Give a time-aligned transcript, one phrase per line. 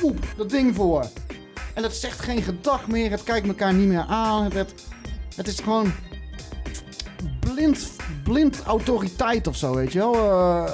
[0.00, 1.08] poep, dat ding voor.
[1.74, 4.52] En het zegt geen gedag meer, het kijkt elkaar niet meer aan.
[4.52, 4.74] Het,
[5.36, 5.92] het, is gewoon
[7.40, 7.90] blind,
[8.24, 10.14] blind autoriteit of zo, weet je wel.
[10.14, 10.72] Eh,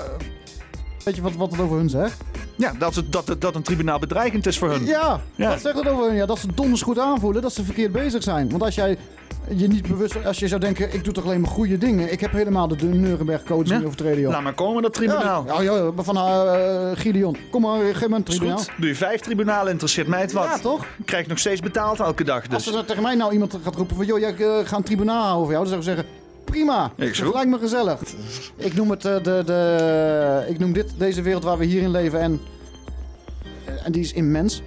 [1.05, 2.23] weet je wat, wat het over hun zegt?
[2.63, 4.85] Ja, dat, het, dat, dat een tribunaal bedreigend is voor hun.
[4.87, 5.51] Ja, Ja.
[5.51, 6.15] dat zegt het over hun.
[6.17, 8.51] Ja, dat ze donders goed aanvoelen, dat ze verkeerd bezig zijn.
[8.51, 8.97] Want als jij
[9.55, 12.13] je niet bewust, als je zou denken, ik doe toch alleen maar goede dingen.
[12.13, 13.77] Ik heb helemaal de, de Nuremberg Code Ja.
[13.77, 14.31] niet overtreden, joh.
[14.33, 15.45] Laat maar komen, dat tribunaal.
[15.47, 17.37] Ja, ja, ja, van eh Gideon.
[17.51, 18.59] Kom maar, geef me een Is tribunaal.
[18.59, 18.71] goed.
[18.77, 20.45] Doe je vijf tribunalen, interesseert mij het wat.
[20.45, 20.87] Ja, toch?
[21.05, 22.43] Krijg nog steeds betaald elke dag.
[22.53, 24.07] Als Dus er tegen mij nou iemand gaat roepen van...
[24.07, 25.69] joh, jij eh, gaat een tribunaal voor jou...
[25.69, 26.22] dan zou ik zeggen...
[26.45, 27.33] prima, Ik dat zo.
[27.33, 28.01] lijkt me gezellig.
[28.57, 31.91] Ik noem, het, eh, de, de, ik noem dit deze wereld waar we hier in
[31.91, 32.21] leven...
[32.21, 32.41] en,
[33.65, 34.63] eh, en die is immens.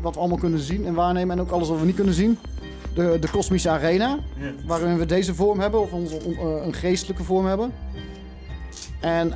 [0.00, 1.36] Wat we allemaal kunnen zien en waarnemen...
[1.36, 2.38] en ook alles wat we niet kunnen zien.
[2.94, 4.18] De, de kosmische arena,
[4.66, 5.80] waarin we deze vorm hebben...
[5.80, 7.72] of onze, eh, een geestelijke vorm hebben.
[9.00, 9.28] En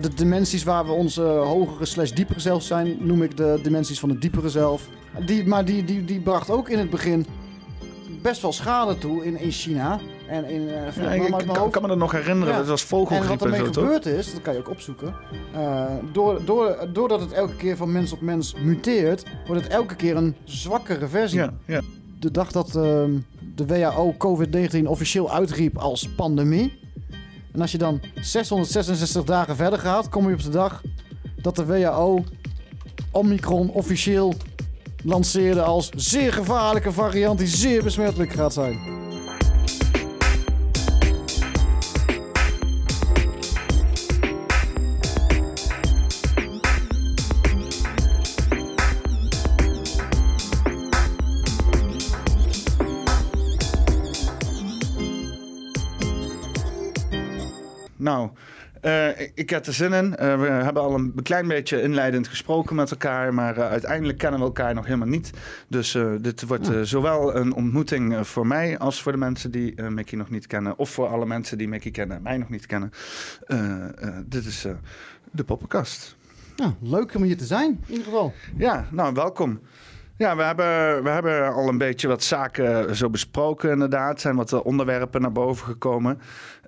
[0.00, 2.96] de dimensies waar we onze hogere slash diepere zelf zijn...
[3.00, 4.88] noem ik de dimensies van het diepere zelf.
[5.26, 7.26] Die, maar die, die, die bracht ook in het begin
[8.22, 10.00] best wel schade toe in, in China.
[10.32, 12.52] En in, eh, ja, ik, kan, me dat nog herinneren.
[12.52, 12.58] Ja.
[12.58, 13.84] Dat was En vogelgriep wat en, ermee zo, toch?
[13.84, 15.14] gebeurd is, dat kan je ook opzoeken.
[15.54, 19.94] eh, door, door, doordat het elke keer van mens op mens muteert, wordt het elke
[19.94, 21.38] keer een zwakkere versie.
[21.38, 21.80] Ja, ja.
[22.20, 23.10] De dag dat ehm,
[23.54, 26.80] de WHO COVID-19 officieel uitriep als pandemie.
[27.52, 30.82] En als je dan 666 dagen verder gaat, kom je op de dag
[31.36, 32.24] dat de WHO
[33.10, 34.34] Omicron officieel
[35.04, 39.01] lanceerde als zeer gevaarlijke variant die zeer besmettelijk gaat zijn.
[58.02, 58.30] Nou,
[58.80, 60.16] eh, ik- heb er zin in.
[60.16, 64.40] Eh, we hebben al een klein beetje inleidend gesproken met elkaar, maar eh, uiteindelijk kennen
[64.40, 65.30] we elkaar nog helemaal niet.
[65.68, 70.30] Dus dit wordt zowel een ontmoeting voor mij als voor de mensen die Mickey nog
[70.30, 72.90] niet kennen, of voor alle mensen die Mickey kennen en mij nog niet kennen.
[74.26, 74.66] Dit is
[75.30, 76.16] de poppenkast.
[76.56, 78.32] Ja, leuk om hier te zijn, in ieder geval.
[78.56, 79.60] Ja, nou, welkom.
[80.16, 84.14] Ja, we hebben, we hebben al een beetje wat zaken zo besproken, inderdaad.
[84.14, 86.20] Er zijn wat onderwerpen naar boven gekomen.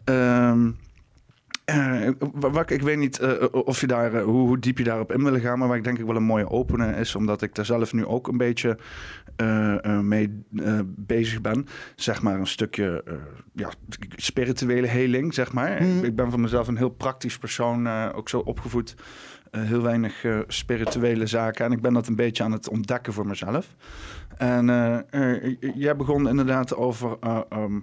[0.04, 0.70] Ehm
[1.64, 2.08] eh,
[2.66, 5.40] ik weet niet eh, of je daar, eh, hoe, hoe diep je daarop in wil
[5.40, 7.92] gaan, maar waar ik denk ik wel een mooie opener is, omdat ik daar zelf
[7.92, 8.78] nu ook een beetje
[9.36, 11.66] eh, eh, mee eh, bezig ben.
[11.96, 13.14] Zeg maar een stukje eh,
[13.52, 13.70] ja,
[14.16, 15.82] spirituele heling, zeg maar.
[15.82, 16.04] Mhm.
[16.04, 18.94] Ik, ben van mezelf een heel praktisch persoon, eh, ook zo opgevoed.
[19.50, 21.64] Eh, heel weinig eh, spirituele zaken.
[21.64, 23.74] En ik ben dat een beetje aan het ontdekken voor mezelf.
[24.36, 27.80] En eh, eh, jij begon inderdaad over eh, ehm,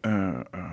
[0.00, 0.64] eh, eh,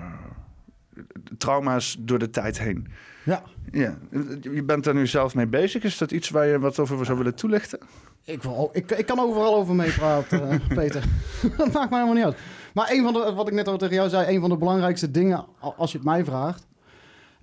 [1.38, 2.86] trauma's door de tijd heen.
[3.24, 3.98] Ja, Ja,
[4.40, 5.82] je bent daar nu zelf mee bezig.
[5.82, 7.78] Is dat iets waar je wat over zou willen toelichten?
[8.24, 11.04] ik, wil, ik, ik kan overal over meepraten, eh, Peter.
[11.56, 12.36] dat maakt mij helemaal niet uit.
[12.74, 15.10] Maar een van de, wat ik net al tegen jou zei, een van de belangrijkste
[15.10, 15.46] dingen,
[15.76, 16.66] als je het mij vraagt,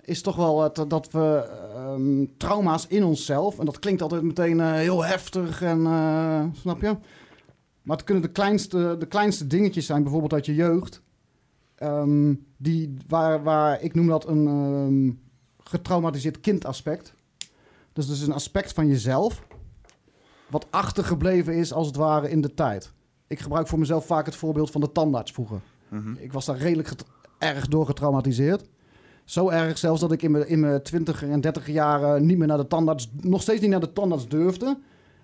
[0.02, 4.60] is toch wel het, dat we ehm, trauma's in onszelf, en dat klinkt altijd meteen
[4.60, 6.96] eh, heel heftig en eh, snap je?
[7.82, 11.02] Maar het kunnen de kleinste, de kleinste dingetjes zijn, bijvoorbeeld uit je jeugd.
[11.80, 15.10] Ehm, die, waar, waar, ik noem dat een ehm,
[15.68, 17.14] getraumatiseerd kindaspect.
[17.92, 19.46] Dus dat is een aspect van jezelf
[20.48, 22.92] wat achtergebleven is als het ware in de tijd.
[23.26, 25.60] Ik gebruik voor mezelf vaak het voorbeeld van de tandarts vroeger.
[25.88, 26.14] Mhm.
[26.18, 26.90] Ik was daar redelijk
[27.38, 28.68] erg door getraumatiseerd.
[29.24, 32.46] Zo erg zelfs dat ik in mijn, in mijn 20 en 30 jaren niet meer
[32.46, 34.78] naar de tandarts, nog steeds niet naar de tandarts durfde.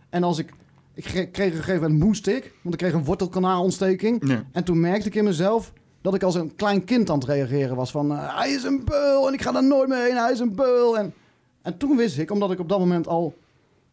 [0.09, 0.53] En als ik,
[0.95, 4.28] ik kre- kreeg een gegeven moment moest ik, want ik kreeg een wortelkanaalontsteking.
[4.28, 4.45] Ja.
[4.53, 5.72] En toen merkte ik in mezelf
[6.06, 8.84] dat ik als een klein kind aan het reageren was van eh, hij is een
[8.84, 10.99] beul en ik ga daar nooit meer heen, hij is een beul.
[10.99, 11.15] En,
[11.62, 13.34] en toen wist ik, omdat ik op dat moment al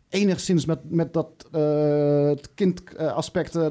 [0.09, 3.67] enigszins met, met dat eh, het kindaspect eh,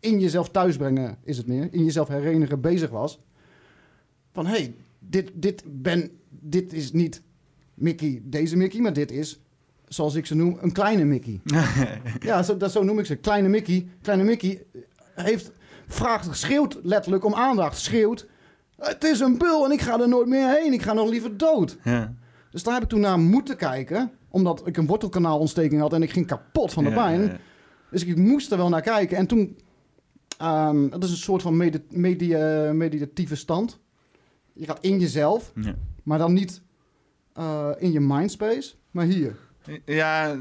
[0.00, 3.18] in jezelf thuisbrengen, is het meer, in jezelf herenigen bezig was.
[4.32, 7.22] Van hé, hey, dit, dit, ben, dit is niet
[7.74, 9.40] Mickey, deze Mickey, maar dit is,
[9.88, 11.40] zoals ik ze noem, een kleine Mickey.
[12.20, 13.16] ja, zo, dat, zo noem ik ze.
[13.16, 13.86] Kleine Mickey.
[14.02, 14.62] Kleine Mickey
[15.14, 15.50] heeft,
[15.88, 17.78] vraagt, schreeuwt letterlijk om aandacht.
[17.78, 18.26] Schreeuwt,
[18.78, 20.72] het is een bul en ik ga er nooit meer heen.
[20.72, 21.76] Ik ga nog liever dood.
[21.84, 22.14] Ja.
[22.50, 24.10] Dus daar heb ik toen naar moeten kijken.
[24.28, 27.22] Omdat ik een wortelkanaalontsteking had en ik ging kapot van de Ja, pijn.
[27.22, 27.36] ja.
[27.90, 29.16] Dus ik moest er wel naar kijken.
[29.16, 29.58] En toen,
[30.38, 33.78] ehm dat is een soort van medi- medi- eh, meditatieve stand.
[34.52, 35.74] Je gaat in jezelf, Ja.
[36.02, 36.62] maar dan niet
[37.32, 39.36] eh, in je mindspace, maar hier.
[39.84, 40.36] Ja,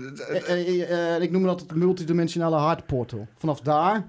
[0.48, 3.28] eh, ik noem dat het multidimensionale hartportal.
[3.38, 4.08] Vanaf daar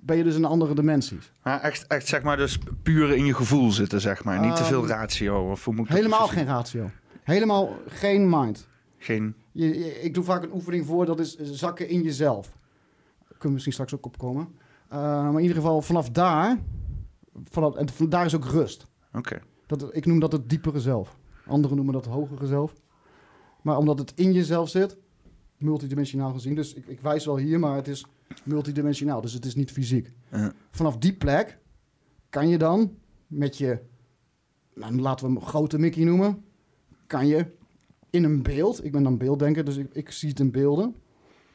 [0.00, 1.32] ben je dus in andere dimensies.
[1.42, 4.40] maar echt, echt zeg maar dus puur in je gevoel zitten, zeg maar.
[4.40, 5.50] Niet te veel Ehm, ratio.
[5.50, 6.90] Of hoe moet ik dat Helemaal precies geen ratio.
[7.22, 8.68] Helemaal geen mind.
[8.98, 9.34] Geen...
[9.52, 12.52] Je ik doe vaak een oefening voor, dat is zakken in jezelf.
[13.28, 14.48] Kunnen we misschien straks ook opkomen.
[14.88, 16.58] Eh maar in ieder geval vanaf daar,
[17.44, 18.86] vanaf, en van daar is ook rust.
[19.12, 19.40] Oké.
[19.66, 21.16] Dat, ik noem dat het diepere zelf.
[21.46, 22.72] Anderen noemen dat het hogere zelf.
[23.62, 24.96] Maar omdat het in jezelf zit,
[25.62, 26.54] multidimensionaal gezien.
[26.54, 28.06] Dus ik, ik wijs wel hier, maar het is
[28.44, 29.20] multidimensionaal.
[29.20, 30.12] Dus het is niet fysiek.
[30.70, 31.58] Vanaf die plek
[32.28, 32.94] kan je dan
[33.26, 33.78] met je,
[34.74, 36.44] nou, laten we hem grote Mickey noemen,
[37.06, 37.46] kan je
[38.10, 40.94] in een beeld, ik ben dan beelddenker, dus ik, ik zie het in beelden,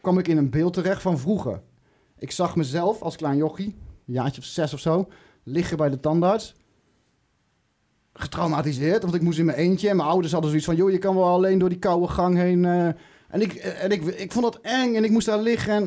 [0.01, 1.61] kwam ik in een beeld terecht van vroeger.
[2.17, 3.75] Ik zag mezelf als klein jochie,
[4.07, 5.07] een jaartje of zes of zo,
[5.43, 6.55] liggen bij de tandarts.
[8.13, 9.89] Getraumatiseerd, want ik moest in mijn eentje.
[9.89, 12.37] En mijn ouders hadden zoiets van, joh, je kan wel alleen door die koude gang
[12.37, 12.65] heen.
[12.65, 12.89] eh.
[13.35, 15.73] En ik, en ik, ik vond dat eng en ik moest daar liggen.
[15.73, 15.83] En,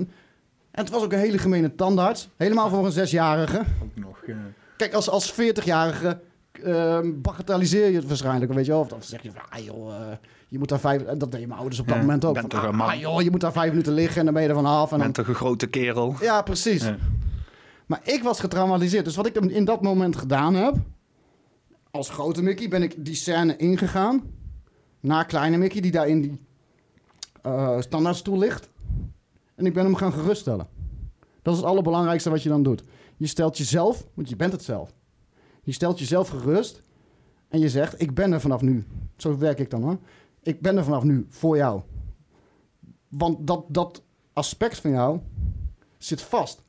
[0.71, 2.29] en het was ook een hele gemene tandarts.
[2.37, 3.59] Helemaal voor een zesjarige.
[3.83, 4.19] Ook nog.
[4.27, 4.37] ja.
[4.77, 6.21] Kijk, als, als 40-jarige
[6.65, 8.81] ehm, bagatelliseer je het waarschijnlijk, weet je wel.
[8.81, 10.17] Of dan zeg je van, ah joh, eh,
[10.49, 11.03] je moet daar vijf...
[11.03, 12.39] En dat deden mijn ouders op dat Ja, moment ook.
[12.39, 12.89] Van, toch een ah, man.
[12.89, 14.91] ah, joh, je moet daar vijf minuten liggen en dan ben je er vanaf.
[14.93, 16.15] En Je dan, bent toch een grote kerel?
[16.21, 16.83] ja, precies.
[16.85, 16.97] Ja.
[17.87, 19.05] Maar ik was getraumatiseerd.
[19.05, 20.75] Dus wat ik in dat moment gedaan heb...
[21.91, 24.23] Als grote Mickey ben ik die scène ingegaan...
[25.01, 26.39] naar kleine Mickey die daar in die
[27.43, 28.71] eh standaardstoel ligt.
[29.55, 30.67] En ik ben hem gaan geruststellen.
[31.43, 32.83] Dat is het allerbelangrijkste wat je dan doet.
[33.17, 34.95] Je stelt jezelf, want je bent het zelf.
[35.63, 36.83] Je stelt jezelf gerust
[37.49, 38.87] en je zegt: Ik ben er vanaf nu.
[39.17, 39.99] Zo werk ik dan hoor.
[40.43, 41.83] Ik ben er vanaf nu voor jou.
[43.09, 44.03] Want dat, dat
[44.33, 45.21] aspect van jou
[45.99, 46.63] zit vast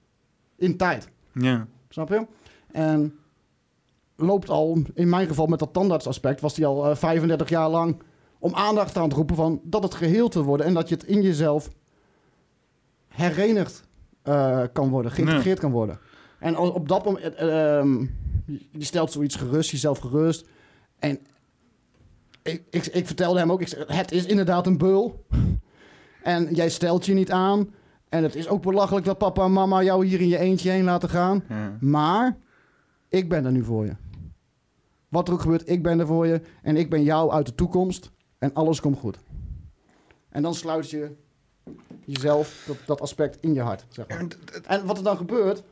[0.56, 1.10] in tijd.
[1.34, 1.68] Ja.
[1.90, 2.28] Snap je?
[2.72, 3.20] En
[4.16, 8.02] loopt al, in mijn geval met dat tandartsaspect, was hij al eh, 35 jaar lang
[8.40, 11.04] om aandacht aan het roepen van dat het geheel te worden en dat je het
[11.04, 11.70] in jezelf
[13.08, 13.84] herenigd
[14.22, 16.00] eh, kan worden, geïntegreerd kan worden.
[16.40, 18.06] En als, op dat moment, ehm,
[18.72, 20.48] je stelt zoiets gerust, jezelf gerust.
[21.00, 21.20] En
[22.42, 25.26] ik, ik, ik vertelde hem ook, ik het is inderdaad een beul.
[26.24, 27.74] En jij stelt je niet aan.
[28.10, 30.84] En het is ook belachelijk dat papa en mama jou hier in je eentje heen
[30.84, 31.44] laten gaan.
[31.50, 31.78] Ja.
[31.80, 32.38] Maar
[33.08, 33.96] ik ben er nu voor je.
[35.10, 36.42] Wat er ook gebeurt, ik ben er voor je.
[36.62, 38.12] En ik ben jou uit de toekomst.
[38.40, 39.18] En alles komt goed.
[40.30, 41.16] En dan sluit je
[42.06, 43.86] jezelf, dat, dat aspect, in je hart.
[43.90, 44.26] Zeg maar.
[44.64, 45.64] En wat er dan gebeurt,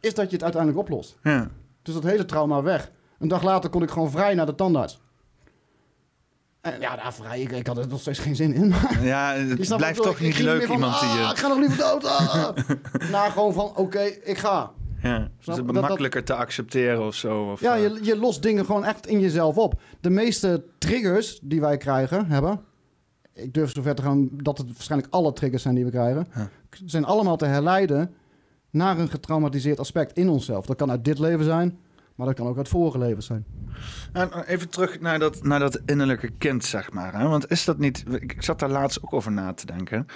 [0.00, 1.18] is dat je het uiteindelijk oplost.
[1.22, 1.50] Ja.
[1.82, 2.90] Dus dat hele trauma weg.
[3.18, 5.00] Een dag later kon ik gewoon vrij naar de tandarts.
[6.60, 8.74] En ja, daar vrij, ik, ik had er nog steeds geen zin in.
[9.02, 12.04] Ja, het blijft toch niet leuk van, iemand die ah, ik ga nog liever dood.
[12.04, 12.56] ah.
[13.12, 14.72] Naar gewoon van, oké, ik ga.
[15.06, 17.50] Ja, het dat- makkelijker te accepteren of zo.
[17.50, 19.80] Of, Ja, eh, je, je lost dingen gewoon echt in jezelf op.
[20.00, 22.60] De meeste triggers die wij krijgen, hebben...
[23.32, 26.26] Ik durf zover te gaan dat het waarschijnlijk alle triggers zijn die we krijgen...
[26.84, 28.14] Zijn allemaal te herleiden
[28.70, 30.66] naar een getraumatiseerd aspect in onszelf.
[30.66, 31.78] Dat kan uit dit leven zijn,
[32.14, 33.44] maar dat kan ook uit vorige levens zijn.
[34.12, 37.18] Nou, even terug naar dat, naar dat innerlijke kind, zeg maar.
[37.18, 37.28] Hè?
[37.28, 38.04] Want is dat niet...
[38.10, 40.06] Ik ik zat daar laatst ook over na te denken.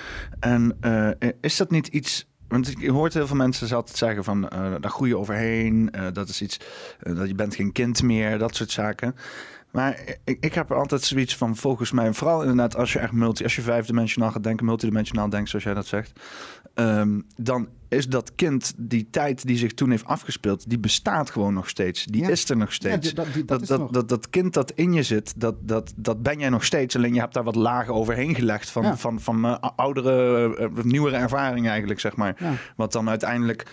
[0.41, 2.29] En eh, is dat niet iets...
[2.51, 4.49] Want je hoort heel veel mensen altijd zeggen van...
[4.49, 5.91] eh daar groei je overheen.
[5.91, 6.61] eh, dat is iets...
[7.01, 8.39] eh, dat je bent geen kind meer.
[8.39, 9.15] Dat soort zaken.
[9.71, 13.13] Maar ik, ik heb er altijd zoiets van, volgens mij, vooral inderdaad als je echt
[13.13, 16.21] multi, als je vijfdimensionaal gaat denken, multidimensionaal denkt, zoals jij dat zegt,
[16.75, 21.55] ehm, dan is dat kind, die tijd die zich toen heeft afgespeeld, die bestaat gewoon
[21.55, 22.05] nog steeds.
[22.05, 22.29] Die Ja.
[22.29, 23.15] is er nog steeds.
[23.15, 23.91] dat, die- dat dat, dat, nog.
[23.91, 26.97] dat, dat kind dat in je zit, dat, dat, dat ben jij nog steeds.
[26.97, 28.97] Alleen je hebt daar wat lagen overheen gelegd van, Ja.
[28.97, 32.61] van, van eh, oudere, eh, nieuwere ervaring eigenlijk, zeg maar.
[32.77, 33.67] Wat dan uiteindelijk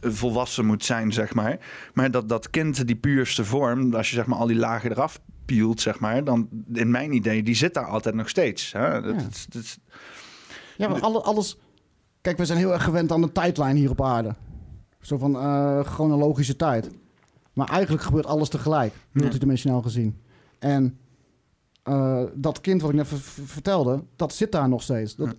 [0.00, 1.58] eh, volwassen moet zijn, zeg maar.
[1.94, 5.20] Maar dat, dat kind, die puurste vorm, als je zeg maar al die lagen eraf
[5.44, 8.72] pielt, zeg maar, dan in mijn idee, die zit daar altijd nog steeds.
[8.72, 9.00] Hè?
[9.00, 9.22] Dat, Ja.
[9.22, 9.78] dat- dat-
[10.76, 11.58] Ja, maar alle, alles...
[12.22, 14.34] Kijk, we zijn heel erg gewend aan de tijdlijn hier op aarde.
[15.00, 16.90] Zo van eh, chronologische tijd.
[17.52, 19.20] Maar eigenlijk gebeurt alles tegelijk, Ja.
[19.20, 20.16] multidimensionaal gezien.
[20.58, 20.98] En
[21.82, 25.16] eh, dat kind wat ik net ver- ver- vertelde, dat zit daar nog steeds.
[25.16, 25.34] Dat, Ja.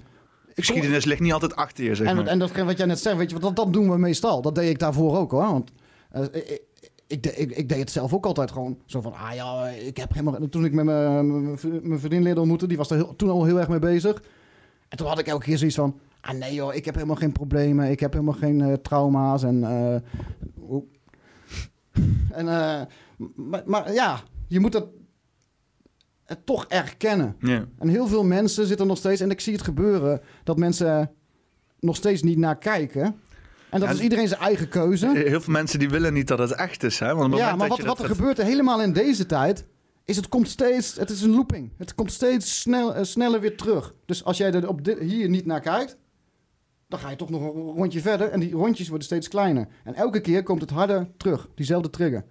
[0.56, 2.26] geschiedenis ligt niet altijd achter je, zeg en, maar.
[2.28, 4.42] en dat wat jij net zegt, weet je, dat, dat doen we meestal.
[4.42, 5.42] Dat deed ik daarvoor ook hoor.
[5.42, 5.72] Want
[6.12, 6.62] eh, ik,
[7.08, 10.14] ik, ik, ik deed het zelf ook altijd gewoon zo van, ah ja, ik heb
[10.14, 10.50] helemaal...
[10.50, 13.30] Toen ik met mijn, mijn vri- mijn vriendin leerde ontmoeten, die was er heel- toen
[13.30, 14.24] al heel erg mee bezig.
[14.90, 17.32] En toen had ik elke keer zoiets van, ah nee joh, ik heb helemaal geen
[17.32, 17.90] problemen.
[17.92, 19.64] Ik heb helemaal geen eh, trauma's en...
[19.64, 19.94] eh,
[22.32, 22.82] en eh,
[23.36, 24.86] maar, maar ja, je moet het
[26.46, 27.36] toch erkennen.
[27.80, 31.12] En heel veel mensen zitten nog steeds, en ik zie het gebeuren, dat mensen
[31.80, 33.04] nog steeds niet naar kijken.
[33.70, 35.12] En dat Ja, is iedereen zijn eigen keuze.
[35.14, 37.00] Heel veel mensen die willen niet dat het echt is.
[37.00, 37.16] Hè?
[37.16, 39.66] Want Ja, maar dat wat, wat dat- er gebeurt helemaal in deze tijd,
[40.06, 41.72] is het komt steeds, het is een looping.
[41.78, 43.94] Het komt steeds snel, sneller weer terug.
[44.06, 45.98] Dus als jij er op dit, hier niet naar kijkt,
[46.94, 48.30] dan ga je toch nog een rondje verder.
[48.30, 49.68] En die rondjes worden steeds kleiner.
[49.84, 52.26] En elke keer komt het harder terug, diezelfde trigger.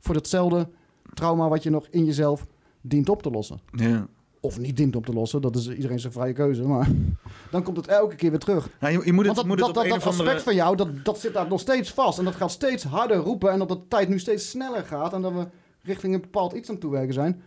[0.00, 0.68] Voor datzelfde
[1.14, 2.46] trauma wat je nog in jezelf
[2.80, 3.60] dient op te lossen.
[3.72, 4.06] Ja.
[4.40, 5.42] of niet dient op te lossen.
[5.42, 6.62] Dat is iedereen zijn vrije keuze.
[6.62, 6.88] Maar
[7.50, 8.68] dan komt het elke keer weer terug.
[8.80, 10.06] Ja, je, je moet het, Want dat, moet dat, het dat, op dat een of
[10.06, 10.44] aspect andere...
[10.44, 12.18] van jou, dat, dat zit daar nog steeds vast.
[12.18, 13.50] En dat gaat steeds harder roepen.
[13.50, 15.12] En dat de tijd nu steeds sneller gaat.
[15.12, 15.46] En dat we
[15.82, 17.42] richting een bepaald iets aan het toewerken zijn.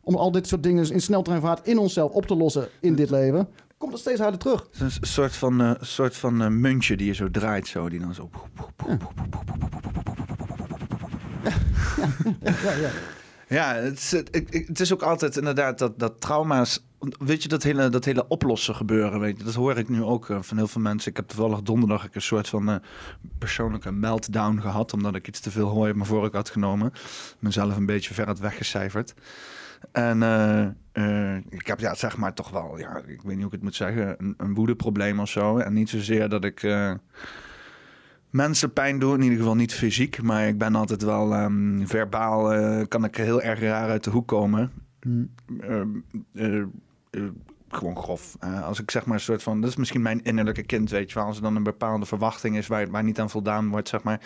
[0.00, 3.48] Om al dit soort dingen in sneltreinvaart in onszelf op te lossen in dit leven.
[3.80, 4.66] Komt het steeds harder terug.
[4.72, 7.88] Het is een soort van, eh, soort van eh, muntje die je zo draait, zo,
[7.88, 8.30] die dan zo...
[12.62, 12.90] Ja, ja.
[13.48, 16.84] Ja, het is, het, ik- het is ook altijd inderdaad dat, dat trauma's...
[17.18, 20.30] Weet je, dat hele, dat hele oplossen gebeuren, weet je, dat hoor ik nu ook
[20.30, 21.10] eh, van heel veel mensen.
[21.10, 22.76] Ik heb toevallig donderdag een soort van eh,
[23.38, 24.92] persoonlijke meltdown gehad...
[24.92, 26.92] omdat ik iets te veel hooi op mijn vork had genomen.
[27.38, 29.14] Mezelf een beetje ver had weggecijferd.
[29.92, 33.46] En eh, eh, ik heb ja, zeg maar toch wel, ja, ik weet niet hoe
[33.46, 35.58] ik het moet zeggen, een, een woedeprobleem of zo.
[35.58, 36.92] En niet zozeer dat ik eh,
[38.30, 40.22] mensen pijn doe, in ieder geval niet fysiek.
[40.22, 42.52] Maar ik ben altijd wel ehm, verbaal,
[42.86, 44.72] kan ik heel erg raar uit de hoek komen.
[45.00, 45.24] Hm.
[45.60, 45.88] Ehm,
[46.34, 46.60] eh,
[47.10, 47.22] eh,
[47.68, 48.36] gewoon grof.
[48.62, 51.14] Als ik zeg maar een soort van, dat is misschien mijn innerlijke kind, weet je
[51.14, 51.26] wel.
[51.26, 54.20] Als er dan een bepaalde verwachting is waar, waar niet aan voldaan wordt, zeg maar.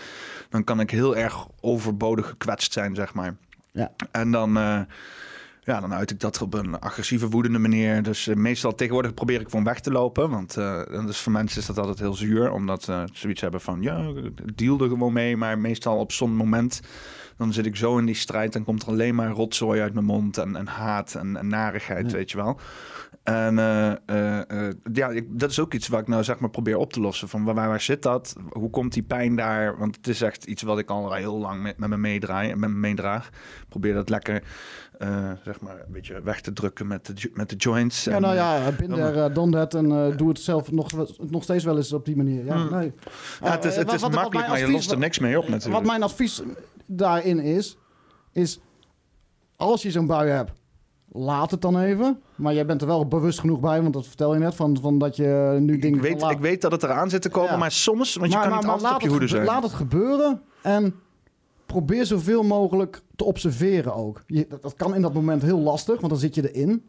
[0.49, 3.37] Dan kan ik heel erg overbodig gekwetst zijn, zeg maar.
[3.73, 3.92] Ja.
[4.11, 4.56] En dan,
[5.64, 8.02] ja, dan uit ik dat op een agressieve, woedende manier.
[8.02, 10.30] Dus eh, meestal tegenwoordig probeer ik gewoon weg te lopen.
[10.30, 10.54] Want
[10.88, 12.52] dus voor mensen is dat altijd heel zuur.
[12.52, 14.12] Omdat ze zoiets hebben van, ja,
[14.54, 15.37] deal er gewoon mee.
[15.37, 16.80] Maar meestal op zo'n moment,
[17.37, 18.52] dan zit ik zo in die strijd.
[18.52, 20.38] Dan komt er alleen maar rotzooi uit mijn mond.
[20.38, 22.16] En, en haat en, en narigheid, Ja.
[22.16, 22.61] weet je wel.
[23.23, 23.59] En
[24.06, 27.00] eh, ja, ik, dat is ook iets wat ik nou zeg maar probeer op te
[27.00, 27.28] lossen.
[27.28, 28.37] Van waar, waar zit dat?
[28.50, 29.78] Hoe komt die pijn daar?
[29.78, 32.59] Want het is echt iets wat ik al heel lang met, met me meedraai en
[32.61, 33.26] met me meedraag.
[33.28, 34.42] Ik probeer dat lekker
[34.99, 38.05] eh, zeg maar een beetje weg te drukken met de, met de joints.
[38.05, 40.91] Ja, En, nou ja, bin there, uh, done that en eh, doe het zelf nog,
[41.31, 42.45] nog steeds wel eens op die manier.
[42.45, 42.71] Ja, Hmm.
[42.79, 42.93] nee.
[43.43, 45.39] ja, het is, Eh, het wat- is wat- makkelijk, maar je lost er niks mee
[45.39, 45.75] op natuurlijk.
[45.75, 46.43] Wat mijn advies
[46.87, 47.77] daarin is,
[48.33, 48.61] is
[49.57, 50.53] als je zo'n bui hebt,
[51.13, 52.21] laat het dan even.
[52.35, 54.99] Maar jij bent er wel bewust genoeg bij, want dat vertel je net, van, van
[54.99, 55.97] dat je nu dingen...
[56.05, 57.57] ik, weet, ik weet dat het eraan zit te komen, Ja.
[57.57, 59.45] maar soms, want je maar, kan maar, niet maar altijd op je hoede zijn.
[59.45, 60.95] Laat het gebeuren en
[61.66, 64.23] probeer zoveel mogelijk te observeren ook.
[64.26, 66.85] Je, dat, dat kan in dat moment heel lastig, want dan zit je erin.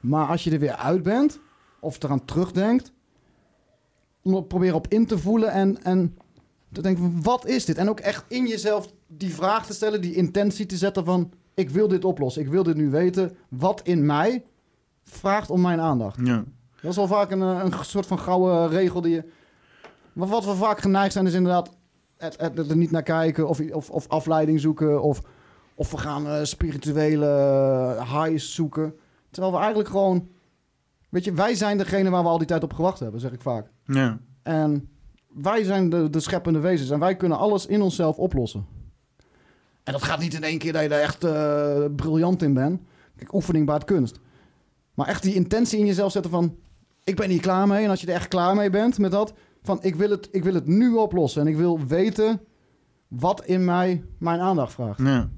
[0.00, 1.40] Maar als je er weer uit bent,
[1.80, 2.92] of eraan terugdenkt,
[4.22, 6.16] om er proberen op in te voelen en, en
[6.72, 7.76] te denken van, wat is dit?
[7.76, 11.70] En ook echt in jezelf die vraag te stellen, die intentie te zetten van, ik
[11.70, 13.36] wil dit oplossen, ik wil dit nu weten.
[13.48, 14.44] Wat in mij
[15.04, 16.18] vraagt om mijn aandacht?
[16.24, 16.44] Ja.
[16.80, 19.24] Dat is wel vaak een, eh, een soort van gouden regel die je...
[20.12, 21.76] Maar wat we vaak geneigd zijn is inderdaad
[22.18, 25.22] er niet naar kijken of, of, of afleiding zoeken of,
[25.74, 28.94] of we gaan eh, spirituele eh, highs zoeken.
[29.30, 30.28] Terwijl we eigenlijk gewoon...
[31.08, 33.40] Weet je, wij zijn degene waar we al die tijd op gewacht hebben, zeg ik
[33.40, 33.70] vaak.
[33.84, 34.18] Ja.
[34.42, 34.88] En
[35.28, 38.66] wij zijn de, de scheppende wezens en wij kunnen alles in onszelf oplossen.
[39.84, 42.80] En dat gaat niet in één keer dat je er echt eh, briljant in bent.
[43.16, 44.20] Kijk, oefening baart kunst.
[44.94, 46.56] Maar echt die intentie in jezelf zetten van...
[47.04, 47.84] ik ben hier klaar mee.
[47.84, 49.32] En als je er echt klaar mee bent met dat...
[49.68, 51.40] van ik wil het, ik wil het nu oplossen.
[51.40, 52.40] En ik wil weten
[53.08, 54.98] wat in mij mijn aandacht vraagt.
[55.02, 55.28] Ja.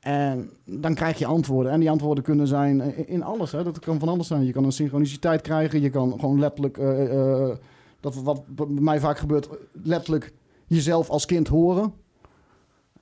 [0.00, 1.72] En dan krijg je antwoorden.
[1.72, 3.52] En die antwoorden kunnen zijn in, alles.
[3.52, 3.62] Hè.
[3.64, 4.44] Dat kan van alles zijn.
[4.44, 5.80] Je kan een synchroniciteit krijgen.
[5.80, 6.78] Je kan gewoon letterlijk...
[6.78, 7.56] eh, eh,
[8.00, 9.48] dat wat bij mij vaak gebeurt...
[9.72, 10.32] letterlijk
[10.66, 11.92] jezelf als kind horen.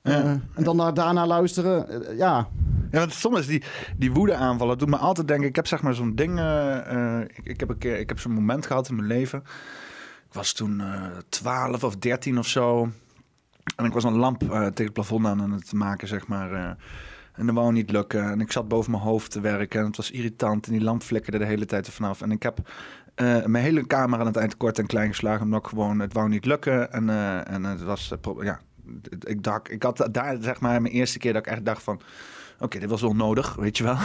[0.03, 0.11] Ja.
[0.23, 1.89] Eh, en dan naar, daarna luisteren.
[2.07, 2.47] Eh, ja,
[2.91, 3.63] Ja, want soms is die,
[3.97, 5.47] die woede aanvallen doet me altijd denken.
[5.47, 6.37] Ik heb zeg maar zo'n ding.
[6.39, 9.43] eh, eh, ik, ik heb een keer, ik heb zo'n moment gehad in mijn leven.
[10.35, 12.89] Was toen eh 12 of 13 of zo.
[13.75, 16.53] En ik was een lamp eh, tegen het plafond aan het maken, zeg maar.
[16.53, 16.69] eh.
[17.33, 18.31] en dat wou niet lukken.
[18.31, 19.79] En ik zat boven mijn hoofd te werken.
[19.79, 20.65] En het was irritant.
[20.65, 22.21] En die lamp flikkerde de hele tijd er vanaf.
[22.21, 22.57] En ik heb
[23.45, 25.45] mijn hele kamer aan het eind kort en klein geslagen.
[25.45, 26.91] Omdat gewoon, het wou niet lukken.
[26.91, 27.09] En,
[27.45, 28.59] en het was, ja,
[29.19, 32.01] ik dacht, ik had daar zeg maar mijn eerste keer dat ik echt dacht van...
[32.65, 33.97] Oké, dit was wel nodig, weet je wel.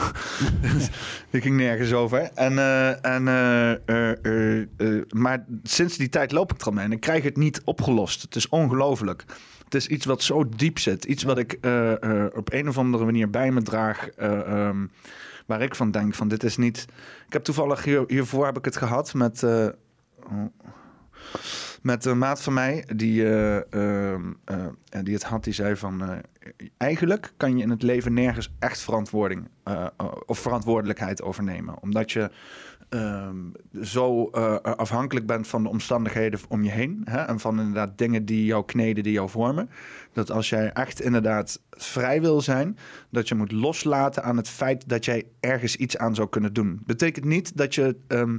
[0.60, 0.88] Dus
[1.30, 2.30] dit ging nergens over.
[2.34, 6.92] En, eh, en, eh, eh, maar sinds die tijd loop ik er al mee en
[6.92, 8.22] ik krijg het niet opgelost.
[8.22, 9.24] Het is ongelooflijk.
[9.64, 11.04] Het is iets wat zo diep zit.
[11.04, 11.58] Iets wat ik
[12.34, 14.08] op een of andere manier bij me draag.
[14.08, 14.86] eh, ehm,
[15.46, 16.86] waar ik van denk van dit is niet...
[17.26, 19.42] Ik heb toevallig hier, hiervoor heb ik het gehad met...
[19.42, 19.68] oh,
[21.80, 24.66] met een maat van mij die, eh, ehm, eh,
[25.02, 26.02] die het had, die zei van...
[26.02, 26.18] eh,
[26.76, 29.48] eigenlijk kan je in het leven nergens echt verantwoording
[30.26, 31.82] of verantwoordelijkheid overnemen.
[31.82, 32.30] Omdat je
[32.88, 33.36] ehm,
[33.82, 34.30] zo
[34.62, 37.02] afhankelijk bent van de omstandigheden om je heen.
[37.04, 37.18] Hè?
[37.18, 39.70] En van inderdaad dingen die jou kneden, die jou vormen.
[40.12, 42.78] Dat als jij echt inderdaad vrij wil zijn,
[43.10, 46.80] dat je moet loslaten aan het feit dat jij ergens iets aan zou kunnen doen.
[46.86, 48.38] Betekent niet dat je ehm,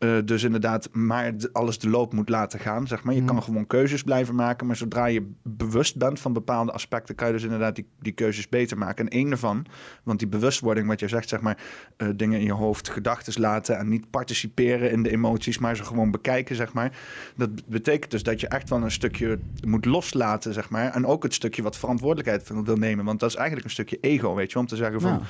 [0.00, 2.86] eh, dus inderdaad maar alles de loop moet laten gaan.
[2.86, 3.14] Zeg maar.
[3.14, 3.32] Je Mhm.
[3.32, 4.66] kan gewoon keuzes blijven maken.
[4.66, 7.14] Maar zodra je bewust bent van bepaalde aspecten...
[7.14, 9.04] kan je dus inderdaad die, die keuzes beter maken.
[9.04, 9.66] En één daarvan,
[10.02, 11.28] want die bewustwording wat je zegt...
[11.28, 11.58] zeg maar,
[11.96, 13.78] eh, dingen in je hoofd, gedachten laten...
[13.78, 15.58] en niet participeren in de emoties...
[15.58, 16.98] maar ze gewoon bekijken, zeg maar.
[17.36, 20.92] Dat betekent dus dat je echt wel een stukje moet loslaten, zeg maar.
[20.92, 23.04] En ook het stukje wat verantwoordelijkheid wil wil nemen.
[23.04, 24.58] Want dat is eigenlijk een stukje ego, weet je.
[24.58, 25.10] Om te zeggen van...
[25.10, 25.20] Ja.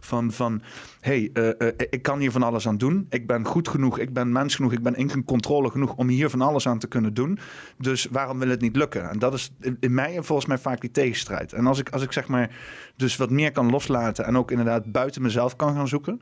[0.00, 0.62] Van, van
[1.00, 3.06] hey, eh, eh, ik kan hier van alles aan doen.
[3.10, 6.30] Ik ben goed genoeg, ik ben mens genoeg, ik ben in controle genoeg om hier
[6.30, 7.38] van alles aan te kunnen doen.
[7.78, 9.10] Dus waarom wil het niet lukken?
[9.10, 11.52] En dat is in, mij en volgens mij vaak die tegenstrijd.
[11.52, 12.50] En als ik, als ik zeg maar
[12.96, 16.20] dus wat meer kan loslaten en ook inderdaad buiten mezelf kan gaan zoeken.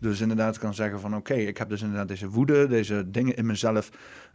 [0.00, 3.46] Dus inderdaad kan zeggen van oké, ik heb dus inderdaad deze woede, deze dingen in
[3.46, 3.90] mezelf.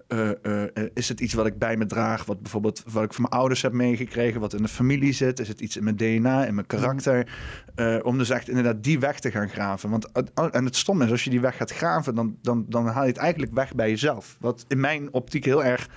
[0.07, 2.25] Eh, eh, eh, is het iets wat ik bij me draag?
[2.25, 5.39] Wat bijvoorbeeld wat ik van mijn ouders heb meegekregen, wat in de familie zit?
[5.39, 7.27] Is het iets in mijn DNA, in mijn karakter?
[7.75, 9.89] Eh, om dus echt inderdaad die weg te gaan graven.
[9.89, 12.87] Want, het- en het stom is, als je die weg gaat graven, dan, dan, dan
[12.87, 14.37] haal je het eigenlijk weg bij jezelf.
[14.39, 15.87] Wat in mijn optiek heel erg.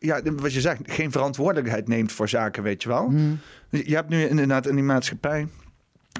[0.00, 3.08] Ja, wat je zegt, geen verantwoordelijkheid neemt voor zaken, weet je wel.
[3.08, 3.34] Mhm.
[3.70, 5.48] Je hebt nu inderdaad in die maatschappij.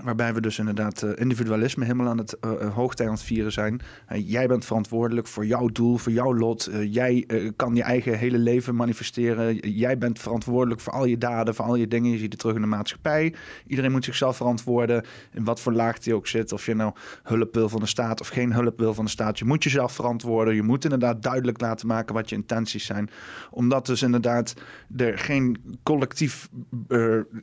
[0.02, 3.52] Waarbij we dus inderdaad eh, individualisme helemaal aan het eh, eh, hoogtij aan het vieren
[3.52, 3.80] zijn.
[4.14, 6.70] Jij bent verantwoordelijk voor jouw doel, voor jouw lot.
[6.82, 7.26] Jij
[7.56, 9.56] kan je eigen hele leven manifesteren.
[9.56, 12.10] Jij bent verantwoordelijk voor al je daden, voor al je dingen.
[12.10, 13.34] Je ziet het terug in de maatschappij.
[13.66, 15.04] Iedereen moet zichzelf verantwoorden.
[15.32, 16.52] In wat voor laag die ook zit.
[16.52, 19.38] Of je nou hulp wil van de staat of geen hulp wil van de staat.
[19.38, 20.54] Je moet jezelf verantwoorden.
[20.54, 23.10] Je moet inderdaad duidelijk laten maken wat je intenties zijn.
[23.50, 24.54] Omdat dus inderdaad
[24.96, 26.48] er geen collectief,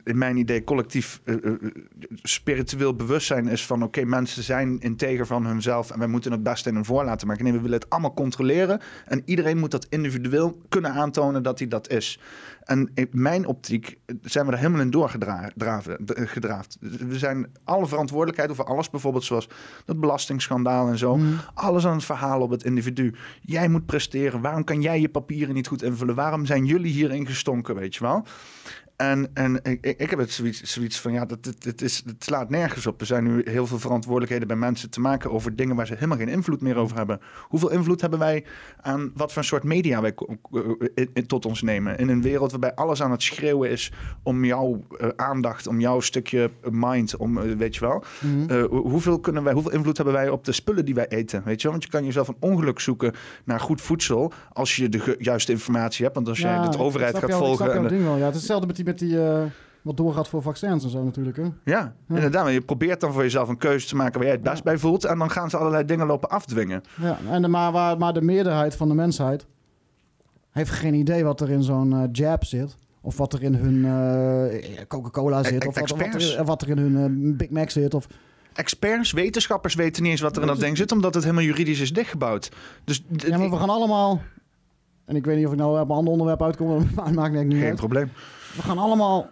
[0.04, 1.20] in mijn idee, collectief
[2.46, 6.68] spiritueel bewustzijn is van oké, mensen zijn integer van hunzelf en wij moeten het beste
[6.68, 7.44] in hun voor laten maken.
[7.44, 11.68] Nee, we willen het allemaal controleren en iedereen moet dat individueel kunnen aantonen dat hij
[11.68, 12.20] dat is.
[12.64, 15.52] En in mijn optiek zijn we er helemaal in doorgedraafd.
[16.06, 16.76] gedraafd.
[16.80, 19.48] We zijn alle verantwoordelijkheid over alles, bijvoorbeeld zoals
[19.84, 21.16] dat belastingsschandaal en zo.
[21.16, 21.26] Mhm.
[21.54, 23.14] Alles aan het verhaal op het individu.
[23.40, 24.40] Jij moet presteren.
[24.40, 26.14] Waarom kan jij je papieren niet goed invullen?
[26.14, 28.24] Waarom zijn jullie hierin gestonken, weet je wel?
[28.96, 32.50] En, en ik, heb het zoiets, zoiets van, ja, dat, het, het, is, het slaat
[32.50, 33.00] nergens op.
[33.00, 36.16] Er zijn nu heel veel verantwoordelijkheden bij mensen te maken over dingen waar ze helemaal
[36.18, 37.20] geen invloed meer over hebben.
[37.48, 38.44] Hoeveel invloed hebben wij
[38.80, 40.14] aan wat voor een soort media wij
[41.26, 41.98] tot ons nemen?
[41.98, 46.00] In een wereld waarbij alles aan het schreeuwen is om jouw eh, aandacht, om jouw
[46.00, 48.04] stukje mind, om, eh, weet je wel.
[48.20, 48.50] Mhm.
[48.50, 51.42] Eh, hoe- hoeveel, kunnen wij, hoeveel invloed hebben wij op de spullen die wij eten?
[51.44, 51.72] Weet je wel?
[51.72, 53.12] Want je kan jezelf een ongeluk zoeken
[53.44, 56.16] naar goed voedsel als je de juiste informatie hebt.
[56.16, 57.56] Want als jij Ja, de overheid gaat volgen...
[57.70, 58.16] snap en de- wel.
[58.16, 59.42] Ja, het is hetzelfde met die, met die eh,
[59.82, 61.36] wat doorgaat voor vaccins en zo natuurlijk.
[61.36, 61.44] Hè?
[61.64, 62.44] Ja, inderdaad.
[62.44, 64.62] Maar je probeert dan voor jezelf een keuze te maken waar jij het best Ja.
[64.62, 65.04] bij voelt.
[65.04, 66.82] En dan gaan ze allerlei dingen lopen afdwingen.
[67.00, 69.46] Ja, en de, maar, waar, maar de meerderheid van de mensheid
[70.50, 72.76] heeft geen idee wat er in zo'n eh, jab zit.
[73.00, 75.64] Of wat er in hun eh, Coca-Cola zit.
[75.64, 77.94] E- Of wat, er, wat er in hun Big Mac zit.
[77.94, 78.06] Of,
[78.54, 81.80] Experts, wetenschappers weten niet eens wat er in dat ding zit, omdat het helemaal juridisch
[81.80, 82.50] is dichtgebouwd.
[82.84, 84.20] Dus ja, maar we gaan allemaal...
[85.04, 87.32] En ik weet niet of ik nou op een ander onderwerp uitkom, maar het maakt
[87.34, 87.76] niet geen uit.
[87.76, 88.10] probleem.
[88.56, 89.28] We gaan allemaal...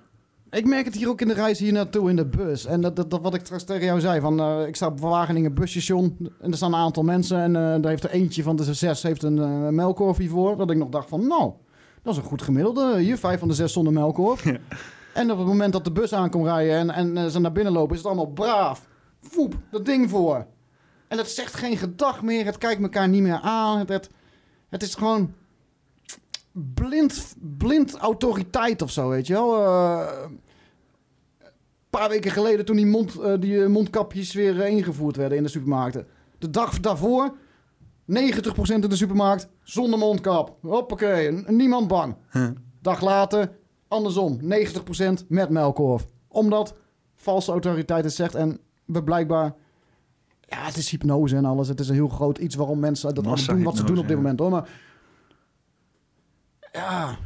[0.50, 2.66] Ik merk het hier ook in de reis hier naartoe in de bus.
[2.66, 4.20] En dat, dat, dat wat ik straks tegen jou zei.
[4.20, 7.38] Van, eh, ik sta op Wageningen busstation en er staan een aantal mensen.
[7.38, 10.56] En eh, daar heeft er eentje van de zes heeft een eh melkkorfje voor.
[10.56, 11.52] Dat ik nog dacht van, nou,
[12.02, 12.98] dat is een goed gemiddelde.
[12.98, 14.44] Hier, vijf van de zes zonder melkkorf.
[14.44, 14.56] Ja.
[15.14, 17.92] En op het moment dat de bus aankomt rijden en, en ze naar binnen lopen,
[17.92, 18.88] is het allemaal braaf.
[19.20, 20.46] Voep, dat ding voor.
[21.08, 22.44] En het zegt geen gedag meer.
[22.44, 23.78] Het kijkt elkaar niet meer aan.
[23.78, 24.10] Het, het,
[24.68, 25.34] het is gewoon
[26.54, 29.64] blind, blind autoriteit of zo, weet je wel.
[29.64, 30.30] Eh,
[31.38, 31.50] een
[31.90, 35.48] paar weken geleden toen die, mond, eh, die eh, mondkapjes weer ingevoerd werden in de
[35.48, 36.06] supermarkten.
[36.38, 37.36] De dag daarvoor
[38.04, 40.56] 90% in de supermarkt zonder mondkap.
[40.60, 42.16] Hoppakee, niemand bang.
[42.30, 42.48] Huh.
[42.80, 43.52] Dag later,
[43.88, 46.06] andersom, 90% met melkkorf.
[46.28, 46.74] Omdat
[47.14, 49.54] valse autoriteit het zegt en we blijkbaar...
[50.40, 51.68] Ja, het is hypnose en alles.
[51.68, 54.16] Het is een heel groot iets waarom mensen dat doen wat ze doen op dit
[54.16, 54.38] moment.
[54.38, 54.50] Hoor.
[54.50, 54.68] Maar
[56.74, 57.16] ja,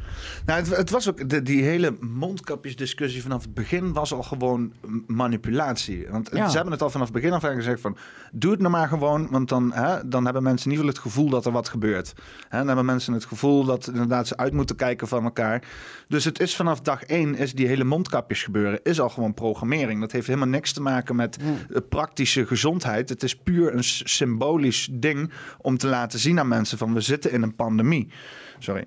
[0.45, 4.73] Nou, het, het was ook de, die hele mondkapjesdiscussie vanaf het begin was al gewoon
[5.07, 6.07] manipulatie.
[6.09, 6.47] Want Ja.
[6.49, 7.97] ze hebben het al vanaf het begin af aan gezegd van
[8.31, 11.13] doe het nou maar gewoon, want dan, hè, dan hebben mensen in ieder geval het
[11.13, 12.13] gevoel dat er wat gebeurt.
[12.49, 15.63] Hè, dan hebben mensen het gevoel dat inderdaad ze uit moeten kijken van elkaar.
[16.07, 19.99] Dus het is vanaf dag één is die hele mondkapjes gebeuren is al gewoon programmering.
[19.99, 23.09] Dat heeft helemaal niks te maken met eh, praktische gezondheid.
[23.09, 27.31] Het is puur een symbolisch ding om te laten zien aan mensen van we zitten
[27.31, 28.11] in een pandemie.
[28.59, 28.85] Sorry.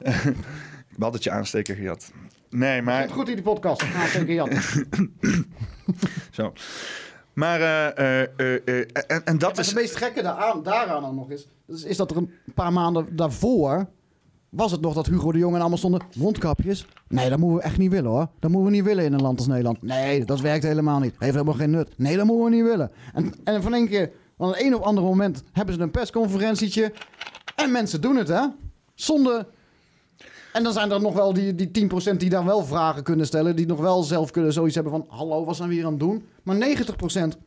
[0.00, 2.12] Ik heb altijd je aansteker gehad.
[2.50, 3.02] Nee, maar...
[3.02, 3.82] Zit goed in die podcast.
[3.82, 4.46] Ah, denk ik, ja.
[6.30, 6.52] Zo.
[7.32, 8.28] Maar, eh, eh,
[8.64, 9.66] eh, en, en dat is...
[9.66, 13.16] het meest gekke daaraan, daaraan dan nog is, is, is dat er een paar maanden
[13.16, 13.88] daarvoor
[14.50, 16.02] was het nog dat Hugo de Jong en allemaal stonden...
[16.16, 16.86] mondkapjes?
[17.08, 18.28] Nee, dat moeten we echt niet willen hoor.
[18.38, 19.82] Dat moeten we niet willen in een land als Nederland.
[19.82, 21.14] Nee, dat werkt helemaal niet.
[21.18, 21.88] Heeft helemaal geen nut.
[21.96, 22.90] Nee, dat moeten we niet willen.
[23.14, 25.42] En, en van één keer, van een een of ander moment...
[25.52, 26.92] hebben ze een persconferentietje...
[27.56, 28.46] en mensen doen het hè.
[28.94, 29.46] Zonder...
[30.52, 33.56] En dan zijn er nog wel die, die 10% die dan wel vragen kunnen stellen...
[33.56, 35.04] die nog wel zelf kunnen zoiets hebben van...
[35.08, 36.24] hallo, wat zijn we hier aan het doen?
[36.42, 37.38] Maar 90%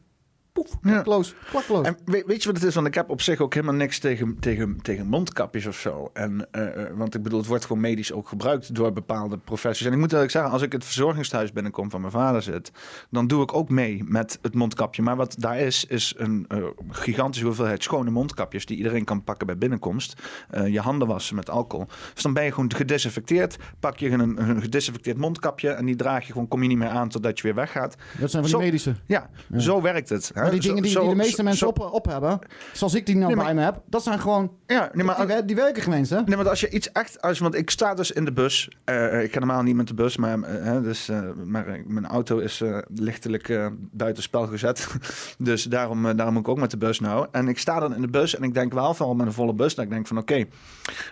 [0.54, 0.92] poef, Ja.
[0.92, 1.86] klakloos, klakloos.
[1.86, 2.76] En weet, weet je wat het is?
[2.76, 6.10] Want ik heb op zich ook helemaal niks tegen, tegen, tegen mondkapjes of zo.
[6.14, 9.86] En, eh, eh, want ik bedoel, het wordt gewoon medisch ook gebruikt door bepaalde professies.
[9.88, 12.72] En ik moet eerlijk zeggen, als ik het verzorgingstehuis binnenkom van mijn vader zit,
[13.10, 15.02] dan doe ik ook mee met het mondkapje.
[15.02, 16.58] Maar wat daar is, is een eh,
[16.90, 20.22] gigantische hoeveelheid schone mondkapjes die iedereen kan pakken bij binnenkomst.
[20.50, 21.88] Eh, je handen wassen met alcohol.
[22.14, 23.58] Dus dan ben je gewoon gedesinfecteerd.
[23.80, 26.88] Pak je een, een gedesinfecteerd mondkapje en die draag je gewoon, kom je niet meer
[26.90, 27.96] aan totdat je weer weggaat.
[28.20, 28.96] dat zijn van die zo- medische.
[29.06, 30.32] Ja, zo werkt het.
[30.34, 30.43] hè.
[30.44, 32.40] Maar die dingen die, zo- die de meeste zo- mensen op, op hebben,
[32.74, 34.52] zoals ik die nou Nee, maar- bij me heb, dat zijn gewoon...
[34.68, 36.22] Ja, nee, maar die, die werken geen eens, hè?
[36.22, 37.22] Nee, want als je iets echt...
[37.22, 38.78] Als, want ik sta dus in de bus.
[38.84, 42.08] Eh, ik ga normaal niet met de bus, maar, eh, dus, eh, maar eh, mijn
[42.08, 44.88] auto is eh, lichtelijk eh buiten spel gezet.
[45.38, 47.28] dus daarom, eh, daarom moet ik ook met de bus nou.
[47.32, 49.54] En ik sta dan in de bus en ik denk wel van met een volle
[49.54, 49.76] bus.
[49.76, 50.44] Dat ik denk van oké,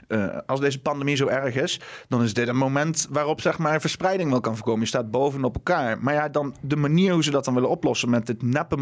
[0.08, 3.82] eh, als deze pandemie zo erg is, dan is dit een moment waarop zeg maar
[3.82, 4.82] verspreiding wel kan voorkomen.
[4.82, 5.98] Je staat bovenop elkaar.
[6.04, 8.76] Maar ja, dan de manier hoe ze dat dan willen oplossen met dit neppe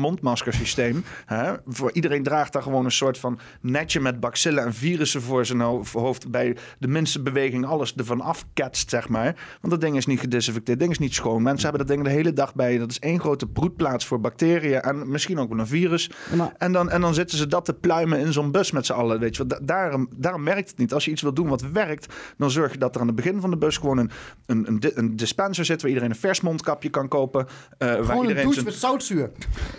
[0.46, 1.04] mondmaskersysteem.
[1.26, 5.46] Hè, voor iedereen draagt daar gewoon een soort van netje met bacillen en virussen voor
[5.46, 5.60] zijn
[5.92, 6.32] hoofd.
[6.32, 9.36] Bij de minste beweging alles ervan afketst, zeg maar.
[9.62, 11.42] Want dat ding is niet gedesinfecteerd, dat ding is niet schoon.
[11.44, 12.78] Mensen hebben dat ding de hele dag bij.
[12.78, 16.12] Dat is één grote broedplaats voor bacteriën en misschien ook wel een virus.
[16.36, 18.94] Maar- En dan, en dan zitten ze dat te pluimen in zo'n bus met z'n
[18.94, 19.20] allen.
[19.20, 19.46] Weet je.
[19.48, 20.94] Da- daarom, daarom werkt het niet.
[20.94, 23.42] Als je iets wil doen wat werkt, dan zorg je dat er aan het begin
[23.42, 24.12] van de bus gewoon een,
[24.46, 27.48] een, een, di- een dispenser zit waar iedereen een vers mondkapje kan kopen.
[27.78, 29.32] eh, waar Gewoon een iedereen douche met zoutzuur.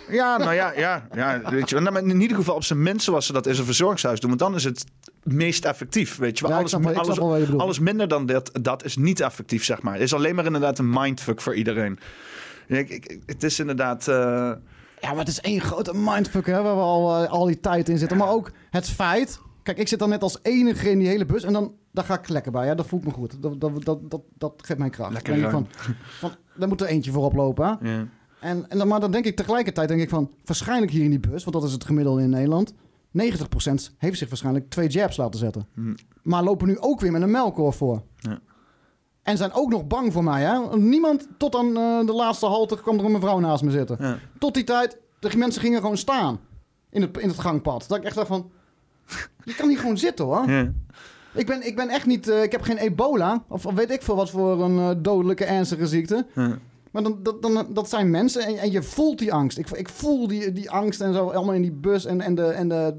[0.09, 1.79] ja, nou ja, ja, ja weet je.
[1.79, 4.29] Nou, maar in ieder geval op zijn minst zoals ze dat in een verzorgingshuis doen.
[4.29, 4.85] Want dan is het
[5.23, 6.47] meest effectief, weet je.
[6.47, 7.15] Ja, alles, snap alles,
[7.47, 9.93] je alles minder dan dat, dat is niet effectief, zeg maar.
[9.93, 11.99] Het is alleen maar inderdaad een mindfuck voor iedereen.
[12.67, 14.07] Ik, ik- het is inderdaad...
[14.07, 17.59] eh, Ja, maar het is één grote mindfuck, hè, waar we al, eh, al die
[17.59, 18.17] tijd in zitten.
[18.17, 19.39] Maar ook het feit...
[19.63, 22.19] Kijk, ik zit dan net als enige in die hele bus en dan daar ga
[22.19, 22.65] ik lekker bij.
[22.65, 23.41] Ja, dat voelt me goed.
[23.41, 25.11] Dat, dat, dat, dat, dat geeft mij kracht.
[25.13, 25.95] Lekker Dan denk ik ruim.
[25.95, 27.77] van, van, daar moet er eentje voor oplopen.
[27.81, 28.07] ja.
[28.41, 30.31] En, en dan, maar dan denk ik tegelijkertijd denk ik van...
[30.45, 32.73] Waarschijnlijk hier in die bus, want dat is het gemiddelde in Nederland...
[32.73, 32.73] 90%
[33.97, 35.67] heeft zich waarschijnlijk twee jabs laten zetten.
[35.73, 35.93] Hm.
[36.23, 38.01] Maar lopen nu ook weer met een melkkoor voor.
[38.15, 38.39] Ja.
[39.23, 40.41] En zijn ook nog bang voor mij.
[40.41, 40.77] Hè?
[40.77, 43.97] Niemand, tot aan eh, de laatste halte, kwam er een mevrouw naast me zitten.
[43.99, 44.17] Ja.
[44.39, 46.39] Tot die tijd, de mensen gingen gewoon staan.
[46.89, 47.85] In het, in het gangpad.
[47.87, 48.51] Dat ik echt dacht van...
[49.43, 50.49] Je kan niet gewoon zitten hoor.
[50.49, 50.71] Ja.
[51.33, 52.27] Ik, ben, ik ben echt niet...
[52.27, 53.43] eh, ik heb geen ebola.
[53.47, 56.25] Of, of weet ik veel wat voor een eh, dodelijke ernstige ziekte.
[56.35, 56.57] Ja.
[56.91, 59.57] Maar dan, dat, zijn mensen en, je voelt die angst.
[59.57, 62.45] Ik, ik voel die, die angst en zo allemaal in die bus en, en, de,
[62.45, 62.93] en de,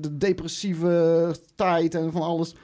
[0.00, 2.54] de depressieve tijd en van alles.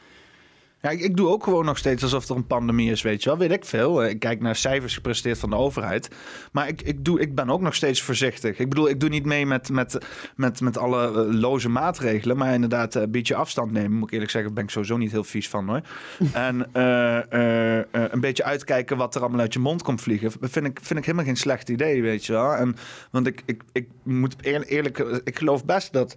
[0.85, 3.29] Ja, ik, ik doe ook gewoon nog steeds alsof er een pandemie is, weet je
[3.29, 3.39] wel.
[3.39, 4.05] Weet ik veel.
[4.05, 6.09] Ik kijk naar cijfers gepresteerd van de overheid.
[6.53, 8.59] Maar ik, ik, doe, ik ben ook nog steeds voorzichtig.
[8.59, 9.99] Ik bedoel, ik doe niet mee met, met,
[10.37, 12.37] met, met alle eh, loze maatregelen.
[12.37, 13.93] Maar inderdaad, eh, een beetje afstand nemen.
[13.93, 15.81] Moet ik eerlijk zeggen, daar ben ik sowieso niet heel vies van hoor.
[16.33, 20.33] en eh, een beetje uitkijken wat er allemaal uit je mond komt vliegen.
[20.41, 22.55] Vind ik, vind ik helemaal geen slecht idee, weet je wel.
[22.55, 22.77] En,
[23.11, 26.17] want ik, ik, ik moet eerlijk, eerlijk, ik geloof best dat...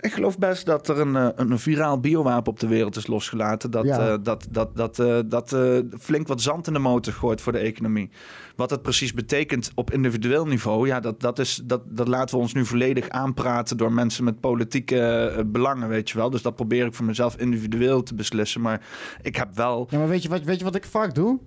[0.00, 3.70] Ik geloof best dat er een, eh, een viraal biowapen op de wereld is losgelaten.
[3.70, 4.08] Dat, Ja.
[4.08, 5.56] eh, dat, dat, dat, eh, dat
[6.00, 8.10] flink wat zand in de motor gooit voor de economie.
[8.56, 12.40] Wat het precies betekent op individueel niveau, ja, dat, dat, is, dat, dat laten we
[12.40, 16.30] ons nu volledig aanpraten door mensen met politieke belangen, weet je wel.
[16.30, 18.60] Dus dat probeer ik voor mezelf individueel te beslissen.
[18.60, 18.86] Maar
[19.22, 19.86] ik heb wel.
[19.90, 21.38] Ja, maar weet je wat, weet je wat ik vaak doe?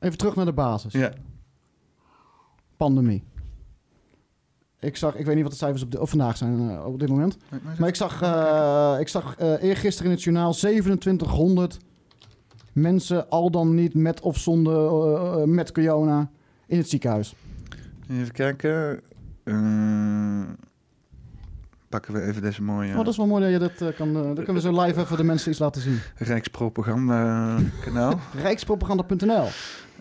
[0.00, 0.92] Even terug naar de basis.
[0.92, 1.12] Ja,
[2.76, 3.24] Pandemie.
[4.84, 6.98] Ik zag, ik weet niet wat de cijfers op, de, of vandaag zijn eh, op
[6.98, 7.36] dit moment.
[7.78, 11.78] Maar ik zag, eh ik zag eh, eergisteren in het journaal 2700
[12.72, 16.30] mensen al dan niet met of zonder met corona
[16.66, 17.34] in het ziekenhuis.
[18.10, 19.00] even kijken.
[21.94, 24.08] Pakken we even deze mooie Oh, dat is wel mooi dat je dat eh, kan.
[24.08, 26.00] eh, dan kunnen we zo live even de mensen iets laten zien.
[26.16, 28.20] Rijkspropaganda kanaal.
[28.42, 29.46] Rijkspropaganda.nl.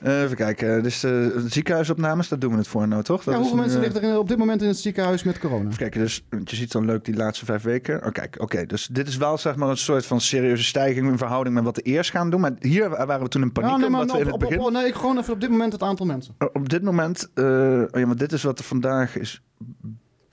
[0.02, 0.84] Eh, even kijken.
[0.84, 1.06] Dus
[1.46, 3.24] ziekenhuisopnames, daar doen we het voor nou, toch?
[3.24, 5.66] Dat Ja, hoeveel nu, mensen liggen er op dit moment in het ziekenhuis met corona?
[5.66, 8.06] Even kijken, dus je ziet dan leuk die laatste vijf weken.
[8.06, 8.66] Oh, kijk, oké.
[8.66, 11.76] dus dit is wel zeg maar een soort van serieuze stijging in verhouding met wat
[11.76, 12.42] we eerst gaan doen.
[12.42, 14.44] Maar hier waren we toen in paniek Ja, nee, maar omdat we in op, het
[14.44, 14.66] op, begin...
[14.66, 16.36] op- nee, ik gewoon even op dit moment het aantal mensen.
[16.40, 17.44] Oh, Op dit moment, oh
[17.92, 19.42] ja, maar dit is wat er vandaag is.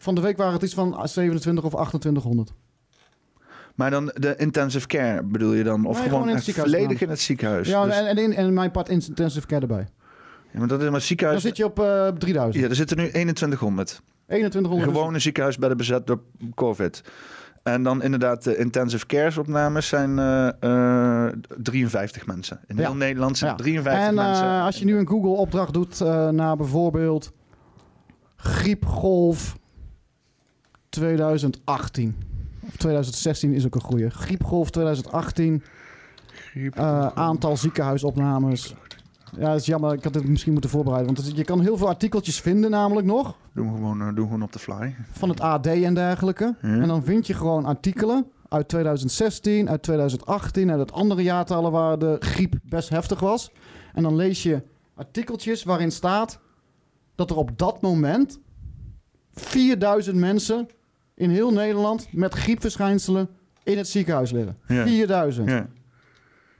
[0.02, 2.52] Van de week waren het iets van 27 of 2800.
[3.74, 5.84] Maar dan de intensive care bedoel je dan?
[5.84, 7.68] Of Nee, gewoon, volledig in het ziekenhuis?
[7.68, 9.88] Ja, Dus- en, en, in, en mijn part intensive care erbij.
[10.52, 11.42] ja, maar dat is maar Dan ziekenhuis.
[11.42, 12.64] zit je op eh 3000.
[12.64, 14.02] Ja, er zitten nu 2100.
[14.26, 14.92] 2100.
[14.92, 16.20] Gewone ziekenhuisbedden bezet door
[16.54, 17.02] COVID.
[17.62, 21.32] En dan inderdaad de intensive cares opnames zijn eh, eh,
[21.62, 22.60] 53 mensen.
[22.66, 22.82] In Ja.
[22.82, 23.56] heel Nederland zijn Ja.
[23.56, 24.60] 53 En eh, mensen.
[24.60, 27.32] als je nu een Google-opdracht doet eh, naar bijvoorbeeld
[28.36, 29.58] griepgolf
[30.90, 32.16] 2018.
[32.66, 34.10] Of 2016 is ook een goede.
[34.10, 35.62] Griepgolf 2018.
[36.26, 38.74] Griep- eh, aantal ziekenhuisopnames.
[39.36, 39.92] Ja, dat is jammer.
[39.92, 41.14] Ik had dit misschien moeten voorbereiden.
[41.14, 43.36] Want je kan heel veel artikeltjes vinden namelijk nog.
[43.54, 44.96] Doen we gewoon, eh, doen we gewoon op de fly.
[45.10, 46.56] Van het AD en dergelijke.
[46.62, 46.68] Ja.
[46.68, 51.98] En dan vind je gewoon artikelen uit 2016, uit 2018, uit het andere jaartallen waar
[51.98, 53.50] de griep best heftig was.
[53.94, 54.62] En dan lees je
[54.94, 56.40] artikeltjes waarin staat
[57.14, 58.40] dat er op dat moment
[59.32, 60.68] 4000 mensen
[61.20, 63.28] in heel Nederland met griepverschijnselen
[63.62, 64.56] in het ziekenhuis liggen.
[64.68, 64.86] Ja.
[64.86, 65.48] 4000.
[65.48, 65.68] Ja.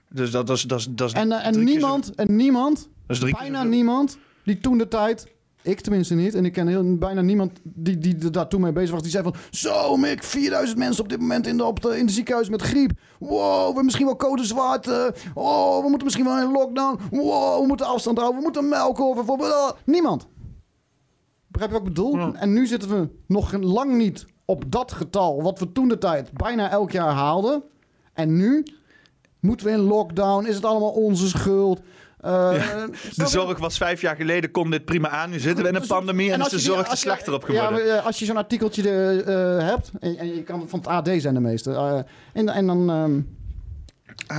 [0.09, 2.85] Dus dat, dat, is, dat, is, dat is En, eh, en niemand, en niemand, zo-
[3.07, 5.27] dat is drie keer bijna niemand, die toen de tijd,
[5.63, 8.91] ik tenminste niet, en ik ken heel, bijna niemand die, die daar toen mee bezig
[8.91, 11.99] was, die zei van, zo Mick, 4000 mensen op dit moment in de, op de,
[11.99, 12.91] in de ziekenhuis met griep.
[13.19, 14.89] Wow, we hebben misschien wel code zwart.
[14.89, 17.01] eh, oh, we moeten misschien wel in lockdown.
[17.11, 19.25] Wow, we moeten afstand houden, we moeten melk over.
[19.25, 20.27] Voor, niemand.
[21.47, 22.17] Begrijp je wat ik bedoel?
[22.17, 22.33] Ja.
[22.35, 26.33] En nu zitten we nog lang niet op dat getal, wat we toen de tijd
[26.33, 27.63] bijna elk jaar haalden.
[28.13, 28.63] En nu
[29.41, 31.81] moeten we in lockdown, is het allemaal onze schuld.
[32.21, 32.51] Eh,
[33.17, 35.31] De zorg was vijf jaar geleden, kon dit prima aan.
[35.31, 37.47] Nu zitten we in een pandemie en, als is de zorg er slechter op Ja,
[37.47, 37.87] geworden.
[37.87, 39.19] maar, eh, als je zo'n artikeltje eh,
[39.59, 41.73] eh, hebt, en, en je kan van het AD zijn de meeste.
[41.73, 41.99] eh,
[42.33, 43.21] en, en dan ehm,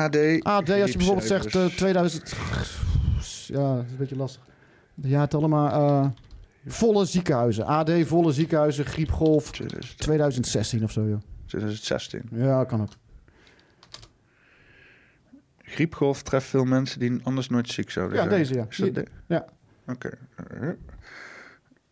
[0.01, 0.15] AD.
[0.43, 1.75] AD, als je bijvoorbeeld zegt eh, griepcijfers.
[1.75, 2.33] 2000...
[3.47, 4.41] Ja, dat is een beetje lastig.
[4.93, 6.05] De jaartallen, maar eh,
[6.65, 7.65] volle ziekenhuizen.
[7.65, 11.19] AD, volle ziekenhuizen, griepgolf 2000 2016 of zo, joh.
[11.45, 12.21] 2016.
[12.31, 12.89] Ja, kan ook.
[15.57, 18.37] Griepgolf treft veel mensen die anders nooit ziek zouden Ja, zijn.
[18.37, 18.65] deze, ja.
[18.69, 19.45] Is dat de- Ja.
[19.87, 20.09] Oké.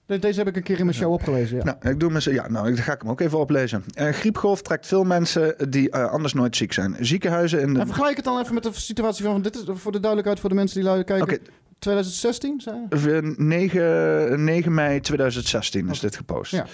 [0.05, 1.63] De- Deze heb ik een keer in mijn show opgelezen, ja.
[1.63, 3.83] Nou, ik doe mijn, ja, nou, dan ga ik hem ook even oplezen.
[3.93, 6.95] Eh, griepgolf trekt veel mensen die eh, anders nooit ziek zijn.
[6.99, 7.79] Ziekenhuizen in de...
[7.79, 9.41] En vergelijk het dan even met de situatie van...
[9.41, 11.21] Dit is voor de duidelijkheid voor de mensen die kijken.
[11.21, 11.37] Oké,
[11.79, 13.21] 2016, zei je?
[13.37, 16.51] eh, 9, 9 mei 2016 is dit gepost.
[16.51, 16.65] Ja.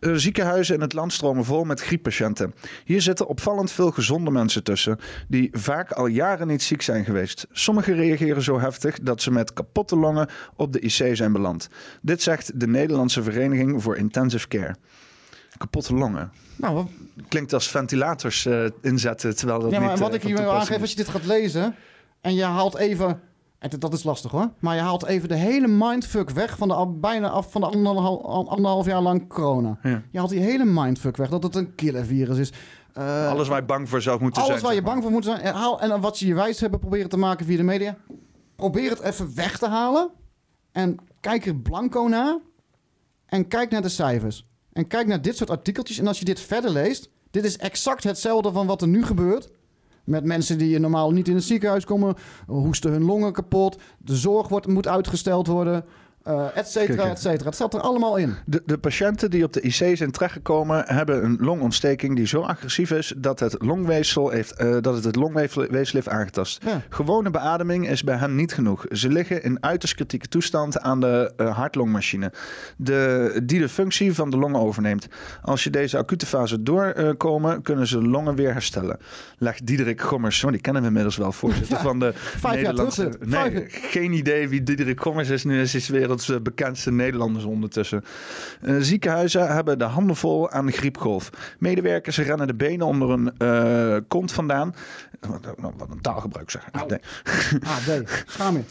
[0.00, 2.54] Eh, ziekenhuizen in het land stromen vol met grieppatiënten.
[2.84, 7.46] Hier zitten opvallend veel gezonde mensen tussen, die vaak al jaren niet ziek zijn geweest.
[7.52, 11.68] Sommigen reageren zo heftig dat ze met kapotte longen op de IC zijn beland.
[12.02, 14.74] Dit zegt de Nederlandse Vereniging voor Intensive Care.
[15.58, 16.32] Kapotte longen.
[16.56, 16.88] Nou, wat-
[17.28, 20.50] Klinkt als ventilators eh, inzetten, terwijl dat ja, maar niet wat eh, ik hier wil
[20.50, 21.74] aangeven, als je dit gaat lezen
[22.20, 23.20] en je haalt even,
[23.60, 26.86] en dat is lastig hoor, maar je haalt even de hele mindfuck weg van de
[27.00, 29.78] bijna af van de anderhalf, anderhalf jaar lang corona.
[29.82, 30.02] Ja.
[30.10, 32.52] Je haalt die hele mindfuck weg, dat het een killervirus is.
[32.92, 34.64] Eh, Alles waar je bang voor zou moeten alles zijn.
[34.64, 34.90] waar je maar.
[34.90, 35.40] bang voor moet zijn.
[35.40, 37.96] En, haal, en wat ze je wijs hebben proberen te maken via de media.
[38.56, 40.10] Probeer het even weg te halen.
[40.72, 42.38] En kijk er blanco naar.
[43.26, 44.46] En kijk naar de cijfers.
[44.72, 45.98] En kijk naar dit soort artikeltjes.
[45.98, 47.10] En als je dit verder leest.
[47.30, 49.50] Dit is exact hetzelfde van wat er nu gebeurt.
[50.10, 52.14] Met mensen die normaal niet in het ziekenhuis komen.
[52.46, 53.78] Hoesten hun longen kapot.
[53.98, 55.84] De zorg wordt, moet uitgesteld worden.
[56.22, 57.44] Eh et cetera, et cetera.
[57.44, 58.34] Het staat er allemaal in.
[58.46, 62.90] De, de patiënten die op de IC zijn terechtgekomen hebben een longontsteking die zo agressief
[62.90, 66.64] is dat het longweefsel heeft, eh, dat het, het longweefsel heeft aangetast.
[66.64, 66.82] Ja.
[66.88, 68.86] Gewone beademing is bij hen niet genoeg.
[68.90, 72.32] Ze liggen in uiterst kritieke toestand aan de eh, hartlongmachine,
[72.76, 75.06] de, die de functie van de longen overneemt.
[75.42, 78.98] Als je deze acute fase doorkomen, kunnen ze de longen weer herstellen.
[79.38, 83.08] Legt Diederik Gommers, oh, die kennen we inmiddels wel, voorzitter Ja, van de jaar Nederlandse...
[83.08, 83.28] terug dit.
[83.28, 85.44] nee, Vijf- geen idee wie Diederik Gommers is.
[85.44, 88.04] Nu is hij werelds eh, bekendste Nederlanders ondertussen.
[88.60, 91.30] Eh, ziekenhuizen hebben de handen vol aan de griepgolf.
[91.58, 94.74] Medewerkers rennen de benen onder hun eh, kont vandaan.
[95.20, 96.68] Wat, wat een taalgebruik zeg.
[96.72, 96.88] Au.
[96.88, 96.98] Nee.
[97.62, 98.24] Ah, D.
[98.26, 98.62] Schaam je.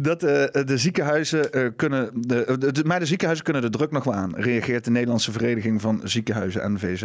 [0.00, 2.10] Dat eh, de ziekenhuizen kunnen.
[2.14, 5.32] De, de, de- maar de ziekenhuizen kunnen de druk nog wel aan, reageert de Nederlandse
[5.32, 7.04] Vereniging van Ziekenhuizen NVZ.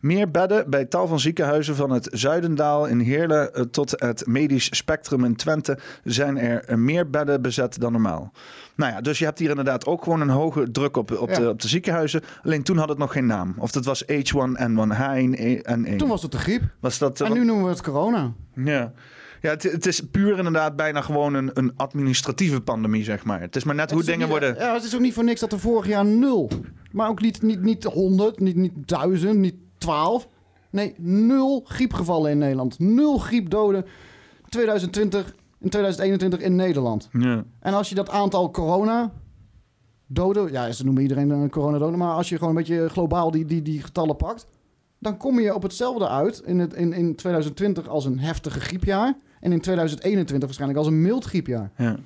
[0.00, 5.24] Meer bedden bij tal van ziekenhuizen van het Zuidendaal in Heerlen tot het medisch spectrum
[5.24, 8.32] in Twente zijn er meer bedden bezet dan normaal.
[8.76, 11.38] Nou ja, dus je hebt hier inderdaad ook gewoon een hoge druk op, op, Ja.
[11.38, 12.22] de, op de ziekenhuizen.
[12.42, 13.54] Alleen toen had het nog geen naam.
[13.58, 15.96] Of dat was H1N1, H1N1.
[15.96, 16.62] Toen was het de griep.
[16.80, 18.32] was dat, eh, En nu noemen we het corona.
[18.54, 18.92] ja,
[19.40, 23.40] ja het, het is puur inderdaad bijna gewoon een, een administratieve pandemie, zeg maar.
[23.40, 24.54] Het is maar net hoe dingen niet- worden...
[24.54, 26.50] Ja, het is ook niet voor niks dat er vorig jaar nul.
[26.92, 30.28] Maar ook niet, niet, niet 100, niet, niet 1000, niet 12.
[30.70, 32.78] Nee, nul griepgevallen in Nederland.
[32.78, 33.84] Nul griepdoden
[34.48, 35.34] 2020,
[35.66, 37.08] in 2021 in Nederland.
[37.12, 37.44] Ja.
[37.60, 39.12] En als je dat aantal corona
[40.06, 43.44] doden, ja, ze noemen iedereen een coronadoden, maar als je gewoon een beetje globaal die,
[43.44, 44.46] die, die getallen pakt,
[44.98, 49.16] dan kom je op hetzelfde uit in, het, in, in 2020 als een heftige griepjaar
[49.40, 51.70] en in 2021 waarschijnlijk als een mild griepjaar.
[51.76, 51.84] Ja.
[51.84, 51.96] Ja,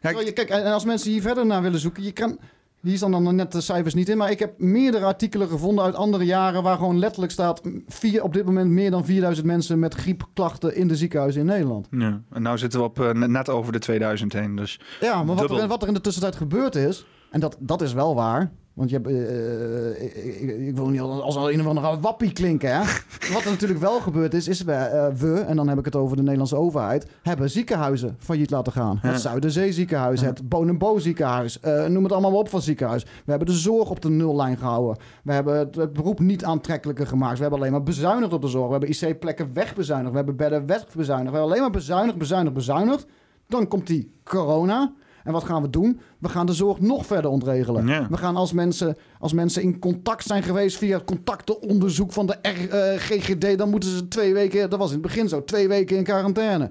[0.00, 2.38] Terwijl je, kijk, en als mensen hier verder naar willen zoeken, je kan,
[2.82, 4.16] Hier staan dan net de cijfers niet in.
[4.16, 6.62] Maar ik heb meerdere artikelen gevonden uit andere jaren...
[6.62, 7.60] waar gewoon letterlijk staat...
[7.86, 11.88] Vier, op dit moment meer dan 4000 mensen met griepklachten in de ziekenhuizen in Nederland.
[11.90, 12.22] Ja.
[12.30, 14.56] En nou zitten we op eh, net over de 2000 heen.
[14.56, 17.06] Dus Ja, maar wat er, wat er in de tussentijd gebeurd is...
[17.30, 18.52] en dat, dat is wel waar...
[18.80, 22.70] Want je hebt, eh, ik, ik- ik wil niet als een of andere wappie klinken,
[22.76, 22.78] hè?
[23.34, 25.96] Wat er natuurlijk wel gebeurd is, is we, eh, we, en dan heb ik het
[25.96, 28.98] over de Nederlandse overheid, hebben ziekenhuizen failliet laten gaan.
[29.02, 29.08] Ja.
[29.08, 30.26] Het Zuiderzee ziekenhuis, Ja.
[30.26, 33.04] het Bonenbo ziekenhuis, eh, noem het allemaal op van ziekenhuis.
[33.04, 34.96] We hebben de zorg op de nullijn gehouden.
[35.24, 37.34] We hebben het, het beroep niet aantrekkelijker gemaakt.
[37.36, 38.66] We hebben alleen maar bezuinigd op de zorg.
[38.66, 40.10] We hebben IC-plekken wegbezuinigd.
[40.10, 41.30] We hebben bedden wegbezuinigd.
[41.30, 43.06] We hebben alleen maar bezuinigd, bezuinigd, bezuinigd.
[43.46, 44.92] Dan komt die corona.
[45.24, 46.00] En wat gaan we doen?
[46.18, 47.86] We gaan de zorg nog verder ontregelen.
[47.86, 48.06] Ja.
[48.10, 52.36] We gaan als mensen, als mensen in contact zijn geweest via het contactenonderzoek van de
[52.42, 55.68] R, eh, GGD, dan moeten ze twee weken, dat was in het begin zo, twee
[55.68, 56.70] weken in quarantaine.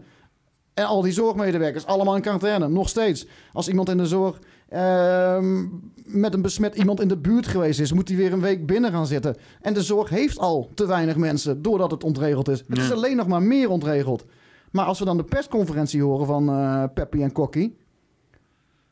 [0.73, 3.27] En al die zorgmedewerkers, allemaal in quarantaine, nog steeds.
[3.53, 5.65] Als iemand in de zorg ehm,
[6.03, 8.91] met een besmet iemand in de buurt geweest is, moet hij weer een week binnen
[8.91, 9.35] gaan zitten.
[9.62, 12.63] En de zorg heeft al te weinig mensen, doordat het ontregeld is.
[12.67, 14.25] Het is alleen nog maar meer ontregeld.
[14.71, 17.77] Maar als we dan de persconferentie horen van eh Peppy en Kokkie,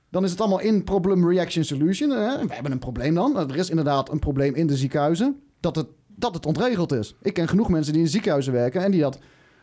[0.09, 2.09] dan is het allemaal in problem reaction solution.
[2.09, 2.45] Hè?
[2.47, 3.37] We hebben een probleem dan.
[3.49, 5.41] Er is inderdaad een probleem in de ziekenhuizen.
[5.59, 7.15] Dat het, dat het ontregeld is.
[7.21, 9.19] Ik ken genoeg mensen die in ziekenhuizen werken en die dat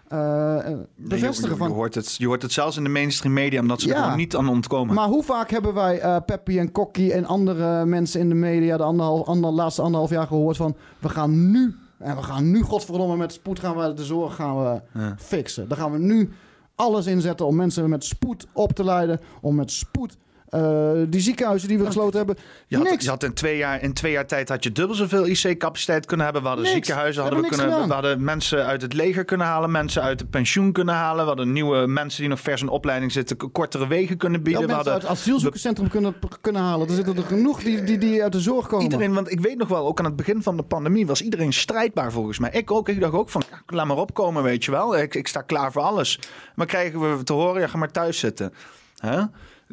[0.09, 1.43] eh, eh, bevestigen.
[1.45, 3.81] je, je, van, je, hoort het, je hoort het zelfs in de mainstream media, omdat
[3.81, 3.95] ze Ja.
[3.95, 4.95] er gewoon niet aan ontkomen.
[4.95, 8.77] maar hoe vaak hebben wij eh Peppy en Kokkie en andere mensen in de media
[8.77, 10.77] de anderhalf, ander, laatste anderhalf jaar gehoord van...
[10.99, 14.59] we gaan nu, en we gaan nu godverdomme met spoed gaan we de zorg gaan
[14.63, 15.15] we Ja.
[15.19, 15.69] fixen.
[15.69, 16.31] Dan gaan we nu
[16.75, 19.21] alles inzetten om mensen met spoed op te leiden.
[19.41, 20.17] Om met spoed
[20.55, 22.37] eh, die ziekenhuizen die we gesloten hebben.
[22.67, 23.05] Je had, niks.
[23.05, 26.25] je had in, twee jaar, in twee jaar tijd had je dubbel zoveel IC-capaciteit kunnen
[26.25, 26.43] hebben.
[26.43, 26.77] We hadden Niks.
[26.77, 30.21] ziekenhuizen, We hadden we, kunnen, we hadden mensen uit het leger kunnen halen, mensen uit
[30.21, 31.21] het pensioen kunnen halen.
[31.23, 34.63] We hadden nieuwe mensen die nog vers in opleiding zitten, kortere wegen kunnen bieden.
[34.63, 36.89] We mensen uit hadden het asielzoekerscentrum kunnen, kunnen halen.
[36.89, 38.85] Er zitten er genoeg die, die, die uit de zorg komen.
[38.85, 41.53] Iedereen, want ik weet nog wel, ook aan het begin van de pandemie was iedereen
[41.53, 42.51] strijdbaar volgens mij.
[42.51, 42.89] Ik ook.
[42.89, 44.99] Ik dacht ook van, laat maar opkomen, weet je wel.
[44.99, 46.19] Ik, ik sta klaar voor alles.
[46.55, 48.53] Maar krijgen we te horen, ja, ga maar thuis zitten.
[48.99, 49.23] Hè?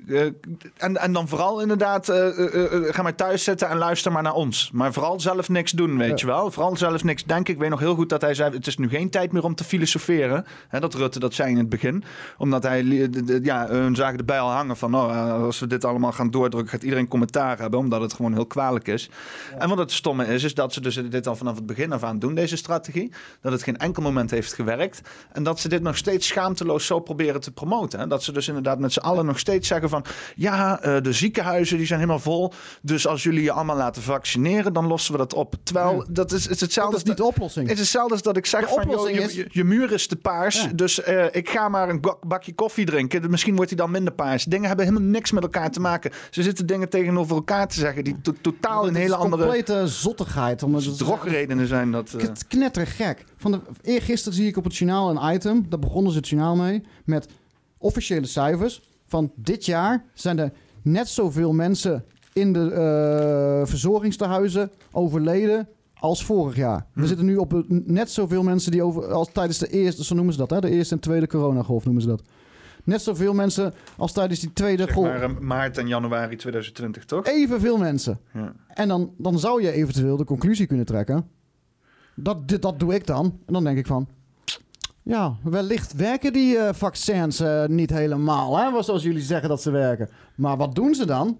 [0.07, 0.25] Eh,
[0.77, 4.33] en, en dan vooral inderdaad, eh, eh, ga maar thuis zitten en luister maar naar
[4.33, 4.71] ons.
[4.73, 6.51] Maar vooral zelf niks doen, weet je wel.
[6.51, 7.53] Vooral zelf niks denken.
[7.53, 9.55] Ik weet nog heel goed dat hij zei, het is nu geen tijd meer om
[9.55, 10.45] te filosoferen.
[10.67, 12.03] Hè, dat Rutte dat zei in het begin.
[12.37, 12.83] Omdat hij,
[13.43, 16.83] ja, hun zagen de bijl hangen van, eh, als we dit allemaal gaan doordrukken, gaat
[16.83, 17.79] iedereen commentaar hebben.
[17.79, 19.09] Omdat het gewoon heel kwalijk is.
[19.57, 22.03] En wat het stomme is, is dat ze dus dit al vanaf het begin af
[22.03, 23.11] aan doen, deze strategie.
[23.41, 25.01] Dat het geen enkel moment heeft gewerkt.
[25.31, 27.99] En dat ze dit nog steeds schaamteloos zo proberen te promoten.
[27.99, 28.07] Hè.
[28.07, 30.05] Dat ze dus inderdaad met z'n allen nog steeds zeggen van...
[30.35, 32.53] ja, eh, de ziekenhuizen die zijn helemaal vol.
[32.81, 35.55] Dus als jullie je allemaal laten vaccineren, dan lossen we dat op.
[35.63, 36.91] Terwijl, dat is, het is hetzelfde...
[36.91, 37.65] dat is niet de oplossing.
[37.67, 39.91] Het is hetzelfde als dat ik zeg van, joh, oplossing je, is- je, je muur
[39.91, 40.67] is te paars, Ja.
[40.75, 43.29] dus eh, ik ga maar een bak- bakje koffie drinken.
[43.29, 44.43] Misschien wordt hij dan minder paars.
[44.43, 46.11] Dingen hebben helemaal niks met elkaar te maken.
[46.31, 50.63] Ze zitten dingen tegenover elkaar te zeggen die to- totaal een hele andere complete zottigheid.
[50.63, 51.91] Om het drogredenen zijn.
[51.91, 53.23] Dat, Het knettergek.
[53.37, 55.65] Van de, eergisteren zie ik op het journaal een item.
[55.69, 56.83] Daar begonnen ze het journaal mee.
[57.05, 57.27] Met
[57.77, 58.81] officiële cijfers.
[59.11, 66.55] Van dit jaar zijn er net zoveel mensen in de eh, verzorgingstehuizen overleden als vorig
[66.55, 66.85] jaar.
[66.93, 67.07] We Hm.
[67.07, 70.39] zitten nu op net zoveel mensen die over als tijdens de eerste, zo noemen ze
[70.39, 70.59] dat, hè?
[70.59, 72.21] de eerste en tweede coronagolf noemen ze dat.
[72.83, 75.07] Net zoveel mensen als tijdens die tweede zeg golf.
[75.07, 77.25] maar eh, maart en januari 2020, toch?
[77.25, 78.19] Evenveel mensen.
[78.33, 78.53] Ja.
[78.67, 81.27] En dan, dan zou je eventueel de conclusie kunnen trekken.
[82.15, 83.25] Dat, dit, dat doe ik dan.
[83.45, 84.07] En dan denk ik van...
[85.03, 88.57] Ja, wellicht werken die eh, vaccins eh, niet helemaal.
[88.57, 88.83] Hè?
[88.83, 90.09] Zoals jullie zeggen dat ze werken.
[90.35, 91.37] Maar wat doen ze dan?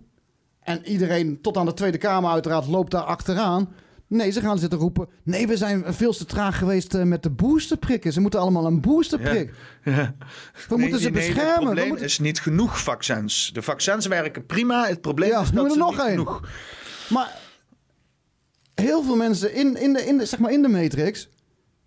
[0.60, 3.70] En iedereen tot aan de Tweede Kamer uiteraard loopt daar achteraan.
[4.08, 5.08] Nee, ze gaan zitten roepen...
[5.24, 8.14] Nee, we zijn veel te traag geweest eh, met de boosterprikken.
[8.14, 9.54] Ze moeten allemaal een boosterprik.
[9.84, 10.16] Ja.
[10.70, 11.46] We moeten ze nee, beschermen.
[11.50, 13.50] Het We probleem moeten- is niet genoeg vaccins.
[13.54, 14.86] De vaccins werken prima.
[14.88, 16.10] Het probleem Ja, is dat er ze nog niet één.
[16.10, 16.42] genoeg...
[17.10, 17.38] Maar
[18.76, 21.30] heel veel mensen in, in, de, in, de, zeg maar in de Matrix...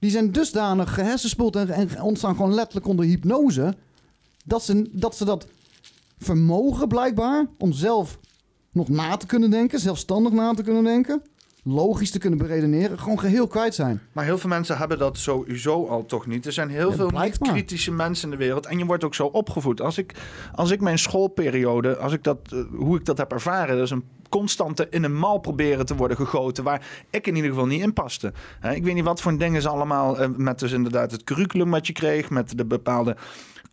[0.04, 3.74] die zijn dusdanig gehersenspoeld en, en ontstaan gewoon letterlijk onder hypnose...
[4.44, 5.46] dat ze, dat ze dat
[6.18, 8.18] vermogen blijkbaar om zelf
[8.72, 9.80] nog na te kunnen denken...
[9.80, 11.22] zelfstandig na te kunnen denken...
[11.64, 12.98] logisch te kunnen beredeneren...
[12.98, 14.00] gewoon geheel kwijt zijn.
[14.12, 16.46] Maar heel veel mensen hebben dat sowieso al toch niet.
[16.46, 18.66] Er zijn heel Ja, veel niet-kritische mensen in de wereld.
[18.66, 19.80] En je wordt ook zo opgevoed.
[19.80, 20.14] Als ik,
[20.54, 23.74] als ik mijn schoolperiode, als ik dat, eh, hoe ik dat heb ervaren...
[23.76, 26.64] dat is een constante in een mal proberen te worden gegoten...
[26.64, 28.32] waar ik in ieder geval niet in paste.
[28.74, 30.18] Ik weet niet wat voor dingen ze allemaal...
[30.18, 32.30] eh, met dus inderdaad het curriculum wat je kreeg...
[32.30, 33.16] met de bepaalde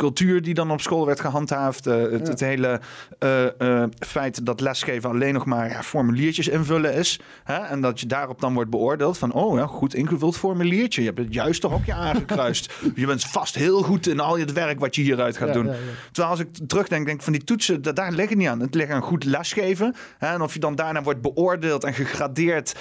[0.01, 1.87] cultuur die dan op school werd gehandhaafd.
[1.87, 2.29] eh, het, Ja.
[2.29, 2.79] het hele
[3.19, 7.19] eh, eh, feit dat lesgeven alleen nog maar ja, formuliertjes invullen is.
[7.43, 7.55] Hè?
[7.57, 9.33] En dat je daarop dan wordt beoordeeld van...
[9.33, 11.01] oh, ja, goed ingevuld formuliertje.
[11.01, 12.73] Je hebt het juiste hokje aangekruist.
[12.95, 15.69] je bent vast heel goed in al je werk wat je hieruit gaat doen.
[16.11, 18.59] Terwijl als ik terugdenk, denk ik van die toetsen, da- daar ligt het niet aan.
[18.59, 19.95] Het ligt aan goed lesgeven.
[20.17, 20.33] Hè?
[20.33, 22.75] En of je dan daarna wordt beoordeeld en gegradeerd...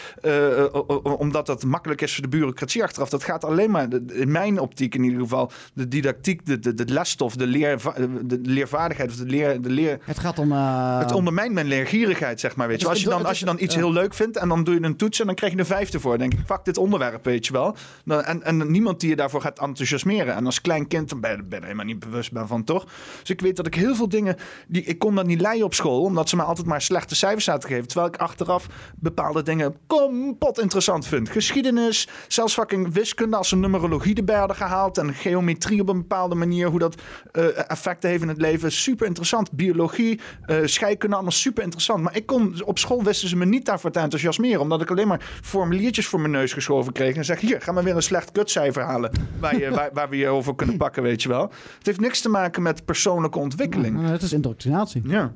[1.03, 3.09] omdat dat makkelijk is voor de bureaucratie achteraf.
[3.09, 5.51] Dat gaat alleen maar, in mijn optiek in ieder geval...
[5.75, 9.11] de didactiek, de, de, de lesstof, de, de leervaardigheid...
[9.11, 10.53] of de leer, de leer, Het gaat om...
[10.53, 12.69] eh, het ondermijnt mijn leergierigheid, zeg maar.
[12.69, 12.87] Weet je.
[12.87, 13.81] Het Als, je dan, als je dan iets ja.
[13.81, 16.01] heel leuk vindt en dan doe je een toets en dan krijg je een vijfde
[16.01, 16.19] voor.
[16.19, 17.77] Dan denk ik, fuck dit onderwerp, weet je wel.
[18.07, 20.35] En, en niemand die je daarvoor gaat enthousiasmeren.
[20.35, 22.85] En als klein kind dan ben je ben je helemaal niet bewust ben van, toch?
[23.21, 24.37] Dus ik weet dat ik heel veel dingen,
[24.69, 27.45] die, ik kon dat niet leiden op school, omdat ze me altijd maar slechte cijfers
[27.45, 27.89] zaten te geven.
[27.89, 31.29] Terwijl ik achteraf bepaalde dingen kapot interessant vind.
[31.29, 36.35] Geschiedenis, zelfs fucking wiskunde, als ze numerologie erbij hadden gehaald en geometrie op een bepaalde
[36.35, 36.90] manier, hoe dat
[37.33, 38.73] eh, effecten heeft in het leven.
[38.73, 39.53] Super interessant.
[39.53, 42.03] Biologie, eh scheikunde, allemaal super interessant.
[42.03, 44.61] Maar ik kon, op school wisten ze me niet daarvoor te enthousiasmeren.
[44.61, 47.17] Omdat ik alleen maar formuliertjes voor mijn neus geschoven kreeg.
[47.17, 49.11] En zeg, hier, ga maar weer een slecht kutcijfer halen.
[49.41, 51.51] Waar, je, waar, waar we je over kunnen pakken, weet je wel.
[51.79, 54.09] Het heeft niks te maken met persoonlijke ontwikkeling.
[54.09, 55.03] het is indoctrinatie.
[55.05, 55.33] Ja.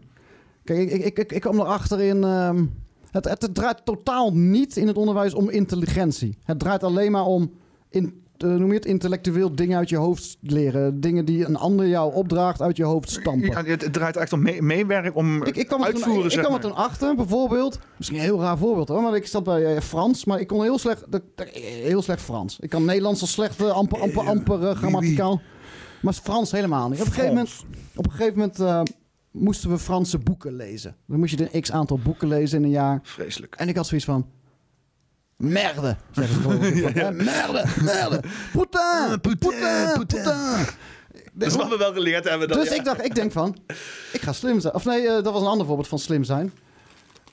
[0.65, 2.25] Kijk, ik, ik, ik, ik kwam erachter in...
[2.25, 2.65] ehm,
[3.11, 6.39] het, het, draait totaal niet in het onderwijs om intelligentie.
[6.45, 7.53] Het draait alleen maar om...
[7.91, 11.01] In, noem je het intellectueel dingen uit je hoofd leren.
[11.01, 13.49] Dingen die een ander jou opdraagt uit je hoofd stampen.
[13.51, 16.33] Ja, het, draait echt om mee- meewerken, om Ik, ik kwam er toen, uitvoeren, ik,
[16.33, 17.79] ik kwam er toen achter, bijvoorbeeld.
[17.97, 19.03] Misschien een heel raar voorbeeld hoor.
[19.03, 20.25] Maar ik zat bij eh, Frans.
[20.25, 21.05] Maar ik kon heel slecht,
[21.63, 22.59] heel slecht Frans.
[22.61, 25.41] Ik kan Nederlands al slecht, eh, amper, amper, amper eh, grammaticaal.
[26.03, 27.01] Maar Frans helemaal niet.
[27.01, 27.65] Op een gegeven moment,
[27.95, 28.81] op een gegeven moment eh,
[29.31, 30.97] moesten we Franse boeken lezen.
[31.07, 33.01] Dan moest je een x aantal boeken lezen in een jaar.
[33.03, 33.55] Vreselijk.
[33.55, 34.27] En ik had zoiets van...
[35.53, 36.93] Merde, zeggen ze gewoon.
[36.95, 38.21] Ja, Merde, merde.
[38.53, 40.67] Putain, putain, putain.
[41.33, 42.49] Dat is wat we wel geleerd hebben.
[42.49, 42.75] Dat, Dus ja.
[42.75, 43.57] ik dacht, ik denk van,
[44.13, 44.75] ik ga slim zijn.
[44.75, 46.53] Of nee, eh, dat was een ander voorbeeld van slim zijn.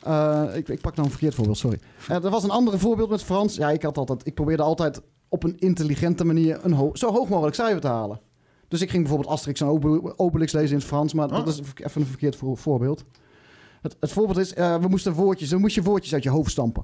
[0.03, 1.80] Eh, ik, ik pak nou een verkeerd voorbeeld, sorry.
[2.07, 3.55] Eh, er was een ander voorbeeld met Frans.
[3.55, 7.30] Ja, ik had altijd, ik probeerde altijd op een intelligente manier een ho- zo hoog
[7.30, 8.20] mogelijk cijfer te halen.
[8.68, 11.47] Dus ik ging bijvoorbeeld Asterix en Obe- Obelix lezen in het Frans, maar dat Oh.
[11.47, 13.03] is even een verkeerd voor- voorbeeld.
[13.82, 16.51] Het, het voorbeeld is, eh, we moesten woordjes, dan moest je woordjes uit je hoofd
[16.51, 16.84] stampen.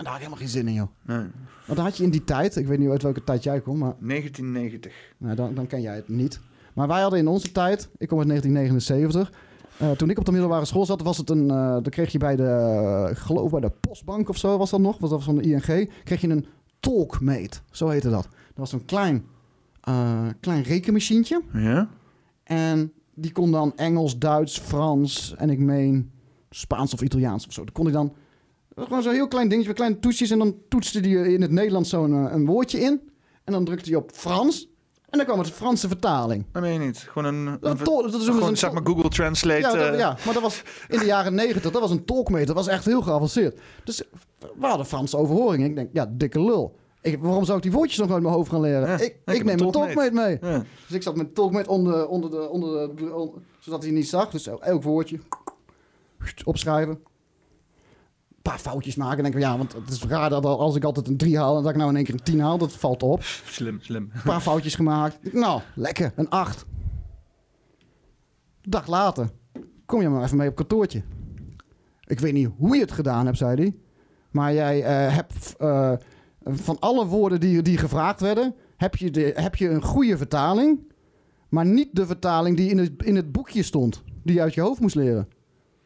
[0.00, 0.88] En daar had ik helemaal geen zin in, joh.
[1.06, 1.26] Nee.
[1.66, 3.78] Want dan had je in die tijd, ik weet niet uit welke tijd jij komt,
[3.78, 4.92] maar 1990.
[5.18, 6.40] nou, dan, dan ken jij het niet.
[6.74, 9.32] Maar wij hadden in onze tijd, ik kom uit 1979.
[9.78, 11.50] eh, toen ik op de middelbare school zat, was het een.
[11.50, 12.42] eh, dan kreeg je bij de.
[12.44, 14.98] eh, geloof bij de postbank of zo was dat nog.
[14.98, 15.90] Was dat van de ING.
[16.04, 16.46] Kreeg je een
[16.80, 17.58] talkmate.
[17.70, 18.22] Zo heette dat.
[18.22, 19.24] Dat was een klein,
[20.40, 21.42] klein rekenmachientje.
[21.52, 21.88] Ja?
[22.44, 26.10] En die kon dan Engels, Duits, Frans en ik meen
[26.50, 27.64] Spaans of Italiaans of zo.
[27.64, 28.12] Dat kon ik dan.
[28.80, 30.30] Was gewoon zo'n heel klein dingetje met kleine toetsjes.
[30.30, 33.10] En dan toetste die in het Nederlands zo'n eh, een woordje in.
[33.44, 34.68] En dan drukte hij op Frans.
[35.08, 36.44] En dan kwam het Franse vertaling.
[36.52, 36.98] Dat meen je niet.
[36.98, 37.46] Gewoon een...
[37.46, 39.60] Een dat is gewoon, een zeg maar, Google Translate.
[39.60, 41.72] ja, dat- eh, ja, maar dat was in de jaren negentig.
[41.72, 42.46] Dat was een talkmeter.
[42.46, 43.58] Dat was echt heel geavanceerd.
[43.84, 44.02] Dus
[44.38, 45.64] we hadden Franse overhoring.
[45.64, 46.76] Ik denk, ja, dikke lul.
[47.02, 48.88] Ik, waarom zou ik die woordjes nog uit mijn hoofd gaan leren?
[48.88, 50.38] Ja, ik ik neem mijn talkmate mee.
[50.40, 50.64] ja.
[50.86, 54.30] Dus ik zat met talkmate onder, onder de, onder de, on- zodat hij niet zag.
[54.30, 55.18] Dus elk woordje
[56.44, 57.00] opschrijven.
[58.42, 59.16] Paar foutjes maken.
[59.16, 61.56] En denk ik, ja, want het is raar dat als ik altijd een 3 haal...
[61.56, 63.22] en dat ik nou in één keer een 10 haal, dat valt op.
[63.22, 64.10] Slim, slim.
[64.12, 65.32] Een paar foutjes gemaakt.
[65.32, 66.64] Nou, lekker, een 8.
[68.62, 69.30] Dag later,
[69.86, 71.02] kom je maar even mee op kantoortje.
[72.04, 73.74] Ik weet niet hoe je het gedaan hebt, zei hij.
[74.30, 75.92] Maar jij eh, hebt eh,
[76.44, 80.92] van alle woorden die, die gevraagd werden, heb je, de, heb je een goede vertaling.
[81.48, 84.60] Maar niet de vertaling die in het, in het boekje stond, die je uit je
[84.60, 85.28] hoofd moest leren.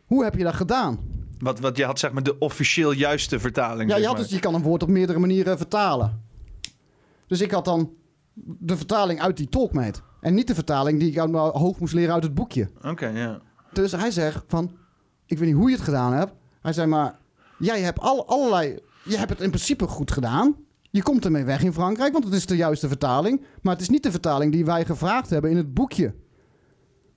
[0.05, 0.99] Hoe heb je dat gedaan?
[1.45, 3.91] Wat, wat je had, zeg maar, de officieel juiste vertaling.
[3.91, 4.23] Ja, je, had maar.
[4.23, 6.23] dus, je kan een woord op meerdere manieren vertalen.
[7.27, 7.93] Dus ik had dan
[8.35, 10.01] de vertaling uit die talkmate.
[10.21, 12.71] En niet de vertaling die ik hoofd moest leren uit het boekje.
[12.83, 13.41] Oké, ja.
[13.73, 14.77] Dus hij zegt van,
[15.27, 16.33] ik weet niet hoe je het gedaan hebt.
[16.61, 17.19] Hij zei maar,
[17.59, 20.57] jij hebt al, allerlei, je hebt het in principe goed gedaan.
[20.91, 23.45] Je komt ermee weg in Frankrijk, want het is de juiste vertaling.
[23.63, 26.15] Maar het is niet de vertaling die wij gevraagd hebben in het boekje.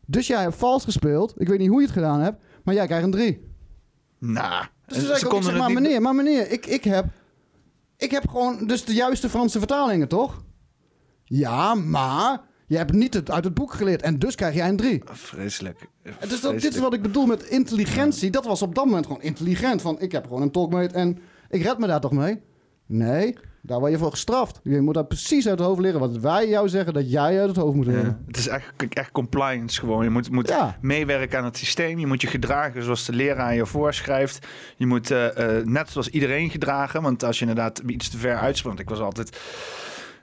[0.05, 1.33] Dus jij hebt vals gespeeld.
[1.37, 3.46] Ik weet niet hoe je het gedaan hebt, maar jij krijgt een 3.
[4.19, 7.05] Nou, Dus toen zei ik ook, ik zeg, maar meneer, maar meneer, ik, ik, heb,
[7.97, 10.43] ik heb gewoon dus de juiste Franse vertalingen, toch?
[11.23, 14.77] Ja, maar je hebt niet het uit het boek geleerd en dus krijg jij een
[14.77, 15.01] 3.
[15.05, 15.89] Vreselijk.
[16.27, 18.31] Dus dat, dit is wat ik bedoel met intelligentie.
[18.31, 19.81] Dat was op dat moment gewoon intelligent.
[19.81, 22.41] Van, ik heb gewoon een talkmate en ik red me daar toch mee?
[22.85, 23.37] Nee,
[23.67, 24.59] daar word je voor gestraft.
[24.63, 27.47] Je moet dat precies uit het hoofd leren wat wij jou zeggen dat jij uit
[27.47, 28.03] het hoofd moet leren.
[28.03, 30.03] Ja, het is echt, echt compliance gewoon.
[30.03, 30.77] Je moet, moet Ja.
[30.81, 31.99] meewerken aan het systeem.
[31.99, 34.47] Je moet je gedragen zoals de leraar je voorschrijft.
[34.75, 37.01] Je moet eh, eh, net zoals iedereen gedragen.
[37.01, 38.79] Want als je inderdaad iets te ver uitspringt.
[38.79, 39.37] Ik was altijd...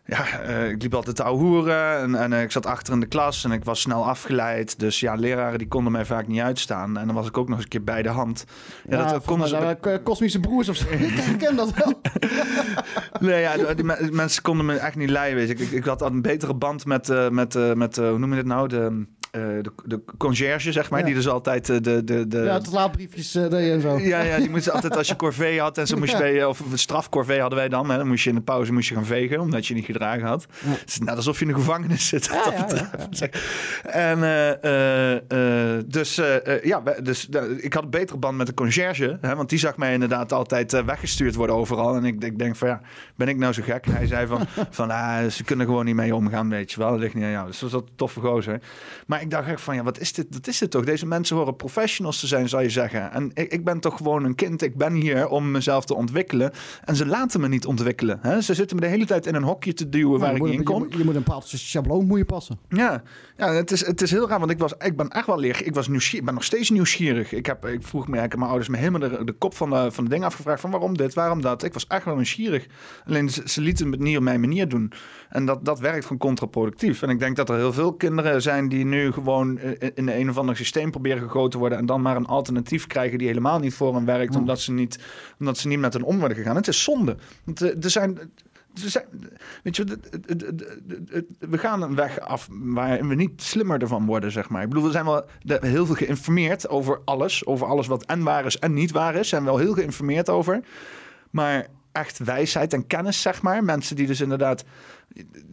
[0.06, 3.06] ja, eh, ik liep altijd te ouwehoeren en, en eh, ik zat achter in de
[3.06, 4.78] klas en ik was snel afgeleid.
[4.78, 6.98] Dus ja, leraren die konden mij vaak niet uitstaan.
[6.98, 8.44] En dan was ik ook nog eens een keer bij de hand.
[8.88, 9.56] Ja, Ja, dat konden ze...
[9.56, 10.86] eh, Kosmische broers of zo.
[11.32, 12.00] ik ken dat wel.
[13.20, 15.38] Nee, ja, die, die me- mensen konden me echt niet leiden.
[15.38, 15.64] Weet je.
[15.64, 18.30] Ik, ik, ik had een betere band met, eh, met, eh, met eh, hoe noem
[18.30, 18.68] je het nou?
[18.68, 18.92] De, eh,
[19.40, 20.98] de, de conciërge, zeg maar.
[21.00, 21.06] Ja.
[21.06, 22.04] Die dus altijd eh, de...
[22.04, 23.98] de, de Ja, het laadbriefjes eh, deed en zo.
[23.98, 26.60] Ja, ja, die moest altijd als je corvée had en zo moest je bij, of
[26.60, 29.06] een strafcorvée hadden wij dan, hè, dan moest je in de pauze moest je gaan
[29.06, 30.46] vegen omdat je niet gedragen had.
[30.64, 32.30] Het is net alsof je in de gevangenis zit.
[33.82, 38.36] En eh, eh, eh, dus eh, eh, ja, dus eh, ik had een betere band
[38.36, 41.96] met de conciërge, hè, want die zag mij inderdaad altijd eh, weggestuurd worden overal.
[41.96, 42.80] En ik, ik denk van ja,
[43.16, 43.86] ben ik nou zo gek?
[43.86, 46.90] En hij zei van, van ah, ze kunnen gewoon niet mee omgaan, weet je wel.
[46.90, 47.46] Dat ligt niet aan jou.
[47.46, 48.60] Dus dat was een toffe gozer.
[49.06, 50.26] Maar ik dacht echt van ja, wat is dit?
[50.30, 50.84] Wat is dit toch?
[50.84, 53.12] Deze mensen horen professionals te zijn, zou je zeggen.
[53.12, 54.62] En ik, ik ben toch gewoon een kind.
[54.62, 56.52] Ik ben hier om mezelf te ontwikkelen.
[56.84, 58.18] En ze laten me niet ontwikkelen.
[58.22, 58.40] Hè?
[58.40, 60.58] Ze zitten me de hele tijd in een hokje te duwen waar ik niet in
[60.58, 60.78] je, kom.
[60.78, 62.58] moet- je moet een bepaald schabloon moet je passen.
[62.68, 63.02] Ja,
[63.36, 65.66] ja het, is, het is heel raar, want ik, was, ik ben echt wel leer.
[65.66, 67.32] Ik was nieuwsgierig, ik ben nog steeds nieuwsgierig.
[67.32, 69.90] Ik, heb, ik vroeg me eigenlijk, mijn ouders me helemaal de, de kop van de,
[69.92, 71.62] van de ding afgevraagd van waarom dit, waarom dat.
[71.62, 72.66] Ik was echt wel nieuwsgierig.
[73.06, 74.92] Alleen ze, ze lieten het niet op mijn manier doen.
[75.34, 77.02] En dat, dat werkt gewoon contraproductief.
[77.02, 80.30] En ik denk dat er heel veel kinderen zijn die nu gewoon eh, in een
[80.30, 83.74] of ander systeem proberen gegoten worden en dan maar een alternatief krijgen die helemaal niet
[83.74, 84.98] voor hen werkt, omdat, ze niet,
[85.38, 86.56] omdat ze niet met hen om worden gegaan.
[86.56, 87.16] Het is zonde.
[87.44, 88.18] Want eh, er zijn
[88.82, 89.04] er zijn,
[89.62, 89.98] weet je,
[91.38, 94.62] we gaan een weg af waarin we niet slimmer ervan worden, zeg maar.
[94.62, 97.46] Ik bedoel, we zijn wel heel veel geïnformeerd over alles.
[97.46, 99.28] Over alles wat en waar is en niet waar is.
[99.28, 100.60] Zijn we wel heel geïnformeerd over.
[101.30, 103.64] Maar echt wijsheid en kennis, zeg maar.
[103.64, 104.64] Mensen die dus inderdaad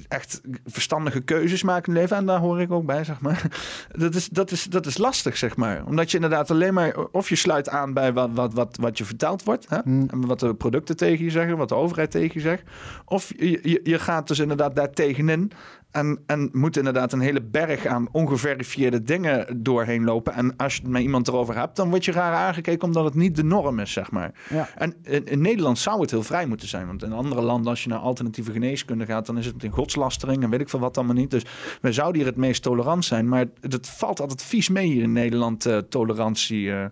[0.07, 2.17] echt verstandige keuzes maken in het leven.
[2.17, 3.49] En daar hoor ik ook bij, zeg maar.
[3.91, 5.85] Dat is, dat is, dat is lastig, zeg maar.
[5.85, 6.97] Omdat je inderdaad alleen maar...
[7.11, 9.69] Of je sluit aan bij wat, wat, wat, wat je verteld wordt.
[9.69, 9.77] Hè?
[9.83, 10.07] Hmm.
[10.11, 11.57] En wat de producten tegen je zeggen.
[11.57, 12.63] Wat de overheid tegen je zegt.
[13.05, 15.51] Of je, je, je gaat dus inderdaad daar tegenin.
[15.91, 20.33] En, en moet inderdaad een hele berg aan ongeverifieerde dingen doorheen lopen.
[20.33, 23.13] En als je het met iemand erover hebt, dan word je raar aangekeken omdat het
[23.15, 24.31] niet de norm is, zeg maar.
[24.49, 24.69] Ja.
[24.75, 26.87] En in, in Nederland zou het heel vrij moeten zijn.
[26.87, 30.43] Want in andere landen, als je naar alternatieve geneeskunde gaat, dan is het meteen godslastering
[30.43, 31.31] en weet ik veel wat allemaal niet.
[31.31, 31.45] Dus
[31.81, 33.27] wij zouden hier het meest tolerant zijn.
[33.29, 36.71] Maar het, het valt altijd vies mee hier in Nederland, eh, tolerantie.
[36.71, 36.85] eh.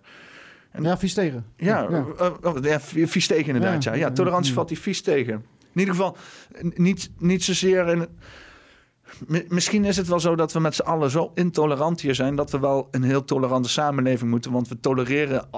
[0.82, 1.44] Ja, vies tegen.
[1.56, 2.04] Ja, ja.
[2.42, 3.82] eh, ja, vies tegen inderdaad.
[3.82, 5.34] Ja, tolerantie valt die vies tegen.
[5.72, 6.16] In ieder geval,
[6.60, 8.06] niet, niet zozeer in.
[9.48, 12.50] Misschien is het wel zo dat we met z'n allen zo intolerant hier zijn dat
[12.50, 15.48] we wel een heel tolerante samenleving moeten, want we tolereren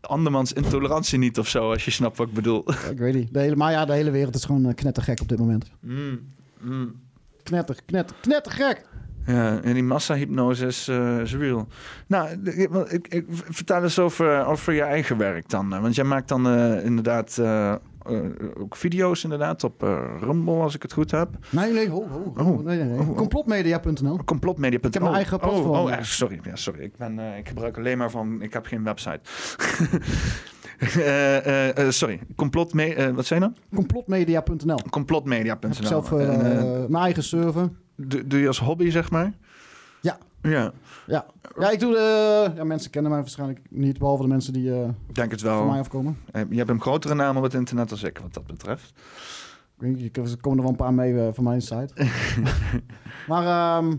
[0.00, 2.64] andermans intolerantie niet of zo, als je snapt wat ik bedoel.
[2.90, 3.34] Ik weet niet.
[3.34, 5.70] De hele, maar ja, de hele wereld is gewoon eh, knettergek op dit moment.
[5.80, 6.20] Mm,
[6.60, 6.94] mm.
[7.42, 8.84] Knetter, knetter, knettergek.
[9.26, 11.68] Ja, en die massahypnose is, eh, is real.
[12.06, 12.28] Nou,
[12.88, 15.74] ik, ik, vertel eens over, over je eigen werk dan.
[15.74, 16.48] eh, Want jij maakt dan
[16.82, 17.40] inderdaad
[18.58, 21.28] ook video's inderdaad op eh, Rumble, als ik het goed heb.
[21.50, 22.52] Nee, nee, ho, ho, ho.
[22.52, 22.64] Oh.
[22.64, 22.98] Nee, nee, nee.
[22.98, 23.16] Oh, oh.
[23.16, 24.24] Complotmedia.nl.
[24.24, 24.78] Complotmedia.
[24.82, 25.86] Ik heb mijn eigen oh, platform.
[25.88, 26.40] oh, sorry.
[26.42, 26.82] Ja, sorry.
[26.82, 28.42] Ik, ben, eh, ik gebruik alleen maar van...
[28.42, 29.20] Ik heb geen website.
[30.78, 32.20] Eh, eh, eh, sorry.
[32.36, 32.94] Complotme...
[32.94, 33.58] eh, wat zei je nou?
[33.74, 34.78] Complotmedia.nl.
[34.90, 35.70] Complotmedia.nl.
[35.70, 37.68] Ik heb zelf eh, eh, mijn eigen server.
[37.96, 39.32] doe, doe je als hobby, zeg maar?
[40.00, 40.18] Ja.
[40.42, 40.72] Ja,
[41.06, 41.26] Ja.
[41.58, 42.50] ja, ik doe de...
[42.56, 44.70] Ja, mensen kennen mij waarschijnlijk niet, behalve de mensen die
[45.08, 45.78] ik denk het van mij wel.
[45.78, 46.18] afkomen.
[46.32, 48.92] Eh, Je hebt een grotere naam op het internet dan ik, wat dat betreft.
[49.80, 51.92] Ik niet, er komen er wel een paar mee eh, van mijn site.
[53.28, 53.42] maar
[53.78, 53.94] ehm,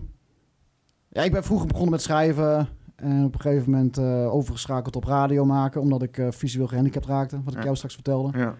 [1.08, 2.68] ja, ik ben vroeger begonnen met schrijven.
[2.96, 3.98] En op een gegeven moment
[4.30, 5.80] overgeschakeld op radio maken.
[5.80, 7.40] Omdat ik visueel gehandicapt raakte.
[7.42, 7.64] Wat ik Ja.
[7.64, 8.38] jou straks vertelde.
[8.38, 8.54] Ja.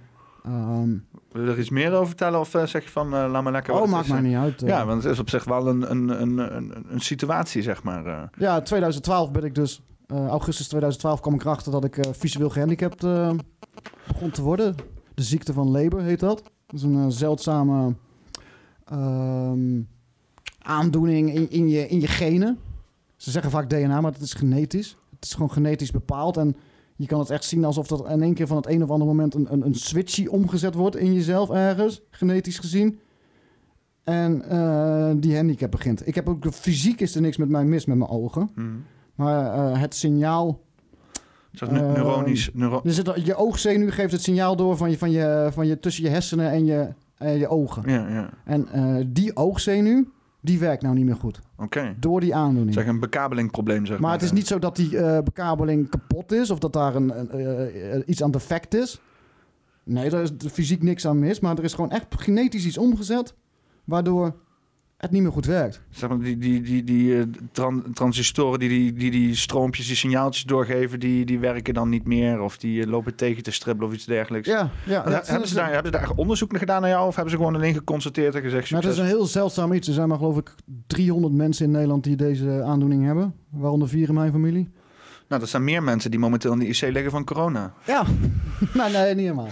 [0.45, 0.89] Ehm,
[1.33, 2.41] Wil je er iets meer over vertellen?
[2.41, 3.75] Of eh, zeg je van, eh, laat me lekker...
[3.75, 4.63] oh, maakt mij niet uit.
[4.63, 4.69] eh.
[4.69, 8.31] Ja, want het is op zich wel een, een, een, een, een situatie, zeg maar.
[8.39, 9.83] Ja, 2012 ben ik dus...
[10.09, 13.31] augustus 2012 kwam ik erachter dat ik visueel gehandicapt eh,
[14.07, 14.75] begon te worden.
[15.15, 16.43] De ziekte van Leber heet dat.
[16.67, 17.95] Dat is een zeldzame
[18.85, 19.81] ehm,
[20.59, 22.59] aandoening in, in, je, in je genen.
[23.17, 24.97] Ze zeggen vaak DNA, maar het is genetisch.
[25.15, 26.37] Het is gewoon genetisch bepaald.
[26.37, 26.57] En
[26.99, 29.11] je kan het echt zien alsof er in één keer van het een of andere
[29.11, 32.99] moment een, een, een switchie omgezet wordt in jezelf ergens, genetisch gezien.
[34.05, 36.07] En eh, die handicap begint.
[36.07, 38.51] Ik heb ook fysiek is er niks met mij mis met mijn ogen.
[38.55, 38.63] Hm.
[39.15, 40.61] Maar eh, het signaal.
[41.53, 42.51] Zeg, ne- Ehm, neuronisch...
[42.53, 45.81] Neuro Er zit, je oogzenuw geeft het signaal door van je, van je, van je,
[45.81, 47.83] tussen je hersenen en je, en je ogen.
[47.91, 48.31] ja, ja.
[48.45, 50.05] En eh, die oogzenuw,
[50.49, 51.41] die werkt nou niet meer goed.
[51.57, 51.97] Oké.
[52.01, 52.75] Door die aandoening.
[52.75, 54.01] Zeg een bekabelingprobleem, zeg maar.
[54.01, 57.19] maar het is niet zo dat die eh, bekabeling kapot is of dat daar een,
[57.19, 59.01] een, eh, eh, iets aan defect is.
[59.85, 61.41] Nee, daar is fysiek niks aan mis.
[61.41, 63.35] Maar er is gewoon echt genetisch iets omgezet.
[63.85, 64.35] Waardoor
[64.99, 65.81] het niet meer goed werkt.
[65.91, 67.23] Zeg maar, die, die, die, die eh,
[67.53, 72.07] tran- transistoren die die, die die stroompjes, die signaaltjes doorgeven, die, die werken dan niet
[72.07, 72.41] meer.
[72.41, 74.49] Of die eh, lopen tegen te stribbelen of iets dergelijks.
[74.49, 75.03] Ja, ja.
[75.25, 77.07] Hebben, ze daar, hebben ze daar onderzoek naar gedaan naar jou?
[77.07, 79.05] Of hebben ze gewoon alleen geconstateerd en gezegd Maar het succes?
[79.07, 79.89] is een heel zeldzaam iets.
[79.89, 80.55] Er zijn maar geloof ik
[80.87, 83.35] 300 mensen in Nederland die deze aandoening hebben.
[83.51, 84.69] Waaronder vier in mijn familie.
[85.29, 87.73] Nou, dat zijn meer mensen die momenteel in de IC liggen van corona.
[87.87, 88.05] Ja,
[88.75, 89.49] nee, nee, niet helemaal.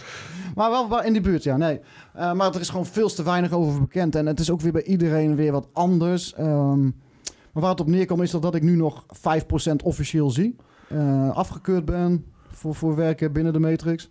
[0.54, 1.80] Maar wel, in die buurt, ja, nee.
[2.12, 4.14] Eh, maar er is gewoon veel te weinig over bekend.
[4.14, 6.34] En het is ook weer bij iedereen weer wat anders.
[6.34, 10.56] Ehm, maar waar het op neerkomt is dat, dat ik nu nog 5% officieel zie.
[10.88, 14.10] Eh, afgekeurd ben voor, voor werken binnen de Matrix.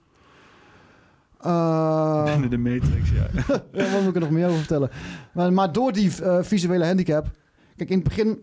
[1.39, 3.27] Eh, Binnen de Matrix, ja.
[3.83, 4.89] ja, wat moet ik er nog meer over vertellen?
[5.33, 6.11] Maar, maar door die
[6.41, 7.31] visuele handicap...
[7.75, 8.39] Kijk, in het begin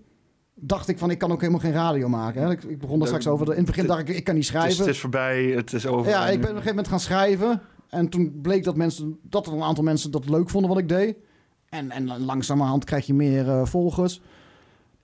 [0.64, 1.10] dacht ik van...
[1.10, 2.42] ik kan ook helemaal geen radio maken.
[2.42, 2.50] Hè?
[2.50, 3.50] Ik, ik begon daar straks over.
[3.50, 4.84] In het begin dacht ik, ik kan niet het, is, schrijven.
[4.84, 6.10] het is voorbij, het is over.
[6.10, 7.60] Ja, ik ben op een gegeven moment gaan schrijven.
[7.88, 10.88] En toen bleek dat, mensen, dat er een aantal mensen dat leuk vonden wat ik
[10.88, 11.16] deed.
[11.68, 14.20] En, en langzamerhand krijg je meer eh, volgers.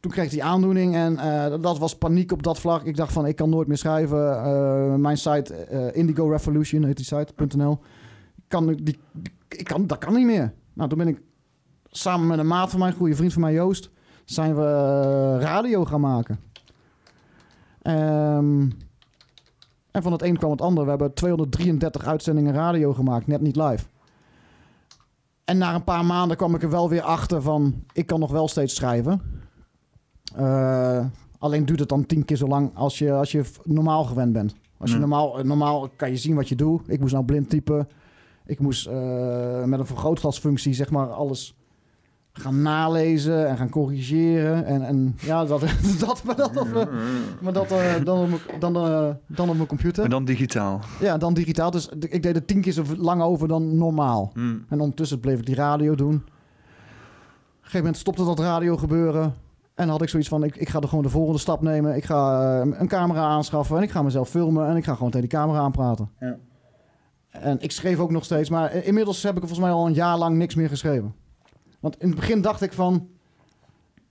[0.00, 2.84] Toen kreeg ik die aandoening en eh, dat was paniek op dat vlak.
[2.84, 4.44] Ik dacht van, ik kan nooit meer schrijven.
[4.44, 7.78] Eh, mijn site, Indigo Revolution heet die site.nl.
[8.48, 8.98] Kan, die, die-
[9.48, 10.52] ik kan, dat kan niet meer.
[10.72, 11.20] Nou, toen ben ik
[11.90, 13.90] samen met een maat van mij, een goede vriend van mij, Joost...
[14.31, 16.41] zijn we eh, radio gaan maken.
[17.83, 18.70] Ehm,
[19.91, 20.85] en van het een kwam het ander.
[20.85, 23.85] We hebben 233 uitzendingen radio gemaakt, net niet live.
[25.45, 27.85] En na een paar maanden kwam ik er wel weer achter van...
[27.93, 29.20] ik kan nog wel steeds schrijven.
[30.35, 31.05] Eh,
[31.39, 34.55] alleen duurt het dan tien keer zo lang als je, als je normaal gewend bent.
[34.79, 36.89] Als je normaal, normaal kan je zien wat je doet.
[36.89, 37.89] Ik moest nou blind typen.
[38.47, 41.57] Ik moest eh, met een vergrootglasfunctie zeg maar alles
[42.39, 44.64] gaan nalezen en gaan corrigeren.
[44.64, 45.61] En, en ja, dat,
[46.07, 46.55] dat, maar dat,
[47.41, 50.05] maar dat eh, dan, op, mijn- dan, eh, dan op mijn computer.
[50.05, 50.80] En dan digitaal.
[51.01, 51.70] Ja, dan digitaal.
[51.70, 54.30] Dus ik deed er tien keer zo lang over dan normaal.
[54.34, 54.64] Hmm.
[54.68, 56.14] En ondertussen bleef ik die radio doen.
[56.14, 59.34] Op een gegeven moment stopte dat radio gebeuren.
[59.74, 61.97] En had ik zoiets van, ik, ik ga er gewoon de volgende stap nemen.
[61.97, 64.66] Ik ga eh, een camera aanschaffen en ik ga mezelf filmen.
[64.68, 66.11] En ik ga gewoon tegen die camera aanpraten.
[66.20, 66.36] Ja.
[67.30, 68.51] En ik schreef ook nog steeds.
[68.51, 71.14] Maar inmiddels heb ik volgens mij al een jaar lang niks meer geschreven.
[71.81, 73.09] Want in het begin dacht ik van,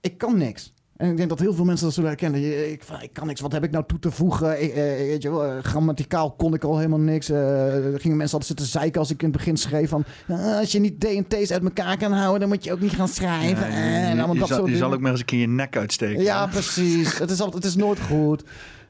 [0.00, 0.72] ik kan niks.
[0.96, 2.40] En ik denk dat heel veel mensen dat zullen herkennen.
[2.40, 4.62] Je- Ik, van, ik kan niks, wat heb ik nou toe te voegen?
[4.62, 7.30] Ik, eh, weet je wel, eh, grammaticaal kon ik al helemaal niks.
[7.30, 10.04] Eh, er gingen mensen altijd zitten zeiken als ik in het begin schreef van...
[10.28, 12.80] "Ah, als je niet D en T's uit elkaar kan houden, dan moet je ook
[12.80, 13.70] niet gaan schrijven.
[13.70, 15.40] Ja, en je, allemaal je dat zal, soort je zal ook maar eens een keer
[15.40, 16.22] je nek uitsteken.
[16.22, 17.18] Ja, precies.
[17.18, 18.44] het, is altijd, het is nooit goed.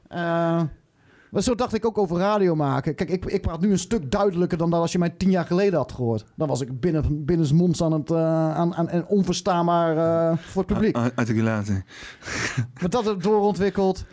[0.07, 0.61] Eh,
[1.31, 2.95] maar zo dacht ik ook over radio maken.
[2.95, 5.45] Kijk, ik, ik praat nu een stuk duidelijker dan dat als je mij tien jaar
[5.45, 6.25] geleden had gehoord.
[6.35, 10.73] Dan was ik binnen, binnensmonds aan het eh, aan, aan, en onverstaanbaar eh, voor het
[10.73, 10.95] publiek.
[10.95, 11.83] Uit- Articulatie.
[12.79, 14.05] Maar dat heb ik doorontwikkeld.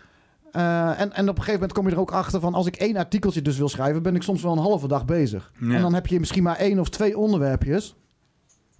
[0.52, 2.54] Eh, en, en op een gegeven moment kom je er ook achter van...
[2.54, 4.02] als ik één artikeltje dus wil schrijven...
[4.02, 5.52] ben ik soms wel een halve dag bezig.
[5.60, 5.74] Ja.
[5.74, 7.96] En dan heb je misschien maar één of twee onderwerpjes.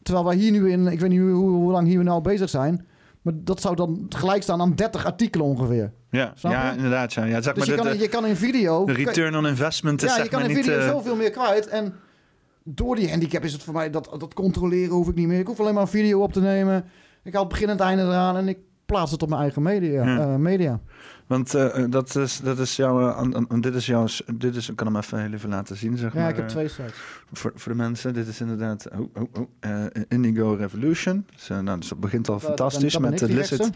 [0.03, 0.87] Terwijl wij hier nu in...
[0.87, 2.87] ik weet niet hoe, hoe lang hier we nou bezig zijn...
[3.27, 5.93] maar dat zou dan gelijk staan aan 30 artikelen ongeveer.
[6.11, 6.77] Ja, Snap ja je?
[6.77, 7.13] inderdaad.
[7.13, 7.25] Ja.
[7.25, 8.85] Ja, zeg Dus maar je de, kan, de, je kan in video...
[8.85, 11.69] de return on investment is ja, je kan in video eh, zoveel meer kwijt.
[11.69, 11.95] En
[12.65, 13.91] door die handicap is het voor mij...
[13.91, 15.39] Dat, dat controleren hoef ik niet meer.
[15.39, 16.85] Ik hoef alleen maar een video op te nemen.
[17.25, 18.37] Ik haal het begin en het einde eraan...
[18.37, 20.05] en ik plaats het op mijn eigen media.
[20.05, 20.19] Ja.
[20.19, 20.81] eh, media.
[21.27, 23.09] Want eh, eh, dat, is, dat is jouw...
[23.09, 24.07] eh, an- an- dit is jouw...
[24.35, 26.31] Dit is, ik kan hem even heel even laten zien, zeg Ja, maar.
[26.31, 26.93] ik heb twee sites.
[27.33, 28.87] voor, voor de mensen, dit is inderdaad...
[28.93, 31.27] Oh, oh, oh, Indigo Revolution.
[31.35, 33.71] Dus, nou, dus dat begint al dat fantastisch ben- dat met de Lizard.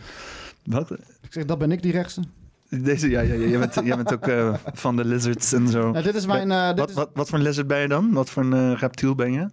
[0.64, 0.90] Wat?
[0.90, 0.98] Ik
[1.32, 2.22] zeg, dat ben ik, die rechtse.
[2.68, 3.46] Deze, ja, ja, ja.
[3.48, 5.90] Jij bent, jij bent ook van de lizards en zo.
[5.90, 6.48] Nou, dit is mijn...
[6.48, 8.12] dit wat, is, wat, wat voor een lizard ben je dan?
[8.12, 9.48] Wat voor een eh, reptiel ben je?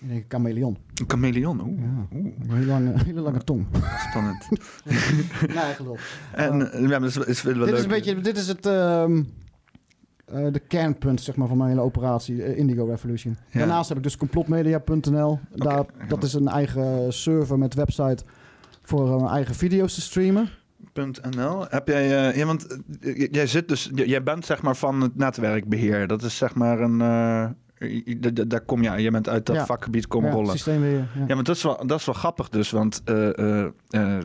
[0.00, 0.76] Ik denk een chameleon.
[0.94, 1.60] Een chameleon.
[1.60, 2.16] Oeh, Ja.
[2.18, 3.66] oeh, Een hele lange, hele lange tong.
[4.08, 4.48] spannend.
[5.54, 6.18] nee, geloof.
[6.32, 7.74] en eh, ja, maar dat is, is wel Dit leuk.
[7.74, 8.20] is een beetje...
[8.20, 8.66] Dit is het...
[8.66, 9.22] ehm,
[10.24, 13.36] eh, de kernpunt zeg maar, van mijn hele operatie, eh, Indigo Revolution.
[13.50, 13.58] Ja.
[13.58, 15.38] Daarnaast heb ik dus complotmedia.nl.
[15.54, 18.24] Daar, Dat is een eigen server met website
[18.82, 20.48] voor eh, mijn eigen video's te streamen.
[21.36, 21.64] .nl.
[21.68, 22.66] Heb jij, eh, ja, want
[23.00, 26.06] eh, j- jij zit dus, jij bent zeg maar van het netwerkbeheer.
[26.06, 27.48] Dat is zeg maar een, eh,
[28.46, 29.66] daar kom je, je bent uit dat Ja.
[29.66, 30.50] vakgebied komen ja, rollen.
[30.50, 31.08] systeembeheer.
[31.14, 31.24] Ja.
[31.26, 34.18] Ja, maar dat is wel, dat is wel grappig dus, want eh, eh, eh,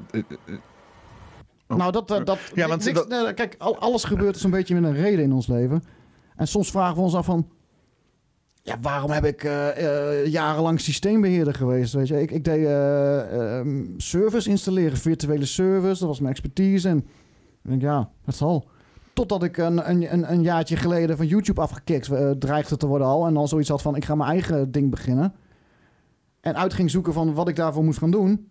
[1.68, 1.78] Oh.
[1.78, 2.08] Nou, dat...
[2.08, 5.24] dat Ja, want niks- dat- nee, kijk, al- alles gebeurt zo'n beetje met een reden
[5.24, 5.84] in ons leven.
[6.36, 7.47] En soms vragen we ons af van...
[8.62, 9.41] Ja, waarom heb ik
[10.26, 11.93] jarenlang systeembeheerder geweest?
[11.93, 12.22] Weet je?
[12.22, 15.99] Ik, ik deed eh, ehm, servers installeren, virtuele servers.
[15.99, 16.89] Dat was mijn expertise.
[16.89, 16.97] En
[17.64, 18.68] ik denk, ja, het zal.
[19.14, 23.07] Totdat ik een, een, een, een jaartje geleden van YouTube afgekikt eh, dreigde te worden
[23.07, 23.28] al.
[23.28, 25.34] En dan zoiets had van, ik ga mijn eigen ding beginnen.
[26.41, 28.47] En uit ging zoeken van wat ik daarvoor moest gaan doen.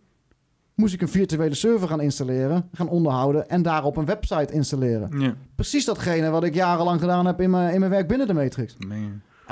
[0.75, 5.21] Moest ik een virtuele server gaan installeren, gaan onderhouden en daarop een website installeren.
[5.21, 5.35] ja.
[5.55, 8.77] Precies datgene wat ik jarenlang gedaan heb in mijn, in mijn werk binnen de Matrix.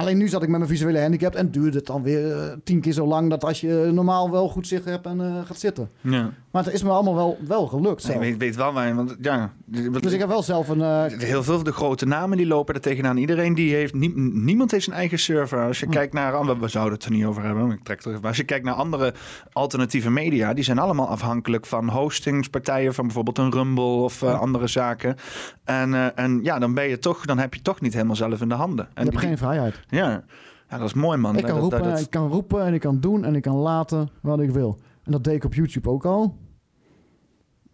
[0.01, 2.81] Alleen nu zat ik met mijn visuele handicap en duurde het dan weer eh, tien
[2.81, 5.91] keer zo lang dat als je normaal wel goed zicht hebt en eh, gaat zitten.
[6.01, 6.31] Ja.
[6.51, 8.03] Maar het is me allemaal wel, wel gelukt.
[8.03, 8.19] Nee, zelf.
[8.25, 9.53] weet, weet wel waar, want ja...
[9.91, 10.81] wat- Dus ik heb wel zelf een...
[10.83, 13.17] eh, Heel veel van de grote namen die lopen er tegenaan.
[13.17, 15.67] Iedereen die heeft, nie- niemand heeft zijn eigen server.
[15.67, 15.93] Als je Hm.
[15.93, 18.19] kijkt naar, we, we zouden het er niet over hebben, maar ik trek het even.
[18.21, 19.15] Maar als je kijkt naar andere
[19.53, 24.67] alternatieve media, die zijn allemaal afhankelijk van hostingspartijen, van bijvoorbeeld een Rumble of eh, andere
[24.67, 25.17] zaken.
[25.65, 28.41] En, eh, en ja, dan ben je toch, dan heb je toch niet helemaal zelf
[28.41, 28.85] in de handen.
[28.85, 29.81] En je hebt die- geen vrijheid.
[29.91, 30.25] Ja.
[30.69, 31.37] ja, dat is mooi man.
[31.37, 33.57] Ik kan, Dat- roepen, dat- ik kan roepen en ik kan doen en ik kan
[33.57, 34.79] laten wat ik wil.
[35.05, 36.37] En dat deed ik op YouTube ook al.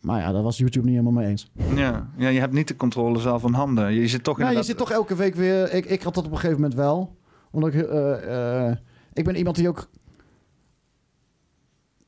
[0.01, 1.51] Maar ja, daar was YouTube niet helemaal mee eens.
[1.75, 3.93] ja, ja, je hebt niet de controle zelf in handen.
[3.93, 5.73] Je zit toch Nou, je inderdaad- zit toch elke week weer...
[5.75, 7.17] Ik, ik had dat op een gegeven moment wel.
[7.51, 7.83] Omdat ik...
[7.83, 8.77] eh, eh,
[9.13, 9.89] ik ben iemand die ook...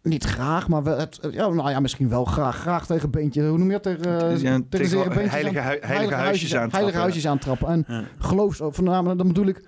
[0.02, 2.56] Niet graag, maar wel, het, ja, nou ja, misschien wel graag.
[2.56, 3.48] Graag tegen beentje.
[3.48, 3.82] Hoe noem je dat?
[3.82, 7.02] Tegen, eh, Ja, tegen beentjes heilige aan- hui- heilige huisjes aantrappen, Heilige ja.
[7.02, 7.68] huisjes aantrappen.
[7.68, 8.04] En Ja.
[8.18, 8.60] geloofs...
[8.62, 9.64] Voornamelijk, dan bedoel ik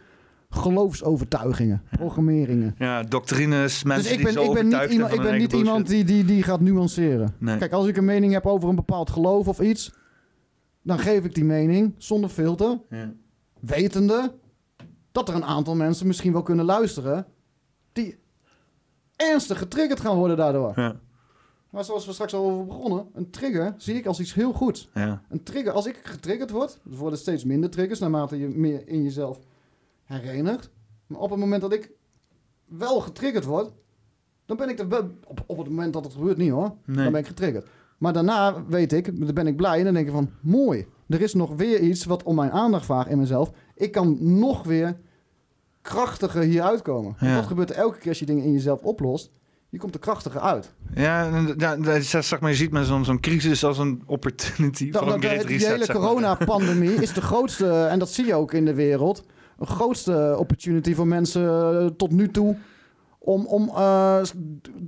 [0.51, 1.83] geloofsovertuigingen.
[1.91, 2.75] Programmeringen.
[2.79, 5.31] Ja, doctrines, mensen dus ik die ben, zo ik ben niet overtuigd iemand, zijn ik
[5.31, 7.35] ben niet iemand die, die, die gaat nuanceren.
[7.39, 7.59] Nee.
[7.59, 9.93] Kijk, als ik een mening heb over een bepaald geloof of iets,
[10.83, 13.13] dan geef ik die mening zonder filter, Ja.
[13.61, 14.35] wetende
[15.13, 17.27] dat er een aantal mensen misschien wel kunnen luisteren
[17.93, 18.19] die
[19.17, 20.73] ernstig getriggerd gaan worden daardoor.
[20.77, 21.01] Ja.
[21.71, 24.89] Maar zoals we straks al over begonnen, een trigger zie ik als iets heel goeds.
[24.95, 25.23] Ja.
[25.29, 29.03] Een trigger, als ik getriggerd word, er worden steeds minder triggers naarmate je meer in
[29.03, 29.39] jezelf
[30.19, 30.71] herinnert.
[31.07, 31.91] Maar op het moment dat ik
[32.65, 33.71] wel getriggerd word,
[34.47, 36.97] dan ben ik er wel, op, op het moment dat het gebeurt niet hoor, Nee.
[37.03, 37.67] dan ben ik getriggerd.
[37.99, 41.21] Maar daarna weet ik, dan ben ik blij en dan denk ik van, mooi, er
[41.21, 43.51] is nog weer iets wat om mijn aandacht vraagt in mezelf.
[43.75, 44.97] Ik kan nog weer
[45.83, 47.17] krachtiger hier uitkomen.
[47.19, 47.37] Want Ja.
[47.37, 49.31] dat gebeurt elke keer als je dingen in jezelf oplost.
[49.69, 50.75] Je komt er krachtiger uit.
[50.95, 51.43] Ja,
[51.77, 55.21] dat zeg maar, je ziet met zo'n zo'n crisis als een opportunity Dat, voor een
[55.21, 55.69] dat- die reset.
[55.71, 59.25] hele coronapandemie is de grootste, en dat zie je ook in de wereld,
[59.67, 62.57] grootste opportunity voor mensen eh, tot nu toe
[63.19, 64.21] om, om eh,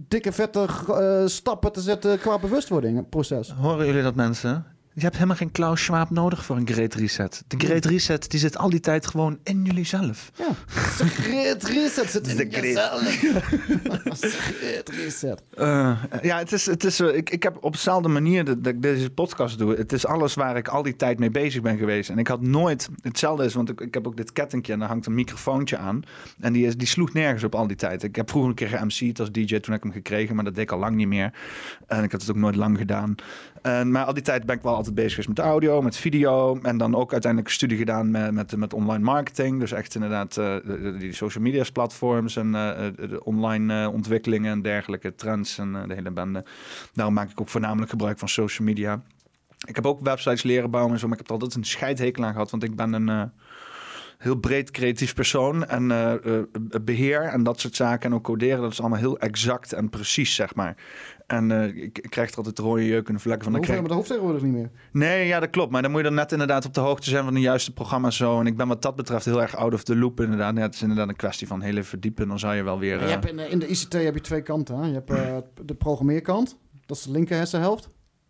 [0.08, 3.50] dikke vette eh, stappen te zetten qua bewustwording proces.
[3.50, 4.64] Horen jullie dat mensen?
[4.94, 7.42] Je hebt helemaal geen Klaus Schwab nodig voor een great reset.
[7.46, 10.30] De great reset die zit al die tijd gewoon in jullie zelf.
[10.34, 10.44] Ja,
[10.98, 13.20] de great reset zit in De great- jezelf.
[14.20, 15.42] De great reset.
[15.54, 18.72] Eh, ja, het is, het is, eh, ik, ik heb op dezelfde manier dat, dat
[18.72, 19.74] ik deze podcast doe.
[19.74, 22.10] Het is alles waar ik al die tijd mee bezig ben geweest.
[22.10, 24.88] En ik had nooit, hetzelfde is, want ik, ik heb ook dit kettingje en daar
[24.88, 26.02] hangt een microfoontje aan.
[26.40, 28.02] En die, is, die sloeg nergens op al die tijd.
[28.02, 30.54] Ik heb vroeger een keer geMC'd als DJ, toen heb ik hem gekregen, maar dat
[30.54, 31.32] deed ik al lang niet meer.
[31.86, 33.14] En ik had het ook nooit lang gedaan.
[33.62, 36.58] En, maar al die tijd ben ik wel altijd bezig geweest met audio, met video.
[36.62, 39.60] En dan ook uiteindelijk studie gedaan met, met, met online marketing.
[39.60, 40.56] Dus echt inderdaad eh,
[40.98, 45.94] die social media platforms en eh, eh, de online ontwikkelingen en dergelijke trends en de
[45.94, 46.44] hele bende.
[46.92, 49.02] Daarom maak ik ook voornamelijk gebruik van social media.
[49.66, 52.32] Ik heb ook websites leren bouwen en zo, maar ik heb altijd een scheidhekel aan
[52.32, 53.30] gehad, want ik ben een
[54.22, 56.14] heel breed creatief persoon en eh,
[56.82, 60.34] beheer en dat soort zaken en ook coderen, dat is allemaal heel exact en precies,
[60.34, 60.76] zeg maar.
[61.26, 63.52] En eh, ik, krijg er altijd rode jeuk in de vlekken van.
[63.52, 63.86] Maar Dan krijg...
[63.88, 64.70] dat hoeft tegenwoordig niet meer.
[64.92, 65.70] Nee, ja, dat klopt.
[65.72, 68.16] Maar dan moet je dan net inderdaad op de hoogte zijn van de juiste programma's
[68.16, 68.40] zo.
[68.40, 70.56] En ik ben wat dat betreft heel erg out of the loop inderdaad.
[70.56, 72.28] Ja, het is inderdaad een kwestie van heel even verdiepen.
[72.28, 72.98] Dan zou je wel weer...
[72.98, 74.76] Je eh, hebt in, de- in de ICT heb je twee kanten.
[74.76, 74.86] Hè?
[74.86, 77.88] Je hebt eh, de programmeerkant, dat is de linker hersenhelft.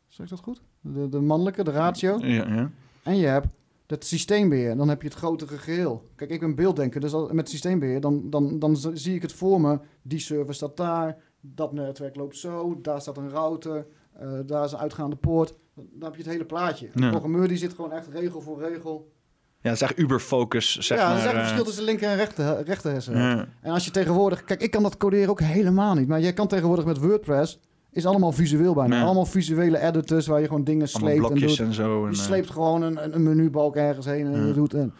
[0.09, 0.63] Zeg ik dat goed?
[0.81, 2.19] De, de mannelijke, de ratio.
[2.21, 2.71] ja, ja.
[3.03, 3.47] En je hebt
[3.87, 4.77] het systeembeheer.
[4.77, 6.11] Dan heb je het grotere geheel.
[6.17, 9.79] Kijk, ik ben beelddenker, dus met systeembeheer, dan, dan, dan zie ik het voor me.
[10.03, 14.73] Die server staat daar, dat netwerk loopt zo, daar staat een router, eh, daar is
[14.73, 15.55] een uitgaande poort.
[15.75, 16.89] Dan heb je het hele plaatje.
[16.95, 17.11] De Ja.
[17.11, 19.13] programmeur die zit gewoon echt regel voor regel.
[19.61, 21.15] ja, het is echt uber-focus, zeg ja, maar.
[21.15, 23.37] dat is echt een eh, verschil tussen linker en rechter, rechter hersenhelft.
[23.39, 23.49] ja.
[23.63, 24.45] En als je tegenwoordig...
[24.45, 26.09] Kijk, ik kan dat coderen ook helemaal niet.
[26.09, 27.59] Maar jij kan tegenwoordig met WordPress...
[27.95, 28.97] Is allemaal visueel bijna.
[28.97, 29.03] Ja.
[29.05, 31.59] Allemaal visuele editors waar je gewoon dingen Allemaal sleept en doet.
[31.59, 32.05] en zo.
[32.05, 34.47] En, Je eh, sleept gewoon een, een, een menubalk ergens heen en Ja.
[34.47, 34.75] je doet...
[34.75, 34.95] En,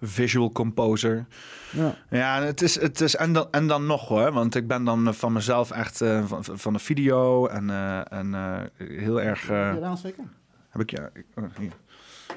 [0.00, 1.26] Visual Composer.
[1.70, 1.94] ja.
[2.10, 4.32] Ja, het is, het is en, dan, en dan nog hoor.
[4.32, 8.12] Want ik ben dan eh, van mezelf echt eh, van, van de video en, eh,
[8.12, 8.34] en
[8.76, 9.46] heel erg...
[9.46, 10.32] Heb je dat aansteken?
[10.68, 11.10] Heb ik ja.
[11.14, 11.72] Ik, oh, hier.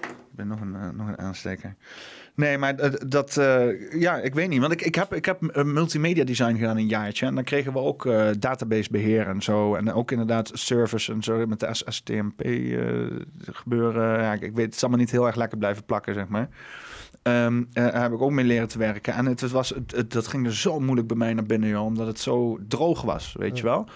[0.01, 1.75] Ik ben nog een, nog een aansteker.
[2.35, 2.75] Nee, maar
[3.07, 3.33] dat,
[3.89, 4.59] ja, ik weet niet.
[4.59, 7.25] Want ik, ik heb, ik heb multimedia design gedaan een jaartje.
[7.25, 8.03] En dan kregen we ook
[8.39, 9.75] database beheer en zo.
[9.75, 12.41] En ook inderdaad service en zo met de STMP
[13.41, 14.21] gebeuren.
[14.21, 16.49] Ja, ik, ik weet, het is allemaal niet heel erg lekker blijven plakken, zeg maar.
[17.23, 19.13] Daar heb ik ook mee leren te werken.
[19.13, 21.85] En het was, het, het- dat ging er zo moeilijk bij mij naar binnen, joh,
[21.85, 23.87] omdat het zo droog was, weet je wel.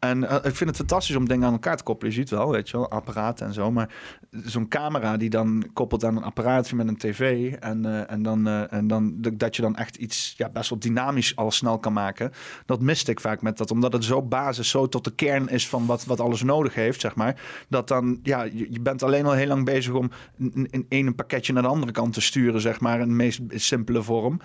[0.00, 2.12] En eh, ik vind het fantastisch om dingen aan elkaar te koppelen.
[2.12, 3.70] Je ziet wel, weet je wel, apparaten en zo.
[3.70, 3.88] Maar
[4.30, 7.52] zo'n camera die dan koppelt aan een apparaatje met een tv.
[7.52, 10.78] En, eh, en, dan, eh, en dan dat je dan echt iets ja, best wel
[10.78, 12.32] dynamisch al snel kan maken.
[12.66, 13.70] Dat miste ik vaak met dat.
[13.70, 17.00] Omdat het zo basis, zo tot de kern is van wat, wat alles nodig heeft,
[17.00, 17.40] zeg maar.
[17.68, 21.52] Dat dan, ja, je, bent alleen al heel lang bezig om in, in één pakketje
[21.52, 23.00] naar de andere kant te sturen, zeg maar.
[23.00, 24.40] In de meest simpele vorm.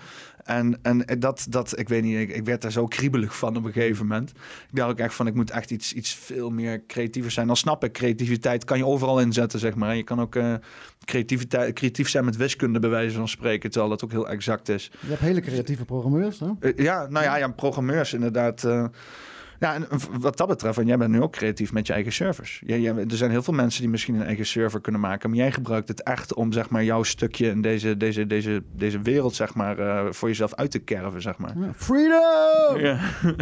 [0.46, 3.64] En, en dat, dat, ik weet niet, ik, ik werd daar zo kriebelig van op
[3.64, 4.30] een gegeven moment.
[4.30, 7.46] Ik dacht ook echt van, ik moet echt iets, iets veel meer creatiever zijn.
[7.46, 9.96] Dan snap ik, creativiteit kan je overal inzetten, zeg maar.
[9.96, 10.54] Je kan ook uh,
[11.04, 14.90] creativiteit, creatief zijn met wiskunde, bij wijze van spreken, terwijl dat ook heel exact is.
[15.00, 16.50] Je hebt hele creatieve programmeurs, hè?
[16.60, 18.64] Uh, ja, nou ja, ja programmeurs inderdaad.
[18.64, 18.84] Uh,
[19.58, 19.86] ja, en
[20.20, 22.62] wat dat betreft, en jij bent nu ook creatief met je eigen servers.
[22.66, 25.38] Jij, jij, er zijn heel veel mensen die misschien een eigen server kunnen maken, maar
[25.38, 29.34] jij gebruikt het echt om zeg maar jouw stukje in deze, deze, deze, deze wereld
[29.34, 31.58] zeg maar uh, voor jezelf uit te kerven, zeg maar.
[31.58, 32.80] Ja, freedom!
[32.80, 32.98] Ja.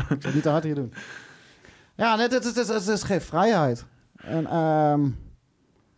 [0.08, 0.92] Ik zou niet te hard hier doen.
[1.96, 3.84] Ja, het, het, het, het, is geen vrijheid.
[4.16, 5.16] En um,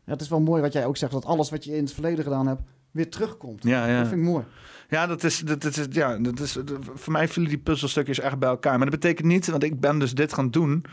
[0.04, 1.92] ja, het is wel mooi wat jij ook zegt, dat alles wat je in het
[1.92, 3.62] verleden gedaan hebt, weer terugkomt.
[3.62, 3.98] Ja, ja.
[3.98, 4.44] Dat vind ik mooi.
[4.88, 6.58] Ja, dat is, dat, is, ja, dat is,
[6.94, 8.78] voor mij vielen die puzzelstukjes echt bij elkaar.
[8.78, 10.84] Maar dat betekent niet, want ik ben dus dit gaan doen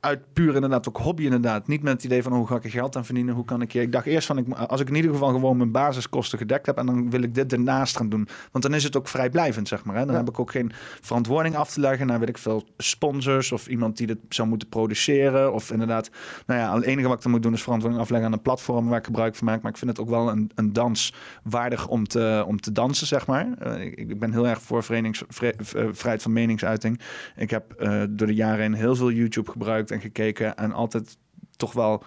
[0.00, 1.66] uit puur inderdaad ook hobby inderdaad.
[1.66, 3.72] Niet met het idee van hoe ga ik er geld aan verdienen, hoe kan ik
[3.72, 3.82] hier.
[3.82, 6.76] Ik dacht eerst van ik, als ik in ieder geval gewoon mijn basiskosten gedekt heb
[6.76, 8.28] en dan wil ik dit ernaast gaan doen.
[8.52, 9.96] Want dan is het ook vrijblijvend zeg maar.
[9.96, 10.04] Hè?
[10.04, 10.20] Dan ja.
[10.20, 13.96] heb ik ook geen verantwoording af te leggen naar weet ik veel sponsors of iemand
[13.96, 16.10] die dit zou moeten produceren of inderdaad.
[16.46, 18.88] Nou ja, het enige wat ik dan moet doen is verantwoording afleggen aan een platform
[18.88, 19.62] waar ik gebruik van maak.
[19.62, 23.06] Maar ik vind het ook wel een, een dans waardig om te, om te dansen
[23.06, 23.48] zeg maar.
[23.66, 27.00] Uh, ik, ik, ben heel erg voor vrijheid van meningsuiting.
[27.36, 31.16] Ik heb uh, door de jaren heen heel veel YouTube gebruikt en gekeken en altijd
[31.56, 32.04] toch wel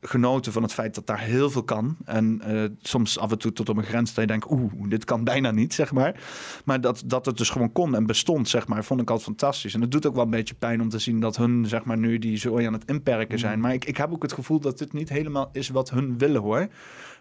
[0.00, 1.96] genoten van het feit dat daar heel veel kan.
[2.04, 5.04] En uh, soms af en toe tot op een grens dat je denkt, oeh, dit
[5.04, 6.20] kan bijna niet, zeg maar.
[6.64, 9.74] Maar dat, dat het dus gewoon kon en bestond, zeg maar, vond ik altijd fantastisch.
[9.74, 11.98] En het doet ook wel een beetje pijn om te zien dat hun, zeg maar,
[11.98, 13.60] nu die zo aan het inperken zijn.
[13.60, 16.40] Maar ik, ik heb ook het gevoel dat dit niet helemaal is wat hun willen,
[16.40, 16.68] hoor.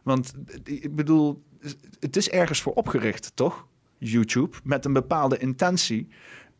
[0.04, 0.34] Want
[0.64, 1.44] ik bedoel,
[2.00, 3.68] het is ergens voor opgericht, toch?
[3.98, 6.08] YouTube, met een bepaalde intentie.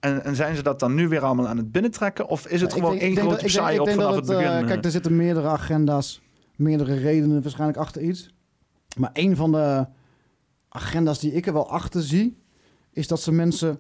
[0.04, 2.28] En, en, zijn ze dat dan nu weer allemaal aan het binnentrekken?
[2.28, 4.62] Of is het ja, gewoon één grote saai op vanaf het, het begin?
[4.62, 6.22] Uh, kijk, er zitten meerdere agenda's,
[6.56, 8.34] meerdere redenen waarschijnlijk achter iets.
[8.98, 9.88] Maar een van de
[10.70, 12.42] agenda's die ik er wel achter zie...
[12.92, 13.80] is dat ze mensen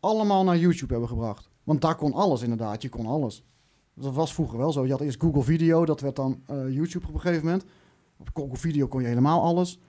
[0.00, 1.50] allemaal naar YouTube hebben gebracht.
[1.64, 3.44] Want daar kon alles inderdaad, je kon alles.
[3.94, 4.84] Dat was vroeger wel zo.
[4.84, 7.64] Je had eerst Google Video, dat werd dan uh, YouTube op een gegeven moment.
[8.16, 9.80] Op Google Video kon je helemaal alles.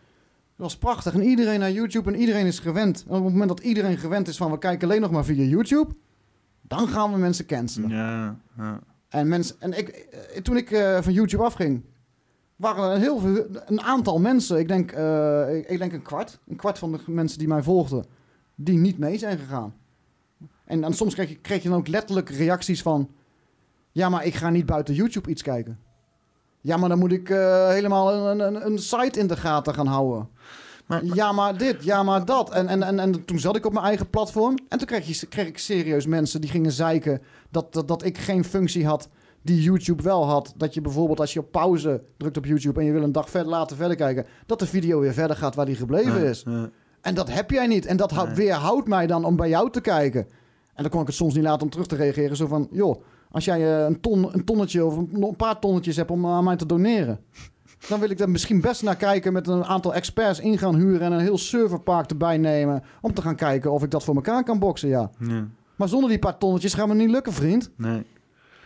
[0.62, 1.14] Dat was prachtig.
[1.14, 3.04] En iedereen naar YouTube en iedereen is gewend.
[3.08, 5.44] En op het moment dat iedereen gewend is van we kijken alleen nog maar via
[5.44, 5.94] YouTube,
[6.62, 7.90] dan gaan we mensen cancelen.
[7.90, 8.80] Ja, ja.
[9.10, 10.08] En, mensen, en ik,
[10.44, 11.84] toen ik uh, van YouTube afging,
[12.56, 16.40] waren er heel veel, een aantal mensen, ik denk, uh, ik, ik, denk een kwart,
[16.48, 18.06] een kwart van de mensen die mij volgden,
[18.56, 19.74] die niet mee zijn gegaan.
[20.66, 23.10] En, en soms kreeg je, kreeg je dan ook letterlijk reacties van,
[23.92, 25.80] ja, maar ik ga niet buiten YouTube iets kijken.
[26.62, 29.88] Ja, maar dan moet ik uh, helemaal een, een, een, site in de gaten gaan
[29.88, 30.30] houden.
[30.86, 32.52] Maar, maar, ja, maar dit, ja, maar dat.
[32.52, 34.58] En, en, en, en toen zat ik op mijn eigen platform.
[34.70, 38.18] En toen kreeg, je, kreeg ik serieus mensen die gingen zeiken dat, dat, dat ik
[38.18, 39.10] geen functie had
[39.42, 40.54] die YouTube wel had.
[40.58, 43.30] Dat je bijvoorbeeld als je op pauze drukt op YouTube en je wil een dag
[43.30, 46.44] verder later verder kijken, dat de video weer verder gaat waar die gebleven is.
[46.46, 46.70] Ja.
[47.02, 47.86] En dat heb jij niet.
[47.86, 48.36] En dat nee.
[48.36, 50.28] weerhoudt mij dan om bij jou te kijken.
[50.74, 52.36] En dan kon ik het soms niet laten om terug te reageren.
[52.36, 56.12] Zo van, joh, als jij uh, een, ton, een tonnetje of een, paar tonnetjes hebt
[56.12, 57.20] om aan mij te doneren.
[57.88, 61.02] Dan wil ik er misschien best naar kijken met een aantal experts in gaan huren
[61.02, 62.84] en een heel serverpark erbij nemen.
[63.02, 65.10] Om te gaan kijken of ik dat voor elkaar kan boksen, ja.
[65.76, 67.70] Maar zonder die paar tonnetjes gaan we niet lukken, vriend.
[67.76, 68.06] Nee.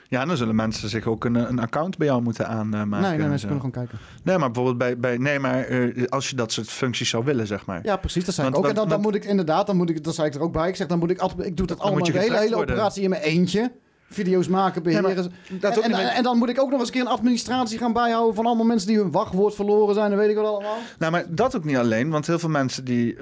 [0.07, 3.09] Ja, dan zullen mensen zich ook een, een account bij jou moeten aanmaken.
[3.09, 4.05] Nee, nee, mensen kunnen gewoon kijken.
[4.23, 7.47] Nee, maar bijvoorbeeld bij, bij nee, maar uh, als je dat soort functies zou willen,
[7.47, 7.79] zeg maar.
[7.83, 8.25] Ja, precies.
[8.25, 8.69] Dat zei want, ik ook.
[8.69, 10.69] En dan, dan moet ik inderdaad, dan moet ik, dat zei ik er ook bij.
[10.69, 13.09] Ik zeg, dan moet ik altijd, ik doe dat allemaal de hele, hele operatie in
[13.09, 13.71] mijn eentje
[14.15, 15.15] video's maken, beheren.
[15.15, 15.27] Ja,
[15.59, 17.93] dat en, en, en, dan moet ik ook nog eens een keer een administratie gaan
[17.93, 20.09] bijhouden van allemaal mensen die hun wachtwoord verloren zijn.
[20.09, 20.77] Dan weet ik wat allemaal.
[20.99, 23.17] Nou, maar dat ook niet alleen, want heel veel mensen die,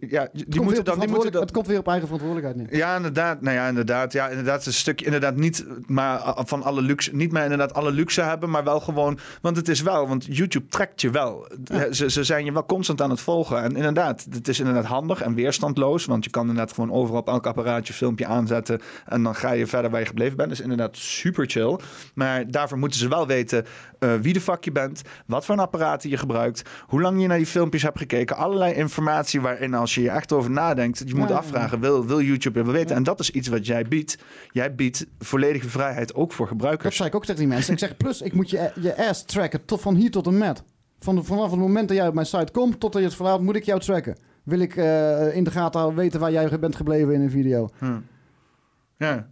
[0.00, 1.40] ja, die moeten dan, die moeten dan.
[1.40, 2.78] Het komt weer op eigen verantwoordelijkheid neer.
[2.78, 3.40] Ja, inderdaad.
[3.40, 4.12] Nou ja, inderdaad.
[4.12, 4.66] Ja, inderdaad.
[4.66, 8.64] Een stukje, inderdaad niet, maar van alle luxe, niet maar inderdaad alle luxe hebben, maar
[8.64, 11.46] wel gewoon, want het is wel, want YouTube trekt je wel.
[11.64, 11.92] Ja.
[11.92, 13.62] Ze, ze zijn je wel constant aan het volgen.
[13.62, 17.28] En inderdaad, het is inderdaad handig en weerstandloos, want je kan inderdaad gewoon overal op
[17.28, 20.48] elk apparaatje filmpje aanzetten en dan ga je verder waar je gebleven bent.
[20.48, 21.78] Dus inderdaad super chill.
[22.14, 23.64] Maar daarvoor moeten ze wel weten
[24.00, 27.36] uh, wie de fuck je bent, wat voor apparaten je gebruikt, hoe lang je naar
[27.36, 31.28] die filmpjes hebt gekeken, allerlei informatie waarin als je je echt over nadenkt, je moet
[31.28, 32.88] ja, afvragen, wil, wil YouTube wel weten?
[32.88, 32.94] Ja.
[32.94, 34.18] En dat is iets wat jij biedt.
[34.50, 36.84] Jij biedt volledige vrijheid ook voor gebruikers.
[36.84, 37.72] Dat zei ik ook tegen die mensen.
[37.72, 40.62] Ik zeg, plus ik moet je, je ass tracken tot van hier tot en met.
[40.98, 43.40] Van, vanaf het moment dat jij op mijn site komt tot dat je het verlaat,
[43.40, 44.18] moet ik jou tracken.
[44.42, 47.68] Wil ik uh, in de gaten weten waar jij bent gebleven in een video.
[47.78, 47.98] Hm.
[48.96, 49.26] Ja.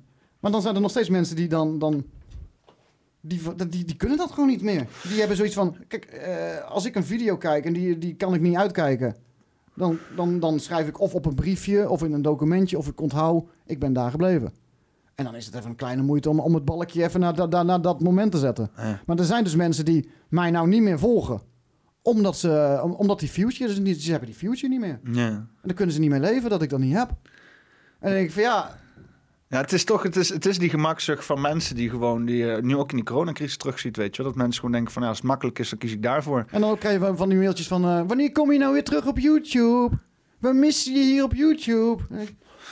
[0.44, 1.78] Maar dan zijn er nog steeds mensen die dan...
[1.78, 2.04] dan
[3.20, 4.86] die, die, die kunnen dat gewoon niet meer.
[5.08, 5.76] Die hebben zoiets van...
[5.88, 9.16] Kijk, eh, als ik een video kijk en die, die kan ik niet uitkijken...
[9.74, 12.78] Dan, dan, dan schrijf ik of op een briefje of in een documentje...
[12.78, 14.52] of ik onthoud, ik ben daar gebleven.
[15.14, 17.46] En dan is het even een kleine moeite om, om het balkje even naar, da-
[17.46, 18.70] da- naar dat moment te zetten.
[18.76, 19.00] Ja.
[19.06, 21.40] Maar er zijn dus mensen die mij nou niet meer volgen.
[22.02, 25.00] Omdat, ze, om- omdat die future, dus niet, ze hebben die future niet meer.
[25.12, 25.26] Ja.
[25.28, 27.08] En dan kunnen ze niet meer leven dat ik dat niet heb.
[27.08, 27.16] En
[28.00, 28.82] dan denk ik van ja,
[29.54, 32.36] Ja, het is toch, het is, het is die gemakzucht van mensen die gewoon, die
[32.36, 34.22] je nu ook in die coronacrisis terugziet, weet je.
[34.22, 36.44] Dat mensen gewoon denken van, ja, als het makkelijk is, dan kies ik daarvoor.
[36.50, 37.84] en dan krijg je van- die mailtjes van...
[37.84, 39.98] eh, wanneer kom je nou weer terug op YouTube?
[40.38, 42.02] We missen je hier op YouTube.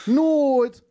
[0.05, 0.82] Nooit.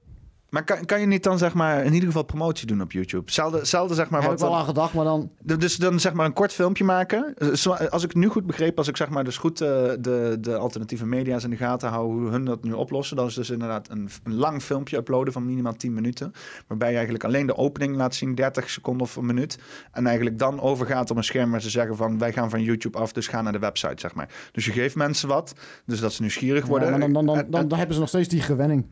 [0.52, 3.30] Maar kan, kan je niet dan, zeg maar, in ieder geval promotie doen op YouTube?
[3.30, 5.30] Zelfde, zelfde zeg maar, heb wat ik wel aan gedacht, maar dan...
[5.42, 7.34] Dus dan zeg maar een kort filmpje maken.
[7.36, 9.68] Eh, zo- Als ik nu goed begreep, als ik zeg maar dus goed eh,
[10.00, 13.34] de, de alternatieve media's in de gaten hou, hoe hun dat nu oplossen, dan is
[13.34, 16.32] dus inderdaad een, een lang filmpje uploaden van minimaal 10 minuten.
[16.66, 19.58] Waarbij je eigenlijk alleen de opening laat zien, 30 seconden of een minuut.
[19.92, 22.98] En eigenlijk dan overgaat op een scherm waar ze zeggen van wij gaan van YouTube
[22.98, 24.28] af, dus ga naar de website, zeg maar.
[24.52, 25.52] Dus je geeft mensen wat,
[25.86, 26.90] dus dat ze nieuwsgierig worden.
[26.90, 28.86] Ja, maar dan, dan, dan, dan hebben ze nog steeds die gewenning.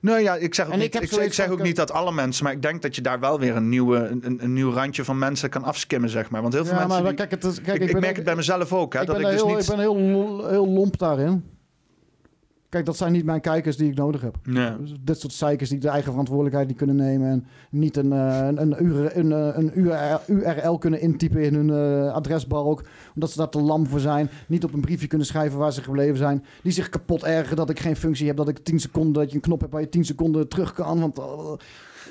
[0.00, 2.12] Nou ja, ik zeg ook, En niet, ik ik, ik zeg ook niet dat alle
[2.12, 5.04] mensen, maar ik denk dat je daar wel weer een, nieuwe, een, een nieuw randje
[5.04, 6.42] van mensen kan afskimmen, zeg maar.
[6.42, 7.02] Want heel veel Ja, mensen.
[7.02, 9.00] maar die- kijk, het is, kijk, ik, ik ben merk het bij mezelf ook, hè,
[9.00, 9.62] ik dat ben, ik dus heel, niet...
[9.62, 11.44] ik ben heel, heel lomp daarin.
[12.68, 14.36] Kijk, dat zijn niet mijn kijkers die ik nodig heb.
[14.80, 17.28] Dus dit soort zeikers die de eigen verantwoordelijkheid niet kunnen nemen...
[17.30, 19.70] en niet een, eh, een, een, URL, een, eh, een
[20.28, 22.82] URL, kunnen intypen in hun eh, adresbalk...
[23.14, 24.30] omdat ze daar te lam voor zijn.
[24.48, 26.44] Niet op een briefje kunnen schrijven waar ze gebleven zijn.
[26.62, 28.36] Die zich kapot ergeren dat ik geen functie heb...
[28.36, 31.00] dat ik 10 seconden, dat je een knop hebt waar je 10 seconden terug kan.
[31.00, 31.16] Want...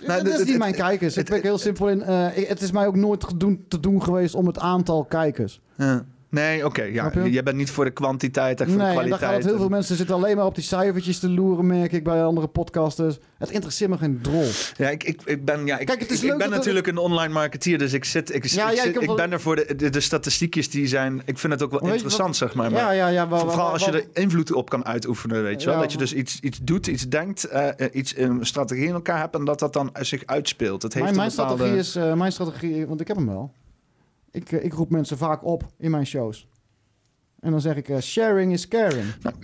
[0.07, 1.15] Nou, dat is niet mijn kijkers.
[1.15, 2.01] het- Ik ben heel simpel in.
[2.47, 5.61] het is mij ook nooit gedoen, te doen geweest om het aantal kijkers.
[5.77, 6.05] Ja.
[6.29, 6.81] Nee, oké.
[6.83, 7.11] ja.
[7.13, 7.31] Je?
[7.31, 9.31] Jij bent niet voor de kwantiteit, echt voor Nee, de en daar kwaliteit.
[9.31, 12.03] gaat het heel veel mensen zitten alleen maar op die cijfertjes te loeren, merk ik
[12.03, 13.17] bij andere podcasters.
[13.37, 14.47] Het interesseert me geen drol.
[14.77, 16.87] Ja, ik, ik, ik ben, ja, ik, Kijk, het is ik, ik ben dat natuurlijk
[16.87, 19.55] een online marketeer, dus ik zit, ik, Ja, ik, zit- ik wel- ben er voor
[19.55, 21.21] de, de, de statistiekjes die zijn.
[21.25, 22.71] Ik vind het ook wel Weet interessant, wat- zeg maar.
[22.71, 23.27] maar Ja, ja, ja.
[23.27, 25.79] Vooral als je er invloed op kan uitoefenen, weet je wel.
[25.79, 29.19] Dat je dus iets, iets doet, iets denkt, eh, eh, iets een strategie in elkaar
[29.19, 30.81] hebt en dat dat dan zich uitspeelt.
[30.81, 31.63] Het heeft Mijn, mijn een bepaalde...
[31.63, 33.51] strategie is, eh, mijn strategie, want ik heb hem wel.
[34.35, 36.47] Ik, eh, ik roep mensen vaak op in mijn shows.
[37.39, 39.05] En dan zeg ik, eh, sharing is caring.
[39.21, 39.35] Nou,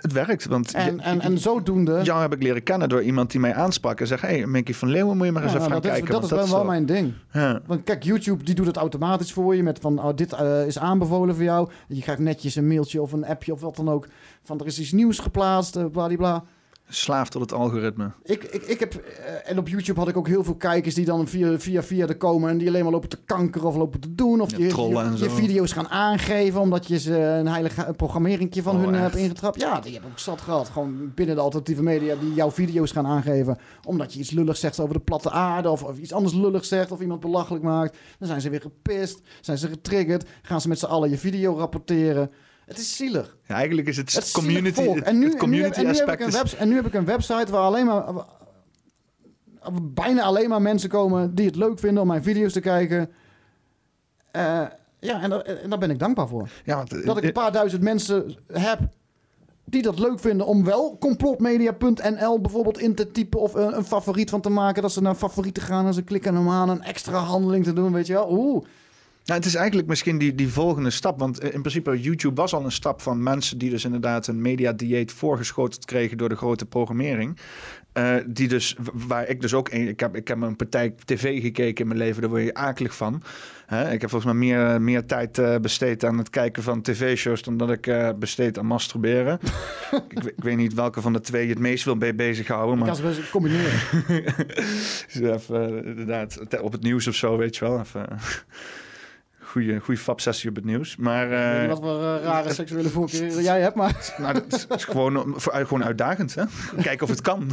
[0.00, 2.00] het, werkt, want En, en, en zodoende...
[2.02, 4.22] jou heb ik leren kennen door iemand die mij aansprak en zegt...
[4.22, 6.06] hé, hey, Mickey van Leeuwen moet je maar eens Ja, even nou, gaan dat is,
[6.06, 6.20] kijken.
[6.20, 7.12] dat is wel, is wel mijn ding.
[7.32, 7.60] Ja.
[7.66, 9.62] Want kijk, YouTube die doet het automatisch voor je.
[9.62, 11.68] Met van, oh, dit eh, is aanbevolen voor jou.
[11.88, 14.08] Je krijgt netjes een mailtje of een appje of wat dan ook.
[14.42, 16.44] Van, er is iets nieuws geplaatst, uh, bladibla.
[16.88, 18.10] Slaaf tot het algoritme.
[18.22, 21.04] Ik, ik, ik heb, eh, en op YouTube had ik ook heel veel kijkers die
[21.04, 24.00] dan via, via, via er komen en die alleen maar lopen te kankeren of lopen
[24.00, 24.40] te doen.
[24.40, 25.24] Of Ja, je, trollen en je, zo.
[25.24, 29.02] je video's gaan aangeven omdat je ze een heilige programmeringje van Oh, hun echt?
[29.02, 29.60] hebt ingetrapt.
[29.60, 30.68] Ja, die heb ik ook zat gehad.
[30.68, 33.58] Gewoon binnen de alternatieve media die jouw video's gaan aangeven.
[33.84, 36.92] Omdat je iets lulligs zegt over de platte aarde of, of iets anders lulligs zegt
[36.92, 37.96] of iemand belachelijk maakt.
[38.18, 41.56] Dan zijn ze weer gepist, zijn ze getriggerd, gaan ze met z'n allen je video
[41.56, 42.30] rapporteren.
[42.66, 43.36] Het is zielig.
[43.46, 45.88] Ja, eigenlijk is het, community, het, En nu, het en nu, heb, community en, nu
[45.88, 46.34] heb ik aspect een is...
[46.34, 48.04] webs- en nu heb ik een website waar alleen maar...
[49.82, 53.10] bijna alleen maar mensen komen die het leuk vinden om mijn video's te kijken.
[54.30, 54.62] Eh,
[55.00, 56.48] ja, en, daar- en daar ben ik dankbaar voor.
[56.64, 58.78] Ja, want, Dat ik eh, een paar duizend mensen heb
[59.64, 64.30] die dat leuk vinden om wel complotmedia.nl bijvoorbeeld in te typen of een, een favoriet
[64.30, 64.82] van te maken.
[64.82, 67.92] Dat ze naar favorieten gaan en ze klikken hem aan een extra handeling te doen,
[67.92, 68.30] weet je wel.
[68.32, 68.64] Oeh.
[69.26, 71.18] Nou, het is eigenlijk misschien die, die volgende stap.
[71.18, 74.40] Want eh, in principe, YouTube was al een stap van mensen die dus inderdaad een
[74.42, 77.38] mediadieet voorgeschoteld kregen door de grote programmering.
[77.92, 81.40] Eh, die dus, waar ik dus ook, een- ik heb, ik heb een partij tv
[81.42, 83.22] gekeken in mijn leven, daar word je akelig van.
[83.66, 87.42] Hè, ik heb volgens mij meer, meer tijd eh, besteed aan het kijken van tv-shows
[87.42, 89.38] dan dat ik besteed aan masturberen.
[90.08, 92.78] ik, ik weet niet welke van de twee je het meest wil bij bezighouden, Ik
[92.78, 93.78] maar kan ze best combineren.
[95.12, 97.80] dus even, inderdaad, op het nieuws of zo, weet je wel.
[97.80, 98.06] Even,
[99.56, 100.96] goede, goede fab-sessie op het nieuws.
[100.96, 104.10] Maar Ik weet eh, niet wat voor eh, rare seksuele voorkeur jij hebt, maar...
[104.18, 106.34] nou, dat is gewoon, voor, gewoon uitdagend.
[106.34, 106.44] Hè?
[106.82, 107.46] Kijken of het kan.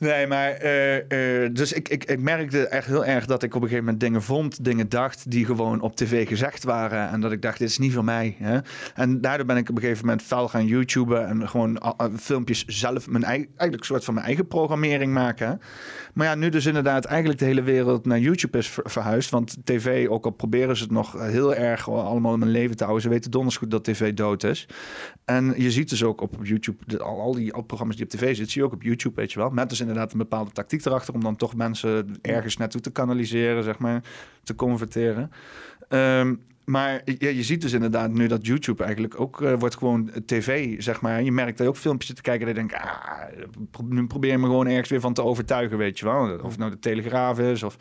[0.00, 3.62] Nee, maar eh, eh, dus ik, ik, ik merkte echt heel erg dat ik op
[3.62, 7.08] een gegeven moment dingen vond, dingen dacht die gewoon op tv gezegd waren.
[7.08, 8.36] En dat ik dacht, dit is niet voor mij.
[8.38, 8.58] Hè?
[8.94, 11.82] En daardoor ben ik op een gegeven moment fel gaan YouTuben en gewoon
[12.16, 15.46] filmpjes zelf, mijn eigen, eigenlijk een soort van mijn eigen programmering maken.
[15.48, 15.54] hè.
[16.14, 19.30] Maar ja, nu dus inderdaad eigenlijk de hele wereld naar YouTube is ver- verhuisd.
[19.30, 22.82] Want tv, ook al proberen ze het nog heel erg allemaal in mijn leven te
[22.82, 24.68] houden, ze weten donders goed dat tv dood is.
[25.24, 28.26] En je ziet dus ook op YouTube, al, al die al programma's die op tv
[28.26, 29.50] zitten, zie je ook op YouTube, weet je wel.
[29.50, 33.62] Met dus inderdaad een bepaalde tactiek erachter om dan toch mensen ergens naartoe te kanaliseren,
[33.62, 34.02] zeg maar,
[34.42, 35.30] te converteren.
[35.88, 36.34] Ehm,
[36.70, 41.00] maar je ziet dus inderdaad nu dat YouTube eigenlijk ook uh, wordt gewoon tv, zeg
[41.00, 41.22] maar.
[41.22, 44.38] Je merkt dat je ook filmpjes te kijken en je denkt, ah, nu probeer je
[44.38, 46.38] me gewoon ergens weer van te overtuigen, weet je wel.
[46.42, 47.76] Of nou de Telegraaf is of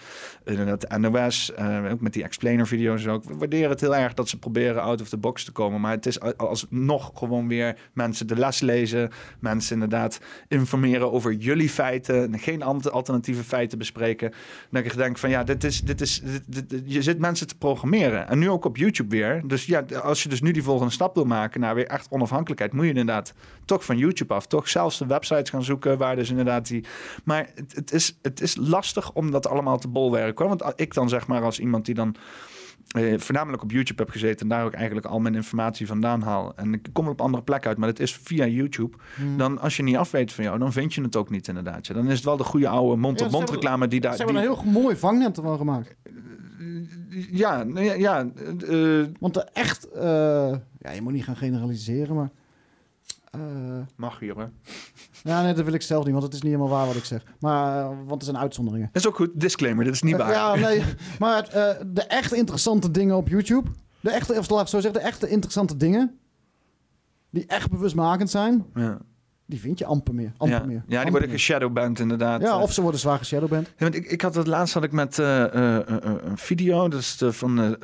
[0.46, 3.24] inderdaad de NOS, uh, ook met die explainer-video's ook.
[3.24, 5.92] We waarderen het heel erg dat ze proberen out of the box te komen, maar
[5.92, 9.10] het is alsnog gewoon weer mensen de les lezen,
[9.40, 14.34] mensen inderdaad informeren over jullie feiten, geen alternatieve feiten bespreken.
[14.70, 18.30] Dan ik denk van ja, dit is, dit is, dit, je zit mensen te programmeren.
[18.30, 19.42] En nu ook op YouTube weer.
[19.48, 22.74] Dus ja, als je dus nu die volgende stap wil maken naar weer echt onafhankelijkheid,
[22.74, 23.34] moet je inderdaad
[23.66, 24.48] toch van YouTube af.
[24.48, 26.86] Toch zelfs de websites gaan zoeken waar dus inderdaad die.
[27.24, 30.48] Maar het, het is, het is lastig om dat allemaal te bolwerken.
[30.48, 32.16] Want ik dan zeg maar als iemand die dan
[32.90, 36.56] eh, voornamelijk op YouTube heb gezeten en daar ook eigenlijk al mijn informatie vandaan haal.
[36.56, 38.98] En ik kom op andere plekken uit, maar het is via YouTube.
[39.16, 39.38] Hmm.
[39.38, 41.94] Dan als je niet af weet van jou, dan vind je het ook niet inderdaad.
[41.94, 44.16] Dan is het wel de goede oude mond-op-mond reclame die daar...
[44.16, 45.96] Ze hebben een heel mooi vangnet ervan gemaakt.
[47.32, 48.26] Ja, ja, ja
[48.70, 49.88] uh, Want de echt...
[49.96, 50.02] Uh,
[50.80, 52.30] ja, je moet niet gaan generaliseren, maar...
[53.36, 53.42] Uh,
[53.96, 54.46] Mag hier, hè?
[55.24, 57.06] Ja, nee, dat wil ik zelf niet, want het is niet helemaal waar wat ik
[57.06, 57.24] zeg.
[57.40, 58.90] Maar, want er zijn uitzonderingen.
[58.92, 60.32] Dat is ook goed, disclaimer, dat is niet waar.
[60.32, 60.84] ja, nee,
[61.20, 61.50] maar
[61.88, 63.70] de echt interessante dingen op YouTube...
[64.02, 66.20] De echte, of laat ik zo zeggen, de echte interessante dingen...
[67.30, 68.66] Die echt bewustmakend zijn...
[68.74, 69.02] Ja
[69.50, 70.32] die vind je amper meer.
[70.38, 70.66] Amper ja.
[70.66, 70.84] meer.
[70.88, 72.42] Ja, die worden geshadowband inderdaad.
[72.42, 73.68] Ja, of ze worden zwaar geshadowband.
[73.68, 75.80] Ja, want ik, ik had het laatst had ik met uh, uh,
[76.22, 77.78] een video, dat is de, van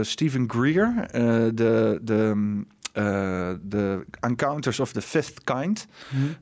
[0.00, 1.08] Steven Greer,
[1.54, 2.62] de, de uh,
[2.92, 5.86] de Encounters of the Fifth Kind.
[6.08, 6.36] Hmm.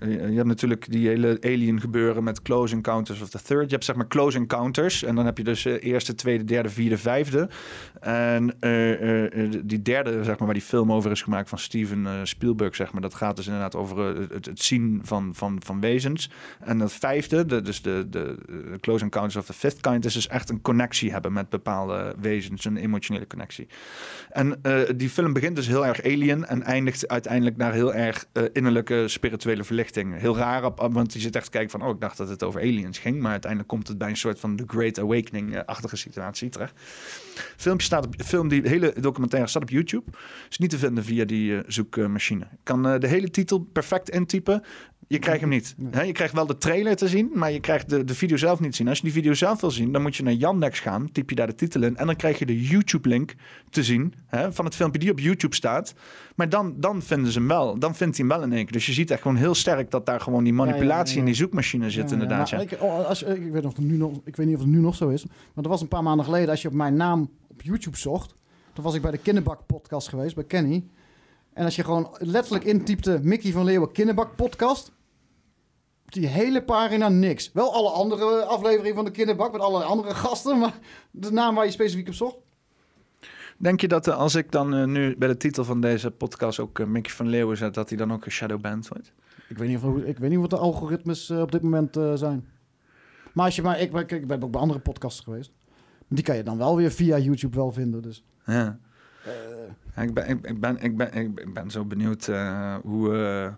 [0.00, 3.64] Uh, je hebt natuurlijk die hele alien gebeuren met Close Encounters of the Third.
[3.64, 6.68] Je hebt zeg maar Close Encounters en dan heb je dus uh, eerste, tweede, derde,
[6.68, 7.48] vierde, vijfde.
[8.00, 8.56] En
[9.64, 13.02] die derde, zeg maar, waar die film over is gemaakt van Steven Spielberg, zeg maar,
[13.02, 16.30] dat gaat dus inderdaad over het, het, zien van, van, van wezens.
[16.60, 18.36] En dat vijfde, de, dus de, de,
[18.80, 22.64] Close Encounters of the Fifth Kind, is dus echt een connectie hebben met bepaalde wezens,
[22.64, 23.68] een emotionele connectie.
[24.30, 24.60] En
[24.96, 29.08] die film begint dus heel erg alien en eindigt uiteindelijk naar heel erg uh, innerlijke
[29.08, 30.18] spirituele verlichting.
[30.18, 32.42] Heel raar, op, want je zit echt te kijken van, oh, ik dacht dat het
[32.42, 36.48] over aliens ging, maar uiteindelijk komt het bij een soort van The Great Awakening-achtige situatie
[36.48, 36.72] terecht.
[37.56, 40.10] Filmpje staat op, film die hele documentaire staat op YouTube.
[40.50, 42.44] Is niet te vinden via die uh, zoekmachine.
[42.44, 44.62] Ik kan uh, de hele titel perfect intypen
[45.10, 45.74] je krijgt hem niet.
[46.04, 48.76] je krijgt wel de trailer te zien, maar je krijgt de, de video zelf niet
[48.76, 48.88] zien.
[48.88, 51.36] Als je die video zelf wil zien, dan moet je naar Yandex gaan, typ je
[51.36, 53.34] daar de titel in en dan krijg je de YouTube-link
[53.70, 54.14] te zien
[54.50, 55.94] van het filmpje die op YouTube staat.
[56.34, 57.78] Maar dan, dan vinden ze hem wel.
[57.78, 58.72] Dan vindt hij hem wel in één keer.
[58.72, 61.90] Dus je ziet echt gewoon heel sterk dat daar gewoon die manipulatie in die zoekmachine
[61.90, 62.52] zit, inderdaad.
[62.52, 64.78] Ik, oh, als, ik, weet of het nu nog, ik weet niet of het nu
[64.78, 67.30] nog zo is, maar er was een paar maanden geleden, als je op mijn naam
[67.48, 68.34] op YouTube zocht,
[68.72, 70.84] toen was ik bij de Kinderbak podcast geweest, bij Kenny.
[71.52, 74.92] En als je gewoon letterlijk intypte Mickey van Leeuwen Kinderbak podcast,
[76.12, 77.50] die hele pagina niks.
[77.52, 80.78] Wel alle andere afleveringen van de Kinderbak met alle andere gasten, maar
[81.10, 82.36] de naam waar je specifiek op zocht.
[83.56, 86.58] Denk je dat uh, als ik dan uh, nu bij de titel van deze podcast
[86.58, 89.12] ook uh, Mickey van Leeuwen zet, dat hij dan ook een shadowband wordt?
[89.48, 92.48] Ik weet niet, of, ik weet niet wat de algoritmes op dit moment zijn.
[93.32, 95.52] Maar als je maar, ik, ik, ik ben ook bij andere podcasts geweest.
[96.08, 98.02] Die kan je dan wel weer via YouTube wel vinden.
[98.02, 98.24] Dus.
[98.46, 98.78] Ja.
[99.96, 102.26] ja ik, ben, ik, ben, ik, ben, ik ben zo benieuwd
[102.82, 103.56] hoe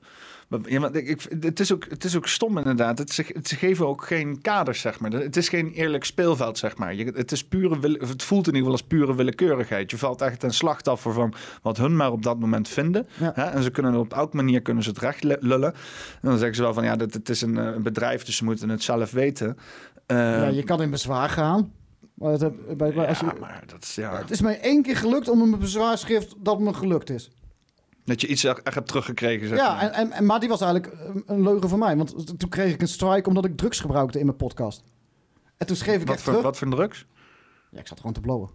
[0.65, 2.99] ja, maar ik, het, is ook, het is ook stom inderdaad.
[2.99, 5.11] Het, ze, ze geven ook geen kaders, zeg maar.
[5.11, 6.95] Het is geen eerlijk speelveld, zeg maar.
[6.95, 9.91] Je, het, is pure, het voelt in ieder geval als pure willekeurigheid.
[9.91, 13.07] Je valt echt een slachtoffer van wat hun maar op dat moment vinden.
[13.13, 13.31] Hè?
[13.31, 15.73] En ze kunnen op elke manier kunnen ze het recht lullen.
[15.73, 18.45] En dan zeggen ze wel van ja, dit, het is een, een bedrijf, dus ze
[18.45, 19.57] moeten het zelf weten.
[20.07, 21.73] ja, je kan in bezwaar gaan.
[22.15, 24.19] Maar, het, bij, als je, ja, maar dat is, ja.
[24.19, 27.31] het is mij één keer gelukt om een bezwaarschrift dat me gelukt is.
[28.05, 29.49] Dat je iets echt hebt teruggekregen.
[29.49, 30.97] Zeg ja, en, en, maar die was eigenlijk
[31.27, 31.97] een leugen van mij.
[31.97, 34.83] Want toen kreeg ik een strike omdat ik drugs gebruikte in mijn podcast.
[35.57, 36.47] En toen schreef ik wat echt voor, terug...
[36.49, 37.07] Wat voor drugs?
[37.71, 38.51] Ja, ik zat gewoon te blowen.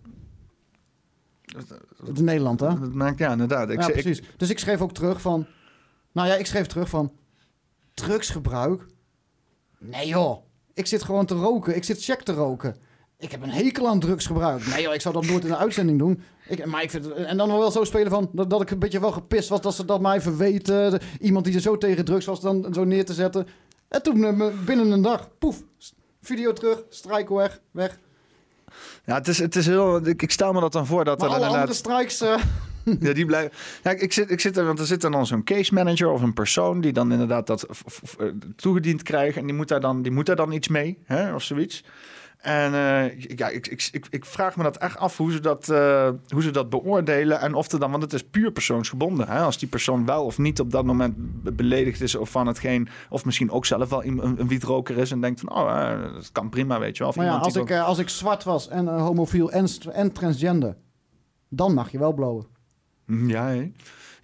[2.05, 2.79] Het is Nederland, hè?
[2.79, 3.69] Dat maakt, ja, inderdaad.
[3.69, 4.21] Ik ja, precies.
[4.37, 5.45] Dus ik schreef ook terug van...
[6.11, 7.11] Nou ja, ik schreef terug van...
[7.93, 8.85] Drugsgebruik?
[9.79, 10.43] Nee joh,
[10.73, 11.75] ik zit gewoon te roken.
[11.75, 12.75] Ik zit check te roken.
[13.17, 14.65] Ik heb een hekel aan drugsgebruik.
[14.65, 16.21] Nee joh, ik zou dat nooit in een uitzending doen.
[16.47, 18.79] Ik, maar ik vind en dan nog wel zo spelen van dat, dat ik een
[18.79, 20.99] beetje wel gepist was dat ze dat mij even weten.
[21.19, 23.47] Iemand die er zo tegen drugs was dan zo neer te zetten.
[23.87, 25.63] En toen eh, binnen een dag, poef,
[26.21, 27.99] video terug, strijken weg, weg.
[29.05, 30.07] Ja, het is, het is heel.
[30.07, 31.69] Ik, ik stel me dat dan voor dat maar er alle inderdaad...
[31.69, 32.21] andere strikes.
[32.21, 32.43] Uh...
[32.99, 33.51] Ja, die blijven.
[33.83, 36.33] Ja, ik zit, ik zit er, want er zit dan zo'n case manager of een
[36.33, 37.65] persoon die dan inderdaad dat
[38.55, 41.43] toegediend krijgt en die moet daar dan, die moet daar dan iets mee, hè, of
[41.43, 41.83] zoiets.
[42.47, 45.67] En uh, ja, ik, ik, ik, ik, vraag me dat echt af hoe ze dat,
[45.69, 47.39] uh, hoe ze dat beoordelen.
[47.39, 49.27] En of er dan, want het is puur persoonsgebonden.
[49.27, 49.39] Hè?
[49.39, 51.15] Als die persoon wel of niet op dat moment
[51.55, 52.89] beledigd is of van hetgeen.
[53.09, 56.31] Of misschien ook zelf wel een, een wietroker is en denkt van, oh, uh, dat
[56.31, 57.09] kan prima, weet je wel.
[57.11, 60.75] Of maar ja, als ik, als ik zwart was en homofiel en, en transgender.
[61.49, 62.45] dan mag je wel blowen.
[63.05, 63.53] Ja?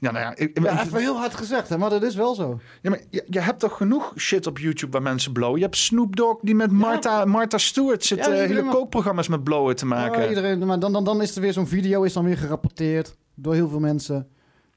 [0.04, 2.60] Ja, nou ja, ik, Ja, even heel hard gezegd, hè, maar dat is wel zo.
[2.82, 5.58] ja, maar je, je hebt toch genoeg shit op YouTube waar mensen blowen?
[5.58, 9.44] Je hebt Snoop Dogg die met Martha, Martha Stewart zit Ja, eh, hele kookprogramma's met
[9.44, 10.22] blowen te maken.
[10.22, 13.16] Ja, iedereen, maar dan, dan, dan is er weer zo'n video is dan weer gerapporteerd
[13.36, 14.28] door heel veel mensen.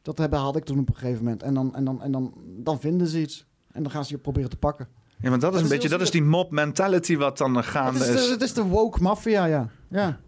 [0.02, 1.42] Dat hebben, had ik toen op een gegeven moment.
[1.42, 3.46] En dan, en dan, en dan, dan vinden ze iets.
[3.72, 4.88] En dan gaan ze je proberen te pakken.
[5.20, 7.50] Ja, want dat is Dat een is beetje, dat is die mob mentality wat dan
[7.50, 8.30] eh, Het gaande is, is.
[8.30, 9.68] het is de woke maffia, ja.
[9.88, 10.18] ja.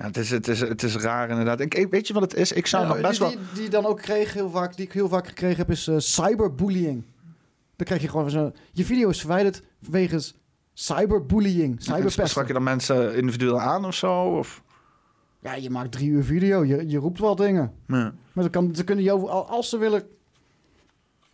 [0.00, 1.60] Ja, het is, het is, het is raar inderdaad.
[1.60, 2.52] Ik, weet je wat het is?
[2.52, 3.36] Ik zou nog Ja, best die, wel...
[3.52, 5.94] die, die dan ook kreeg, heel vaak, die ik heel vaak gekregen heb, is eh,
[5.98, 7.04] cyberbullying.
[7.76, 8.52] Dan krijg je gewoon zo...
[8.72, 10.34] Je video is verwijderd wegens
[10.72, 12.46] cyberbullying, Sprak cyberpesten.
[12.46, 14.22] je dan mensen individueel aan of zo?
[14.22, 14.62] Of?
[15.40, 17.72] Ja, je maakt drie uur video, je, je roept wel dingen.
[17.86, 18.12] Ja.
[18.32, 20.02] Maar dan kan, ze kunnen al- als ze willen...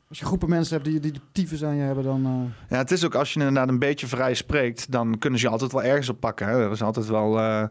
[0.08, 2.24] Als je groepen mensen hebt die, die tyfus aan je hebben, dan...
[2.24, 5.46] eh, Ja, het is ook als je inderdaad een beetje vrij spreekt, dan kunnen ze
[5.46, 6.46] je altijd wel ergens op pakken.
[6.46, 6.64] Hè?
[6.64, 7.64] Er is altijd wel eh,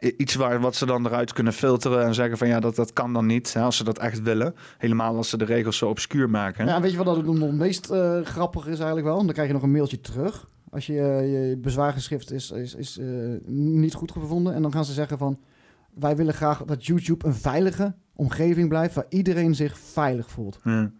[0.00, 3.12] iets waar, wat ze dan eruit kunnen filteren en zeggen van ja, dat, dat kan
[3.12, 3.52] dan niet.
[3.52, 4.54] Hè, als ze dat echt willen.
[4.78, 6.66] Helemaal als ze de regels zo obscuur maken.
[6.66, 9.16] Ja, weet je wat dat het meest eh, grappig is eigenlijk wel?
[9.16, 10.48] Dan krijg je nog een mailtje terug.
[10.70, 13.06] Als je, eh, je bezwaargeschrift is, is, is eh,
[13.46, 14.54] niet goed gevonden.
[14.54, 15.38] En dan gaan ze zeggen van...
[15.94, 18.94] Wij willen graag dat YouTube een veilige omgeving blijft...
[18.94, 20.58] waar iedereen zich veilig voelt.
[20.64, 20.72] Ja.
[20.72, 20.92] En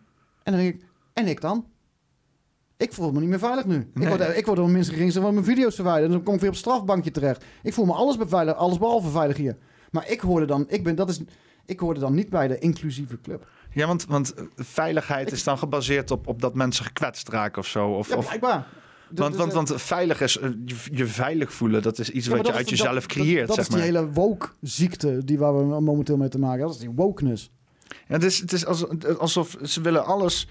[0.43, 0.85] dan denk ik...
[1.13, 1.67] En ik dan?
[2.79, 3.91] Ik voel me niet meer veilig nu.
[3.95, 6.05] Ik, word, ik word door mensen geringst van mijn video's verwijderd.
[6.07, 7.45] En dan kom ik weer op strafbankje terecht.
[7.63, 9.57] Ik voel me alles beveiligd, alles behalve veilig hier.
[9.91, 10.65] Maar ik hoorde dan...
[10.69, 11.21] Ik, ben, dat is,
[11.67, 13.47] ik hoorde dan niet bij de inclusieve club.
[13.73, 17.67] Ja, want, want veiligheid Ik- is dan gebaseerd op, op dat mensen gekwetst raken of
[17.67, 17.89] zo.
[17.89, 18.67] Of, Ja, blijkbaar.
[19.11, 21.83] De- want, de- want, de- want veilig is eh, je, je veilig voelen.
[21.83, 23.47] Dat is iets Ja, wat je uit jezelf dat- creëert.
[23.47, 26.77] Dat, dat zeg is die hele woke-ziekte die waar we momenteel mee te maken hebben.
[26.77, 27.51] Dat is die wokeness.
[27.89, 28.87] Ja, het is, het is als-
[29.19, 30.49] alsof ze willen alles.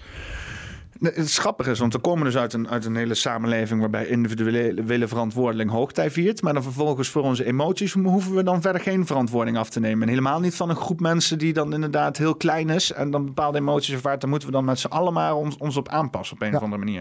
[1.00, 4.06] Het is grappig is, want we komen dus uit een, uit een hele samenleving waarbij
[4.06, 6.42] individuele verantwoording hoogtij viert.
[6.42, 10.02] Maar dan vervolgens voor onze emoties hoeven we dan verder geen verantwoording af te nemen.
[10.02, 12.92] En helemaal niet van een groep mensen die dan inderdaad heel klein is.
[12.92, 14.20] En dan bepaalde emoties ervaart.
[14.20, 16.56] Daar moeten we dan met z'n allen maar ons, ons op aanpassen op een Ja.
[16.56, 17.00] of andere manier.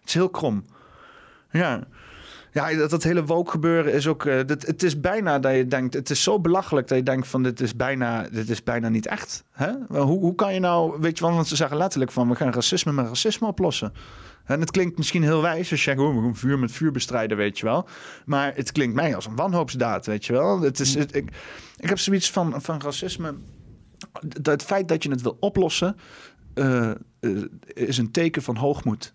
[0.00, 0.64] Het is heel krom.
[1.50, 1.86] Ja.
[2.52, 4.24] Ja, dat, dat hele woke gebeuren is ook...
[4.24, 5.94] eh, dat, het is bijna dat je denkt...
[5.94, 7.42] Het is zo belachelijk dat je denkt van...
[7.42, 9.44] Dit is bijna, dit is bijna niet echt.
[9.50, 9.72] Hè?
[9.88, 11.00] Hoe, hoe kan je nou...
[11.00, 12.28] Weet je wel, want ze zeggen letterlijk van...
[12.28, 13.92] We gaan racisme met racisme oplossen.
[14.44, 15.98] En het klinkt misschien heel wijs als je zegt...
[15.98, 17.88] Oh, we gaan vuur met vuur bestrijden, weet je wel.
[18.24, 20.60] Maar het klinkt mij als een wanhoopsdaad, weet je wel.
[20.60, 21.30] Het is, het, ik,
[21.76, 23.34] ik heb zoiets van, van racisme...
[24.28, 25.96] Het, het feit dat je het wil oplossen...
[26.54, 26.96] eh, eh,
[27.64, 29.12] is een teken van hoogmoed.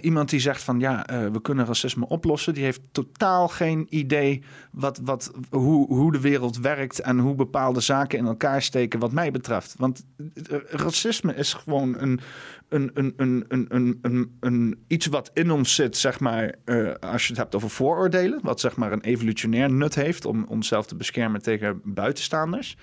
[0.00, 4.42] Iemand die zegt van ja, eh, we kunnen racisme oplossen, die heeft totaal geen idee
[4.72, 9.12] wat, wat, hoe, hoe de wereld werkt en hoe bepaalde zaken in elkaar steken, wat
[9.12, 9.74] mij betreft.
[9.78, 12.20] Want eh, racisme is gewoon een,
[12.68, 17.22] een, een, een, een, een, een, iets wat in ons zit, zeg maar, eh, als
[17.22, 20.96] je het hebt over vooroordelen, wat zeg maar een evolutionair nut heeft om onszelf te
[20.96, 22.76] beschermen tegen buitenstaanders.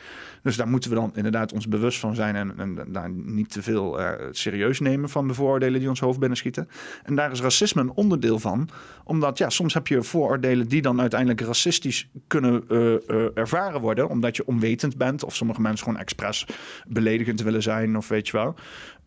[0.43, 3.61] Dus daar moeten we dan inderdaad ons bewust van zijn en, en daar niet te
[3.61, 3.99] veel
[4.31, 6.67] serieus nemen van de vooroordelen die ons hoofd binnenschieten.
[7.03, 8.69] En daar is racisme een onderdeel van.
[9.03, 12.99] Omdat ja, soms heb je vooroordelen die dan uiteindelijk racistisch kunnen eh, eh,
[13.33, 14.09] ervaren worden.
[14.09, 15.23] Omdat je onwetend bent.
[15.23, 16.45] Of sommige mensen gewoon expres
[16.87, 17.97] beledigend willen zijn.
[17.97, 18.55] Of weet je wel.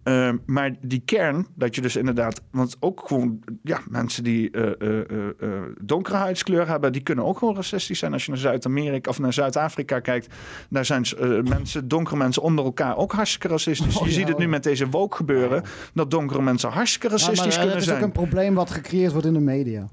[0.02, 2.40] Eh, maar die kern, dat je dus inderdaad...
[2.50, 5.46] Want ook gewoon, ja, mensen die eh,
[5.80, 6.92] donkere huidskleur hebben...
[6.92, 8.12] die kunnen ook gewoon racistisch zijn.
[8.12, 10.34] Als je naar Zuid-Amerika of naar Zuid-Afrika kijkt...
[10.70, 11.06] daar zijn
[11.44, 13.88] mensen, donkere mensen onder elkaar ook hartstikke racistisch.
[14.00, 15.62] Oh, je ja, ziet het nu met deze woke gebeuren...
[15.94, 17.98] dat donkere mensen hartstikke Ja, maar, racistisch kunnen het is zijn.
[17.98, 19.88] ook een probleem wat gecreëerd wordt in de media.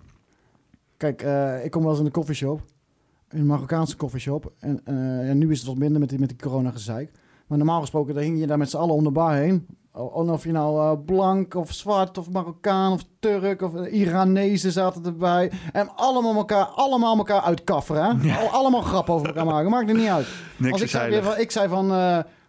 [0.98, 1.22] Kijk,
[1.64, 2.62] ik kom wel eens in een koffieshop.
[3.30, 4.54] In een Marokkaanse koffieshop.
[4.60, 7.12] En, en nu is het wat minder met die, met die corona-gezeik.
[7.48, 9.66] Maar normaal gesproken, dan hing je daar met z'n allen om de bar heen.
[9.98, 13.94] O- En of je nou eh, blank of zwart of Marokkaan of Turk of uh,
[13.94, 15.52] Iranezen zaten erbij.
[15.74, 18.20] En allemaal elkaar, allemaal elkaar uitkafferen.
[18.20, 18.48] Hè?
[18.52, 19.70] Allemaal grappen over elkaar maken.
[19.70, 20.28] Maakt er niet uit.
[20.58, 21.92] Niks Als ik zei, weer ik zei van...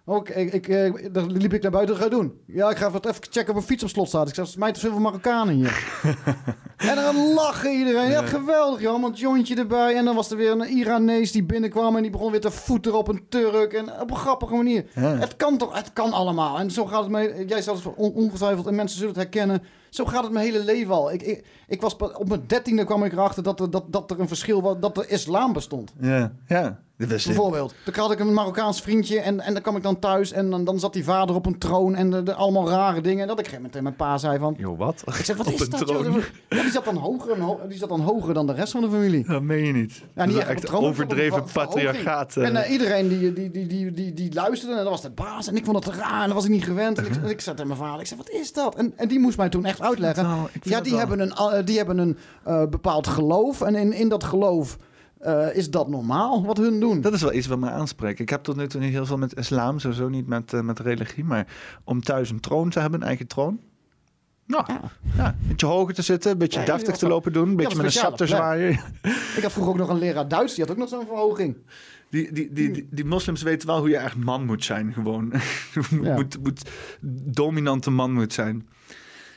[0.08, 2.40] ook, ik, ik, eh, dan liep ik naar buiten, wat ga je doen?
[2.46, 4.28] Ja, ik ga even checken of een fiets op slot staat.
[4.28, 5.84] Ik er is mij te veel Marokkanen hier.
[6.90, 8.10] en dan lachen iedereen.
[8.10, 9.00] Ja, geweldig, joh.
[9.00, 9.94] Want jointje erbij.
[9.94, 11.96] En dan was er weer een Iranees die binnenkwam...
[11.96, 13.72] en die begon weer te voeteren op een Turk.
[13.72, 14.84] En op een grappige manier.
[14.94, 15.16] Ja.
[15.16, 16.58] Het kan toch, het kan allemaal.
[16.58, 17.46] En zo gaat het mee.
[17.46, 19.62] Jij het on- ongetwijfeld en mensen zullen het herkennen.
[19.90, 21.12] Zo gaat het mijn hele leven al.
[21.12, 24.20] Ik, ik, ik was op mijn dertiende kwam ik erachter dat er, dat, dat er
[24.20, 25.92] een verschil was, dat er islam bestond.
[26.00, 26.78] Ja, ja.
[26.98, 27.08] Dat.
[27.08, 27.74] Bijvoorbeeld.
[27.84, 30.64] Toen had ik een Marokkaans vriendje en, en dan kwam ik dan thuis en dan,
[30.64, 33.22] dan zat die vader op een troon en de, de- allemaal rare dingen.
[33.22, 34.54] En dat ik op een gegeven moment tegen mijn pa zei van...
[34.58, 35.02] Joh, wat?
[35.06, 35.86] Ik zeg, wat Op is een dat?
[35.86, 36.22] troon?
[36.48, 37.36] Ja, die zat dan hoger,
[37.68, 39.24] die zat dan hoger dan de rest van de familie.
[39.26, 39.92] Dat meen je niet.
[39.98, 42.36] Ja, dat niet echt troon, overdreven patriarchaat.
[42.36, 42.46] eh.
[42.46, 45.46] En eh, iedereen die, die, die, die, die, die luisterde en dat was de baas.
[45.48, 46.98] En ik vond het raar en dat was ik niet gewend.
[46.98, 48.74] En ik, en ik zei tegen mijn vader, ik zei, wat is dat?
[48.74, 50.24] En, en die moest mij toen echt uitleggen.
[50.24, 53.60] Nou, Ja, het die hebben een, eh, die hebben een eh, bepaald geloof.
[53.60, 54.78] En in, in dat geloof
[55.18, 57.00] eh, is dat normaal wat hun doen?
[57.00, 58.18] Dat is wel iets wat mij aanspreekt.
[58.18, 60.78] Ik heb tot nu toe niet heel veel met islam, sowieso niet met, uh, met
[60.78, 61.24] religie.
[61.24, 61.46] Maar
[61.84, 63.60] om thuis een troon te hebben, een eigen troon.
[64.46, 64.80] Nou, ja.
[65.16, 65.26] ja.
[65.26, 67.86] een beetje hoger te zitten, een beetje ja, deftig te lopen doen, een beetje met
[67.86, 68.70] een scepter zwaaien.
[69.36, 71.56] Ik had vroeger ook nog een leraar Duits, die had ook nog zo'n verhoging.
[72.10, 75.32] Die, die, die, die, die, moslims weten wel hoe je echt man moet zijn, gewoon.
[75.90, 76.70] moet, moet
[77.24, 78.68] dominante man moet zijn.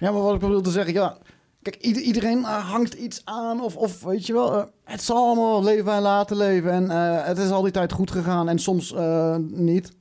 [0.02, 1.18] Ja, maar wat ik bedoel te zeggen, ja,
[1.62, 5.64] Kijk, iedereen uh, hangt iets aan of, of weet je wel, uh, het zal allemaal
[5.64, 6.72] leven en laten leven.
[6.72, 8.94] En uh, het is al die tijd goed gegaan en soms
[9.40, 9.92] niet.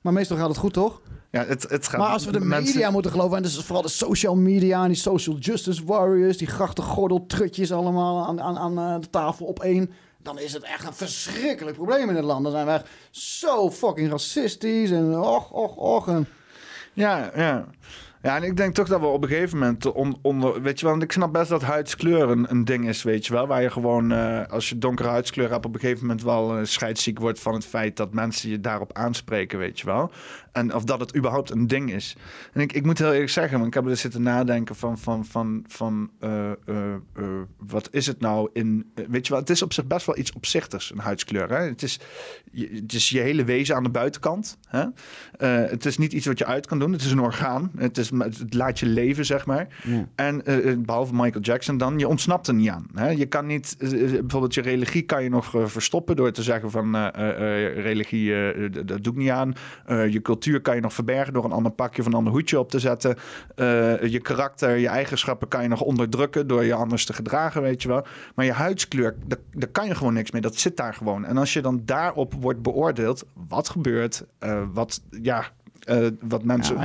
[0.00, 1.00] Maar meestal gaat het goed, toch?
[1.30, 2.74] Ja, het, het gaat maar als we de mensen...
[2.74, 6.46] media moeten geloven, en dus vooral de social media en die social justice warriors, die
[6.46, 9.90] grachtengordeltrutjes allemaal aan, aan, aan de tafel op één,
[10.22, 12.42] dan is het echt een verschrikkelijk probleem in het land.
[12.42, 16.08] Dan zijn we echt zo fucking racistisch en och, och, och.
[16.08, 16.28] En...
[16.92, 17.66] Ja, ja.
[18.26, 19.92] Ja, en ik denk toch dat we op een gegeven moment
[20.22, 23.32] onder, weet je wel, want ik snap best dat huidskleur een, ding is, weet je
[23.32, 26.58] wel, waar je gewoon, uh, als je donkere huidskleur hebt, op een gegeven moment wel
[26.58, 30.10] uh, scheidsziek wordt van het feit dat mensen je daarop aanspreken, weet je wel.
[30.56, 32.16] En of dat het überhaupt een ding is.
[32.52, 35.24] En ik, ik moet heel eerlijk zeggen, want ik heb er zitten nadenken van, van,
[35.24, 36.50] van, van uh,
[37.56, 40.32] wat is het nou in, weet je wel, het is op zich best wel iets
[40.32, 41.48] opzichters, een huidskleur.
[41.48, 41.64] Hè?
[41.64, 42.00] Het, is,
[42.50, 44.58] je, het is je hele wezen aan de buitenkant.
[44.66, 44.84] Hè?
[45.46, 47.70] het is niet iets wat je uit kan doen, het is een orgaan.
[47.76, 49.68] Het is het laat je leven, zeg maar.
[50.14, 50.42] En
[50.86, 52.86] behalve Michael Jackson dan, je ontsnapt er niet aan.
[52.94, 53.08] Hè?
[53.08, 56.96] Je kan niet, bijvoorbeeld je religie kan je nog verstoppen door te zeggen van
[57.76, 58.32] religie,
[58.70, 59.54] dat doe ik niet aan.
[59.86, 62.70] je cultuur kan je nog verbergen door een ander pakje of een ander hoedje op
[62.70, 63.16] te zetten.
[64.10, 67.88] je karakter, je eigenschappen kan je nog onderdrukken door je anders te gedragen, weet je
[67.88, 68.06] wel.
[68.34, 70.40] Maar je huidskleur, daar, daar kan je gewoon niks mee.
[70.40, 71.24] Dat zit daar gewoon.
[71.24, 74.24] En als je dan daarop wordt beoordeeld, wat gebeurt,
[74.72, 75.44] wat, ja,
[75.86, 76.76] uh, wat mensen.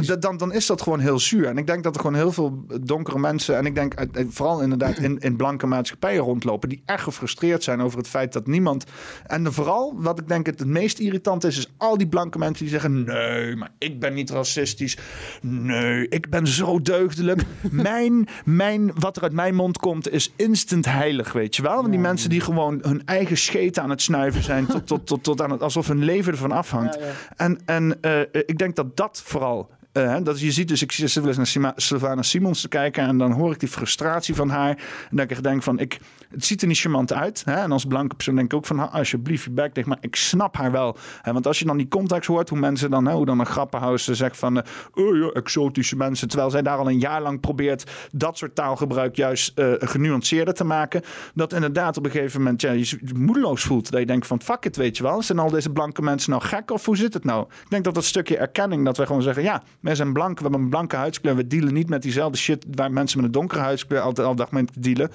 [0.00, 1.46] Ja, dan, dan is dat gewoon heel zuur.
[1.46, 3.56] En ik denk dat er gewoon heel veel donkere mensen.
[3.56, 3.94] En ik denk
[4.28, 6.68] vooral inderdaad in, in blanke maatschappijen rondlopen.
[6.68, 8.84] die echt gefrustreerd zijn over het feit dat niemand.
[9.26, 11.58] En vooral wat ik denk het, het meest irritant is.
[11.58, 14.98] is al die blanke mensen die zeggen: nee, maar ik ben niet racistisch.
[15.40, 17.42] Nee, ik ben zo deugdelijk.
[17.70, 21.76] mijn, mijn, wat er uit mijn mond komt is instant heilig, weet je wel.
[21.76, 24.66] Want die mensen die gewoon hun eigen scheet aan het snuiven zijn.
[24.66, 26.94] tot, tot, tot, tot aan het, alsof hun leven ervan afhangt.
[26.94, 27.00] Ja,
[27.36, 31.14] en, en uh, ik denk dat dat vooral uh, dat je ziet dus, ik zit
[31.14, 34.68] wel naar Sylvana Simons te kijken en dan hoor ik die frustratie van haar.
[35.10, 35.98] En dat ik denk van, ik,
[36.30, 37.42] het ziet er niet charmant uit.
[37.44, 37.54] Hè?
[37.54, 39.86] En als blanke persoon denk ik ook van, alsjeblieft je bek.
[39.86, 40.96] Maar ik snap haar wel.
[41.22, 41.32] Hè?
[41.32, 44.04] Want als je dan die context hoort, hoe mensen dan, hè, hoe dan een grappenhuis
[44.04, 44.62] zegt van, uh,
[44.94, 46.28] oh ja, exotische mensen.
[46.28, 50.64] Terwijl zij daar al een jaar lang probeert dat soort taalgebruik juist uh, genuanceerder te
[50.64, 51.02] maken.
[51.34, 53.90] Dat inderdaad op een gegeven moment ja, je moedeloos voelt.
[53.90, 55.22] Dat je denkt van, fuck it, weet je wel.
[55.22, 57.46] Zijn al deze blanke mensen nou gek of hoe zit het nou?
[57.62, 60.42] Ik denk dat dat stukje erkenning, dat we gewoon zeggen, ja, wij zijn blank, we
[60.42, 61.36] hebben een blanke huidskleur.
[61.36, 64.50] We dealen niet met diezelfde shit waar mensen met een donkere huidskleur altijd al dag
[64.50, 65.10] mee te dealen.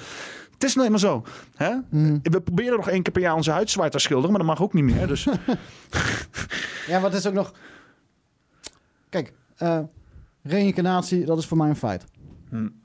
[0.53, 1.23] Het is nou eenmaal zo.
[1.55, 1.75] Hè?
[1.89, 2.19] Mm.
[2.23, 4.61] We proberen nog één keer per jaar onze huid zwart te schilderen, maar dat mag
[4.61, 5.07] ook niet meer.
[5.07, 5.27] Dus.
[6.87, 7.53] ja, wat is ook nog.
[9.09, 9.79] Kijk, uh,
[10.43, 12.05] reïncarnatie, dat is voor mij een feit.
[12.49, 12.81] Mm.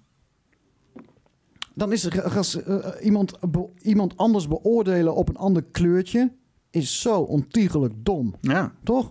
[1.74, 3.38] Dan is er uh, iemand,
[3.82, 6.32] iemand anders beoordelen op een ander kleurtje
[6.74, 8.34] is zo ontiegelijk dom.
[8.40, 8.72] Ja.
[8.84, 9.10] Toch?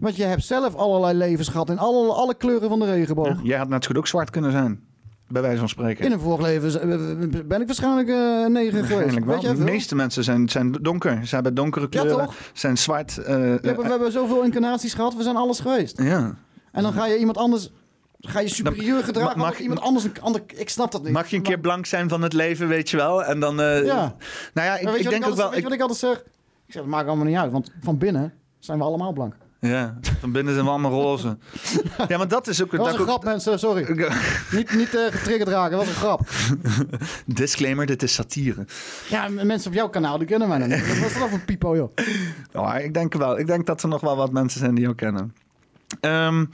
[0.00, 3.28] Want je hebt zelf allerlei levens gehad in alle, alle kleuren van de regenboog.
[3.28, 4.80] Ja, jij had net goed ook zwart kunnen zijn.
[5.28, 6.04] Bij wijze van spreken.
[6.04, 9.24] In een vorig leven ben ik waarschijnlijk uh, negen geweest.
[9.24, 11.26] Weet je de meeste mensen zijn, zijn donker.
[11.26, 12.16] Ze hebben donkere kleuren.
[12.16, 13.18] Ja, zijn zwart.
[13.18, 15.16] Uh, ja, we hebben zoveel incarnaties gehad.
[15.16, 16.02] We zijn alles geweest.
[16.02, 16.36] Ja.
[16.72, 17.70] En dan ga je iemand anders
[18.24, 20.42] Ga je superieur gedragen mag, iemand anders een ander...
[20.54, 21.12] Ik snap dat niet.
[21.12, 23.24] Mag je een keer blank zijn van het leven, weet je wel?
[23.24, 23.60] En dan...
[23.60, 24.14] Uh, ja.
[24.54, 25.48] Nou ja, ik, ik denk ook wel...
[25.48, 26.24] Weet je wat ik altijd zeg?
[26.72, 29.34] Ik zeg, dat maakt allemaal niet uit, want van binnen zijn we allemaal blank.
[29.60, 31.36] Ja, van binnen zijn we allemaal roze.
[32.08, 32.70] Ja, maar dat is ook...
[32.70, 34.08] Dat was een grap, mensen, sorry.
[34.50, 36.20] niet niet uh, getriggerd raken, dat was een grap.
[37.26, 38.66] Disclaimer, dit is satire.
[39.08, 40.86] Ja, mensen op jouw kanaal, die kennen mij nog niet.
[40.86, 41.92] Wat is dat voor een pipo, joh?
[42.52, 43.38] Oh, ik denk wel.
[43.38, 45.34] Ik denk dat er nog wel wat mensen zijn die jou kennen.
[46.00, 46.50] Um,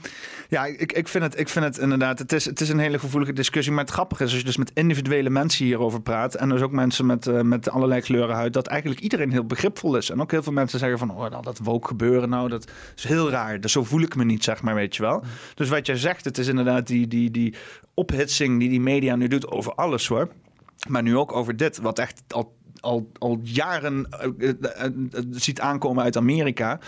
[0.49, 2.19] ja, ik, ik, vind het, ik vind het inderdaad.
[2.19, 3.73] Het is, het is een hele gevoelige discussie.
[3.73, 6.35] Maar het grappige is, als je dus met individuele mensen hierover praat.
[6.35, 8.53] En dus ook mensen met, uh, met allerlei kleuren huid.
[8.53, 10.09] Dat eigenlijk iedereen heel begripvol is.
[10.09, 11.11] En ook heel veel mensen zeggen van.
[11.11, 12.29] Oh, nou, dat woke gebeuren.
[12.29, 13.61] Nou, dat is heel raar.
[13.61, 15.23] Dus zo voel ik me niet, zeg maar, weet je wel.
[15.55, 17.55] Dus wat jij zegt, het is inderdaad die, die, die
[17.93, 20.29] ophitsing die die media nu doet over alles hoor.
[20.87, 24.07] Maar nu ook over dit, wat echt al al, al jaren
[24.39, 24.51] uh,
[25.31, 26.79] ziet aankomen uit Amerika.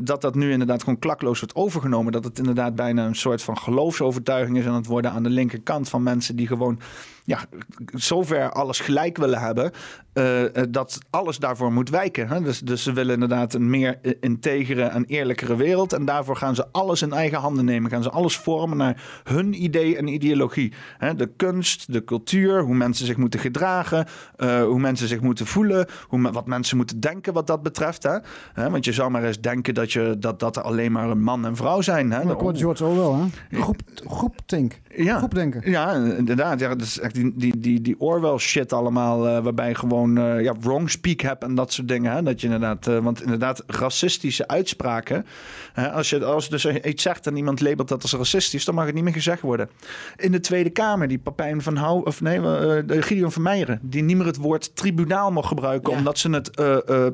[0.00, 2.12] dat dat nu inderdaad gewoon klakloos wordt overgenomen.
[2.12, 5.88] Dat het inderdaad bijna een soort van geloofsovertuiging is aan het worden aan de linkerkant
[5.88, 6.80] van mensen die gewoon
[7.24, 7.44] ja,
[7.92, 9.72] zover alles gelijk willen hebben,
[10.14, 12.28] uh, dat alles daarvoor moet wijken.
[12.28, 12.42] Hè?
[12.42, 15.92] Dus, dus ze willen inderdaad een meer integere en eerlijkere wereld.
[15.92, 17.90] En daarvoor gaan ze alles in eigen handen nemen.
[17.90, 20.72] Gaan ze alles vormen naar hun idee en ideologie.
[20.98, 21.14] Hè?
[21.14, 25.86] De kunst, de cultuur, hoe mensen zich moeten gedragen, uh, hoe mensen zich moeten voelen,
[26.08, 28.02] hoe, me- wat mensen moeten denken wat dat betreft.
[28.02, 28.70] Hè?
[28.70, 31.46] Want je zou maar eens denken dat, je, dat, dat er alleen maar een man
[31.46, 32.12] en vrouw zijn.
[32.12, 32.26] Hè?
[32.26, 33.60] Dat hoort George Orwell, hè?
[33.60, 34.80] Groep, groeptink.
[34.96, 35.16] Ja.
[35.18, 35.70] Groepdenken.
[35.70, 36.60] Ja, inderdaad.
[36.60, 39.74] Ja, dat is echt die, die, die, die Orwell shit allemaal, eh, waarbij je
[40.04, 42.12] gewoon eh, ja, wrong speak hebt en dat soort dingen.
[42.12, 42.22] Hè?
[42.22, 45.26] Dat je inderdaad, eh, want inderdaad, racistische uitspraken.
[45.72, 48.84] Hè, als je als dus iets zegt en iemand labelt dat als racistisch, dan mag
[48.86, 49.68] het niet meer gezegd worden.
[50.16, 52.42] In de Tweede Kamer, die Papijn van Hou, of nee, eh,
[52.86, 55.98] de Gideon van Meijeren, die niet meer het woord tribunaal mocht gebruiken, Ja.
[55.98, 56.50] omdat ze het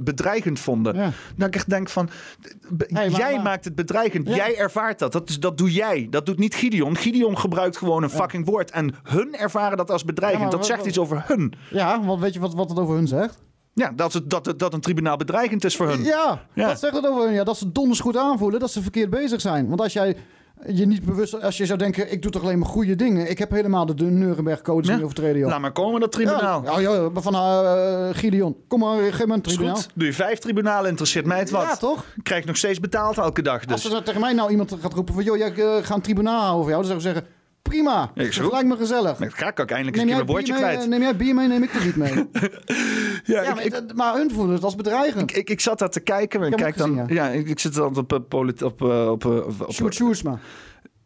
[0.04, 0.94] bedreigend vonden.
[0.96, 1.10] Ja.
[1.36, 2.08] Dat ik echt denk van,
[2.86, 4.28] Hey, jij maar- maakt het bedreigend.
[4.28, 4.34] Ja.
[4.34, 5.12] Jij ervaart dat.
[5.12, 6.06] Dat, is, dat doe jij.
[6.10, 6.96] Dat doet niet Gideon.
[6.96, 8.70] Gideon gebruikt gewoon een fucking woord.
[8.70, 10.50] En hun ervaren dat als bedreigend.
[10.50, 11.52] Dat zegt iets over hun.
[11.70, 13.38] Ja, want weet je wat, wat over hun zegt?
[13.74, 16.02] Ja, dat, het, dat, het- dat een tribunaal bedreigend is voor hun.
[16.04, 16.66] Ja, Ja.
[16.68, 17.32] dat zegt het over hun.
[17.34, 19.68] Ja, dat ze donders goed aanvoelen dat ze verkeerd bezig zijn.
[19.68, 20.16] Want als jij
[20.68, 21.42] je niet bewust...
[21.42, 23.30] Als je zou denken, ik doe toch alleen maar goede dingen.
[23.30, 24.94] Ik heb helemaal de, de Nuremberg-codes Ja.
[24.94, 25.48] niet overtreden, joh.
[25.48, 26.62] Laat maar komen, dat tribunaal.
[26.64, 28.56] Ja, ja, ja, van eh, Gideon.
[28.68, 29.74] Kom maar, geef me een Is tribunaal.
[29.76, 29.88] goed.
[29.94, 31.62] Doe je vijf tribunalen, interesseert mij het wat.
[31.62, 32.04] Ja, toch?
[32.22, 33.66] Krijg nog steeds betaald elke dag.
[33.66, 33.92] Als Dus.
[33.92, 35.24] er tegen mij nou iemand gaat roepen van...
[35.24, 36.82] joh, jij eh, gaat een tribunaal houden voor jou.
[36.86, 37.38] Dan zou ik zeggen,
[37.70, 38.10] prima.
[38.14, 39.16] Ja, is dat lijkt me gezellig.
[39.18, 40.82] Ga ik ook eindelijk Neem eens een woordje mee, kwijt.
[40.82, 42.12] eh, neem jij bier mee, neem ik er niet mee.
[43.24, 45.36] Ja, ja, ik, maar, ik, hun voelen het als bedreigend.
[45.36, 46.42] ik, ik zat daar te kijken.
[46.42, 47.28] En Ik kijk dan, ja.
[47.28, 49.24] ik, ik zit dan op, eh, op, eh, op, eh, op,
[49.60, 50.38] op, Sjoerd Sjoerdsma.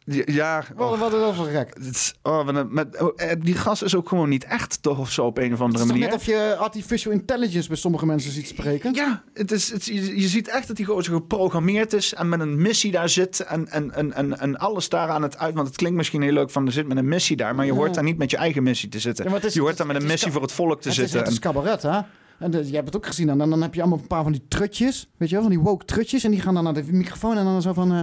[0.07, 1.75] Ja, Wat, oh, wat is dat voor gek?
[1.75, 4.99] het is- oh, met, eh, die gast is ook gewoon niet echt, toch?
[4.99, 6.07] Of zo op een of Het andere is toch manier.
[6.09, 8.95] net of je artificial intelligence bij sommige mensen ziet spreken?
[8.95, 12.41] Ja, het is, het, je, je ziet echt dat die gozer geprogrammeerd is en met
[12.41, 15.55] een missie daar zit en, en, en, en, en alles daar aan het uit.
[15.55, 17.73] Want het klinkt misschien heel leuk van er zit met een missie daar, maar je
[17.73, 17.77] Ja.
[17.79, 19.25] hoort daar niet met je eigen missie te zitten.
[19.29, 20.53] Ja, het is- je hoort het daar is- met een het is missie voor het
[20.53, 21.19] volk te Het is, zitten.
[21.19, 22.01] het is cabaret, hè?
[22.39, 23.29] En je hebt het ook gezien.
[23.29, 25.09] En dan, dan heb je allemaal een paar van die trutjes.
[25.17, 26.25] Weet je wel, van die woke trutjes.
[26.25, 27.93] En die gaan dan naar de microfoon en dan zo van...
[27.93, 28.01] eh,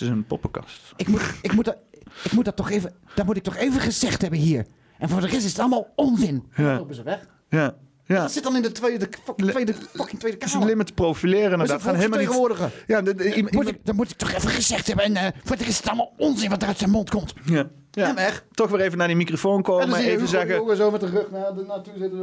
[0.00, 0.92] het is een poppenkast.
[0.96, 1.76] ik, moet, ik, moet dat,
[2.24, 2.94] ik moet dat toch even...
[3.14, 4.66] Dat moet ik toch even gezegd hebben hier.
[4.98, 6.44] En voor de rest is het allemaal onzin.
[6.56, 6.64] Ja.
[6.64, 7.26] Dan lopen ze weg.
[7.48, 7.74] Ja,
[8.04, 8.20] ja.
[8.20, 10.62] Dat zit dan in de tweede, fucking tweede, fucking tweede kamer.
[10.62, 11.50] alleen maar te profileren.
[11.50, 12.70] Dat is Dat een gaan helemaal niet.
[12.86, 15.04] Ja, de, Moet ik, dat moet ik toch even gezegd hebben.
[15.04, 17.32] En eh, voor de rest is het allemaal onzin wat er uit zijn mond komt.
[17.44, 17.68] ja.
[17.92, 18.16] Ja.
[18.16, 18.44] Echt.
[18.50, 19.88] Toch weer even naar die microfoon En komen.
[19.88, 20.76] dan zie je even zeggen.
[20.76, 22.18] zo met de rug naar naartoe zitten.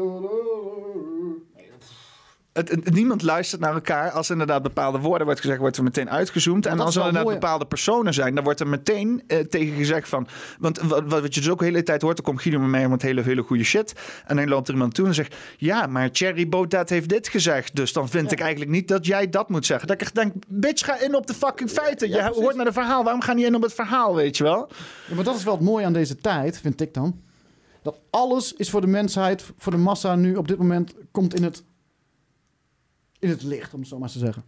[2.58, 2.74] Zo.
[2.74, 4.12] Het, het- niemand luistert naar elkaar.
[4.12, 6.66] Als inderdaad bepaalde woorden wordt gezegd, wordt er meteen uitgezoomd.
[6.66, 7.40] En dat als er inderdaad mooi.
[7.40, 10.28] bepaalde personen zijn, dan wordt er meteen eh, tegen gezegd van.
[10.60, 13.02] Want wat, wat je dus ook de hele tijd hoort, dan komt Guido mee met
[13.02, 13.94] hele, hele goede shit.
[14.26, 17.76] En dan loopt er iemand toe en zegt: Ja, maar Thierry Baudet heeft dit gezegd.
[17.76, 19.88] Dus dan vind ik eigenlijk niet dat jij dat moet zeggen.
[19.88, 22.10] Dat ik echt denk: Bitch, ga in op de fucking feiten.
[22.10, 22.42] Ja, je precies.
[22.42, 23.04] hoort naar de verhaal.
[23.04, 24.70] Waarom ga je niet in op het verhaal, weet je wel?
[25.08, 27.20] Ja, maar dat is wel het mooie aan deze tijd, vind ik dan.
[27.82, 31.44] Dat alles is voor de mensheid, voor de massa nu op dit moment, komt in
[31.44, 31.64] het,
[33.20, 34.44] in het licht, om het zo maar te zeggen.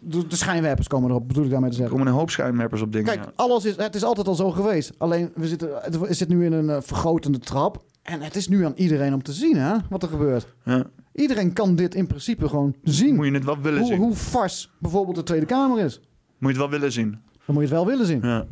[0.00, 1.96] De, de schijnwerpers komen erop, bedoel ik daarmee te Er zeggen.
[1.98, 3.06] komen een hoop schuimwerpers op dingen.
[3.06, 4.92] Kijk, alles is, het is altijd al zo geweest.
[4.98, 7.84] Alleen, we zitten, het zit nu in een eh, vergrotende trap.
[8.02, 10.46] En het is nu aan iedereen om te zien, hè, wat er gebeurt.
[10.64, 10.76] ja.
[10.76, 10.84] Ja.
[11.14, 13.14] Iedereen kan dit in principe gewoon zien.
[13.14, 13.98] Moet je het wel willen hoe, zien?
[13.98, 15.98] hoe vars bijvoorbeeld de Tweede Kamer is.
[15.98, 16.06] Moet
[16.38, 17.10] je het wel willen zien?
[17.10, 18.20] Dan moet je het wel willen zien.
[18.22, 18.46] Ja.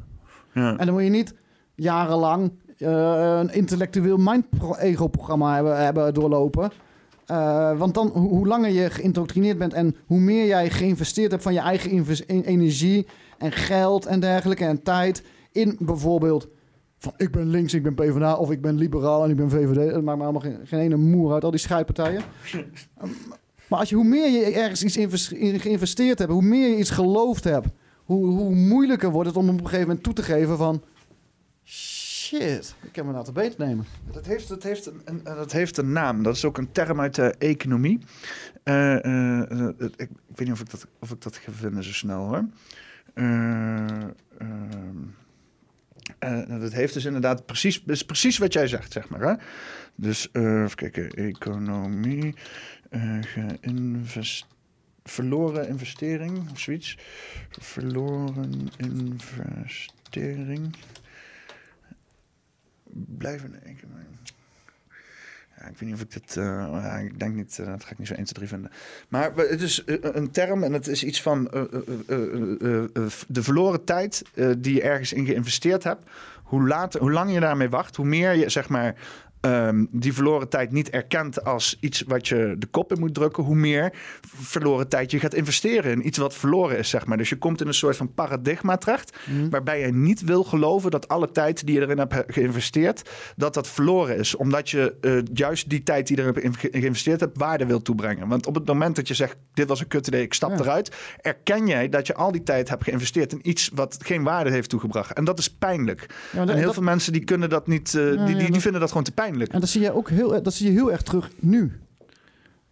[0.55, 0.77] Ja.
[0.77, 1.35] En dan moet je niet
[1.75, 6.71] jarenlang eh, een intellectueel mind-ego-programma hebben, hebben doorlopen.
[7.31, 11.43] Eh, want dan, hoe, hoe langer je geïndoctrineerd bent en hoe meer jij geïnvesteerd hebt
[11.43, 13.07] van je eigen en- energie
[13.39, 16.48] en geld en dergelijke en tijd in bijvoorbeeld
[16.98, 19.93] van ik ben links, ik ben PvdA of ik ben liberaal en ik ben VVD.
[19.93, 22.23] Dat maakt me allemaal geen, geen ene moer uit, al die scheidpartijen.
[23.69, 24.97] maar als je, hoe meer je ergens iets
[25.31, 27.69] in geïnvesteerd hebt, hoe meer je iets geloofd hebt,
[28.05, 30.82] hoe, hoe moeilijker wordt het om op een gegeven moment toe te geven van...
[32.32, 33.85] Ik heb me nou te beter nemen.
[34.12, 36.23] Dat heeft, dat, heeft een, een, dat heeft een naam.
[36.23, 37.98] Dat is ook een term uit de economie.
[38.62, 41.93] Eh, eh, eh, ik, weet niet of ik dat, of ik dat ga vinden zo
[41.93, 42.44] snel hoor.
[43.15, 44.02] Eh,
[44.39, 44.97] ehm,
[46.19, 49.20] eh, dat heeft dus inderdaad precies, is precies wat jij zegt, zeg maar.
[49.20, 49.35] Hè?
[49.94, 52.35] Dus even kijken, economie,
[55.02, 56.98] verloren investering of zoiets.
[57.51, 60.77] Verloren investering.
[62.93, 63.55] Blijven.
[63.65, 63.85] Ik,
[65.57, 66.37] ja, ik weet niet of ik dit.
[66.37, 67.59] eh, ik denk niet.
[67.59, 68.71] eh, dat ga ik niet zo 1, 2, 3 vinden.
[69.09, 71.45] Maar het is eh, een term en het is iets van.
[73.29, 74.23] de verloren tijd
[74.59, 76.11] die je ergens in geïnvesteerd hebt.
[76.43, 78.95] Hoe, later, hoe langer je daarmee wacht, hoe meer je zeg maar.
[79.41, 83.43] Ehm, die verloren tijd niet erkent als iets wat je de kop in moet drukken,
[83.45, 83.93] hoe meer
[84.37, 87.17] verloren tijd je gaat investeren in iets wat verloren is, zeg maar.
[87.17, 89.17] Dus je komt in een soort van paradigma terecht,
[89.51, 93.55] waarbij je niet wil geloven dat alle tijd die je erin hebt he- geïnvesteerd, dat
[93.55, 94.37] dat verloren is.
[94.37, 98.29] Omdat je eh, juist die tijd die je erin ge- geïnvesteerd hebt, waarde wil toebrengen.
[98.29, 100.59] Want op het moment dat je zegt, dit was een kut idee, ik stap Ja.
[100.59, 104.51] eruit, erken jij dat je al die tijd hebt geïnvesteerd in iets wat geen waarde
[104.51, 105.12] heeft toegebracht.
[105.12, 106.07] En dat is pijnlijk.
[106.33, 108.81] Ja, en heel dat- veel mensen die kunnen dat niet, eh, Ja, die, die, vinden
[108.81, 109.29] dat gewoon te pijnlijk.
[109.39, 111.81] En dat zie je ook heel, dat zie je heel erg terug nu.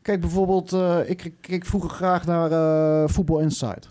[0.03, 3.91] Kijk bijvoorbeeld, eh, ik ik keek vroeger graag naar eh Football Insight.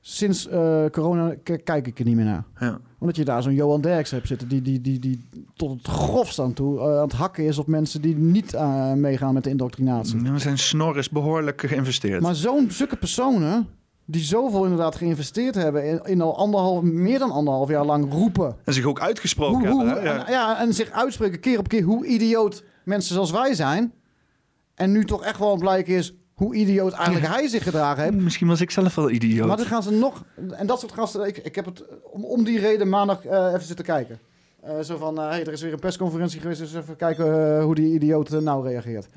[0.00, 1.34] Sinds eh, corona
[1.64, 2.44] kijk ik er niet meer naar.
[2.60, 2.80] Ja.
[2.98, 5.24] Omdat je daar zo'n Johan Derks hebt zitten die, die, die, die
[5.56, 9.34] tot het grofst aan toe aan het hakken is op mensen die niet eh, meegaan
[9.34, 10.24] met de indoctrinatie.
[10.24, 12.22] Ja, Zijn snor is behoorlijk geïnvesteerd.
[12.22, 13.68] Maar zo'n zulke personen
[14.04, 18.56] die zoveel inderdaad geïnvesteerd hebben in, in al anderhalf, meer dan anderhalf jaar lang roepen.
[18.64, 20.02] en zich ook uitgesproken Hoe, hoe, hebben.
[20.04, 20.10] hè?
[20.10, 20.26] Ja.
[20.26, 23.92] En, ja, en zich uitspreken keer op keer hoe idioot mensen zoals wij zijn.
[24.74, 28.16] En nu toch echt wel blijkt is hoe idioot eigenlijk hij zich gedragen heeft.
[28.16, 29.46] Misschien was ik zelf wel idioot.
[29.46, 30.24] Maar dan gaan ze nog...
[30.50, 31.26] En dat soort gasten...
[31.26, 34.18] Ik, ik heb het om, om die reden maandag eh, even zitten kijken.
[34.64, 37.64] Eh, zo van, eh, hey, er is weer een persconferentie geweest, dus even kijken eh,
[37.64, 39.08] hoe die idioot nou reageert.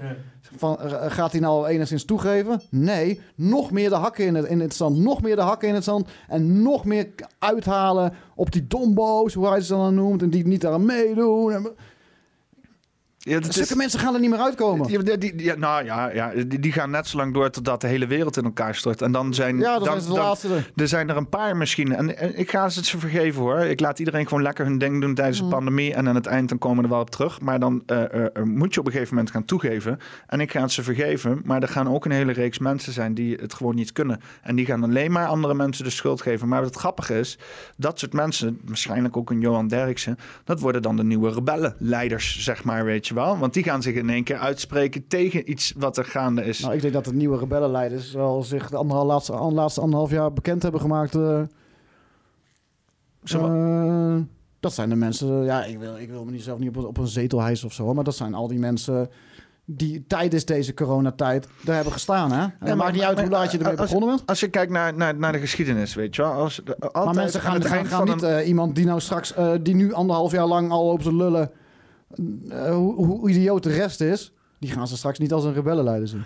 [0.58, 2.62] Van, eh, gaat hij nou enigszins toegeven?
[2.70, 5.74] Nee, nog meer de hakken in het, in het zand, nog meer de hakken in
[5.74, 7.10] het zand en nog meer
[7.40, 11.68] uithalen op die dombo's, hoe hij ze dan noemt, en die niet aan meedoen.
[13.20, 14.90] Ja, dat zulke is, mensen gaan er niet meer uitkomen.
[14.92, 17.82] Ja, die, die- ja, nou ja, ja die, die gaan net zo lang door totdat
[17.82, 19.02] de hele wereld in elkaar stort.
[19.02, 19.98] En dan zijn, Ja, dan
[20.76, 20.88] er.
[20.88, 21.96] zijn er een paar misschien.
[21.96, 23.60] En, en ik ga ze het ze vergeven hoor.
[23.60, 25.50] Ik laat iedereen gewoon lekker hun ding doen tijdens Mm.
[25.50, 25.94] de pandemie.
[25.94, 27.42] En aan het eind dan komen we er wel op terug.
[27.42, 30.00] Maar dan eh, eh, eh, moet je op een gegeven moment gaan toegeven.
[30.28, 31.42] En ik ga het ze vergeven.
[31.46, 34.20] Maar er gaan ook een hele reeks mensen zijn die het gewoon niet kunnen.
[34.42, 36.48] En die gaan alleen maar andere mensen de schuld geven.
[36.48, 37.38] Maar wat het grappige is,
[37.78, 42.64] dat soort mensen, waarschijnlijk ook een Johan Derksen, dat worden dan de nieuwe rebellenleiders, zeg
[42.64, 43.38] maar, weet je wel.
[43.38, 46.60] Want die gaan zich in één keer uitspreken tegen iets wat er gaande is.
[46.60, 50.34] Nou, ik denk dat de nieuwe rebellenleiders wel zich de anderhal, laatste, laatste anderhalf jaar
[50.34, 51.16] bekend hebben gemaakt.
[51.16, 51.42] eh,
[53.24, 54.16] eh,
[54.60, 56.86] dat zijn de mensen, ja, ik wil, ik wil me niet zelf niet op, een-
[56.86, 59.10] op een zetel hijsen of zo, maar dat zijn al die mensen
[59.66, 62.32] die tijdens deze coronatijd daar hebben gestaan.
[62.32, 62.46] Hè?
[62.60, 64.30] En maakt niet uit maar- hoe laat je ermee als- begonnen bent.
[64.30, 66.32] Als je kijkt naar, naar, naar de geschiedenis, weet je wel.
[66.32, 69.00] Als, de- altijd Maar mensen aan gaan, het gaan, niet een- eh, iemand die nou
[69.00, 71.52] straks, die nu anderhalf jaar lang al op zijn lullen,
[72.50, 76.08] eh, hoe, hoe idioot de rest is, die gaan ze straks niet als een rebellenleider
[76.08, 76.24] zien.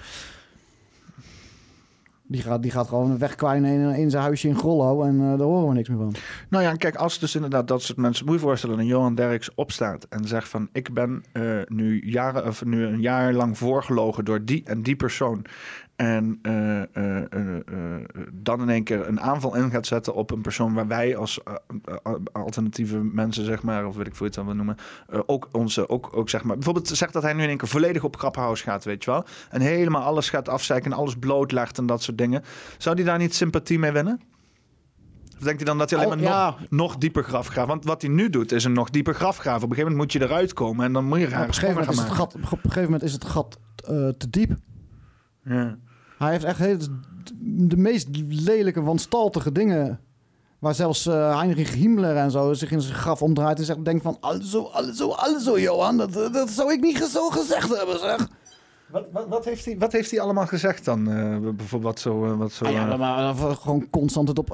[2.32, 5.68] Die gaat, die gaat gewoon wegkwijnen in, zijn huisje in Grollo en eh, daar horen
[5.68, 6.16] we niks meer van.
[6.50, 8.26] Nou ja, kijk, als dus inderdaad dat soort mensen...
[8.26, 10.70] Moet je voorstellen, een Johan Derks opstaat en zegt van...
[10.72, 14.96] Ik ben eh, nu, jaren, of nu een jaar lang voorgelogen door die en die
[14.96, 15.46] persoon.
[16.02, 18.04] En eh, eh, eh,
[18.34, 20.74] dan in één keer een aanval in gaat zetten op een persoon...
[20.74, 21.40] waar wij als
[22.32, 23.86] alternatieve mensen, zeg maar...
[23.86, 24.78] of weet ik veel het dan wil noemen...
[25.26, 26.56] ook onze, ook, ook zeg maar...
[26.56, 29.26] Bijvoorbeeld zegt dat hij nu in één keer volledig op Grappenhuis gaat, weet je wel.
[29.50, 32.44] En helemaal alles gaat afzeiken en alles blootlegt en dat soort dingen.
[32.78, 34.22] Zou die daar niet sympathie mee winnen?
[35.38, 36.46] Of denkt hij dan dat hij alleen Oh, maar ja.
[36.46, 37.68] nog, nog dieper graf graaft?
[37.68, 39.64] Want wat hij nu doet, is een nog dieper graf graven.
[39.64, 41.54] Op een gegeven moment moet je eruit komen en dan moet je op, rare een
[41.54, 43.60] gegeven sprongen moment gaan is het gat, op een gegeven moment is het gat
[44.18, 44.56] te diep.
[45.44, 45.78] Ja.
[46.22, 46.90] Hij heeft echt
[47.68, 50.00] de meest lelijke, wanstaltige dingen.
[50.60, 54.04] Waar zelfs eh, Heinrich Himmler en zo zich in zijn graf omdraait en zegt, denkt
[54.04, 58.28] van, also, also, also, Johan, dat, dat zou ik niet zo gezegd hebben, zeg.
[58.92, 61.12] Wat, wat, wat, heeft hij, wat heeft hij allemaal gezegd dan?
[61.12, 62.26] eh, bijvoorbeeld wat zo...
[62.26, 64.48] eh, wat zo Ah, ja, eh, maar gewoon constant het op.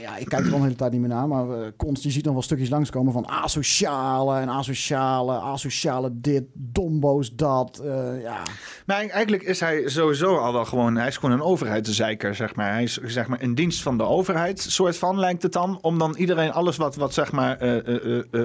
[0.00, 2.24] ja, ik kijk er al een hele tijd niet meer naar, maar constant, je ziet
[2.24, 7.82] dan wel stukjes langskomen van asociale en asociale, asociale dit, dombo's dat.
[8.22, 8.42] ja.
[8.86, 10.96] Maar eigenlijk is hij sowieso al wel gewoon...
[10.96, 12.72] Hij is gewoon een overheidszeiker, zeg maar.
[12.72, 15.78] Hij is zeg maar in dienst van de overheid, soort van lijkt het dan.
[15.82, 17.56] Om dan iedereen alles wat, wat zeg maar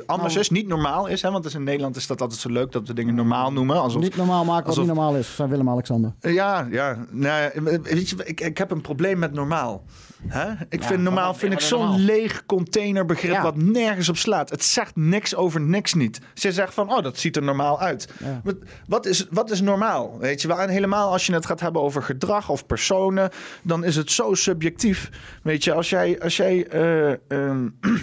[0.05, 0.39] anders Nou.
[0.39, 1.21] is, niet normaal is.
[1.21, 1.31] Hè?
[1.31, 3.81] Want dus in Nederland is dat altijd zo leuk dat we dingen normaal noemen.
[3.81, 6.13] Alsof, niet normaal maken wat alsof- niet normaal is, zei Willem-Alexander.
[6.19, 7.05] Ja, ja.
[7.09, 9.83] Nou, ja, weet je, ik, ik heb een probleem met normaal.
[10.27, 10.51] Hè?
[10.69, 13.41] Ik Ja, vind normaal vind ik zo'n leeg containerbegrip Ja.
[13.41, 14.49] wat nergens op slaat.
[14.49, 16.19] Het zegt niks over niks niet.
[16.33, 18.07] Ze zegt van, oh, dat ziet er normaal uit.
[18.19, 18.41] Ja.
[18.43, 18.55] Wat,
[18.87, 20.17] wat, is, wat is normaal?
[20.19, 20.59] Weet je wel?
[20.61, 23.29] En helemaal als je het gaat hebben over gedrag of personen,
[23.63, 25.09] dan is het zo subjectief.
[25.43, 27.67] Weet je, als jij, als jij, eh, ehm,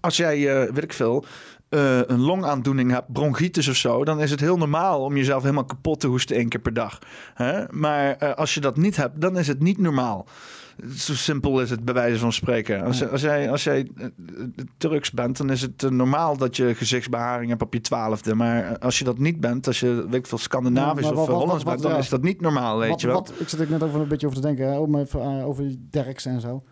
[0.00, 1.24] als jij, eh, weet ik veel,
[1.68, 5.64] eh, een longaandoening hebt, bronchitis of zo, dan is het heel normaal om jezelf helemaal
[5.64, 6.98] kapot te hoesten één keer per dag.
[7.34, 7.64] Hè?
[7.70, 10.26] Maar eh, als je dat niet hebt, dan is het niet normaal.
[10.96, 12.82] Zo simpel is het bij wijze van spreken.
[12.82, 13.90] Als, als jij, als jij
[14.76, 18.34] Turks bent, dan is het normaal dat je gezichtsbeharing hebt op je twaalfde.
[18.34, 21.64] Maar als je dat niet bent, als je weet ik veel Scandinavisch Ja, of Hollands
[21.64, 21.98] bent, dan ja.
[21.98, 23.16] is dat niet normaal, weet wat, je wel.
[23.16, 25.62] Wat, ik zit er net over een beetje over te denken, hè, om even, over
[25.62, 26.62] die Derks en zo.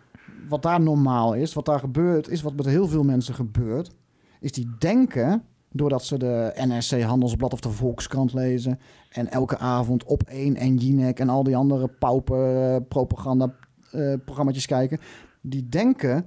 [0.49, 3.91] Wat daar normaal is, wat daar gebeurt, is wat met heel veel mensen gebeurt,
[4.39, 10.03] is die denken, doordat ze de NRC Handelsblad of de Volkskrant lezen en elke avond
[10.03, 13.53] op 1 en Jinek en al die andere pauper eh, propaganda
[13.91, 14.99] eh, programmaatjes kijken,
[15.41, 16.25] die denken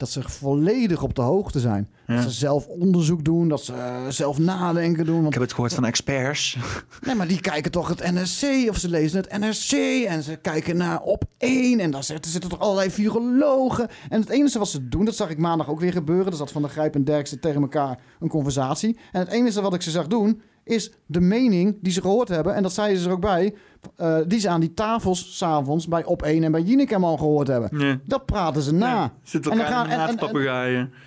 [0.00, 1.88] dat ze volledig op de hoogte zijn.
[2.06, 2.14] Ja.
[2.14, 5.26] Dat ze zelf onderzoek doen, dat ze eh, zelf nadenken doen.
[5.26, 6.56] Ik heb het gehoord van experts.
[7.06, 10.76] nee, maar die kijken toch het NRC of ze lezen het NRC en ze kijken
[10.76, 13.88] naar op één en daar zitten, zitten toch allerlei virologen.
[14.08, 16.26] En het enige wat ze doen, dat zag ik maandag ook weer gebeuren.
[16.26, 18.98] Er zat Van der Grijp en Derksen tegen elkaar een conversatie.
[19.12, 22.54] En het enige wat ik ze zag doen, is de mening die ze gehoord hebben.
[22.54, 23.54] En dat zeiden ze er ook bij.
[23.96, 27.46] eh, die ze aan die tafels s'avonds bij Op 1 en bij Jinek al gehoord
[27.48, 27.68] hebben.
[28.06, 29.12] Dat praten ze na.
[29.22, 30.18] Zit En dan gaan- en- en-.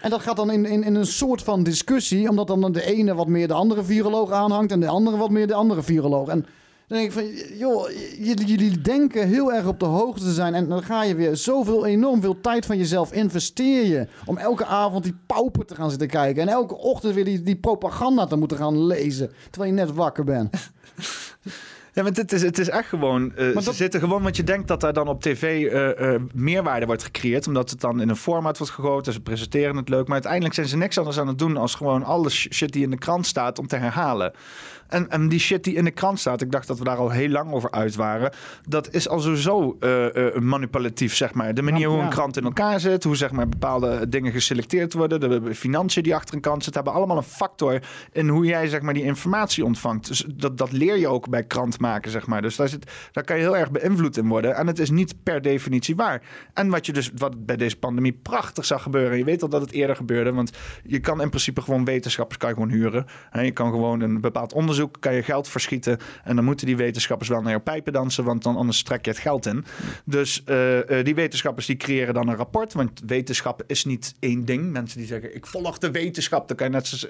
[0.02, 3.14] En dat gaat dan in, in, in een soort van discussie, omdat dan de ene
[3.16, 6.28] wat meer de andere viroloog aanhangt en de andere wat meer de andere viroloog.
[6.28, 6.46] En
[6.94, 7.90] dan denk ik van, joh,
[8.20, 11.86] jullie denken heel erg op de hoogte te zijn en dan ga je weer zoveel,
[11.86, 16.08] enorm veel tijd van jezelf investeer je om elke avond die pauper te gaan zitten
[16.08, 19.94] kijken en elke ochtend weer die, die propaganda te moeten gaan lezen, terwijl je net
[19.94, 20.50] wakker bent.
[21.96, 23.36] Ja, want het is, het is echt gewoon...
[23.36, 26.86] eh, Ze zitten gewoon, want je denkt dat daar dan op tv eh, eh, meerwaarde
[26.86, 27.48] wordt gecreëerd.
[27.48, 29.14] Omdat het dan in een format wordt gegoten.
[29.14, 30.04] Ze presenteren het leuk.
[30.06, 31.58] Maar uiteindelijk zijn ze niks anders aan het doen...
[31.58, 34.34] als gewoon alle sh- shit die in de krant staat om te herhalen.
[34.94, 36.42] En, en die shit die in de krant staat...
[36.42, 38.32] ik dacht dat we daar al heel lang over uit waren...
[38.68, 41.54] dat is al sowieso eh, eh, manipulatief, zeg maar.
[41.54, 43.04] De manier hoe een krant in elkaar zit...
[43.04, 45.20] hoe zeg maar bepaalde dingen geselecteerd worden...
[45.20, 46.84] de financiën die achter een krant zitten...
[46.84, 50.08] hebben allemaal een factor in hoe jij zeg maar die informatie ontvangt.
[50.08, 52.42] Dus dat, dat leer je ook bij krant maken, zeg maar.
[52.42, 54.56] Dus daar, zit, daar kan je heel erg beïnvloed in worden.
[54.56, 56.22] En het is niet per definitie waar.
[56.54, 59.18] En wat je dus, wat bij deze pandemie prachtig zag gebeuren.
[59.18, 60.34] Je weet al dat het eerder gebeurde.
[60.34, 60.52] Want
[60.84, 63.06] je kan in principe gewoon wetenschappers kan je gewoon huren.
[63.32, 65.98] En je kan gewoon een bepaald onderzoek, kan je geld verschieten.
[66.24, 68.24] En dan moeten die wetenschappers wel naar jouw pijpen dansen.
[68.24, 69.66] Want dan anders trek je het geld in.
[70.06, 72.74] Dus eh, eh, die wetenschappers die creëren dan een rapport.
[72.74, 74.72] Want wetenschap is niet één ding.
[74.72, 76.48] Mensen die zeggen, ik volg de wetenschap.
[76.48, 77.08] Dan kan je net,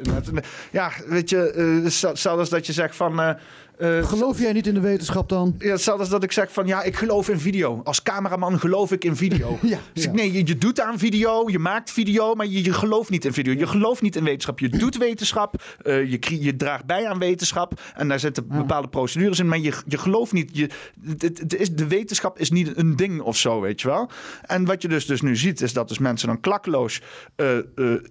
[0.72, 1.52] ja, weet je,
[1.84, 3.38] eh, zelfs als dat je zegt van...
[3.78, 5.56] eh, Geloof jij niet in de wetenschap dan?
[5.60, 7.82] ja, hetzelfde als dat ik zeg van ja, ik geloof in video.
[7.84, 9.58] Als cameraman geloof ik in video.
[9.62, 10.10] Ja, Dus ja.
[10.10, 13.26] ik, nee, je, je doet aan video, je maakt video, maar je, je gelooft niet
[13.26, 13.54] in video.
[13.54, 14.60] Je gelooft niet in wetenschap.
[14.60, 19.40] Je doet wetenschap, eh, je, je draagt bij aan wetenschap en daar zitten bepaalde procedures
[19.40, 20.50] in, maar je, je gelooft niet.
[20.54, 20.70] Je,
[21.18, 24.10] het, is, de wetenschap is niet een ding of zo, weet je wel.
[24.42, 27.02] En wat je dus, dus nu ziet, is dat dus mensen dan klakkeloos,
[27.36, 27.58] eh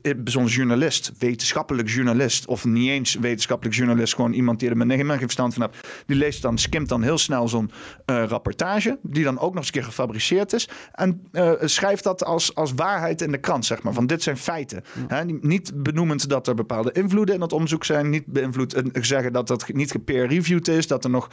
[0.03, 4.91] eh, zo'n journalist, wetenschappelijk journalist, of niet eens wetenschappelijk journalist, gewoon iemand die er met
[4.91, 7.71] helemaal geen van hebt, die leest dan, skimt dan heel snel zo'n
[8.05, 12.25] eh, rapportage, die dan ook nog eens een keer gefabriceerd is, en eh, schrijft dat
[12.25, 14.85] als, als waarheid in de krant, zeg maar, van dit zijn feiten.
[15.07, 19.33] Hè, niet benoemend dat er bepaalde invloeden in dat onderzoek zijn, niet beïnvloed eh, zeggen
[19.33, 21.29] dat dat niet gepeer-reviewed is, dat er nog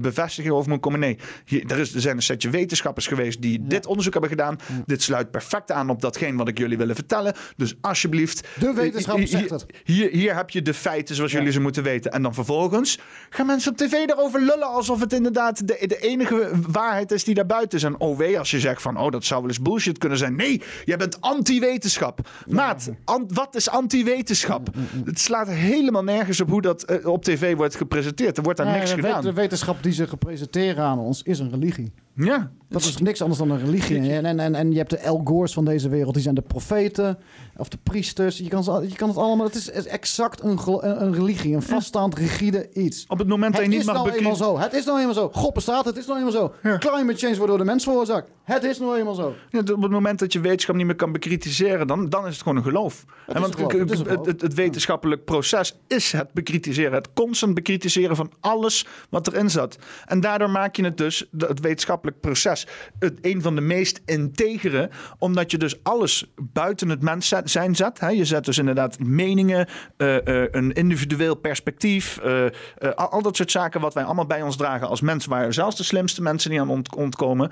[0.00, 1.00] bevestiging over moet komen.
[1.00, 4.58] Nee, hier, er, is, er zijn een setje wetenschappers geweest die dit onderzoek hebben gedaan.
[4.86, 7.34] Dit sluit perfect aan op datgene wat ik jullie willen vertellen.
[7.56, 8.48] Dus alsjeblieft.
[8.58, 9.66] De wetenschap hier- zegt het.
[9.84, 12.12] Hier, hier heb je de feiten zoals jullie ze moeten weten.
[12.12, 12.98] En dan vervolgens
[13.30, 17.34] gaan mensen op tv erover lullen alsof het inderdaad de, de enige waarheid is die
[17.34, 17.84] daar buiten is.
[17.84, 20.36] En oh wee, als je zegt van oh, dat zou wel eens bullshit kunnen zijn.
[20.36, 22.20] Nee, jij bent anti-wetenschap.
[22.46, 24.68] Maat, an- wat is anti-wetenschap?
[25.04, 28.36] Het slaat helemaal nergens op hoe dat eh, op tv wordt gepresenteerd.
[28.36, 29.22] Er wordt daar Nee, niks de, gedaan.
[29.22, 31.92] de wetenschap die ze presenteren aan ons is een religie.
[32.14, 34.12] Ja, Dat is niks anders dan een religie.
[34.12, 36.14] En, en, en, en je hebt de El Gores van deze wereld.
[36.14, 37.18] Die zijn de profeten
[37.56, 38.38] of de priesters.
[38.38, 39.46] Je kan, je kan het allemaal...
[39.46, 40.58] Het is exact een,
[41.02, 41.54] een, religie.
[41.54, 43.04] Een vaststaand, rigide iets.
[43.08, 44.58] op het moment dat je niet is mag nou eenmaal zo.
[44.58, 45.30] Het is nou eenmaal zo.
[45.32, 45.84] God bestaat.
[45.84, 46.54] Het is nou eenmaal zo.
[46.78, 48.30] Climate change wordt door de mens veroorzaakt.
[48.44, 49.34] Het is nou eenmaal zo.
[49.50, 52.42] Ja, op het moment dat je wetenschap niet meer kan bekritiseren, dan, dan is het
[52.42, 53.04] gewoon een geloof.
[53.26, 56.92] En want geloof, het het, het, het wetenschappelijk proces is het bekritiseren.
[56.92, 59.78] Het constant bekritiseren van alles wat erin zat.
[60.06, 62.66] En daardoor maak je het dus, het wetenschappelijk proces,
[62.98, 64.90] het, een van de meest integere.
[65.18, 68.00] Omdat je dus alles buiten het mens zijn zet.
[68.00, 68.08] Hè?
[68.08, 72.18] Je zet dus inderdaad meningen, eh, eh, een individueel perspectief.
[72.18, 72.46] eh,
[72.94, 75.30] al, dat soort zaken wat wij allemaal bij ons dragen als mensen.
[75.30, 77.50] Waar zelfs de slimste mensen niet aan ont- ontkomen.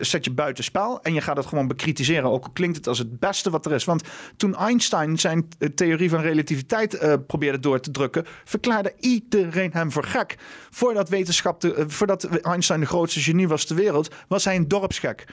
[0.00, 1.02] zet je buiten spel.
[1.02, 2.30] En je gaat het gewoon bekritiseren.
[2.30, 3.84] Ook klinkt het als het beste wat er is.
[3.84, 4.02] Want
[4.36, 8.24] toen Einstein zijn theorie van relativiteit probeerde door te drukken.
[8.44, 10.36] verklaarde iedereen hem voor gek.
[10.70, 14.14] Voordat, wetenschap te- voordat Einstein de grootste genie was ter wereld.
[14.28, 15.24] was hij een dorpsgek.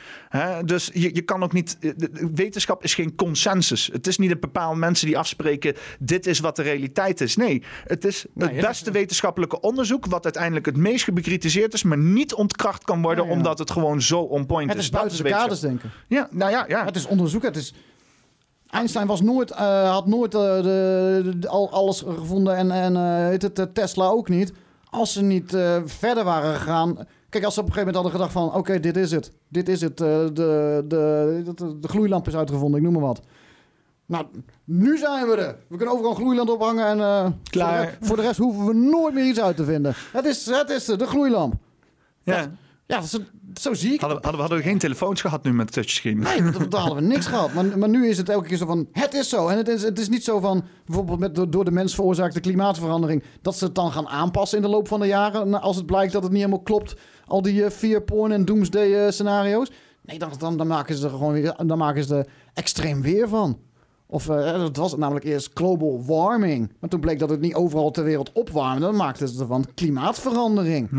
[0.66, 1.78] Dus je, je kan ook niet.
[1.80, 1.92] eh,
[2.34, 3.90] Wetenschap is geen consensus.
[3.92, 5.76] Het is niet een bepaald mensen die afspreken.
[6.00, 7.36] dit is wat de realiteit is.
[7.36, 10.06] Nee, het is het het is- beste wetenschappelijke onderzoek.
[10.06, 11.84] wat uiteindelijk het meest bekritiseerd is.
[11.84, 13.24] maar niet ontkracht kan worden.
[13.24, 13.36] Ja, ja.
[13.38, 14.84] omdat het gewoon zo on point Het is.
[14.86, 15.92] is Dat buiten de kaders denken.
[16.08, 16.86] Ja, nou ja, ja.
[16.86, 17.44] Het is onderzoek.
[17.44, 17.74] Het is...
[18.70, 23.42] Einstein was nooit, eh, had nooit eh, de, de- al, alles gevonden en, en heet
[23.42, 24.54] het, Tesla ook niet.
[24.90, 26.98] Als ze niet verder waren gegaan.
[27.30, 28.60] Kijk, als ze op een gegeven moment hadden gedacht van...
[28.60, 29.32] oké, dit is het.
[29.48, 30.02] Dit is het.
[30.02, 33.22] eh, de, de, de, de gloeilamp is uitgevonden, ik noem maar wat.
[34.06, 34.26] Nou,
[34.64, 35.56] nu zijn we er.
[35.68, 37.00] We kunnen overal een gloeilamp ophangen en...
[37.00, 37.78] eh, Klaar.
[37.78, 39.94] Voor de, rest, voor de rest hoeven we nooit meer iets uit te vinden.
[40.12, 41.54] Het is, het is de gloeilamp.
[42.24, 42.52] ja.
[42.86, 43.18] Ja, zo,
[43.54, 44.00] zo zie ik.
[44.00, 46.20] Hadden, we- hadden, we- hadden we geen telefoons gehad nu met touchscreen?
[46.20, 47.54] Nee, want daar hadden we niks gehad.
[47.54, 49.48] Maar, maar nu is het elke keer zo van, het is zo.
[49.48, 53.24] En het is, het is niet zo van, bijvoorbeeld met, door, de mens veroorzaakte klimaatverandering...
[53.42, 55.62] dat ze het dan gaan aanpassen in de loop van de jaren...
[55.62, 56.96] als het blijkt dat het niet helemaal klopt.
[57.30, 59.72] Al die fear porn en doomsday eh, scenario's.
[60.02, 63.28] Nee, dan, dan, dan maken ze er gewoon weer, dan maken ze er extreem weer
[63.28, 63.60] van.
[64.06, 66.72] Of eh, dat was het namelijk eerst global warming.
[66.80, 68.82] Maar toen bleek dat het niet overal ter wereld opwarmde.
[68.82, 70.90] Dan maakten ze ervan klimaatverandering.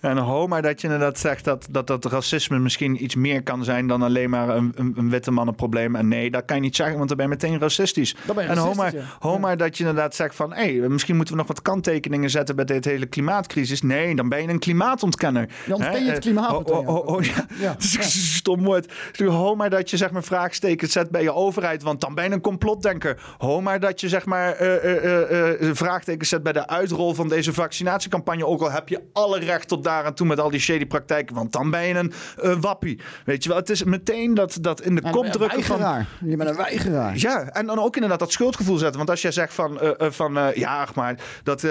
[0.00, 3.64] En ho, maar dat je inderdaad zegt dat, dat dat racisme misschien iets meer kan
[3.64, 5.96] zijn dan alleen maar een, een, een witte mannenprobleem.
[5.96, 8.10] En nee, dat kan je niet zeggen, want dan ben je meteen racistisch.
[8.10, 9.02] Je en ho racistisch, maar, ja.
[9.18, 9.38] ho Ja.
[9.38, 12.64] maar dat je inderdaad zegt van, hé, misschien moeten we nog wat kanttekeningen zetten bij
[12.64, 13.82] dit hele klimaatcrisis.
[13.82, 15.48] Nee, dan ben je een klimaatontkenner.
[15.66, 17.46] Dan ontken je het klimaat Eh, ho- ho- ja.
[17.60, 17.98] Ja, Het is ja.
[18.02, 18.92] een stom woord.
[19.26, 22.30] Ho maar dat je zeg maar vraagstekens zet bij je overheid, want dan ben je
[22.30, 23.22] een complotdenker.
[23.38, 28.46] Ho maar dat je zeg maar eh, vraagtekens zet bij de uitrol van deze vaccinatiecampagne.
[28.46, 31.34] Ook al heb je alle recht tot daar en toe met al die shady praktijken,
[31.34, 33.00] want dan ben je een wappie.
[33.24, 36.06] Weet je wel, het is meteen dat, dat in de kop drukken van...
[36.24, 37.16] Je bent een weigeraar.
[37.16, 38.96] Ja, en dan ook inderdaad dat schuldgevoel zetten.
[38.96, 41.66] Want als jij zegt van, eh, eh, van eh, ja, maar, dat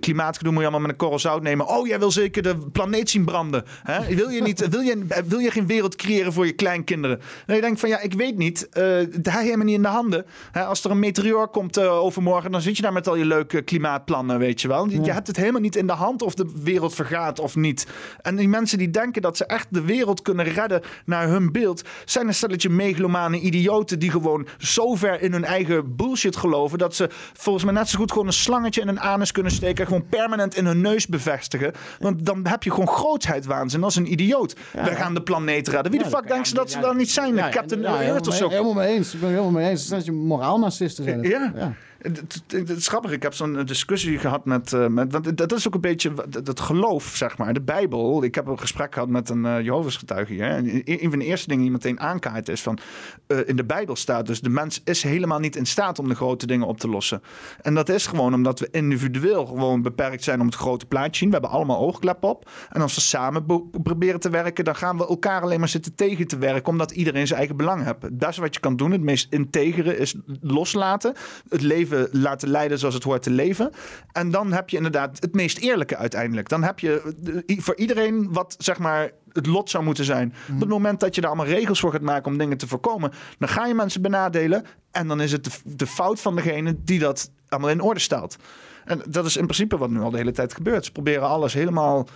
[0.00, 1.66] klimaatgedoe moet je allemaal met een korrel zout nemen.
[1.66, 3.64] Oh, jij wil zeker de planeet zien branden.
[3.82, 4.14] Hè?
[4.14, 7.20] Wil, je niet, wil, je, wil je geen wereld creëren voor je kleinkinderen?
[7.46, 8.68] En je denkt van, ja, ik weet niet.
[9.20, 10.26] daar heb je me niet in de handen.
[10.50, 10.64] Hè?
[10.64, 14.38] Als er een meteoor komt overmorgen, dan zit je daar met al je leuke klimaatplannen,
[14.38, 14.88] weet je wel.
[14.88, 17.61] Je, je hebt het helemaal niet in de hand of de wereld vergaat of niet.
[18.20, 21.82] En die mensen die denken dat ze echt de wereld kunnen redden naar hun beeld,
[22.04, 26.94] zijn een stelletje megalomane idioten die gewoon zo ver in hun eigen bullshit geloven dat
[26.94, 29.86] ze volgens mij net zo goed gewoon een slangetje in hun anus kunnen steken en
[29.86, 31.72] gewoon permanent in hun neus bevestigen.
[31.98, 34.56] Want dan heb je gewoon grootheidswaanzin als een idioot.
[34.72, 35.92] We gaan de planeet redden.
[35.92, 37.50] Wie de fuck denkt ze dat ze dan niet zijn?
[37.50, 38.48] Captain Earth of zo.
[38.48, 39.14] Helemaal mee eens.
[39.14, 39.88] Ik ben helemaal mee eens.
[39.88, 41.18] Dat je moraalnarcisten zijn.
[41.18, 41.52] het.
[41.54, 41.74] Ja.
[42.02, 43.10] Het, het- is grappig.
[43.10, 45.12] Ik heb zo'n discussie gehad met, eh, met.
[45.12, 46.12] Want dat is ook een beetje
[46.44, 47.52] het geloof, zeg maar.
[47.54, 48.24] De Bijbel.
[48.24, 50.44] Ik heb een gesprek gehad met een uh, Jehovah's getuige hier.
[50.50, 52.78] En een van de eerste dingen die meteen aankaart is van.
[53.26, 56.14] eh, in de Bijbel staat dus: de mens is helemaal niet in staat om de
[56.14, 57.22] grote dingen op te lossen.
[57.60, 61.18] En dat is gewoon omdat we individueel gewoon beperkt zijn om het grote plaatje te
[61.18, 61.28] zien.
[61.28, 62.50] We hebben allemaal oogkleppen op.
[62.70, 63.46] En als we samen
[63.82, 66.66] proberen te werken, dan gaan we elkaar alleen maar zitten tegen te werken.
[66.72, 68.02] Omdat iedereen zijn eigen belang heeft.
[68.02, 71.14] Het beste wat je kan doen, het meest integere, is loslaten.
[71.48, 73.70] Het leven laten leiden zoals het hoort te leven.
[74.12, 76.48] En dan heb je inderdaad het meest eerlijke uiteindelijk.
[76.48, 77.14] Dan heb je
[77.46, 80.34] eh, voor iedereen wat zeg maar het lot zou moeten zijn.
[80.54, 83.12] Op het moment dat je daar allemaal regels voor gaat maken om dingen te voorkomen,
[83.38, 84.64] dan ga je mensen benadelen.
[84.90, 88.36] En dan is het de, de fout van degene die dat allemaal in orde stelt.
[88.84, 90.84] En dat is in principe wat nu al de hele tijd gebeurt.
[90.84, 92.08] Ze proberen alles helemaal.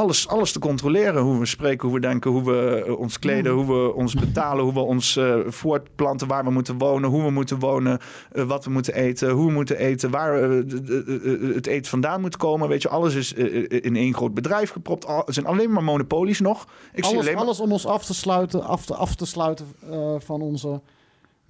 [0.00, 1.22] Alles, alles te controleren.
[1.22, 4.64] Hoe we spreken, hoe we denken, hoe we eh, ons kleden, hoe we ons betalen,
[4.64, 7.98] hoe we ons eh, voortplanten, waar we moeten wonen, hoe we moeten wonen,
[8.32, 10.40] eh, wat we moeten eten, hoe we moeten eten, waar
[11.54, 12.68] het eten vandaan moet komen.
[12.68, 13.32] Weet je, alles is
[13.68, 15.06] in één groot bedrijf gepropt.
[15.06, 16.66] Al- zijn alleen maar monopolies nog.
[16.92, 17.44] Ik zie Alles, alleen maar...
[17.44, 19.66] alles om ons af te sluiten, af te, af te sluiten
[20.18, 20.80] van onze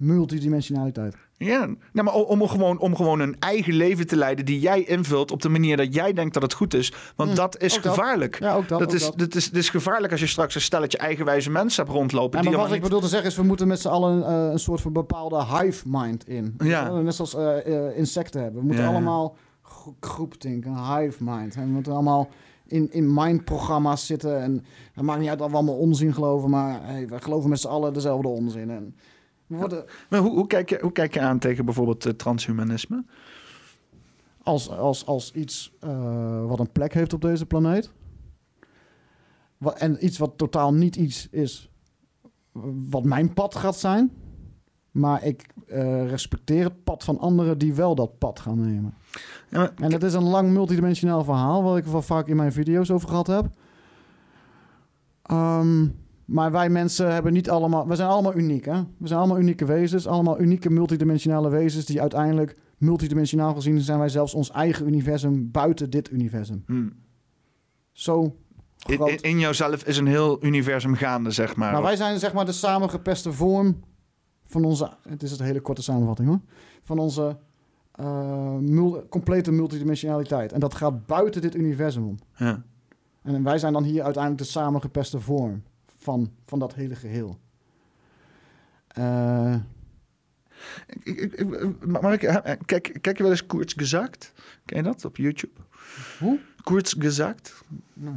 [0.01, 1.15] multidimensionaliteit.
[1.37, 1.75] Ja, nou,
[2.05, 5.49] maar om, gewoon, om gewoon een eigen leven te leiden die jij invult op de
[5.49, 6.93] manier dat jij denkt dat het goed is.
[7.15, 7.93] Want dat is ook dat.
[7.93, 8.39] gevaarlijk.
[8.39, 9.17] Ja, ook dat, ook is, dat.
[9.17, 12.37] dat is, dat is gevaarlijk als je straks een stelletje eigenwijze mensen hebt rondlopen.
[12.37, 14.25] Ja, die maar wat ik niet- bedoel te zeggen is, we moeten met z'n allen
[14.27, 16.53] eh, een soort van bepaalde hive mind in.
[16.57, 16.99] Ja.
[17.01, 18.59] Net zoals eh, eh, insecten hebben.
[18.59, 21.55] We moeten Ja, allemaal gro- groepdenken, een hive mind.
[21.55, 22.29] We moeten allemaal
[22.67, 24.41] in, in mind-programma's zitten.
[24.41, 24.63] En
[24.93, 27.67] het maakt niet uit dat we allemaal onzin geloven, maar hey, we geloven met z'n
[27.67, 28.69] allen dezelfde onzin.
[28.69, 28.95] En
[29.57, 33.03] worden Maar hoe, hoe, kijk je, hoe kijk je aan tegen bijvoorbeeld eh, transhumanisme?
[34.43, 37.91] als, als, als iets eh, wat een plek heeft op deze planeet.
[39.57, 41.69] Wa- en iets wat totaal niet iets is
[42.89, 44.11] wat mijn pad gaat zijn.
[44.91, 48.93] Maar ik eh, respecteer het pad van anderen die wel dat pad gaan nemen.
[49.49, 52.51] Ja, maar- En het is een lang multidimensionaal verhaal, wat ik wel vaak in mijn
[52.53, 53.49] video's over gehad heb.
[55.23, 55.87] Ehm,
[56.31, 57.87] maar wij mensen hebben niet allemaal.
[57.87, 58.81] We zijn allemaal uniek, hè?
[58.97, 64.09] We zijn allemaal unieke wezens, allemaal unieke multidimensionale wezens die uiteindelijk multidimensionaal gezien zijn wij
[64.09, 66.63] zelfs ons eigen universum buiten dit universum.
[66.65, 66.87] hm.
[67.91, 68.35] Zo
[68.87, 69.09] In, groot.
[69.09, 71.71] in, in jouzelf is een heel universum gaande, zeg maar.
[71.71, 73.79] Nou, wij zijn zeg maar de samengepeste vorm
[74.45, 74.91] van onze.
[75.09, 76.39] Het is een hele korte samenvatting hoor.
[76.83, 77.37] Van onze
[77.91, 80.51] eh, mul- complete multidimensionaliteit.
[80.51, 82.17] En dat gaat buiten dit universum om.
[82.35, 82.63] ja.
[83.23, 85.63] En wij zijn dan hier uiteindelijk de samengepeste vorm
[86.01, 87.39] van, van dat hele geheel.
[88.87, 89.55] Eh,
[91.03, 94.33] Ik- ik- ik- maar eh, kijk, kijk je wel eens Kurz Gezakt?
[94.65, 95.61] Ken je dat op YouTube?
[96.19, 96.39] Hoe?
[96.63, 97.61] Kurz Gezakt?
[97.93, 98.15] nou,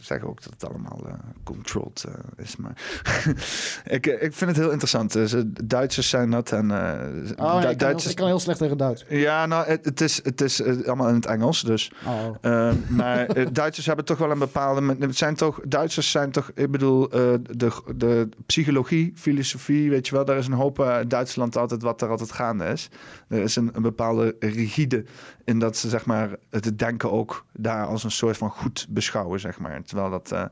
[0.00, 1.12] Zeggen ook dat het allemaal eh,
[1.44, 2.56] controlled eh, is.
[2.56, 2.72] Maar
[3.96, 5.12] ik, eh, ik vind het heel interessant.
[5.12, 6.52] Dus, Duitsers zijn dat.
[6.52, 9.04] En, Oh, ja, ik, kan heel, Duitsers, ik kan heel slecht tegen Duits.
[9.08, 11.62] ja, nou, het, het is, het is allemaal in het Engels.
[11.62, 12.34] Dus Oh.
[12.42, 14.96] Uh, maar Duitsers hebben toch wel een bepaalde.
[14.98, 20.24] Het zijn toch, Duitsers zijn toch, ik bedoel, de, de psychologie, filosofie, weet je wel,
[20.24, 22.88] daar is een hoop Duitsland altijd wat er altijd gaande is.
[23.28, 25.04] Er is een, een bepaalde rigide
[25.44, 29.40] in dat ze zeg maar het denken ook daar als een soort van goed beschouwen,
[29.40, 29.80] zeg maar.
[29.90, 30.32] Terwijl dat.
[30.32, 30.44] eh,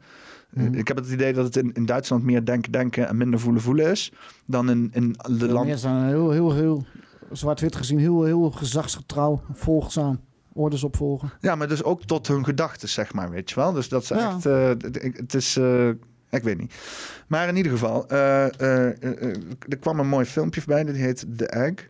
[0.51, 0.75] Mhm.
[0.75, 3.63] Ik heb het idee dat het in, in Duitsland meer denken, denken en minder voelen,
[3.63, 4.13] voelen is.
[4.47, 5.79] Dan in, in de De landen.
[5.79, 6.87] zijn heel, heel, heel
[7.33, 10.21] zwart-wit gezien heel, heel gezagsgetrouw, volgzaam,
[10.53, 11.31] orders opvolgen.
[11.41, 13.73] Ja, maar dus ook tot hun gedachten, zeg maar, weet je wel.
[13.73, 14.35] Dus dat is Ja.
[14.35, 14.69] echt, eh,
[15.13, 15.89] het is, eh,
[16.31, 16.75] ik weet niet.
[17.27, 21.89] Maar in ieder geval, er kwam een mooi filmpje voorbij, dat heet The Egg.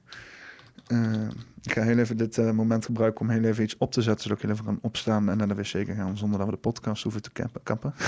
[1.63, 4.23] Ik ga heel even dit eh, moment gebruiken om heel even iets op te zetten,
[4.23, 6.61] zodat ik heel even kan opstaan en naar de wc gaan, zonder dat we de
[6.61, 7.31] podcast hoeven te
[7.63, 7.95] kappen.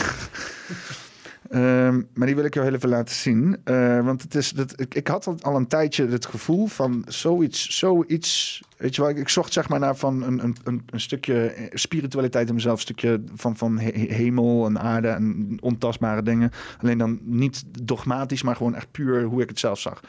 [1.50, 3.56] Ehm, maar die wil ik jou heel even laten zien.
[3.64, 7.78] Eh, want het is, dat, ik, ik had al- een tijdje het gevoel van zoiets,
[7.78, 8.62] zoiets.
[8.76, 10.56] Weet je wel, ik, ik zocht zeg maar naar van een, een,
[10.90, 12.74] een, stukje spiritualiteit in mezelf.
[12.74, 16.50] Een stukje van, van he- hemel en aarde en ontastbare dingen.
[16.80, 20.00] Alleen dan niet dogmatisch, maar gewoon echt puur hoe ik het zelf zag.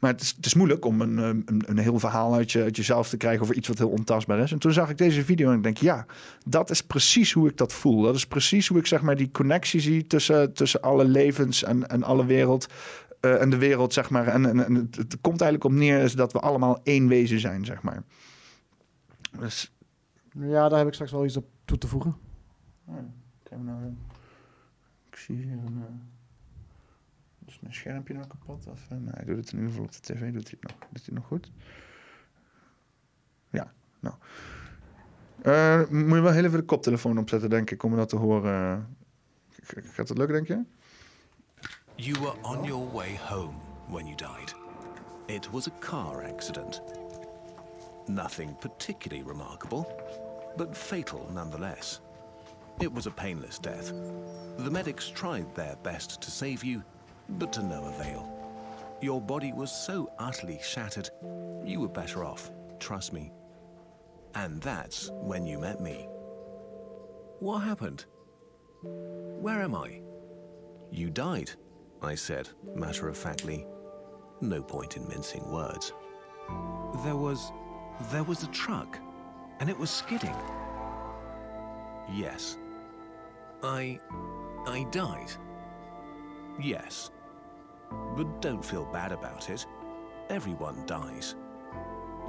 [0.00, 2.62] Maar het is, het is moeilijk om een, eh, een, een heel verhaal uit, je,
[2.62, 4.52] uit jezelf te krijgen over iets wat heel ontastbaar is.
[4.52, 6.06] En toen zag ik deze video en ik denk, ja,
[6.46, 8.02] dat is precies hoe ik dat voel.
[8.02, 11.88] Dat is precies hoe ik zeg maar die connectie zie tussen, tussen alle levens en,
[11.88, 12.66] en alle wereld.
[13.20, 14.26] eh, en de wereld, zeg maar.
[14.26, 17.64] En, en, en het, komt eigenlijk op neer is dat we allemaal één wezen zijn,
[17.64, 18.02] zeg maar.
[19.38, 19.72] Dus,
[20.38, 22.16] Ja, daar heb ik straks wel iets op toe te voegen.
[22.84, 22.96] oh,
[23.44, 23.78] ik, nou,
[25.10, 25.82] ik zie hier een...
[25.88, 25.94] eh,
[27.60, 28.66] mijn schermpje nou kapot?
[28.66, 30.32] Of, eh, nee, hij doet het in ieder geval op de tv.
[30.32, 31.52] Doet hij het nog, hij nog goed?
[33.50, 34.14] Ja, nou.
[35.42, 38.96] Eh, moet je wel heel even de koptelefoon opzetten, denk ik, om dat te horen.
[39.62, 40.64] Gaat het lukken, denk je?
[41.94, 43.54] You were on your way home
[43.88, 44.54] when you died.
[45.26, 46.82] It was a car accident.
[48.06, 49.86] Nothing particularly remarkable,
[50.56, 52.00] but fatal nonetheless.
[52.78, 53.92] It was a painless death.
[54.56, 56.82] The medics tried their best to save you,
[57.38, 58.28] but to no avail.
[59.00, 61.10] Your body was so utterly shattered,
[61.64, 63.32] you were better off, trust me.
[64.34, 66.06] And that's when you met me.
[67.40, 68.04] What happened?
[68.82, 70.02] Where am I?
[70.90, 71.50] You died,
[72.02, 73.66] I said, matter of factly.
[74.40, 75.92] No point in mincing words.
[77.04, 77.52] There was.
[78.10, 78.98] there was a truck,
[79.60, 80.34] and it was skidding.
[82.12, 82.56] Yes.
[83.62, 84.00] I.
[84.66, 85.30] I died.
[86.60, 87.10] Yes.
[87.90, 89.66] But don't feel bad about it.
[90.28, 91.34] Everyone dies.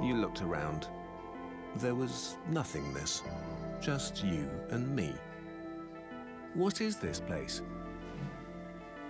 [0.02, 0.88] You looked around.
[1.76, 3.22] There was nothingness.
[3.80, 5.14] Just you and me.
[6.54, 7.62] What is this place?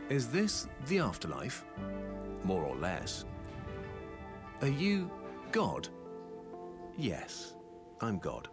[0.09, 1.65] Is this the afterlife?
[2.45, 3.25] More or less.
[4.61, 5.11] Are you
[5.51, 5.89] God?
[6.97, 7.55] Yes,
[8.01, 8.49] I'm God.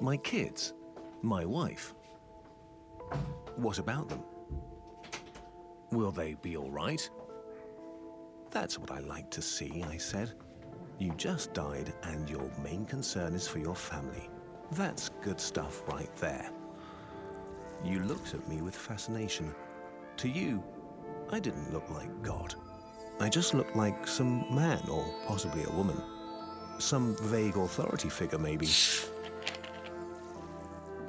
[0.00, 0.74] My kids?
[1.20, 1.94] My wife?
[3.56, 4.22] What about them?
[5.92, 7.08] Will they be all right?
[8.50, 10.32] That's what I like to see, I said.
[10.98, 14.30] You just died, and your main concern is for your family.
[14.72, 16.50] That's good stuff right there.
[17.84, 19.54] You looked at me with fascination.
[20.18, 20.62] To you,
[21.30, 22.54] I didn't look like God.
[23.20, 26.00] I just looked like some man, or possibly a woman.
[26.78, 28.68] Some vague authority figure, maybe.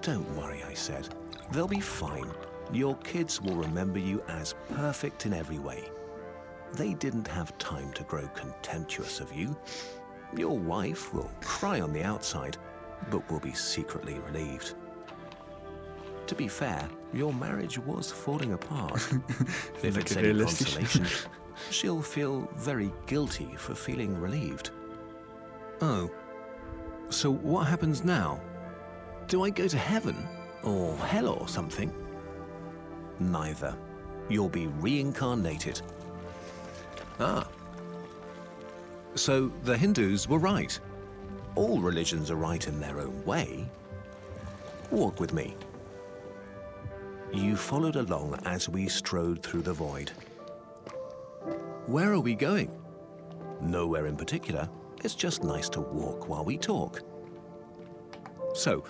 [0.02, 1.08] Don't worry, I said.
[1.52, 2.30] They'll be fine.
[2.72, 5.84] Your kids will remember you as perfect in every way.
[6.74, 9.56] They didn't have time to grow contemptuous of you.
[10.36, 12.58] Your wife will cry on the outside,
[13.12, 14.74] but will be secretly relieved.
[16.28, 19.08] To be fair, your marriage was falling apart.
[19.84, 21.06] if it's any consolation,
[21.70, 24.72] she'll feel very guilty for feeling relieved.
[25.82, 26.10] Oh.
[27.10, 28.42] So what happens now?
[29.28, 30.16] Do I go to heaven?
[30.64, 31.94] Or hell or something?
[33.32, 33.76] Neither.
[34.30, 35.82] You'll be reincarnated.
[37.20, 37.48] Ah.
[39.16, 40.78] So the Hindus were right.
[41.56, 43.70] All religions are right in their own way.
[44.92, 45.56] Walk with me.
[47.32, 50.12] You followed along as we strode through the void.
[51.88, 52.72] Where are we going?
[53.62, 54.70] Nowhere in particular.
[55.04, 57.02] It's just nice to walk while we talk.
[58.54, 58.84] So,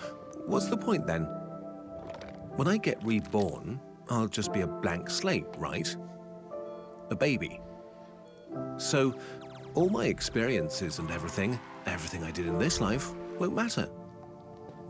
[0.46, 1.24] what's the point then?
[2.56, 3.80] When I get reborn,
[4.10, 5.94] I'll just be a blank slate, right?
[7.10, 7.60] A baby.
[8.76, 9.14] So,
[9.74, 13.88] all my experiences and everything, everything I did in this life, won't matter.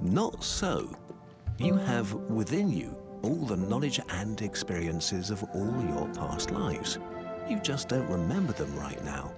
[0.00, 0.94] Not so.
[1.58, 6.98] You have within you all the knowledge and experiences of all your past lives.
[7.48, 9.32] You just don't remember them right now.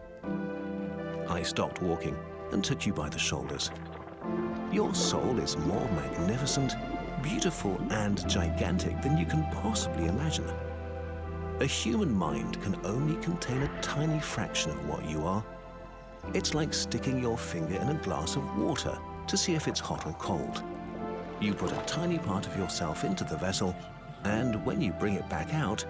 [1.28, 2.16] I stopped walking
[2.52, 3.70] and took you by the shoulders.
[4.72, 6.74] Your soul is more magnificent,
[7.22, 10.50] beautiful, and gigantic than you can possibly imagine.
[11.60, 15.44] A human mind can only contain a tiny fraction of what you are.
[16.34, 20.06] It's like sticking your finger in a glass of water to see if it's hot
[20.06, 20.62] or cold.
[21.40, 23.74] You put a tiny part of yourself into the vessel,
[24.24, 25.84] and when you bring it back out,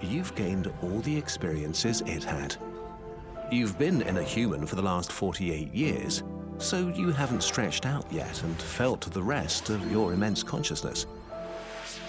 [0.00, 2.56] you've gained all the experiences it had.
[3.50, 6.22] You've been in a human for the last 48 years,
[6.58, 11.06] so you haven't stretched out yet and felt the rest of your immense consciousness.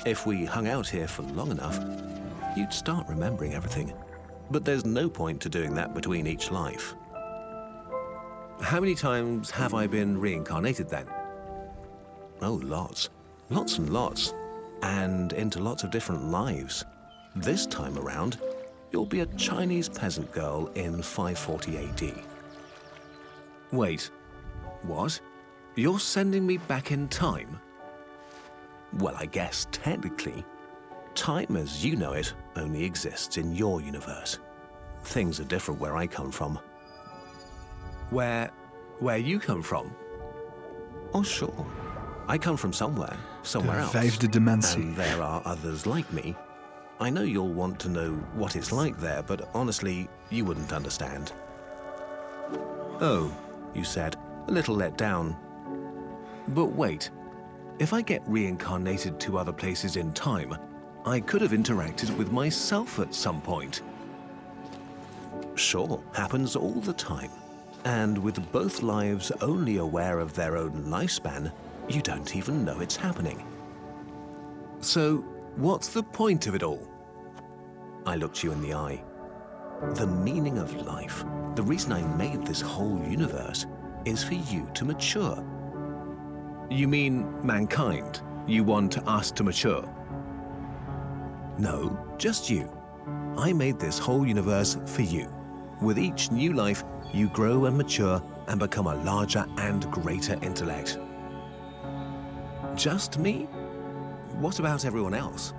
[0.05, 1.79] If we hung out here for long enough,
[2.55, 3.93] you'd start remembering everything.
[4.49, 6.95] But there's no point to doing that between each life.
[8.61, 11.07] How many times have I been reincarnated then?
[12.41, 13.09] Oh, lots.
[13.49, 14.33] Lots and lots.
[14.81, 16.85] And into lots of different lives.
[17.35, 18.39] This time around,
[18.91, 22.13] you'll be a Chinese peasant girl in 540 AD.
[23.71, 24.09] Wait,
[24.83, 25.19] what?
[25.75, 27.59] You're sending me back in time?
[28.93, 30.43] Well, I guess technically,
[31.13, 34.39] time as you know it only exists in your universe.
[35.03, 36.59] Things are different where I come from.
[38.09, 38.49] Where.
[38.99, 39.93] where you come from?
[41.13, 41.65] Oh, sure.
[42.27, 43.93] I come from somewhere, somewhere else.
[43.93, 44.81] vijfde dimensie.
[44.81, 46.35] And there are others like me.
[46.99, 51.31] I know you'll want to know what it's like there, but honestly, you wouldn't understand.
[52.99, 53.31] Oh,
[53.73, 54.17] you said,
[54.47, 55.35] a little let down.
[56.49, 57.09] But wait,
[57.79, 60.57] if I get reincarnated to other places in time,
[61.05, 63.81] I could have interacted with myself at some point.
[65.55, 67.31] Sure, happens all the time.
[67.85, 71.51] And with both lives only aware of their own lifespan,
[71.87, 73.45] you don't even know it's happening.
[74.81, 75.17] So,
[75.55, 76.87] what's the point of it all?
[78.05, 79.03] I looked you in the eye.
[79.93, 81.23] The meaning of life,
[81.55, 83.65] the reason I made this whole universe,
[84.07, 85.43] is for you to mature.
[86.69, 88.21] You mean mankind?
[88.47, 89.83] You want us to mature?
[91.57, 92.71] No, just you.
[93.37, 95.27] I made this whole universe for you.
[95.81, 100.97] With each new life, you grow and mature and become a larger and greater intellect.
[102.75, 103.43] Just me?
[104.39, 105.53] What about everyone else?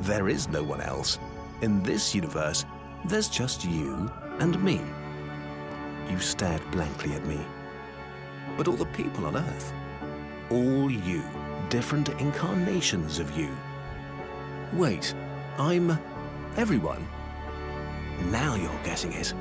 [0.00, 1.18] There is no one else.
[1.60, 2.64] In this universe,
[3.04, 4.80] there's just you and me.
[6.10, 7.40] You stared blankly at me.
[8.56, 9.72] But all the people on Earth,
[10.50, 11.22] all you,
[11.68, 13.50] different incarnations of you.
[14.72, 15.14] Wait,
[15.58, 15.98] I'm
[16.56, 17.06] everyone.
[18.30, 19.34] Now you're getting it.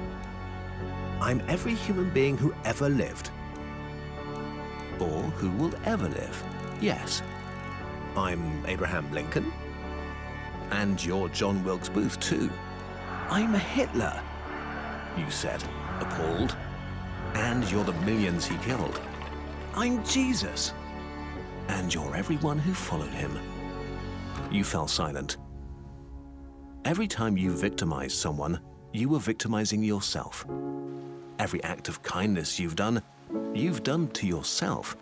[1.21, 3.29] I'm every human being who ever lived.
[4.99, 6.43] Or who will ever live.
[6.81, 7.21] Yes.
[8.15, 9.51] I'm Abraham Lincoln.
[10.71, 12.49] And you're John Wilkes Booth, too.
[13.29, 14.21] I'm Hitler,
[15.17, 15.63] you said,
[16.03, 16.55] appalled.
[17.33, 19.01] And you're the millions he killed.
[19.75, 20.73] I'm Jesus.
[21.67, 23.39] And you're everyone who followed him.
[24.51, 25.37] You fell silent.
[26.85, 28.59] Every time you victimized someone,
[28.91, 30.45] you were victimizing yourself.
[31.39, 33.01] Every act of kindness you've done,
[33.53, 34.95] you've done to yourself.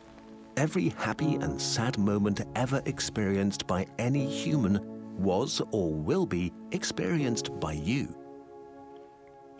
[0.55, 4.79] Every happy and sad moment ever experienced by any human
[5.17, 8.20] was or will be experienced by you.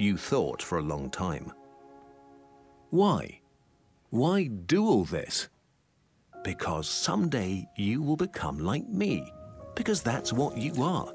[0.01, 1.53] You thought for a long time.
[2.89, 3.39] Why?
[4.09, 5.47] Why do all this?
[6.43, 9.31] Because someday you will become like me.
[9.75, 11.13] Because that's what you are.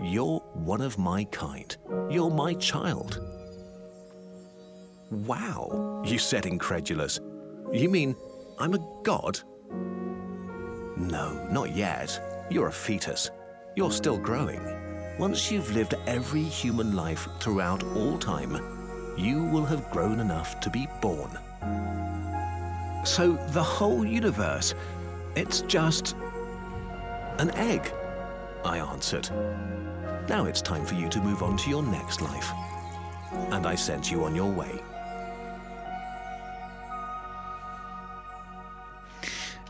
[0.00, 1.76] You're one of my kind.
[2.08, 3.20] You're my child.
[5.10, 7.20] Wow, you said incredulous.
[7.74, 8.16] You mean
[8.58, 9.38] I'm a god?
[10.96, 12.46] No, not yet.
[12.50, 13.30] You're a fetus.
[13.76, 14.77] You're still growing.
[15.18, 18.54] Once you've lived every human life throughout all time,
[19.16, 21.36] you will have grown enough to be born.
[23.04, 24.76] So the whole universe,
[25.34, 26.14] it's just
[27.38, 27.92] an egg,
[28.64, 29.28] I answered.
[30.28, 32.52] Now it's time for you to move on to your next life.
[33.50, 34.80] And I sent you on your way.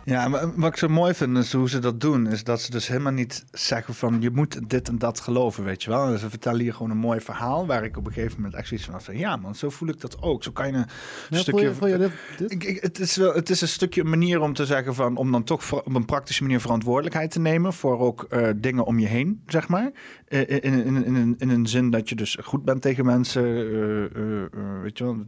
[0.09, 2.71] Ja, maar wat ik zo mooi vind is hoe ze dat doen, is dat ze
[2.71, 6.07] dus helemaal niet zeggen van je moet dit en dat geloven, weet je wel.
[6.07, 8.69] En ze vertellen hier gewoon een mooi verhaal waar ik op een gegeven moment echt
[8.69, 10.43] zoiets van had, ja man, zo voel ik dat ook.
[10.43, 10.87] Zo kan je een
[11.31, 11.51] Ja, stukje...
[11.51, 12.51] voel je, voel je dit, dit?
[12.53, 15.33] Ik, ik- het, is wel, het is een stukje manier om te zeggen van om
[15.33, 19.07] dan toch op een praktische manier verantwoordelijkheid te nemen voor ook eh, dingen om je
[19.07, 19.91] heen, zeg maar.
[20.29, 23.05] Eh, in, in, in, in, een- in een zin dat je dus goed bent tegen
[23.05, 25.25] mensen, eh, weet je wel.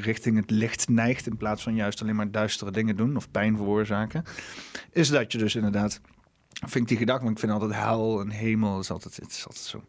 [0.00, 3.56] Richting het licht neigt in plaats van juist alleen maar duistere dingen doen of pijn
[3.56, 4.24] veroorzaken,
[4.92, 6.00] is dat je dus inderdaad,
[6.48, 9.46] vind ik die gedachte, want ik vind altijd hel en hemel is altijd, het is
[9.46, 9.82] altijd zo.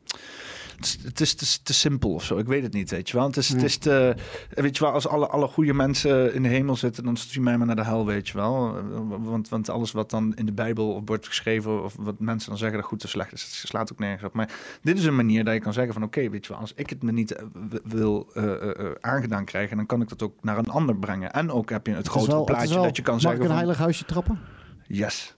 [0.77, 2.37] Het is, het is te, te simpel of zo.
[2.37, 3.25] Ik weet het niet, weet je wel.
[3.25, 4.15] Het is, het is te,
[4.49, 7.57] weet je wel, als alle, alle goede mensen in de hemel zitten, dan stuur mij
[7.57, 8.75] maar naar de hel, weet je wel.
[9.19, 12.77] Want, want alles wat dan in de Bijbel wordt geschreven, of wat mensen dan zeggen
[12.77, 14.33] dat goed of slecht is, het slaat ook nergens op.
[14.33, 14.49] Maar
[14.81, 16.89] dit is een manier dat je kan zeggen van, oké, weet je wel, als ik
[16.89, 17.45] het me niet eh,
[17.83, 21.31] wil eh, eh, aangedaan krijgen, dan kan ik dat ook naar een ander brengen.
[21.31, 23.39] En ook heb je het Het grotere wel- plaatje wel- dat je kan Mag zeggen
[23.41, 24.39] ik een van, heilig huisje trappen?
[24.87, 25.35] yes,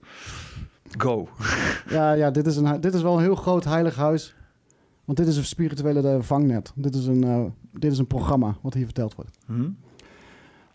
[0.98, 1.30] go.
[1.90, 4.34] Ja, ja dit, is een, dit is wel een heel groot heilig huis.
[5.10, 6.72] Want dit is een spirituele eh, vangnet.
[6.76, 9.32] Dit is een, eh, dit is een programma wat hier verteld wordt.
[9.46, 9.70] Hm?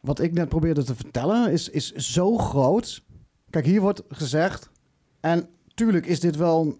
[0.00, 3.02] Wat ik net probeerde te vertellen is, is zo groot.
[3.50, 4.70] Kijk, hier wordt gezegd...
[5.20, 6.78] En tuurlijk is dit wel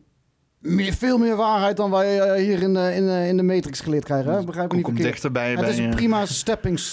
[0.59, 1.77] meer, veel meer waarheid...
[1.77, 4.33] dan wij eh, hier in de, in, de, in de Matrix geleerd krijgen.
[4.33, 4.45] Hè?
[4.45, 6.17] Begrijp me Kom, niet kom dichterbij Het bij is een je- prima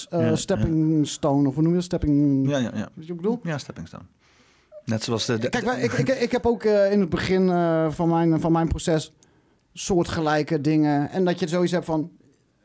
[0.09, 0.35] Ja, ja.
[0.35, 1.47] stepping stone.
[1.47, 1.85] Of hoe noem je dat?
[1.85, 2.49] Stepping...
[2.49, 2.77] Ja, ja, ja.
[2.77, 3.39] Je wat ik bedoel?
[3.43, 4.03] Ja, stepping stone.
[4.85, 5.37] Net zoals de...
[5.37, 7.47] de- Kijk, ik, ik, ik heb ook in het begin
[7.91, 9.13] van, mijn, van mijn proces
[9.73, 11.09] soortgelijke dingen.
[11.09, 12.11] En dat je zoiets hebt van,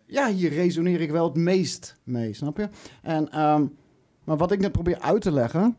[0.07, 2.69] ja, hier resoneer ik wel het meest mee, snap je?
[3.03, 3.67] En, ehm,
[4.25, 5.77] maar wat ik net probeer uit te leggen,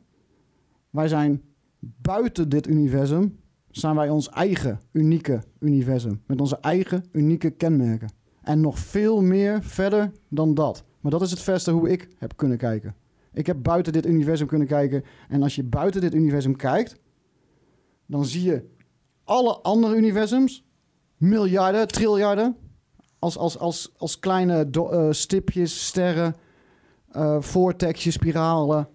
[0.89, 1.41] wij zijn
[1.79, 3.39] buiten dit universum,
[3.69, 6.21] zijn wij ons eigen unieke universum.
[6.25, 8.09] Met onze eigen unieke kenmerken.
[8.41, 10.83] En nog veel meer verder dan dat.
[10.99, 12.95] Maar dat is het verste hoe ik heb kunnen kijken.
[13.33, 15.03] Ik heb buiten dit universum kunnen kijken.
[15.29, 16.95] En als je buiten dit universum kijkt,
[18.05, 18.65] dan zie je
[19.23, 20.66] alle andere universums,
[21.17, 22.55] miljarden, triljarden,
[23.19, 26.35] als, als, als, als kleine eh, stipjes, sterren,
[27.39, 28.87] vortexjes, spiralen.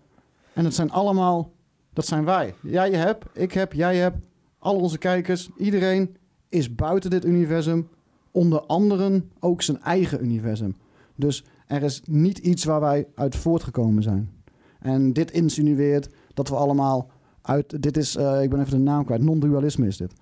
[0.52, 1.52] En het zijn allemaal,
[1.92, 2.54] dat zijn wij.
[2.62, 4.26] Jij hebt, ik heb, jij hebt,
[4.58, 6.16] al onze kijkers, iedereen
[6.48, 7.88] is buiten dit universum,
[8.30, 10.76] onder anderen ook zijn eigen universum.
[11.16, 14.30] Dus er is niet iets waar wij uit voortgekomen zijn.
[14.80, 17.10] En dit insinueert dat we allemaal
[17.42, 17.82] uit.
[17.82, 19.22] Dit is, eh, ik ben even de naam kwijt.
[19.22, 20.12] Non-dualisme is dit.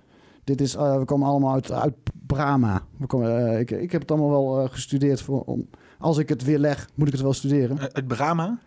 [0.51, 1.94] Dit is, eh, we komen allemaal uit, uit
[2.27, 2.82] Brahma.
[2.97, 5.22] We komen, eh, ik, ik heb het allemaal wel eh, gestudeerd.
[5.22, 5.68] Voor, om,
[5.98, 7.77] als ik het weer leg, moet ik het wel studeren.
[7.81, 8.59] Het Brahma?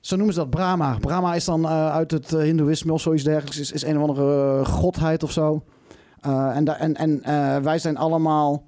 [0.00, 0.96] Zo noemen ze dat Brahma.
[1.00, 3.58] Brahma is dan uit het Hindoeïsme of zoiets dergelijks.
[3.58, 5.62] Is, is een of andere godheid of zo.
[6.20, 7.20] En da- en, en
[7.62, 8.64] wij zijn allemaal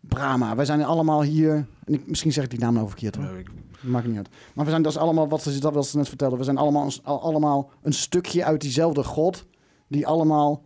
[0.00, 0.56] Brahma.
[0.56, 1.54] Wij zijn allemaal hier.
[1.84, 3.38] En ik, misschien zeg ik die naam nou verkeerd hoor.
[3.38, 4.28] Ik- Maakt niet uit.
[4.54, 6.88] Maar we zijn dus allemaal, wat ze, dat wat ze net vertelden, we zijn allemaal,
[7.02, 9.44] allemaal een stukje uit diezelfde God,
[9.88, 10.62] die allemaal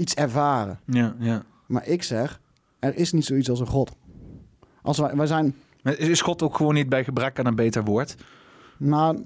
[0.00, 0.80] iets ervaren.
[0.86, 1.42] Ja, ja.
[1.66, 2.40] Maar ik zeg,
[2.78, 3.96] er is niet zoiets als een God.
[4.82, 7.84] Als wij, wij zijn, Maar is God ook gewoon niet bij gebrek aan een beter
[7.84, 8.16] woord?
[8.78, 9.16] nou,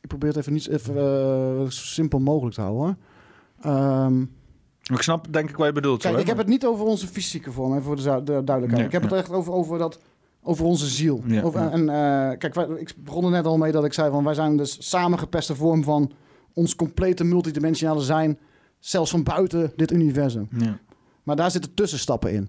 [0.00, 2.98] ik probeer het even niet even, eh, zo simpel mogelijk te houden.
[3.60, 4.20] Ehm,
[4.82, 6.00] Ik snap denk ik wat je bedoelt.
[6.00, 6.22] kijk, hoor.
[6.22, 8.86] ik heb het niet over onze fysieke vorm, even voor de, duidelijkheid.
[8.86, 10.00] Ik heb het echt over, over, dat,
[10.42, 11.22] over onze ziel.
[11.26, 11.70] Ja, over, ja.
[11.70, 14.34] En eh, kijk, wij, ik begon er net al mee dat ik zei van wij
[14.34, 16.12] zijn dus samengepeste vorm van
[16.52, 18.38] ons complete multidimensionale zijn,
[18.78, 20.48] zelfs van buiten dit universum.
[20.58, 20.78] Ja.
[21.22, 22.48] Maar daar zitten tussenstappen in.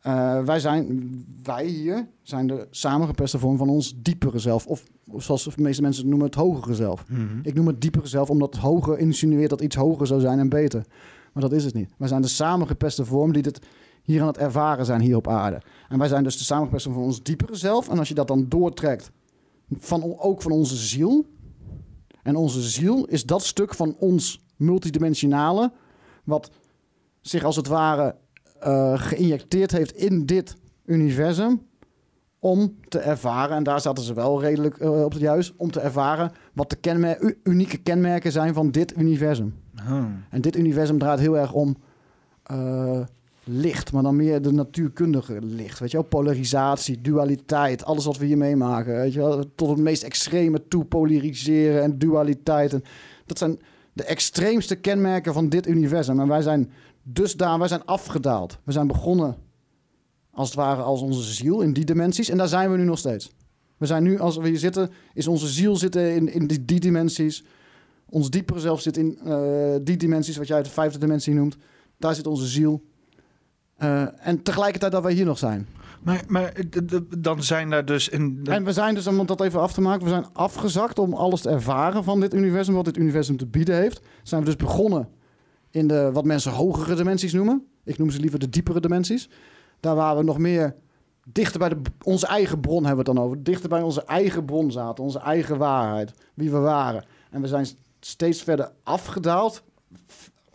[0.00, 4.66] Eh, wij, zijn, wij hier zijn de samengepeste vorm van ons diepere zelf.
[4.66, 7.04] Of, of zoals de meeste mensen het noemen, het hogere zelf.
[7.08, 7.38] Mhm.
[7.42, 10.48] Ik noem het diepere zelf omdat het hoger insinueert dat iets hoger zou zijn en
[10.48, 10.84] beter.
[11.32, 11.90] Maar dat is het niet.
[11.96, 13.60] Wij zijn de samengepeste vorm die dit
[14.02, 15.62] hier aan het ervaren zijn hier op aarde.
[15.88, 17.88] En wij zijn dus de samengepeste vorm van ons diepere zelf.
[17.88, 19.10] En als je dat dan doortrekt,
[19.78, 21.26] van, ook van onze ziel.
[22.22, 25.72] En onze ziel is dat stuk van ons multidimensionale,
[26.24, 26.50] wat
[27.20, 28.14] zich als het ware
[28.60, 31.62] eh, geïnjecteerd heeft in dit universum
[32.38, 35.80] om te ervaren, en daar zaten ze wel redelijk eh, op het juist, om te
[35.80, 39.54] ervaren wat de kenmer- unieke kenmerken zijn van dit universum.
[39.88, 40.04] Oh.
[40.30, 41.76] En dit universum draait heel erg om
[42.42, 43.00] eh,
[43.44, 45.78] licht, maar dan meer de natuurkundige licht.
[45.78, 48.94] Weet je wel, polarisatie, dualiteit, alles wat we hier meemaken.
[48.94, 52.72] Weet je wel, tot het meest extreme toe polariseren en dualiteit.
[52.72, 52.82] En
[53.26, 53.58] dat zijn
[53.94, 56.20] de extreemste kenmerken van dit universum.
[56.20, 56.72] En wij zijn
[57.02, 58.58] dus daar, wij zijn afgedaald.
[58.64, 59.36] We zijn begonnen
[60.30, 62.28] als het ware als onze ziel in die dimensies.
[62.28, 63.32] En daar zijn we nu nog steeds.
[63.76, 66.80] We zijn nu, als we hier zitten, is onze ziel zitten in, in die, die
[66.80, 67.44] dimensies.
[68.08, 71.56] Ons diepere zelf zit in eh, die dimensies, wat jij de vijfde dimensie noemt.
[71.98, 72.82] Daar zit onze ziel.
[73.76, 75.68] Eh, en tegelijkertijd dat wij hier nog zijn.
[76.04, 76.52] Maar, maar
[77.18, 78.40] dan zijn daar dus in...
[78.44, 81.40] En we zijn dus, om dat even af te maken, we zijn afgezakt om alles
[81.40, 84.00] te ervaren van dit universum, wat dit universum te bieden heeft.
[84.22, 85.08] Zijn we dus begonnen
[85.70, 87.66] in de wat mensen hogere dimensies noemen.
[87.84, 89.30] Ik noem ze liever de diepere dimensies.
[89.80, 90.74] Daar waar we nog meer
[91.32, 93.42] dichter bij de, onze eigen bron hebben we het dan over.
[93.42, 97.04] Dichter bij onze eigen bron zaten, onze eigen waarheid, wie we waren.
[97.30, 97.66] En we zijn
[98.00, 99.62] steeds verder afgedaald,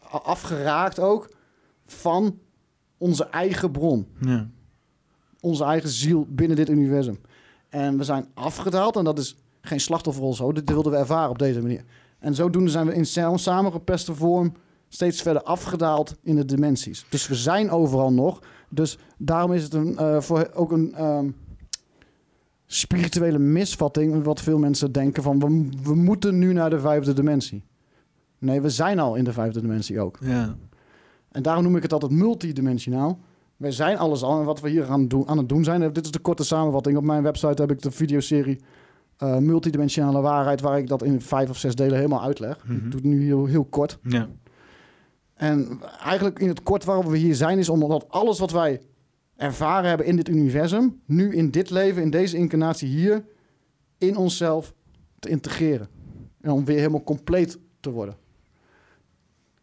[0.09, 1.29] afgeraakt ook,
[1.85, 2.39] van
[2.97, 4.49] onze eigen bron Ja.
[5.41, 7.19] Onze eigen ziel binnen dit universum.
[7.69, 8.95] En we zijn afgedaald.
[8.95, 10.51] En dat is geen slachtofferrol zo.
[10.51, 11.83] Dit wilden we ervaren op deze manier.
[12.19, 14.53] En zodoende zijn we in sa- samengepeste vorm
[14.87, 17.05] steeds verder afgedaald in de dimensies.
[17.09, 18.39] Dus we zijn overal nog.
[18.69, 21.29] Dus daarom is het een, eh, voor ook een ehm,
[22.65, 24.23] spirituele misvatting...
[24.23, 25.39] wat veel mensen denken van...
[25.39, 27.63] We, we moeten nu naar de vijfde dimensie.
[28.37, 30.17] Nee, we zijn al in de vijfde dimensie ook.
[30.21, 30.55] Ja.
[31.31, 33.19] En daarom noem ik het altijd multidimensionaal.
[33.59, 34.39] Wij zijn alles al.
[34.39, 35.93] En wat we hier aan, doen, aan het doen zijn...
[35.93, 36.97] Dit is de korte samenvatting.
[36.97, 38.59] Op mijn website heb ik de videoserie...
[39.17, 40.61] eh, multidimensionale waarheid...
[40.61, 42.57] waar ik dat in vijf of zes delen helemaal uitleg.
[42.57, 42.83] Ik Mhm.
[42.89, 43.99] doe het nu heel, heel kort.
[44.03, 44.27] Ja.
[45.33, 47.57] En eigenlijk in het kort waarom we hier zijn...
[47.57, 48.81] is omdat alles wat wij
[49.35, 50.99] ervaren hebben in dit universum...
[51.05, 53.23] nu in dit leven, in deze incarnatie hier...
[53.97, 54.73] in onszelf
[55.19, 55.87] te integreren.
[56.41, 58.15] En om weer helemaal compleet te worden.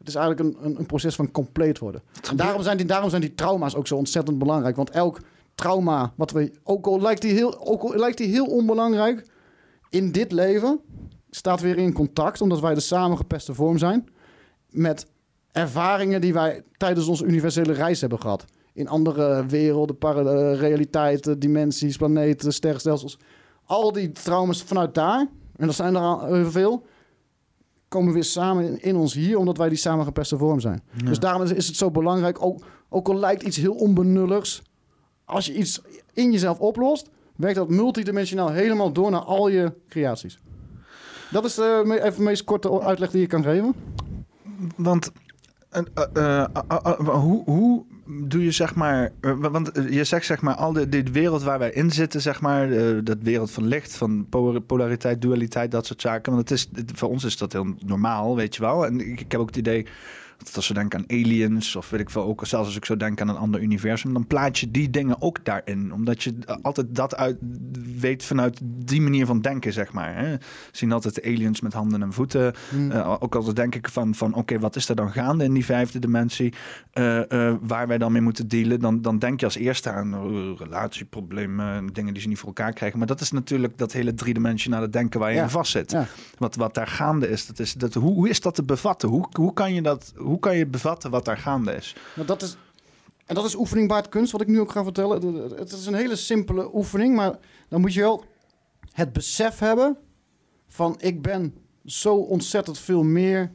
[0.07, 2.03] Het is eigenlijk een, een, een proces van compleet worden.
[2.31, 4.77] En daarom zijn, die, daarom zijn die trauma's ook zo ontzettend belangrijk.
[4.77, 5.21] Want elk
[5.55, 9.27] trauma, wat we, ook, al lijkt die heel, ook al lijkt die heel onbelangrijk,
[9.91, 10.81] in dit leven
[11.31, 14.09] staat weer in contact, omdat wij de samengepeste vorm zijn,
[14.71, 15.07] met
[15.53, 18.45] ervaringen die wij tijdens onze universele reis hebben gehad.
[18.73, 23.19] In andere werelden, eh, realiteiten, dimensies, planeten, sterrenstelsels.
[23.65, 26.87] Al die trauma's vanuit daar, en dat zijn er al heel veel,
[27.89, 30.83] komen weer samen in, in ons hier, omdat wij die samengepeste vorm zijn.
[31.05, 34.63] Dus daarom is, is het zo belangrijk, ook, ook al lijkt iets heel onbenulligs,
[35.25, 35.81] als je iets
[36.13, 40.39] in jezelf oplost, werkt dat multidimensionaal helemaal door naar al je creaties.
[41.31, 43.75] Dat is de me- even de meest korte uitleg die je kan geven.
[44.77, 45.11] Want
[45.71, 49.13] eh, eh, eh, eh, eh, hoe, hoe doe je zeg maar...
[49.21, 52.21] eh, want eh, je zegt zeg maar al de, die wereld waar wij in zitten,
[52.21, 52.71] zeg maar...
[52.71, 56.33] eh, dat wereld van licht, van po- polariteit, dualiteit, dat soort zaken.
[56.33, 58.87] Want het is, voor ons is dat heel normaal, weet je wel.
[58.87, 59.87] En ik, ik heb ook het idee...
[60.39, 62.97] Dat als we denken aan aliens, of weet ik veel, ook zelfs als ik zo
[62.97, 65.93] denk aan een ander universum, dan plaats je die dingen ook daarin.
[65.93, 67.37] Omdat je altijd dat uit
[67.99, 70.17] weet vanuit die manier van denken, zeg maar.
[70.17, 70.31] Hè.
[70.33, 70.39] We
[70.73, 72.55] zien altijd aliens met handen en voeten.
[72.91, 75.65] Eh, ook altijd denk ik van, van oké, wat is er dan gaande in die
[75.65, 76.53] vijfde dimensie?
[76.93, 78.81] eh, eh, waar wij dan mee moeten dealen.
[78.81, 80.21] Dan, dan denk je als eerste aan eh,
[80.59, 82.99] relatieproblemen, dingen die ze niet voor elkaar krijgen.
[82.99, 85.43] Maar dat is natuurlijk dat hele driedimensionale denken waar je Ja.
[85.43, 85.91] in vast zit.
[85.91, 86.07] Ja.
[86.39, 89.09] Wat, wat daar gaande is, dat is dat, hoe, hoe is dat te bevatten?
[89.09, 91.97] Hoe, hoe, kan je dat, hoe kan je bevatten wat daar gaande is?
[92.15, 92.57] Nou, dat is,
[93.27, 95.23] en dat is oefening baart kunst, wat ik nu ook ga vertellen.
[95.57, 97.39] Het- is een hele simpele oefening, maar
[97.69, 98.25] dan moet je wel
[98.93, 99.97] het besef hebben
[100.67, 101.55] van ik ben
[101.85, 103.53] zo ontzettend veel meer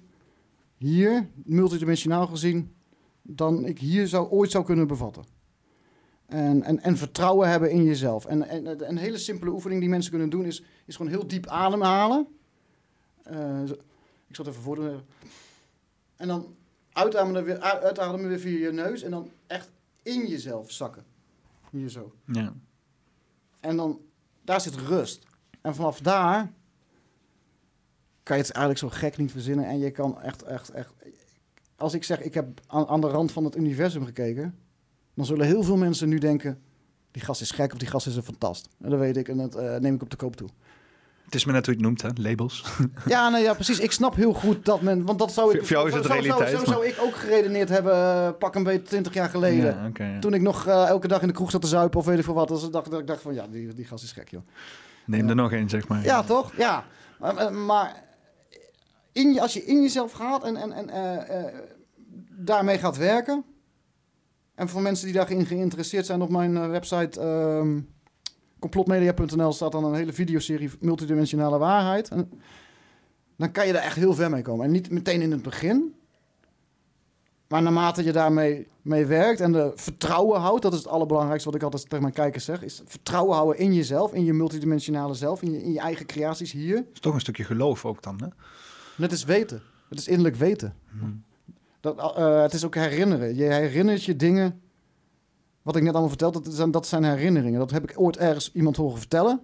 [0.78, 2.74] hier, multidimensionaal gezien,
[3.22, 5.24] dan ik hier zou, ooit zou kunnen bevatten.
[6.26, 8.26] En, en, en vertrouwen hebben in jezelf.
[8.26, 11.48] En, en een hele simpele oefening die mensen kunnen doen is, is gewoon heel diep
[11.48, 12.28] ademhalen.
[13.24, 13.62] Eh,
[14.28, 15.02] ik zal het even voordoen.
[16.16, 16.56] En dan
[16.94, 19.72] uitademen weer, uitademen weer via je neus en dan echt
[20.04, 21.04] in jezelf zakken.
[21.70, 22.14] Hier zo.
[22.26, 22.54] Ja.
[23.60, 24.00] En dan,
[24.42, 25.26] daar zit rust.
[25.62, 26.52] En vanaf daar
[28.24, 29.66] kan je het eigenlijk zo gek niet verzinnen.
[29.66, 30.94] En je kan echt, echt, echt...
[31.76, 34.60] Als ik zeg, ik heb aan, aan de rand van het universum gekeken...
[35.14, 36.62] dan zullen heel veel mensen nu denken...
[37.12, 38.70] die gast is gek of die gast is een fantast.
[38.80, 40.50] En dat weet ik en dat eh, neem ik op de koop toe.
[41.32, 42.30] Het is maar net hoe je het noemt, hè?
[42.30, 42.66] labels.
[43.06, 43.80] Ja, nee, ja, precies.
[43.80, 45.06] Ik snap heel goed dat men...
[45.06, 45.60] Want dat zou ik...
[45.60, 48.56] Voor jou is het zo, realiteit, Zo, zo, zou ik ook geredeneerd hebben, eh, pak
[48.56, 49.76] een beetje 20 jaar geleden.
[49.76, 50.20] Ja, oké, ja.
[50.20, 52.24] Toen ik nog eh, elke dag in de kroeg zat te zuipen of weet ik
[52.24, 52.48] veel wat.
[52.48, 54.42] Dus ik dacht, ik dacht van, ja, die, die gast is gek, joh.
[55.06, 56.04] Neem er nog één, zeg maar.
[56.04, 56.54] Ja, toch?
[56.58, 56.86] Ja.
[57.20, 58.04] Maar, maar-
[59.12, 61.54] in je, als je in jezelf gaat en, en, en eh, eh,
[62.30, 63.44] daarmee gaat werken...
[64.56, 67.20] En voor mensen die daarin geïnteresseerd zijn op mijn website...
[67.20, 67.80] ehm,
[68.62, 72.10] complotmedia.nl staat dan een hele videoserie multidimensionale waarheid.
[72.10, 72.30] En
[73.36, 74.66] dan kan je daar echt heel ver mee komen.
[74.66, 75.94] En niet meteen in het begin.
[77.48, 81.58] Maar naarmate je daarmee mee werkt en de vertrouwen houdt, dat is het allerbelangrijkste wat
[81.58, 85.42] ik altijd tegen mijn kijkers zeg, is vertrouwen houden in jezelf, in je multidimensionale zelf,
[85.42, 86.76] in je, in je eigen creaties hier.
[86.76, 88.28] Het is toch een stukje geloof ook dan, hè?
[89.04, 89.62] Het is weten.
[89.90, 90.76] Het is innerlijk weten.
[91.80, 93.36] Dat, eh, het is ook herinneren.
[93.36, 94.62] Je herinnert je dingen.
[95.62, 97.60] Wat ik net allemaal vertelde, dat zijn, dat zijn herinneringen.
[97.60, 99.42] Dat heb ik ooit ergens iemand horen vertellen.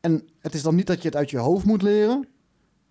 [0.00, 2.28] En het is dan niet dat je het uit je hoofd moet leren.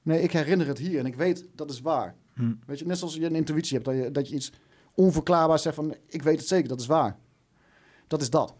[0.01, 2.15] Nee, ik herinner het hier en ik weet dat is waar.
[2.33, 2.51] Hm.
[2.65, 4.51] Weet je, net zoals je een intuïtie hebt, dat je, dat je iets
[4.93, 7.15] onverklaarbaars zegt van ik weet het zeker, dat is waar.
[8.07, 8.53] Dat is dat.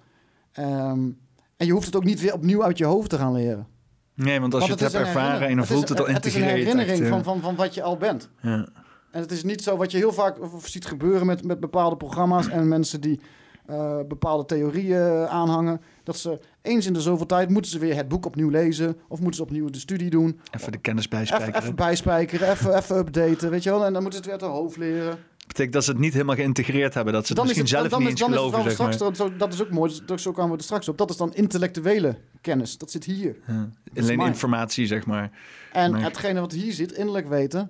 [0.52, 1.10] Ehm,
[1.58, 3.68] en je hoeft het ook niet weer opnieuw uit je hoofd te gaan leren.
[4.14, 6.14] Nee, want als Want je het, hebt ervaren en dan voelt is het een- al
[6.14, 6.68] Het is een integreerd.
[6.76, 8.30] herinnering van, van, van wat je al bent.
[8.42, 8.68] Ja.
[9.12, 12.48] En het is niet zo wat je heel vaak ziet gebeuren met, met bepaalde programma's
[12.48, 13.20] en mensen die
[13.70, 15.82] eh, bepaalde theorieën aanhangen.
[16.04, 19.18] Dat ze eens in de zoveel tijd moeten ze weer het boek opnieuw lezen of
[19.20, 20.40] moeten ze opnieuw de studie doen.
[20.52, 21.62] Even de kennis Even, bijspijkeren.
[21.62, 23.86] even bijspijkeren, even, even updaten, weet je wel.
[23.86, 25.18] En dan moeten ze het weer uit hun hoofd leren.
[25.48, 27.14] Het ik dat ze het niet helemaal geïntegreerd hebben.
[27.14, 28.94] Dat ze het misschien zelf dan niet is- eens dan is het geloven, zeg maar.
[28.94, 30.98] straks, dat is ook mooi, zo kwamen we er straks op.
[30.98, 32.78] Dat is dan intellectuele kennis.
[32.78, 33.36] Dat zit hier.
[33.48, 33.70] Ja.
[33.98, 35.32] Alleen informatie, zeg maar.
[35.74, 37.70] En Maar- hetgene wat hier zit, innerlijk weten, Dat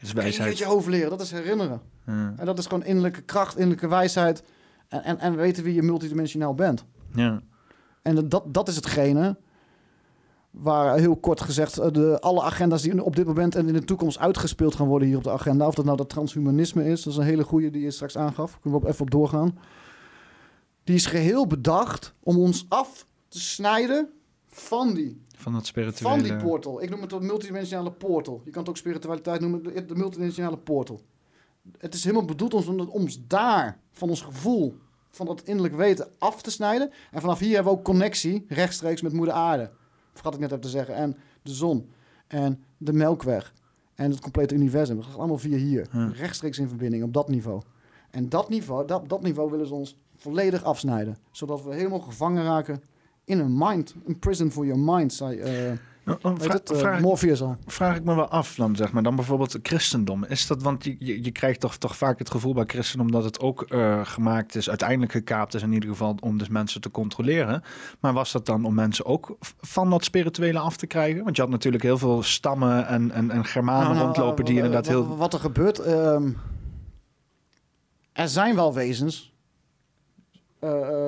[0.00, 0.58] is niet wijsheid.
[0.58, 1.10] je hoofd leren.
[1.10, 1.80] Dat is herinneren.
[2.06, 2.34] Ja.
[2.36, 4.42] En dat is gewoon innerlijke kracht, innerlijke wijsheid.
[4.88, 6.84] En, en, en weten wie je multidimensionaal bent.
[7.14, 7.42] Ja.
[8.02, 9.36] En dat, dat is hetgene
[10.50, 13.84] waar heel kort gezegd eh, de, alle agenda's die op dit moment en in de
[13.84, 15.66] toekomst uitgespeeld gaan worden hier op de agenda.
[15.66, 18.58] Of dat nou dat transhumanisme is, dat is een hele goede die je straks aangaf.
[18.60, 19.58] Kunnen we op even op doorgaan.
[20.84, 24.08] Die is geheel bedacht om ons af te snijden
[24.46, 26.14] van die, Van dat spirituele...
[26.14, 26.82] van die portal.
[26.82, 28.40] Ik noem het de multidimensionale portal.
[28.44, 31.00] Je kan het ook spiritualiteit noemen, de, de multidimensionale portal.
[31.78, 34.76] Het is helemaal bedoeld om ons, daar, van ons gevoel,
[35.10, 36.90] van dat innerlijk weten, af te snijden.
[37.10, 39.70] En vanaf hier hebben we ook connectie rechtstreeks met moeder aarde.
[40.12, 40.94] Vergat ik net even te zeggen.
[40.94, 41.90] En de zon.
[42.26, 43.52] En de melkweg.
[43.94, 44.96] En het complete universum.
[44.96, 45.88] Dat gaat allemaal via hier.
[45.92, 46.12] Ja.
[46.14, 47.62] Rechtstreeks in verbinding op dat niveau.
[48.10, 51.16] En dat niveau, dat, dat niveau willen ze ons volledig afsnijden.
[51.30, 52.82] Zodat we helemaal gevangen raken
[53.24, 53.94] in een mind.
[54.06, 55.72] Een prison for your mind, zei eh
[56.20, 57.56] dan het, eh, vraag, Morpheus al.
[57.66, 59.02] vraag ik me wel af dan, zeg maar.
[59.02, 60.24] Dan bijvoorbeeld het christendom.
[60.24, 63.24] Is dat, want je, je, je krijgt toch, toch vaak het gevoel bij christendom dat
[63.24, 66.90] het ook eh, gemaakt is, uiteindelijk gekaapt is in ieder geval, om dus mensen te
[66.90, 67.62] controleren.
[68.00, 71.24] Maar was dat dan om mensen ook van dat spirituele af te krijgen?
[71.24, 74.58] Want je had natuurlijk heel veel stammen en, en, en Germanen Nou, nou, rondlopen die
[74.58, 75.16] eh, inderdaad heel...
[75.16, 75.78] Wat er gebeurt...
[75.78, 76.30] ehm,
[78.12, 79.34] er zijn wel wezens...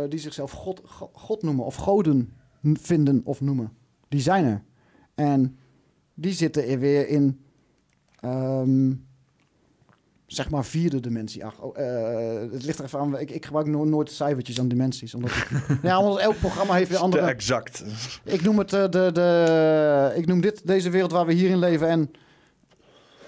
[0.08, 2.32] die zichzelf God, Go- God noemen of goden
[2.62, 3.72] vinden of noemen.
[4.08, 4.62] Die zijn er.
[5.20, 5.56] En
[6.14, 7.40] die zitten er weer in...
[8.20, 8.92] ehm,
[10.26, 11.44] zeg maar vierde dimensie.
[11.44, 13.18] Ach, oh, eh, het ligt er even aan.
[13.18, 15.14] Ik, ik gebruik no- nooit cijfertjes aan dimensies.
[15.14, 15.50] Omdat ik,
[15.82, 17.26] ja, omdat elk programma heeft weer andere...
[17.26, 17.84] Exact.
[18.24, 21.58] Ik noem het eh, de, de, ik noem dit deze wereld waar we hier in
[21.58, 22.10] leven en,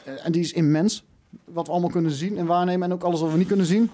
[0.04, 1.04] eh, en die is immens.
[1.44, 3.90] Wat we allemaal kunnen zien en waarnemen en ook alles wat we niet kunnen zien.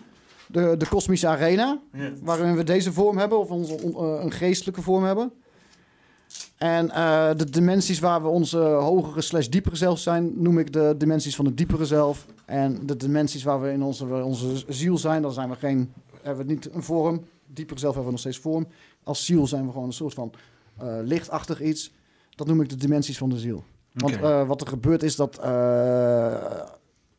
[0.46, 1.80] De, de kosmische arena,
[2.22, 5.32] waarin we deze vorm hebben of onze, on- een geestelijke vorm hebben.
[6.58, 10.94] En eh, de dimensies waar we onze hogere slash diepere zelf zijn, noem ik de
[10.98, 12.26] dimensies van het diepere zelf.
[12.44, 16.46] En de dimensies waar we in onze, onze ziel zijn, dan zijn we geen, hebben
[16.46, 17.24] we niet een vorm.
[17.46, 18.66] Diepere zelf hebben we nog steeds vorm.
[19.02, 20.32] Als ziel zijn we gewoon een soort van
[20.76, 21.92] eh, lichtachtig iets.
[22.30, 23.64] Dat noem ik de dimensies van de ziel.
[23.92, 25.40] Want eh, wat er gebeurt is dat...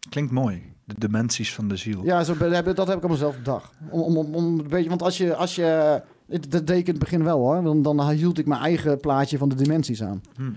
[0.10, 0.74] Klinkt mooi.
[0.86, 2.04] De dimensies van de ziel.
[2.04, 3.74] ja, zo, dat heb ik op mezelf bedacht.
[3.90, 5.36] Om, om, om, een beetje, want als je...
[5.36, 7.64] Als je dat deed ik in het begin wel hoor.
[7.64, 10.22] Dan, dan hield ik mijn eigen plaatje van de dimensies aan.
[10.36, 10.52] Hm.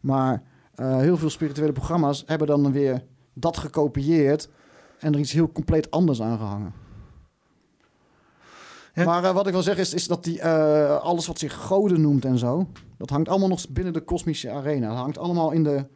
[0.00, 0.42] Maar
[0.74, 4.48] eh, heel veel spirituele programma's hebben dan weer dat gekopieerd...
[4.98, 6.72] en er iets heel compleet anders aan gehangen.
[8.94, 9.04] Ja.
[9.04, 12.00] Maar eh, wat ik wil zeggen is, is dat die, eh, alles wat zich goden
[12.00, 12.68] noemt en zo...
[12.98, 14.88] dat hangt allemaal nog binnen de kosmische arena.
[14.88, 15.86] Dat hangt allemaal in de,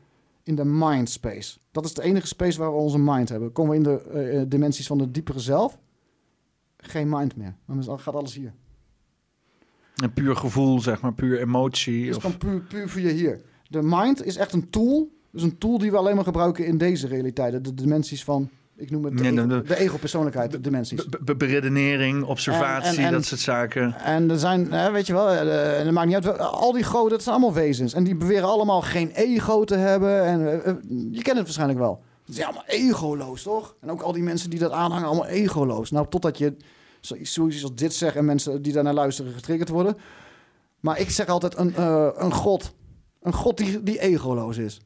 [0.43, 1.59] in de mind space.
[1.70, 3.53] Dat is de enige space waar we onze mind hebben.
[3.53, 5.78] Komen we in de dimensies van de diepere zelf...
[6.77, 7.57] geen mind meer.
[7.66, 8.55] Dan gaat alles hier.
[10.02, 12.06] Een puur gevoel, zeg maar, puur emotie.
[12.06, 12.23] Het Of...
[12.23, 13.40] kan puur, puur via hier.
[13.68, 15.14] De mind is echt een tool.
[15.31, 17.62] Dus een tool die we alleen maar gebruiken in deze realiteiten.
[17.62, 21.05] De dimensies van, ik noem het de, Nee, ego, de- de ego-persoonlijkheid, de dimensies.
[21.09, 23.94] Be- be- beredenering, observatie, En- en- en- dat soort zaken.
[23.94, 26.82] En er zijn, hè, weet je wel, eh, en het maakt niet uit, al die
[26.82, 27.94] goden, dat zijn allemaal wezens.
[27.94, 30.24] En die beweren allemaal geen ego te hebben.
[30.24, 30.74] En eh, eh,
[31.10, 32.02] je kent het waarschijnlijk wel.
[32.27, 33.74] Het is allemaal egoloos, toch?
[33.81, 35.90] En ook al die mensen die dat aanhangen, allemaal egoloos.
[35.90, 36.56] Nou, totdat je
[37.22, 39.96] zoiets als dit zegt en mensen die daarnaar luisteren getriggerd worden.
[40.80, 42.74] Maar ik zeg altijd een, eh, een god.
[43.20, 44.80] Een god die, die egoloos is.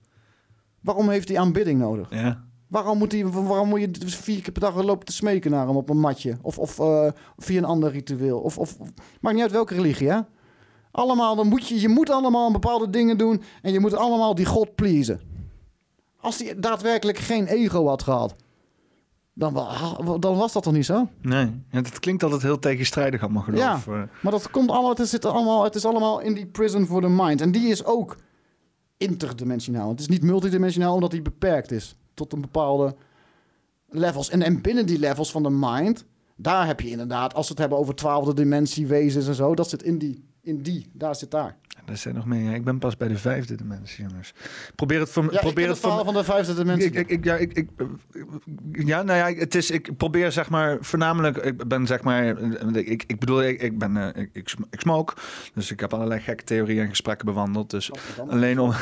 [0.80, 2.10] Waarom heeft hij aanbidding nodig?
[2.10, 2.44] Ja.
[2.68, 5.76] Waarom moet, hij, waarom moet je vier keer per dag lopen te smeken naar hem
[5.76, 6.38] op een matje?
[6.42, 8.40] Of, of eh, via een ander ritueel?
[8.40, 8.76] Of, of,
[9.20, 10.20] maakt niet uit welke religie, hè?
[10.90, 14.46] Allemaal, dan moet je, je moet allemaal bepaalde dingen doen en je moet allemaal die
[14.46, 15.20] God pleasen.
[16.16, 18.34] Als hij daadwerkelijk geen ego had gehad,
[19.40, 21.08] dan, dan was dat toch niet zo?
[21.22, 23.86] Nee, ja, het klinkt altijd heel tegenstrijdig allemaal geloof.
[23.86, 24.02] eh.
[24.22, 27.08] Maar dat komt allemaal, het, zit allemaal, het is allemaal in die prison for the
[27.08, 27.40] mind.
[27.40, 28.16] En die is ook
[28.96, 29.88] interdimensionaal.
[29.88, 32.94] Het is niet multidimensionaal omdat die beperkt is tot een bepaalde
[33.88, 34.30] levels.
[34.30, 36.04] En, en binnen die levels van de mind,
[36.36, 39.68] daar heb je inderdaad, als we het hebben over twaalfde dimensie wezens en zo, dat
[39.68, 41.56] zit in die, in die daar zit daar.
[41.90, 42.50] Er zijn nog meer.
[42.50, 44.32] Ja, ik ben pas bij de vijfde dimensie, jongens.
[44.74, 45.32] Probeer het voor.
[45.32, 46.90] Ja, probeer het het verhaal van de vijfde dimensie.
[46.90, 47.68] ik, ik, ik, ja, ik, ik,
[48.72, 52.26] ja, nou ja, het is, ik probeer zeg maar voornamelijk, ik ben zeg maar,
[52.76, 55.14] ik, ik bedoel, ik, ik ben, eh, ik, ik smoke,
[55.54, 57.90] dus ik heb allerlei gekke theorieën en gesprekken bewandeld, dus
[58.28, 58.72] alleen om,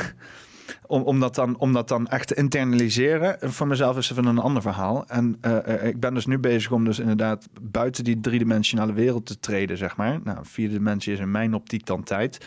[0.87, 4.37] om, om, dat dan, om dat dan echt te internaliseren, voor mezelf is even een
[4.39, 5.03] ander verhaal.
[5.07, 9.25] En eh, eh, ik ben dus nu bezig om dus inderdaad buiten die driedimensionale wereld
[9.25, 10.19] te treden, zeg maar.
[10.23, 12.45] Nou, vierde dimensie is in mijn optiek dan tijd.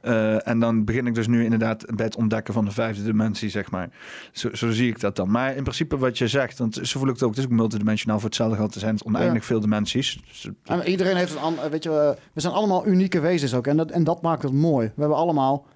[0.00, 3.50] Eh, en dan begin ik dus nu inderdaad bij het ontdekken van de vijfde dimensie,
[3.50, 3.88] zeg maar.
[4.32, 5.30] Zo, zo zie ik dat dan.
[5.30, 7.50] Maar in principe wat je zegt, want zo voel ik het ook, het is ook
[7.50, 8.74] multidimensionaal voor hetzelfde geld.
[8.74, 9.46] Er zijn oneindig Ja.
[9.48, 10.22] veel dimensies.
[10.28, 13.66] Dus, En iedereen heeft een weet je, we- we zijn allemaal unieke wezens ook.
[13.66, 14.86] En dat, en dat maakt het mooi.
[14.94, 15.66] We hebben allemaal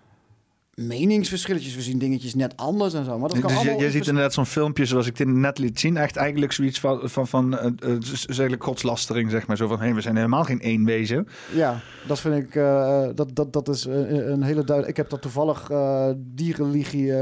[0.76, 1.74] meningsverschilletjes.
[1.74, 3.18] We zien dingetjes net anders en zo.
[3.18, 5.58] Maar dat kan dus je, allemaal je ziet inderdaad zo'n filmpje zoals ik dit net
[5.58, 5.96] liet zien.
[5.96, 7.58] Echt eigenlijk zoiets van, van, van
[8.00, 9.56] z- eigenlijk godslastering, zeg maar.
[9.56, 11.26] Zo van, hé, we zijn helemaal geen één wezen.
[11.54, 12.54] Ja, dat vind ik.
[12.54, 14.88] eh, dat, dat, dat is een hele duidelijk.
[14.88, 15.70] Ik heb dat toevallig
[16.16, 17.12] die religie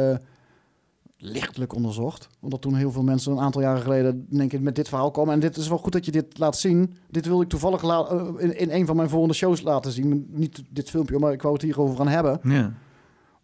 [1.19, 2.29] lichtelijk onderzocht.
[2.41, 5.35] Omdat toen heel veel mensen een aantal jaren geleden denk ik, met dit verhaal komen.
[5.35, 6.95] En dit is wel goed dat je dit laat zien.
[7.11, 7.83] Dit wilde ik toevallig
[8.39, 10.27] in, in een van mijn volgende shows laten zien.
[10.31, 12.41] Niet dit filmpje, maar ik wou het hierover gaan hebben.
[12.43, 12.73] Ja.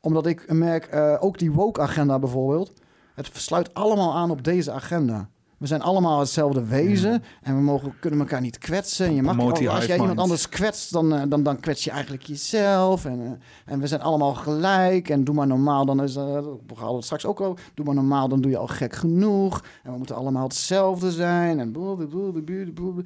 [0.00, 2.72] Omdat ik merk, eh, ook die woke-agenda bijvoorbeeld.
[3.14, 5.28] Het sluit allemaal aan op deze agenda.
[5.60, 9.06] We zijn allemaal hetzelfde wezen en we mogen, kunnen elkaar niet kwetsen.
[9.06, 12.22] En je mag, als jij iemand anders kwetst, dan, eh, dan, dan kwets je eigenlijk
[12.22, 13.04] jezelf.
[13.04, 15.08] En, eh, en we zijn allemaal gelijk.
[15.08, 17.56] En doe maar normaal, dan is eh, we hadden het straks ook al.
[17.74, 19.64] Doe maar normaal, dan doe je al gek genoeg.
[19.82, 21.60] En we moeten allemaal hetzelfde zijn.
[21.60, 23.04] En boe, boe, boe, boe, boe, boe,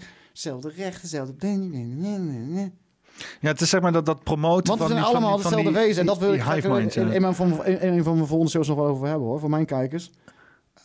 [3.41, 5.41] ja, het is zeg maar dat, dat promoten Want we van zijn die- allemaal van
[5.53, 6.01] hetzelfde die- wezen.
[6.01, 8.51] En dat wil ik mind, in, in, mijn, van, in, in een van mijn volgende
[8.53, 9.41] shows nog wel over hebben hoor.
[9.41, 10.11] Voor mijn kijkers.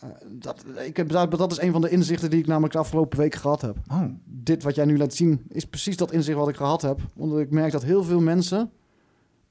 [0.00, 2.78] Eh, dat, ik heb, dat, dat is een van de inzichten die ik namelijk de
[2.78, 3.76] afgelopen week gehad heb.
[3.90, 7.00] Oh, Dit wat jij nu laat zien is precies dat inzicht wat ik gehad heb.
[7.16, 8.70] Omdat ik merk dat heel veel mensen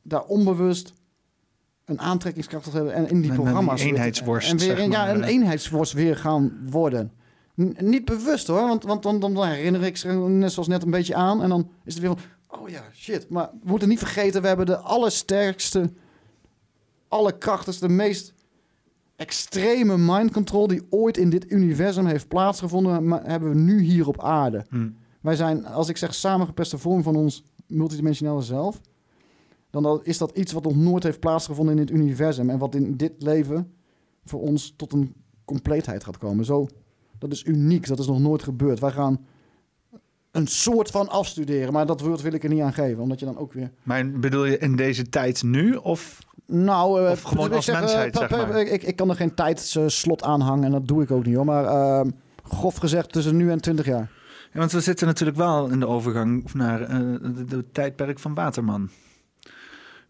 [0.02, 0.94] daar onbewust
[1.86, 2.94] een aantrekkingskracht op hebben.
[2.94, 3.82] En in die Met- met die programma's.
[3.82, 5.30] eenheidsworst, En weer, zeg ja, een eh.
[5.30, 7.12] eenheidsworst weer gaan worden.
[7.62, 10.92] N- niet bewust hoor, want, want dan, dan herinner ik ze net zoals net een
[10.92, 11.44] beetje aan.
[11.44, 12.20] En dan is het weer van,
[12.50, 13.30] oh ja, shit.
[13.30, 15.94] Maar we moeten niet vergeten, we hebben de allersterkste,
[17.08, 18.34] allerkrachtigste, meest
[19.16, 24.08] extreme mind control die ooit in dit universum heeft plaatsgevonden, maar hebben we nu hier
[24.08, 24.66] op aarde.
[24.70, 24.90] hm.
[25.22, 28.82] Wij zijn, als ik zeg samengepeste vorm van ons multidimensionale zelf,
[29.70, 32.98] dan is dat iets wat nog nooit heeft plaatsgevonden in dit universum en wat in
[32.98, 33.74] dit leven
[34.26, 35.14] voor ons tot een
[35.46, 36.46] compleetheid gaat komen.
[36.46, 36.68] Zo,
[37.18, 38.80] dat is uniek, dat is nog nooit gebeurd.
[38.80, 39.26] Wij gaan
[40.32, 43.26] een soort van afstuderen, maar dat woord wil ik er niet aan geven, omdat je
[43.26, 43.72] dan ook weer...
[43.84, 45.74] Maar bedoel je in deze tijd nu?
[45.76, 48.60] Of Nou, eh, Of gewoon als zeg, eh, mensheid, pa- zeg maar.
[48.62, 51.46] Ik, ik kan er geen tijdslot aan hangen en dat doe ik ook niet hoor,
[51.46, 52.02] maar eh,
[52.44, 54.10] grof gezegd tussen nu en 20 jaar.
[54.54, 57.00] Ja, want we zitten natuurlijk wel in de overgang naar eh,
[57.48, 58.90] de tijdperk van Waterman.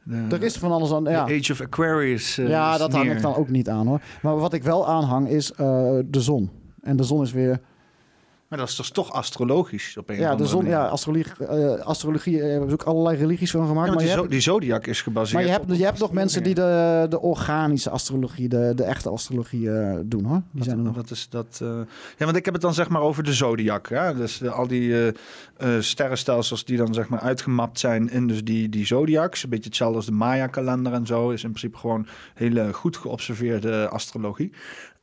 [0.04, 1.22] De, Er is van alles aan, de ja.
[1.24, 2.38] Age of Aquarius.
[2.38, 4.02] eh, ja, dat hang ik dan ook niet aan hoor.
[4.22, 5.58] Maar wat ik wel aanhang is eh,
[6.06, 6.50] de zon.
[6.82, 7.60] En de zon is weer...
[8.50, 10.78] Maar dat is dus toch astrologisch op een Ja, de zon, manier.
[10.78, 13.88] ja, astrologie, eh, astrologie eh, hebben ze ook allerlei religies van gemaakt.
[13.88, 15.86] Ja, maar, die, je zo- hebt, die zodiac is gebaseerd maar je op- hebt, je
[15.86, 20.42] hebt nog mensen die de, de organische astrologie, de, de echte astrologie eh, doen hoor.
[20.52, 20.96] Die zijn er nog.
[20.96, 21.58] Wat is dat?
[22.18, 23.88] Ja, want ik heb het dan zeg maar over de zodiac.
[23.90, 24.14] Ja?
[24.14, 25.14] Dus al die
[25.80, 29.44] sterrenstelsels die dan zeg maar uitgemapt zijn in dus die, die zodiacs.
[29.44, 31.30] Een beetje hetzelfde als de Maya-kalender en zo.
[31.30, 34.52] Is in principe gewoon hele goed geobserveerde astrologie.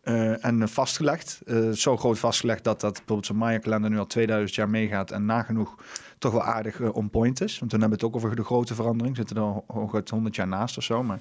[0.06, 1.40] Eh, en eh, vastgelegd.
[1.46, 5.10] Eh, zo groot vastgelegd dat dat bijvoorbeeld zo'n Maya-kalender nu al 2000 jaar meegaat.
[5.10, 5.74] En nagenoeg
[6.18, 7.58] toch wel aardig eh, on point is.
[7.58, 9.16] Want toen hebben we het ook over de grote verandering.
[9.16, 11.02] Zitten er al hooguit 100 jaar naast of zo.
[11.02, 11.20] Maar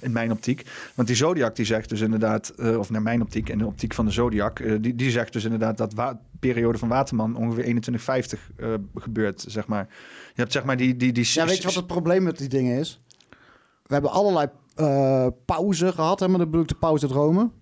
[0.00, 0.62] in mijn optiek.
[0.94, 4.04] Want die Zodiac die zegt dus inderdaad, of naar mijn optiek en de optiek van
[4.04, 8.74] de Zodiac, die, die zegt dus inderdaad dat wa- periode van Waterman ongeveer 2150 eh
[8.94, 9.86] gebeurt, zeg maar.
[10.34, 10.96] Je hebt zeg maar die...
[10.96, 13.00] die, die Ja, weet je wat het probleem met die dingen is?
[13.82, 14.46] We hebben allerlei
[15.44, 17.52] pauzen gehad, hè, maar dat bedoel ik de pauze dromen.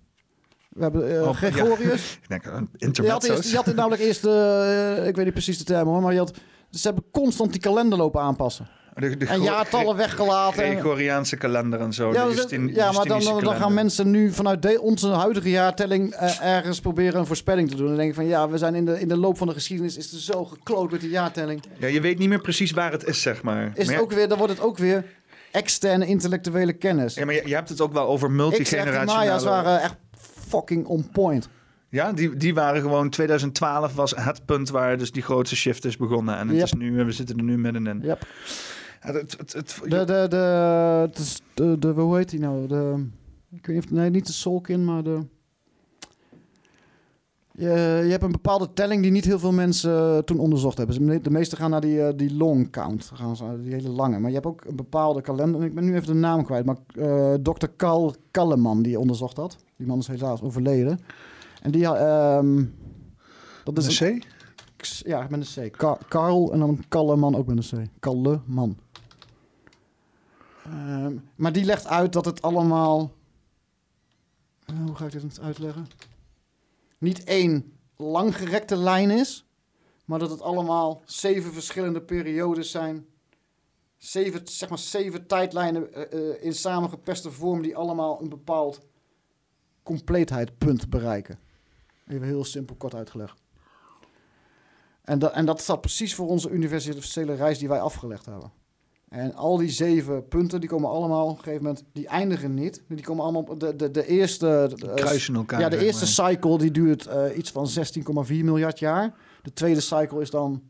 [0.75, 1.49] We hebben eh, Oh, ja.
[1.49, 2.13] Gregorius.
[2.21, 2.53] Ik denk, uh,
[2.91, 6.01] Je had, eerst, je had namelijk eerst, eh, ik weet niet precies de term hoor,
[6.01, 6.37] maar je had,
[6.71, 8.67] ze hebben constant die kalender lopen aanpassen.
[8.95, 10.63] De, de En jaartallen weggelaten.
[10.63, 12.13] en- Gregoriaanse kalender en zo.
[12.13, 15.49] Ja, de Justin- ja, maar dan, dan, dan gaan mensen nu vanuit de, onze huidige
[15.49, 17.83] jaartelling eh, ergens proberen een voorspelling te doen.
[17.85, 19.53] En dan denk ik van ja, we zijn in de, in de loop van de
[19.53, 21.63] geschiedenis is er zo gekloot met die jaartelling.
[21.77, 23.63] Ja, je weet niet meer precies waar het is, zeg maar.
[23.63, 25.05] Is Maar het ja- ook weer, dan wordt het ook weer
[25.51, 27.13] externe intellectuele kennis.
[27.15, 29.05] Ja, maar je, je hebt het ook wel over ik zeg, multigenerationele...
[29.25, 29.95] Maya's waren echt
[30.47, 31.49] fucking on point.
[31.89, 33.09] Ja, die, die waren gewoon...
[33.09, 36.37] 2012 was het punt waar dus die grootste shift is begonnen.
[36.37, 36.65] En het Yep.
[36.65, 37.99] is nu, we zitten er nu middenin.
[38.03, 38.27] Yep.
[39.03, 40.35] Ja, het, het, het, De, de, de,
[41.07, 42.67] het is de, de, hoe heet die nou?
[42.67, 43.05] De,
[43.51, 45.19] ik weet niet of, nee, niet de Solkin, maar de...
[47.57, 51.23] Je, je hebt een bepaalde telling die niet heel veel mensen eh, toen onderzocht hebben.
[51.23, 54.19] De meeste gaan naar die, eh, die long count, gaan ze, die hele lange.
[54.19, 55.63] Maar je hebt ook een bepaalde kalender.
[55.63, 57.67] Ik ben nu even de naam kwijt, maar eh Dr.
[57.75, 59.57] Karl Kalleman die onderzocht dat.
[59.77, 60.99] Die man is helaas overleden.
[61.61, 62.63] En die, ehm
[63.63, 65.05] dat is Een een, C?
[65.07, 65.77] ja, met een C.
[65.77, 67.89] Ka- Karl en dan Kalleman ook met een C.
[67.99, 68.77] Kalleman.
[70.65, 73.11] Ehm, maar die legt uit dat het allemaal
[74.85, 75.87] hoe ga ik dit uitleggen?
[76.97, 79.45] Niet één langgerekte lijn is,
[80.05, 83.05] maar dat het allemaal zeven verschillende periodes zijn.
[83.97, 88.85] Zeven, zeg maar zeven tijdlijnen eh, eh, in samengeperste vorm die allemaal een bepaald
[89.83, 91.39] compleetheidpunt bereiken.
[92.07, 93.41] Even heel simpel kort uitgelegd.
[95.01, 98.51] En, dat en dat staat precies voor onze universele reis die wij afgelegd hebben.
[99.09, 102.83] En al die zeven punten, die komen allemaal op een gegeven moment, die eindigen niet.
[102.87, 104.71] Die komen allemaal op de, de, de eerste...
[104.75, 105.59] de- Kruisen elkaar.
[105.59, 106.29] ja, de eerste maar.
[106.31, 107.67] cycle die duurt eh, iets van
[108.25, 109.13] 16,4 miljard jaar.
[109.41, 110.61] De tweede cycle is dan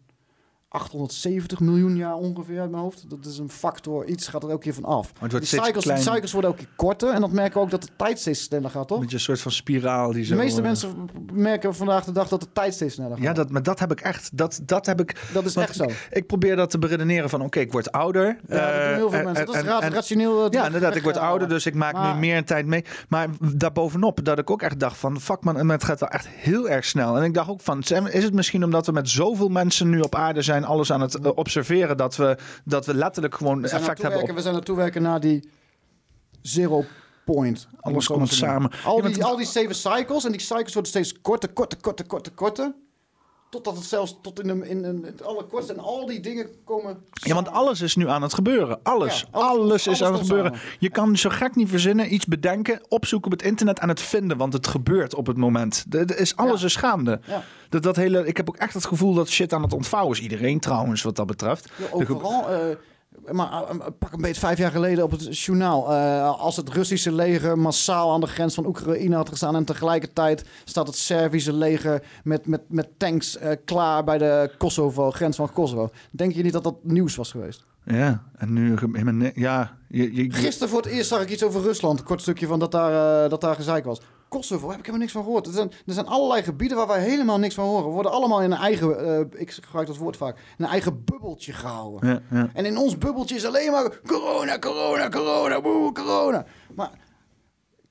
[0.76, 3.10] 870 miljoen jaar ongeveer uit mijn hoofd.
[3.10, 5.12] Dat is een factor, iets gaat er elke keer van af.
[5.14, 6.12] Maar het wordt Die cycles, die kleiner.
[6.14, 8.70] cycles worden elke keer korter en dat merken we ook dat de tijd steeds sneller
[8.70, 9.00] gaat, toch?
[9.00, 10.36] Beetje een soort van spiraal die zo...
[10.36, 13.24] De meeste eh, mensen merken vandaag de dag dat de tijd steeds sneller gaat.
[13.26, 14.38] Ja, dat, maar dat heb ik echt.
[14.38, 15.30] Dat, dat heb ik.
[15.34, 15.86] dat is echt zo.
[16.10, 18.40] Ik probeer dat te beredeneren van, oké, ik word ouder.
[18.48, 19.46] Ja, dat doen heel veel Eh, mensen.
[19.46, 20.46] Dat is en- ra- en- rationeel.
[20.46, 20.96] eh, Ja, inderdaad.
[20.96, 22.84] Ik word ouder, dus ik maak Maar- nu meer tijd mee.
[23.10, 25.20] Maar daarbovenop, dat ik ook echt dacht van...
[25.22, 27.18] Fuck man, het gaat wel echt heel erg snel.
[27.18, 30.16] En ik dacht ook van, is het misschien omdat we met zoveel mensen nu op
[30.16, 30.65] aarde zijn...
[30.66, 34.28] alles aan het eh, observeren, dat we, dat we letterlijk gewoon We effect hebben op...
[34.28, 35.50] we zijn aan het toewerken naar die
[36.42, 36.86] zero
[37.26, 37.68] point.
[37.80, 38.72] Alles komt samen.
[38.84, 40.26] Al die, al die zeven cycles.
[40.26, 42.74] En die cycles worden steeds korter, korter, korter, korter, korter.
[43.50, 45.74] Totdat het zelfs tot in, de, in, in het allerkortste.
[45.74, 48.80] En al die dingen komen Ja, want alles is nu aan het gebeuren.
[48.84, 49.20] Alles.
[49.20, 50.56] Ja, alles, alles- is alles aan het gebeuren.
[50.56, 50.70] samen.
[50.80, 54.38] Je kan zo gek niet verzinnen, iets bedenken, opzoeken op het internet en het vinden.
[54.38, 55.86] Want het gebeurt op het moment.
[55.88, 56.66] De, de- is, alles Ja.
[56.66, 57.20] is gaande.
[57.28, 57.44] Ja.
[57.70, 60.22] Dat, dat hele, ik heb ook echt het gevoel dat shit aan het ontvouwen is.
[60.22, 61.70] Iedereen trouwens, wat dat betreft.
[61.92, 62.50] Overal.
[62.50, 62.60] eh,
[63.32, 65.92] maar eh, pak een beetje vijf jaar geleden op het journaal.
[65.94, 69.56] eh, als het Russische leger massaal aan de grens van Oekraïne had gestaan.
[69.56, 75.12] En tegelijkertijd staat het Servische leger met, met, met tanks eh, klaar bij de Kosovo,
[75.12, 75.90] grens van Kosovo.
[76.12, 77.66] Denk je niet dat dat nieuws was geweest?
[77.86, 81.62] Ja, en nu helemaal Ja, je, je, Gisteren voor het eerst zag ik iets over
[81.62, 82.00] Rusland.
[82.00, 84.02] Een kort stukje van dat daar, eh, dat daar gezeik was.
[84.28, 85.48] Kosovo heb ik helemaal niks van gehoord.
[85.48, 87.86] Er zijn, er zijn allerlei gebieden waar wij helemaal niks van horen.
[87.86, 91.04] We worden allemaal in een eigen, eh, ik gebruik dat woord vaak, in een eigen
[91.04, 92.10] bubbeltje gehouden.
[92.10, 92.50] ja, ja.
[92.54, 96.46] En in ons bubbeltje is alleen maar corona, corona, corona, boe, corona.
[96.76, 96.92] Maar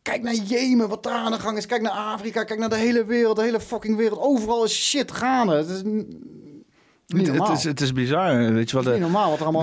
[0.03, 1.67] kijk naar Jemen, wat daar aan de gang is.
[1.67, 4.21] Kijk naar Afrika, kijk naar de hele wereld, de hele fucking wereld.
[4.21, 5.55] Overal is shit gaande.
[5.55, 5.83] Het is
[7.17, 8.37] Het, het is, het is bizar.
[8.37, 9.63] Weet je Het wel, is niet de, normaal wat er allemaal...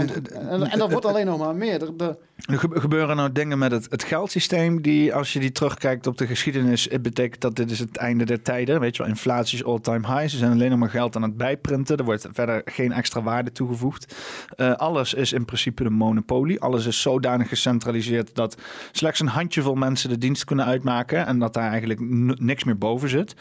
[0.50, 1.80] En, en dat wordt alleen nog maar meer.
[1.80, 6.08] De- er gebe- gebeuren nou dingen met het, het geldsysteem die, als je die terugkijkt
[6.08, 8.80] op de geschiedenis, het betekent dat dit is het einde der tijden.
[8.80, 10.28] Weet je wel, inflatie is all-time high.
[10.28, 11.98] Ze zijn alleen nog maar geld aan het bijprinten.
[11.98, 14.16] Er wordt verder geen extra waarde toegevoegd.
[14.56, 16.60] Eh, alles is in principe een monopolie.
[16.62, 18.58] Alles is zodanig gecentraliseerd dat
[18.92, 22.00] slechts een handjevol mensen de dienst kunnen uitmaken en dat daar eigenlijk
[22.40, 23.34] niks meer boven zit.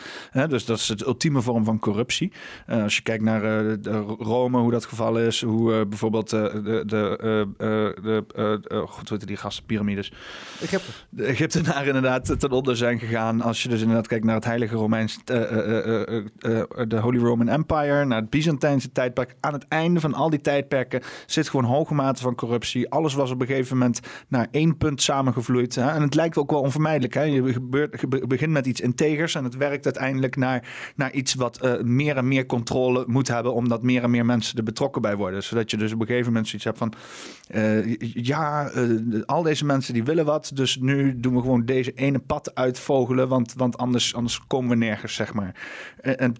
[0.48, 2.32] Dus dat is het ultieme vorm van corruptie.
[2.66, 7.14] Eh, als je kijkt naar eh, Rome, hoe dat geval is, hoe bijvoorbeeld de, de,
[8.02, 10.12] de goed, hoe die gastenpyramides,
[10.58, 13.40] heb de Egyptenaren inderdaad ten onder zijn gegaan.
[13.40, 17.48] Als je dus inderdaad kijkt naar het Heilige Romeins, eh, eh, eh, de Holy Roman
[17.48, 19.34] Empire, naar het Byzantijnse tijdperk.
[19.40, 22.90] Aan het einde van al die tijdperken zit gewoon hoge mate van corruptie.
[22.90, 25.74] Alles was op een gegeven moment naar één punt samengevloeid.
[25.74, 25.90] Hè?
[25.90, 27.14] En het lijkt ook wel onvermijdelijk.
[27.14, 27.22] Hè?
[27.22, 32.16] Je gebeurt, begint met iets integers en het werkt uiteindelijk naar, naar iets wat meer
[32.16, 35.42] en meer controle moet hebben, omdat meer en meer mensen er betrokken bij worden.
[35.42, 36.92] Zodat je dus op een gegeven moment zoiets hebt van,
[37.48, 41.92] eh, ja, eh, al deze mensen die willen wat, dus nu doen we gewoon deze
[41.92, 45.54] ene pad uitvogelen, want, want anders, anders komen we nergens, zeg maar.
[46.00, 46.34] En,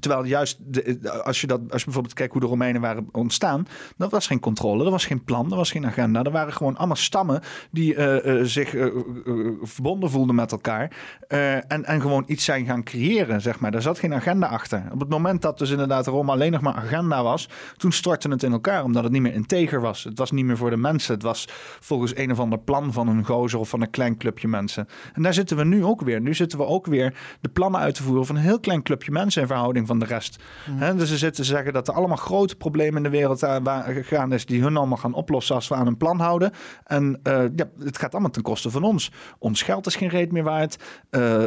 [0.00, 3.66] terwijl juist, de, als, je dat, als je bijvoorbeeld kijkt hoe de Romeinen waren ontstaan,
[3.96, 6.22] dat was geen controle, er was geen plan, er was geen agenda.
[6.22, 8.92] Er waren gewoon allemaal stammen die eh, eh, zich eh, eh,
[9.26, 10.90] eh, verbonden voelden met elkaar
[11.28, 13.70] eh, en, en gewoon iets zijn gaan creëren, zeg maar.
[13.70, 14.84] Daar zat geen agenda achter.
[14.92, 18.42] Op het moment dat dus inderdaad Rome alleen nog maar agenda was, toen stortte het
[18.42, 20.04] in elkaar, omdat het niet meer integer was.
[20.04, 21.14] Het was niet meer voor de mensen.
[21.14, 21.41] Het was
[21.80, 24.88] volgens een of ander plan van een gozer of van een klein clubje mensen.
[25.12, 26.20] En daar zitten we nu ook weer.
[26.20, 29.10] Nu zitten we ook weer de plannen uit te voeren van een heel klein clubje
[29.12, 30.42] mensen in verhouding van de rest.
[30.70, 33.56] Hè, dus ze zitten te zeggen dat er allemaal grote problemen in de wereld uh,
[33.62, 36.52] waar gaan is, die hun allemaal gaan oplossen als we aan een plan houden.
[36.84, 39.10] En uh, ja, het gaat allemaal ten koste van ons.
[39.38, 40.76] Ons geld is geen reet meer waard.
[41.10, 41.44] Uh,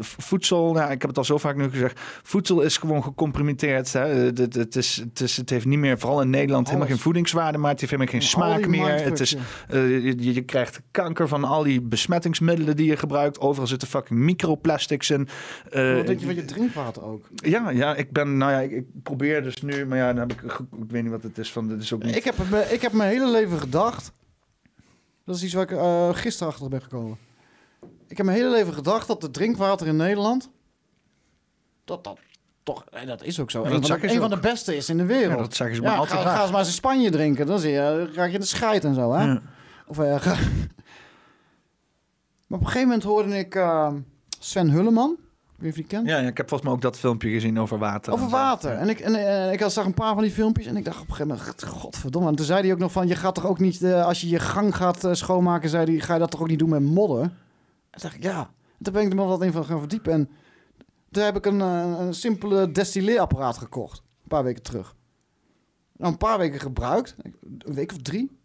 [0.00, 3.92] voedsel, nou, ik heb het al zo vaak nu gezegd, voedsel is gewoon gecomprimenteerd.
[3.92, 4.00] Hè.
[4.00, 7.58] Het, het, is, het, is, het heeft niet meer, vooral in Nederland, helemaal geen voedingswaarde,
[7.58, 8.81] maar het heeft helemaal geen smaak meer.
[8.84, 9.40] Het is, uh,
[10.04, 13.40] je, je, krijgt kanker van al die besmettingsmiddelen die je gebruikt.
[13.40, 15.28] Overal zitten fucking microplastics in.
[15.72, 17.28] Uh, Wat denk je van je drinkwater ook?
[17.34, 20.32] Ja, ja, ik ben, nou ja, ik, ik probeer dus nu, maar ja, dan heb
[20.32, 22.16] ik, ik weet niet wat het is van, dit is ook niet...
[22.16, 22.34] Ik heb,
[22.70, 24.12] ik heb mijn hele leven gedacht,
[25.24, 27.18] dat is iets waar ik uh, gisteren achter ben gekomen.
[28.08, 30.50] Ik heb mijn hele leven gedacht dat het drinkwater in Nederland,
[31.84, 32.18] dat dat
[32.62, 34.96] toch, en dat is ook zo, een, van de, een van de beste is in
[34.96, 35.30] de wereld.
[35.36, 37.46] Ja, dat zeggen ze maar ja, altijd ga, ga eens maar eens in Spanje drinken,
[37.46, 39.24] dan zie je, raak je de scheid en zo, hè?
[39.24, 39.40] Ja.
[39.86, 40.34] Of, uh, ga...
[42.46, 43.92] Maar op een gegeven moment hoorde ik eh,
[44.38, 45.16] Sven Hulleman.
[45.58, 46.06] Je die kent.
[46.06, 48.12] Ja, ja, ik heb volgens mij ook dat filmpje gezien over water.
[48.12, 48.72] Over en water.
[48.72, 51.00] En ik, en, en ik had- zag een paar van die filmpjes en ik dacht
[51.00, 52.28] op een gegeven moment, godverdomme.
[52.28, 54.28] En toen zei hij ook nog van, je gaat toch ook niet, eh, als je
[54.28, 56.82] je gang gaat eh, schoonmaken, zei hij, ga je dat toch ook niet doen met
[56.82, 57.20] modder?
[57.22, 57.30] En
[57.90, 58.38] toen dacht ik, ja.
[58.78, 60.12] En toen ben ik er nog wat in van gaan verdiepen.
[60.12, 60.28] En
[61.12, 63.98] toen heb ik een, eh, een simpele destilleerapparaat gekocht.
[63.98, 64.96] Een paar weken terug.
[65.96, 67.16] Nou, een paar weken gebruikt.
[67.58, 68.38] Een week of drie.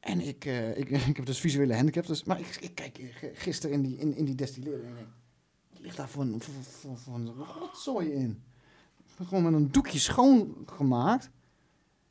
[0.00, 2.06] En ik, eh, ik, ik heb dus visuele handicap.
[2.06, 3.00] Dus, maar ik, ik kijk
[3.34, 4.96] gisteren in die, in, in die en
[5.72, 8.42] ik ligt daar voor een, voor, voor, een rotzooi in?
[9.26, 11.30] Gewoon met een doekje schoongemaakt.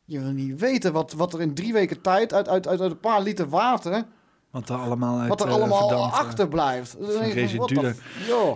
[0.05, 2.91] Je wil niet weten wat, wat er in drie weken tijd uit, uit, uit, uit
[2.91, 4.05] een paar liter water...
[4.53, 6.19] Wat er allemaal uit wat er eh, allemaal verdampt, eh.
[6.19, 6.97] achterblijft.
[7.33, 7.95] Residuen.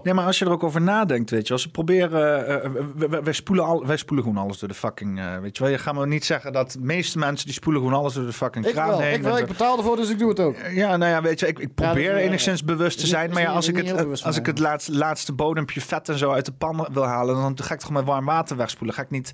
[0.04, 1.58] Nee, maar als je er ook over nadenkt, weet je wel.
[1.58, 2.48] Ze proberen...
[2.64, 5.22] eh, wij- wij, spoelen al, wij spoelen gewoon alles door de fucking...
[5.42, 7.46] weet je wel, je gaat me niet zeggen dat de meeste mensen...
[7.46, 9.14] die spoelen gewoon alles door de fucking Ik kraan wel, heen.
[9.14, 10.56] ik, wel, ik betaal ervoor, dus ik doe het ook.
[10.72, 13.30] Ja, nou ja, weet je, ik, ik probeer dat enigszins bewust te zijn.
[13.32, 16.46] Maar ja, als ik het, als ik het laatste, laatste bodempje vet en zo uit
[16.46, 17.36] de pan wil halen...
[17.36, 18.96] dan ga ik toch met warm water wegspoelen.
[18.96, 19.32] Ga ik niet...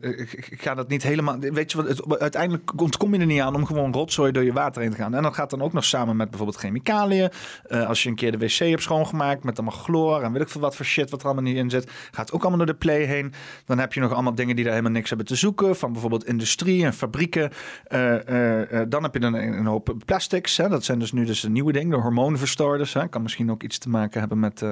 [0.00, 1.38] ik, ga dat niet helemaal...
[1.38, 4.52] Weet je wat, het, uiteindelijk ontkom je er niet aan om gewoon rotzooi door je
[4.52, 5.14] water heen te gaan.
[5.14, 7.30] En dat gaat dan ook nog samen met bijvoorbeeld chemicaliën.
[7.66, 10.48] Eh, als je een keer de wc hebt schoongemaakt met allemaal chloor en weet ik
[10.48, 11.90] veel wat voor shit wat er allemaal niet in zit.
[12.10, 13.32] Gaat ook allemaal door de play heen.
[13.66, 15.76] Dan heb je nog allemaal dingen die daar helemaal niks hebben te zoeken.
[15.76, 17.50] Van bijvoorbeeld industrie en fabrieken.
[17.84, 20.56] Eh, eh, dan heb je dan een, een hoop plastics.
[20.56, 20.68] Hè.
[20.68, 21.90] Dat zijn dus nu dus een nieuwe dingen.
[21.90, 22.92] De hormoonverstoorders.
[22.92, 23.08] Hè.
[23.08, 24.64] Kan misschien ook iets te maken hebben met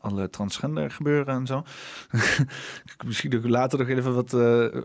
[0.00, 1.62] alle transgender gebeuren en zo.
[3.06, 4.40] misschien later nog even wat eh,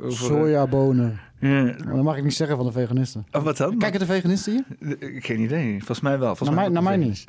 [0.06, 0.12] over...
[0.12, 1.20] Sojabonen.
[1.40, 1.64] Ja.
[1.72, 3.26] Dat mag ik niet zeggen van de veganisten.
[3.32, 3.78] Oh, wat dan?
[3.78, 4.98] Kijken de veganisten hier?
[5.00, 5.78] Eh, Geen idee.
[5.78, 6.36] Volgens mij wel.
[6.36, 7.26] Volgens Naar mij, naar mij niet.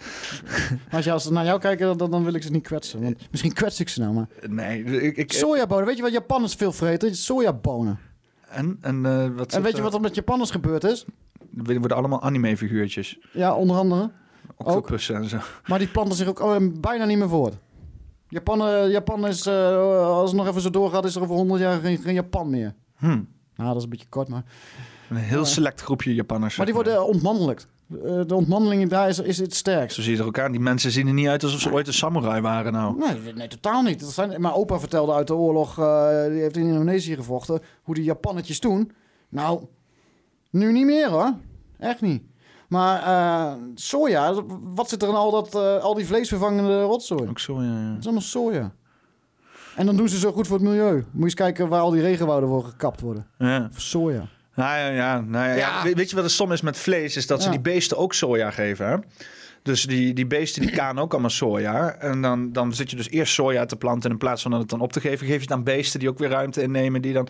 [0.68, 3.02] Maar als, je, als ze naar jou kijken, dan, dan wil ik ze niet kwetsen.
[3.02, 4.26] Want misschien kwets ik ze nou, maar...
[4.48, 5.16] Nee, ik...
[5.16, 7.14] ik Sojabonen, weet je wat Japanners veel vreten?
[7.16, 7.98] Sojabonen.
[8.48, 11.04] en en eh, wat En weet je wat er met Japanners gebeurd is?
[11.66, 13.18] Er worden allemaal anime-figuurtjes.
[13.32, 14.10] Ja, onder andere.
[14.56, 15.38] Octopussen en zo.
[15.66, 17.54] Maar die planten zich ook bijna niet meer voort.
[18.28, 19.76] Japan, eh, Japan is, eh,
[20.06, 22.74] als het nog even zo doorgaat, is er over 100 jaar geen, geen Japan meer.
[22.96, 23.06] Hm.
[23.06, 24.44] Nou, dat is een beetje kort, maar...
[25.10, 26.56] Een heel select groepje Japanners.
[26.56, 27.66] Maar die worden ontmannelijkt.
[27.90, 29.96] Eh, de ontmandeling daar is, is het sterkst.
[29.96, 30.50] Zo zie je er ook aan.
[30.50, 32.98] Die mensen zien er niet uit alsof ze ooit een samurai waren nou.
[32.98, 34.00] Nee, nee, totaal niet.
[34.00, 38.04] Dat zijn, mijn opa vertelde uit de oorlog, die heeft in Indonesië gevochten, hoe die
[38.04, 38.92] Japannetjes toen...
[39.28, 39.64] Nou,
[40.50, 41.34] nu niet meer hoor.
[41.78, 42.22] Echt niet.
[42.68, 44.34] Maar eh, soja,
[44.74, 47.28] wat zit er in al, dat, eh, al die vleesvervangende rotzooi?
[47.28, 47.68] Ook zo, ja.
[47.68, 47.88] ja.
[47.90, 48.72] Het is allemaal soja.
[49.76, 50.94] En dan doen ze zo goed voor het milieu.
[50.94, 53.26] Moet je eens kijken waar al die regenwouden voor gekapt worden.
[53.38, 53.68] ja.
[53.72, 54.26] Voor soja.
[54.54, 55.56] Nou ja, ja, nou ja, ja.
[55.56, 55.82] Ja.
[55.82, 57.16] We- Weet je wat er stom is met vlees?
[57.16, 58.86] Is dat ze die beesten ook soja geven.
[58.88, 58.96] Hè?
[59.66, 61.94] Dus die, die beesten die kaan ook allemaal soja.
[61.94, 64.04] En dan, dan zit je dus eerst soja te planten.
[64.04, 66.08] En in plaats van het dan op te geven, geef je het aan beesten die
[66.08, 67.02] ook weer ruimte innemen.
[67.02, 67.28] Die dan...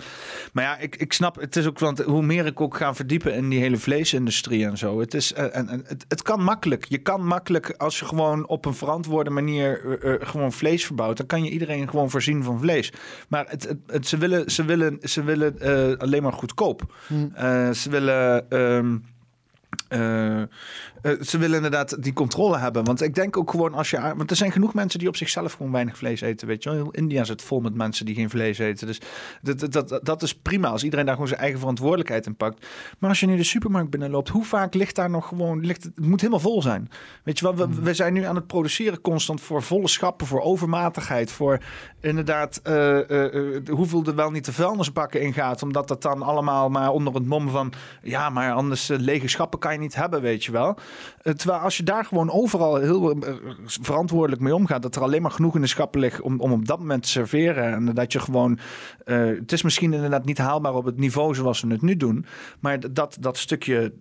[0.53, 3.35] Maar ja, ik, ik snap, het is ook, want hoe meer ik ook ga verdiepen
[3.35, 5.01] in die hele vleesindustrie en zo.
[5.01, 6.85] Het, is, en, en, het, het kan makkelijk.
[6.89, 11.17] Je kan makkelijk, als je gewoon op een verantwoorde manier eh, eh, gewoon vlees verbouwt,
[11.17, 12.93] dan kan je iedereen gewoon voorzien van vlees.
[13.29, 16.95] Maar het, het, het- ze willen, ze willen, ze willen eh, alleen maar goedkoop.
[17.07, 17.15] Hm.
[17.35, 18.51] Eh, ze willen.
[18.51, 18.97] ehm,
[19.89, 20.49] eh, eh,
[21.21, 22.85] ze willen inderdaad die controle hebben.
[22.85, 24.15] Want ik denk ook gewoon als je.
[24.17, 26.47] Want er zijn genoeg mensen die op zichzelf gewoon weinig vlees eten.
[26.47, 26.79] Weet je wel.
[26.79, 28.87] Heel India zit vol met mensen die geen vlees eten.
[28.87, 29.01] Dus
[29.43, 32.67] dat, dat, dat, dat is prima als iedereen daar gewoon zijn eigen verantwoordelijkheid in pakt.
[32.99, 35.67] Maar als je nu de supermarkt binnenloopt, hoe vaak ligt daar nog gewoon.
[35.67, 36.91] Ligt, het moet helemaal vol zijn.
[37.23, 40.41] Weet je wel, we, we zijn nu aan het produceren constant voor volle schappen, voor
[40.41, 41.61] overmatigheid, voor
[42.01, 45.63] inderdaad eh, eh, eh, hoeveel er wel niet de vuilnisbakken in gaat.
[45.63, 47.73] Omdat dat dan allemaal maar onder het mom van.
[48.03, 50.77] Ja, maar anders eh, lege schappen kan je niet hebben, weet je wel.
[51.23, 53.35] Eh, terwijl als je daar gewoon overal heel eh,
[53.67, 56.67] verantwoordelijk mee omgaat, dat er alleen maar genoeg in de schappen ligt om, om op
[56.67, 57.73] dat moment te serveren.
[57.73, 58.59] En dat je gewoon.
[59.05, 62.27] eh, het is misschien inderdaad niet haalbaar op het niveau zoals we het nu doen.
[62.61, 63.93] Maar dat, dat stukje.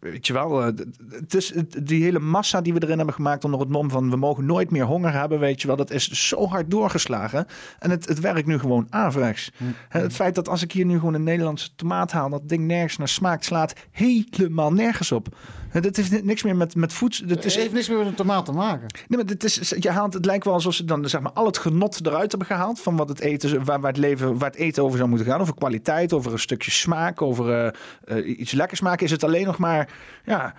[0.00, 0.62] Weet je wel,
[1.10, 4.16] het is die hele massa die we erin hebben gemaakt onder het mom van we
[4.16, 7.46] mogen nooit meer honger hebben, weet je wel, dat is zo hard doorgeslagen.
[7.78, 9.52] En het, het werkt nu gewoon averechts.
[9.88, 12.66] Hè, Het feit dat als ik hier nu gewoon een Nederlandse tomaat haal, dat ding
[12.66, 15.36] nergens naar smaakt, slaat helemaal nergens op.
[15.72, 17.26] Dat heeft ni- niks meer met, met voedsel.
[17.26, 18.86] Dat Het is, heeft niks meer met een tomaat te maken.
[19.08, 21.46] Nee, maar dit is, je haalt, het lijkt wel alsof ze dan zeg maar, al
[21.46, 22.80] het genot eruit hebben gehaald.
[22.80, 25.40] van wat het eten, waar, waar, het leven, waar het eten over zou moeten gaan.
[25.40, 29.04] Over kwaliteit, over een stukje smaak, over eh, eh, iets lekkers maken.
[29.04, 29.88] Is het alleen nog maar
[30.24, 30.54] ja,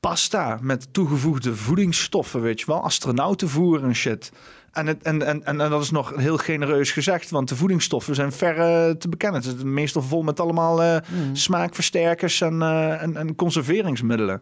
[0.00, 2.82] pasta met toegevoegde voedingsstoffen, weet je wel.
[2.82, 4.32] Astronautenvoer en shit.
[4.74, 8.32] En, het, en, en, en dat is nog heel genereus gezegd, want de voedingsstoffen zijn
[8.32, 9.42] ver eh, te bekennen.
[9.42, 10.96] Het is meestal vol met allemaal eh,
[11.32, 14.40] smaakversterkers en, eh, en, en conserveringsmiddelen.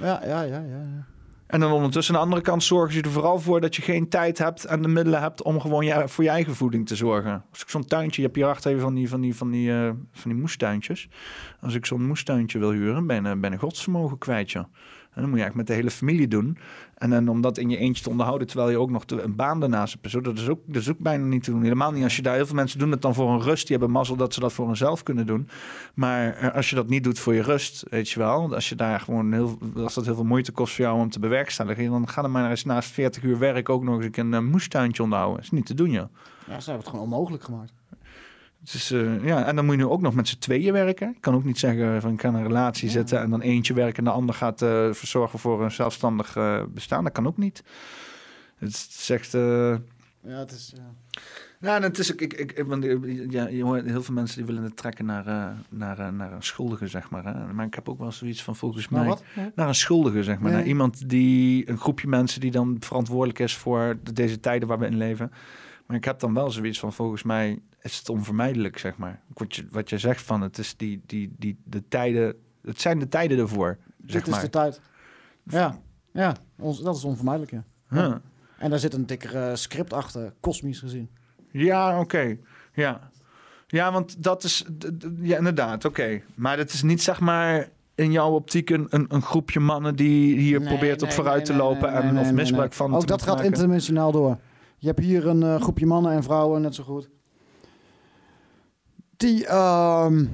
[0.00, 0.58] Ja, ja, ja, ja.
[0.60, 1.04] ja.
[1.46, 4.08] En dan ondertussen aan de andere kant zorgen ze er vooral voor dat je geen
[4.08, 7.44] tijd hebt en de middelen hebt om gewoon je, voor je eigen voeding te zorgen.
[7.50, 9.72] Als ik zo'n tuintje, je hebt hier achter even van die, van die, van die,
[10.12, 11.08] van die moestuintjes.
[11.60, 14.64] Als ik zo'n moestuintje wil huren, ben, ik- ben ik godsvermogen kwijt, joh.
[15.20, 16.58] En dan moet je eigenlijk met de hele familie doen.
[16.94, 19.60] En dan om dat in je eentje te onderhouden, terwijl je ook nog een baan
[19.60, 20.24] daarnaast hebt.
[20.24, 21.62] Dat, is ook, dat is bijna niet te doen.
[21.62, 22.34] Helemaal niet als je daar...
[22.34, 23.66] Heel veel mensen doen het dan voor een rust.
[23.66, 25.48] Die hebben mazzel dat ze dat voor hunzelf kunnen doen.
[25.94, 28.54] Maar eh, als je dat niet doet voor je rust, weet je wel.
[28.54, 29.58] Als je daar gewoon heel...
[29.76, 31.90] Als dat heel veel moeite kost voor jou om te bewerkstelligen.
[31.90, 35.02] Dan ga dan maar eens naast 40 uur werk ook nog eens een uh, moestuintje
[35.02, 35.36] onderhouden.
[35.36, 36.14] Dat is niet te doen, joh.
[36.46, 37.72] Ja, ze hebben het gewoon onmogelijk gemaakt.
[38.62, 41.08] Dus, uh, ja, en dan moet je nu ook nog met z'n tweeën werken.
[41.08, 42.92] Ik kan ook niet zeggen van ik ga een relatie ja.
[42.92, 46.62] zitten en dan eentje werken en de ander gaat uh, verzorgen voor een zelfstandig uh,
[46.68, 47.04] bestaan.
[47.04, 47.62] Dat kan ook niet.
[48.56, 49.32] Het zegt.
[49.32, 49.80] ja,
[50.22, 50.72] het is.
[51.60, 51.74] Ja.
[51.74, 52.84] En het is ik, ik, ik want,
[53.28, 56.42] ja, je hoort heel veel mensen die willen het trekken naar, uh, naar, naar een
[56.42, 57.24] schuldige, zeg maar.
[57.24, 57.52] Hè?
[57.52, 59.22] Maar ik heb ook wel zoiets van volgens mij wat?
[59.54, 60.50] naar een schuldige, zeg maar.
[60.50, 60.60] Nee.
[60.60, 64.86] Naar iemand die een groepje mensen die dan verantwoordelijk is voor deze tijden waar we
[64.86, 65.32] in leven.
[65.86, 69.20] Maar ik heb dan wel zoiets van volgens mij is het onvermijdelijk, zeg maar.
[69.34, 72.98] Wat je, wat je zegt van het is die, die, die, de tijden, het zijn
[72.98, 74.38] de tijden ervoor, zeg Dit maar.
[74.38, 74.80] is de tijd.
[75.42, 75.78] Ja,
[76.12, 77.64] ja ons, dat is onvermijdelijk, ja.
[77.88, 78.14] Huh.
[78.58, 81.10] En daar zit een dikker script achter, kosmisch gezien.
[81.50, 82.00] Ja, oké.
[82.00, 82.40] Okay.
[82.72, 83.10] Ja.
[83.66, 84.64] ja, want dat is...
[85.20, 86.00] Ja, inderdaad, oké.
[86.00, 86.24] Okay.
[86.34, 90.38] Maar het is niet, zeg maar in jouw optiek een, een, een, groepje mannen die
[90.38, 93.06] hier Nee, probeert op nee, vooruit nee, te lopen en of misbruik van Ook te
[93.06, 93.44] dat gaat maken.
[93.44, 94.38] interdimensionaal door.
[94.78, 97.10] Je hebt hier een uh, groepje mannen en vrouwen, net zo goed.
[99.20, 100.26] Die, hoe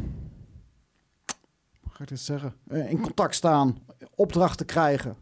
[1.91, 2.55] ga ik dit zeggen?
[2.69, 3.79] Uh, in contact staan,
[4.15, 5.17] opdrachten krijgen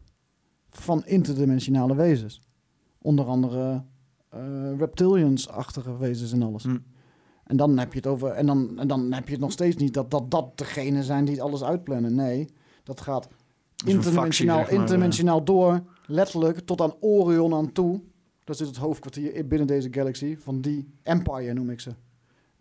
[0.71, 2.41] van interdimensionale wezens.
[2.99, 3.85] Onder andere
[4.35, 6.63] uh, reptilians-achtige wezens en alles.
[6.63, 6.79] Hm.
[7.45, 8.31] En dan heb je het over.
[8.31, 11.25] En dan, en dan heb je het nog steeds niet dat dat, dat degene zijn
[11.25, 12.15] die alles uitplannen.
[12.15, 12.49] Nee,
[12.83, 13.31] dat gaat een
[13.91, 15.83] interdimensionaal, factie, zeg maar, interdimensionaal door.
[16.07, 18.01] Letterlijk tot aan Orion aan toe.
[18.45, 20.37] Dat is het hoofdkwartier binnen deze galaxy.
[20.37, 21.95] Van die Empire noem ik ze.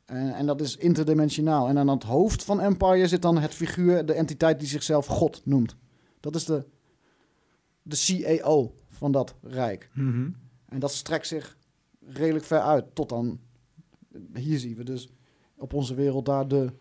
[0.05, 1.67] En, en dat is interdimensionaal.
[1.67, 5.41] En aan het hoofd van Empire zit dan het figuur, de entiteit die zichzelf God
[5.45, 5.75] noemt.
[6.19, 6.65] Dat is de,
[7.81, 9.89] de CAO van dat rijk.
[9.93, 10.29] Mhm.
[10.65, 11.57] En dat strekt zich
[11.99, 12.95] redelijk ver uit.
[12.95, 13.39] Tot dan,
[14.33, 15.09] hier zien we dus
[15.57, 16.73] op onze wereld daar de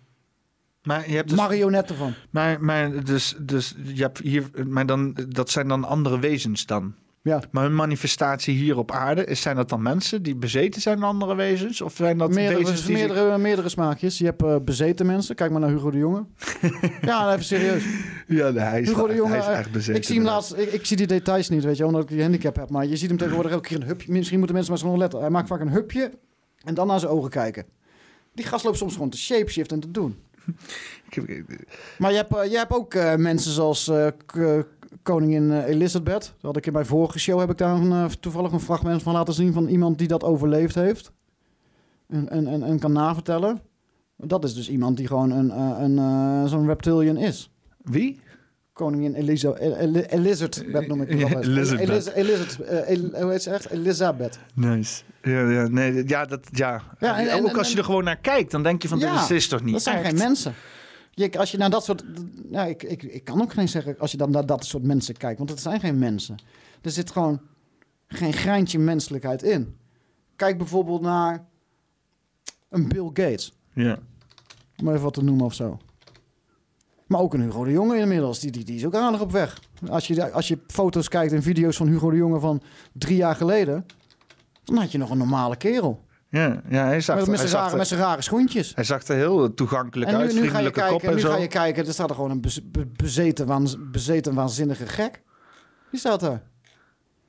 [0.83, 2.15] Maar je hebt dus, marionetten van.
[2.31, 6.95] maar, maar dus, dus je hebt hier, maar dan, dat zijn dan andere wezens dan.
[7.25, 10.97] Ja, Maar hun manifestatie hier op aarde, is, zijn dat dan mensen die bezeten zijn
[10.97, 11.81] door andere wezens?
[11.81, 14.19] Of zijn dat meerdere, wezens die zich- meerdere, meerdere smaakjes.
[14.19, 15.35] Je hebt eh, bezeten mensen.
[15.35, 16.25] Kijk maar naar Hugo de Jonge.
[17.03, 17.85] ja, even serieus.
[18.27, 19.95] Ja, nee, hij is, Hugo de Jonge, hij is eh, echt bezeten.
[19.95, 22.23] Ik zie hem laatst, ik, ik zie die details niet, weet je, omdat ik die
[22.23, 22.71] handicap heb.
[22.71, 24.13] Maar je ziet hem tegenwoordig elke keer een hupje.
[24.13, 25.21] Misschien moeten mensen maar eens letten.
[25.21, 26.11] Hij maakt vaak een hupje
[26.65, 27.67] en dan naar zijn ogen kijken.
[28.35, 30.17] Die gast loopt soms gewoon te shapeshift en te doen.
[31.99, 34.07] Maar je hebt, eh, je hebt ook eh, mensen zoals eh,
[35.03, 36.23] koningin eh, Elizabeth.
[36.23, 39.03] Dat had ik in mijn vorige show heb ik daar een, eh, toevallig een fragment
[39.03, 41.13] van laten zien van iemand die dat overleefd heeft.
[42.09, 43.61] En, en, en, en kan navertellen.
[44.17, 47.51] Dat is dus iemand die gewoon een, eh, een, zo'n reptilian is.
[47.83, 48.21] Wie?
[48.73, 51.45] Koningin Eliza, El- El- Elizabeth noem ik het altijd.
[51.47, 51.89] Elizabeth.
[51.89, 52.59] Eliz- Elizabeth.
[52.85, 53.71] El- hoe heet ze echt?
[53.71, 54.39] Elizabeth.
[54.55, 55.03] Nice.
[55.23, 56.83] Ja, ja, nee, ja, dat, ja.
[56.99, 59.13] Ja, en- en- ook als je er gewoon naar kijkt, dan denk je van, Ja,
[59.13, 60.07] dit, is, dit is toch niet Dat zijn echt?
[60.07, 60.55] geen mensen.
[61.15, 62.05] Je, als je naar dat soort...
[62.51, 65.17] Ja, ik, ik, ik kan ook geen zeggen als je dan naar dat soort mensen
[65.17, 65.39] kijkt.
[65.39, 66.37] Want het zijn geen mensen.
[66.83, 67.41] Er zit gewoon
[68.07, 69.77] geen greintje menselijkheid in.
[70.37, 71.47] Kijk bijvoorbeeld naar
[72.69, 73.53] een Bill Gates.
[73.73, 73.99] Ja.
[74.77, 75.79] Om even wat te noemen of zo.
[77.07, 78.41] Maar ook een Hugo de Jonge inmiddels.
[78.41, 79.61] Die, die, die is ook aardig op weg.
[79.89, 83.37] Als je, als je foto's kijkt en video's van Hugo de Jonge van drie jaar
[83.37, 83.87] geleden...
[84.65, 86.05] dan had je nog een normale kerel.
[86.33, 88.75] Ja, ja hij, zag, Met, met hij, zijn rare, er, met zijn rare schoentjes.
[88.75, 91.15] hij zag er heel toegankelijk En nu, uit, nu ga je vriendelijke kop kijken, en
[91.15, 94.87] nu ga je kijken, er staat er gewoon een bez- be- bezeten, waanz- bezeten waanzinnige
[94.87, 95.23] gek.
[95.91, 96.43] Wie staat daar?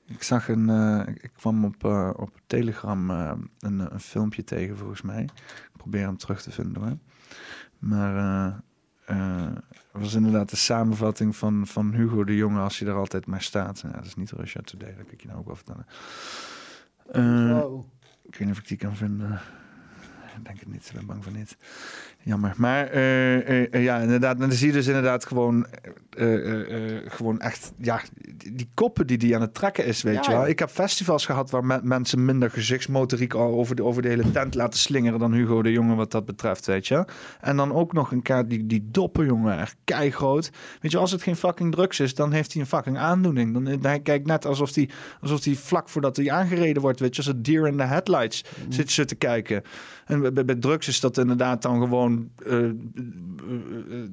[0.06, 4.77] Ik zag een, eh, ik kwam op, eh, op Telegram eh, een, een filmpje tegen
[4.77, 5.23] volgens mij.
[5.23, 6.98] Ik probeer hem terug te vinden hoor.
[7.80, 8.53] Maar eh,
[9.17, 9.51] eh,
[9.91, 13.41] het was inderdaad de samenvatting van, van Hugo de Jonge als hij er altijd maar
[13.41, 13.80] staat.
[13.80, 15.85] Ja, dat is niet Russia Today, dat kan ik je nou ook wel vertellen.
[17.11, 17.85] Eh, Wow.
[18.24, 19.42] Ik weet niet of ik die kan vinden.
[20.38, 21.58] Ik denk het niet, ik ben bang van niet.
[22.26, 22.53] Jammer.
[22.58, 24.34] Maar eh, eh, eh, ja, inderdaad.
[24.35, 25.66] En dan zie je dus inderdaad gewoon,
[27.08, 28.02] gewoon echt, ja,
[28.38, 30.40] die, die koppen die die aan het trekken is, weet Ja, je wel.
[30.42, 30.48] ja.
[30.48, 34.32] Ik heb festivals gehad waar me- mensen minder gezichtsmotoriek al over de, over de hele
[34.32, 37.06] tent laten slingeren dan Hugo de Jonge wat dat betreft, weet je.
[37.42, 40.52] En dan ook nog een kaart, die, die doppen, jongen, echt keigroot.
[40.82, 43.53] Weet je, als het geen fucking drugs is, dan heeft hij een fucking aandoening.
[43.53, 44.90] Dan, hij kijkt net alsof hij
[45.22, 48.43] alsof hij vlak voordat hij aangereden wordt, weet je, als het deer in the headlights
[48.66, 48.72] Mm.
[48.72, 49.61] zit ze te kijken.
[50.06, 52.73] En bij, bij drugs is dat inderdaad dan gewoon eh, eh,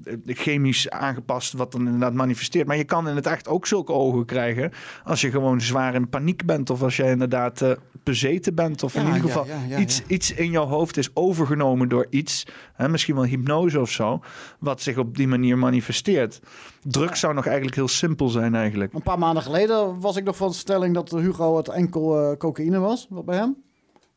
[0.04, 2.66] eh, chemisch aangepast, wat dan inderdaad manifesteert.
[2.66, 4.72] Maar je kan in het echt ook zulke ogen krijgen
[5.04, 6.70] als je gewoon zwaar in paniek bent.
[6.70, 8.82] Of als je inderdaad bezeten bent.
[8.82, 12.46] Of in ieder geval ja, ja, iets, iets in jouw hoofd is overgenomen door iets.
[12.74, 14.20] Hè, misschien wel hypnose of zo.
[14.58, 16.40] Wat zich op die manier manifesteert.
[16.82, 18.92] Drugs zou nog eigenlijk heel simpel zijn eigenlijk.
[18.92, 22.78] Een paar maanden geleden was ik nog van de stelling dat Hugo het enkel cocaïne
[22.78, 23.56] was, wat bij hem.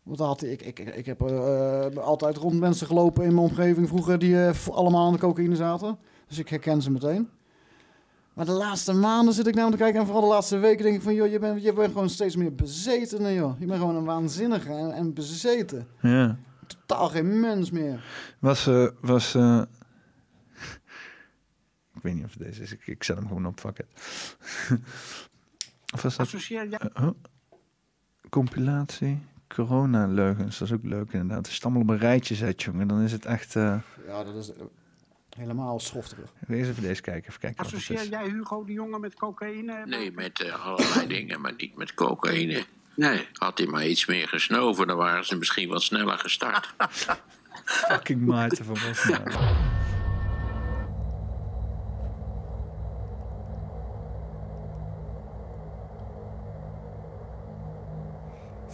[0.04, 4.20] Want had ik, ik, ik heb eh, altijd rond mensen gelopen in mijn omgeving vroeger
[4.20, 5.98] die eh, allemaal aan de cocaïne zaten.
[6.28, 7.30] Dus ik herken ze meteen.
[8.34, 10.84] Maar de laatste maanden zit ik naar hem te kijken en vooral de laatste weken
[10.84, 13.60] denk ik van, joh, je bent, je bent gewoon steeds meer bezeten, joh.
[13.60, 15.88] Je bent gewoon een waanzinnige en, en bezeten.
[16.02, 16.38] Ja.
[16.68, 18.04] Totaal geen mens meer.
[18.40, 19.62] Was, eh, was eh,
[21.96, 22.72] ik weet niet of het deze is.
[22.72, 23.88] Ik, ik zet hem gewoon op, fuck it.
[25.94, 27.10] of was dat Associeer oh.
[28.30, 29.20] compilatie?
[29.54, 31.38] Corona-leugens, dat is ook leuk inderdaad.
[31.38, 33.56] Als je het allemaal op een rijtje zet, jongen, dan is het echt...
[33.56, 33.76] eh
[34.08, 34.64] Ja, dat is eh,
[35.38, 36.34] helemaal schofterig.
[36.48, 38.08] Eens even deze kijken, even kijken wat het Associeer is.
[38.08, 39.86] jij Hugo de jongen met cocaïne?
[39.86, 42.64] Nee, met eh, allerlei dingen, maar niet met cocaïne.
[42.96, 43.28] Nee.
[43.34, 46.74] Had hij maar iets meer gesnoven, dan waren ze misschien wat sneller gestart.
[47.66, 49.38] Fucking Maarten van Wassenaar.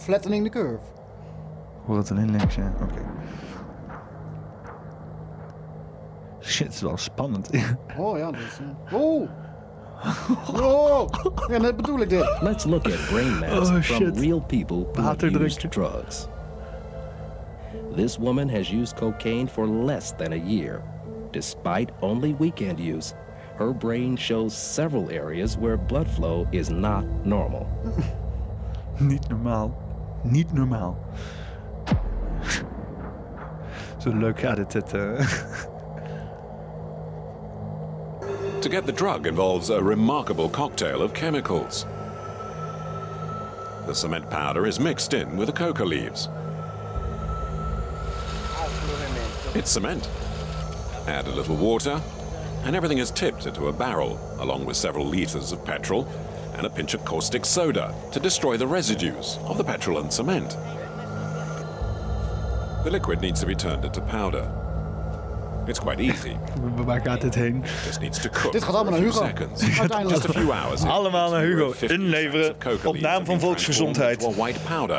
[0.00, 0.78] Flattening the curve.
[1.86, 2.72] Hoor het alleen links, ja.
[2.82, 3.00] Oké.
[6.40, 7.50] Shit, het is wel spannend.
[7.98, 8.58] Oh ja, dat is...
[8.88, 9.28] eh, Oh!
[10.62, 11.08] Oh!
[11.48, 12.38] Ja, net bedoel ik dit.
[12.42, 14.18] Let's look at brain mass Oh, from shit.
[14.18, 15.42] real people who have Waterdruk.
[15.42, 16.26] used drugs.
[17.94, 20.80] This woman has used cocaine for less than a year.
[21.30, 23.14] Despite only weekend use,
[23.58, 27.66] her brain shows several areas where blood flow is not normal.
[28.98, 29.70] Niet normaal.
[30.22, 30.96] Niet normaal.
[33.98, 35.26] Zo leuk gaat het eh.
[38.60, 41.86] To get the drug involves a remarkable cocktail of chemicals.
[43.86, 46.28] The cement powder is mixed in with the coca leaves.
[49.54, 50.08] It's cement.
[51.06, 52.00] Add a little water,
[52.64, 56.06] and everything is tipped into a barrel, along with several liters of petrol
[56.60, 60.56] and a pinch of caustic soda to destroy the residues of the petrol and cement.
[62.84, 64.46] The liquid needs to be turned into powder.
[65.66, 66.36] It's quite easy.
[66.86, 67.64] Waar gaat dit heen?
[67.86, 69.24] Just needs to cook Dit gaat allemaal naar Hugo.
[69.26, 69.66] seconds.
[70.08, 70.82] Just a few hours.
[70.98, 71.70] Allemaal naar Hugo.
[71.72, 74.34] 50 Inleveren op naam van volksgezondheid.
[74.36, 74.98] white powder.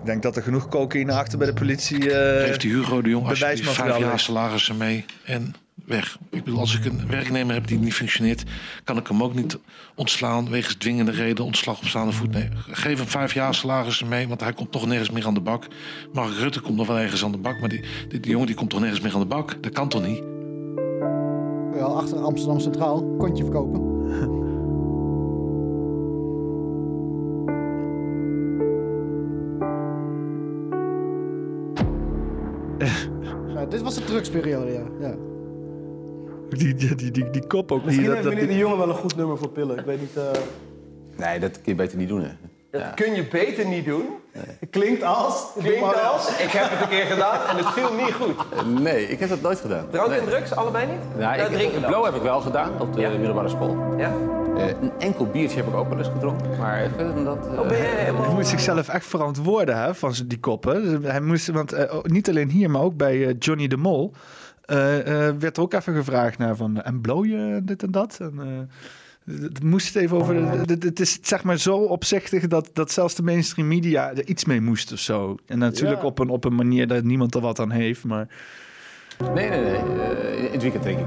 [0.00, 2.12] Ik denk dat er genoeg cocaïne achter bij de politie.
[2.14, 5.54] eh, Geeft die Hugo de Jong alsjeblieft vijf jaar salarissen mee en
[5.86, 6.18] weg.
[6.30, 8.44] Ik bedoel, als ik een werknemer heb die niet functioneert...
[8.84, 9.58] kan ik hem ook niet
[9.94, 11.44] ontslaan wegens dwingende reden...
[11.44, 12.30] ontslag op staande voet.
[12.30, 15.40] Nee, geef hem vijf jaar salarissen mee, want hij komt toch nergens meer aan de
[15.40, 15.66] bak.
[16.12, 17.60] Mark Rutte komt nog wel ergens aan de bak...
[17.60, 19.62] maar die, die, die jongen die komt toch nergens meer aan de bak?
[19.62, 20.22] Dat kan toch niet?
[21.72, 23.16] Wel, achter Amsterdam Centraal.
[23.16, 23.86] Kontje verkopen.
[33.54, 34.82] Ja, dit was de drugsperiode, ja.
[35.00, 35.27] ja.
[36.50, 37.78] Die, die, die, die, die kop ook.
[37.78, 39.78] Die, Misschien dat, heeft dat, meneer de Jonge wel een goed nummer voor pillen.
[39.78, 40.16] Ik weet niet...
[40.16, 40.22] eh,
[41.16, 42.20] Nee, dat kun je beter niet doen.
[42.22, 42.28] Hè.
[42.70, 44.04] Dat kun je beter niet doen.
[44.70, 45.46] Klinkt als...
[45.58, 48.34] Klinkt als, ik heb het een keer gedaan en het viel niet goed.
[48.82, 49.86] Nee, ik heb dat nooit gedaan.
[49.90, 50.18] Drank nee.
[50.18, 51.18] en drugs, allebei niet?
[51.18, 53.10] Nou, drinken blow heb ik wel gedaan op de Ja.
[53.10, 53.76] middelbare school.
[53.96, 54.12] Ja?
[54.56, 56.58] Eh, een enkel biertje heb ik ook wel eens gedronken.
[56.58, 57.36] Maar verder dan dat...
[57.58, 58.24] Oh, ben je helemaal...
[58.24, 61.00] hij moest zichzelf echt verantwoorden hè, van die koppen.
[61.00, 64.12] Dus hij moest, want niet alleen hier, maar ook bij eh, Johnny de Mol.
[64.68, 66.82] Eh, eh, werd er ook even gevraagd naar van.
[66.82, 68.18] En blow je dit en dat?
[68.20, 70.34] En, eh, het moest even over.
[70.36, 74.44] Het, het is zeg maar zo opzichtig dat, dat zelfs de mainstream media er iets
[74.44, 75.36] mee moest of zo.
[75.46, 76.06] En natuurlijk Ja.
[76.06, 78.04] op, een, op een manier dat niemand er wat aan heeft.
[78.04, 78.28] Maar
[79.34, 79.78] Nee, nee, nee.
[80.46, 81.06] In het weekend drink ik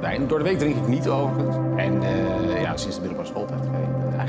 [0.00, 0.28] wijn.
[0.28, 1.56] Door de week drink ik niet overigens.
[1.76, 2.00] En
[2.60, 3.60] ja, sinds de middelbare schooltijd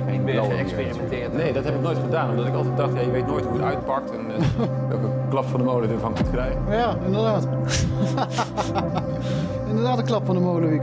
[0.02, 1.34] eigenlijk je blauwe geëxperimenteerd?
[1.34, 2.30] Nee, dat heb ik nooit gedaan.
[2.30, 4.12] Omdat ik altijd dacht, ja, je weet nooit hoe het uitpakt.
[4.12, 6.62] En eh, welke klap van de molen ervan kunt krijgen.
[6.70, 7.48] Ja, inderdaad.
[9.70, 10.82] inderdaad een klap van de molenwiek.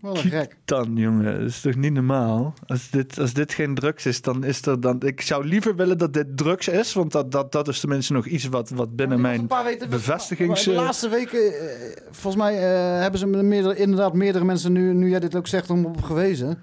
[0.00, 0.56] Wat een gek.
[0.64, 2.54] dan, jongen, dat is toch niet normaal?
[2.66, 5.02] Als dit, als dit geen drugs is, dan is er dan.
[5.02, 8.26] Ik zou liever willen dat dit drugs is, want dat, dat, dat is tenminste nog
[8.26, 9.48] iets wat, wat binnen Een mijn
[9.88, 10.64] bevestigings.
[10.64, 15.08] De laatste weken, eh, volgens mij eh, hebben ze meerdere, inderdaad meerdere mensen, nu, nu
[15.08, 16.58] jij dit ook zegt, om op gewezen.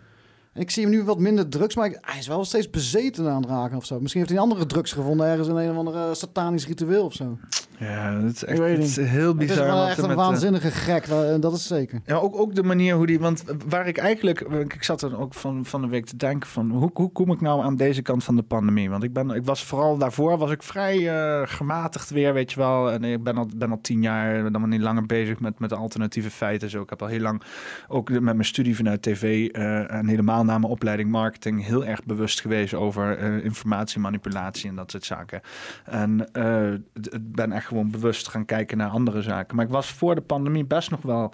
[0.53, 3.41] En ik zie hem nu wat minder drugs, maar hij is wel steeds bezeten aan
[3.41, 3.99] het raken of zo.
[3.99, 7.13] Misschien heeft hij een andere drugs gevonden ergens in een of andere satanisch ritueel of
[7.13, 7.37] zo.
[7.79, 9.57] Ja, het is echt het is heel Het bizar.
[9.57, 12.01] is wel echt een met, eh, waanzinnige gek, dat dat is zeker.
[12.05, 13.19] Ja, ook, ook de manier hoe die.
[13.19, 14.39] Want waar ik eigenlijk.
[14.39, 17.41] Ik zat er ook van, van de week te denken: van hoe, hoe kom ik
[17.41, 18.89] nou aan deze kant van de pandemie?
[18.89, 22.59] Want ik, ben, ik was vooral daarvoor was ik vrij eh, gematigd weer, weet je
[22.59, 22.91] wel.
[22.91, 25.73] En ik ben al, ben al tien jaar dan maar niet langer bezig met, met
[25.73, 26.69] alternatieve feiten.
[26.69, 27.41] Zo, ik heb al heel lang
[27.87, 32.03] ook met mijn studie vanuit tv eh, en helemaal na mijn opleiding marketing heel erg
[32.03, 35.41] bewust geweest over eh, informatiemanipulatie en dat soort zaken.
[35.85, 39.55] En eh, ik ben echt gewoon bewust gaan kijken naar andere zaken.
[39.55, 41.33] Maar ik was voor de pandemie best nog wel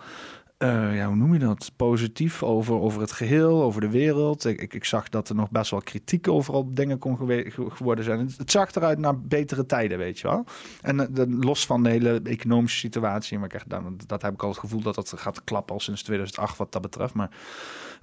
[0.58, 1.72] eh, ja, hoe noem je dat?
[1.76, 4.46] Positief over, over het geheel, over de wereld.
[4.46, 8.04] Ik, ik, zag dat er nog best wel kritiek overal dingen kon gewe- ge- geworden
[8.04, 8.34] zijn.
[8.38, 10.46] Het, zag eruit naar betere tijden, weet je wel.
[10.82, 14.44] En eh, los van de hele economische situatie, maar ik echt, dan, dat heb ik
[14.44, 17.14] al het gevoel dat dat gaat klappen al sinds 2008 wat dat betreft.
[17.14, 17.30] Maar,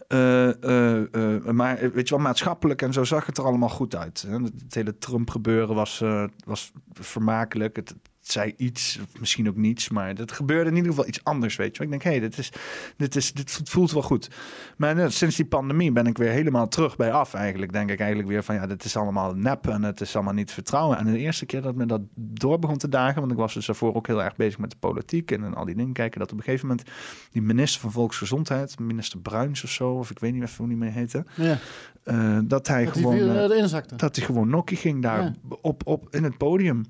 [0.08, 4.24] eh, maar weet je wel, maatschappelijk en zo zag het er allemaal goed uit.
[4.28, 6.02] Het, het hele Trump gebeuren was,
[6.44, 7.76] was vermakelijk.
[7.76, 11.56] Het zei iets, of misschien ook niets, maar het gebeurde in ieder geval iets anders,
[11.56, 11.82] weet je.
[11.82, 12.52] Ik denk, hé, hey, dit, is,
[12.96, 14.28] dit, is, dit voelt wel goed.
[14.76, 17.72] Maar eh, sinds die pandemie ben ik weer helemaal terug bij af eigenlijk.
[17.72, 20.52] Denk ik eigenlijk weer van, ja, dit is allemaal nep en het is allemaal niet
[20.52, 20.98] vertrouwen.
[20.98, 23.66] En de eerste keer dat me dat door begon te dagen, want ik was dus
[23.66, 26.32] daarvoor ook heel erg bezig met de politiek en, en al die dingen kijken, dat
[26.32, 26.88] op een gegeven moment
[27.30, 30.76] die minister van Volksgezondheid, minister Bruins of zo, of ik weet niet even hoe die
[30.76, 31.58] mee heette, Ja.
[32.04, 33.14] eh, dat hij Dat gewoon...
[33.18, 33.44] eh,
[33.92, 35.34] eh, dat hij gewoon nokkie ging daar Ja.
[35.60, 36.84] op, op in het podium.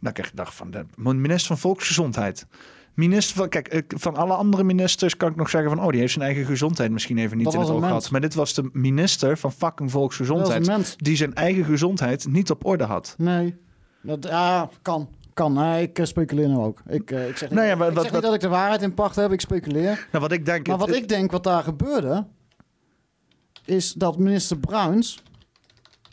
[0.00, 2.46] Dat ik echt dacht van de minister van Volksgezondheid.
[2.94, 6.12] Minister van, kijk, van alle andere ministers kan ik nog zeggen van, oh, die heeft
[6.12, 8.10] zijn eigen gezondheid misschien even niet Dat in het oog gehad.
[8.10, 12.84] Maar dit was de minister van fucking Volksgezondheid, die zijn eigen gezondheid niet op orde
[12.84, 13.14] had.
[13.18, 13.56] Nee,
[14.02, 15.08] dat, ja, kan.
[15.34, 16.82] Kan, nee, ik eh, speculeer nou ook.
[16.88, 18.40] Ik, eh, ik zeg, niet, Nou ja, wat- ik wat- zeg niet wat- dat ik
[18.40, 20.06] de waarheid in pacht heb, ik speculeer.
[20.12, 22.26] Nou, wat ik denk, Maar het- wat ik denk wat daar gebeurde,
[23.64, 25.22] is dat minister Bruins,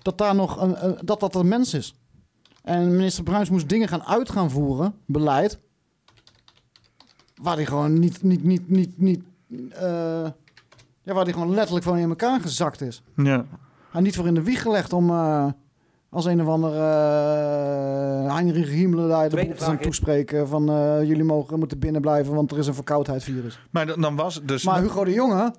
[0.01, 1.95] dat daar nog een- dat dat een mens is.
[2.67, 5.59] En minister Bruins moest dingen gaan uit gaan voeren, beleid,
[7.41, 9.21] waar hij gewoon niet, niet, niet, niet, niet,
[9.73, 10.27] eh,
[11.03, 13.03] ja, waar hij gewoon letterlijk van in elkaar gezakt is.
[13.15, 13.45] ja.
[13.93, 15.45] En niet voor in de wieg gelegd om eh,
[16.09, 16.75] als een of andere
[18.25, 22.33] uh, Heinrich Himmler daar de boel te toespreken van eh, jullie mogen moeten binnen blijven,
[22.33, 23.59] want er is een verkoudheidsvirus.
[23.71, 24.63] Maar dan dan was het dus...
[24.63, 25.53] Maar Hugo de Jonge,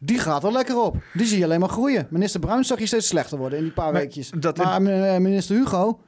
[0.00, 0.96] die gaat er lekker op.
[1.14, 2.06] Die zie je alleen maar groeien.
[2.10, 4.30] Minister Bruins zag je steeds slechter worden in die paar Maar weekjes.
[4.30, 6.00] dat- maar eh, minister Hugo,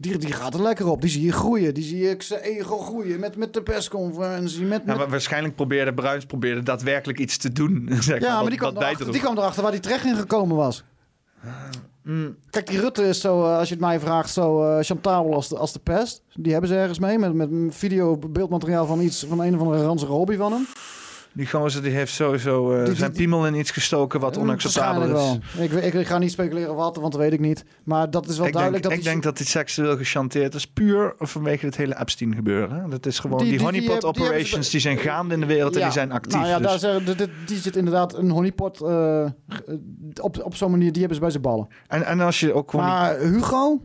[0.00, 1.00] die, die gaat er lekker op.
[1.00, 1.74] Die zie je groeien.
[1.74, 4.64] Die zie je zijn ego groeien met, met de persconferentie.
[4.64, 5.08] Met, Ja, met...
[5.08, 7.88] waarschijnlijk probeerde Bruins probeerde daadwerkelijk iets te doen.
[8.00, 10.84] Zeg Ja, maar die kwam, erachter, die kwam erachter waar hij terecht in gekomen was.
[12.02, 12.36] Mm.
[12.50, 15.48] Kijk, die Rutte is zo, eh, als je het mij vraagt, zo eh chantabel als
[15.48, 16.22] de, als de pest.
[16.34, 19.84] Die hebben ze ergens mee, met, met video, beeldmateriaal van iets, van een of andere
[19.84, 20.66] ranzige hobby van hem.
[21.32, 25.08] Die gozer die heeft sowieso eh, Die- zijn piemel in iets gestoken wat onacceptabel is.
[25.08, 25.38] Wel.
[25.58, 27.64] Ik, ik, ik ga niet speculeren wat, want dat weet ik niet.
[27.84, 30.66] Maar dat is wel ik duidelijk denk, dat ik denk dat hij seksueel gechanteerd is,
[30.66, 32.90] puur vanwege het hele Epstein gebeuren.
[32.90, 35.92] Dat is gewoon Die- honeypot heb- operations, die zijn gaande in de wereld en die
[35.92, 36.32] zijn actief.
[36.32, 39.26] Nou ja, dus- daar dit- die zit inderdaad een honeypot eh,
[40.20, 41.68] op, op zo'n manier, die hebben ze bij zijn ballen.
[41.86, 42.86] en, en als je ook gewoon...
[42.86, 43.80] Maar Hugo?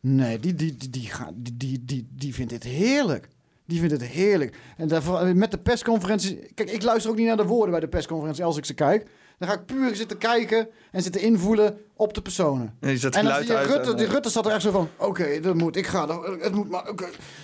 [0.00, 3.28] Nee, die, die, die, die, die, die, die vindt dit heerlijk.
[3.68, 4.56] Die vindt het heerlijk.
[4.76, 6.50] En daarvoor, met de persconferentie...
[6.54, 9.06] Kijk, ik luister ook niet naar de woorden bij de persconferentie als ik ze kijk.
[9.38, 12.74] Dan ga ik puur zitten kijken en zitten invoelen op de personen.
[12.80, 14.88] En dan geluid zie je uit Rutte, en- die Rutte zat er echt zo van...
[14.96, 16.90] Oké, dat moet, ik ga, het moet maar.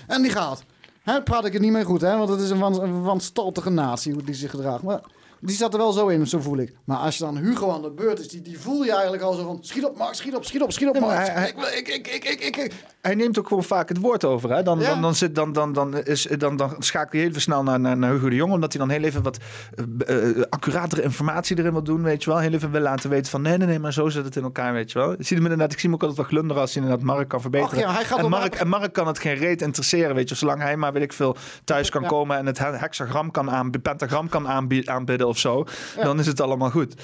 [0.06, 0.64] En die gaat.
[1.02, 2.16] Hè, praat ik het niet mee goed, hè?
[2.16, 4.82] Want het is een, wan- een wanstaltige natie hoe die zich gedraagt.
[4.82, 5.00] Maar
[5.46, 6.74] die zat er wel zo in, zo voel ik.
[6.84, 9.32] Maar als je dan Hugo aan de beurt is, die, die voel je eigenlijk al
[9.32, 9.58] zo van...
[9.60, 11.28] Schiet op, Mark, schiet op, schiet op, schiet op, Ja, maar Mark.
[11.28, 11.48] hij-
[11.78, 12.72] Ik, ik, ik, ik, ik.
[13.00, 14.50] Hij neemt ook gewoon vaak het woord over.
[14.54, 14.62] Hè?
[14.62, 14.88] Dan, Ja.
[14.88, 17.96] dan, dan, zit, dan, dan, dan, is, dan, dan schakel je heel snel naar, naar,
[17.96, 18.52] naar Hugo de Jong.
[18.52, 19.38] Omdat hij dan heel even wat
[20.06, 22.02] eh, eh, accuratere informatie erin wil doen.
[22.02, 22.38] Weet je wel.
[22.38, 24.72] Heel even wil laten weten van nee, nee, nee, maar zo zit het in elkaar.
[24.72, 25.12] Weet je wel.
[25.12, 27.28] Ik zie hem inderdaad, ik zie hem ook altijd wel glunderen als hij inderdaad Mark
[27.28, 27.78] kan verbeteren.
[27.78, 30.14] Ach ja, hij gaat en, Mark, en Mark kan het geen reet interesseren.
[30.14, 32.08] Weet je, zolang hij maar weet ik veel thuis kan Ja.
[32.08, 35.66] komen en het he- hexagram kan aanbieden, pentagram kan aanbi- aanbidden of zo.
[36.02, 36.94] Dan is het allemaal goed.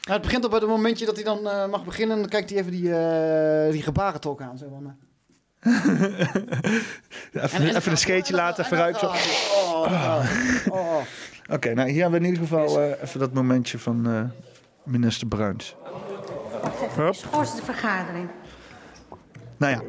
[0.00, 2.18] Ja, het begint op het momentje dat hij dan eh, mag beginnen.
[2.18, 4.58] Dan kijkt hij even die, eh die gebarentolk aan.
[4.58, 4.92] Zo van, eh.
[7.44, 9.00] Even, even een scheetje laten, even ruiken.
[9.00, 9.06] zo.
[9.06, 10.24] Oh, oh,
[10.70, 10.96] oh.
[11.54, 14.22] Oké, nou hier hebben we in ieder geval eh, even dat momentje van eh,
[14.84, 15.76] minister Bruins.
[16.94, 17.14] Hup.
[17.14, 18.28] Schoorste vergadering.
[19.60, 19.82] Nou ja,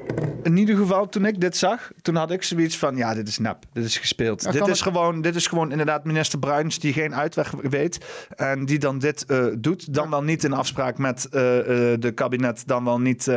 [0.43, 3.37] in ieder geval toen ik dit zag, toen had ik zoiets van, ja, dit is
[3.37, 4.43] nep, dit is gespeeld.
[4.43, 8.65] Ja, dit, is gewoon, dit is gewoon inderdaad minister Bruins die geen uitweg weet en
[8.65, 9.93] die dan dit eh, doet.
[9.93, 13.31] Dan wel niet in afspraak met eh, de kabinet, dan wel niet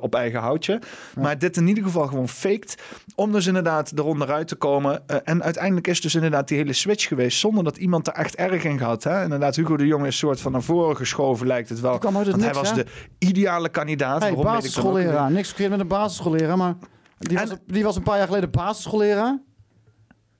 [0.00, 0.80] op eigen houtje.
[1.20, 2.82] Maar dit in ieder geval gewoon faked,
[3.14, 5.08] om dus inderdaad eronder uit te komen.
[5.24, 8.64] En uiteindelijk is dus inderdaad die hele switch geweest, zonder dat iemand er echt erg
[8.64, 9.04] in gehad.
[9.04, 9.22] Hè?
[9.22, 11.92] Inderdaad, Hugo de Jonge is soort van naar voren geschoven, lijkt het wel.
[11.92, 12.74] het Want niks, hij was hè?
[12.74, 12.86] de
[13.18, 14.22] ideale kandidaat.
[14.22, 15.26] Hey, Waarom weet ik dan ook basisschoolleraar.
[15.26, 15.36] niet.
[15.36, 16.74] Niks met een basisschoolleraar, maar
[17.18, 19.38] Die was, die was een paar jaar geleden basisschoolleraar.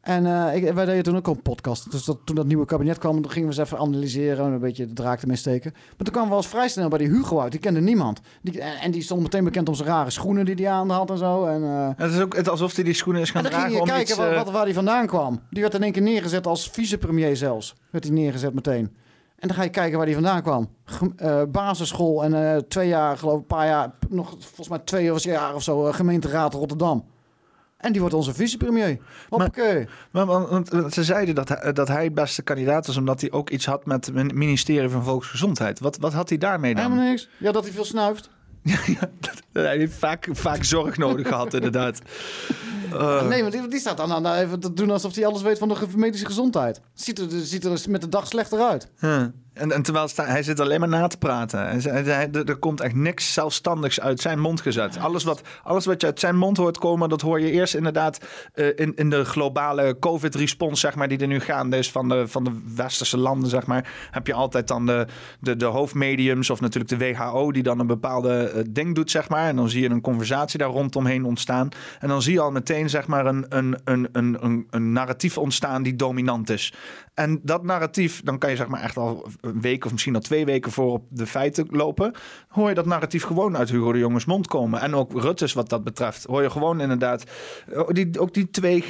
[0.01, 1.91] En eh, ik, wij deden toen ook al een podcast.
[1.91, 4.59] Dus dat, toen dat nieuwe kabinet kwam, dan gingen we eens even analyseren en een
[4.61, 5.71] beetje de draak ermee steken.
[5.73, 7.51] Maar toen kwamen we als vrij snel bij die Hugo uit.
[7.51, 8.21] Die kende niemand.
[8.43, 11.11] Die, en, en die stond meteen bekend om zijn rare schoenen die hij aan had
[11.11, 11.45] en zo.
[11.47, 13.73] En, eh, Het is ook het- alsof hij die schoenen is gaan en dan ging
[13.73, 15.41] dragen je om kijken iets, wat, eh, wat, waar hij vandaan kwam.
[15.51, 17.75] Die werd in één keer neergezet als vicepremier zelfs.
[17.91, 18.97] Werd hij neergezet meteen.
[19.45, 20.69] En dan ga je kijken waar hij vandaan kwam.
[21.17, 25.13] Eh, basisschool en eh, twee jaar, geloof ik, een paar jaar, nog volgens mij twee
[25.13, 27.05] of jaar of zo, eh, gemeenteraad Rotterdam.
[27.77, 28.99] En die wordt onze vicepremier.
[29.29, 29.89] Hoppakee.
[30.11, 33.67] Maar, want, ze zeiden dat hij, dat hij beste kandidaat was, omdat hij ook iets
[33.67, 35.81] had met het ministerie van Volksgezondheid.
[35.81, 36.85] Wat, wat had hij daarmee dan?
[36.85, 37.29] Helemaal niks.
[37.39, 38.31] Ja, dat hij veel snuift.
[39.53, 42.01] Hij heeft vaak, vaak zorg nodig gehad, inderdaad.
[42.93, 45.43] Eh, nee, maar die, die staat dan aan eh, even te doen alsof hij alles
[45.43, 46.81] weet van de medische gezondheid.
[46.95, 48.89] Ziet er, ziet er met de dag slechter uit.
[48.99, 49.25] Huh.
[49.55, 51.69] En, en terwijl hij zit alleen maar na te praten.
[51.69, 54.99] En er, komt echt niks zelfstandigs uit zijn mond gezet.
[54.99, 58.21] Alles wat, alles wat je uit zijn mond hoort komen, dat hoor je eerst inderdaad
[58.55, 62.29] eh, in, in de globale COVID-respons, zeg maar, die er nu gaande is van de,
[62.29, 63.93] van de westerse landen, zeg maar.
[64.11, 65.07] Heb je altijd dan de,
[65.41, 69.29] de, de hoofdmediums of natuurlijk de WHO die dan een bepaalde eh, ding doet, zeg
[69.29, 69.49] maar.
[69.49, 71.69] En dan zie je een conversatie daar rondomheen ontstaan.
[72.01, 75.39] En dan zie je al meteen, zeg maar, een, een, een, een, een, een narratief
[75.39, 76.73] ontstaan die dominant is.
[77.15, 80.21] En dat narratief, dan kan je zeg maar echt al een week of misschien al
[80.21, 82.13] twee weken voor op de feiten lopen.
[82.49, 84.81] Hoor je dat narratief gewoon uit Hugo de Jongens mond komen.
[84.81, 86.25] En ook Rutte's wat dat betreft.
[86.25, 87.25] Hoor je gewoon inderdaad,
[87.73, 88.89] oh, die, ook die 2G,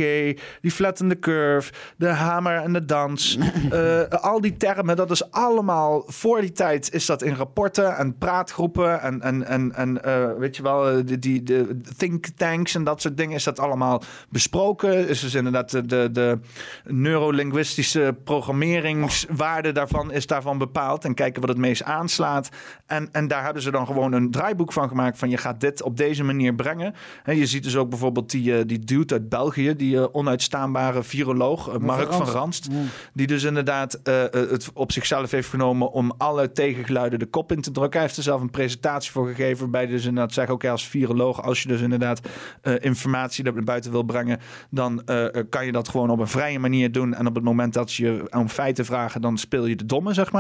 [0.61, 3.39] die flattende curve, de hamer en de dans.
[3.71, 8.19] eh, al die termen, dat is allemaal, voor die tijd is dat in rapporten en
[8.19, 12.75] praatgroepen en, en, en, en eh, weet je wel, eh, die, die, de think tanks
[12.75, 15.09] en dat soort dingen, is dat allemaal besproken.
[15.09, 16.39] Is dus inderdaad de, de, de
[16.85, 21.05] neurolinguïstische programmeringswaarde daarvan is daarvan bepaald.
[21.05, 22.49] En kijken wat het meest aanslaat.
[22.87, 25.83] En, en daar hebben ze dan gewoon een draaiboek van gemaakt van je gaat dit
[25.83, 26.95] op deze manier brengen.
[27.25, 31.03] En je ziet dus ook bijvoorbeeld die, eh, die dude uit België, die eh, onuitstaanbare
[31.03, 32.69] viroloog, eh, Mark van Ranst.
[33.13, 37.71] Die dus inderdaad het op zichzelf heeft genomen om alle tegengeluiden de kop in te
[37.71, 37.93] drukken.
[37.93, 39.59] Hij heeft er zelf een presentatie voor gegeven.
[39.59, 42.21] Waarbij dus inderdaad zegt: Oké, als viroloog, als je dus inderdaad
[42.63, 44.41] eh, informatie naar buiten wil brengen,
[44.71, 45.03] dan
[45.49, 47.15] kan je dat gewoon op een vrije manier doen.
[47.15, 50.33] En op het moment dat je om feiten vragen, dan speel je de domme, zeg
[50.33, 50.34] maar.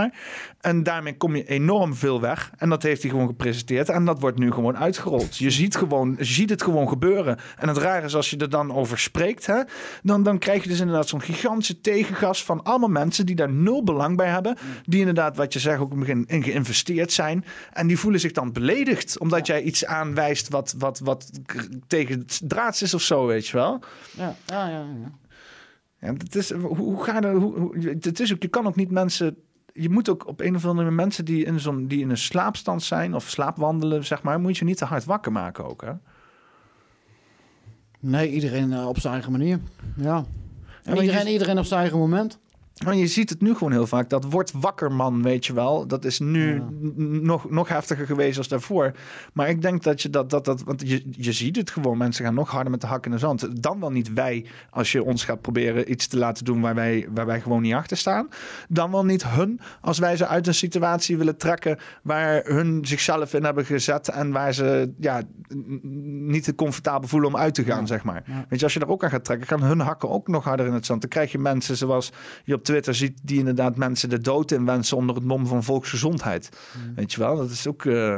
[0.60, 2.50] En daarmee kom je enorm veel weg.
[2.58, 3.88] En dat heeft hij gewoon gepresenteerd.
[3.88, 5.36] En dat wordt nu gewoon uitgerold.
[5.36, 7.38] Je ziet, gewoon, je ziet het gewoon gebeuren.
[7.56, 9.62] En het rare is, als je er dan over spreekt, hè,
[10.02, 13.84] dan, dan krijg je dus inderdaad zo'n gigantische tegengas van allemaal mensen die daar nul
[13.84, 14.56] belang bij hebben.
[14.84, 17.44] Die inderdaad, wat je zegt, ook in het begin in geïnvesteerd zijn.
[17.72, 21.30] En die voelen zich dan beledigd, omdat jij iets aanwijst wat, wat, wat
[21.86, 23.80] tegen het draads is of zo, weet je wel.
[24.16, 24.78] Ja, ja, ja.
[25.02, 25.12] ja.
[26.00, 28.90] Ja, het is, hoe, hoe ga je, hoe- het is ook, je kan ook niet
[28.90, 29.36] mensen.
[29.76, 32.16] Je moet ook op een of andere manier mensen die in, zo'n, die in een
[32.16, 35.82] slaapstand zijn of slaapwandelen, zeg maar, moet je niet te hard wakker maken ook.
[35.82, 35.92] Hè?
[38.00, 39.58] Nee, iedereen eh, op zijn eigen manier.
[39.96, 40.24] Ja.
[40.82, 42.38] En iedereen, je- iedereen op zijn eigen moment.
[42.82, 44.08] Maar je ziet het nu gewoon heel vaak.
[44.08, 45.86] Dat wordt wakker man, weet je wel.
[45.86, 46.62] Dat is nu
[47.22, 48.92] nog, nog heftiger geweest als daarvoor.
[49.32, 50.30] Maar ik denk dat je dat...
[50.30, 51.98] dat, dat want je, je ziet het gewoon.
[51.98, 53.62] Mensen gaan nog harder met de hak in de zand.
[53.62, 56.60] Dan wel niet wij, als je ons gaat proberen iets te laten doen...
[56.60, 58.28] waar wij, waar wij gewoon niet achter staan.
[58.68, 61.78] Dan wel niet hun, als wij ze uit een situatie willen trekken...
[62.02, 64.08] waar hun zichzelf in hebben gezet...
[64.08, 65.22] en waar ze ja,
[66.12, 68.22] niet te comfortabel voelen om uit te gaan, zeg maar.
[68.48, 69.46] Weet je, als je daar ook aan gaat trekken...
[69.46, 71.00] gaan hun hakken ook nog harder in het zand.
[71.00, 72.12] Dan krijg je mensen zoals
[72.44, 73.18] je op Twitter ziet...
[73.22, 76.48] die inderdaad mensen de dood inwensen onder het mom van volksgezondheid.
[76.96, 77.84] Weet je wel, dat is ook...
[77.84, 78.16] eh,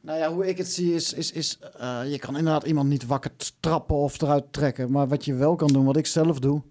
[0.00, 3.06] Nou ja, hoe ik het zie is, is, is eh, je kan inderdaad iemand niet
[3.06, 3.30] wakker
[3.60, 4.90] trappen of eruit trekken.
[4.92, 6.62] Maar wat je wel kan doen, wat ik zelf doe,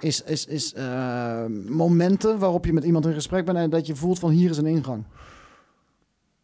[0.00, 3.96] is, is, is eh, momenten waarop je met iemand in gesprek bent en dat je
[3.96, 5.04] voelt van hier is een ingang.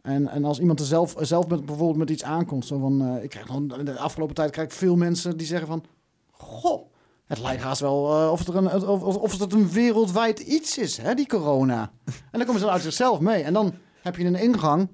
[0.03, 3.31] En, en als iemand er zelf, zelf met, bijvoorbeeld met iets aankomt, zo van, ik
[3.31, 5.85] krijg de afgelopen tijd krijg ik veel mensen die zeggen van,
[6.31, 6.90] goh,
[7.31, 10.79] het lijkt haast wel eh, of, het er een, of, of, het een wereldwijd iets
[10.79, 11.93] is, hè, die corona.
[12.05, 13.43] En dan komen ze dan uit zichzelf mee.
[13.43, 14.89] En dan heb je een ingang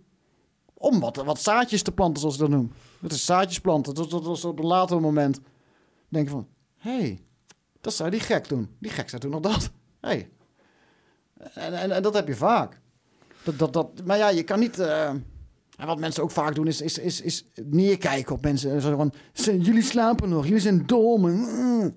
[0.75, 2.73] om wat, wat zaadjes te planten, zoals ze dat noemen.
[3.01, 3.95] Het is zaadjes planten.
[3.95, 5.41] Dat, dat, dat op een later moment
[6.09, 6.47] denk je van...
[6.77, 7.21] hé, hey,
[7.81, 8.69] dat zou die gek doen.
[8.79, 9.71] Die gek zou doen nog dat.
[10.01, 10.31] Hey.
[11.55, 12.81] En, en, dat heb je vaak.
[13.43, 14.79] Dat, dat, dat, maar ja, je kan niet...
[14.79, 15.09] eh,
[15.77, 18.81] en wat mensen ook vaak doen, is, is, is, is neerkijken op mensen.
[18.81, 21.27] Zo van, "Ze- jullie slapen nog, jullie zijn dom.
[21.27, 21.95] En, mm."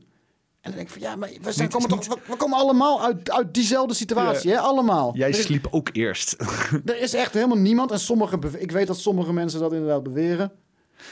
[0.62, 3.04] En dan denk ik van, ja, maar we, zijn, komen toch, we, we komen allemaal
[3.04, 4.56] uit, uit diezelfde situatie, Ja.
[4.56, 4.62] hè?
[4.62, 5.12] Allemaal.
[5.16, 6.36] jij is- sliep ook eerst.
[6.86, 7.92] er is echt helemaal niemand.
[7.92, 10.52] En sommige, ik weet dat sommige mensen dat inderdaad beweren.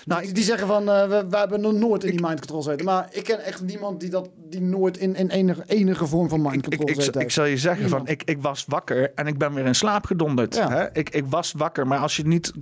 [0.06, 2.86] Nou, die, zeggen van, eh, we, we hebben nog nooit in die mind control gezeten.
[2.86, 6.42] Maar ik ken echt niemand die, dat, die nooit in, in enige, enige vorm van
[6.42, 7.34] mind control ik, gezeten ik heeft.
[7.34, 10.56] zal je zeggen, van, ik, ik was wakker en ik ben weer in slaap gedonderd.
[10.56, 10.70] Ja.
[10.70, 10.94] Hè?
[10.94, 12.54] Ik, ik was wakker, maar als je niet,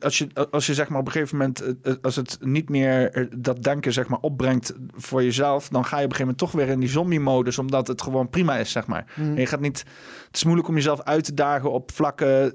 [0.00, 2.68] als je, als je zeg maar op een gegeven moment, eh, eh, als het niet
[2.68, 6.38] meer dat denken zeg maar opbrengt voor jezelf, dan ga je op een gegeven moment
[6.38, 9.12] toch weer in die zombie-modus, omdat het gewoon prima is, zeg maar.
[9.14, 9.28] Mhm.
[9.28, 9.84] En je gaat niet,
[10.26, 12.54] het is moeilijk om jezelf uit te dagen op vlakken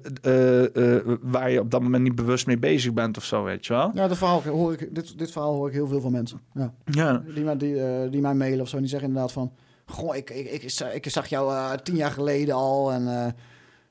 [1.21, 3.91] waar je op dat moment niet bewust mee bezig bent of zo, weet je wel.
[3.93, 6.39] Ja, dat verhaal hoor ik, dit, dit verhaal hoor ik heel veel van mensen.
[6.53, 6.73] Ja.
[6.85, 7.23] Ja.
[7.33, 8.75] Die, mij- die, eh, die mij mailen of zo.
[8.75, 9.51] En die zeggen inderdaad van...
[9.85, 12.91] Goh, ik, ik, ik, za- ik zag jou eh, tien jaar geleden al.
[12.91, 13.31] En eh,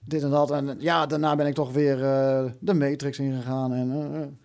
[0.04, 0.50] dit en dat.
[0.50, 1.96] En ja, daarna ben ik toch weer
[2.60, 3.72] de Matrix ingegaan.
[3.74, 4.38] En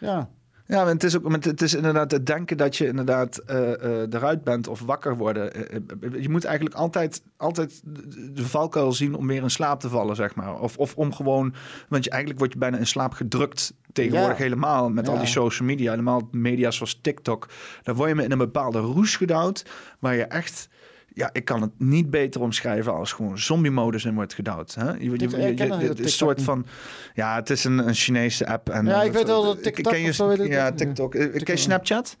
[0.00, 0.28] ja.
[0.70, 4.12] Ja, maar het is ook het is inderdaad het denken dat je inderdaad eh, eh,
[4.12, 5.54] eruit bent of wakker worden.
[5.54, 10.16] Eh, je moet eigenlijk altijd, altijd de- valkuil zien om weer in slaap te vallen,
[10.16, 10.60] zeg maar.
[10.60, 11.54] Of, of om gewoon,
[11.88, 14.42] want je, eigenlijk word je bijna in slaap gedrukt tegenwoordig Ja.
[14.42, 17.48] helemaal met al die social media, helemaal media zoals TikTok.
[17.82, 19.64] Daar word je me in een bepaalde roes gedouwd
[19.98, 20.68] waar je echt.
[21.14, 24.74] Ja, ik kan het niet beter omschrijven als gewoon zombie-modus in wordt gedouwd.
[24.74, 24.90] Hè?
[24.90, 26.66] Je, je, je, je- een TikTok soort van...
[27.14, 28.68] Ja, het is een, een Chinese app.
[28.68, 30.32] En, Ja, eh, ik weet wel dat TikTok ken je, of zo.
[30.44, 31.14] Ja, TikTok.
[31.14, 32.16] Eh, Ken je Snapchat?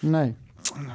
[0.00, 0.34] Nee.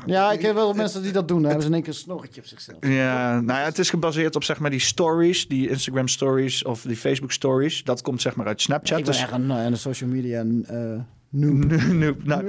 [0.05, 1.38] Ja, ik heb wel mensen die dat doen.
[1.38, 2.77] Dan hebben ze in één keer een snorretje op zichzelf.
[2.81, 6.81] Ja, nou ja, het is gebaseerd op zeg maar die stories, die Instagram stories of
[6.81, 7.83] die Facebook stories.
[7.83, 8.97] Dat komt zeg maar uit Snapchat.
[8.99, 11.01] ik ben Dus- echt een, eh, een social media noob.
[11.93, 12.23] Noob.
[12.23, 12.43] Nou,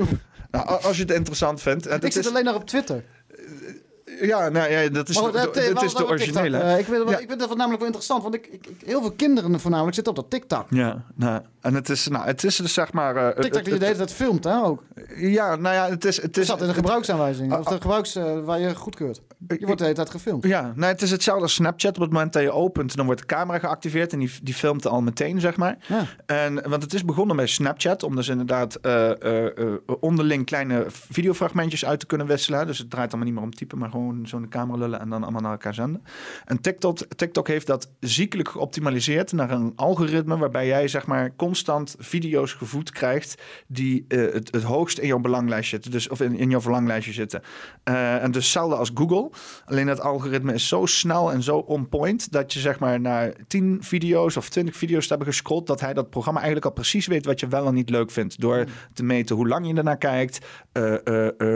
[0.50, 1.86] nou, als je het interessant vindt.
[1.86, 3.05] en Ik het zit is, alleen nog op Twitter.
[4.20, 6.59] Ja, nou ja, dat is, eh, is de originele.
[6.59, 7.18] Eh, ik, vind, Ja.
[7.18, 8.23] ik vind dat namelijk wel interessant.
[8.23, 10.67] Want ik, ik, heel veel kinderen voornamelijk zitten op dat TikTok.
[10.70, 13.17] Ja, nou, en het is, nou, het is dus zeg maar.
[13.17, 14.83] eh, TikTok die je de hele tijd filmt, hè, ook.
[15.17, 16.23] Ja, nou ja, het is.
[16.23, 17.52] Het is zat in de gebruiksaanwijzing.
[17.52, 19.20] Ah, Of de gebruiks waar je goedkeurt.
[19.49, 20.44] Je wordt de hele tijd gefilmd.
[20.44, 21.94] Ja, nou, het is hetzelfde als Snapchat.
[21.94, 24.86] Op het moment dat je opent, dan wordt de camera geactiveerd en die, die filmt
[24.86, 25.76] al meteen, zeg maar.
[25.89, 26.07] Ja.
[26.26, 28.78] En, want het is begonnen bij Snapchat, om dus inderdaad
[30.01, 32.67] onderling kleine videofragmentjes uit te kunnen wisselen.
[32.67, 35.00] Dus het draait allemaal niet meer om typen, maar gewoon zo in de camera lullen
[35.00, 36.02] en dan allemaal naar elkaar zenden.
[36.44, 41.97] En TikTok, TikTok heeft dat ziekelijk geoptimaliseerd naar een algoritme waarbij jij zeg maar constant
[41.99, 45.91] video's gevoed krijgt die eh, het, het hoogst in jouw belanglijstje zitten.
[45.91, 47.42] Dus, of in, in jouw verlanglijstje zitten.
[47.83, 49.31] Eh, en dus hetzelfde als Google.
[49.65, 53.33] Alleen dat algoritme is zo snel en zo on point dat je zeg maar naar
[53.47, 57.26] 10 video's of 20 video's hebben gescrollt, dat hij dat programma eigenlijk al precies weet
[57.26, 58.41] wat je wel en niet leuk vindt.
[58.41, 60.94] Door te meten hoe lang je ernaar kijkt, eh,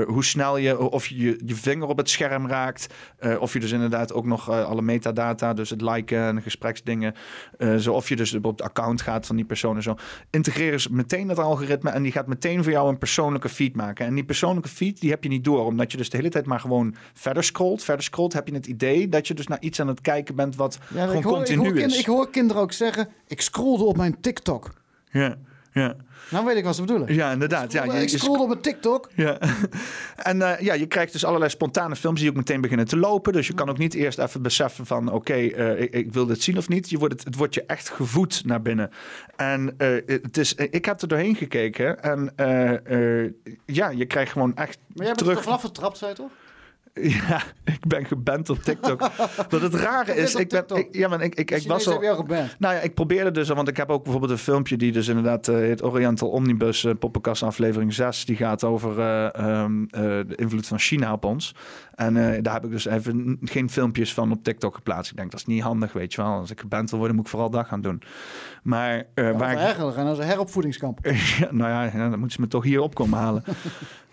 [0.06, 3.72] hoe snel je, of je je vinger op het scherm raakt, eh, of je dus
[3.72, 7.14] inderdaad ook nog eh, alle metadata, dus het liken en gespreksdingen,
[7.58, 9.96] eh, zo of je dus op het account gaat van die persoon en zo.
[10.30, 14.06] Integreren ze meteen dat algoritme en die gaat meteen voor jou een persoonlijke feed maken.
[14.06, 16.46] En die persoonlijke feed, die heb je niet door, omdat je dus de hele tijd
[16.46, 17.84] maar gewoon verder scrolt.
[17.84, 20.56] Verder scrolt, heb je het idee dat je dus naar iets aan het kijken bent
[20.56, 21.98] wat Ja, gewoon ik, hoor, ik, continu hoor is.
[21.98, 23.08] ik hoor kinderen ook zeggen...
[23.26, 24.72] Ik scrollde op mijn TikTok.
[25.10, 25.36] Ja,
[25.78, 25.96] ja.
[26.30, 27.14] Nou weet ik wat ze bedoelen.
[27.14, 27.72] Ja, inderdaad.
[27.72, 29.10] Ja, ik je, scrollde op mijn TikTok.
[29.14, 29.38] Ja.
[30.16, 33.32] En eh, ja, je krijgt dus allerlei spontane films die ook meteen beginnen te lopen.
[33.32, 35.12] Dus je kan ook niet eerst even beseffen van...
[35.12, 36.90] oké, eh, ik, ik wil dit zien of niet.
[36.90, 38.90] Je wordt het, het wordt je echt gevoed naar binnen.
[39.36, 42.02] En eh, het is, ik heb er doorheen gekeken.
[42.02, 42.32] En
[43.66, 45.34] ja, je krijgt gewoon echt Maar jij bent er terug...
[45.34, 46.30] toch vanaf getrapt, zei je toch?
[47.28, 49.00] Ja, ik ben geband op TikTok.
[49.50, 52.00] Wat het rare is, ik ben, ik, ja, maar ik, ik, ik was al.
[52.58, 55.48] Nou ja, ik probeerde dus, want ik heb ook bijvoorbeeld een filmpje die dus inderdaad
[55.48, 60.34] eh, heet Oriental Omnibus, eh poppenkast aflevering 6, die gaat over eh, ehm, eh, de
[60.36, 61.54] invloed van China op ons.
[61.94, 65.10] En daar heb ik dus even geen filmpjes van op TikTok geplaatst.
[65.10, 66.30] Ik denk, dat is niet handig, weet je wel.
[66.30, 68.02] Als ik geband wil worden, moet ik vooral dat gaan doen.
[68.62, 69.58] Maar eh, waar
[69.92, 70.98] gaan als een heropvoedingskamp.
[71.38, 73.44] Ja, nou ja, ja, dan moeten ze me toch hier op komen halen.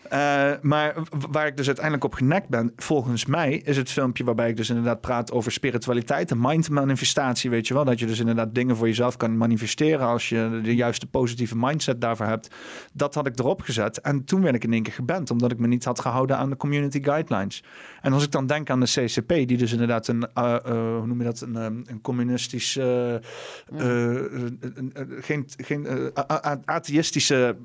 [0.10, 0.94] Eh, maar
[1.32, 4.70] waar ik dus uiteindelijk op genekt ben, volgens mij, is het filmpje waarbij ik dus
[4.70, 7.86] inderdaad praat over spiritualiteit en mindmanifestatie, weet je wel.
[7.86, 12.02] Dat je dus inderdaad dingen voor jezelf kan manifesteren als je de juiste positieve mindset
[12.02, 12.50] daarvoor hebt.
[12.94, 14.02] Dat had ik erop gezet.
[14.02, 16.50] En toen werd ik in één keer geband, omdat ik me niet had gehouden aan
[16.50, 17.64] de community guidelines.
[18.02, 21.18] En als ik dan denk aan de CCP, die dus inderdaad een, eh, hoe noem
[21.18, 23.22] je dat, een, eh, een communistisch, een-
[23.76, 24.60] een-
[24.94, 25.48] een- geen,
[26.66, 27.56] atheïstische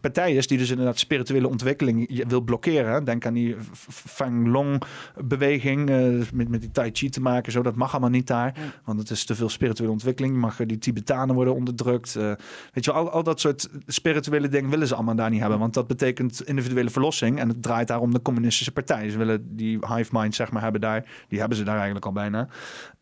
[0.00, 3.04] partij is, die dus inderdaad spirituele ontwikkeling je- wil blokkeren.
[3.04, 5.96] Denk aan die F- F- Falun-beweging, eh,
[6.32, 9.10] met, met die Tai Chi te maken, zo, dat mag allemaal niet daar, want het
[9.10, 10.36] is te veel spirituele ontwikkeling.
[10.36, 12.16] Mag, die Tibetanen worden onderdrukt.
[12.16, 12.32] eh,
[12.72, 15.74] weet je, al, al dat soort spirituele dingen willen ze allemaal daar niet hebben, want
[15.74, 19.10] dat betekent individuele verlossing en het draait daar om de communistische partij.
[19.10, 21.04] Ze willen die hive mind, zeg maar, hebben daar.
[21.28, 22.48] Die hebben ze daar eigenlijk al bijna.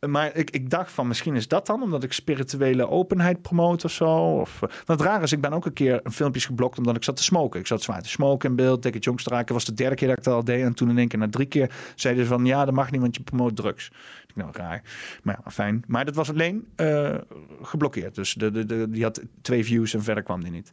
[0.07, 3.93] Maar ik, ik dacht van, misschien is dat dan omdat ik spirituele openheid promote of
[3.93, 4.41] zo.
[4.41, 7.17] Of, eh, raar is, ik ben ook een keer een filmpjes geblokt omdat ik zat
[7.17, 7.61] te smoken.
[7.61, 9.45] Ik zat zwaar te smoken in beeld, dikke jongs te raken.
[9.45, 10.65] Het was de derde keer dat ik dat al deed.
[10.65, 13.01] En toen in één keer na drie keer zeiden ze van, ja, dat mag niet,
[13.01, 13.91] want je promoot drugs.
[14.27, 14.83] Ik nou, raar.
[15.23, 15.85] Maar ja, fijn.
[15.87, 17.15] Maar dat was alleen eh,
[17.63, 18.15] geblokkeerd.
[18.15, 20.73] Dus de, de, die had twee views en verder kwam die niet.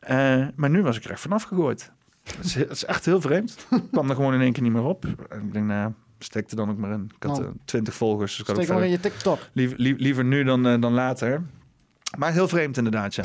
[0.00, 1.92] Eh, maar nu was ik er echt vanaf gegooid.
[2.22, 3.66] Het is echt heel vreemd.
[3.70, 5.04] Ik kwam er gewoon in één keer niet meer op.
[5.04, 5.92] En ik denk, nou,
[6.24, 7.10] steek er dan ook maar in.
[7.16, 7.44] Ik had Nou.
[7.44, 8.36] eh, 20 volgers.
[8.36, 9.38] Dus Steek maar in je TikTok.
[9.52, 11.42] Liever, lie- liever nu dan, eh, dan later.
[12.18, 13.22] Maar heel vreemd inderdaad, ja.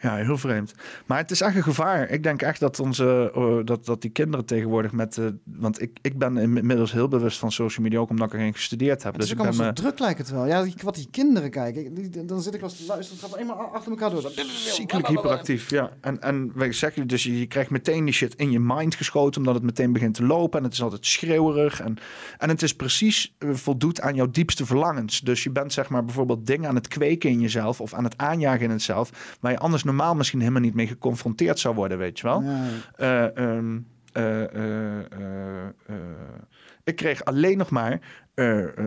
[0.00, 0.74] Ja, heel vreemd.
[1.06, 2.08] Maar het is echt een gevaar.
[2.10, 5.18] Ik denk echt dat, onze, eh, dat, dat die kinderen tegenwoordig met...
[5.18, 7.98] eh, want ik, ik ben inmiddels heel bewust van social media...
[7.98, 9.12] ook omdat ik erin gestudeerd heb.
[9.12, 10.46] Het is dus ook ik ben zo druk lijkt het wel.
[10.46, 11.94] Ja, wat die kinderen kijken.
[11.94, 13.20] die- dan zit ik wel te luisteren.
[13.22, 14.30] Het gaat eenmaal achter elkaar door.
[14.74, 15.70] ziekelijk hyperactief.
[15.70, 15.90] Ja.
[16.00, 19.40] En, en wij zeggen dus, je krijgt meteen die shit in je mind geschoten...
[19.40, 20.58] omdat het meteen begint te lopen.
[20.58, 21.80] En het is altijd schreeuwerig.
[21.80, 21.96] En,
[22.38, 25.20] en het is precies eh, voldoet aan jouw diepste verlangens.
[25.20, 27.80] Dus je bent zeg maar bijvoorbeeld dingen aan het kweken in jezelf...
[27.80, 29.36] of aan het aanjagen in het zelf...
[29.40, 32.44] waar je anders normaal misschien helemaal niet mee geconfronteerd zou worden, weet je wel.
[32.96, 33.78] Eh, ehm,
[34.12, 35.68] eh, eh,
[36.84, 38.00] ik kreeg alleen nog maar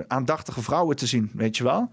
[0.07, 1.89] aandachtige vrouwen te zien, weet je wel.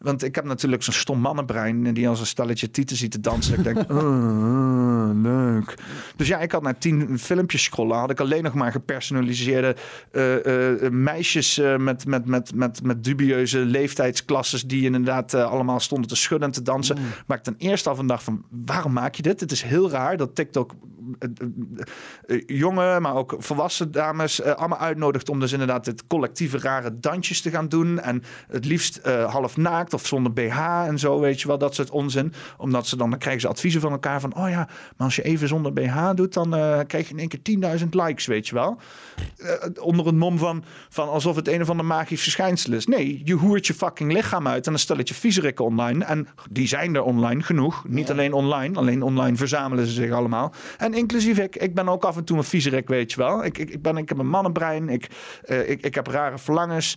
[0.00, 3.58] Want ik heb natuurlijk zo'n stom mannenbrein die als een stelletje tieten ziet te dansen.
[3.58, 5.74] ik denk, "Oh, oh, leuk.
[6.16, 7.96] Dus ja, ik had naar tien filmpjes scrollen.
[7.96, 9.76] Had ik alleen nog maar gepersonaliseerde
[10.12, 15.80] eh, eh, meisjes eh, met, met, met, met, met dubieuze leeftijdsklasses die inderdaad eh, allemaal
[15.80, 16.98] stonden te schudden en te dansen.
[17.26, 19.40] Maar ik ten eerste af en dacht van, waarom maak je dit?
[19.40, 20.74] Het is heel raar dat TikTok
[21.18, 21.28] eh,
[22.26, 26.58] eh, eh, jonge, maar ook volwassen dames eh, allemaal uitnodigt om dus inderdaad dit collectieve
[26.58, 28.00] rare dansjes te gaan doen.
[28.00, 31.74] En het liefst eh, half naakt of zonder BH en zo, weet je wel, dat
[31.74, 32.32] soort onzin.
[32.56, 35.22] Omdat ze dan, dan krijgen ze adviezen van elkaar van, oh ja, maar als je
[35.22, 38.54] even zonder BH doet, dan eh, krijg je in één keer 10.000 likes, weet je
[38.54, 38.78] wel.
[39.36, 42.86] Eh, onder een mom van, van alsof het een of ander magisch verschijnsel is.
[42.86, 46.04] Nee, je hoert je fucking lichaam uit en dan stel je viezerikken online.
[46.04, 47.84] En die zijn er online genoeg.
[47.88, 50.52] Niet alleen online, alleen online verzamelen ze zich allemaal.
[50.78, 53.44] En inclusief ik, ik ben ook af en toe een viezerik, weet je wel.
[53.44, 55.08] Ik, ik, ik, ben, ik heb een mannenbrein, ik,
[55.44, 56.96] eh, ik, ik heb rare verlangens.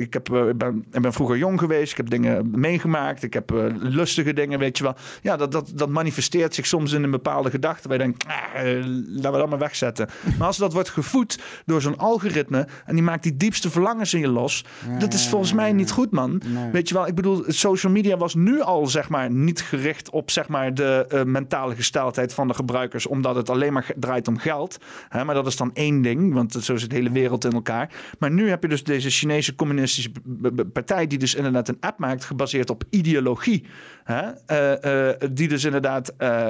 [0.00, 4.32] Ik, heb, ben, ben vroeger jong geweest, ik heb dingen meegemaakt, ik heb eh, lustige
[4.32, 4.94] dingen, weet je wel.
[5.22, 7.88] Ja, dat, dat, dat manifesteert zich soms in een bepaalde gedachte.
[7.88, 8.34] Waar je denkt, ah,
[8.70, 10.08] eh, laten we dat maar wegzetten.
[10.38, 14.20] Maar als dat wordt gevoed door zo'n algoritme en die maakt die diepste verlangens in
[14.20, 14.64] je los,
[14.98, 16.42] dat is volgens mij niet goed, man.
[16.72, 20.30] Weet je wel, ik bedoel, social media was nu al zeg maar niet gericht op
[20.30, 24.38] zeg maar de eh, mentale gesteldheid van de gebruikers, omdat het alleen maar draait om
[24.38, 24.78] geld.
[25.08, 27.90] Hè, maar dat is dan één ding, want zo zit de hele wereld in elkaar.
[28.18, 32.24] Maar nu heb je dus deze Chinese communistische b- die dus inderdaad een app maakt
[32.24, 33.66] gebaseerd op ideologie.
[34.04, 34.30] Hè?
[34.46, 36.48] Eh, eh, die dus inderdaad, eh,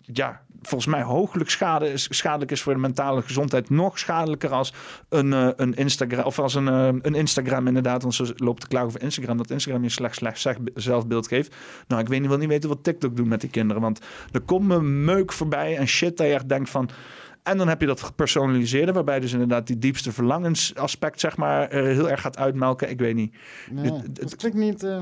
[0.00, 3.70] ja, volgens mij hooglijk schade is, schadelijk is voor de mentale gezondheid.
[3.70, 4.74] Nog schadelijker als
[5.08, 8.02] een, een Instagram, of als een, een Instagram inderdaad.
[8.02, 11.54] Want ze loopt te klagen over Instagram, dat Instagram je slecht, slecht zeg- zelfbeeld geeft.
[11.88, 13.82] Nou, ik weet niet, wil niet weten wat TikTok doet met die kinderen.
[13.82, 14.00] Want
[14.32, 16.90] er komt me meuk voorbij en shit dat je echt denkt van...
[17.44, 21.82] En dan heb je dat gepersonaliseerde, waarbij dus inderdaad die diepste verlangensaspect, zeg maar, eh,
[21.82, 22.90] heel erg gaat uitmelken.
[22.90, 23.34] Ik weet niet.
[23.70, 25.00] Nee, dat klinkt niet, eh,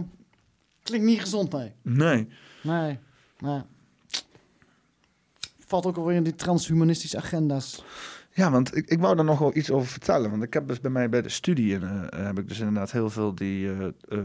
[0.82, 1.72] klinkt niet gezond, nee.
[1.82, 2.28] Nee.
[2.62, 2.98] Nee,
[3.38, 3.60] nee.
[5.66, 7.84] Valt ook alweer in die transhumanistische agenda's.
[8.34, 10.30] Ja, want ik, ik wou daar nog wel iets over vertellen.
[10.30, 13.10] Want ik heb dus bij mij bij de studie eh, heb ik dus inderdaad heel
[13.10, 14.18] veel die eh, eh,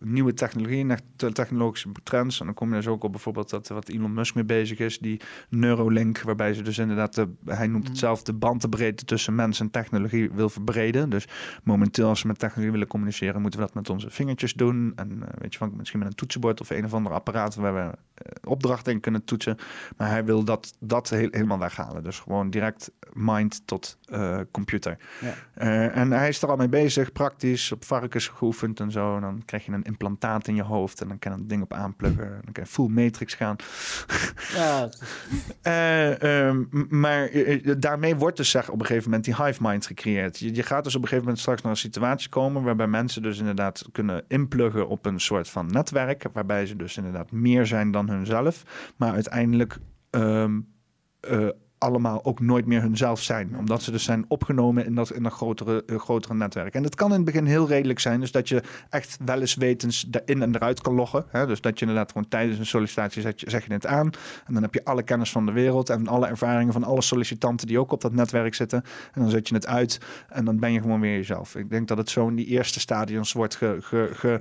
[0.00, 0.98] nieuwe technologieën,
[1.32, 2.40] technologische trends.
[2.40, 4.98] En dan kom je dus ook op bijvoorbeeld dat wat Elon Musk mee bezig is,
[4.98, 9.60] die Neuralink, waarbij ze dus inderdaad, de, hij noemt het zelf, de bandbreedte tussen mens
[9.60, 11.10] en technologie wil verbreden.
[11.10, 11.28] Dus
[11.62, 14.92] momenteel als we met technologie willen communiceren, moeten we dat met onze vingertjes doen.
[14.96, 17.74] En eh, weet je van, misschien met een toetsenbord of een of ander apparaat waar
[17.74, 17.80] we
[18.14, 19.56] eh, opdrachten in kunnen toetsen.
[19.96, 22.02] Maar hij wil dat, dat heel- helemaal weghalen.
[22.02, 24.96] Dus gewoon direct mind tot eh, computer.
[25.20, 25.34] Ja.
[25.88, 29.14] En hij is er al mee bezig, praktisch, op varkens geoefend en zo.
[29.14, 31.72] En dan krijg je een implantaat in je hoofd en dan kan een ding op
[31.72, 32.24] aanpluggen.
[32.24, 33.56] En dan kan je full matrix gaan.
[34.54, 34.88] Ja,
[35.62, 39.62] Eh, ehm, maar eh, eh, daarmee wordt dus zeg, op een gegeven moment die hive
[39.62, 40.38] mind gecreëerd.
[40.38, 43.22] Je, je gaat dus op een gegeven moment straks naar een situatie komen waarbij mensen
[43.22, 46.24] dus inderdaad kunnen inpluggen op een soort van netwerk.
[46.32, 48.62] Waarbij ze dus inderdaad meer zijn dan hunzelf.
[48.96, 49.78] Maar uiteindelijk
[50.10, 51.48] eh,
[51.84, 53.56] allemaal ook nooit meer hunzelf zijn.
[53.58, 56.74] Omdat ze dus zijn opgenomen in dat, in dat grotere, eh, grotere netwerk.
[56.74, 58.20] En het kan in het begin heel redelijk zijn.
[58.20, 61.24] Dus dat je echt wel eens wetens erin en eruit kan loggen.
[61.28, 61.46] Hè?
[61.46, 64.10] Dus dat je inderdaad gewoon tijdens een sollicitatie zet je, zeg je het aan.
[64.46, 67.66] En dan heb je alle kennis van de wereld en alle ervaringen van alle sollicitanten
[67.66, 68.82] die ook op dat netwerk zitten.
[69.12, 71.56] En dan zet je het uit en dan ben je gewoon weer jezelf.
[71.56, 74.38] Ik denk dat het zo in die eerste stadiums wordt ge, ge, ge,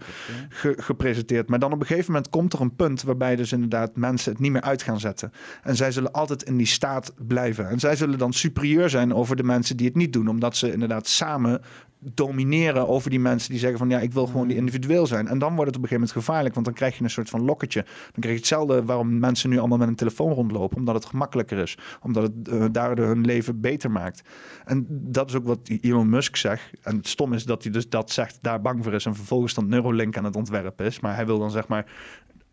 [0.50, 1.50] ge- gepresenteerd.
[1.50, 4.42] Maar dan op een gegeven moment komt er een punt waarbij dus inderdaad mensen het
[4.42, 5.32] niet meer uit gaan zetten.
[5.64, 7.70] En zij zullen altijd in die staat blijven.
[7.70, 10.28] En zij zullen dan superieur zijn over de mensen die het niet doen.
[10.28, 11.62] Omdat ze inderdaad samen
[12.14, 15.28] domineren over die mensen die zeggen van ja, ik wil gewoon die individueel zijn.
[15.28, 17.30] En dan wordt het op een gegeven moment gevaarlijk, want dan krijg je een soort
[17.30, 17.82] van lokketje.
[17.84, 21.58] Dan krijg je hetzelfde waarom mensen nu allemaal met een telefoon rondlopen, omdat het gemakkelijker
[21.58, 24.22] is, omdat het eh, daardoor hun leven beter maakt.
[24.66, 26.70] En dat is ook wat Elon Musk zegt.
[26.82, 29.54] En het stom is dat hij dus dat zegt, daar bang voor is en vervolgens
[29.54, 31.00] dan Neuralink aan het ontwerpen is.
[31.00, 31.86] Maar hij wil dan zeg maar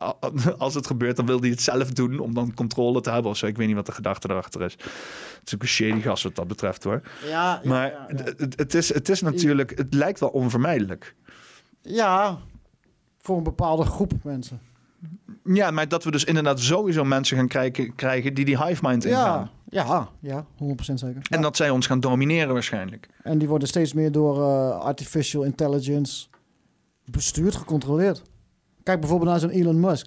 [0.58, 3.36] als het gebeurt, dan wil hij het zelf doen om dan controle te hebben of
[3.36, 3.46] zo.
[3.46, 4.72] Ik weet niet wat de gedachte erachter is.
[4.72, 7.02] Het is ook een shady gast wat dat betreft hoor.
[7.26, 8.22] Ja, maar ja, ja.
[8.36, 11.14] Het, het, is, het is natuurlijk, het lijkt wel onvermijdelijk.
[11.82, 12.38] Ja,
[13.18, 14.60] voor een bepaalde groep mensen.
[15.44, 19.04] Ja, maar dat we dus inderdaad sowieso mensen gaan krijgen, krijgen die die hive mind
[19.04, 19.50] ingaan.
[19.68, 20.46] Ja, ja, ja,
[20.90, 21.22] 100% zeker.
[21.30, 23.08] En dat zij ons gaan domineren waarschijnlijk.
[23.22, 26.26] En die worden steeds meer door eh, artificial intelligence
[27.04, 28.22] bestuurd, gecontroleerd.
[28.82, 30.06] Kijk bijvoorbeeld naar zo'n Elon Musk.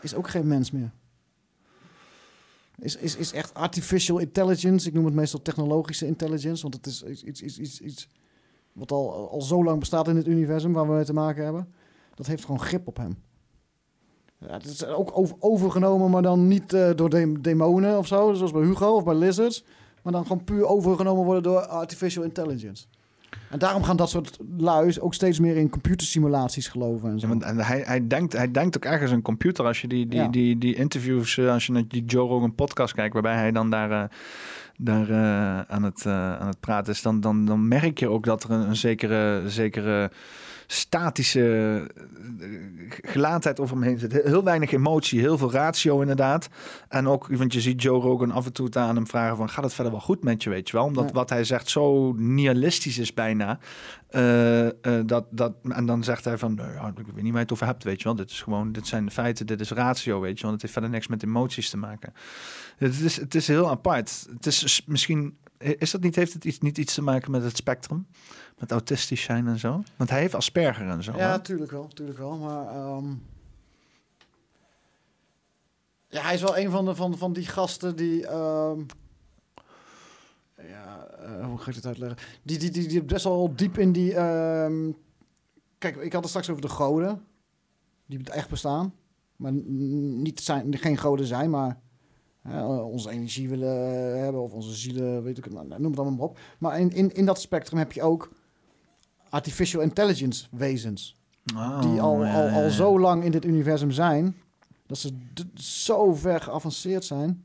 [0.00, 0.90] Is ook geen mens meer.
[2.78, 4.88] Is, is, is echt artificial intelligence.
[4.88, 6.62] Ik noem het meestal technologische intelligence.
[6.62, 8.08] Want het is iets, iets, iets, iets,
[8.72, 11.72] wat al, al zo lang bestaat in het universum waar we mee te maken hebben.
[12.14, 13.16] Dat heeft gewoon grip op hem.
[14.38, 18.32] Ja, het is ook over- overgenomen, maar dan niet eh, door de- demonen of zo.
[18.34, 19.64] Zoals bij Hugo of bij Lizards.
[20.02, 22.86] Maar dan gewoon puur overgenomen worden door artificial intelligence.
[23.50, 27.10] En daarom gaan dat soort luis ook steeds meer in computersimulaties geloven.
[27.10, 27.26] En zo.
[27.26, 29.64] Ja, want en hij, hij, denkt, hij denkt ook ergens een computer.
[29.64, 30.28] Als je die, die, Ja.
[30.28, 33.70] die, die interviews, eh, als je naar die Joe Rogan podcast kijkt, waarbij hij dan
[33.70, 34.08] daar, eh,
[34.76, 38.42] daar eh, aan, het, aan het praten is, dan, dan, dan merk je ook dat
[38.44, 40.10] er een, een zekere, zekere
[40.70, 41.86] statische
[42.40, 44.12] eh, gelaatheid over hem heen zit.
[44.12, 46.48] Heel, weinig emotie, heel veel ratio inderdaad.
[46.88, 49.64] En ook, want je ziet Joe Rogan af en toe aan hem vragen van, gaat
[49.64, 50.86] het verder wel goed met je, weet je wel?
[50.86, 51.12] Omdat Ja.
[51.12, 53.58] wat hij zegt zo nihilistisch is bijna.
[54.08, 54.72] Eh, eh,
[55.06, 57.52] dat, dat, en dan zegt hij van, nou ja, ik weet niet waar je het
[57.52, 58.14] over hebt, weet je wel.
[58.14, 60.52] Dit is gewoon, dit zijn de feiten, dit is ratio, weet je wel.
[60.52, 62.12] Het heeft verder niks met emoties te maken.
[62.76, 64.26] Het is, het is heel apart.
[64.30, 67.56] Het is misschien, is dat niet, heeft het iets, niet iets te maken met het
[67.56, 68.06] spectrum?
[68.58, 69.82] Met autistisch zijn en zo?
[69.96, 71.16] Want hij heeft Asperger en zo.
[71.16, 71.40] Ja, hè?
[71.40, 72.36] tuurlijk wel, tuurlijk wel.
[72.36, 73.10] Maar ehm,
[76.08, 78.26] ja, hij is wel een van, de, van, van die gasten die.
[78.26, 78.80] ehm,
[80.56, 82.18] ja, eh, hoe ga ik dit uitleggen?
[82.42, 84.14] Die, die, die, die best wel diep in die.
[84.14, 84.90] ehm,
[85.78, 87.24] kijk, ik had het straks over de goden.
[88.06, 88.94] Die echt bestaan.
[89.36, 91.80] Maar niet zijn, geen goden zijn, maar
[92.42, 94.42] hè, onze energie willen hebben.
[94.42, 96.38] Of onze zielen, weet ik het, nou, noem het allemaal maar op.
[96.58, 98.30] Maar in, in, in dat spectrum heb je ook
[99.30, 101.16] artificial intelligence wezens
[101.54, 102.68] Oh, die al, ja, al, ja, al ja.
[102.68, 104.36] zo lang in dit universum zijn,
[104.86, 105.10] dat ze
[105.54, 107.44] zo ver geavanceerd zijn,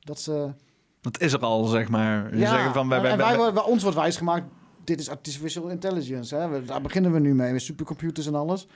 [0.00, 0.52] dat ze...
[1.00, 2.36] Dat is er al, zeg maar.
[2.36, 4.46] Je zeggen van, wij, wij, en wij- wij, worden- bij ons wordt wijsgemaakt,
[4.84, 6.34] dit is artificial intelligence.
[6.36, 6.48] Hè?
[6.48, 8.66] We- Daar beginnen we nu mee, met supercomputers en alles.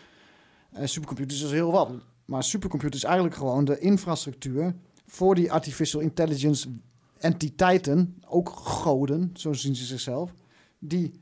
[0.72, 1.90] En supercomputers is heel wat.
[2.24, 4.74] Maar supercomputer is eigenlijk gewoon de infrastructuur
[5.06, 6.68] voor die artificial intelligence
[7.18, 10.32] entiteiten, ook goden, zo zien ze zichzelf,
[10.78, 11.20] die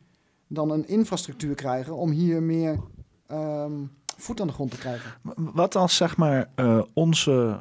[0.49, 2.81] dan een infrastructuur krijgen om hier meer
[3.27, 3.73] ehm,
[4.17, 5.11] voet aan de grond te krijgen.
[5.37, 7.59] Wat als zeg maar eh, onze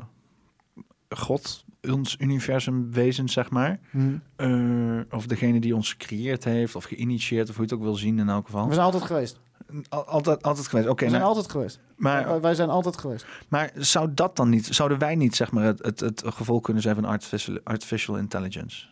[1.09, 3.79] God, ons universum wezen, zeg maar.
[3.91, 4.17] Mhm.
[4.35, 7.95] eh, of degene die ons gecreëerd heeft of geïnitieerd, of hoe je het ook wil
[7.95, 8.67] zien in elk geval.
[8.67, 9.39] We zijn altijd geweest.
[9.89, 10.87] Al- altijd, altijd geweest.
[10.89, 11.79] Oké, we zijn nou, altijd geweest.
[11.95, 13.25] maar, Wij- wij zijn altijd geweest.
[13.49, 16.81] maar zou dat dan niet, zouden wij niet zeg maar het, het, het gevolg kunnen
[16.83, 18.85] zijn van artificial, artificial intelligence?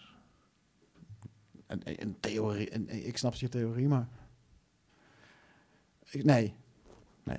[1.67, 4.07] Een, een theorie, een- ik snap je theorie, maar...
[6.09, 6.53] Ik- nee.
[7.23, 7.37] Nee.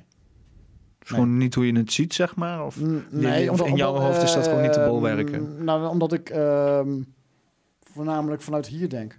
[1.02, 2.64] Is gewoon niet hoe je het ziet, zeg maar?
[2.64, 5.64] Of, je- of omdat- in jouw omdat, hoofd is dat gewoon niet te ehm, bolwerken?
[5.64, 7.02] Nou, omdat ik ehm,
[7.80, 9.18] voornamelijk vanuit hier denk.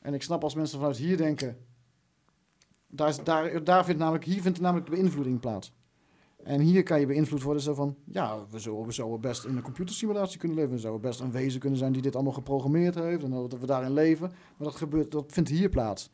[0.00, 1.56] En ik snap als mensen vanuit hier denken...
[2.92, 5.72] Daar, is, daar, daar vindt namelijk, hier vindt namelijk de beïnvloeding plaats.
[6.44, 7.96] En hier kan je beïnvloed worden zo van...
[8.04, 10.72] Ja, we zouden, we zouden best in een computersimulatie kunnen leven.
[10.72, 13.22] We zouden best een wezen kunnen zijn die dit allemaal geprogrammeerd heeft.
[13.22, 14.28] En dat we daarin leven.
[14.28, 16.10] Maar dat, gebeurt, dat vindt hier plaats.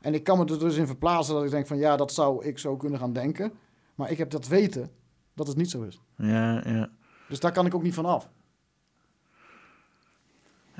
[0.00, 1.78] En ik kan me er dus in verplaatsen dat ik denk van...
[1.78, 3.52] Ja, dat zou ik zo kunnen gaan denken.
[3.94, 4.90] Maar ik heb dat weten
[5.34, 6.00] dat het niet zo is.
[6.16, 6.90] Ja, ja.
[7.28, 8.30] Dus daar kan ik ook niet van af.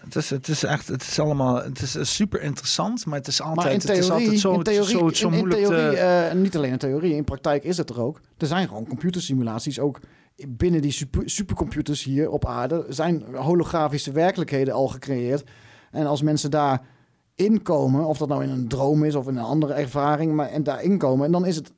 [0.04, 3.26] Het is, het is echt, het is allemaal, het is eh, super interessant, maar het
[3.26, 5.38] is altijd, Maar in het is theorie, altijd zo, in theorie, zo, zo in- in
[5.38, 5.96] moeilijk theorie, te...
[5.96, 8.20] eh, niet alleen in theorie, in praktijk is het er ook.
[8.36, 10.00] Er zijn gewoon computersimulaties, ook
[10.48, 15.44] binnen die super, supercomputers hier op aarde, zijn holografische werkelijkheden al gecreëerd.
[15.90, 16.86] En als mensen daar
[17.34, 20.62] inkomen, of dat nou in een droom is of in een andere ervaring, maar en
[20.62, 21.72] daar inkomen, en dan is het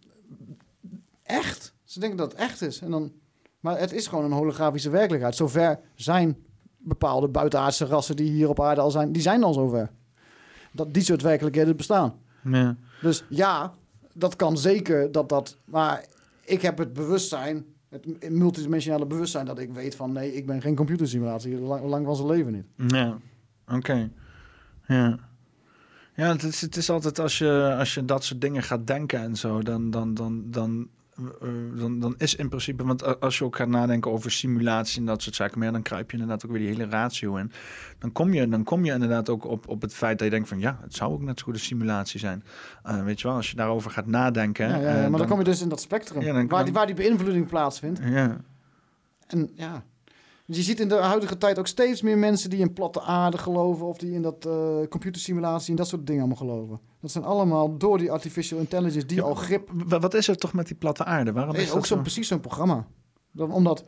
[1.23, 1.75] echt.
[1.85, 2.81] Ze denken dat het echt is.
[2.81, 3.13] En dan,
[3.61, 5.37] maar het is gewoon een holografische werkelijkheid.
[5.37, 6.37] Zover zijn
[6.85, 9.91] bepaalde buitenaardse rassen die hier op aarde al zijn, die zijn al zover.
[10.73, 12.15] Dat die soort werkelijkheden bestaan.
[12.45, 12.77] Ja.
[13.01, 13.73] Dus ja,
[14.15, 15.57] dat kan zeker dat dat.
[15.65, 16.05] Maar
[16.45, 20.77] ik heb het bewustzijn, het multidimensionale bewustzijn, dat ik weet van nee, ik ben geen
[20.77, 21.59] computersimulatie.
[21.59, 22.93] Lang, lang van zijn leven niet.
[22.93, 23.19] Ja,
[23.69, 24.11] oké.
[24.87, 25.19] Ja.
[26.15, 29.21] Ja, het is, het is altijd als je, als je dat soort dingen gaat denken
[29.21, 30.89] en zo, dan, dan, dan, dan
[31.41, 35.07] eh, dan, dan is in principe, want als je ook gaat nadenken over simulatie en
[35.07, 37.53] dat soort zaken, ja, dan kruip je inderdaad ook weer die hele ratio in.
[37.99, 40.49] Dan kom je, dan kom je inderdaad ook op, op het feit dat je denkt
[40.49, 42.45] van ja, het zou ook net zo goed een simulatie zijn.
[42.83, 44.69] Eh, weet je wel, als je daarover gaat nadenken.
[44.69, 46.25] Ja, ja, eh, ja, maar dan, kom je dus in dat spectrum.
[46.25, 48.01] Dan- waar, die, waar die beïnvloeding plaatsvindt.
[48.03, 48.41] Ja.
[49.27, 49.85] En ja.
[50.47, 53.39] Dus je ziet in de huidige tijd ook steeds meer mensen die in platte aarde
[53.39, 53.87] geloven.
[53.87, 56.81] Of die in dat eh, computersimulatie en dat soort dingen allemaal geloven.
[57.01, 59.71] Dat zijn allemaal door die artificial intelligence die al grip.
[59.73, 61.33] Wa- Wat is er toch met die platte aarde?
[61.33, 61.97] Waarom is is dat ook zo?
[62.01, 62.87] precies zo'n programma.
[63.33, 63.85] Dan, omdat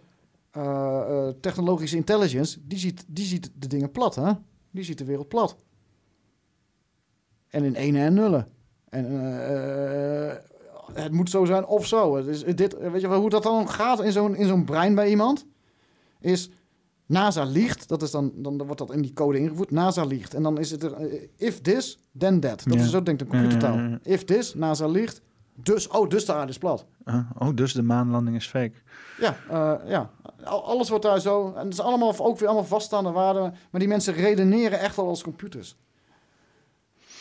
[0.50, 4.32] eh, eh, technologische intelligence, die ziet, die ziet de dingen plat, hè?
[4.70, 5.56] Die ziet de wereld plat.
[7.48, 8.48] En in ene en nullen.
[8.88, 9.04] En
[10.92, 12.16] het moet zo zijn of zo.
[12.16, 15.08] Is, dit, weet je wel hoe dat dan gaat in zo'n, in zo'n brein bij
[15.10, 15.46] iemand?
[16.24, 16.50] Is
[17.06, 19.70] NASA liegt, dat is dan, dan wordt dat in die code ingevoerd.
[19.70, 20.34] NASA liegt.
[20.34, 22.62] En dan is het er, eh, if this, then that.
[22.64, 22.80] Dat Ja.
[22.80, 23.76] is zo denkt een computertaal.
[23.78, 23.98] Ja.
[24.02, 25.20] If this, NASA liegt.
[25.56, 26.86] Dus, oh, dus de aarde is plat.
[27.38, 28.72] Oh, dus de maanlanding is fake.
[29.20, 30.10] Ja, eh, ja.
[30.44, 31.52] Al- alles wordt daar zo.
[31.56, 33.54] En het is allemaal ook weer allemaal vaststaande waarden.
[33.70, 35.76] Maar die mensen redeneren echt wel als computers.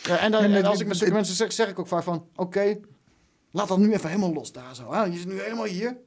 [0.03, 2.25] Ja, en, dan, en als ik met zulke mensen zeg, zeg ik ook vaak van:
[2.35, 2.77] oké,
[3.51, 4.91] laat dat nu even helemaal los daar zo.
[4.93, 5.03] Hè?
[5.03, 5.98] Je zit nu helemaal hier.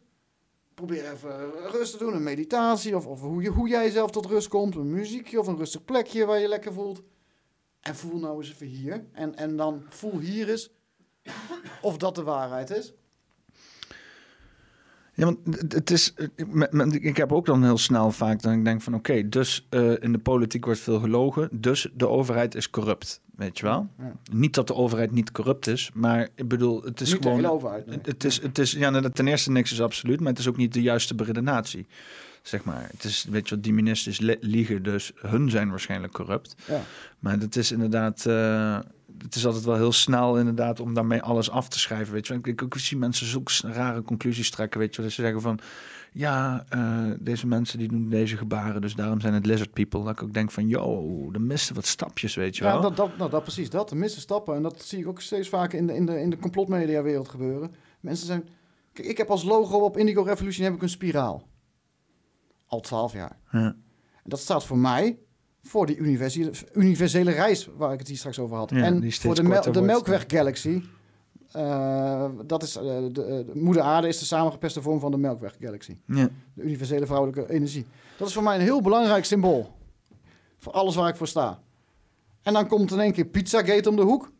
[0.77, 2.97] Probeer even rust te doen, een meditatie.
[2.97, 4.75] Of, of hoe, je, hoe jij zelf tot rust komt.
[4.75, 7.03] Een muziekje of een rustig plekje waar je lekker voelt.
[7.81, 9.07] En voel nou eens even hier.
[9.13, 10.71] En, en dan voel hier eens
[11.83, 12.93] of dat de waarheid is.
[15.17, 15.39] Ja, want
[15.73, 16.15] het- is.
[16.36, 19.67] ik- met- Ik heb ook dan heel snel vaak dat ik denk van oké, dus
[19.70, 23.89] eh, in de politiek wordt veel gelogen, dus de overheid is corrupt, weet je wel?
[23.99, 24.12] Ja.
[24.33, 27.36] Niet dat de overheid niet corrupt is, maar ik bedoel, het is Niet gewoon.
[27.36, 27.99] hele overheid, nee.
[28.03, 30.73] het, is, het is, ja, ten eerste niks is absoluut, maar het is ook niet
[30.75, 31.86] de juiste beredenatie.
[32.43, 36.12] Zeg maar, het is, weet je wat, die ministers li- liegen, dus hun zijn waarschijnlijk
[36.12, 36.55] corrupt.
[36.69, 36.81] Ja.
[37.19, 38.78] Maar het is inderdaad, eh,
[39.19, 42.12] het is altijd wel heel snel inderdaad om daarmee alles af te schrijven.
[42.12, 44.81] Weet je, ik, ik, ik zie mensen zulke rare conclusies trekken.
[44.81, 45.59] Weet je, dat ze zeggen van,
[46.12, 50.05] ja, eh, deze mensen die doen deze gebaren, dus daarom zijn het lizard people.
[50.05, 52.75] Dat ik ook denk van, yo, er misten wat stapjes, weet je wel.
[52.75, 53.89] Ja, dat, dat, nou, dat precies dat.
[53.89, 54.55] De missen stappen.
[54.55, 57.75] En dat zie ik ook steeds vaker in de, in de, in de complotmediawereld gebeuren.
[58.01, 58.49] Mensen zijn...
[58.93, 61.49] Kijk, ik heb als logo op Indigo Revolution heb ik een spiraal.
[62.67, 63.39] Al twaalf jaar.
[63.51, 63.77] Ja.
[64.27, 65.19] En dat staat voor mij
[65.67, 68.70] voor die universele, universele reis waar ik het hier straks over had.
[68.70, 69.81] Ja, en voor de, mel- de.
[69.83, 70.83] Melkweg Galaxy.
[71.53, 75.57] eh, dat is, eh, de, de moeder aarde is de samengepeste vorm van de Melkweg
[75.61, 75.97] Galaxy.
[76.07, 76.28] Ja.
[76.55, 77.86] De universele vrouwelijke energie.
[78.19, 79.70] Dat is voor mij een heel belangrijk symbool.
[80.59, 81.61] Voor alles waar ik voor sta.
[82.43, 84.33] En dan komt in één keer Pizzagate om de hoek.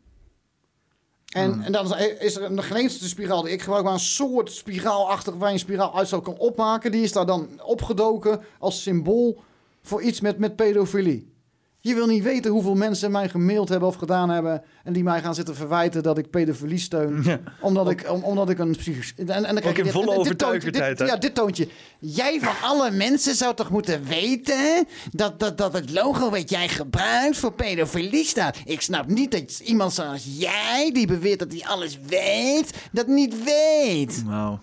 [1.27, 1.61] En, Hmm.
[1.61, 4.51] en dan is er een geen eens de spiraal die ik gebruik, maar een soort
[4.51, 6.91] spiraalachtig waar je een spiraal uit zou kan opmaken.
[6.91, 9.43] Die is daar dan opgedoken als symbool
[9.87, 11.35] voor iets met, met pedofilie.
[11.79, 14.63] Je wil niet weten hoeveel mensen mij gemaild hebben of gedaan hebben.
[14.83, 17.21] En die mij gaan zitten verwijten dat ik pedofilie steun.
[17.23, 17.39] Ja.
[17.61, 19.13] Omdat, ik, om- omdat ik een psychisch.
[19.17, 20.99] En, en dan krijg in volle overtuigendheid?
[20.99, 21.67] Ja, dit toontje.
[21.99, 26.67] Jij van alle mensen zou toch moeten weten dat, dat, dat het logo wat jij
[26.67, 28.57] gebruikt voor pedofilie staat.
[28.65, 33.43] Ik snap niet dat iemand zoals jij, die beweert dat hij alles weet, dat niet
[33.43, 34.23] weet.
[34.25, 34.59] Wauw.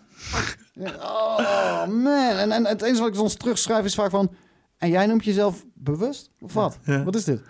[0.97, 2.37] Oh man.
[2.37, 4.35] En, en het enige wat ik soms terugschrijf is vaak van.
[4.85, 6.31] En jij noemt jezelf bewust?
[6.41, 6.79] Of wat?
[6.85, 7.05] Ja.
[7.05, 7.41] Wat is dit?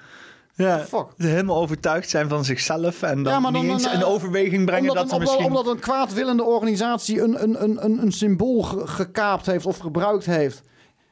[0.57, 1.07] Ja, Fuck.
[1.17, 4.65] helemaal overtuigd zijn van zichzelf en dan, Ja, maar dan- niet eens in eh, overweging
[4.67, 5.45] brengen omdat, dat een, misschien...
[5.45, 10.27] omdat een kwaadwillende organisatie een, een, een, een, een symbool ge- gekaapt heeft of gebruikt
[10.27, 10.63] heeft.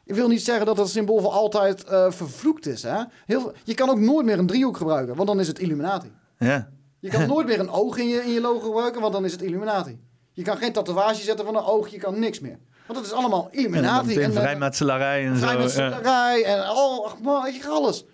[0.04, 2.82] Ik wil niet zeggen dat het symbool voor altijd eh, vervloekt is.
[2.82, 3.02] Hè?
[3.26, 6.12] Heel, je kan ook nooit meer een driehoek gebruiken, want dan is het Illuminati.
[6.38, 6.68] Ja.
[7.00, 9.32] Je kan nooit meer een oog in je, in je logo gebruiken, want dan is
[9.32, 10.00] het Illuminati.
[10.32, 12.58] Je kan geen tatoeage zetten van een oog, je kan niks meer.
[12.92, 14.06] Want dat is allemaal En Illuminati.
[14.06, 15.44] meteen en, eh, vrijmetselarij en zo.
[15.44, 15.50] ja.
[15.50, 18.04] vrijmetselarij en oh, ach, man, je gaat alles.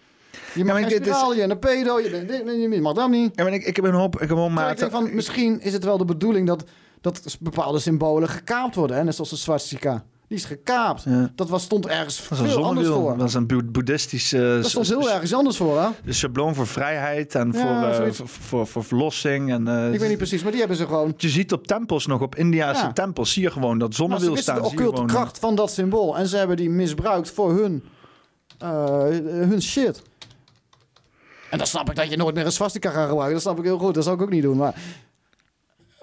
[0.55, 2.95] Je mag maar geen dit is- spiraal, je bent een pedo, je, bent, je mag
[2.95, 3.33] dat niet.
[3.35, 4.15] Ja, maar ik, ik heb een hoop...
[4.15, 6.65] Ik heb een hoop ik van, misschien is het wel de bedoeling dat,
[7.01, 8.97] dat bepaalde symbolen gekaapt worden.
[8.97, 9.05] Hè?
[9.05, 10.05] Net zoals de swastika.
[10.29, 11.03] Die is gekaapt.
[11.03, 11.33] Ja.
[11.35, 13.19] Dat was, stond ergens Dat is veel anders voor.
[13.19, 14.59] Dat is een boe- boeddhistische...
[14.63, 15.89] Dat stond heel ergens anders voor, hè?
[16.05, 19.51] De schabloon voor vrijheid en Ja, voor, eh, voor, voor, voor verlossing.
[19.53, 21.15] En, eh, Ik weet niet precies, maar die hebben ze gewoon...
[21.17, 22.93] Je ziet op tempels nog, op Indiase Ja.
[22.93, 24.55] tempels, zie je gewoon dat zonnewiel ze staan.
[24.55, 26.17] de zie je occulte gewoon, kracht van dat symbool.
[26.19, 27.85] En ze hebben die misbruikt voor hun,
[28.59, 28.69] eh,
[29.49, 30.03] hun shit.
[31.51, 33.33] En dan snap ik dat je nooit meer een swastika gaat gebruiken.
[33.33, 33.95] Dat snap ik heel goed.
[33.95, 34.57] Dat zou ik ook niet doen.
[34.57, 34.75] Maar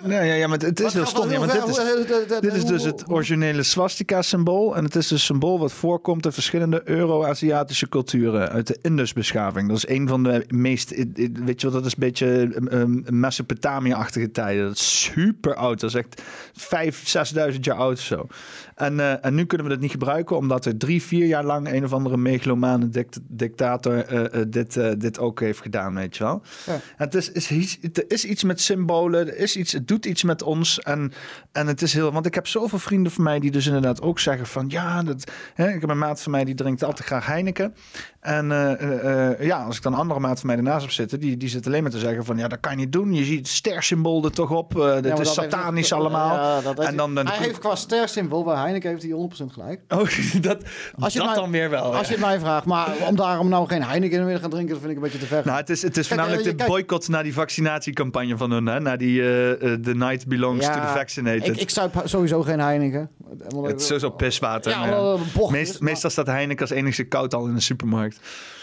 [0.04, 1.30] Nee, ja, ja, maar het is heel stom.
[1.32, 4.76] Ja, dit is, dit is dus het originele swastika-symbool.
[4.76, 9.68] En het is een symbool wat voorkomt in verschillende Euro-Aziatische culturen uit de Indusbeschaving.
[9.68, 10.90] Dat is een van de meest,
[11.46, 12.28] weet je wel, dat is een beetje
[12.72, 14.66] um, Mesopotamië-achtige tijden.
[14.66, 15.80] Dat is super oud.
[15.80, 16.22] Dat is echt
[17.52, 18.28] 5.000, 6.000 jaar oud of zo.
[18.76, 21.72] En, eh, en nu kunnen we dat niet gebruiken, omdat er drie, vier jaar lang
[21.72, 26.24] een of andere megalomane dict- dictator eh, eh, dit, dit ook heeft gedaan, weet je
[26.24, 26.42] wel.
[26.66, 26.74] Ja.
[26.74, 30.12] En Het is, is iets, er is iets met symbolen, er is iets, het doet
[30.12, 30.80] iets met ons.
[30.80, 31.14] En,
[31.52, 32.12] en het is heel...
[32.12, 34.66] Want ik heb zoveel vrienden van mij die dus inderdaad ook zeggen van...
[34.70, 37.76] Ja, dat, hè, ik heb een maat van mij die drinkt altijd graag Heineken.
[38.26, 40.92] En eh, eh, eh, ja, als ik dan een andere maat van mij ernaast heb
[40.92, 41.20] zitten...
[41.20, 42.38] Die, die zit alleen maar te zeggen van...
[42.38, 43.14] Ja, dat kan je niet doen.
[43.14, 44.76] Je ziet het stersymbool er toch op.
[44.78, 46.36] Uh, Ja, dit is heeft- satanisch allemaal.
[46.36, 49.12] Ja, en dan, dan hij heeft qua ster-symbool bij Heineken heeft hij
[49.50, 49.82] 100% gelijk.
[49.90, 49.98] Oh,
[50.42, 50.58] dat,
[51.00, 51.84] Als je dat mij- dan weer wel.
[51.84, 52.02] Als ja.
[52.02, 54.80] je het mij vraagt, maar om daarom nou geen Heineken meer te gaan drinken, dat
[54.80, 55.42] vind ik een beetje te ver.
[55.46, 58.66] Nou, het is, het is voornamelijk de boycott naar die vaccinatiecampagne van hun.
[58.66, 58.80] Hè?
[58.80, 59.20] Naar die
[59.82, 61.48] The Night Belongs to the Vaccinated.
[61.48, 63.10] Ik, ik zuip sowieso geen Heineken.
[63.64, 64.72] Het is sowieso piswater.
[64.72, 65.18] Ja,
[65.50, 68.15] Meest- Meestal staat Heineken als enigste koud al in de supermarkt.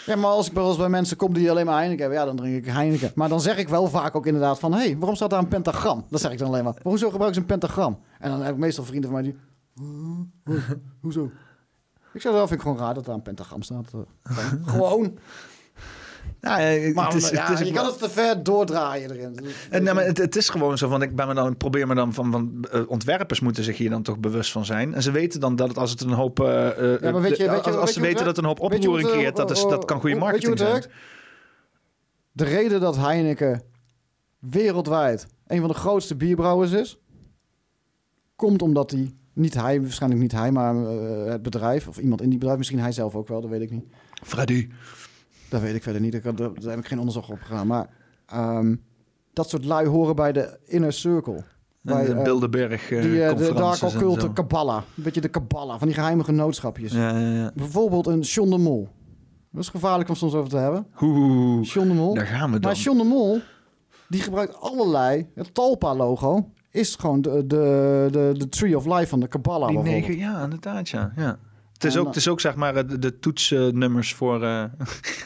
[0.05, 2.25] Ja, maar als ik wel eens bij mensen kom die alleen maar Heineken hebben, ja,
[2.25, 3.11] dan drink ik Heineken.
[3.15, 5.47] Maar dan zeg ik wel vaak ook inderdaad van, hé, hey, waarom staat daar een
[5.47, 6.05] pentagram?
[6.09, 6.75] Dat zeg ik dan alleen maar.
[6.83, 7.99] Hoezo gebruiken ze een pentagram?
[8.19, 9.39] En dan heb ik meestal vrienden van mij die,
[9.73, 10.55] "Huh?
[10.55, 10.69] Huh?
[11.01, 11.31] hoezo?
[12.13, 13.91] Ik zeg, dat vind ik gewoon raar dat daar een pentagram staat.
[14.23, 14.35] Eh,
[14.73, 15.17] gewoon.
[16.43, 19.39] Ja, eh, Maar het is, ja, het is je kan het te ver doordraaien erin.
[19.69, 21.95] En, nou, maar het, het is gewoon zo van, ik, ben me dan, probeer me
[21.95, 24.93] dan van, van eh, ontwerpers moeten zich hier dan toch bewust van zijn.
[24.93, 27.37] En ze weten dan dat het, als het een hoop, eh, eh, Ja, maar weet
[27.37, 29.63] je, de- weet je, als, ze weten het dat een hoop oproering creëert, dat, is,
[29.63, 30.71] eh, dat kan goede marketing zijn.
[30.71, 30.89] werkt?
[32.31, 33.61] De reden dat Heineken
[34.39, 36.99] wereldwijd een van de grootste bierbrouwers is,
[38.35, 42.29] komt omdat hij, niet hij, waarschijnlijk niet hij, maar eh, het bedrijf, of iemand in
[42.29, 43.85] die bedrijf, misschien hij zelf ook wel, dat weet ik niet.
[44.23, 44.67] Freddy.
[45.53, 47.67] Dat weet ik verder niet, daar, daar heb ik geen onderzoek op gedaan.
[47.67, 47.89] Maar
[48.25, 48.75] ehm,
[49.33, 51.43] dat soort lui horen bij de inner circle.
[51.81, 54.33] Bij, de eh, Bilderberg eh, die, eh, de dark occulte.
[54.33, 54.81] Kabbalah.
[54.97, 56.91] Een beetje de Kabbalah, van die geheime genootschapjes.
[56.91, 57.51] Ja, ja, ja.
[57.55, 58.89] Bijvoorbeeld een John de Mol.
[59.51, 60.87] Dat is gevaarlijk om soms over te hebben.
[61.01, 62.13] Oeh, John de Mol.
[62.13, 62.71] daar gaan we dan.
[62.71, 63.39] Maar John de Mol,
[64.07, 65.27] die gebruikt allerlei...
[65.35, 69.79] Het Talpa-logo is gewoon de, de, de, de Tree of Life van de Kabbalah Die
[69.79, 71.13] negen, ja, inderdaad, ja.
[71.15, 71.39] ja.
[71.83, 74.35] Het is, ook, eh, het is ook, zeg maar, de, de toetsnummers voor...
[74.35, 74.41] eh,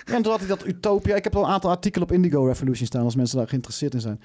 [0.05, 1.15] Ja, en toen had hij dat Utopia.
[1.15, 3.03] Ik heb al een aantal artikelen op Indigo Revolution staan...
[3.03, 4.21] als mensen daar geïnteresseerd in zijn.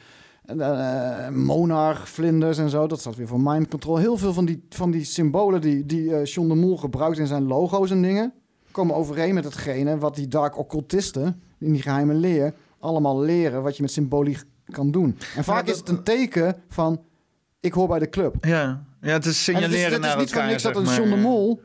[0.58, 2.86] Eh, Monarch, vlinders en zo.
[2.86, 3.96] Dat staat weer voor mind control.
[3.96, 7.26] Heel veel van die, van die symbolen die, die eh, John de Mol gebruikt in
[7.26, 8.32] zijn logo's en dingen...
[8.70, 11.42] komen overeen met hetgene wat die dark occultisten...
[11.58, 13.62] in die geheime leer allemaal leren...
[13.62, 15.18] wat je met symboliek kan doen.
[15.36, 17.00] En vaak dat- is het een teken van...
[17.60, 18.34] ik hoor bij de club.
[18.44, 18.84] ja.
[19.00, 20.84] ja, het is En het signaleren is, het is naar niet elkaar, niks dat een.
[20.84, 21.60] John de Mol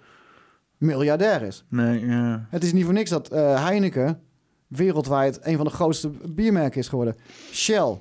[0.78, 1.66] miljardair is.
[1.70, 2.48] Nee, ja.
[2.50, 4.20] Het is niet voor niks dat eh, Heineken
[4.68, 7.16] wereldwijd een van de grootste biermerken is geworden.
[7.52, 7.98] Shell.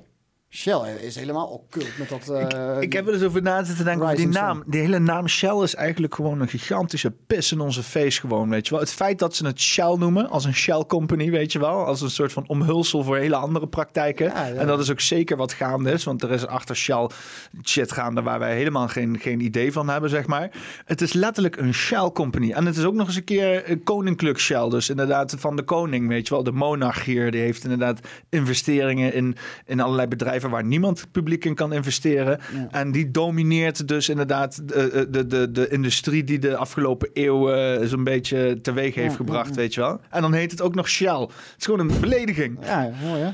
[0.49, 2.29] Shell is helemaal occult met dat...
[2.29, 4.63] eh, Ik heb er eens over na zitten denken over die naam.
[4.65, 8.65] Die hele naam Shell is eigenlijk gewoon een gigantische pis in onze face gewoon, weet
[8.65, 8.79] je wel.
[8.79, 11.85] Het feit dat ze het Shell noemen, als een Shell company, weet je wel.
[11.85, 14.25] Als een soort van omhulsel voor hele andere praktijken.
[14.25, 14.53] Ja, ja.
[14.53, 16.03] En dat is ook zeker wat gaande is.
[16.03, 17.09] Want er is achter Shell
[17.63, 20.51] shit gaande waar wij helemaal geen, geen idee van hebben, zeg maar.
[20.85, 22.51] Het is letterlijk een Shell company.
[22.51, 24.69] En het is ook nog eens een keer een koninklijk Shell.
[24.69, 26.43] Dus inderdaad van de koning, weet je wel.
[26.43, 29.35] De monarch hier, die heeft inderdaad investeringen in,
[29.65, 32.39] in allerlei bedrijven waar niemand publiek in kan investeren.
[32.53, 32.67] Ja.
[32.71, 37.87] En die domineert dus inderdaad de, de, de, de industrie die de afgelopen eeuw eh,
[37.87, 39.99] zo'n beetje teweeg heeft Ja, gebracht, ja, weet je wel.
[40.09, 41.19] En dan heet het ook nog Shell.
[41.19, 42.57] Het is gewoon een belediging.
[42.61, 43.25] Ja, ja, mooi hè?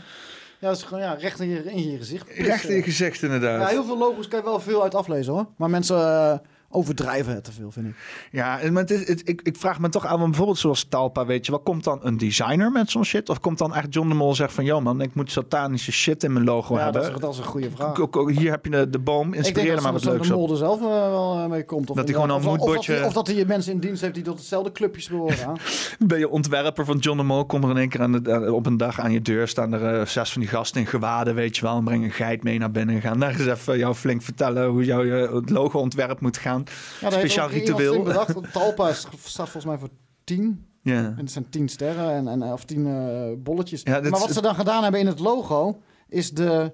[0.59, 2.29] Ja, dat is gewoon ja, recht in je, in je gezicht.
[2.37, 3.61] Recht in je gezicht inderdaad.
[3.61, 5.45] Ja, heel veel logos kan je wel veel uit aflezen hoor.
[5.57, 6.37] Maar mensen eh,
[6.73, 7.95] overdrijven het te veel, vind ik.
[8.31, 11.25] Ja, maar het is, het- ik, ik vraag me toch aan, want bijvoorbeeld zoals Talpa,
[11.25, 13.29] weet je wel, komt dan een designer met zo'n shit?
[13.29, 16.23] Of komt dan echt John de Mol zeggen van, yo man, ik moet satanische shit
[16.23, 17.01] in mijn logo Ja, hebben?
[17.01, 17.97] dat is, dat is een goede vraag.
[18.37, 20.33] Hier heb je de, de boom, Ik denk inspireer er dat maar wat leuks de
[20.33, 20.39] op.
[20.39, 21.89] mol er zelf eh, wel eh, mee komt.
[21.89, 24.01] Of Dat hij gewoon een of, of, dat hij, of dat hij mensen in dienst
[24.01, 25.37] heeft die tot hetzelfde clubjes behoren.
[26.07, 28.65] Ben je ontwerper van John de Mol, kom er in één keer aan de, op
[28.65, 31.55] een dag aan je deur staan er eh, zes van die gasten in gewaden, weet
[31.55, 33.93] je wel, en breng een geit mee naar binnen en gaan daar eens even jou
[33.95, 35.03] flink vertellen hoe jouw
[35.35, 36.62] het logo-ontwerp moet gaan.
[37.01, 38.03] Ja, Speciaal ritueel.
[38.03, 38.35] Bedacht.
[38.53, 39.89] Talpa staat volgens mij voor
[40.23, 40.67] 10.
[40.81, 40.97] Ja.
[41.05, 43.81] En het zijn 10 sterren en, en, of 10 eh, bolletjes.
[43.83, 46.73] Ja, maar wat ze dan gedaan hebben in het logo is de.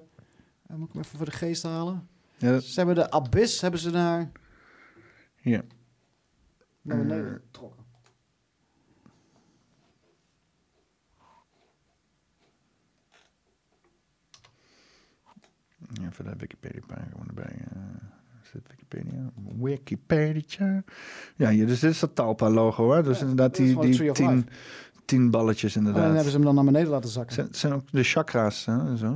[0.66, 2.08] eh, Moet ik hem even voor de geest halen?
[2.36, 4.30] Ja, dat- Ze hebben de abyss hebben ze daar
[5.40, 5.64] Hier.
[6.82, 7.84] naar beneden getrokken.
[16.02, 17.64] Even de Wikipedia-pagina erbij.
[17.70, 18.09] eh, dit
[18.90, 19.30] Wikipedia?
[19.58, 20.82] Wikipedia.
[21.36, 23.02] Ja, hier, dus dit is dat Talpa-logo, hè?
[23.02, 24.48] Dus Ja, inderdaad die, die tien,
[25.04, 26.04] tien balletjes inderdaad.
[26.04, 27.34] hebben ze hem dan naar beneden laten zakken.
[27.34, 28.96] zijn, zijn ook de chakra's, hè?
[28.96, 29.14] Zo.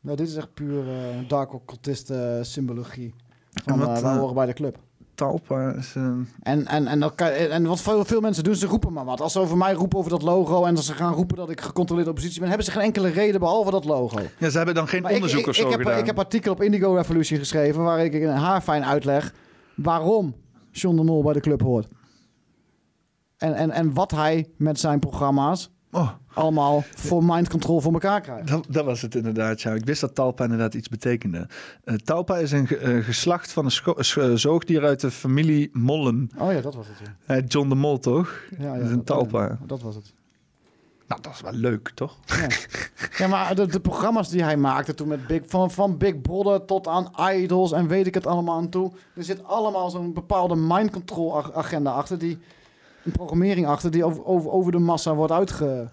[0.00, 3.14] Nou, dit is echt puur eh, dark occultist eh, symbologie.
[3.52, 4.78] En Van, wat, wij eh, horen bij de club.
[5.20, 6.28] Talpa is een...
[6.42, 9.20] En, en, en, dat kan, en wat veel, veel mensen doen, ze roepen maar wat.
[9.20, 11.60] Als ze over mij roepen over dat logo en als ze gaan roepen dat ik
[11.60, 14.18] gecontroleerde oppositie ben, hebben ze geen enkele reden behalve dat logo.
[14.38, 15.98] Ja, ze hebben dan geen Maar ik- onderzoek ik, of zo ik, heb, gedaan.
[15.98, 19.34] ik heb artikel op Indigo Revolution geschreven waar ik in haarfijn uitleg
[19.74, 20.34] waarom
[20.70, 21.86] John de Mol bij de club hoort.
[23.36, 26.10] En, en, en wat hij met zijn programma's Oh.
[26.34, 28.46] allemaal voor mind control voor elkaar krijgen.
[28.46, 29.72] Dat, dat was het inderdaad, ja.
[29.72, 31.46] Ik wist dat talpa inderdaad iets betekende.
[31.84, 33.64] Eh, talpa is een eh, geslacht van
[34.14, 36.30] een zoogdier uit de familie Mollen.
[36.38, 36.96] Oh ja, dat was het.
[37.26, 38.40] Ja, Eh, John de Mol, toch?
[38.58, 39.42] ja, ja dat is een talpa.
[39.42, 40.12] ja, dat was het.
[41.06, 42.16] Nou, dat is wel leuk, toch?
[42.26, 42.46] Ja,
[43.18, 46.64] ja maar de, de programma's die hij maakte toen met Big, van, van Big Brother
[46.64, 48.92] tot aan Idols en weet ik het allemaal aan toe.
[49.14, 52.38] Er zit allemaal zo'n bepaalde mind control ag- agenda achter, die,
[53.04, 55.88] een programmering achter die over, over, over de massa wordt uitge...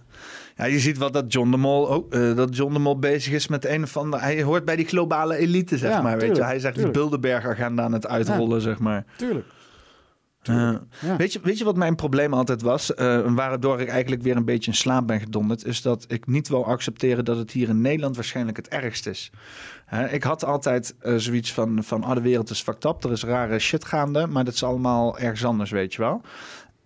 [0.56, 3.34] Ja, je ziet wel dat John de Mol, ook, eh, dat John de Mol bezig
[3.34, 4.24] is met een of andere...
[4.24, 6.18] Hij hoort bij die globale elite, zeg Ja, maar.
[6.18, 6.44] Weet je?
[6.44, 6.94] Hij zegt tuurlijk.
[6.94, 9.06] die Bilderberg-agenda aan het uitrollen, zeg maar.
[9.18, 9.46] Tuurlijk.
[10.50, 11.16] Uh, Ja.
[11.18, 12.94] weet, je, weet je wat mijn probleem altijd was?
[12.94, 15.66] eh, waardoor ik eigenlijk weer een beetje in slaap ben gedonderd.
[15.66, 19.32] Is dat ik niet wil accepteren dat het hier in Nederland waarschijnlijk het ergst is.
[19.86, 23.04] Hè, ik had altijd eh, zoiets van, van ah, de wereld is fucked up.
[23.04, 24.28] Er is rare shit gaande.
[24.28, 26.22] Maar dat is allemaal ergens anders, weet je wel.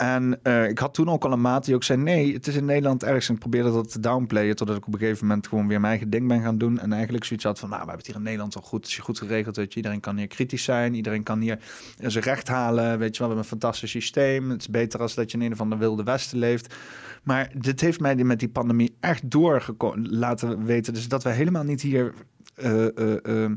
[0.01, 2.55] En eh, ik had toen ook al een maat die ook zei: nee, het is
[2.55, 3.27] in Nederland ergens.
[3.27, 4.55] En ik probeerde dat te downplayen.
[4.55, 6.79] Totdat ik op een gegeven moment gewoon weer mijn eigen ding ben gaan doen.
[6.79, 8.79] En eigenlijk zoiets had van: nou, we hebben het hier in Nederland al goed.
[8.81, 9.55] Het is goed geregeld.
[9.55, 9.75] Weet je.
[9.75, 10.93] Iedereen kan hier kritisch zijn.
[10.93, 11.59] Iedereen kan hier
[11.97, 12.99] zijn recht halen.
[12.99, 14.49] Weet je wel, we hebben een fantastisch systeem.
[14.49, 16.75] Het is beter als dat je in een of andere wilde westen leeft.
[17.23, 20.93] Maar dit heeft mij met die pandemie echt door laten weten.
[20.93, 22.13] Dus dat we helemaal niet hier.
[22.55, 23.51] eh, eh,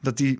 [0.00, 0.38] dat die.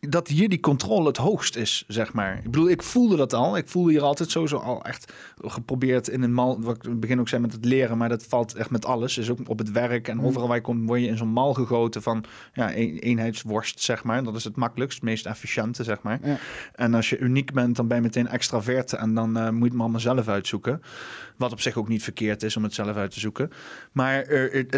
[0.00, 2.36] Dat hier die controle het hoogst is, zeg maar.
[2.36, 3.56] Ik bedoel, ik voelde dat al.
[3.56, 6.60] Ik voelde hier altijd sowieso al echt geprobeerd in een mal...
[6.60, 8.84] Wat ik in het begin ook zei met het leren, maar dat valt echt met
[8.84, 9.14] alles.
[9.14, 10.24] Dus ook op het werk en Mm.
[10.24, 10.86] overal waar je komt...
[10.88, 14.24] word je in zo'n mal gegoten van ja, een, eenheidsworst, zeg maar.
[14.24, 16.18] Dat is het makkelijkst, het meest efficiënte, zeg maar.
[16.22, 16.36] Ja.
[16.74, 18.92] En als je uniek bent, dan ben je meteen extravert...
[18.92, 20.82] en dan eh, moet je het maar allemaal zelf uitzoeken.
[21.36, 23.50] Wat op zich ook niet verkeerd is om het zelf uit te zoeken.
[23.92, 24.26] Maar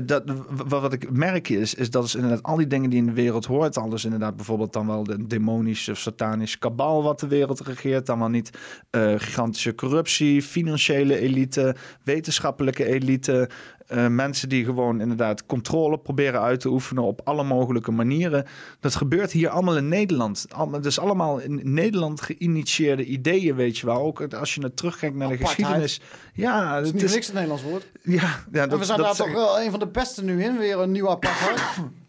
[0.05, 3.07] dat, wat, wat ik merk is, is dat is inderdaad al die dingen die in
[3.07, 3.77] de wereld hoort.
[3.77, 8.07] Alles inderdaad bijvoorbeeld dan wel de demonische of satanische kabal wat de wereld regeert.
[8.07, 8.51] Dan wel niet
[8.91, 13.49] eh, gigantische corruptie, financiële elite, wetenschappelijke elite.
[13.87, 18.47] Eh, mensen die gewoon inderdaad controle proberen uit te oefenen op alle mogelijke manieren.
[18.81, 20.47] Dat gebeurt hier allemaal in Nederland.
[20.49, 23.97] Allemaal, dus allemaal in Nederland geïnitieerde ideeën, weet je wel.
[23.97, 26.01] Ook als je naar terugkijkt naar de geschiedenis.
[26.35, 27.87] Ja, Dat is het niet is, niks het Nederlands woord.
[28.03, 30.79] ja, ja en we zijn daar toch wel een van de beste nu in, weer
[30.79, 31.61] een nieuw apartheid.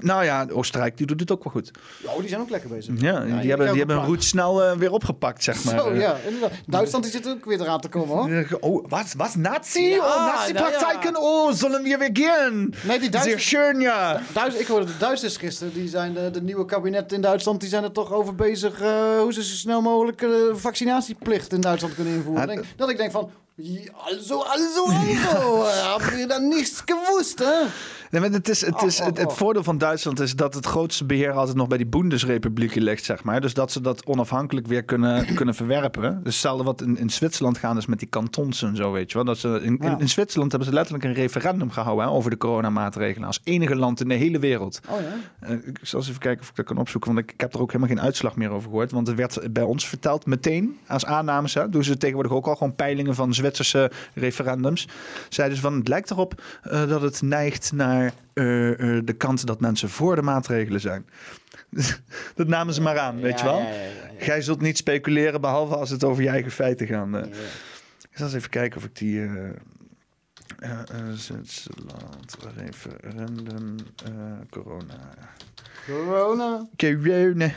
[0.00, 1.70] Nou ja, Oostenrijk die doet het ook wel goed.
[2.04, 2.94] Oh, die zijn ook lekker bezig.
[3.00, 4.04] Ja, die, die hebben, die hebben een paar.
[4.10, 5.78] route snel eh, weer opgepakt, zeg maar.
[5.78, 6.50] Zo, Eh, ja, inderdaad.
[6.66, 8.58] Duitsland die zit ook weer eraan te komen, hoor.
[8.60, 9.82] Oh, was, was Nazi?
[9.82, 11.16] Ja, oh, Nazi-praktijken.
[11.20, 12.60] Oh, zullen we weer gaan?
[12.82, 14.20] Nee, die Zeer Duitsers, schön, ja.
[14.32, 17.68] Duits, ik hoorde de Duitsers gisteren, die zijn de, de nieuwe kabinet in Duitsland, die
[17.68, 21.94] zijn er toch over bezig eh, hoe ze zo snel mogelijk eh, vaccinatieplicht in Duitsland
[21.94, 22.40] kunnen invoeren.
[22.48, 26.82] Ja, Denk- dat ik denk van, ja, also, also, also, eh, hebben we dan niets
[26.84, 27.54] gewusst, hè?
[28.20, 29.36] Nee, maar het, is, het, is, Oh, het, oh, het oh.
[29.36, 33.24] voordeel van Duitsland is dat het grootste beheer altijd nog bij die Bundesrepublieken ligt, zeg
[33.24, 33.40] maar.
[33.40, 36.20] Dus dat ze dat onafhankelijk weer kunnen, kunnen verwerpen.
[36.22, 39.16] Dus hetzelfde wat in, in Zwitserland gaan is met die kantons en zo, weet je
[39.16, 39.24] wel.
[39.26, 43.26] Dat ze, in, in, Zwitserland hebben ze letterlijk een referendum gehouden hè, over de coronamaatregelen.
[43.26, 44.80] Als enige land in de hele wereld.
[44.88, 45.48] Oh ja?
[45.48, 47.54] Eh, ik zal eens even kijken of ik dat kan opzoeken, want ik, ik heb
[47.54, 48.90] er ook helemaal geen uitslag meer over gehoord.
[48.90, 51.54] Want het werd bij ons verteld meteen als aannames.
[51.54, 54.88] Hè, doen ze tegenwoordig ook al gewoon peilingen van Zwitserse referendums.
[55.28, 59.46] Zeiden ze van het lijkt erop eh, dat het neigt naar eh, eh, de kant
[59.46, 61.06] dat mensen voor de maatregelen zijn.
[62.34, 63.58] dat namen ze maar aan, weet je wel.
[63.58, 63.82] Ja, ja, ja,
[64.18, 64.24] ja.
[64.24, 67.14] Jij zult niet speculeren behalve als het over je eigen feiten gaat.
[67.14, 67.20] eh.
[68.10, 69.20] Ik zal eens even kijken of ik die.
[69.22, 69.48] eh,
[70.58, 74.12] eh, eh, Zwitserland, referendum, eh,
[74.50, 74.94] corona.
[75.86, 76.66] Corona.
[76.76, 77.50] Corona.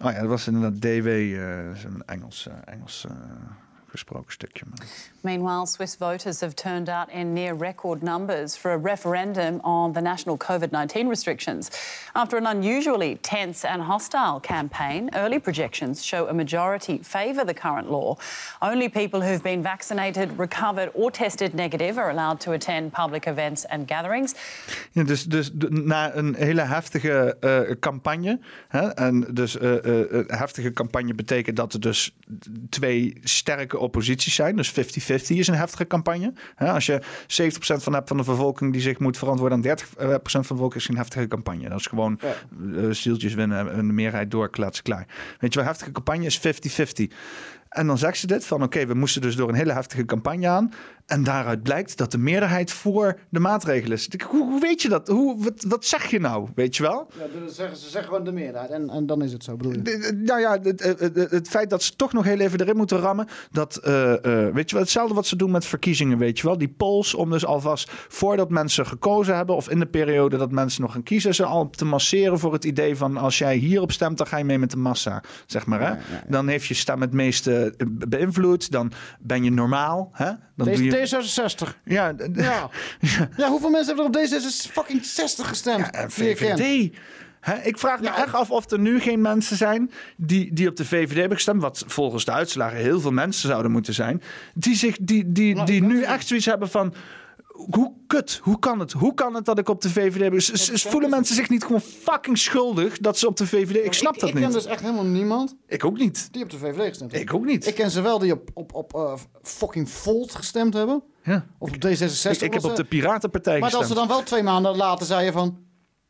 [0.00, 3.16] Oh ja, dat was inderdaad DW, eh, een Engels, eh, Engels eh,
[3.90, 4.64] gesproken stukje.
[4.68, 4.86] Maar...
[5.26, 10.00] Meanwhile, Swiss voters have turned out in near record numbers for a referendum on the
[10.00, 11.68] national COVID 19 restrictions.
[12.14, 17.90] After an unusually tense and hostile campaign, early projections show a majority favour the current
[17.90, 18.16] law.
[18.62, 23.64] Only people who've been vaccinated, recovered, or tested negative are allowed to attend public events
[23.64, 24.34] and gatherings.
[24.92, 28.38] Ja, dus, dus na een hele heftige eh, campagne.
[28.68, 32.16] Hè, en dus eh, eh, heftige campagne betekent dat er dus
[32.70, 34.56] twee sterke opposities zijn.
[34.56, 36.32] Dus 50-50 is een heftige campagne.
[36.56, 37.02] Als je 70%
[37.58, 40.88] van hebt van de bevolking die zich moet verantwoorden aan 30% van de bevolking is
[40.88, 41.68] een heftige campagne.
[41.68, 45.06] Dat is gewoon eh, zieltjes winnen en de meerheid doorkletsen klaar.
[45.38, 47.14] Weet je wel, heftige campagne is 50-50.
[47.68, 50.48] En dan zegt ze dit van oké, we moesten dus door een hele heftige campagne
[50.48, 50.72] aan.
[51.06, 54.08] En daaruit blijkt dat de meerderheid voor de maatregelen is.
[54.28, 55.08] Hoe, hoe weet je dat?
[55.08, 56.48] Hoe, wat, wat zeg je nou?
[56.54, 57.06] Weet je wel?
[57.18, 59.82] Ja, zeggen, ze zeggen gewoon de meerderheid en, en dan is het zo, bedoel je?
[59.82, 62.98] De- Nou ja, het, het, het- feit dat ze toch nog heel even erin moeten
[62.98, 63.26] rammen.
[63.50, 64.12] Dat, eh,
[64.46, 66.58] eh, weet je wel, hetzelfde wat ze doen met verkiezingen, weet je wel.
[66.58, 69.56] Die polls om dus alvast voordat mensen gekozen hebben...
[69.56, 71.34] of in de periode dat mensen nog gaan kiezen...
[71.34, 73.16] ze al te masseren voor het idee van...
[73.16, 75.80] als jij hierop stemt, dan ga je mee met de massa, zeg maar.
[75.80, 75.94] Hè?
[76.28, 78.70] Dan heeft je stem het meeste eh, be- beïnvloed.
[78.70, 80.30] Dan ben je normaal, hè?
[80.56, 80.90] Dan Deze, doe je...
[80.96, 81.68] D66.
[81.84, 82.70] Ja, Ja.
[83.36, 85.92] ja, hoeveel mensen hebben er op D66 fucking 60 gestemd?
[85.92, 86.36] Die?
[86.36, 86.96] VVD.
[87.62, 90.84] Ik vraag me echt af of er nu geen mensen zijn die, die op de
[90.84, 94.22] VVD hebben gestemd, wat volgens de uitslagen heel veel mensen zouden moeten zijn,
[94.54, 96.94] die, zich, die, die, die nu echt zoiets hebben van.
[97.56, 98.92] Hoe kut, hoe kan het?
[98.92, 100.80] Hoe kan het dat ik op de VVD heb?
[100.80, 103.84] Voelen mensen zich niet gewoon fucking schuldig dat ze op de VVD.
[103.84, 104.44] Ik snap dat ik niet.
[104.44, 106.32] ken dus echt helemaal niemand Ik ook niet.
[106.32, 107.22] die op de VVD gestemd heeft.
[107.24, 107.66] Ik ook niet.
[107.66, 111.02] Ik ken ze wel die op, op, op eh, fucking Volt gestemd hebben.
[111.22, 111.46] Ja.
[111.58, 112.30] Of op D66.
[112.30, 114.00] Ik, ik heb op de Piratenpartij Maar dat gestemd.
[114.00, 115.58] ze dan wel twee maanden later zeiden van...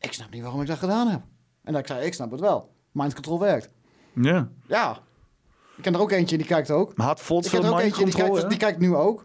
[0.01, 1.21] Ik snap niet waarom ik dat gedaan heb.
[1.63, 2.71] En dat ik zei, ik snap het wel.
[2.93, 3.71] Mind control werkt.
[4.15, 4.49] Ja.
[4.67, 4.99] Ja.
[5.77, 6.97] Ik ken er ook eentje die kijkt ook.
[6.97, 9.25] Maar had Volt Ik veel ook mind die control, kijkt, die kijkt nu ook.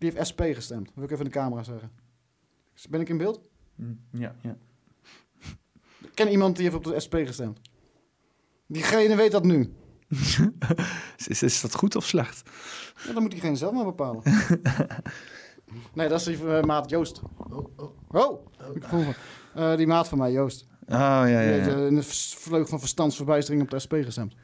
[0.00, 0.84] Die heeft SP gestemd.
[0.86, 1.90] Dat wil ik even in de camera zeggen.
[2.90, 3.40] Ben ik in beeld?
[4.10, 4.56] Ja, ja.
[6.02, 7.60] Ik ken iemand die heeft op de SP gestemd.
[8.66, 9.72] Diegene weet dat nu.
[11.26, 12.50] Is, is dat goed of slecht?
[13.06, 14.22] Ja, dan moet diegene zelf maar bepalen.
[15.94, 17.22] nee, dat is die eh, maat Joost.
[17.50, 17.90] Oh, oh.
[18.10, 18.44] oh.
[18.80, 19.14] van-
[19.54, 20.66] Eh, die maat van mij, Joost.
[20.86, 21.52] Oh, ja, ja, Die ja.
[21.54, 24.34] heeft eh, in de v- vleugel van verstandsverbijstering op de SP gestemd.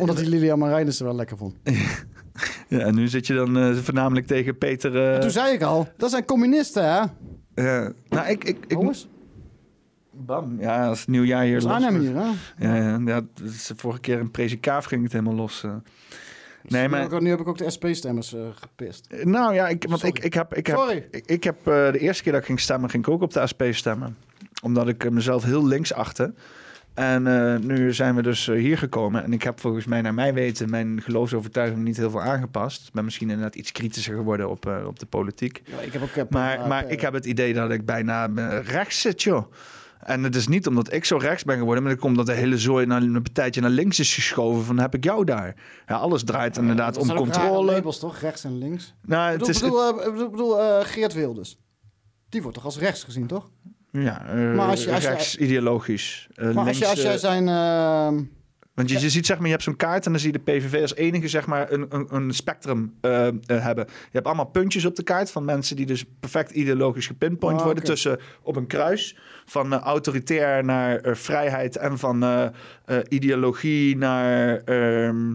[0.00, 1.56] Omdat hij Lilian Marijnissen wel lekker vond.
[2.68, 5.12] Ja, en nu zit je dan eh, voornamelijk tegen Peter...
[5.14, 7.02] eh, Toen zei ik al, dat zijn communisten, hè?
[7.62, 8.44] Ja, nou, ik...
[8.44, 9.08] ik, ik Jongens,
[10.12, 10.60] Bam.
[10.60, 12.24] Ja, als het nieuwjaar hier los Arnhem hier, hè?
[12.58, 15.62] Ja, ja, ja, de vorige keer in Prezikaaf ging het helemaal los.
[15.64, 15.70] eh.
[16.68, 16.98] Nee, Nu maar...
[17.00, 19.06] heb ik ook- Nu heb ik ook de SP-stemmers gepist.
[19.24, 21.06] Nou ja, ik, want ik, ik heb, ik heb, Sorry.
[21.10, 23.46] ik, ik heb de eerste keer dat ik ging stemmen, ging ik ook op de
[23.50, 24.16] SP stemmen.
[24.62, 26.34] Omdat ik mezelf heel links achtte.
[26.96, 29.24] En eh, nu zijn we dus eh, hier gekomen.
[29.24, 32.86] En ik heb volgens mij, naar mijn weten, mijn geloofsovertuiging niet heel veel aangepast.
[32.86, 35.62] Ik ben misschien inderdaad iets kritischer geworden op, eh, op de politiek.
[35.64, 36.14] Ja, ik heb ook...
[36.14, 38.26] heb, Maar, maar ik heb het idee dat ik bijna
[38.60, 39.52] rechts zit, joh.
[40.00, 42.40] En het is niet omdat ik zo rechts ben geworden, maar het komt omdat de
[42.40, 44.64] hele zooi naar een partijtje naar links is geschoven.
[44.64, 45.54] Van heb ik jou daar?
[45.86, 47.72] Ja, alles draait inderdaad dat om controle.
[47.72, 48.18] labels, toch?
[48.18, 48.94] Rechts en links.
[49.02, 51.58] Nou, Ik het is, bedoel, bedoel, bedoel, bedoel, Geert Wilders.
[52.28, 53.50] Die wordt toch als rechts gezien, toch?
[54.02, 56.28] Ja, eh, maar als je- als je- rechts ideologisch.
[56.34, 57.48] eh, Maar als, links, je, als jij zijn...
[57.48, 58.22] ehm,
[58.74, 60.52] Want je, je ziet zeg maar, je hebt zo'n kaart en dan zie je de
[60.52, 63.10] PVV als enige zeg maar een, een, een spectrum eh,
[63.46, 63.84] hebben.
[63.86, 67.64] Je hebt allemaal puntjes op de kaart van mensen die dus perfect ideologisch gepinpoint Ah,
[67.64, 72.24] worden tussen op een kruis van autoritair naar vrijheid en van
[73.08, 75.34] ideologie naar ehm,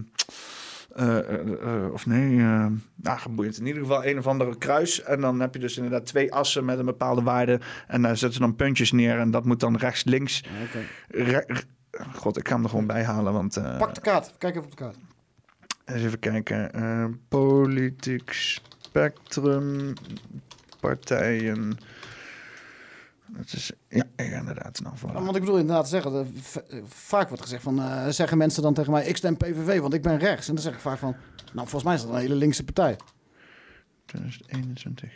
[0.95, 3.57] eh, eh, eh, of nee, eh nou, geboeid.
[3.57, 5.03] In ieder geval een of andere kruis.
[5.03, 7.59] En dan heb je dus inderdaad twee assen met een bepaalde waarde.
[7.87, 9.19] En daar zetten ze dan puntjes neer.
[9.19, 10.43] En dat moet dan rechts, links.
[11.07, 11.61] Re- re-
[12.15, 13.33] God, ik ga hem er gewoon bij halen.
[13.33, 14.31] Want, eh, Pak de kaart.
[14.37, 14.97] Kijk even op de kaart.
[15.85, 16.73] eens even kijken.
[16.73, 19.93] Eh, politiek spectrum.
[20.79, 21.77] Partijen.
[23.37, 24.79] Dat is, ja, inderdaad.
[24.81, 25.13] Nou, voilà.
[25.13, 28.07] Ja, Want ik bedoel inderdaad te zeggen, de- v- eh, vaak wordt gezegd van, eh,
[28.07, 30.47] zeggen mensen dan tegen mij, ik stem PVV, want ik ben rechts.
[30.47, 31.15] En dan zeg ik vaak van,
[31.53, 32.95] nou volgens mij is dat een hele linkse partij.
[34.05, 35.11] 2021.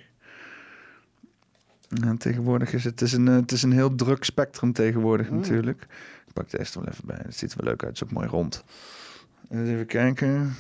[1.89, 5.29] Ja, tegenwoordig is het, het, is een, eh, het is een heel druk spectrum tegenwoordig
[5.29, 5.35] Mm.
[5.35, 5.87] natuurlijk.
[6.27, 7.19] Ik pak deze er wel even bij.
[7.23, 7.99] Het ziet er wel leuk uit.
[7.99, 8.63] Het is ook mooi rond.
[9.49, 10.55] Even kijken.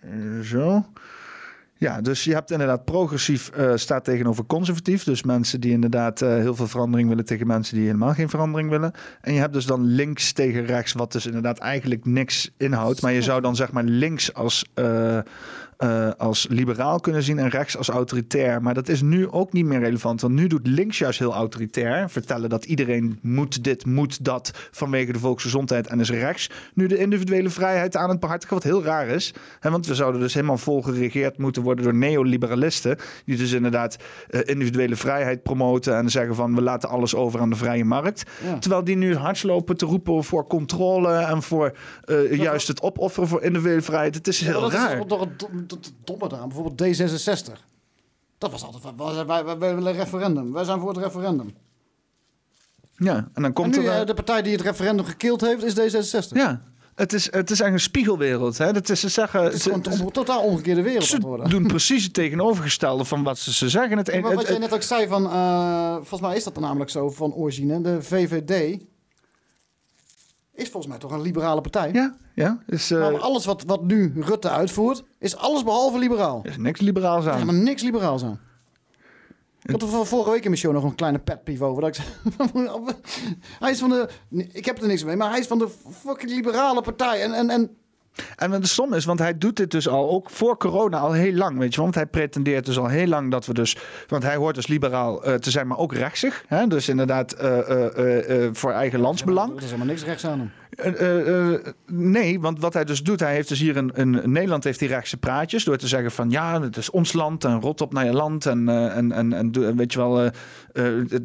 [0.00, 0.86] Eh, Zo.
[1.76, 5.04] Ja, dus je hebt inderdaad progressief eh, staat tegenover conservatief.
[5.04, 8.70] Dus mensen die inderdaad eh, heel veel verandering willen tegen mensen die helemaal geen verandering
[8.70, 8.92] willen.
[9.20, 13.02] En je hebt dus dan links tegen rechts, wat dus inderdaad eigenlijk niks inhoudt.
[13.02, 15.18] Maar je zou dan zeg maar links als, eh,
[15.76, 18.62] eh, als liberaal kunnen zien en rechts als autoritair.
[18.62, 20.20] Maar dat is nu ook niet meer relevant.
[20.20, 22.10] Want nu doet links juist heel autoritair.
[22.10, 25.86] Vertellen dat iedereen moet dit, moet dat vanwege de volksgezondheid.
[25.86, 28.54] En is rechts nu de individuele vrijheid aan het behartigen.
[28.54, 29.34] Wat heel raar is.
[29.60, 32.98] Hè, want we zouden dus helemaal vol geregeerd moeten worden door neoliberalisten.
[33.24, 33.96] Die dus inderdaad
[34.30, 35.96] eh, individuele vrijheid promoten.
[35.96, 38.22] En zeggen van we laten alles over aan de vrije markt.
[38.44, 38.58] Ja.
[38.58, 41.12] Terwijl die nu hard lopen te roepen voor controle.
[41.12, 44.14] En voor eh, juist het opofferen voor individuele vrijheid.
[44.14, 44.98] Het is heel dat raar.
[44.98, 46.48] is toch het het domme eraan.
[46.48, 47.52] Bijvoorbeeld D66.
[48.38, 50.52] Dat was altijd, wij, wij, wij willen een referendum.
[50.52, 51.54] Wij zijn voor het referendum.
[52.96, 53.90] Ja, en dan En komt nu, er...
[53.92, 56.28] eh, eh, de partij die het referendum gekild heeft, is D66.
[56.28, 56.60] Ja,
[56.94, 58.58] het is, het is echt een spiegelwereld.
[58.58, 58.72] Hè?
[58.72, 61.50] Dat is, ze zeggen, Het is ze, een totaal omgekeerde wereld ze worden.
[61.50, 63.96] doen precies het tegenovergestelde van wat ze, ze zeggen.
[63.98, 67.10] Het, Maar wat jij net ook zei van, eh, volgens mij is dat namelijk zo
[67.10, 67.80] van origine.
[67.80, 68.80] De VVD
[70.54, 71.90] is volgens mij toch een liberale partij.
[71.92, 76.40] ja, ja, is, eh, Maar alles wat, wat nu Rutte uitvoert, is alles behalve liberaal.
[76.42, 77.38] er is niks liberaals Er aan.
[77.38, 78.40] is helemaal niks liberaals aan.
[79.62, 81.82] Ik had er van vorige week in mijn show nog een kleine pet over.
[81.82, 82.08] Dat ik zei,
[83.60, 84.08] hij is van de...
[84.52, 87.22] Ik heb er niks mee, maar hij is van de fucking liberale partij.
[87.22, 87.76] En, en, en
[88.36, 91.12] En wat de stom is, want hij doet dit dus al, ook voor corona, al
[91.12, 91.58] heel lang.
[91.58, 93.76] Weet je, want hij pretendeert dus al heel lang dat we dus.
[94.08, 96.44] Want hij hoort dus liberaal eh, te zijn, maar ook rechtsig.
[96.46, 96.66] Hè?
[96.66, 99.50] Dus inderdaad eh, eh, voor eigen landsbelang.
[99.50, 100.50] er is helemaal niks rechts aan hem.
[100.74, 104.22] Eh, eh, eh, nee, want wat hij dus doet, hij heeft dus hier in, in
[104.24, 107.60] Nederland heeft hij rechtse praatjes door te zeggen van ja, het is ons land en
[107.60, 110.30] rot op naar je land en, en, en, en weet je wel,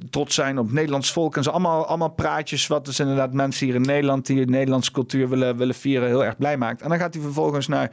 [0.10, 1.50] trots zijn op Nederlands volk en zo.
[1.50, 5.58] Allemaal, allemaal praatjes wat dus inderdaad mensen hier in Nederland die de Nederlandse cultuur willen,
[5.58, 6.82] willen vieren heel erg blij maakt.
[6.82, 7.92] En dan gaat hij vervolgens naar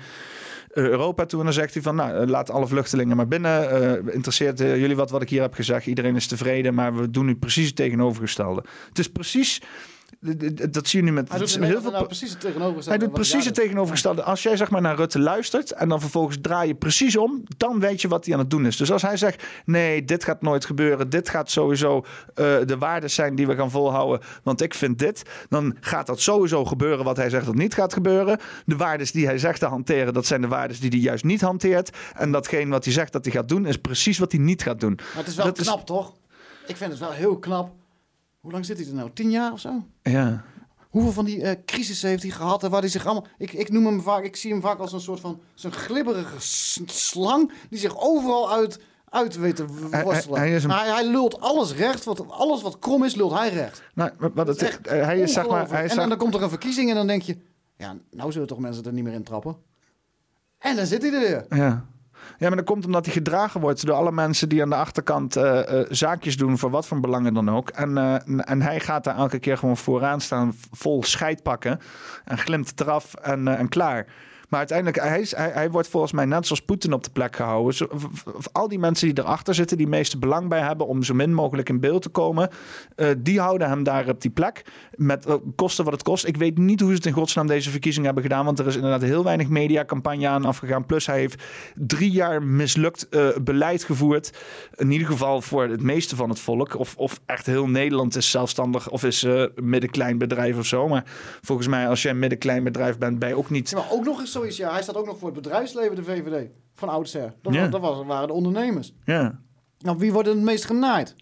[0.68, 4.12] Europa toe en dan zegt hij van nou, laat alle vluchtelingen maar binnen.
[4.12, 5.86] Interesseert jullie wat wat ik hier heb gezegd?
[5.86, 8.64] Iedereen is tevreden, maar we doen nu precies het tegenovergestelde.
[8.88, 9.60] Het is precies...
[10.70, 12.98] Dat zie je nu met Hij doet heel veel nou precies het tegenovergestelde.
[12.98, 14.22] hij doet precies het tegenovergestelde.
[14.22, 17.80] Als jij zeg maar naar Rutte luistert en dan vervolgens draai je precies om, dan
[17.80, 18.76] weet je wat hij aan het doen is.
[18.76, 22.04] Dus als hij zegt, nee, dit gaat nooit gebeuren, dit gaat sowieso
[22.34, 26.20] eh, de waarden zijn die we gaan volhouden, want ik vind dit, dan gaat dat
[26.20, 28.38] sowieso gebeuren wat hij zegt dat niet gaat gebeuren.
[28.64, 31.40] De waarden die hij zegt te hanteren, dat zijn de waarden die hij juist niet
[31.40, 31.96] hanteert.
[32.14, 34.80] En datgene wat hij zegt dat hij gaat doen, is precies wat hij niet gaat
[34.80, 34.94] doen.
[34.94, 36.12] Maar het is wel Dat knap, toch?
[36.66, 37.70] Ik vind het wel heel knap.
[38.46, 39.10] Hoe lang zit hij er nou?
[39.12, 39.82] Tien jaar of zo?
[40.02, 40.44] Ja.
[40.90, 43.26] Hoeveel van die eh crisissen heeft hij gehad en waar hij zich allemaal...
[43.38, 45.40] Ik, ik noem hem vaak, ik zie hem vaak als een soort van...
[45.54, 46.34] Zo'n glibberige
[46.86, 50.38] slang die zich overal uit, uit weet te worstelen.
[50.38, 53.32] hij- hij is een- hij, hij lult alles recht, wat, alles wat krom is, lult
[53.32, 53.82] hij recht.
[53.94, 56.48] Nou, wat het, Echt eh, hij is zeg maar, hij en dan komt er een
[56.48, 57.38] verkiezing en dan denk je...
[57.76, 59.56] Ja, nou zullen toch mensen er niet meer in trappen?
[60.58, 61.58] En dan zit hij er weer.
[61.58, 61.86] Ja.
[62.38, 65.36] Ja, maar dat komt omdat hij gedragen wordt door alle mensen die aan de achterkant
[65.36, 67.68] eh, eh, zaakjes doen voor wat voor belangen dan ook.
[67.68, 68.14] En, eh,
[68.50, 71.80] en hij gaat daar elke keer gewoon vooraan staan, vol scheid pakken
[72.24, 74.06] en glimt eraf en, en klaar.
[74.48, 77.36] Maar uiteindelijk, hij, is, hij, hij wordt volgens mij net zoals Poetin op de plek
[77.36, 77.88] gehouden.
[78.52, 81.68] Al die mensen die erachter zitten, die meeste belang bij hebben om zo min mogelijk
[81.68, 82.48] in beeld te komen,
[82.96, 84.64] eh, die houden hem daar op die plek.
[84.94, 86.26] Met eh, kosten wat het kost.
[86.26, 88.74] Ik weet niet hoe ze het in godsnaam deze verkiezingen hebben gedaan, want er is
[88.74, 90.86] inderdaad heel weinig mediacampagne aan afgegaan.
[90.86, 91.42] Plus hij heeft
[91.74, 94.38] drie jaar mislukt eh, beleid gevoerd.
[94.74, 96.78] In ieder geval voor het meeste van het volk.
[96.78, 100.88] Of, of echt heel Nederland is zelfstandig of is middenklein bedrijf of zo.
[100.88, 101.04] Maar
[101.42, 103.74] volgens mij, als jij een middenklein bedrijf bent, ben je ook niet.
[103.74, 106.48] Maar ook nog eens zoiets, ja, hij staat ook nog voor het bedrijfsleven, de VVD.
[106.74, 107.34] Van oudsher.
[107.42, 107.60] Dat, Ja.
[107.60, 108.94] was, dat was, waren de ondernemers.
[109.04, 109.40] Ja.
[109.78, 111.14] Nou, wie wordt het meest genaaid?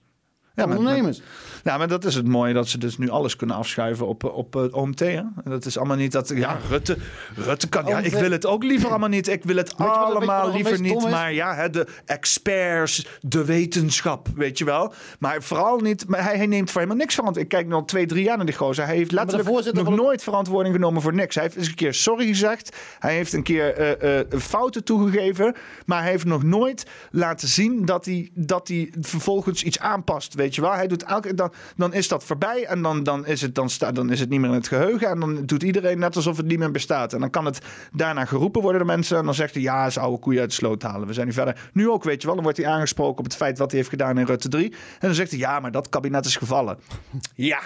[0.55, 1.23] Ja, maar- ondernemers.
[1.65, 4.53] Ja, maar dat is het mooie dat ze dus nu alles kunnen afschuiven op, op
[4.55, 4.99] het OMT.
[4.99, 5.07] Hè?
[5.17, 6.29] En Dat is allemaal niet dat.
[6.29, 6.97] Ja, Rutte,
[7.37, 7.87] Rutte kan.
[7.87, 9.29] Ja, ik wil het ook liever allemaal niet.
[9.29, 11.09] Ik wil het wat- allemaal liever niet.
[11.11, 14.93] Maar ja, hè, de experts, de wetenschap, weet je wel.
[15.19, 16.09] Maar vooral niet.
[16.09, 17.37] Maar hij, hij neemt voor helemaal niks van.
[17.37, 18.85] Ik kijk nu al twee, drie jaar naar die gozer.
[18.87, 21.35] Hij heeft maar letterlijk nog van nooit verantwoording genomen voor niks.
[21.35, 22.77] Hij heeft eens een keer sorry gezegd.
[22.99, 25.55] Hij heeft een keer eh, eh, fouten toegegeven.
[25.87, 30.35] Maar hij heeft nog nooit laten zien dat hij, dat hij vervolgens iets aanpast.
[30.45, 30.73] Weet je wel?
[30.73, 32.65] Hij doet elke, dan, dan is dat voorbij.
[32.65, 35.09] En dan, dan, is het, dan, sta, dan is het niet meer in het geheugen.
[35.09, 37.13] En dan doet iedereen net alsof het niet meer bestaat.
[37.13, 37.59] En dan kan het
[37.93, 39.19] daarna geroepen worden door mensen.
[39.19, 41.07] En dan zegt hij, ja, ze oude koeien uit de sloot halen.
[41.07, 41.71] We zijn nu verder.
[41.73, 42.35] Nu ook, weet je wel.
[42.35, 44.71] Dan wordt hij aangesproken op het feit wat hij heeft gedaan in Rutte 3.
[44.71, 46.79] En dan zegt hij, ja, maar dat kabinet is gevallen.
[47.35, 47.61] Ja.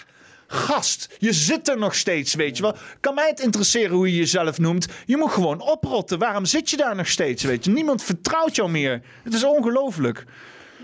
[0.47, 2.76] Gast, je zit er nog steeds, weet je wel.
[3.00, 4.86] Kan mij het interesseren hoe je jezelf noemt?
[5.07, 6.18] Je moet gewoon oprotten.
[6.18, 7.70] Waarom zit je daar nog steeds, weet je?
[7.70, 9.02] Niemand vertrouwt jou meer.
[9.23, 10.24] Het is ongelooflijk.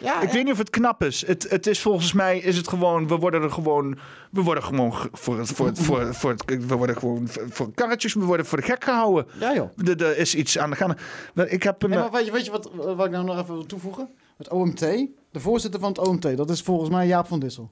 [0.05, 1.27] Ja, ik weet niet of het knap is.
[1.27, 3.09] Het, het is volgens mij is het gewoon.
[3.09, 3.99] We worden er gewoon.
[4.31, 7.29] We worden gewoon ge- voor het, voor het, voor, het- voor het, we worden gewoon
[7.29, 8.15] voor karretjes.
[8.15, 9.27] We worden voor de gek gehouden.
[9.41, 9.71] Ja, joh.
[9.89, 10.97] Er, er is iets aan de gang.
[11.35, 11.91] Ik heb een.
[11.91, 14.09] Ja, maar weet je, weet je wat, wat ik nou nog even wil toevoegen?
[14.37, 17.71] Het OMT, de voorzitter van het OMT, dat is volgens mij Jaap van Dissel.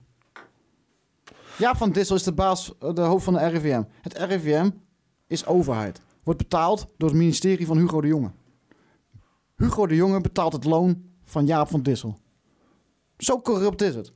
[1.59, 3.83] Jaap van Dissel is de baas, eh, de hoofd van de RIVM.
[4.03, 4.71] Het RIVM
[5.27, 6.01] is overheid.
[6.23, 8.31] Wordt betaald door het ministerie van Hugo de Jonge.
[9.57, 12.19] Hugo de Jonge betaalt het loon van Jaap van Dissel.
[13.23, 14.13] Zo corrupt is het.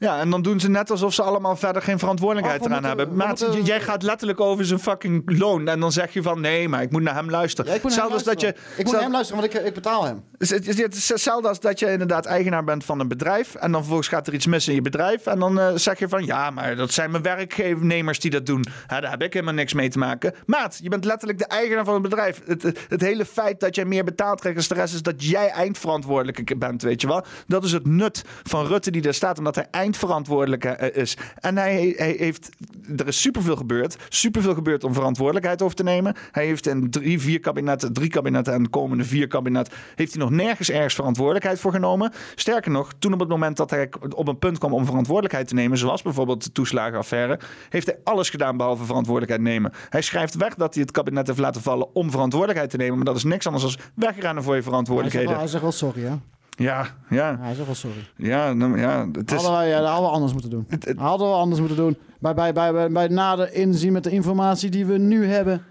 [0.00, 3.16] Ja, en dan doen ze net alsof ze allemaal verder geen verantwoordelijkheid we eraan hebben.
[3.16, 5.68] Maat, jij gaat letterlijk over zijn fucking loon.
[5.68, 7.70] En dan zeg je van nee, maar ik moet naar hem luisteren.
[7.70, 8.46] Ja, ik moet naar hem als dat je.
[8.46, 8.78] luisteren.
[8.78, 10.22] Ik moet naar hem luisteren, want ik, ik betaal hem.
[10.38, 13.54] Het is- het is hetzelfde als dat je inderdaad eigenaar bent van een bedrijf.
[13.54, 15.26] En dan vervolgens gaat er iets mis in je bedrijf.
[15.26, 18.64] En dan eh, zeg je van ja, maar dat zijn mijn werknemers die dat doen.
[18.88, 20.34] Ja, daar heb ik helemaal niks mee te maken.
[20.46, 22.40] Maat, je bent letterlijk de eigenaar van het bedrijf.
[22.44, 25.24] Het, het, het hele feit dat jij meer betaald krijgt als de rest is dat
[25.24, 27.24] jij eindverantwoordelijke bent, weet je wel.
[27.46, 31.16] Dat is het nut van Rutte die daar staat, omdat hij eindverantwoordelijke eh, is.
[31.34, 32.48] En hij, hij heeft,
[32.96, 33.96] er is superveel gebeurd.
[34.08, 36.14] Superveel gebeurd om verantwoordelijkheid over te nemen.
[36.30, 40.22] Hij heeft in drie, vier kabinetten, drie kabinetten en de komende vier kabinet, heeft hij
[40.22, 42.12] nog nergens ergens verantwoordelijkheid voor genomen.
[42.34, 45.54] Sterker nog, toen op het moment dat hij op een punt kwam om verantwoordelijkheid te
[45.54, 47.38] nemen, zoals bijvoorbeeld de toeslagenaffaire,
[47.68, 49.72] heeft hij alles gedaan behalve verantwoordelijkheid nemen.
[49.88, 53.04] Hij schrijft weg dat hij het kabinet heeft laten vallen om verantwoordelijkheid te nemen, maar
[53.04, 55.36] dat is niks anders dan wegrennen voor je Hij zegt, wel, verantwoordelijkheden.
[55.36, 56.14] hij zegt wel sorry, hè?
[56.60, 57.36] Ja, ja.
[57.40, 58.08] Hij zegt wel sorry.
[58.16, 59.36] Ja, nou, ja, het is...
[59.36, 60.66] Hadden wij, ja, dat hadden we anders moeten doen.
[60.96, 61.96] Hadden we anders moeten doen.
[62.18, 65.64] Bij, bij, bij, bij, bij nader inzien met de informatie die we nu hebben,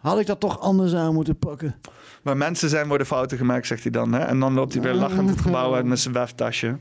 [0.00, 1.74] had ik dat toch anders aan moeten pakken.
[2.22, 4.12] Maar mensen zijn worden fouten gemaakt, zegt hij dan.
[4.12, 4.18] Hè?
[4.18, 6.78] En dan loopt hij weer lachend het gebouw uit met zijn weftasje.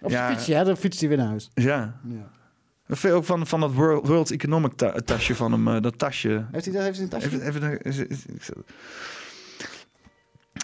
[0.00, 0.28] Of Ja.
[0.28, 0.34] ja.
[0.34, 0.64] fietsje, hè?
[0.64, 1.50] Dan fietst hij weer naar huis.
[1.54, 1.94] Ja.
[2.08, 2.28] Ja.
[2.88, 6.46] Veel ook van, van dat World, World Economic ta- tasje van hem, eh, dat tasje.
[6.52, 7.26] Heeft hij dat heeft hij een tasje?
[7.28, 8.64] Even, even, even, even,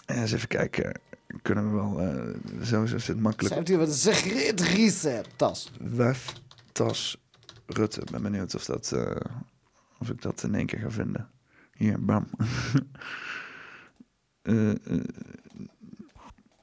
[0.05, 0.99] eens even kijken.
[1.41, 3.55] Kunnen we wel, eh, zo, is het makkelijk.
[3.55, 5.71] Heeft hij wat sigrid tas?
[5.79, 6.33] Wef,
[6.71, 7.17] tas,
[7.65, 8.01] Rutte.
[8.01, 9.15] Ik ben benieuwd of, dat, eh,
[9.99, 11.29] of ik dat in één keer ga vinden.
[11.73, 12.27] Hier, bam.
[14.45, 15.03] Eh, eh,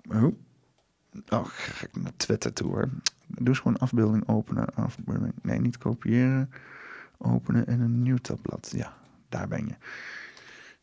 [0.08, 0.24] oh.
[1.28, 2.89] oh, ga ik naar Twitter toe hoor.
[3.26, 4.74] Doe eens gewoon afbeelding openen.
[4.74, 5.32] Afbeelding.
[5.42, 6.50] Nee, niet kopiëren.
[7.18, 8.73] Openen in een nieuw tabblad.
[8.76, 8.94] Ja,
[9.28, 9.74] daar ben je.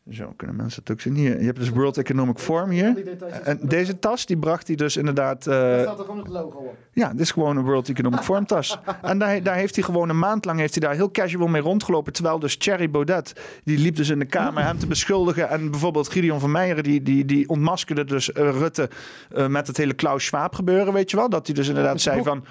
[0.08, 1.14] Zo kunnen mensen het ook zien.
[1.14, 3.02] Hier, je hebt dus World Economic Forum hier.
[3.44, 5.46] En deze tas, die bracht hij dus inderdaad...
[5.46, 6.76] eh, Daar staat er gewoon het logo op.
[6.92, 8.78] ja, dit is gewoon een World Economic Forum tas.
[9.02, 11.62] En daar, daar heeft hij gewoon een maand lang heeft hij daar heel casual mee
[11.62, 12.12] rondgelopen.
[12.12, 13.32] Terwijl dus Thierry Baudet,
[13.64, 15.48] die liep dus in de kamer hem te beschuldigen.
[15.48, 18.90] En bijvoorbeeld Gideon van Meijeren, die, die, die ontmaskerde dus eh, Rutte
[19.30, 21.28] eh, met het hele Klaus Schwab gebeuren, weet je wel.
[21.28, 22.44] Dat hij dus inderdaad zei van...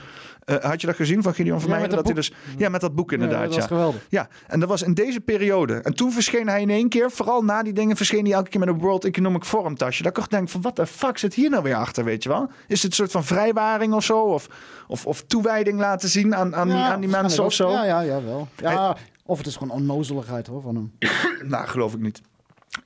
[0.50, 2.82] eh, had je dat gezien van Gideon van Ja, Dat dat hij dus, ja, met
[2.82, 3.44] dat boek inderdaad.
[3.44, 3.68] dat was ja.
[3.68, 4.06] geweldig.
[4.10, 5.74] Ja, en dat was in deze periode.
[5.74, 8.60] En toen verscheen hij in één keer, vooral na die dingen, verscheen hij elke keer
[8.60, 10.03] met een World Economic Forum tasje.
[10.03, 12.30] Dat ik echt denk van, wat de fuck zit hier nou weer achter, weet je
[12.30, 12.50] wel?
[12.68, 14.19] Is het een soort van vrijwaring of zo?
[14.19, 14.48] Of,
[14.88, 17.69] of, of toewijding laten zien aan, aan, die, aan die mensen of zo?
[17.69, 18.48] Ja, ja, ja, wel.
[18.56, 20.92] Ja, of het is gewoon onnozeligheid hoor, van hem.
[21.44, 22.22] Nou, geloof ik niet.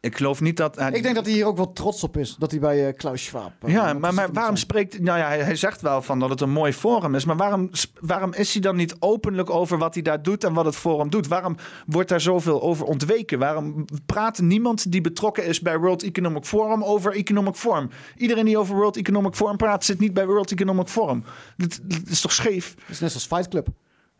[0.01, 0.75] Ik geloof niet dat...
[0.75, 2.35] hij- Ik denk dat hij hier ook wel trots op is.
[2.39, 3.51] Dat hij bij eh, Klaus Schwab...
[3.61, 4.57] eh, Ja, maar, waarom zijn.
[4.57, 4.99] spreekt...
[4.99, 7.25] Nou ja, hij, hij zegt wel van dat het een mooi forum is.
[7.25, 10.65] Maar waarom, waarom is hij dan niet openlijk over wat hij daar doet en wat
[10.65, 11.27] het forum doet?
[11.27, 11.55] Waarom
[11.85, 13.39] wordt daar zoveel over ontweken?
[13.39, 17.89] Waarom praat niemand die betrokken is bij World Economic Forum over Economic Forum?
[18.17, 21.23] Iedereen die over World Economic Forum praat, zit niet bij World Economic Forum.
[21.57, 22.75] Dit is toch scheef?
[22.79, 23.67] Het is net als Fight Club.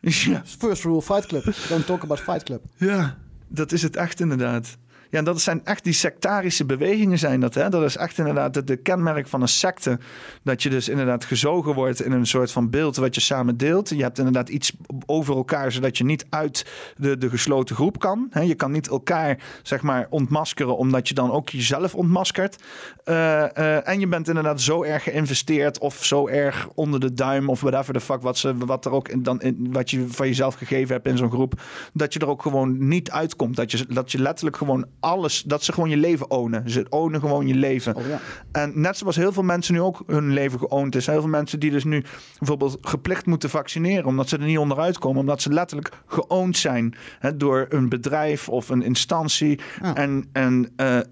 [0.00, 0.42] Ja.
[0.58, 1.44] First rule Fight Club.
[1.68, 2.62] Don't talk about Fight Club.
[2.76, 3.18] Ja,
[3.48, 4.76] dat is het echt inderdaad.
[5.14, 7.54] Ja, dat zijn echt die sectarische bewegingen zijn dat.
[7.54, 7.68] Hè?
[7.68, 9.98] Dat is echt inderdaad de, de kenmerk van een secte.
[10.42, 13.88] Dat je dus inderdaad gezogen wordt in een soort van beeld wat je samen deelt.
[13.88, 14.72] Je hebt inderdaad iets
[15.06, 18.26] over elkaar, zodat je niet uit de, de gesloten groep kan.
[18.30, 18.40] Hè?
[18.40, 22.62] Je kan niet elkaar, zeg maar, ontmaskeren, omdat je dan ook jezelf ontmaskert.
[23.04, 27.48] Eh, eh, en je bent inderdaad zo erg geïnvesteerd of zo erg onder de duim
[27.48, 30.54] of whatever the fuck, wat, ze, wat er ook dan in, wat je van jezelf
[30.54, 31.60] gegeven hebt in zo'n groep,
[31.92, 33.56] dat je er ook gewoon niet uitkomt.
[33.56, 36.70] Dat je, dat je letterlijk gewoon alles, dat ze gewoon je leven ownen.
[36.70, 37.96] Ze ownen gewoon je leven.
[37.96, 38.20] Oh, ja.
[38.52, 41.06] En net zoals heel veel mensen nu ook hun leven geowned is.
[41.06, 42.04] Heel veel mensen die dus nu
[42.38, 44.04] bijvoorbeeld geplicht moeten vaccineren.
[44.06, 45.20] Omdat ze er niet onderuit komen.
[45.20, 49.60] Omdat ze letterlijk geowned zijn hè, door een bedrijf of een instantie.
[49.94, 51.06] En, en het-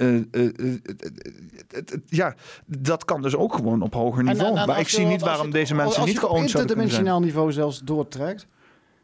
[1.90, 2.34] het- ja,
[2.66, 4.48] dat kan dus ook gewoon op hoger niveau.
[4.50, 5.82] En- en- en maar als ik je- zie niet als je waarom het- deze als-
[5.82, 7.06] mensen als niet je het geowned zouden kunnen zijn.
[7.06, 8.46] interdimensionaal niveau zelfs doortrekt,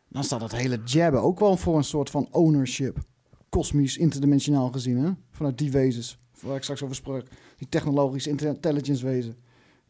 [0.09, 2.97] dan staat dat hele jabben ook wel voor een soort van ownership.
[3.49, 5.11] Kosmisch, interdimensionaal gezien, hè?
[5.31, 7.25] Vanuit die wezens, waar ik straks over sprak.
[7.57, 9.35] Die technologische intelligence wezen.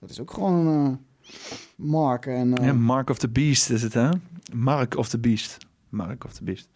[0.00, 1.32] Dat is ook gewoon een eh,
[1.76, 2.26] mark.
[2.26, 4.08] En, eh, Ja, Mark of the Beast is het, hè?
[4.52, 5.56] Mark of the Beast.
[5.88, 6.68] Mark of the Beast.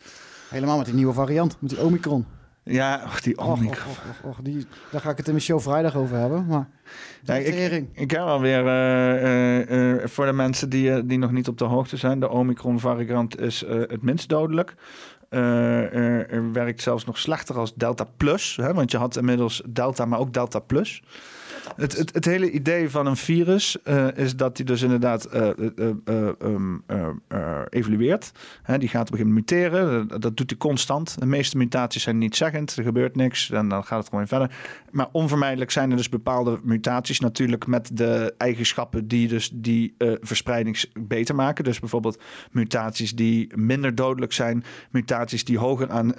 [0.51, 2.27] Helemaal met die nieuwe variant, met die Omicron.
[2.65, 3.71] Ja, och, die Omicron.
[3.71, 6.47] och, och, och, och, die, daar ga ik het in mijn show vrijdag over hebben.
[6.47, 6.69] Maar
[7.25, 11.59] Ja, ik, ik heb alweer eh, eh, voor de mensen die, die nog niet op
[11.59, 14.75] de hoogte zijn, de Omicron variant is het minst dodelijk.
[15.33, 20.05] Eh, er werkt zelfs nog slechter als Delta Plus, hè, want je had inmiddels Delta,
[20.05, 21.03] maar ook Delta Plus.
[21.77, 25.49] Het, het, het hele idee van een virus eh, is dat die dus inderdaad eh,
[25.49, 28.33] eh, eh, ehm, eh, eh, evolueert.
[28.79, 30.09] Die gaat op een gegeven moment muteren.
[30.09, 31.21] Dat, doet hij constant.
[31.21, 32.77] De meeste mutaties zijn niet zeggend.
[32.77, 33.47] Er gebeurt niks.
[33.47, 34.57] Dan gaat het gewoon verder.
[34.91, 40.85] Maar onvermijdelijk zijn er dus bepaalde mutaties natuurlijk met de eigenschappen die dus die verspreiding
[41.01, 41.65] beter maken.
[41.65, 46.15] Dus bijvoorbeeld mutaties die minder dodelijk zijn, mutaties die hoger aan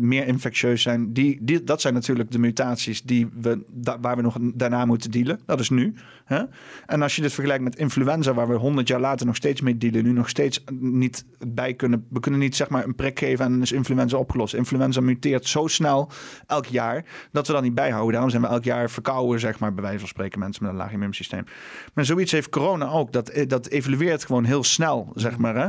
[0.00, 1.12] meer infectieus zijn.
[1.12, 3.64] Die, die, dat zijn natuurlijk de mutaties die we,
[4.00, 5.40] waar we nog daarna moeten dealen.
[5.46, 5.94] Dat is nu.
[6.24, 6.42] Hè?
[6.86, 9.78] En als je dit vergelijkt met influenza, waar we 100 jaar later nog steeds mee
[9.78, 12.06] dealen, nu nog steeds niet bij kunnen.
[12.10, 14.54] We kunnen niet zeg maar een prik geven en is influenza opgelost.
[14.54, 16.10] Influenza muteert zo snel
[16.46, 18.12] elk jaar dat we dat niet bijhouden.
[18.12, 20.78] Daarom zijn we elk jaar verkouden, zeg maar, bij wijze van spreken, mensen met een
[20.78, 21.44] laag immuunsysteem.
[21.94, 23.12] Maar zoiets heeft corona ook.
[23.12, 25.56] Dat, dat evolueert gewoon heel snel, zeg maar.
[25.56, 25.68] Hè?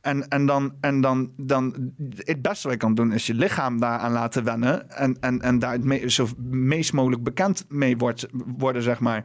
[0.00, 3.80] En, en, dan, en dan, dan, het beste wat je kan doen is je lichaam
[3.80, 4.90] daaraan laten wennen.
[4.90, 8.26] En, en, en daar het me- zo meest mogelijk bekend mee wordt,
[8.58, 9.24] worden, zeg maar.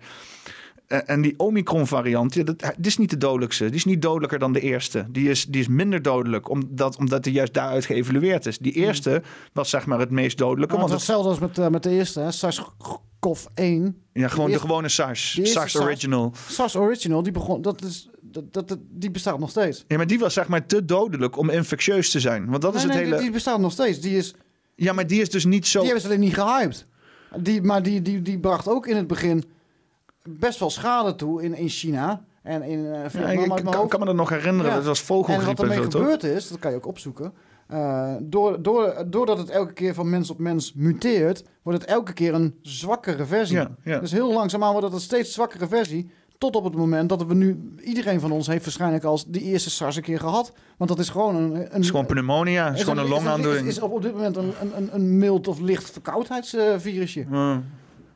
[0.88, 3.66] Eh, En die Omicron-variant, ja, dat, die is niet de dodelijkste.
[3.66, 5.06] Die is niet dodelijker dan de eerste.
[5.10, 8.58] Die is, die is minder dodelijk, omdat, omdat die juist daaruit geëvalueerd is.
[8.58, 9.22] Die eerste
[9.54, 10.76] was zeg maar het meest dodelijke.
[10.76, 12.32] Het want was het, hetzelfde als met, eh, met de eerste, hè?
[12.32, 13.96] SARS-CoV-1.
[14.14, 15.34] ja, gewoon de eerste- gewone SARS.
[15.34, 15.80] SARS SARS.
[15.80, 16.34] Original.
[16.48, 19.84] SARS Original, die begon, dat is, dat, dat, dat- die bestaat nog steeds.
[19.88, 22.50] Ja, maar die was zeg maar te dodelijk om infectieus te zijn.
[22.50, 23.18] Want dat is het nee, hele...
[23.18, 24.00] die bestaat nog steeds.
[24.00, 24.34] Die, is,
[24.76, 25.78] Ja, maar die is dus niet zo...
[25.80, 26.86] die hebben ze alleen niet gehyped.
[27.38, 29.44] Die, maar die, die, die bracht ook in het begin
[30.24, 32.24] best wel schade toe in, in China.
[32.44, 34.72] En in uh, Ja, Vietnam ik kan, me dat nog herinneren.
[34.72, 34.78] Ja.
[34.78, 36.02] Dat was En vogelgriep wat en, ermee zo, toch?
[36.02, 37.34] gebeurd is, dat kan je ook opzoeken.
[37.68, 42.14] eh, door, door, doordat het elke keer van mens op mens muteert, wordt het elke
[42.14, 43.56] keer een zwakkere versie.
[43.58, 44.00] Ja, ja.
[44.00, 46.12] Dus heel langzaamaan wordt het een steeds zwakkere versie.
[46.44, 47.74] Tot op het moment dat we nu...
[47.84, 50.54] Iedereen van ons heeft waarschijnlijk al die eerste SARS een keer gehad.
[50.78, 51.56] Want dat is gewoon een...
[51.56, 52.66] een Het is gewoon pneumonia.
[52.66, 53.68] Het is gewoon een longaandoening.
[53.68, 57.26] Is, is op, dit moment een, een, een, mild of licht verkoudheidsvirusje.
[57.30, 57.66] Hmm.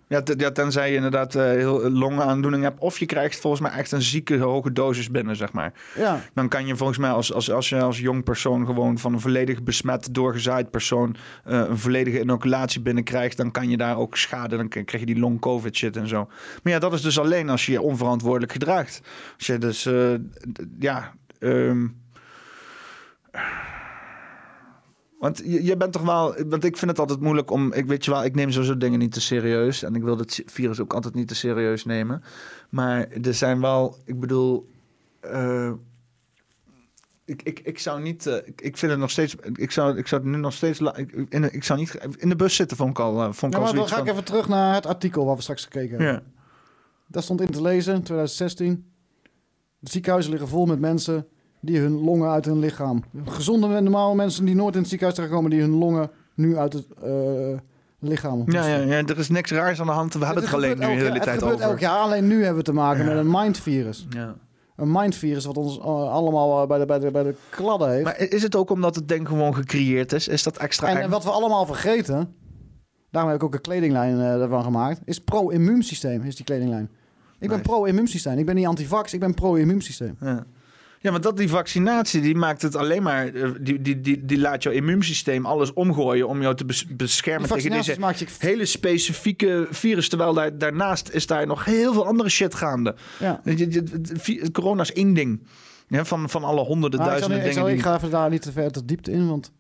[0.10, 2.80] Ja, ja, tenzij je inderdaad eh, heel eh, longaandoening hebt.
[2.80, 5.74] Of je krijgt volgens mij echt een zieke hoge dosis binnen, zeg maar.
[5.96, 6.20] Ja.
[6.34, 9.20] Dan kan je volgens mij als, als, als je als jong persoon gewoon van een
[9.20, 14.58] volledig besmet, doorgezaaid persoon eh, een volledige inoculatie binnenkrijgt, dan kan je daar ook schade.
[14.58, 16.28] Dan krijg je die long covid shit en zo.
[16.64, 19.02] Maar ja, dat is dus alleen als je je onverantwoordelijk gedraagt.
[19.38, 19.90] Als je dus,
[20.80, 21.14] ja...
[21.40, 21.86] ehm,
[25.20, 28.06] want je, je bent toch wel, want ik vind het altijd moeilijk om, ik weet
[28.06, 30.94] je wel, ik neem sowieso dingen niet te serieus en ik wil het virus ook
[30.94, 32.24] altijd niet te serieus nemen.
[32.70, 34.70] Maar er zijn wel, ik bedoel,
[35.20, 35.72] eh,
[37.26, 40.08] ik, ik, ik zou niet, eh, ik, ik vind het nog steeds, ik zou, ik
[40.08, 42.90] zou het nu nog steeds, ik, in, ik zou niet in de bus zitten, vond
[42.90, 45.26] ik al, eh, vond ik Ja, al dan ga ik even terug naar het artikel
[45.26, 46.08] waar we straks gekeken hebben.
[46.08, 46.24] Ja.
[47.08, 48.92] Daar stond in te lezen, 2016.
[49.80, 51.28] De ziekenhuizen liggen vol met mensen
[51.68, 53.04] die hun longen uit hun lichaam...
[53.26, 55.52] Gezonde en normale mensen die nooit in het ziekenhuis terechtkomen...
[55.52, 57.12] die hun longen nu uit het eh,
[58.00, 60.14] lichaam Ja, ja, ja, er is niks raars aan de hand.
[60.14, 61.70] We hebben het alleen nu de hele tijd Het gebeurt over.
[61.70, 64.08] elk jaar, alleen nu hebben we te maken met een mindvirus.
[64.10, 64.36] Ja.
[64.76, 68.04] Een mindvirus wat ons eh, allemaal eh, bij de, bij, de, bij de kladden heeft.
[68.04, 70.28] Maar is het ook omdat het ding gewoon gecreëerd is?
[70.28, 71.04] Is dat extra En eng?
[71.04, 72.36] eh, wat we allemaal vergeten,
[73.12, 76.90] daarom heb ik ook een kledinglijn ervan gemaakt, is pro-immuunsysteem, is die kledinglijn.
[77.40, 78.38] Ik ben pro-immuunsysteem.
[78.38, 80.18] Ik ben niet antivax, ik ben pro-immuunsysteem.
[80.22, 80.46] Ja.
[81.00, 83.28] Ja, want dat die vaccinatie, die maakt het alleen maar...
[83.28, 87.50] eh, Die, die, die, die laat jouw immuunsysteem alles omgooien om jou te bes- beschermen
[87.50, 90.10] tegen deze je- hele specifieke virus.
[90.10, 92.96] Terwijl daar, daarnaast is daar nog heel veel andere shit gaande.
[93.20, 93.42] Ja.
[94.52, 95.48] Corona is één ding.
[95.88, 97.70] Ja, van, van alle honderden Maar ik, zal duizenden ik, dingen.
[97.70, 99.52] zal, ik ga even daar niet te ver te diepte in, want...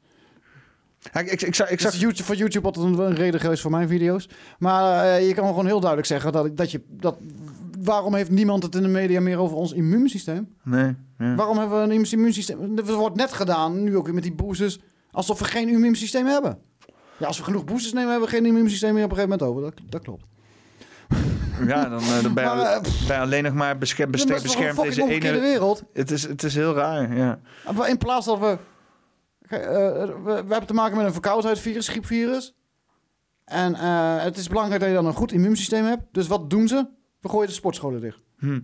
[1.13, 3.61] Ja, ik, ik, ik, zag, ik zag YouTube, voor YouTube altijd een, een reden geweest
[3.61, 4.29] voor mijn video's.
[4.59, 6.81] Maar eh, je kan gewoon heel duidelijk zeggen dat, dat je...
[6.89, 7.17] Dat,
[7.83, 10.47] waarom heeft niemand het in de media meer over ons immuunsysteem?
[10.63, 10.95] Nee.
[11.17, 11.35] Ja.
[11.35, 12.77] Waarom hebben we een immuunsysteem?
[12.77, 14.79] Er wordt net gedaan, nu ook weer met die boosters,
[15.11, 16.59] alsof we geen immuunsysteem hebben.
[17.17, 19.57] Ja, als we genoeg boosters nemen, hebben we geen immuunsysteem meer op een gegeven moment
[19.57, 19.71] over.
[19.71, 20.23] Dat, dat klopt.
[21.65, 24.41] Ja, dan, eh, dan ben, je, Maar, eh, ben je alleen nog maar beschermd, een
[24.41, 25.39] beschermd deze ene...
[25.39, 25.83] wereld.
[25.93, 27.39] Het is, het is heel raar, ja.
[27.75, 28.57] Maar In plaats dat we...
[29.41, 32.55] Eh, we, we hebben te maken met een verkoudheidsvirus, griepvirus.
[33.45, 33.75] En
[34.19, 36.03] het is belangrijk dat je dan een goed immuunsysteem hebt.
[36.11, 36.87] Dus wat doen ze?
[37.19, 38.19] We gooien de sportscholen dicht.
[38.37, 38.59] Hm.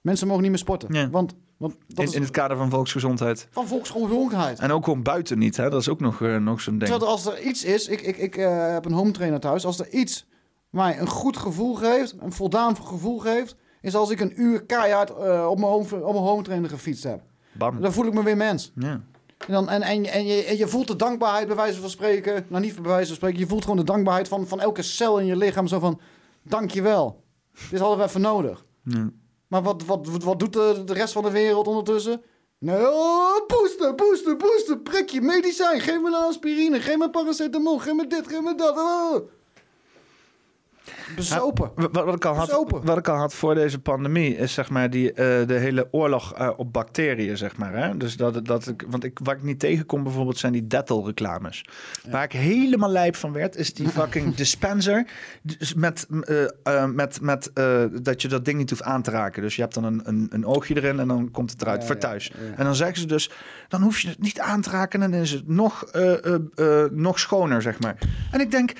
[0.00, 0.94] Mensen mogen niet meer sporten.
[0.94, 1.10] Ja.
[1.10, 3.48] Want, want dat In, is in het kader van volksgezondheid.
[3.50, 4.58] van volksgezondheid.
[4.58, 5.70] En ook gewoon buiten niet, hè?
[5.70, 6.90] Dat is ook nog, eh, nog zo'n ding.
[6.90, 7.88] Terwijl als er iets is...
[7.88, 9.64] Ik, ik, ik eh, heb een home trainer thuis.
[9.64, 10.26] Als er iets
[10.70, 12.14] mij een goed gevoel geeft...
[12.20, 13.56] Een voldaan gevoel geeft...
[13.80, 17.04] Is als ik een uur keihard eh, op, mijn home, op mijn home trainer gefietst
[17.04, 17.22] heb.
[17.52, 17.80] Bam.
[17.80, 18.72] Dan voel ik me weer mens.
[18.74, 19.00] Ja.
[19.38, 22.44] En, dan, en, en, en, je, en je voelt de dankbaarheid bij wijze van spreken.
[22.48, 23.38] Nou, niet bij wijze van spreken.
[23.38, 25.66] Je voelt gewoon de dankbaarheid van, van elke cel in je lichaam.
[25.66, 26.00] Zo van,
[26.42, 27.24] dankjewel.
[27.70, 28.64] Dit hadden we even nodig.
[28.84, 29.10] Ja.
[29.50, 32.22] Maar wat, wat, wat, doet de, de rest van de wereld ondertussen?
[32.58, 34.78] Nee, oh, booster, booster, booster.
[34.78, 35.80] Prikje, medicijn.
[35.80, 36.80] Geef me een aspirine.
[36.80, 37.78] Geef me paracetamol.
[37.78, 38.76] Geef me dit, geef me dat.
[38.76, 39.30] Oh.
[41.16, 41.70] Bezopen.
[41.74, 42.84] Wat, wat, ik al had, Bezopen.
[42.84, 46.34] wat ik al had voor deze pandemie is zeg maar die, eh, de hele oorlog
[46.34, 47.74] eh, op bacteriën, zeg maar.
[47.74, 47.96] Hè?
[47.96, 51.64] Dus dat, dat ik, want ik, waar ik niet tegenkom bijvoorbeeld zijn die Dettol reclames.
[52.10, 55.06] Waar ik helemaal lijp van werd, is die fucking dispenser
[55.42, 56.06] dus met,
[56.62, 57.50] eh, met, met
[58.02, 59.42] dat je dat ding niet hoeft aan te raken.
[59.42, 61.86] Dus je hebt dan een, een, een oogje erin en dan komt het eruit Ja,
[61.86, 62.32] voor thuis.
[62.56, 63.30] En dan zeggen ze dus,
[63.68, 65.84] dan hoef je het niet aan te raken en dan is het nog,
[66.90, 67.98] nog schoner, zeg maar.
[68.30, 68.72] En ik denk,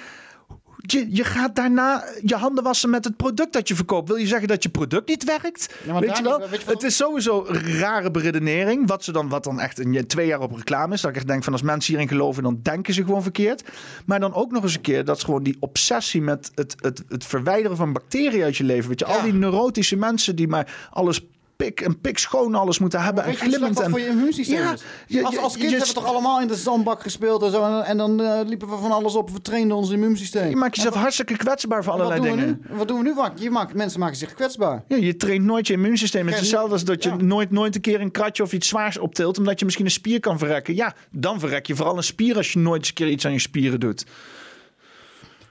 [0.86, 4.08] je, je gaat daarna je handen wassen met het product dat je verkoopt.
[4.08, 5.74] Wil je zeggen dat je product niet werkt?
[5.86, 6.38] Ja, weet je wel?
[6.38, 8.88] weet je wat- het is sowieso een rare beredenering.
[8.88, 11.00] Wat, ze dan, wat dan echt een, twee jaar op reclame is.
[11.00, 13.62] Dat ik echt denk van als mensen hierin geloven, dan denken ze gewoon verkeerd.
[14.06, 17.02] Maar dan ook nog eens een keer dat is gewoon die obsessie met het, het,
[17.08, 18.88] het verwijderen van bacteriën uit je leven.
[18.88, 21.20] Weet je, al die neurotische mensen die maar alles
[21.64, 23.24] pik en pik schoon alles moeten hebben.
[23.24, 23.80] En glimmend.
[23.80, 26.48] En, voor je immuunsysteem Ja, je- als, als kind je- hebben we toch allemaal in
[26.48, 27.64] de zandbak gespeeld en zo.
[27.64, 29.30] En, en dan eh, liepen we van alles op.
[29.30, 30.48] We trainden ons immuunsysteem.
[30.48, 32.78] je maakt jezelf hartstikke kwetsbaar voor wat allerlei doen dingen.
[32.78, 33.42] Wat doen we nu?
[33.42, 34.84] Je maakt, mensen maken zich kwetsbaar.
[34.88, 36.26] Ja, je traint nooit je immuunsysteem.
[36.26, 37.16] Het is hetzelfde als dat je ja.
[37.16, 39.38] nooit, nooit een keer een kratje of iets zwaars optilt...
[39.38, 40.74] omdat je misschien een spier kan verrekken.
[40.74, 43.32] Ja, dan verrek je vooral een spier als je nooit eens een keer iets aan
[43.32, 44.06] je spieren doet.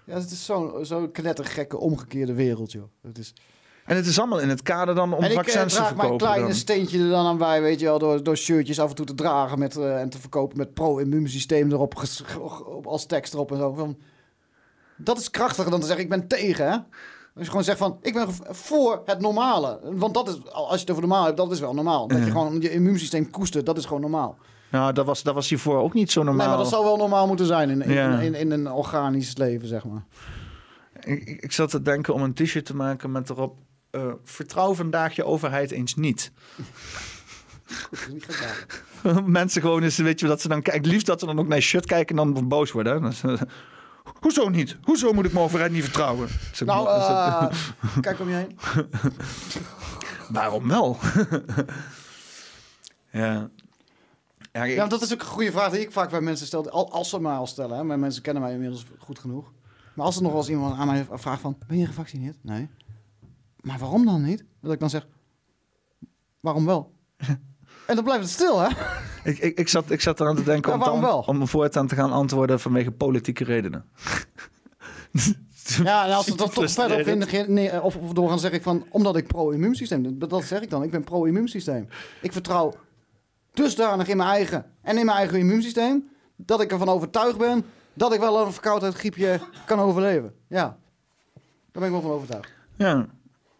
[0.03, 2.83] Ja, het is zo'n zo knettergekke omgekeerde wereld, joh.
[3.01, 3.33] Het is...
[3.89, 5.87] En het is allemaal in het kader dan om en ik eh, vaccins te draag
[5.87, 6.17] mijn verkopen.
[6.27, 6.55] kleine dan.
[6.55, 9.13] steentje er dan aan bij, weet je wel, door, door shirtjes af en toe te
[9.13, 12.01] dragen met, eh, en te verkopen met pro-immuunsysteem erop,
[12.83, 13.73] als tekst erop en zo.
[13.73, 13.97] Van,
[14.97, 16.77] dat is krachtiger dan te zeggen, ik ben tegen, hè?
[17.35, 19.79] Als je gewoon zegt van, ik ben voor het normale.
[19.83, 22.07] Want dat is, als je het over normaal hebt, dat is wel normaal.
[22.07, 22.31] Dat je Ja.
[22.31, 24.37] gewoon je immuunsysteem koestert, dat is gewoon normaal.
[24.71, 26.37] Nou, dat was, dat was hiervoor ook niet zo normaal.
[26.47, 28.19] Nee, maar dat zou wel normaal moeten zijn in, in, Ja.
[28.19, 30.03] in, in een organisch leven, zeg maar.
[30.99, 33.57] Ik, ik- ik zat te denken om een t-shirt te maken met erop...
[33.91, 36.31] eh, vertrouw vandaag je overheid eens niet.
[39.25, 40.89] Mensen gewoon eens, weet je, dat ze dan kijken.
[40.91, 43.03] Liefst dat ze dan ook naar je shirt kijken en dan boos worden.
[43.03, 43.31] hè.
[43.33, 43.41] Eh,
[44.19, 44.77] Hoezo niet?
[44.83, 46.27] Hoezo moet ik mijn overheid niet vertrouwen?
[46.65, 47.47] Nou, eh,
[48.01, 48.57] kijk om je heen.
[50.29, 50.97] Waarom wel?
[53.11, 53.49] ja.
[54.51, 56.47] Ja, ik- Ja, want dat is ook een goede vraag die ik vaak bij mensen
[56.47, 56.69] stel.
[56.69, 57.83] Al, als ze mij al stellen, hè.
[57.83, 59.51] Maar mensen kennen mij inmiddels goed genoeg.
[59.93, 61.57] Maar als er nog wel eens iemand aan mij vraagt van...
[61.67, 62.35] Ben je gevaccineerd?
[62.41, 62.69] Nee.
[63.61, 64.43] Maar waarom dan niet?
[64.61, 65.07] Dat ik dan zeg...
[66.39, 66.93] Waarom wel?
[67.87, 68.67] en dan blijft het stil, hè?
[69.23, 71.19] Ik, ik, ik, zat, ik zat eraan te denken Ja, om, te- wel?
[71.19, 73.85] om voortaan te gaan antwoorden vanwege politieke redenen.
[75.83, 76.99] Ja, en als ze dat toch verder
[77.41, 78.85] op nee, of, of doorgaan zeg ik van...
[78.89, 80.19] Omdat ik pro-immuunsysteem...
[80.19, 80.83] Dat, dat zeg ik dan.
[80.83, 81.87] Ik ben pro-immuunsysteem.
[82.21, 82.75] Ik vertrouw
[83.53, 84.65] dusdanig in mijn eigen...
[84.81, 86.09] En in mijn eigen immuunsysteem...
[86.35, 87.65] Dat ik ervan overtuigd ben...
[87.93, 90.33] Dat ik wel een verkoudheid griepje kan overleven.
[90.47, 90.77] Ja.
[91.71, 92.53] Daar ben ik wel van overtuigd.
[92.77, 93.07] Ja.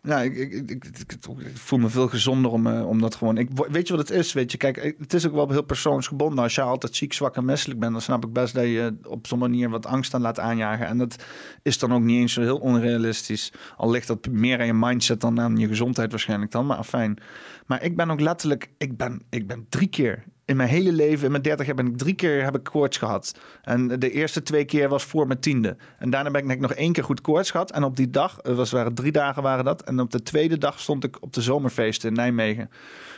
[0.03, 3.37] Ja, ik, ik, ik, ik, ik- voel me veel gezonder om, eh, om dat gewoon...
[3.37, 4.33] Ik, weet je wat het is?
[4.33, 6.43] Weet je, kijk, eh, het is ook wel heel persoonsgebonden.
[6.43, 7.91] Als je altijd ziek, zwak en misselijk bent...
[7.91, 10.87] dan snap ik best dat je op zo'n manier wat angst aan laat aanjagen.
[10.87, 11.23] En dat
[11.63, 13.51] is dan ook niet eens zo heel onrealistisch.
[13.77, 16.65] Al ligt dat meer aan je mindset dan aan je gezondheid waarschijnlijk dan.
[16.65, 17.17] Maar afijn.
[17.65, 18.69] Maar ik ben ook letterlijk...
[18.77, 20.23] Ik ben, ik ben drie keer...
[20.49, 22.97] In mijn hele leven, in mijn 30 jaar, ben ik drie keer heb ik koorts
[22.97, 23.39] gehad.
[23.61, 25.77] En de eerste twee keer was voor mijn tiende.
[25.99, 27.71] En daarna ben ik, heb ik nog één keer goed koorts gehad.
[27.71, 29.83] En op die dag, het was, waren drie dagen waren dat.
[29.83, 32.69] En op de tweede dag stond ik op de zomerfeesten in Nijmegen.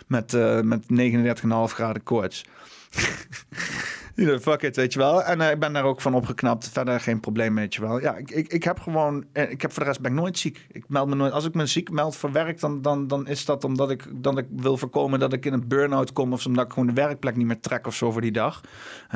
[0.08, 2.46] Met, eh met 39,5 graden koorts.
[4.16, 5.24] Fuck it, weet je wel.
[5.24, 6.70] En eh, ik ben daar ook van opgeknapt.
[6.70, 8.02] Verder geen probleem, weet je wel.
[8.02, 9.26] Ja, ik, ik, ik heb gewoon...
[9.34, 10.66] eh, Ik heb voor de rest ben ik nooit ziek.
[10.72, 11.32] Ik meld me nooit...
[11.32, 14.38] Als ik me ziek meld voor werk, dan, dan, dan is dat omdat ik, dat
[14.38, 16.34] ik wil voorkomen dat ik in een burn-out kom.
[16.34, 18.62] Of omdat ik gewoon de werkplek niet meer trek of zo voor die dag.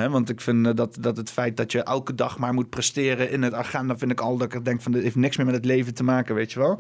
[0.09, 3.32] Want ik vind eh, dat, dat het feit dat je elke dag maar moet presteren
[3.32, 3.98] in het agenda...
[3.98, 6.03] vind ik al dat ik denk van, dit heeft niks meer met het leven te
[6.03, 6.80] maken, weet je wel.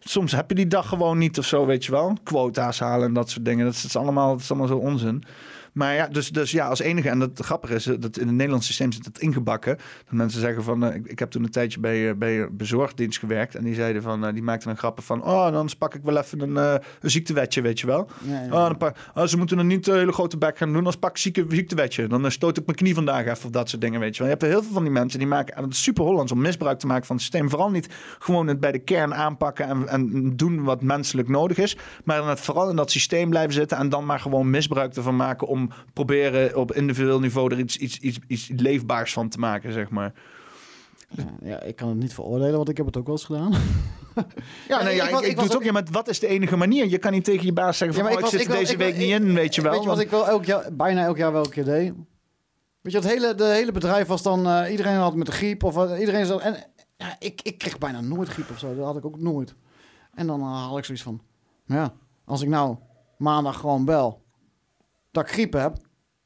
[0.00, 2.16] Soms heb je die dag gewoon niet of zo, weet je wel.
[2.22, 3.64] Quota's halen en dat soort dingen.
[3.64, 5.24] Dat is, dat is allemaal, dat is allemaal zo onzin.
[5.72, 8.36] Maar ja, dus, dus ja, als enige, en dat grappige is, eh, dat in het
[8.36, 9.76] Nederlands systeem zit het ingebakken.
[9.76, 13.18] Dat mensen zeggen van, eh, ik, ik heb toen een tijdje bij, eh, bij bezorgdienst
[13.18, 13.54] gewerkt.
[13.54, 16.40] En die zeiden van, die maakten een grappen van, oh, dan pak ik wel even
[16.40, 16.56] een,
[17.00, 18.08] een ziektewetje, weet je wel.
[18.22, 18.46] Ja, ja.
[18.46, 20.98] Oh, dan pak, oh, ze moeten er niet een hele grote bek gaan doen, dan
[20.98, 22.06] pak ik zieke, ziektewetje.
[22.06, 24.32] Dan stoot ik mijn knie vandaag even of dat soort dingen, weet je wel.
[24.32, 26.78] Je hebt heel veel van die mensen die maken, en het super Hollands om misbruik
[26.78, 27.50] te maken van het systeem.
[27.50, 31.76] Vooral niet gewoon het bij de kern aanpakken en, en doen wat menselijk nodig is.
[32.04, 35.16] Maar dan het vooral in dat systeem blijven zitten en dan maar gewoon misbruik ervan
[35.16, 35.61] maken om
[35.92, 40.12] proberen op individueel niveau er iets, iets, iets, iets leefbaars van te maken, zeg maar.
[41.08, 43.52] Ja, ja, ik kan het niet veroordelen, want ik heb het ook wel eens gedaan.
[44.68, 45.62] Ja, nee, ja, ik, doe het ook.
[45.62, 46.88] Ja, maar wat is de enige manier?
[46.88, 48.78] Je kan niet tegen je baas zeggen van, maar oh, ik, zit er deze ik-
[48.78, 49.70] week ik- niet in, weet je wel.
[49.72, 51.92] Weet je wat want- ik wel elk jaar, bijna elk jaar wel een keer deed?
[52.80, 54.46] Weet je, het hele, de hele bedrijf was dan...
[54.46, 56.40] eh, iedereen had met de griep of wat, iedereen.
[56.40, 56.56] En
[56.96, 58.74] ja, ik, ik kreeg bijna nooit griep of zo.
[58.74, 59.54] Dat had ik ook nooit.
[60.14, 61.20] En dan eh, haal ik zoiets van...
[61.66, 61.92] Ja,
[62.24, 62.76] als ik nou
[63.18, 64.21] maandag gewoon bel
[65.12, 65.76] dat ik griep heb...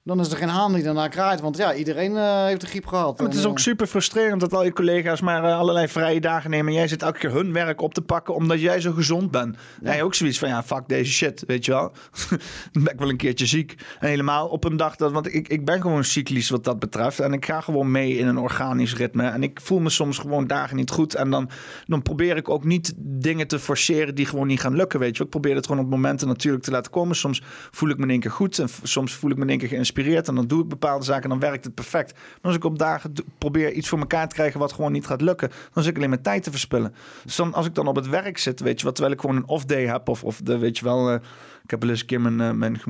[0.06, 1.40] Dan is er geen haan die daarna kraait.
[1.40, 3.18] Want ja, iedereen eh, heeft de griep gehad.
[3.18, 5.88] Maar het is En, ook eh, super frustrerend dat al je collega's maar eh, allerlei
[5.88, 6.66] vrije dagen nemen.
[6.66, 9.56] En jij zit elke keer hun werk op te pakken omdat jij zo gezond bent.
[9.82, 11.92] En jij ook zoiets van, ja, fuck deze shit, weet je wel.
[12.72, 13.74] dan ben ik wel een keertje ziek.
[13.98, 17.20] En helemaal op een dag dat, want ik, ik ben gewoon cyclisch wat dat betreft.
[17.20, 19.28] En ik ga gewoon mee in een organisch ritme.
[19.28, 21.14] En ik voel me soms gewoon dagen niet goed.
[21.14, 21.50] En dan,
[21.86, 25.18] dan probeer ik ook niet dingen te forceren die gewoon niet gaan lukken, weet je
[25.18, 25.26] wel.
[25.26, 27.16] Ik probeer het gewoon op momenten natuurlijk te laten komen.
[27.16, 29.58] Soms voel ik me in één keer goed en soms voel ik me in één
[29.58, 29.94] keer geïnspireerd.
[30.28, 32.12] En dan doe ik bepaalde zaken en dan werkt het perfect.
[32.12, 35.20] Maar als ik op dagen probeer iets voor elkaar te krijgen wat gewoon niet gaat
[35.20, 36.94] lukken, dan zit ik alleen maar tijd te verspillen.
[37.24, 39.36] Dus dan, als ik dan op het werk zit, weet je wat, terwijl ik gewoon
[39.36, 41.20] een off-day heb of, of de, weet je wel, eh,
[41.66, 42.80] ik heb wel eens een keer mijn, eh, mijn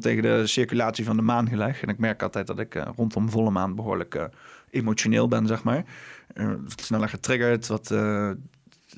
[0.00, 1.82] tegen de circulatie van de maan gelegd.
[1.82, 4.24] En ik merk altijd dat ik eh, rondom volle maan behoorlijk eh,
[4.70, 5.84] emotioneel ben, zeg maar.
[6.76, 7.94] Sneller getriggerd, wat...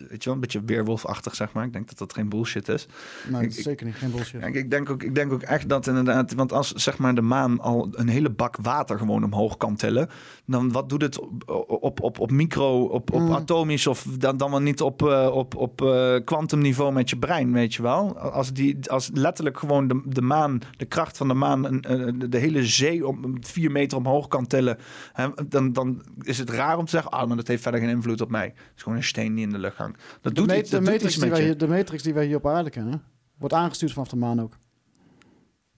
[0.09, 1.65] Weet je wel, een beetje weerwolfachtig, zeg maar.
[1.65, 2.87] Ik denk dat dat geen bullshit is.
[3.25, 3.95] Nee, dat Ik- is zeker niet.
[3.95, 4.43] Geen bullshit.
[4.45, 7.21] ik, ik, denk ook, ik denk ook echt dat inderdaad, want als zeg maar de
[7.23, 10.09] maan al een hele bak water gewoon omhoog kan tillen,
[10.47, 11.43] dan wat doet het op,
[11.83, 13.33] op, op, op micro, op, op Mm.
[13.33, 17.53] atomisch of dan, dan wel niet op, eh, op, op eh, kwantumniveau met je brein,
[17.53, 18.19] weet je wel?
[18.19, 22.39] Als, die, als letterlijk gewoon de, de maan, de kracht van de maan, een- de
[22.39, 24.79] hele zee om vier meter omhoog kan tillen,
[25.13, 27.89] hè, dan, dan is het raar om te zeggen, ah, maar dat heeft verder geen
[27.91, 28.45] invloed op mij.
[28.47, 29.88] Het is gewoon een steen die in de lucht hangt.
[29.93, 31.57] Dat de, doet ma- iets, de, dat doet matrix iets die met wij, je.
[31.57, 33.03] de matrix die wij hier op aarde kennen,
[33.39, 34.57] wordt aangestuurd vanaf de maan ook.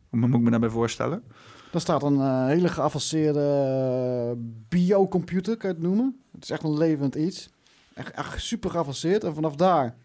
[0.08, 1.22] Hoe moet ik me daarbij voorstellen?
[1.72, 4.36] Daar staat een eh, hele geavanceerde eh,
[4.68, 6.20] biocomputer, kan je het noemen.
[6.32, 7.48] Het is echt een levend iets.
[7.94, 9.24] Echt, echt super geavanceerd.
[9.24, 9.96] En vanaf daar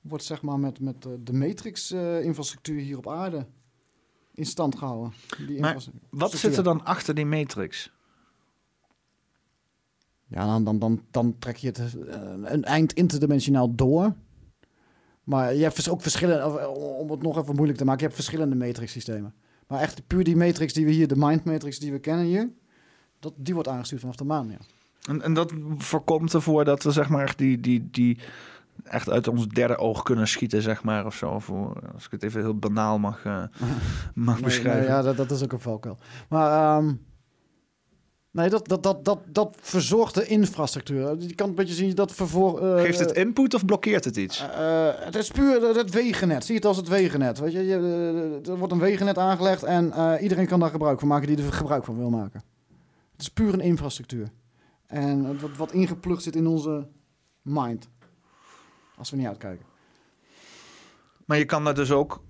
[0.00, 3.46] wordt zeg maar met, met eh, de Matrix-infrastructuur hier op aarde
[4.34, 5.12] in stand gehouden.
[5.46, 5.76] Die Maar
[6.10, 7.92] wat zit er dan achter die matrix?
[10.34, 11.86] Ja, dan, dan, dan, dan trek je het eh,
[12.42, 14.14] een eind interdimensionaal door.
[15.24, 18.06] Maar je hebt dus ook verschillende, eh, om het nog even moeilijk te maken, je
[18.06, 19.34] hebt verschillende matrix systemen.
[19.68, 22.48] Maar echt puur die matrix die we hier, de mind matrix die we kennen hier,
[23.20, 24.56] dat, die wordt aangestuurd vanaf de maan, ja.
[25.08, 28.18] En, en dat voorkomt ervoor dat we zeg maar echt die, die, die
[28.84, 31.30] echt uit ons derde oog kunnen schieten, zeg maar, of zo.
[31.30, 33.44] Of hoe- als ik het even heel banaal mag, eh,
[34.14, 34.80] mag Nee, beschrijven.
[34.80, 35.98] nee, ja, dat, dat is ook een valkuil.
[36.28, 36.94] Maar ehm,
[38.34, 41.16] nee, dat, dat, dat, dat, dat verzorgt de infrastructuur.
[41.18, 42.74] Je kan een beetje zien dat vervoer...
[42.76, 44.40] eh, Geeft het input of blokkeert het iets?
[44.40, 46.44] Eh, het is puur het, wegennet.
[46.44, 47.38] Zie het als het wegennet.
[47.38, 51.26] Weet je, je, er wordt een wegennet aangelegd en iedereen kan daar gebruik van maken
[51.36, 52.42] die er gebruik van wil maken.
[53.12, 54.28] Het is puur een infrastructuur.
[54.86, 56.86] En wat, wat ingeplucht zit in onze
[57.42, 57.88] mind.
[58.96, 59.66] Als we niet uitkijken.
[61.24, 62.22] Maar je kan dat dus ook.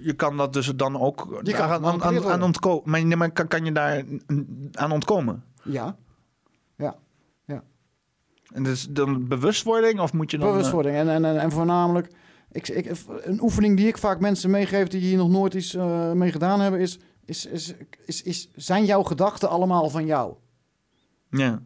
[0.00, 3.18] Je kan dat dus dan ook Je kan aan, aan, ontkomen.
[3.18, 4.04] Maar, kan, kan je daar
[4.72, 5.44] aan ontkomen?
[5.62, 5.96] Ja.
[6.76, 6.96] Ja.
[7.44, 7.62] Ja.
[8.52, 10.46] En dus dan bewustwording of moet je dan...
[10.46, 10.96] eh, Bewustwording.
[10.96, 12.12] En, en, en, en voornamelijk,
[12.50, 12.92] ik, ik,
[13.22, 16.60] een oefening die ik vaak mensen meegeef die hier nog nooit iets eh, mee gedaan
[16.60, 20.34] hebben, is, is, is, is, is, zijn jouw gedachten allemaal van jou?
[21.30, 21.62] Ja.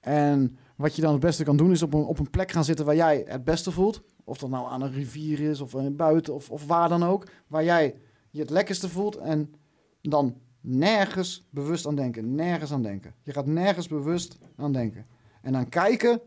[0.00, 2.64] En wat je dan het beste kan doen, is op een, op een plek gaan
[2.64, 4.02] zitten waar jij het beste voelt.
[4.24, 7.26] Of dat nou aan een rivier is, of buiten, of, of waar dan ook.
[7.46, 7.94] Waar jij
[8.30, 9.16] je het lekkerste voelt.
[9.16, 9.54] En
[10.00, 12.34] dan nergens bewust aan denken.
[12.34, 13.14] Nergens aan denken.
[13.22, 15.06] Je gaat nergens bewust aan denken.
[15.42, 16.20] En dan kijken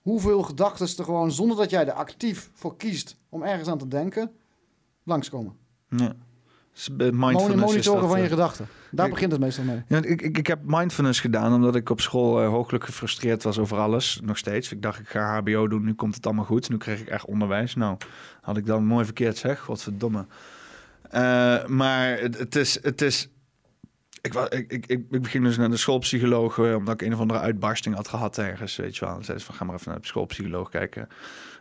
[0.00, 3.88] hoeveel gedachten er gewoon, zonder dat jij er actief voor kiest om ergens aan te
[3.88, 4.32] denken,
[5.02, 5.56] langskomen.
[5.88, 6.16] Ja.
[6.92, 8.66] Bij mindfulness Monitoren dat, van je eh, gedachten.
[8.90, 9.82] Daar ik- begint het meestal mee.
[9.88, 13.58] Ja, ik, ik, ik heb mindfulness gedaan omdat ik op school eh, hooglijk gefrustreerd was
[13.58, 14.20] over alles.
[14.22, 14.72] Nog steeds.
[14.72, 16.68] Ik dacht, ik ga HBO doen, nu komt het allemaal goed.
[16.68, 17.74] Nu kreeg ik echt onderwijs.
[17.74, 17.96] Nou,
[18.40, 19.60] had ik dan mooi verkeerd zeg.
[19.60, 20.26] Godverdomme.
[21.10, 22.78] Eh, maar het, het is...
[22.82, 23.28] Het is
[24.20, 27.40] ik, ik, ik, ik, ging dus naar de schoolpsycholoog eh, omdat ik een of andere
[27.40, 29.16] uitbarsting had gehad ergens, weet je wel.
[29.16, 31.08] En zei ze van, ga maar even naar de schoolpsycholoog kijken.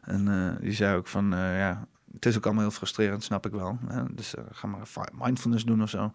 [0.02, 3.46] En eh, die zei ook van, eh, ja, het is ook allemaal heel frustrerend, snap
[3.46, 3.78] ik wel.
[3.88, 4.02] Hè?
[4.12, 6.12] Dus eh, ga maar mindfulness doen of zo.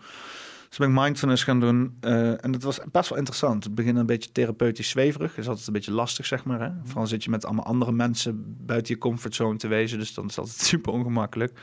[0.68, 1.96] Dus ben ik mindfulness gaan doen.
[2.00, 3.64] eh, en dat was best wel interessant.
[3.64, 5.36] Het begint een beetje therapeutisch zweverig.
[5.36, 6.60] is altijd een beetje lastig, zeg maar.
[6.60, 6.70] Hè?
[6.84, 9.98] Vooral zit je met allemaal andere mensen buiten je comfortzone te wezen.
[9.98, 11.60] Dus dan is het altijd super ongemakkelijk.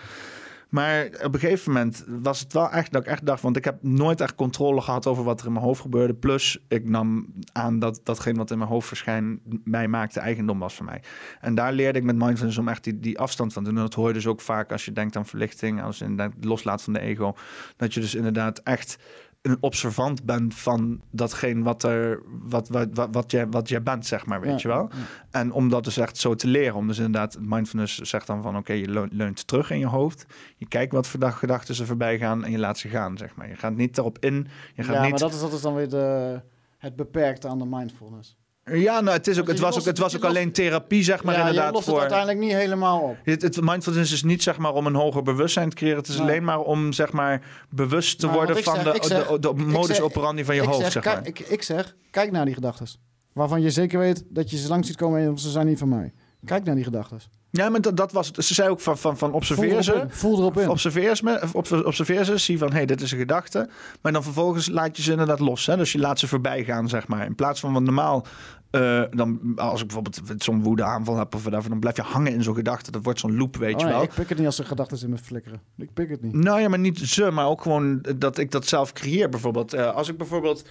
[0.70, 3.42] Maar op een gegeven moment was het wel echt dat ik echt dacht...
[3.42, 6.14] want ik heb nooit echt controle gehad over wat er in mijn hoofd gebeurde.
[6.14, 9.42] Plus, ik nam aan dat datgene wat in mijn hoofd verscheen...
[9.64, 11.02] mij maakte eigendom was van mij.
[11.42, 13.78] En daar leerde ik met mindfulness om echt die, die afstand van te doen.
[13.78, 15.84] En dat hoor je dus ook vaak als je denkt aan verlichting...
[15.84, 17.36] als je inderdaad loslaat van de ego.
[17.78, 18.98] Dat je dus inderdaad echt
[19.46, 24.06] een observant bent van datgene wat, er, wat, wat, wat, wat, jij, wat jij bent,
[24.06, 24.90] zeg maar, weet Ja, je wel.
[25.32, 28.58] En om dat dus echt zo te leren, om dus inderdaad, mindfulness zegt dan van,
[28.58, 30.26] oké, je leun- leunt terug in je hoofd,
[30.56, 33.48] je kijkt wat voor gedachten er voorbij gaan en je laat ze gaan, zeg maar.
[33.50, 35.10] Je gaat niet erop in, je gaat ja, niet...
[35.12, 36.42] maar dat is, dat is dan weer de,
[36.78, 38.38] het beperkte aan de mindfulness.
[38.74, 41.34] Ja, nou, het, is ook, het was ook, het was ook alleen therapie, zeg maar,
[41.36, 41.74] ja, inderdaad.
[41.74, 41.94] lost voor...
[41.94, 43.18] het uiteindelijk niet helemaal op.
[43.24, 45.98] Het, het mindfulness is niet zeg maar om een hoger bewustzijn te creëren.
[45.98, 46.24] Het is Nee.
[46.28, 49.54] alleen maar om zeg maar bewust te Nou, worden van zeg- de, zeg- de, de,
[49.54, 51.28] modus zeg- operandi van je hoofd, zeg, maar.
[51.28, 52.88] ik, ik zeg, kijk naar die gedachten.
[53.34, 55.90] Waarvan je zeker weet dat je ze langs ziet komen en ze zijn niet van
[55.90, 56.14] mij.
[56.46, 57.20] Kijk naar die gedachten.
[57.50, 58.46] Ja, maar dat, dat was het.
[58.46, 59.94] Ze zei ook van, van, van observeer ze.
[59.94, 60.70] in, voel erop in.
[60.70, 61.40] Observeer ze,
[61.86, 63.70] observeer ze, zie van, hé, hey, dit is een gedachte.
[64.02, 65.66] Maar dan vervolgens laat je ze inderdaad los.
[65.66, 65.78] Hè?
[65.78, 67.26] Dus je laat ze voorbij gaan, zeg maar.
[67.26, 68.26] In plaats van wat normaal,
[68.70, 72.44] eh, dan, als ik bijvoorbeeld zo'n woedeaanval heb of whatever, dan blijf je hangen in
[72.44, 72.92] zo'n gedachte.
[72.92, 74.04] Dat wordt zo'n loop, weet Oh, je nee, wel.
[74.04, 75.62] ik pik het niet als er gedachten in me flikkeren.
[75.78, 76.34] Ik pik het niet.
[76.34, 79.30] Nou ja, maar niet ze, maar ook gewoon dat ik dat zelf creëer.
[79.30, 80.66] Bijvoorbeeld, Eh, als ik bijvoorbeeld.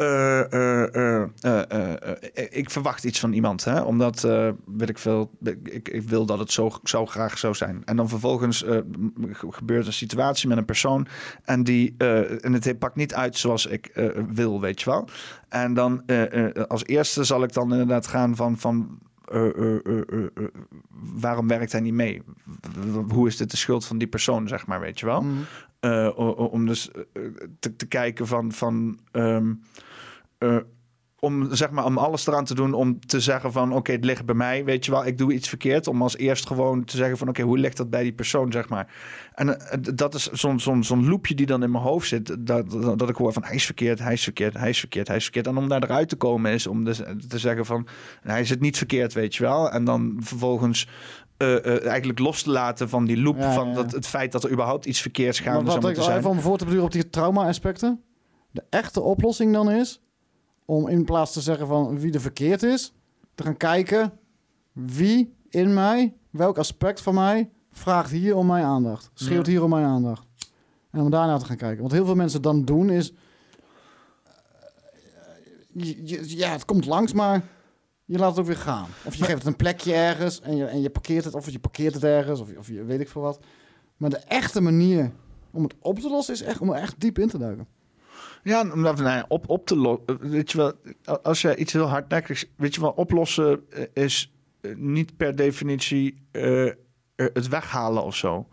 [0.00, 1.92] Eh, eh, eh, eh, eh,
[2.34, 3.80] eh, ik verwacht iets van iemand, hè?
[3.80, 7.82] omdat eh, weet ik veel, ik, ik wil dat het zo, zo graag zo zijn.
[7.84, 8.78] En dan vervolgens eh,
[9.50, 11.06] gebeurt een situatie met een persoon
[11.44, 15.08] en die eh, en het pakt niet uit zoals ik eh, wil, weet je wel.
[15.48, 19.78] En dan eh, eh, als eerste zal ik dan inderdaad gaan van, van eh, eh,
[19.84, 20.44] eh, eh, eh,
[21.20, 22.22] waarom werkt hij niet mee?
[23.08, 25.24] Hoe is dit de schuld van die persoon, zeg maar, weet je wel?
[25.80, 26.18] Eh,
[26.52, 27.22] om dus eh,
[27.58, 28.52] te, te kijken van...
[28.52, 29.52] van ehm,
[30.40, 30.56] eh,
[31.20, 33.72] om, zeg maar, om alles eraan te doen om te zeggen van...
[33.72, 35.86] oké, het ligt bij mij, weet je wel, ik doe iets verkeerd.
[35.86, 37.28] Om als eerst gewoon te zeggen van...
[37.28, 38.94] oké, hoe ligt dat bij die persoon, zeg maar.
[39.34, 42.46] En eh, dat is zo'n zo'n zo'n loopje die dan in mijn hoofd zit...
[42.46, 45.06] Dat, dat, dat ik hoor van hij is verkeerd, hij is verkeerd, hij is verkeerd,
[45.06, 45.46] hij is verkeerd.
[45.46, 47.86] En om daar eruit te komen is om dus te zeggen van...
[48.20, 49.70] hij is het niet verkeerd, weet je wel.
[49.70, 50.88] En dan vervolgens...
[51.36, 53.74] eh, eh, eigenlijk los te laten van die loop Ja, van ja.
[53.74, 56.58] Dat, het feit dat er überhaupt iets verkeers Maar gaande wat ik even om voor
[56.58, 58.02] te beduren op die trauma-aspecten.
[58.50, 60.00] De echte oplossing dan is
[60.70, 62.92] om in plaats te zeggen van wie er verkeerd is,
[63.34, 64.12] te gaan kijken
[64.72, 69.10] wie in mij, welk aspect van mij, vraagt hier om mijn aandacht.
[69.14, 69.52] Schreeuwt Ja.
[69.52, 70.26] hier om mijn aandacht.
[70.90, 71.80] En om daarna te gaan kijken.
[71.80, 73.12] Want heel veel mensen dan doen is...
[75.76, 77.42] eh, ja, het komt langs, maar
[78.04, 78.88] je laat het ook weer gaan.
[79.04, 81.34] Of je geeft het een plekje ergens en je, en je parkeert het.
[81.34, 83.38] Of je parkeert het ergens, of, je- of je weet ik veel wat.
[83.96, 85.12] Maar de echte manier
[85.50, 87.66] om het op te lossen is echt om er echt diep in te duiken.
[88.42, 90.04] Ja, omdat nou ja, op, op te lossen.
[90.20, 90.72] Weet je wel,
[91.22, 92.46] als je iets heel hardnekkigs.
[92.56, 96.72] Weet je wel, oplossen eh, is eh, niet per definitie eh, eh,
[97.16, 98.46] het weghalen of zo.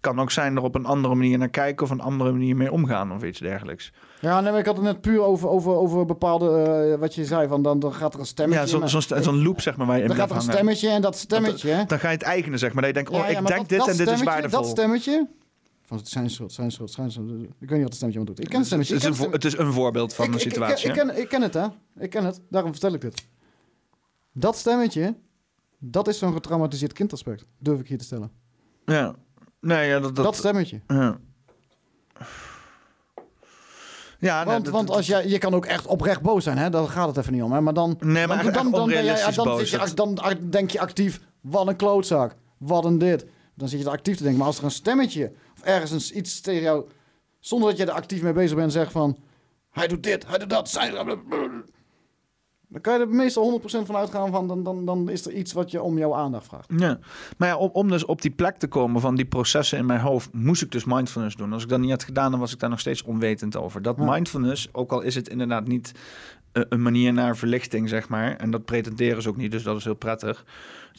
[0.00, 2.72] Kan ook zijn er op een andere manier naar kijken of een andere manier mee
[2.72, 3.92] omgaan of iets dergelijks.
[4.20, 6.50] Ja, nee, ik had het net puur over, over, over bepaalde,
[6.92, 8.78] eh, wat je zei, van dan, dan gaat er een stemmetje.
[8.78, 10.88] Ja, zo'n st- zo'n loop zeg maar waar je in Dan gaat er een stemmetje
[10.88, 11.84] en dat stemmetje...
[11.86, 12.82] Dan ga je het eigenen zeg maar.
[12.82, 14.22] Dat je denkt, oh, Ja, ja, ik maar denk dat- dit dat en dit is
[14.22, 14.60] waardevol.
[14.60, 15.28] Dat stemmetje...
[15.88, 17.06] Van het zijn soort, zijn soort, zijn.
[17.08, 18.40] Ik weet niet wat het stemmetje doet.
[18.40, 18.94] Ik ken het stemmetje.
[18.94, 20.88] Het is, een, het is een voorbeeld van een ik- ik- situatie.
[20.88, 21.66] Ik, ken, ik ken het, hè.
[21.98, 22.40] Ik ken het.
[22.50, 23.26] Daarom vertel ik dit.
[24.32, 25.14] Dat stemmetje,
[25.78, 27.44] dat is zo'n getraumatiseerd kindaspect.
[27.58, 28.30] Durf ik hier te stellen.
[28.84, 29.14] Ja.
[29.60, 30.80] Nee, ja, dat, dat, Dat stemmetje.
[30.86, 31.18] Ja.
[34.18, 36.70] Ja, Want, want als jij, je kan ook echt oprecht boos zijn, hè?
[36.70, 37.52] daar gaat het even niet om.
[37.52, 37.60] Hè?
[37.60, 39.70] Maar dan, Nee, maar dan, dan, ben jij, boos.
[39.70, 43.26] je, dan, dan denk je actief, wat een klootzak, wat een dit.
[43.54, 44.38] Dan zit je er actief te denken.
[44.38, 46.84] Maar als er een stemmetje of ergens iets tegen jou,
[47.40, 49.18] zonder dat je er actief mee bezig bent, zegt van,
[49.70, 50.90] hij doet dit, hij doet dat, zij...
[52.70, 55.52] Dan kan je er meestal 100% van uitgaan van, dan, dan, dan is er iets
[55.52, 56.70] wat je om jouw aandacht vraagt.
[56.76, 56.98] Ja,
[57.36, 60.00] maar ja, om, om dus op die plek te komen van die processen in mijn
[60.00, 61.52] hoofd, moest ik dus mindfulness doen.
[61.52, 63.82] Als ik dat niet had gedaan, dan was ik daar nog steeds onwetend over.
[63.82, 64.04] Dat Ja.
[64.04, 65.92] mindfulness, ook al is het inderdaad niet
[66.52, 69.76] eh, een manier naar verlichting, zeg maar, en dat pretenderen ze ook niet, dus dat
[69.76, 70.44] is heel prettig.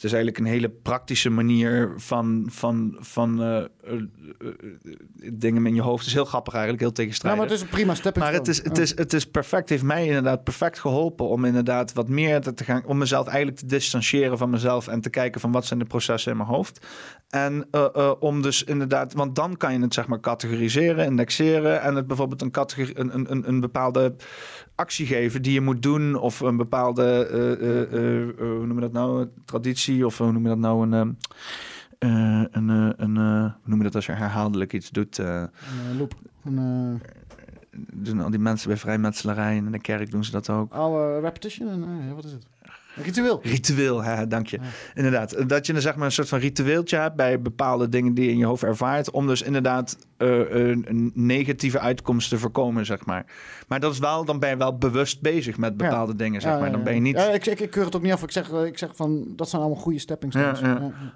[0.00, 4.48] Het is eigenlijk een hele praktische manier van, van, van eh, eh, eh,
[5.32, 5.98] dingen in je hoofd.
[5.98, 7.40] Het is heel grappig eigenlijk, heel Ja, tegenstrijdig.
[7.40, 9.68] maar het is een prima stepping Maar het is, het, is, het is perfect.
[9.68, 12.84] heeft mij inderdaad perfect geholpen om inderdaad wat meer te, gaan.
[12.84, 14.88] Om mezelf eigenlijk te distancieren van mezelf.
[14.88, 16.86] En te kijken van wat zijn de processen in mijn hoofd.
[17.28, 17.68] En
[18.20, 19.12] om dus inderdaad.
[19.12, 21.82] Want dan kan je het zeg maar categoriseren, indexeren.
[21.82, 24.14] En het bijvoorbeeld een, categorie, een, een, een, een bepaalde
[24.74, 26.14] actie geven die je moet doen.
[26.14, 27.28] Of een bepaalde.
[28.38, 29.28] hoe noem je dat nou?
[29.44, 29.89] Traditie.
[29.90, 30.82] Of hoe noem je dat nou?
[30.82, 30.92] Een.
[30.92, 31.12] ehm,
[31.98, 35.18] eh, een, eh, een, eh, hoe noem je dat als je herhaaldelijk iets doet?
[35.18, 35.50] Een
[35.98, 36.14] loop.
[36.44, 37.00] Een
[37.92, 40.72] doen al die mensen bij vrijmetselarij en in de kerk doen ze dat ook.
[40.72, 42.46] oude repetition, en, wat is het?
[42.94, 43.40] Ritueel.
[43.42, 44.58] Ritueel, hè, dank je.
[44.94, 48.24] Inderdaad, dat je dan zeg maar een soort van ritueeltje hebt bij bepaalde dingen die
[48.24, 53.04] je in je hoofd ervaart, om dus inderdaad eh, een, negatieve uitkomst te voorkomen, zeg
[53.06, 53.24] maar.
[53.68, 56.58] Maar dat is wel, dan ben je wel bewust bezig met bepaalde dingen, zeg Ja,
[56.58, 56.72] maar.
[56.72, 57.16] Dan ben je niet...
[57.16, 58.22] Ja, ik, ik, ik keur het ook niet af.
[58.22, 60.60] Ik zeg, eh, ik zeg van, dat zijn allemaal goede stepping stones.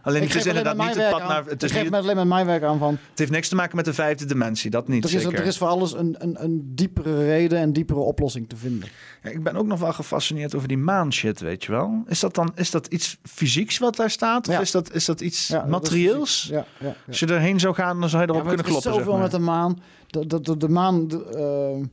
[0.03, 1.45] Alleen Ik het is inderdaad niet het pad aan- naar...
[1.45, 2.99] Het, ik is geef niet, met alleen met mijn werk aan van...
[3.11, 5.39] het heeft niks te maken met de vijfde dimensie, dat niet Er is, zeker.
[5.39, 8.89] er is voor alles een, een, een diepere reden en diepere oplossing te vinden.
[9.25, 12.03] Ja, ik ben ook nog wel gefascineerd over die maan shit, weet je wel.
[12.07, 14.49] Is dat dan is dat iets fysieks wat daar staat?
[14.49, 14.61] Of Ja.
[14.61, 16.47] is, dat, is dat iets Ja, materieels?
[16.51, 16.97] Ja, ja, ja.
[17.07, 18.93] Als je erheen zou gaan, dan zou je erop kunnen er is kloppen.
[18.93, 19.23] zeg zoveel maar.
[19.23, 19.83] met de maan.
[20.07, 21.87] De, de, de, de maan, de, eh,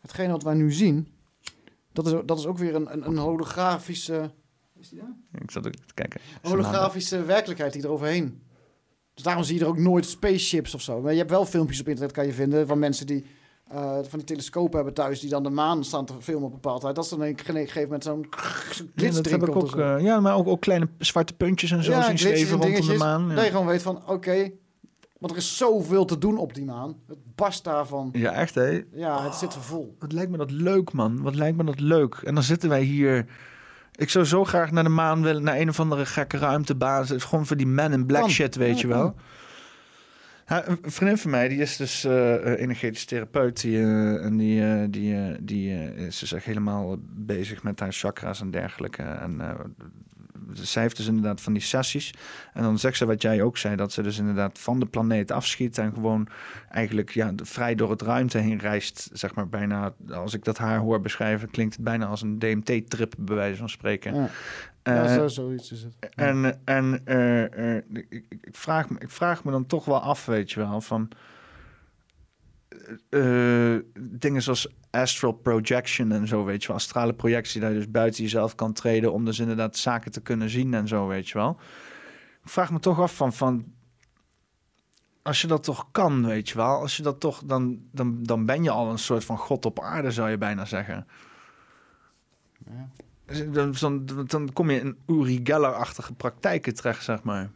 [0.00, 1.08] hetgene wat wij nu zien,
[1.92, 4.30] dat is, dat is ook weer een, een, een holografische,
[4.80, 5.40] is die daar?
[5.42, 6.20] Ik zat ook te kijken.
[6.42, 8.42] Holografische werkelijkheid die er overheen.
[9.14, 11.00] Dus daarom zie je er ook nooit spaceships of zo.
[11.00, 13.24] Maar je hebt wel filmpjes op internet, kan je vinden, van mensen die
[13.70, 16.60] eh, van die telescopen hebben thuis, die dan de maan staan te filmen op een
[16.60, 16.94] bepaald tijd.
[16.94, 18.26] Dat is dan een gegeven moment zo'n
[18.72, 19.88] zo'n Ja, dat heb ik komt er ook.
[19.90, 19.96] zo.
[19.96, 22.86] eh, ja, maar ook, ook kleine zwarte puntjes en zo zien glitches zweven en rondom
[22.86, 23.28] de maan.
[23.28, 23.34] Ja.
[23.34, 24.50] Dat je gewoon weet van, oké,
[25.18, 26.96] want er is zoveel te doen op die maan.
[27.08, 28.08] Het barst daarvan.
[28.12, 28.82] Ja, echt hè?
[28.92, 29.96] Ja, het zit er vol.
[29.98, 31.22] Wat lijkt me dat leuk, man.
[31.22, 32.14] Wat lijkt me dat leuk.
[32.24, 33.26] En dan zitten wij hier.
[33.96, 37.24] Ik zou zo graag naar de maan willen, naar een of andere gekke ruimtebasis.
[37.24, 38.30] Gewoon voor die man in black Kan.
[38.30, 39.02] shit, weet Ja, je wel.
[39.02, 39.14] kan.
[40.46, 43.60] Ja, een vriendin van mij, die is dus eh, energetisch therapeut.
[43.60, 48.50] Die, eh, en die, die, die is dus echt helemaal bezig met haar chakra's en
[48.50, 49.02] dergelijke.
[49.02, 49.40] En
[50.52, 52.14] zij heeft dus inderdaad van die sessies.
[52.52, 55.30] En dan zegt ze wat jij ook zei, dat ze dus inderdaad van de planeet
[55.30, 56.28] afschiet en gewoon
[56.70, 59.10] eigenlijk ja, vrij door het ruimte heen reist.
[59.12, 63.14] Zeg maar bijna, als ik dat haar hoor beschrijven, klinkt het bijna als een DMT-trip,
[63.18, 64.14] bij wijze van spreken.
[64.14, 64.28] Ja.
[64.84, 65.94] Ja, Eh, zo, zoiets is het.
[66.14, 70.26] en, en eh, eh, ik, ik, vraag me, ik vraag me dan toch wel af,
[70.26, 71.08] weet je wel, van
[74.00, 78.22] dingen zoals astral projection en zo, weet je wel, astrale projectie, dat je dus buiten
[78.22, 81.56] jezelf kan treden om dus inderdaad zaken te kunnen zien en zo, weet je wel.
[82.42, 83.72] Ik vraag me toch af van, van
[85.22, 88.46] als je dat toch kan, weet je wel, als je dat toch, dan, dan, dan
[88.46, 91.06] ben je al een soort van god op aarde, zou je bijna zeggen.
[92.58, 92.74] Dus
[93.80, 97.50] Dan, dan, kom je in Uri Geller-achtige praktijken terecht, zeg maar.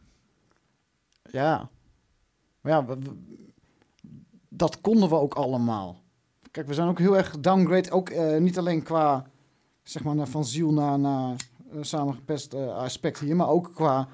[1.30, 1.68] Ja.
[2.60, 2.96] Maar ja,
[4.48, 6.02] dat konden we ook allemaal.
[6.50, 7.90] Kijk, we zijn ook heel erg downgrade.
[7.90, 9.26] Ook eh, niet alleen qua,
[9.82, 11.36] zeg maar, van ziel naar, naar
[11.72, 13.36] eh, samengepest eh, aspect hier.
[13.36, 14.08] Maar ook qua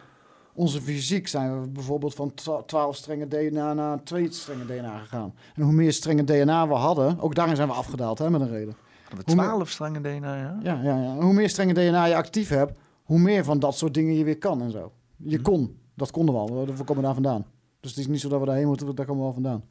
[0.53, 5.35] onze fysiek zijn we bijvoorbeeld van twa- 12 strenge DNA naar 2 strenge DNA gegaan.
[5.55, 8.51] En hoe meer strenge DNA we hadden, ook daarin zijn we afgedaald hè, met een
[8.51, 8.77] reden.
[9.17, 10.59] Hadden Hoe we meer- 12 strenge DNA, ja?
[10.63, 11.15] Ja, ja, ja.
[11.21, 14.39] Hoe meer strenge DNA je actief hebt, hoe meer van dat soort dingen je weer
[14.39, 14.93] kan en zo.
[15.17, 17.47] Je kon, dat konden we al, we komen daar vandaan.
[17.81, 19.65] Dus het is niet zo dat we daarheen moeten, daar komen we al vandaan.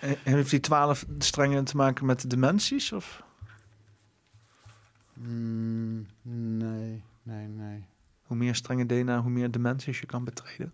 [0.00, 2.92] En Heeft die 12 strengen te maken met de dimensies?
[2.92, 3.22] Of?
[5.12, 7.84] Mm, nee, nee, nee.
[8.22, 10.72] Hoe meer strenge DNA, hoe meer dimensies je kan betreden?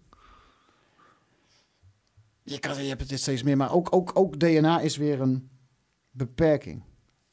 [2.42, 5.48] Je, kan, je hebt het steeds meer, maar ook, ook, ook DNA is weer een
[6.10, 6.82] beperking.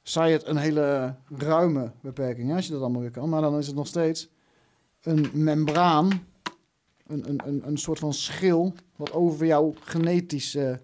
[0.01, 3.29] Zij het een hele ruime beperking, hè, als je dat allemaal weer kan.
[3.29, 4.29] Maar dan is het nog steeds
[5.01, 6.07] een membraan,
[7.07, 10.81] een, een, een, een soort van schil, wat over jouw genetische,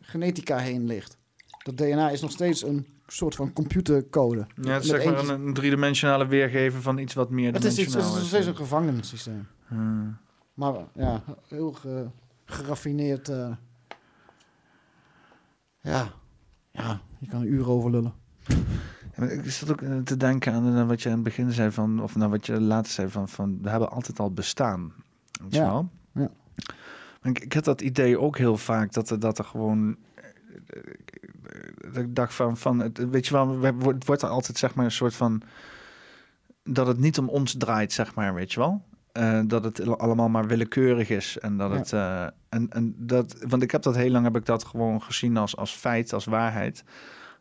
[0.00, 1.16] genetica heen ligt.
[1.64, 4.46] Dat DNA is nog steeds een soort van computercode.
[4.62, 7.70] Ja, het is zeg maar een, een driedimensionale weergeven van iets wat meer het is,
[7.70, 9.46] iets, het dimensionaal is nog steeds een gevangenissysteem.
[9.66, 10.16] Hmm.
[10.54, 12.06] Maar ja, heel ge-
[12.44, 13.28] geraffineerd.
[13.28, 13.52] eh,
[15.80, 16.12] ja.
[16.70, 18.14] ja, je kan er uren over lullen.
[19.16, 22.02] Ik zat ook eh, te denken aan eh, wat je aan het begin zei van,
[22.02, 24.92] of nou wat je later zei van, van we hebben altijd al bestaan.
[25.42, 25.88] Weet je Ja, wel?
[26.14, 26.30] ja.
[27.22, 29.96] Maar Ik, ik had dat idee ook heel vaak dat er, dat er gewoon.
[30.14, 30.80] eh,
[31.92, 34.74] Dat ik dacht van, van het, weet je wel, we- het wordt er altijd zeg
[34.74, 35.42] maar een soort van.
[36.62, 38.82] Dat het niet om ons draait, zeg maar, weet je wel.
[39.46, 41.38] Dat het allemaal maar willekeurig is.
[41.38, 41.76] En dat Ja.
[41.76, 41.92] het.
[42.48, 45.56] en, en dat, want ik heb dat heel lang heb ik dat gewoon gezien als,
[45.56, 46.84] als feit, als waarheid.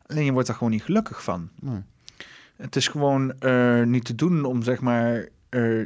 [0.05, 1.49] Alleen je wordt er gewoon niet gelukkig van.
[1.59, 1.81] Nee.
[2.55, 5.85] Het is gewoon eh, niet te doen om zeg maar eh,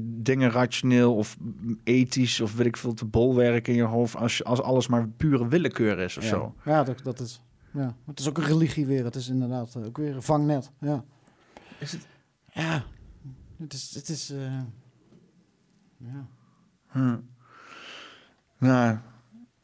[0.00, 1.36] dingen rationeel of
[1.84, 5.08] ethisch of weet ik veel te bolwerken in je hoofd als, je- als alles maar
[5.08, 6.28] pure willekeur is of ja.
[6.28, 6.54] zo.
[6.64, 7.40] Ja, dat, dat is.
[7.72, 7.96] Ja.
[8.06, 9.04] Het is ook een religie weer.
[9.04, 10.70] Het is inderdaad eh, ook weer een vangnet.
[10.80, 11.04] Ja.
[11.78, 12.06] Is het?
[12.52, 12.84] Ja.
[13.58, 13.94] Het is.
[13.94, 14.60] Het is eh,
[15.96, 16.26] ja.
[16.86, 17.16] Hm.
[18.58, 18.98] Nou,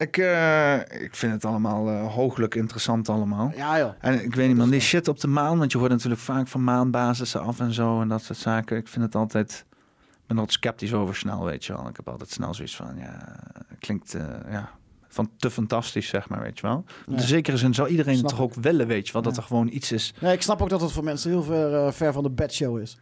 [0.03, 3.51] ik, eh, ik vind het allemaal eh hooglijk interessant allemaal.
[3.55, 3.91] Ja, joh.
[3.99, 6.47] En ik weet niet man, die shit op de maan, want je hoort natuurlijk vaak
[6.47, 8.77] van maanbasissen af en zo en dat soort zaken.
[8.77, 9.65] Ik vind het altijd,
[10.09, 11.87] ik ben wat sceptisch over snel, weet je wel.
[11.87, 13.39] Ik heb altijd snel zoiets van, ja,
[13.79, 14.69] klinkt, eh, ja,
[15.07, 16.83] van te fantastisch, zeg maar, weet je wel.
[17.07, 17.21] In Ja.
[17.21, 19.67] zekere zin zou iedereen Snap het toch ook willen, weet je wel, dat er gewoon
[19.67, 22.31] iets is, Nee, ik snap ook dat het voor mensen heel ver, ver van de
[22.31, 22.97] bedshow is.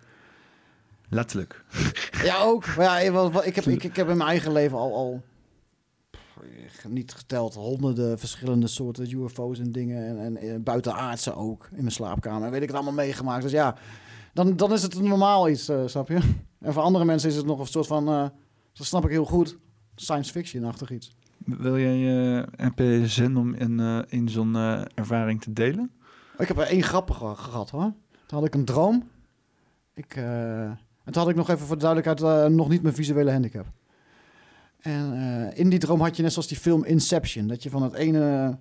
[1.10, 1.64] letterlijk.
[2.24, 2.76] Ja, ook.
[2.76, 2.98] Maar ja,
[3.44, 5.22] ik, heb, ik, ik heb in mijn eigen leven al, al
[6.88, 10.08] niet geteld honderden verschillende soorten UFO's en dingen.
[10.08, 12.46] En, en, eh, buitenaardse ook in mijn slaapkamer.
[12.46, 13.44] En weet ik het allemaal meegemaakt.
[13.44, 13.76] Dus ja,
[14.34, 16.20] dan, dan is het een normaal iets, eh, snap je?
[16.60, 18.26] En voor andere mensen is het nog een soort van, eh,
[18.74, 19.58] dat snap ik heel goed,
[19.96, 21.16] science fiction-achtig iets.
[21.46, 25.92] Wil jij, eh, heb je zin om in, eh, in zo'n eh, ervaring te delen?
[26.38, 27.94] Ik heb er één grappig ge- gehad hoor.
[28.26, 29.10] Toen had ik een droom.
[29.94, 30.80] Ik, eh, en
[31.12, 33.66] toen had ik nog even voor de duidelijkheid eh, nog niet mijn visuele handicap.
[34.82, 37.48] En eh, in die droom had je net zoals die film Inception.
[37.48, 38.58] Dat je van het ene...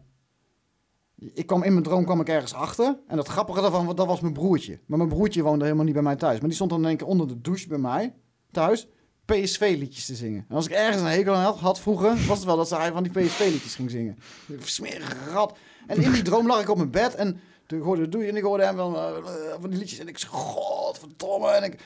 [1.35, 2.99] Ik kwam in mijn droom kwam ik ergens achter.
[3.07, 4.81] En dat grappige daarvan, dat was mijn broertje.
[4.87, 6.39] Maar mijn broertje woonde helemaal niet bij mij thuis.
[6.39, 8.15] Maar die stond dan in één keer onder de douche bij mij
[8.51, 8.87] thuis.
[9.25, 10.45] PSV-liedjes te zingen.
[10.49, 13.03] En als ik ergens een hekel aan had, vroeger, was het wel dat ze van
[13.03, 14.19] die PSV-liedjes ging zingen.
[14.63, 15.57] Smerige rat.
[15.87, 18.37] En in die droom lag ik op mijn bed en toen hoorde doe je en
[18.37, 19.13] ik hoorde hem van, eh,
[19.61, 19.99] van die liedjes.
[19.99, 21.51] En ik zei, godverdomme.
[21.51, 21.81] En ik,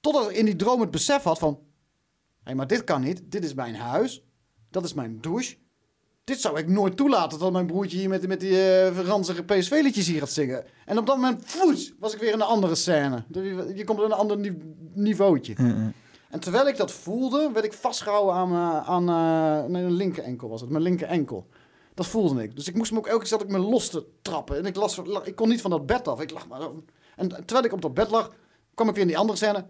[0.00, 1.58] totdat ik in die droom het besef had van,
[2.46, 3.22] hé, maar dit kan niet.
[3.24, 4.24] Dit is mijn huis.
[4.70, 5.56] Dat is mijn douche.
[6.24, 10.06] Dit zou ik nooit toelaten dat mijn broertje hier met, met die eh ranzige PSV-liedjes
[10.06, 10.64] hier gaat zingen.
[10.84, 13.24] En op dat moment, voets, was ik weer in een andere scène.
[13.32, 14.58] Je je komt in een ander ni-
[14.94, 15.54] niveautje.
[16.30, 20.48] En terwijl ik dat voelde, werd ik vastgehouden aan, eh, aan eh, nee, linker enkel
[20.48, 21.46] was het, mijn linker enkel.
[21.94, 22.56] Dat voelde ik.
[22.56, 24.56] Dus ik moest me ook elke keer zat ik me los te trappen.
[24.58, 26.20] En ik, las, ik kon niet van dat bed af.
[26.20, 26.84] Ik lag maar zo.
[27.16, 28.32] En terwijl ik op dat bed lag,
[28.74, 29.66] kwam ik weer in die andere scène.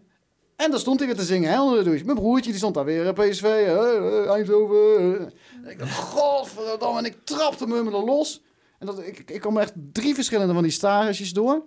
[0.57, 2.05] En daar stond hij weer te zingen, hè, onder de.
[2.05, 5.21] Mijn broertje, die stond daar weer, PSV, eh, Eindhoven.
[5.65, 6.99] En ik dacht, godverdomme.
[6.99, 8.43] En ik trapte me me er los.
[8.79, 11.67] En dat, ik, ik kwam echt drie verschillende van die stages door.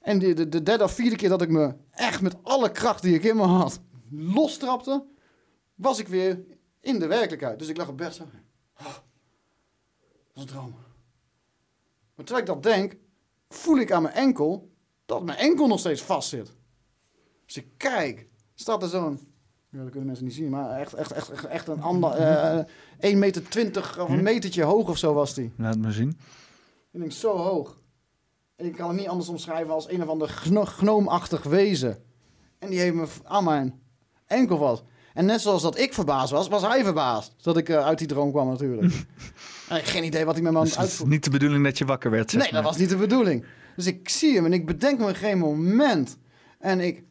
[0.00, 3.02] En de, de, de derde of vierde keer dat ik me echt met alle kracht
[3.02, 5.04] die ik in me had lostrapte,
[5.74, 6.44] was ik weer
[6.80, 7.58] in de werkelijkheid.
[7.58, 8.22] Dus ik lag op bed zo.
[8.78, 8.94] Oh, dat
[10.34, 10.74] is een droom.
[12.14, 12.96] Maar terwijl ik dat denk,
[13.48, 14.70] voel ik aan mijn enkel
[15.06, 16.58] dat mijn enkel nog steeds vast zit.
[17.50, 19.20] Dus ik kijk, staat er zo'n,
[19.70, 22.10] ja, dat kunnen mensen niet zien, maar echt, echt, echt, echt, een ander,
[23.00, 25.52] eh 1,20 meter 20 of een metertje hoog of zo was die.
[25.56, 26.18] Laat me zien.
[26.92, 27.78] Ik denk zo hoog.
[28.56, 31.98] En ik kan het niet anders omschrijven als een of ander gno- gnoomachtig wezen.
[32.58, 33.80] En die heeft me aan mijn
[34.26, 34.82] enkel vast.
[35.14, 37.34] En net zoals dat ik verbaasd was, was hij verbaasd.
[37.42, 38.92] Dat ik eh, uit die droom kwam natuurlijk.
[39.68, 41.78] en ik heb geen idee wat hij met me Dus het niet de bedoeling dat
[41.78, 43.44] je wakker werd, zeg Nee, dat was niet de bedoeling.
[43.76, 46.16] Dus ik zie hem en ik bedenk me geen moment.
[46.58, 47.02] En ik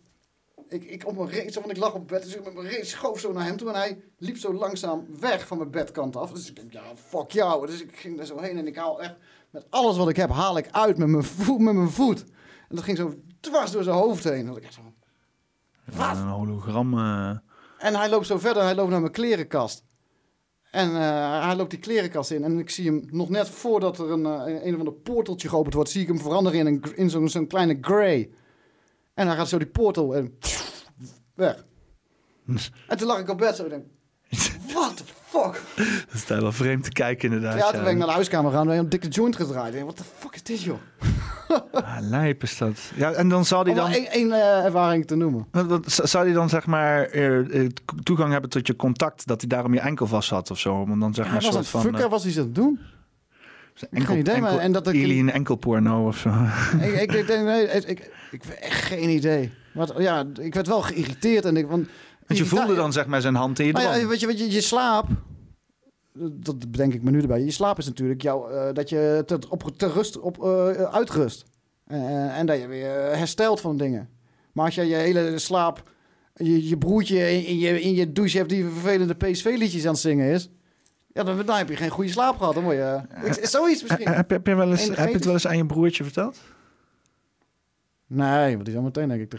[0.69, 2.87] ik, ik, op mijn reet, want ik lag op bed, dus ik met mijn reet
[2.87, 3.69] schoof zo naar hem toe.
[3.69, 6.31] En hij liep zo langzaam weg van mijn bedkant af.
[6.31, 7.65] Dus ik denk, ja, fuck jou.
[7.67, 9.15] Dus ik ging er zo heen en ik haal echt,
[9.49, 11.59] met alles wat ik heb, haal ik uit met mijn voet.
[11.59, 12.23] Met mijn voet.
[12.69, 14.45] En dat ging zo dwars door zijn hoofd heen.
[14.45, 14.81] Dat ik echt zo,
[15.97, 16.93] Ja, een hologram.
[16.97, 17.29] eh.
[17.77, 19.83] en hij loopt zo verder, hij loopt naar mijn klerenkast.
[20.71, 22.43] En eh, hij loopt die klerenkast in.
[22.43, 25.73] En ik zie hem nog net voordat er een, eh, een of ander porteltje geopend
[25.73, 28.29] wordt, zie ik hem veranderen in, een, in zo'n zo'n kleine grey.
[29.19, 30.37] En hij gaat zo die portal en
[31.35, 31.65] weg.
[32.87, 33.83] En toen lag ik op bed zo en denk,
[34.73, 35.61] what the fuck?
[36.05, 37.57] Dat is daar wel vreemd te kijken inderdaad.
[37.59, 39.67] Ja, toen ben ik naar de huiskamer gaan en een dikke joint gedraaid.
[39.67, 40.77] Ik denk, what the fuck is dit joh?
[41.71, 42.91] Ah, lijp is dat.
[42.95, 43.91] Ja, en dan zal die dan...
[43.91, 45.47] één, eh, ervaring te noemen.
[45.51, 47.69] Wat- wat- Zou die dan zeg maar eh, eh,
[48.03, 50.75] toegang hebben tot je contact, dat hij daarom je enkel vast had of zo?
[50.75, 52.79] Om dan zeg Ja, maar soort van fucken, was hij zo aan het doen?
[53.91, 56.29] Enkel, geen idee, maar- enkel- en dat ik- alien enkelporno of zo.
[56.81, 59.51] ik, ik, ik nee, ik, ik, echt geen idee.
[59.73, 61.67] Wat, ja, ik werd wel geïrriteerd en ik...
[61.67, 61.87] Want,
[62.27, 64.39] Want je voelde dan zeg maar zijn hand in je Nou ja, weet je, weet
[64.39, 65.07] je, je slaap...
[66.31, 67.41] Dat bedenk ik me nu erbij.
[67.41, 71.45] Je slaap is natuurlijk jou, eh, dat je te, op, te rust, op, eh, uitrust.
[71.85, 74.09] Eh, en dat je weer herstelt van dingen.
[74.51, 75.91] Maar als je je hele slaap...
[76.33, 79.99] Je, je broertje in, in je, in je douche hebt die vervelende PSV-liedjes aan het
[80.01, 80.49] zingen is...
[81.13, 82.53] Ja, dan, dan heb je geen goede slaap gehad.
[82.53, 83.01] Dan word je...
[83.23, 84.07] Ik- zoiets misschien.
[84.09, 86.37] Heb, heb, je wel eens, heb je het wel eens aan je broertje verteld?
[88.11, 89.37] Nee, want die zal meteen denk ik de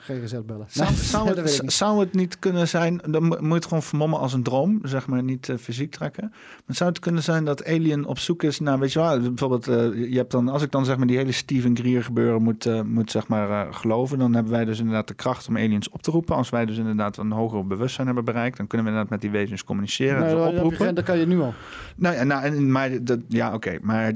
[0.00, 0.66] GGZ bellen.
[0.68, 3.64] Zou, Nee, zou, dat het, zou het niet kunnen zijn, dan mo- moet je het
[3.64, 6.28] gewoon vermommen als een droom, zeg maar niet eh, fysiek trekken.
[6.66, 9.68] Maar zou het kunnen zijn dat Alien op zoek is naar, weet je wel, bijvoorbeeld,
[9.68, 12.66] eh, je hebt dan, als ik dan zeg maar die hele Steven Greer gebeuren moet,
[12.66, 15.88] eh, moet zeg maar eh, geloven, dan hebben wij dus inderdaad de kracht om aliens
[15.88, 16.36] op te roepen.
[16.36, 19.40] Als wij dus inderdaad een hoger bewustzijn hebben bereikt, dan kunnen we inderdaad met die
[19.40, 20.94] wezens communiceren en Nee, je oproepen.
[20.94, 21.54] dat kan je nu al.
[21.96, 23.78] Nou ja, nou, en, maar dat, ja, oké.
[23.82, 24.12] maar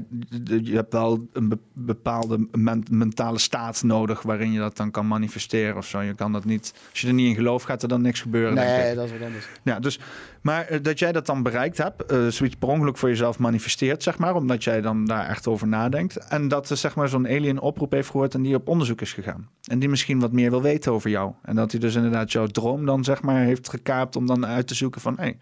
[0.61, 5.07] je hebt wel een be- bepaalde men- mentale staat nodig waarin je dat dan kan
[5.07, 6.01] manifesteren of zo.
[6.01, 8.55] Je kan dat niet, als je er niet in gelooft, gaat er dan niks gebeuren.
[8.55, 9.47] denk Nee, dat is wat anders.
[9.63, 9.99] Ja, dus,
[10.41, 14.03] maar eh, dat jij dat dan bereikt hebt, eh zoiets per ongeluk voor jezelf manifesteert,
[14.03, 16.17] zeg maar, omdat jij dan daar echt over nadenkt.
[16.17, 19.13] En dat er zeg maar zo'n alien oproep heeft gehoord en die op onderzoek is
[19.13, 19.49] gegaan.
[19.63, 21.33] En die misschien wat meer wil weten over jou.
[21.43, 24.67] En dat hij dus inderdaad jouw droom dan zeg maar heeft gekaapt om dan uit
[24.67, 25.37] te zoeken van, hé, hey,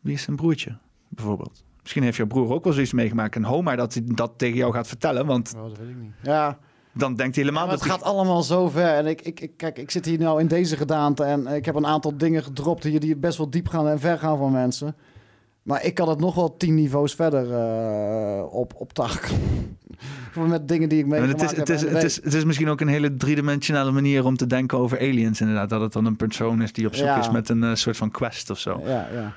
[0.00, 1.64] wie is zijn broertje, bijvoorbeeld.
[1.82, 4.72] Misschien heeft jouw broer ook wel zoiets meegemaakt en Homer dat hij dat tegen jou
[4.72, 6.12] gaat vertellen, want Oh, dat weet ik niet.
[6.22, 6.58] Ja,
[6.98, 8.94] dan denkt hij helemaal dat het gaat allemaal zo ver.
[8.94, 11.74] En ik, ik, ik, kijk, ik zit hier nou in deze gedaante en ik heb
[11.74, 14.96] een aantal dingen gedropt hier die best wel diep gaan en ver gaan van mensen.
[15.62, 18.92] Maar ik kan het nog wel tien niveaus verder eh, op, op
[20.34, 22.80] Met dingen die ik meegemaakt het, is, het, is, het, is, het is misschien ook
[22.80, 25.68] een hele driedimensionale manier om te denken over aliens, inderdaad.
[25.68, 27.18] Dat het dan een persoon is die op zoek Ja.
[27.18, 28.80] is met een eh, soort van quest of zo.
[28.84, 29.34] Ja, ja.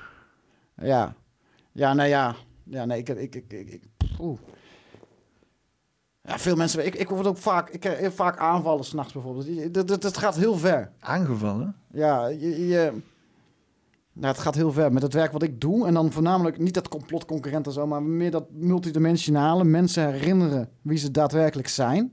[0.86, 1.14] Ja.
[1.72, 2.34] Ja, nou ja.
[2.64, 3.08] Ja, nee, ik...
[3.08, 3.82] ik, ik, ik, ik-
[4.18, 4.38] oeh.
[6.22, 6.86] Ja, veel mensen...
[6.86, 7.70] Ik, ik word ook vaak...
[7.70, 9.74] Ik krijg vaak aanvallen s'nachts bijvoorbeeld.
[9.74, 10.90] Dat, dat, dat gaat heel ver.
[11.00, 11.76] Aangevallen?
[11.92, 12.66] Ja, je...
[12.66, 12.92] je
[14.14, 15.86] nou, het gaat heel ver met het werk wat ik doe.
[15.86, 17.86] En dan voornamelijk niet dat complotconcurrent en zo...
[17.86, 22.12] maar meer dat multidimensionale mensen herinneren wie ze daadwerkelijk zijn.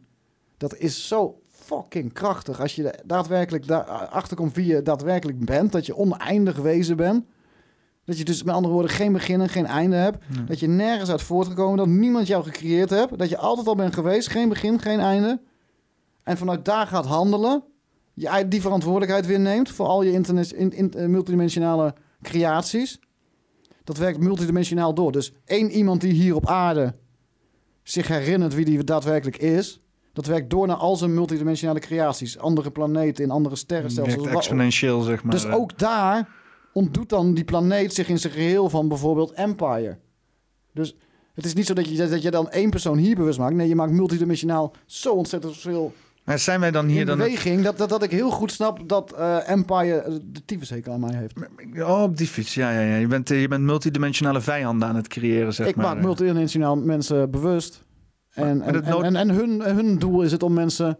[0.57, 2.61] Dat is zo fucking krachtig.
[2.61, 5.71] Als je er daadwerkelijk daarachter komt wie je daadwerkelijk bent.
[5.71, 7.25] Dat je oneindig wezen bent.
[8.09, 10.17] Dat je dus met andere woorden geen begin en geen einde hebt.
[10.47, 11.77] Dat je nergens uit voortgekomen.
[11.77, 13.17] Dat niemand jou gecreëerd hebt.
[13.17, 14.29] Dat je altijd al bent geweest.
[14.29, 15.41] Geen begin, geen einde.
[16.23, 17.63] En vanuit daar gaat handelen.
[18.13, 22.99] Je die verantwoordelijkheid weer neemt voor al je internet, in, in, eh, multidimensionale creaties.
[23.83, 25.11] Dat werkt multidimensionaal door.
[25.11, 26.95] Dus één iemand die hier op aarde
[27.83, 29.81] zich herinnert wie die daadwerkelijk is.
[30.13, 32.37] Dat werkt door naar al zijn multidimensionale creaties.
[32.37, 34.27] Andere planeten in andere sterrenstelsels.
[34.27, 35.31] Wa- exponentieel, zeg maar.
[35.31, 36.29] Dus ook daar
[36.79, 39.97] ontdoet dan die planeet zich in zijn geheel van bijvoorbeeld Empire.
[40.73, 40.95] Dus
[41.33, 43.55] het is niet zo dat je, dat je dan één persoon hier bewust maakt.
[43.55, 45.93] Nee, je maakt multidimensionaal zo ontzettend veel
[46.23, 47.19] Maar zijn wij dan hier dan...
[47.19, 47.63] het- beweging...
[47.63, 51.33] Dat, dat, dat ik heel goed snap dat eh, Empire de tyfushekel aan mij heeft.
[51.89, 52.95] Oh, op die fiets, ja, ja, ja.
[52.95, 55.85] Je bent, eh, je bent multidimensionale vijanden aan het creëren, zeg ik maar.
[55.85, 57.83] maak multidimensionaal mensen bewust.
[58.29, 60.97] En, en, en, en hun, hun doel is het om mensen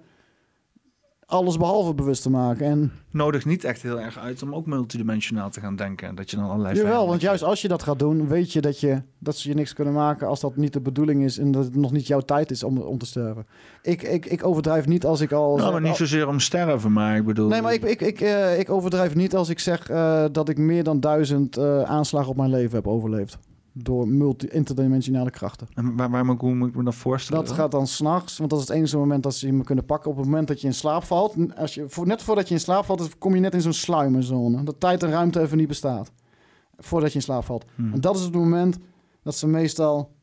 [1.29, 2.65] alles behalve bewust te maken.
[2.65, 6.15] En Nodigt niet echt heel erg uit om ook multidimensionaal te gaan denken.
[6.15, 8.79] Dat je dan allerlei Jawel, want juist als je dat gaat doen, weet je dat,
[8.79, 11.63] je dat ze je niks kunnen maken als dat niet de bedoeling is en dat
[11.63, 13.45] het nog niet jouw tijd is om, om te sterven.
[13.81, 15.57] Ik, ik, ik overdrijf niet als ik al.
[15.57, 17.47] Nou, maar niet zozeer om sterven, maar ik bedoel...
[17.47, 20.57] Nee, maar ik, ik, ik, eh, ik overdrijf niet als ik zeg eh, dat ik
[20.57, 23.37] meer dan duizend eh, aanslagen op mijn leven heb overleefd.
[23.81, 25.67] Door multi-interdimensionale krachten.
[25.73, 27.45] En waar, waar, moet- hoe moet ik me dat voorstellen?
[27.45, 30.11] Dat gaat dan s'nachts, want dat is het enige moment dat ze me kunnen pakken.
[30.11, 32.59] Op het moment dat je in slaap valt, als je, voor, net voordat je in
[32.59, 34.63] slaap valt, dan kom je net in zo'n sluimerzone.
[34.63, 36.11] Dat tijd en ruimte even niet bestaat.
[36.77, 37.65] Voordat je in slaap valt.
[37.75, 37.93] Hmm.
[37.93, 38.77] En dat is het moment
[39.23, 40.17] dat ze meestal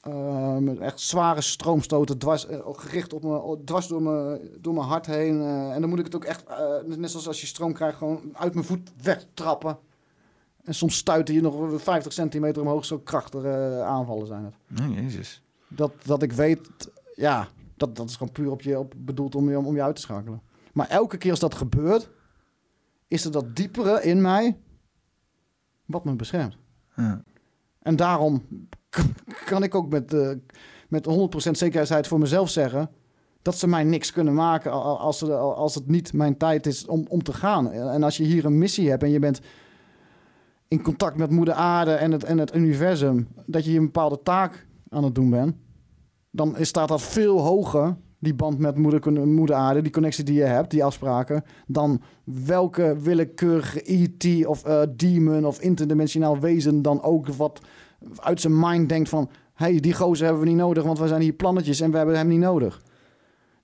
[0.00, 4.86] Eh, met echt zware stroomstoten dwars, eh, gericht op me, dwars door, me, door mijn
[4.86, 5.40] hart heen.
[5.40, 6.44] eh, en dan moet ik het ook echt,
[6.86, 9.78] net zoals als je stroom krijgt, gewoon uit mijn voet wegtrappen.
[10.68, 14.54] En soms stuiten je nog 50 centimeter omhoog, zo krachtige eh, aanvallen zijn het.
[14.66, 15.42] Nee, jezus.
[15.68, 19.50] Dat, dat ik weet, ja, dat, dat is gewoon puur op je op, bedoeld om
[19.50, 20.42] je, om, je uit te schakelen.
[20.72, 22.10] Maar elke keer als dat gebeurt,
[23.06, 24.56] is er dat diepere in mij
[25.84, 26.56] wat me beschermt.
[26.96, 27.22] Ja.
[27.82, 28.42] En daarom
[29.44, 30.30] kan ik ook met, eh,
[30.88, 32.90] met 100% zekerheid voor mezelf zeggen
[33.42, 37.06] dat ze mij niks kunnen maken als, ze, als het niet mijn tijd is om,
[37.08, 37.72] om te gaan.
[37.72, 39.40] En als je hier een missie hebt en je bent
[40.68, 44.66] in contact met moeder aarde en het, en het universum, dat je een bepaalde taak
[44.88, 45.54] aan het doen bent,
[46.30, 50.44] dan staat dat veel hoger, die band met moeder, moeder aarde, die connectie die je
[50.44, 57.28] hebt, die afspraken, dan welke willekeurige ET of eh, demon of interdimensionaal wezen dan ook
[57.28, 57.60] wat
[58.16, 61.20] uit zijn mind denkt van, hey, die gozer hebben we niet nodig, want we zijn
[61.20, 62.82] hier plannetjes en we hebben hem niet nodig.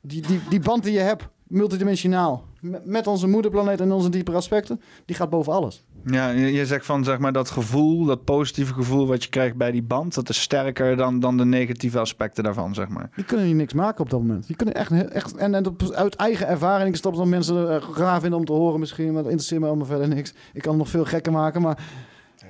[0.00, 2.44] Die, die, die band die je hebt, multidimensionaal,
[2.84, 5.84] met onze moederplaneet en onze diepere aspecten, die gaat boven alles.
[6.04, 9.70] Ja, je, zegt van zeg maar dat gevoel, dat positieve gevoel wat je krijgt bij
[9.70, 13.10] die band, dat is sterker dan, dan de negatieve aspecten daarvan, zeg maar.
[13.14, 14.46] Die kunnen hier niks maken op dat moment.
[14.46, 18.20] Die kunnen echt, echt en, en uit eigen ervaring, ik snap dat mensen er raar
[18.20, 20.34] vinden om te horen misschien, maar dat interesseert me allemaal verder niks.
[20.52, 21.78] Ik kan het nog veel gekker maken, maar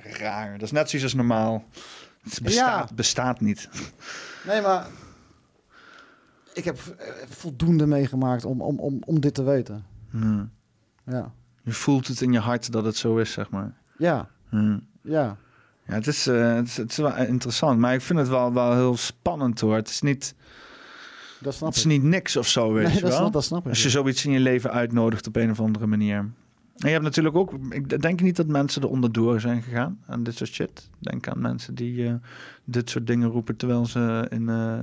[0.02, 1.64] Raar, dat is net zoiets als normaal.
[2.22, 3.68] Het bestaat, bestaat niet.
[4.46, 4.86] nee, maar
[6.52, 9.84] ik heb eh, voldoende meegemaakt om, om, om, om dit te weten.
[10.12, 10.48] Ja.
[11.06, 11.32] Ja,
[11.64, 13.72] Je voelt het in je hart dat het zo is, zeg maar.
[13.96, 14.80] ja, Ja.
[15.02, 15.36] ja.
[15.86, 18.52] Ja, het is, eh, het, is, het is wel interessant, maar ik vind het wel,
[18.52, 19.74] wel heel spannend hoor.
[19.74, 20.34] Het is niet,
[21.40, 21.90] Dat snap het is ik.
[21.90, 23.18] niet niks of zo, weet Nee, je dat wel.
[23.18, 25.86] snap- dat snap ik, Als je zoiets in je leven uitnodigt op een of andere
[25.86, 26.16] manier.
[26.16, 26.32] En
[26.86, 30.36] je hebt natuurlijk ook, ik denk niet dat mensen er onderdoor zijn gegaan aan dit
[30.36, 30.88] soort shit.
[30.98, 32.14] Denk aan mensen die eh,
[32.64, 34.40] dit soort dingen roepen terwijl ze in.
[34.40, 34.80] in, eh,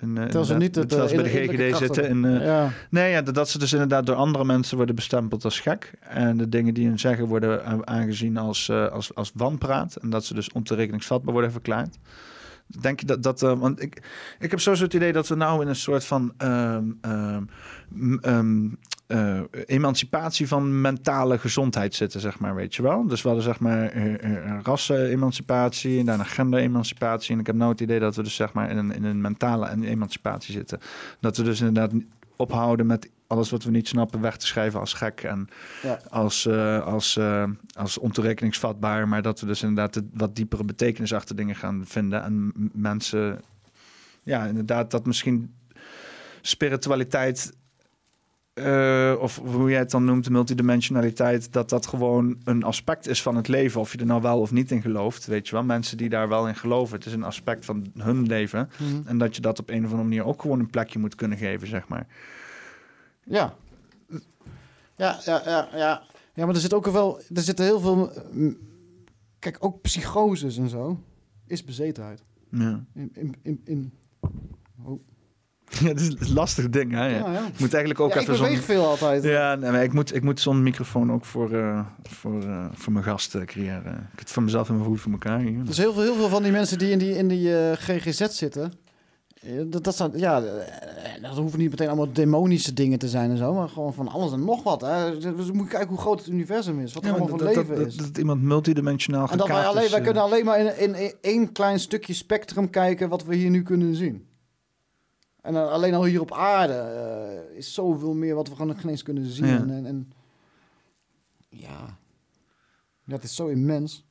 [0.00, 2.08] Terwijl ze inderdaad- niet het, terwijl ze eh, bij de GGD zitten.
[2.08, 2.70] En, eh, Ja.
[2.90, 5.92] Nee, ja, dat- dat ze dus inderdaad door andere mensen worden bestempeld als gek.
[6.00, 9.96] En de dingen die hun zeggen worden aangezien als, eh, als, als wanpraat.
[9.96, 11.98] En dat ze dus ontoerekeningsvatbaar worden verklaard.
[12.80, 13.42] Denk je dat dat.
[13.42, 14.02] eh, want ik,
[14.38, 16.32] ik heb sowieso het idee dat we nou in een soort van.
[16.36, 17.42] ehm, ehm,
[17.88, 18.18] m-
[19.10, 23.06] eh, emancipatie van mentale gezondheid zitten, zeg maar, weet je wel.
[23.06, 27.34] Dus we hadden zeg maar eh, eh, rassen-emancipatie en daarna gender-emancipatie.
[27.34, 29.20] En ik heb nou het idee dat we dus zeg maar in een, in een
[29.20, 30.78] mentale en emancipatie zitten.
[31.20, 31.92] Dat we dus inderdaad
[32.36, 35.48] ophouden met alles wat we niet snappen weg te schrijven als gek en
[35.82, 36.00] Ja.
[36.10, 37.18] als, eh, als,
[37.76, 39.08] als ontoerekeningsvatbaar.
[39.08, 42.22] Maar dat we dus inderdaad de wat diepere betekenis achter dingen gaan vinden.
[42.22, 43.40] En mensen,
[44.22, 45.54] ja, inderdaad, dat misschien
[46.42, 47.52] spiritualiteit
[48.52, 53.22] eh, of hoe jij het dan noemt, de multidimensionaliteit, dat dat gewoon een aspect is
[53.22, 53.80] van het leven.
[53.80, 55.64] Of je er nou wel of niet in gelooft, weet je wel.
[55.64, 58.70] Mensen die daar wel in geloven, het is een aspect van hun leven.
[58.78, 59.06] Mhm.
[59.08, 61.38] En dat je dat op een of andere manier ook gewoon een plekje moet kunnen
[61.38, 62.06] geven, zeg maar.
[63.24, 63.54] Ja.
[64.96, 66.02] Ja, ja, ja, ja.
[66.34, 67.20] Ja, maar er zit ook wel...
[67.34, 68.12] Er zitten heel veel...
[68.32, 68.56] mm,
[69.38, 71.00] Kijk, ook psychoses en zo
[71.46, 72.22] is bezetenheid.
[72.50, 72.84] Ja.
[72.94, 73.92] In, in, in, in,
[74.84, 75.00] oh.
[75.80, 77.06] Ja, dat is een lastig ding, hè?
[77.06, 77.18] Ja.
[77.18, 77.46] Ja, ja.
[77.46, 79.22] Ik moet eigenlijk ook ik even beweeg veel altijd.
[79.22, 82.92] Ja, nee, maar ik moet, ik moet zo'n microfoon ook voor, eh, voor, eh, voor
[82.92, 83.92] mijn gasten creëren.
[83.92, 85.64] Ik heb het voor mezelf en mijn goed voor elkaar hier.
[85.64, 88.26] Dus heel veel, heel veel van die mensen die in die, in die eh, GGZ
[88.28, 88.72] zitten...
[89.66, 90.40] Dat, dat zijn, ja,
[91.20, 94.32] dat hoeven niet meteen allemaal demonische dingen te zijn en zo, maar gewoon van alles
[94.32, 94.80] en nog wat.
[94.80, 95.18] Hè.
[95.18, 97.76] Dus we moeten kijken hoe groot het universum is, wat er allemaal dat, dat, leven
[97.76, 97.96] dat, is.
[97.96, 101.14] dat iemand multidimensionaal En dat wij, alleen, is, wij kunnen alleen maar in, in, in
[101.20, 104.24] één klein stukje spectrum kijken wat we hier nu kunnen zien.
[105.42, 108.90] En dan alleen al hier op aarde eh, is zoveel meer wat we gewoon geen
[108.90, 109.46] eens kunnen zien.
[109.46, 109.56] Ja.
[109.74, 110.12] En, en,
[111.48, 111.98] ja,
[113.04, 114.08] dat is zo immens.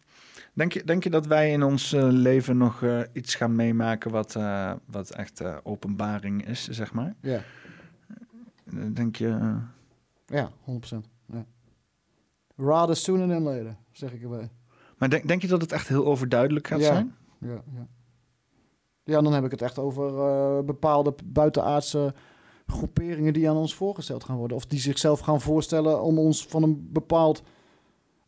[0.53, 4.11] Denk je, denk je dat wij in ons eh, leven nog eh, iets gaan meemaken
[4.11, 7.16] wat, eh, wat echt eh, openbaring is, zeg maar?
[7.22, 7.41] Ja,
[8.66, 9.27] Eh, Denk je...
[9.27, 9.56] eh,
[10.25, 10.51] ja
[10.95, 11.09] 100%.
[11.25, 11.45] Ja.
[12.56, 14.49] Rather sooner than later, zeg ik erbij.
[14.98, 16.85] maar denk, denk je dat het echt heel overduidelijk gaat ja.
[16.85, 17.16] zijn?
[17.38, 17.88] Ja, ja.
[19.10, 22.14] Ja, dan heb ik het echt over eh, bepaalde buitenaardse
[22.68, 24.58] groeperingen die aan ons voorgesteld gaan worden.
[24.58, 27.42] Of die zichzelf gaan voorstellen om ons van een bepaald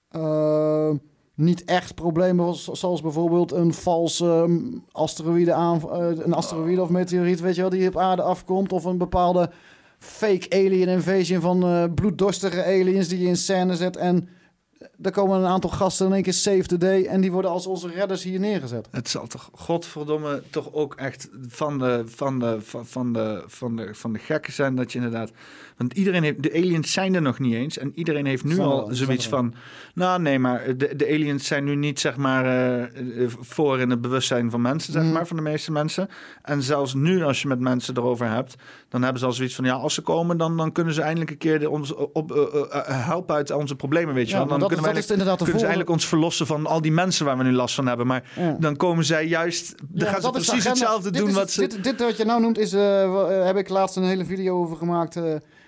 [0.09, 0.89] eh,
[1.35, 6.89] niet echt probleem, zo- zoals bijvoorbeeld een valse um, asteroïde aan, eh, een asteroïde of
[6.89, 9.49] meteoriet, weet je wel, die op aarde afkomt, of een bepaalde
[9.99, 14.27] fake alien invasion van bloeddorstige aliens die je in scène zet en
[15.01, 17.05] er komen een aantal gasten in één keer save the day...
[17.05, 18.87] en die worden als onze redders hier neergezet.
[18.91, 23.75] Het zal toch, godverdomme, toch ook echt van de, van de, van, van de, van
[23.75, 25.31] de, van de gekken zijn dat je inderdaad...
[25.77, 27.77] Want iedereen heeft, de aliens zijn er nog niet eens.
[27.77, 29.53] En iedereen heeft nu al zoiets van...
[29.93, 32.83] Nou, nee, maar de, de aliens zijn nu niet, zeg maar, eh,
[33.23, 35.11] eh, voor in het bewustzijn van mensen, zeg Mhm.
[35.11, 36.09] maar, van de meeste mensen.
[36.41, 38.55] En zelfs nu, als je met mensen erover hebt,
[38.89, 39.65] dan hebben ze al zoiets van...
[39.65, 42.61] Ja, als ze komen, dan, dan kunnen ze eindelijk een keer de, ons op, eh,
[42.71, 44.57] eh, helpen uit onze problemen, weet je Ja, wel.
[44.57, 47.37] Dan kunnen, dat is inderdaad de kunnen ze ons verlossen van al die mensen waar
[47.37, 48.07] we nu last van hebben.
[48.07, 48.55] Maar Ja.
[48.59, 49.75] dan komen zij juist...
[49.77, 51.59] Dan Ja, gaan ze precies hetzelfde Dit doen is wat ze...
[51.67, 54.77] Dit, dit wat je nou noemt, is, eh, heb ik laatst een hele video over
[54.77, 55.15] gemaakt.
[55.15, 55.23] eh,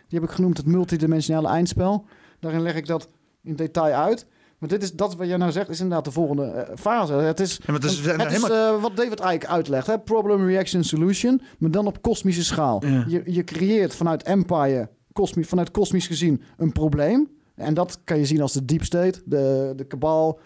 [0.08, 2.06] die heb ik genoemd het multidimensionale eindspel.
[2.40, 3.08] Daarin leg ik dat
[3.44, 4.26] in detail uit.
[4.58, 7.14] Maar dit is, dat wat jij nou zegt, is inderdaad de volgende fase.
[7.14, 9.88] Het is, maar het is- het is helemaal- wat David Icke uitlegt.
[9.88, 10.00] Hè?
[10.00, 11.42] Problem, reaction, solution.
[11.58, 12.84] Maar dan op kosmische schaal.
[12.86, 13.04] Ja.
[13.08, 17.30] Je, je creëert vanuit Empire, kosmi- vanuit kosmisch gezien, een probleem.
[17.56, 20.40] En dat kan je zien als de deep state, de, de kabal.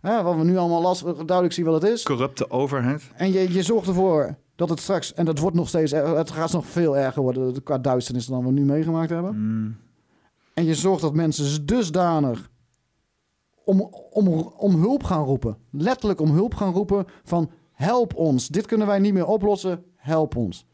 [0.00, 2.02] Hè, wat we nu allemaal last, duidelijk zien wat het is.
[2.02, 3.02] Corrupte overheid.
[3.16, 6.52] En je, je zorgt ervoor dat het straks, en dat wordt nog steeds, het gaat
[6.52, 9.36] nog veel erger worden qua duisternis dan we nu meegemaakt hebben.
[9.36, 9.76] Mm.
[10.54, 12.50] En je zorgt dat mensen dusdanig
[13.64, 15.56] om, om, om hulp gaan roepen.
[15.70, 18.48] Letterlijk om hulp gaan roepen van help ons.
[18.48, 20.66] Dit kunnen wij niet meer oplossen, help ons.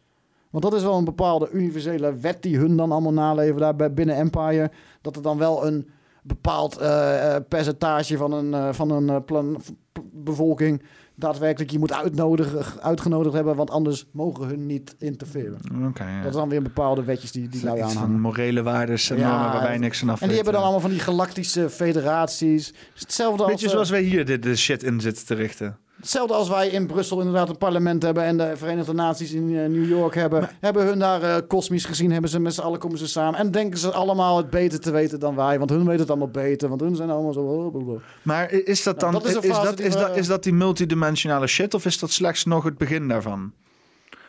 [0.51, 3.93] Want dat is wel een bepaalde universele wet die hun dan allemaal naleven daar bij
[3.93, 4.71] binnen Empire.
[5.01, 5.89] Dat er dan wel een
[6.23, 9.63] bepaald eh, eh, percentage van een, eh, van een plan,
[10.13, 10.83] bevolking
[11.21, 15.61] daadwerkelijk je moet uitnodigen, uitgenodigd hebben, want anders mogen hun niet interfereren.
[15.89, 16.19] Oké, ja.
[16.19, 18.11] Dat is dan weer bepaalde wetjes die, die lui iets aanhangen.
[18.11, 20.63] van morele waardes en Ja, normen waar wij niks van af En die hebben dan
[20.63, 22.75] allemaal van die galactische federaties.
[22.95, 25.79] Hetzelfde als, Beetje eh, zoals wij hier de, de shit in zitten te richten.
[26.01, 29.69] Hetzelfde als wij in Brussel inderdaad een parlement hebben en de Verenigde Naties in eh,
[29.69, 30.49] New York hebben.
[30.61, 33.39] hebben hun daar eh, kosmisch gezien, hebben ze met z'n allen komen ze samen.
[33.41, 36.29] En denken ze allemaal het beter te weten dan wij, want hun weten het allemaal
[36.29, 38.01] beter, want hun zijn allemaal zo...
[38.23, 39.43] Maar is dat Nou, dan dat is dat,
[39.77, 43.09] die is, dat, is dat die multidimensionale shit of is dat slechts nog het begin
[43.09, 43.53] daarvan?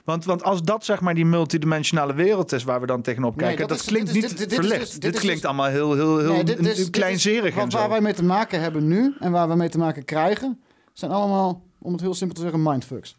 [0.04, 3.46] Want, want als dat zeg maar die multidimensionale wereld is waar we dan tegenop Nee,
[3.46, 4.92] kijken, dat dat, is- klinkt dit is- niet dit- dit is verlicht.
[4.92, 7.78] dus- dit klinkt dus- allemaal heel, heel, heel Nee, kleinzerig en Wat zo.
[7.78, 10.60] waar wij mee te maken hebben nu en waar we mee te maken krijgen,
[11.02, 13.18] zijn allemaal, om het heel simpel te zeggen, mindfucks.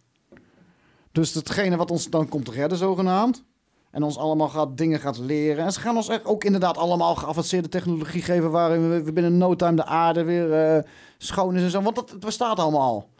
[1.12, 3.44] Dus hetgene wat ons dan komt redden, zogenaamd.
[3.90, 5.64] En ons allemaal gaat, dingen gaat leren.
[5.64, 8.50] En ze gaan ons echt ook inderdaad allemaal geavanceerde technologie geven...
[8.50, 10.84] waarin we, binnen no time de aarde weer eh,
[11.18, 11.82] schoon is en zo.
[11.82, 13.10] Want dat bestaat allemaal al.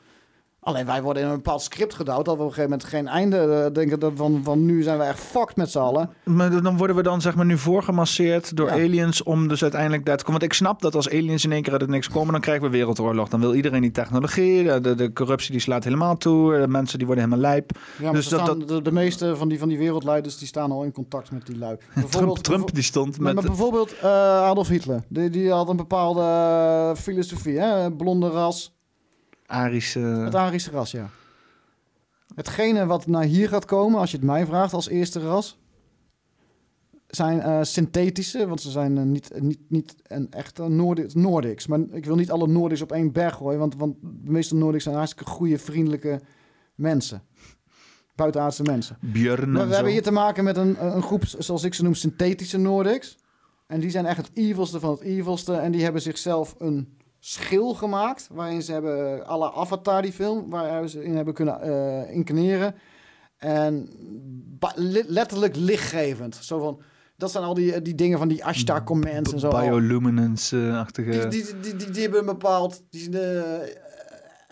[0.64, 2.24] Alleen wij worden in een bepaald script gedouwd...
[2.24, 4.00] dat we op een gegeven moment geen einde eh, denken...
[4.00, 6.10] Dat van, van nu zijn we echt fucked met z'n allen.
[6.24, 8.72] Maar dan worden we dan zeg maar nu voorgemasseerd door Ja.
[8.72, 10.40] aliens om dus uiteindelijk daar te komen.
[10.40, 12.64] Want ik snap dat als aliens in één keer uit het niks komen, dan krijgen
[12.64, 13.28] we wereldoorlog.
[13.28, 16.98] Dan wil iedereen die technologie, de, de, de corruptie die slaat helemaal toe, de mensen
[16.98, 17.70] die worden helemaal lijp.
[17.98, 20.70] Ja, dus dat, staan- dat, de, de meeste van die, van die wereldleiders die staan
[20.72, 21.76] al in contact met die lui.
[22.10, 23.34] Trump, Trump die stond met...
[23.34, 24.08] maar bijvoorbeeld eh,
[24.42, 25.02] Adolf Hitler.
[25.08, 27.92] Die, die had een bepaalde eh, filosofie, hè?
[27.92, 28.72] Blonde ras.
[29.52, 29.98] Arische...
[29.98, 31.10] Het Arische ras, ja.
[32.34, 35.58] Hetgene wat naar hier gaat komen, als je het mij vraagt als eerste ras,
[37.06, 41.66] zijn eh, synthetische, want ze zijn eh, niet, niet, niet een echte Noordi- Noordics.
[41.66, 44.84] Maar ik wil niet alle Noordics op één berg gooien, want, want de meeste Noordics
[44.84, 46.20] zijn hartstikke goede, vriendelijke
[46.74, 47.22] mensen.
[48.14, 48.98] Buitenaardse mensen.
[49.00, 51.82] Björn Maar en we hebben hier te maken met een, een groep, zoals ik ze
[51.82, 53.18] noem, synthetische Nordics.
[53.66, 55.54] En die zijn echt het evilste van het evilste.
[55.54, 58.28] En die hebben zichzelf een schil gemaakt.
[58.32, 62.74] Waarin ze hebben alle Avatar, die film, waar ze in hebben kunnen eh incarneren.
[63.36, 63.88] En
[65.06, 66.34] letterlijk lichtgevend.
[66.34, 66.82] Zo van,
[67.16, 69.50] dat zijn al die, die dingen van die Ashtar commands en zo.
[69.50, 71.10] Bioluminescence-achtige...
[71.10, 72.82] Die, die, die, die, die hebben een bepaald...
[72.90, 73.16] Die,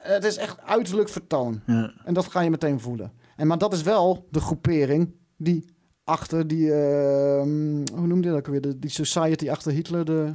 [0.00, 1.60] het is echt uiterlijk vertoon.
[2.05, 3.12] En dat ga je meteen voelen.
[3.36, 5.65] En, maar dat is wel de groepering die
[6.05, 6.73] achter die...
[6.73, 8.60] ehm, hoe noemde je dat ook weer?
[8.60, 10.34] De, die society achter Hitler, de,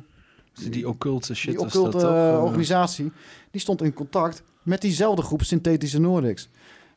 [0.69, 2.15] Die occulte shit die dat occulte toch?
[2.15, 3.11] eh, organisatie...
[3.51, 6.49] die stond in contact met diezelfde groep synthetische Nordics.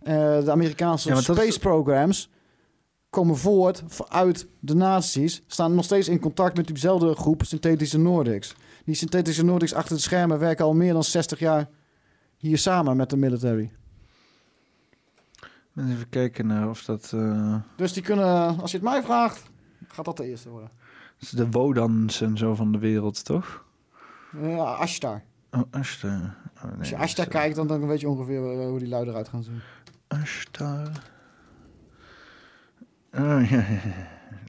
[0.02, 0.14] Eh,
[0.44, 2.30] de Amerikaanse Ja, want dat is- space programs
[3.10, 5.42] komen voort uit de naties...
[5.46, 8.54] staan nog steeds in contact met diezelfde groep synthetische Nordics.
[8.84, 11.68] Die synthetische Nordics achter de schermen werken al meer dan 60 jaar
[12.36, 13.70] hier samen met de military.
[15.76, 17.10] Even kijken naar of dat...
[17.14, 19.42] eh, Dus die kunnen, als je het mij vraagt,
[19.88, 20.70] gaat dat de eerste worden.
[21.18, 23.64] Is de Wodans en zo van de wereld, toch?
[24.40, 25.22] Ja, Ashtar.
[25.50, 26.36] Oh, Ashtar.
[26.56, 28.78] Oh, nee, Als je is, Ashtar eh, kijkt, dan, dan weet je ongeveer eh, hoe
[28.78, 29.60] die lui eruit gaan zien.
[30.08, 30.90] Ashtar.
[33.12, 33.64] Oh, ja.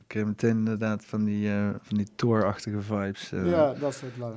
[0.05, 3.29] Ik heb meteen inderdaad van die, eh, van die Thor-achtige vibes.
[3.29, 4.35] ja, dat soort lui.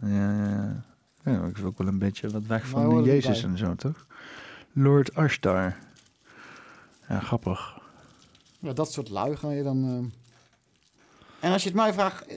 [0.00, 0.82] Ja, ja,
[1.24, 1.44] ja.
[1.44, 4.06] Ik is ook wel een beetje wat weg van de Jezus en zo, toch?
[4.72, 5.76] Lord Ashtar.
[7.08, 7.80] Ja, grappig.
[8.58, 10.12] Ja, dat soort lui ga je dan...
[11.42, 12.26] En als je het mij vraagt...
[12.26, 12.36] eh,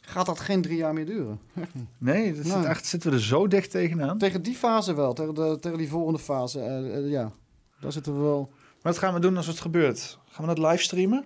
[0.00, 1.40] gaat dat geen drie jaar meer duren.
[1.98, 2.66] Nee, dat zit Nee.
[2.66, 4.18] echt, zitten we er zo dicht tegenaan.
[4.18, 6.60] Tegen die fase wel, tegen, de, tegen die volgende fase.
[6.60, 7.32] eh, ja,
[7.80, 8.50] daar zitten we wel.
[8.82, 10.18] Wat gaan we doen als het gebeurt?
[10.30, 11.24] Gaan we dat livestreamen?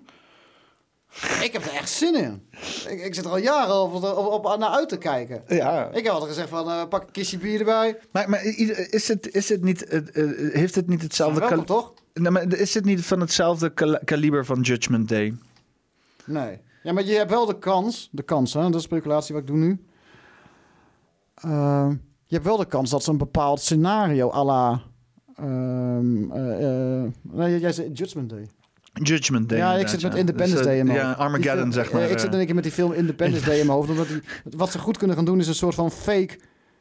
[1.42, 2.42] Ik heb er echt zin in.
[2.88, 5.42] Ik, ik zit er al jaren op, op, op naar uit te kijken.
[5.48, 5.88] Ja.
[5.90, 7.98] Ik heb altijd gezegd van, pak een kistje bier erbij.
[8.12, 9.86] Maar, maar is het, is het niet,
[10.52, 11.40] heeft het niet hetzelfde...
[11.40, 11.92] Welkom, toch?
[12.14, 15.36] Nee, maar is het niet van hetzelfde kal- kaliber van Judgment Day?
[16.24, 16.58] Nee.
[16.86, 19.48] Ja, maar je hebt wel de kans, de kans, hè, dat is speculatie wat ik
[19.48, 19.84] doe nu.
[21.34, 21.90] Ehm,
[22.26, 24.80] je hebt wel de kans dat ze een bepaald scenario à la...
[25.34, 25.96] eh,
[27.04, 28.48] eh, nee, jij zei Judgment Day.
[28.92, 29.58] Judgment Day.
[29.58, 30.18] ja, ik zit met ja.
[30.18, 31.18] Independence Dus, eh, Day in mijn Ja, hoofd.
[31.18, 32.02] Armageddon, Die film- zeg maar.
[32.02, 32.32] eh, ik zit eh.
[32.32, 33.90] in één keer met die film Independence Day in mijn hoofd.
[33.90, 34.20] Omdat die,
[34.56, 36.38] wat ze goed kunnen gaan doen is een soort van fake...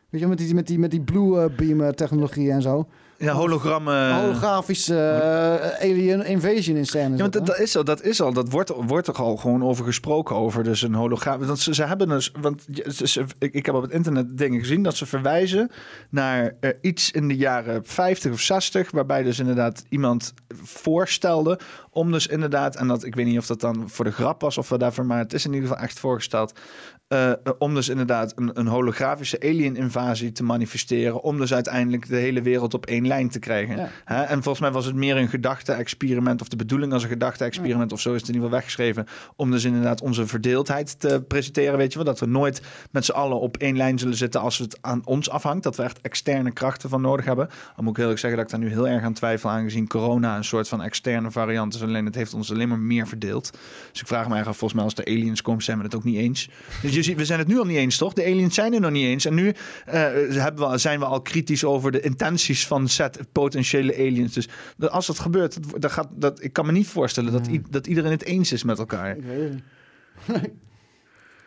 [0.09, 2.87] Weet je, met die, met die, met die blue eh, beam eh, technologie en zo.
[3.17, 4.13] Ja, hologrammen.
[4.21, 7.15] Holografische eh, alien invasion in scène.
[7.15, 9.63] Ja, want dat, dat is al, dat is al, dat wordt, wordt er al gewoon
[9.63, 11.37] over gesproken over, dus een holograaf.
[11.45, 14.83] Want ze, ze hebben dus, want ze- ik, ik heb op het internet dingen gezien
[14.83, 15.71] dat ze verwijzen
[16.09, 22.11] naar eh, iets in de jaren 50 of 60, waarbij dus inderdaad iemand voorstelde om
[22.11, 24.69] dus inderdaad, en dat ik weet niet of dat dan voor de grap was of
[24.69, 26.59] wat daarvoor, maar het is in ieder geval echt voorgesteld,
[27.07, 32.15] eh, eh, om dus inderdaad een, een holografische alien-invasie te manifesteren, om dus uiteindelijk de
[32.15, 33.77] hele wereld op één lijn te krijgen.
[33.77, 33.89] Ja.
[34.05, 34.21] Hè?
[34.21, 38.01] En volgens mij was het meer een gedachte-experiment, of de bedoeling als een gedachte-experiment, of
[38.01, 41.91] zo is het in ieder geval weggeschreven, om dus inderdaad onze verdeeldheid te presenteren, weet
[41.91, 42.61] je wel, dat we nooit
[42.91, 45.83] met z'n allen op één lijn zullen zitten als het aan ons afhangt, dat we
[45.83, 47.49] echt externe krachten van nodig hebben.
[47.75, 49.87] Dan moet ik heel erg zeggen dat ik daar nu heel erg aan twijfel, aangezien
[49.87, 53.51] corona een soort van externe variant is, alleen het heeft ons alleen maar meer verdeeld.
[53.91, 55.95] Dus ik vraag me eigenlijk af, volgens mij als de aliens komen, zijn we het
[55.95, 56.49] ook niet eens.
[56.81, 58.13] Dus je ziet, we zijn het nu al niet eens, toch?
[58.13, 59.25] De aliens zijn er nog niet eens.
[59.25, 59.47] En nu
[59.85, 64.33] eh, we, zijn we al kritisch over de intenties van set potentiële aliens.
[64.33, 67.47] Dus dat- als dat gebeurt, dat, dat gaat, dat, ik kan me niet voorstellen dat,
[67.47, 69.17] i- dat iedereen het eens is met elkaar.
[69.17, 70.41] Ik weet het niet.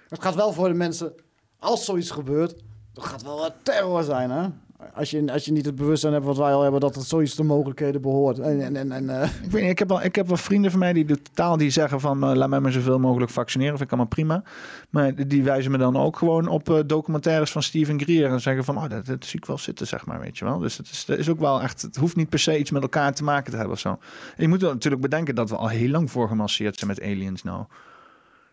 [0.09, 1.13] het gaat wel voor de mensen,
[1.59, 2.55] als zoiets gebeurt,
[2.93, 4.49] dat gaat wel wat terror zijn, hè?
[4.95, 7.35] Als je, als je niet het bewustzijn hebt wat wij al hebben, dat het zoiets
[7.35, 8.39] de mogelijkheden behoort.
[8.39, 10.71] En, en, en, en, eh, Ik weet niet, ik heb wel, ik heb wel vrienden
[10.71, 13.77] van mij die totaal die zeggen van eh, laat mij maar zoveel mogelijk vaccineren.
[13.79, 14.43] Vind ik allemaal prima.
[14.91, 18.65] Maar die- wijzen me dan ook gewoon op eh, documentaires van Steven Greer en zeggen
[18.65, 20.59] van oh, dat, dat zie ik wel zitten, zeg maar, weet je wel.
[20.59, 23.15] Dus het is, is ook wel echt, het hoeft niet per se iets met elkaar
[23.15, 23.99] te maken te hebben of zo.
[24.37, 27.65] Je moet natuurlijk bedenken dat we al heel lang voorgemasseerd zijn met aliens nou.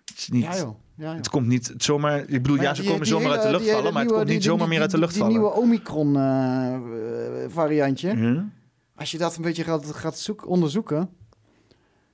[0.05, 0.75] Het is niet, Ja, joh.
[0.97, 3.41] Ja, het komt niet zomaar, ik bedoel, Maar ja, ze die- komen die zomaar uit
[3.41, 5.05] de lucht die vallen, maar het komt niet die- zomaar die- meer uit de die-
[5.05, 5.39] lucht die vallen.
[5.39, 6.79] nieuwe Omicron eh, eh,
[7.49, 8.15] variantje.
[8.17, 8.45] Ja.
[8.95, 11.09] Als je dat een beetje gaat, gaat zoek, onderzoeken,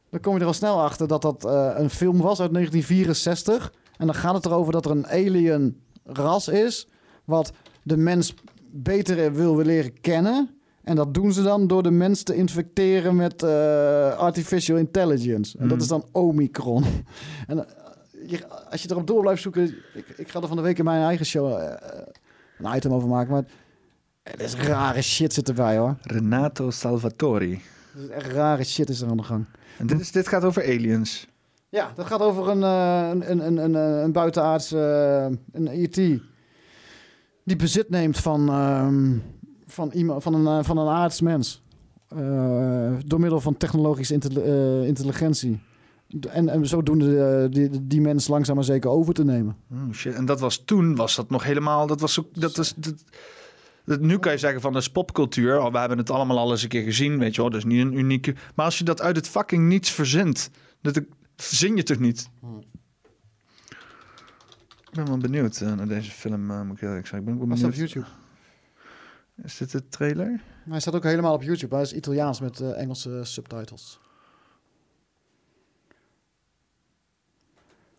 [0.09, 3.73] dan kom je er al snel achter dat dat eh, een film was uit 1964.
[3.97, 6.87] En dan gaat het erover dat er een alien ras is,
[7.25, 7.51] wat
[7.83, 8.33] de mens
[8.71, 10.55] beter wil leren kennen.
[10.83, 13.43] En dat doen ze dan door de mens te infecteren met
[14.17, 15.57] artificial intelligence.
[15.57, 15.81] En dat Hmm.
[15.81, 16.83] is dan Omicron.
[17.47, 17.65] en
[18.31, 19.75] je, als je erop door blijft zoeken...
[19.93, 21.73] Ik, ik ga er van de week in mijn eigen show eh,
[22.57, 23.43] een item over maken, maar...
[24.23, 25.95] Er is rare shit zit erbij hoor.
[26.01, 27.61] Renato Salvatori.
[27.95, 29.45] Is echt rare shit is er aan de gang.
[29.77, 31.27] En dit, is, dit gaat over aliens.
[31.69, 35.67] Ja, dat gaat over een, eh, een, een, een, een, eh, een buitenaards, eh, een
[35.81, 35.95] IT,
[37.43, 39.17] die bezit neemt van, ehm,
[39.65, 41.61] van, iemand, van, een, eh, van een aardsmens.
[42.07, 45.61] Eh, door middel van technologische intelli- eh, intelligentie.
[46.29, 49.55] En, en zodoende eh, die, die mens langzaam maar zeker over te nemen.
[49.71, 50.13] Oh, shit.
[50.13, 53.03] En dat was toen, was dat nog helemaal, dat was dat is, dat,
[53.85, 55.59] dat- nu kan je zeggen van dat is popcultuur.
[55.59, 57.49] Oh, we hebben het allemaal al eens een keer gezien, weet je wel.
[57.49, 58.35] Dat is niet een unieke.
[58.55, 60.49] Maar als je dat uit het fucking niets verzint,
[60.81, 61.03] dat, dat
[61.35, 62.29] verzin je toch niet?
[64.89, 67.19] Ik ben wel benieuwd eh, naar deze film, eh, moet ik eerlijk zeggen.
[67.19, 67.75] Ik ben ook wel Was dat op.
[67.75, 68.05] YouTube?
[69.43, 70.41] Is dit de trailer?
[70.69, 71.73] Hij staat ook helemaal op YouTube.
[71.75, 73.99] Hij is Italiaans met Engelse subtitles.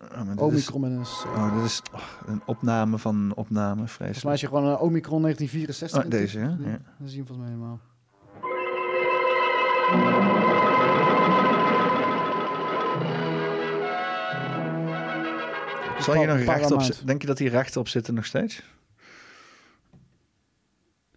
[0.03, 1.31] Oh, dit is- Omicron met een...
[1.35, 4.31] Oh, dit is oh, een opname van een opname, Volgens mij vreselijk.
[4.31, 6.05] als je gewoon een Omicron 1964...
[6.05, 6.71] Oh, deze, hè?
[6.71, 6.79] Ja.
[6.99, 7.81] Dan zie je hem volgens mij helemaal.
[15.99, 16.85] Zal je nog recht op Paramount.
[16.85, 17.07] zitten?
[17.07, 18.63] Denk je dat hij rechtop zitten nog steeds?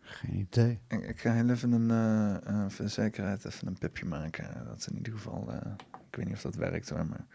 [0.02, 0.80] Geen idee.
[0.88, 4.66] Ik, ik ga heel even een, eh, eh, voor de zekerheid even een pipje maken.
[4.68, 5.72] Dat in ieder geval, eh,
[6.10, 7.26] ik weet niet of dat werkt hoor, maar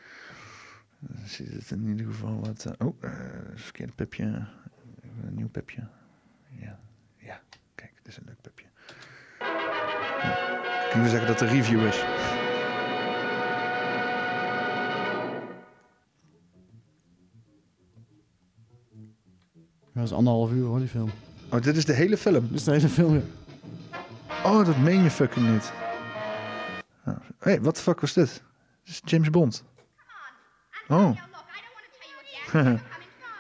[1.01, 2.65] dan ziet het in ieder geval wat.
[2.65, 3.11] eh, oh, eh
[3.55, 4.25] verkeerde pipje.
[4.25, 5.87] Een nieuw pipje.
[6.49, 6.79] Ja,
[7.17, 7.41] ja.
[7.75, 8.67] Kijk, dit is een leuk pipje.
[10.23, 10.59] Ja.
[10.91, 11.97] Kunnen we zeggen dat de review is?
[19.93, 21.11] Ja, dat is anderhalf uur hoor, die film.
[21.51, 22.47] Oh, dit is de hele film.
[22.49, 23.23] Dit is de hele film, ja.
[24.45, 25.73] Oh, dat meen je fucking niet.
[27.05, 28.43] Hé, hey, wat de fuck was dit?
[28.85, 29.65] Dit is James Bond.
[30.91, 31.11] Oh.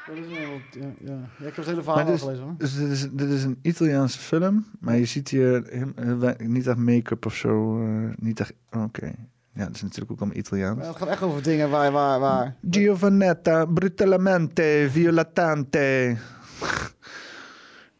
[0.06, 1.12] Dat is een heel- ja, ja.
[1.12, 2.54] Ja, ik heb het hele verhaal dit, gelezen hoor.
[2.58, 6.46] dus dit, is, dit is een Italiaanse film, maar je ziet hier heel- heel weinig-
[6.48, 7.82] niet echt make-up of zo.
[7.82, 8.52] eh, niet echt.
[8.70, 9.12] Oké.
[9.52, 10.78] Ja, dat is natuurlijk ook allemaal Italiaans.
[10.78, 11.92] Maar het gaat echt over dingen waar...
[11.92, 16.16] waar, waar Giovannetta, brutalmente, violatante.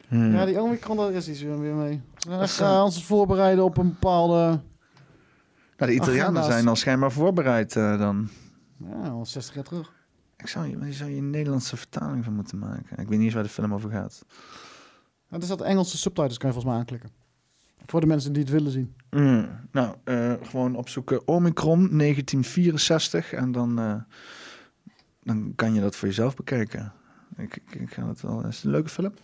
[0.09, 0.33] Hmm.
[0.35, 2.01] Ja, die Omicron, daar is iets weer mee.
[2.15, 4.35] We zijn echt Dat is, eh, ons voorbereiden op een bepaalde...
[5.77, 6.47] Nou, de Italianen agenda's.
[6.47, 8.29] zijn al schijnbaar voorbereid eh, dan.
[8.85, 9.93] Ja, al 60 jaar terug.
[10.37, 12.99] Ik zou, je- zou je een Nederlandse vertaling van moeten maken.
[12.99, 14.25] Ik weet niet eens waar de film over gaat.
[15.29, 17.11] Nou, er staat Engelse subtitles, kan je volgens mij aanklikken.
[17.87, 18.95] Voor de mensen die het willen zien.
[19.11, 23.95] Mm, nou, eh, gewoon opzoeken Omicron 1964 en dan, eh,
[25.23, 26.93] dan kan je dat voor jezelf bekijken.
[27.37, 28.47] Ik, ik, ik ga het wel.
[28.47, 29.15] Is het een leuke film?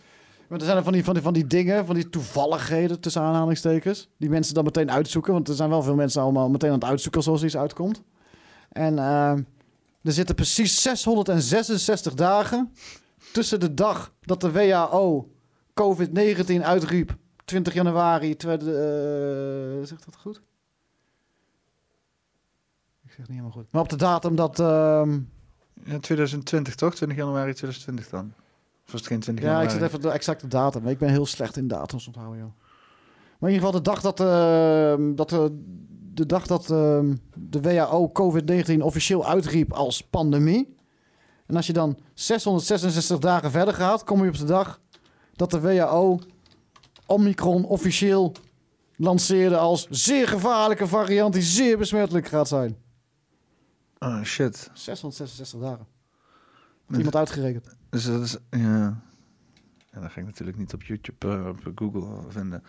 [0.47, 3.21] Maar er zijn er van die, van, die, van die dingen, van die toevalligheden tussen
[3.21, 4.09] aanhalingstekens.
[4.17, 5.33] Die mensen dan meteen uitzoeken.
[5.33, 8.01] Want er zijn wel veel mensen allemaal meteen aan het uitzoeken zoals iets uitkomt.
[8.69, 9.31] En eh,
[10.01, 12.73] er zitten precies 666 dagen
[13.33, 15.29] tussen de dag dat de WHO
[15.73, 17.15] COVID-19 uitriep.
[17.45, 18.35] 20 januari.
[18.35, 20.41] Tweede, eh, zegt dat goed?
[23.03, 23.65] Ik zeg niet helemaal goed.
[23.71, 24.59] Maar op de datum dat...
[24.59, 25.19] ehm,
[25.83, 26.95] Ja, 2020 toch?
[26.95, 28.33] 20 januari 2020 dan?
[28.85, 30.81] Of was het geen 20 Ja, ik zit even de exacte datum.
[30.81, 32.51] maar Ik ben heel slecht in datums onthouden, joh.
[33.39, 35.45] Maar in ieder geval de dag dat, ehm, dat eh,
[36.17, 40.75] de dag dat ehm, de WHO COVID-19 officieel uitriep als pandemie.
[41.45, 44.81] En als je dan 666 dagen verder gaat, kom je op de dag
[45.35, 46.19] dat de WHO
[47.05, 48.31] Omicron officieel
[48.95, 52.77] lanceerde als zeer gevaarlijke variant die zeer besmettelijk gaat zijn.
[53.99, 54.69] Oh shit.
[54.73, 55.87] 666 dagen.
[56.85, 57.75] Maar iemand uitgerekend.
[57.89, 59.01] Dus dat is, ja.
[59.97, 62.63] En dat ga ik natuurlijk niet op YouTube, eh, op Google vinden.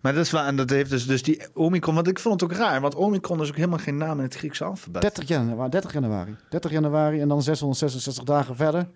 [0.00, 2.50] Maar dat is waar, en dat heeft dus, dus die Omicron, want ik vond het
[2.50, 5.02] ook raar, want Omicron is ook helemaal geen naam in het Griekse alfabet.
[5.02, 6.36] 30 januari, 30 januari.
[6.48, 8.86] 30 januari en dan 666 dagen verder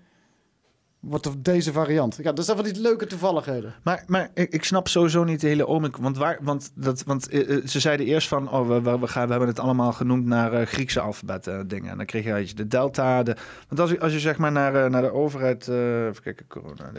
[1.00, 2.18] wordt deze variant.
[2.22, 3.74] Ja, dat zijn van die leuke toevalligheden.
[3.82, 6.02] Maar, maar ik, ik snap sowieso niet de hele Omicron.
[6.02, 8.50] Want, waar, want, dat, want eh, eh, ze zeiden eerst van...
[8.50, 11.90] Oh, we, we, gaan, we hebben het allemaal genoemd naar eh, Griekse alfabet eh, dingen.
[11.90, 13.22] En dan kreeg je de delta.
[13.22, 13.36] De,
[13.68, 15.68] want als je, als je zeg maar naar, naar de overheid...
[15.68, 16.90] even kijken, corona.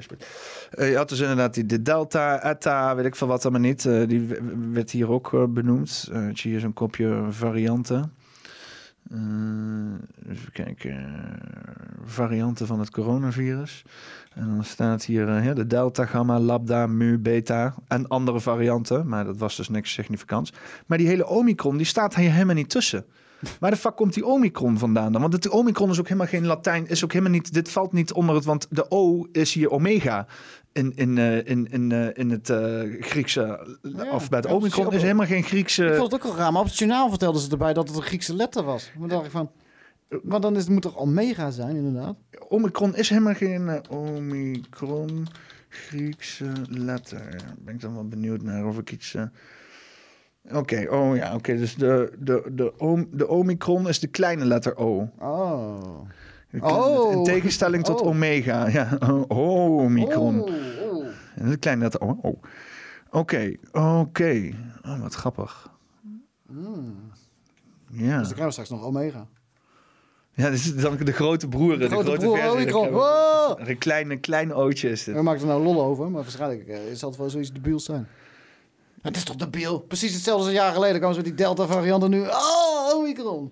[0.69, 3.83] je had dus inderdaad die de delta, eta, weet ik veel wat allemaal niet.
[3.83, 4.27] Die
[4.71, 5.89] werd hier ook benoemd.
[5.89, 8.13] Zie je hier zo'n kopje varianten.
[9.11, 11.21] Eh, even kijken.
[12.05, 13.83] varianten van het coronavirus.
[14.33, 19.07] En dan staat hier eh, ja, de delta, gamma, lambda, mu, beta en andere varianten.
[19.07, 20.53] Maar dat was dus niks significants.
[20.85, 23.05] Maar die hele omicron, die staat hier helemaal niet tussen.
[23.59, 25.21] Waar de fuck komt die omicron vandaan dan?
[25.21, 28.13] Want het omicron is ook helemaal geen Latijn, is ook helemaal niet, dit valt niet
[28.13, 30.27] onder het, want de O is hier omega
[30.71, 33.77] in, in, eh, in, in, eh, in het eh, Griekse
[34.11, 34.43] alfabet.
[34.43, 34.95] ja, Omicron precies.
[34.95, 35.85] is helemaal geen Griekse...
[35.85, 37.97] Ik vond het ook al raar, maar op het journaal vertelden ze erbij dat het
[37.97, 38.91] een Griekse letter was.
[38.97, 39.51] Maar dacht ik van,
[40.23, 42.15] maar dan is, het moet toch omega zijn, inderdaad?
[42.47, 45.27] Omicron is helemaal geen eh, Omicron
[45.69, 47.35] Griekse letter.
[47.59, 49.15] Ben ik dan wel benieuwd naar of ik iets.
[50.51, 51.57] Oké, oh ja, oké.
[51.57, 55.09] dus de, de, de, om, de Omicron is de kleine letter O.
[55.19, 55.99] Oh.
[56.51, 57.23] In Oh.
[57.23, 58.07] tegenstelling tot Oh.
[58.07, 58.67] Omega.
[58.77, 58.97] Ja,
[59.27, 60.41] oh, Omicron.
[60.41, 60.49] Oh,
[60.91, 61.05] oh.
[61.35, 62.17] En de kleine letter O.
[62.21, 62.41] Oh.
[63.11, 64.49] Oké, oké.
[64.85, 65.69] Oh, wat grappig.
[66.47, 67.11] Mm.
[67.91, 68.17] Ja.
[68.17, 69.27] Dus dan krijgen we straks nog omega.
[70.33, 71.79] Ja, dit is dan de grote broer.
[71.79, 72.53] De, grote grote broer, versie.
[72.53, 72.89] Omicron.
[72.89, 73.59] Wow.
[73.67, 75.15] Een kleine, klein ootje is dit.
[75.15, 78.07] We maken er nou lol over, maar waarschijnlijk eh, zal het wel zoiets debiels zijn.
[79.01, 79.79] Het is toch debiel?
[79.79, 82.21] Precies hetzelfde als een jaar geleden kwamen ze met die Delta-variant en nu...
[82.21, 83.51] Oh, Omicron.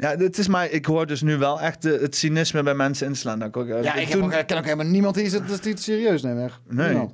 [0.00, 3.06] Ja, het is maar, ik hoor dus nu wel echt de, het cynisme bij mensen
[3.06, 3.38] inslaan.
[3.38, 5.62] Dat ik ook, eh, Ja, ik toen- ook, ik ken ook helemaal niemand die het,
[5.62, 6.40] die het serieus neemt.
[6.40, 6.60] Echt.
[6.68, 6.88] Nee.
[6.88, 7.12] Niemand.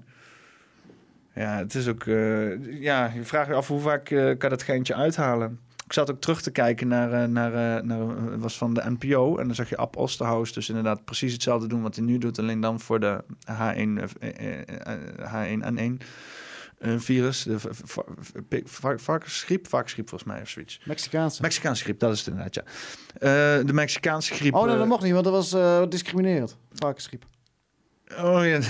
[1.35, 2.05] Ja, het is ook.
[2.07, 5.59] eh, ja, je vraagt je af hoe vaak eh, kan dat geintje uithalen.
[5.87, 8.07] Ik zat ook terug te kijken naar, eh, naar, eh, naar eh,
[8.39, 9.39] was van de NPO.
[9.39, 12.39] En dan zag je Ab Osterhaus dus inderdaad precies hetzelfde doen wat hij nu doet.
[12.39, 14.63] Alleen dan voor de H1, eh, eh,
[15.33, 15.99] H1N1
[16.79, 17.43] eh, virus.
[17.43, 17.59] De
[18.99, 20.81] varkensgriep, varkensgriep volgens mij of zoiets.
[20.85, 21.43] Mexicaanse.
[21.43, 22.63] Mexicaanse griep, dat is het inderdaad, ja.
[23.15, 24.55] Eh, de Mexicaanse griep.
[24.55, 26.57] Oh, nee, eh, dat mocht niet, want dat was eh discriminerend.
[26.73, 27.25] Varkensgriep.
[28.19, 28.61] Oh ja.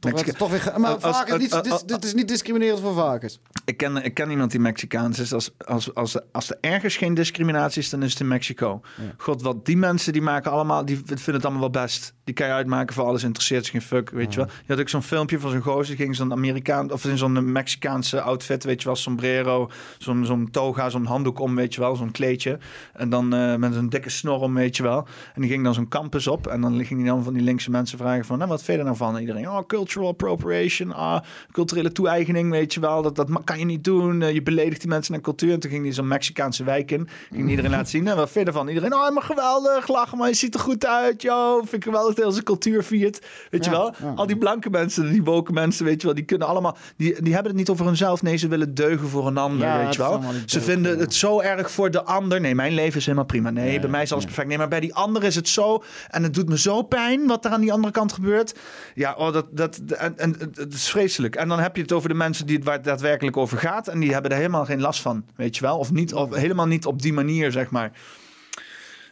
[0.00, 2.80] Toch, weer, maar Als- als- varkens, niet, als- dit, als- is- dit is niet discriminerend
[2.80, 3.40] voor varkens.
[3.64, 5.32] Ik ken, ik ken iemand die Mexicaans is.
[5.32, 8.80] Als, als, als, als er ergens geen discriminatie is, dan is het in Mexico.
[9.16, 12.14] God, wat die mensen die maken allemaal, die vinden het allemaal wel best.
[12.24, 14.48] Die kan je uitmaken voor alles, interesseert zich geen fuck, weet je wel.
[14.66, 17.52] Je had ook zo'n filmpje van zo'n gozer, die ging zo'n Amerikaan, of in zo'n
[17.52, 21.96] Mexicaanse outfit, weet je wel, sombrero, zo'n zo'n toga, zo'n handdoek om, weet je wel,
[21.96, 22.58] zo'n kleedje.
[22.92, 25.06] En dan eh, met zo'n dikke snor om, weet je wel.
[25.34, 27.70] En die ging dan zo'n campus op en dan ging hij dan van die linkse
[27.70, 29.14] mensen vragen van, nou, wat vind je er nou van?
[29.14, 31.20] En iedereen, oh, cult cultural appropriation, ah,
[31.52, 33.02] culturele toe-eigening, weet je wel.
[33.02, 34.22] Dat, dat kan je niet doen.
[34.22, 35.52] Eh, je beledigt die mensen en cultuur.
[35.52, 37.08] En toen ging hij zo'n Mexicaanse wijk in.
[37.32, 38.08] Ging iedereen laten zien.
[38.08, 38.94] En wat verder van iedereen.
[38.94, 39.88] Oh, maar geweldig.
[39.88, 41.56] Lachen, maar je ziet er goed uit, joh.
[41.56, 43.26] Vind ik geweldig dat onze cultuur viert.
[43.50, 43.94] Weet je wel?
[44.02, 44.12] ja.
[44.16, 46.16] Al die blanke mensen, die woke mensen, weet je wel.
[46.16, 46.76] Die kunnen allemaal...
[46.96, 48.22] Die, die hebben het niet over hunzelf.
[48.22, 50.22] Nee, ze willen deugen voor een ander, Ja, weet je wel.
[50.22, 52.40] Ze deugen, vinden het zo erg voor de ander.
[52.40, 53.50] Nee, mijn leven is helemaal prima.
[53.50, 54.48] Nee, bij mij is alles perfect.
[54.48, 55.82] Nee, maar bij die ander is het zo.
[56.08, 58.54] En het doet me zo pijn wat er aan die andere kant gebeurt.
[58.94, 61.36] Ja, oh, dat, dat, en, en, het is vreselijk.
[61.36, 63.88] En dan heb je het over de mensen die het waar het daadwerkelijk over gaat.
[63.88, 65.78] En die hebben er helemaal geen last van, weet je wel.
[65.78, 67.92] Of, niet, of helemaal niet op die manier, zeg maar.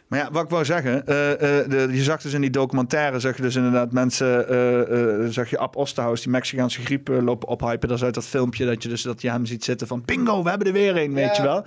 [0.07, 3.19] Maar ja, wat ik wou zeggen, eh, eh, de, je zag dus in die documentaire,
[3.19, 7.87] zag je dus inderdaad mensen, eh, zag je Ab Osterhaus, die Mexicaanse griep lopen ophypen.
[7.87, 10.43] Dat is uit dat filmpje dat je dus dat je hem ziet zitten van bingo,
[10.43, 11.65] we hebben er weer een, weet je wel.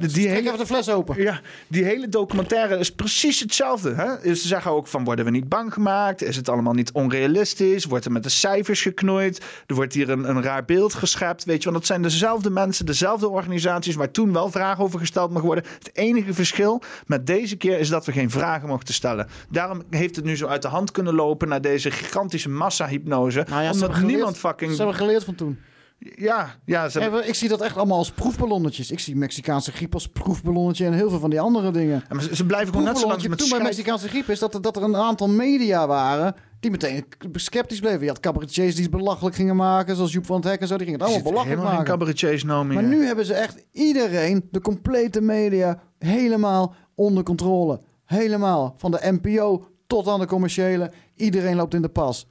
[0.00, 1.22] De- die Trek even de fles open.
[1.22, 3.94] ja, die hele documentaire is precies hetzelfde.
[3.94, 4.34] Hè?
[4.34, 6.22] Ze zeggen ook van, worden we niet bang gemaakt?
[6.22, 7.84] Is het allemaal niet onrealistisch?
[7.84, 9.42] Wordt er met de cijfers geknoeid?
[9.66, 11.44] Er wordt hier een, een raar beeld geschept.
[11.44, 13.94] Weet je, want dat zijn dezelfde mensen, dezelfde organisaties...
[13.94, 15.64] waar toen wel vragen over gesteld mag worden.
[15.78, 19.26] Het enige verschil met deze keer is dat we geen vragen mochten stellen.
[19.50, 21.48] Daarom heeft het nu zo uit de hand kunnen lopen...
[21.48, 23.46] naar deze gigantische massahypnose.
[23.48, 24.70] Nou ja, omdat geleerd- niemand fucking...
[24.70, 25.58] Ze hebben geleerd van toen.
[25.98, 28.90] Ja, ja ze hebben- Ja, ik zie dat echt allemaal als proefballonnetjes.
[28.90, 32.02] Ik zie Mexicaanse griep als proefballonnetje en heel veel van die andere dingen.
[32.08, 34.38] Ja, maar ze, ze blijven gewoon net zo lang met toen bij Mexicaanse griep is
[34.38, 38.00] dat er, dat er een aantal media waren die meteen sceptisch bleven.
[38.00, 40.76] Je had cabaretiers die het belachelijk gingen maken, zoals Joep van het Hek en zo.
[40.76, 41.84] Die gingen het allemaal belachelijk maken.
[41.84, 42.74] cabaretiers nou meer.
[42.74, 47.80] Maar nu hebben ze echt iedereen, de complete media, helemaal onder controle.
[48.04, 48.74] Helemaal.
[48.76, 50.90] Van de NPO tot aan de commerciële.
[51.14, 52.26] Iedereen loopt in de pas.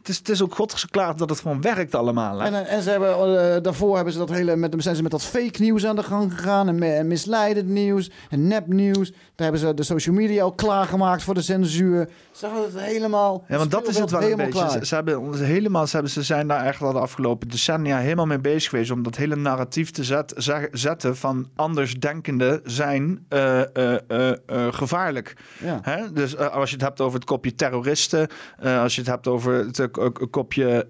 [0.00, 2.38] Het is, het is ook godgesklaard dat het gewoon werkt allemaal.
[2.38, 2.46] Hè?
[2.46, 5.22] En, en ze hebben, eh, daarvoor hebben ze dat hele, met, zijn ze met dat
[5.22, 6.82] fake nieuws aan de gang gegaan.
[6.82, 8.10] En, misleidend nieuws.
[8.30, 9.10] En nepnieuws.
[9.10, 12.08] Daar hebben ze de social media al klaargemaakt voor de censuur.
[12.32, 13.44] Ze hebben het helemaal.
[13.48, 14.52] Ja, want dat is het wel een beetje.
[14.52, 14.70] klaar.
[14.70, 17.98] Ze, ze hebben ons helemaal, ze, hebben, ze zijn daar echt al de afgelopen decennia
[17.98, 20.34] helemaal mee bezig geweest om dat hele narratief te zet,
[20.72, 25.36] zetten van andersdenkenden zijn eh, eh, eh, eh, gevaarlijk.
[25.58, 25.78] Ja.
[25.82, 26.12] Hè?
[26.12, 29.26] Dus eh, als je het hebt over het kopje terroristen, eh, als je het hebt
[29.26, 30.86] over het k- kopje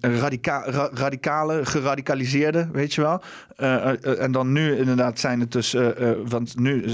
[0.00, 3.22] radica ra- radicale, geradicaliseerde, weet je wel.
[3.56, 5.76] Eh, eh, en dan nu inderdaad zijn het dus,
[6.26, 6.84] want nu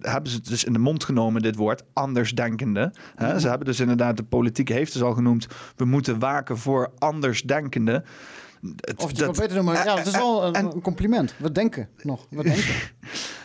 [0.00, 2.92] hebben ze het dus in de mond genomen, dit woord, andersdenkende.
[3.14, 3.38] Hè?
[3.40, 8.04] Ze hebben dus inderdaad, de politiek heeft dus al genoemd, we moeten waken voor andersdenkenden.
[8.80, 9.74] Het- Of dat- het beter noemen.
[9.74, 11.34] Ja, het is wel een, een compliment.
[11.38, 12.26] We denken nog.
[12.30, 12.64] We denken.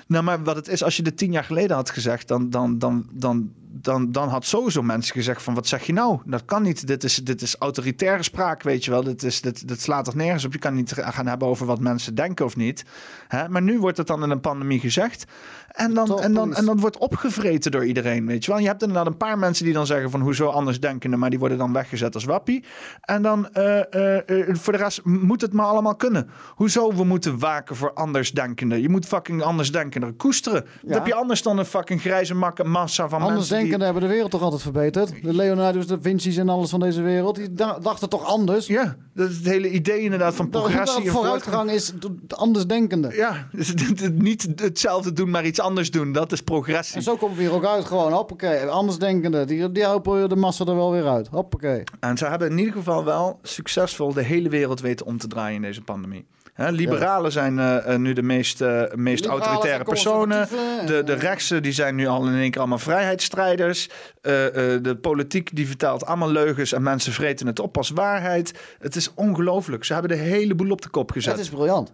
[0.08, 2.80] Nou, maar wat het is, als je dit tien jaar geleden had gezegd, dan, dan,
[2.80, 6.20] dan, dan, dan, dan had sowieso mensen gezegd van, wat zeg je nou?
[6.26, 6.88] Dat kan niet.
[6.88, 9.04] Dit is, dit is autoritaire spraak, weet je wel.
[9.04, 10.54] Dit, is, dit, dit slaat toch nergens op.
[10.54, 12.86] Je kan niet gaan hebben over wat mensen denken of niet.
[13.28, 13.50] Hè?
[13.50, 15.26] Maar nu wordt het dan in een pandemie gezegd.
[15.68, 18.60] En dan, en, dan, en dan wordt opgevreten door iedereen, weet je wel.
[18.60, 21.40] Je hebt inderdaad een paar mensen die dan zeggen van, hoezo anders denkende, maar die
[21.40, 22.64] worden dan weggezet als wappie.
[23.02, 26.30] En dan, eh, eh, voor de rest moet het maar allemaal kunnen.
[26.56, 28.82] Hoezo we moeten waken voor andersdenkenden?
[28.82, 30.66] Je moet fucking andersdenkenden koesteren.
[30.82, 33.70] Dat heb je anders dan een fucking grijze massa van Anders mensen die...
[33.70, 35.24] denkenden hebben de wereld toch altijd verbeterd.
[35.24, 37.36] De Leonardo's, de Vinci's en alles van deze wereld.
[37.36, 38.68] Die da- dachten toch anders.
[38.68, 41.04] Ja, dat is het hele idee inderdaad van progressie.
[41.04, 41.94] En vooruitgang is
[42.28, 43.16] anders denkende.
[43.16, 43.74] Ja, dus
[44.14, 46.12] niet hetzelfde doen, maar iets anders doen.
[46.12, 46.96] Dat is progressie.
[46.96, 48.12] En zo komen we hier ook uit gewoon.
[48.12, 48.66] Hoppakee.
[48.66, 49.46] Anders denkende.
[49.46, 51.28] Die, die helpen de massa er wel weer uit.
[51.28, 51.84] Hoppakee.
[52.00, 55.56] En ze hebben in ieder geval wel succesvol de hele wereld weten om te draaien
[55.56, 56.26] in deze pandemie.
[56.54, 60.48] Hè, liberalen zijn eh, eh, nu de meest, eh, meest autoritaire personen.
[60.86, 63.90] De, de rechtse die zijn nu al in één keer allemaal vrijheidsstrijders.
[64.22, 68.54] De politiek die vertelt allemaal leugens en mensen vreten het op als waarheid.
[68.80, 69.84] Het is ongelooflijk.
[69.84, 71.32] Ze hebben de hele boel op de kop gezet.
[71.32, 71.92] Het is briljant.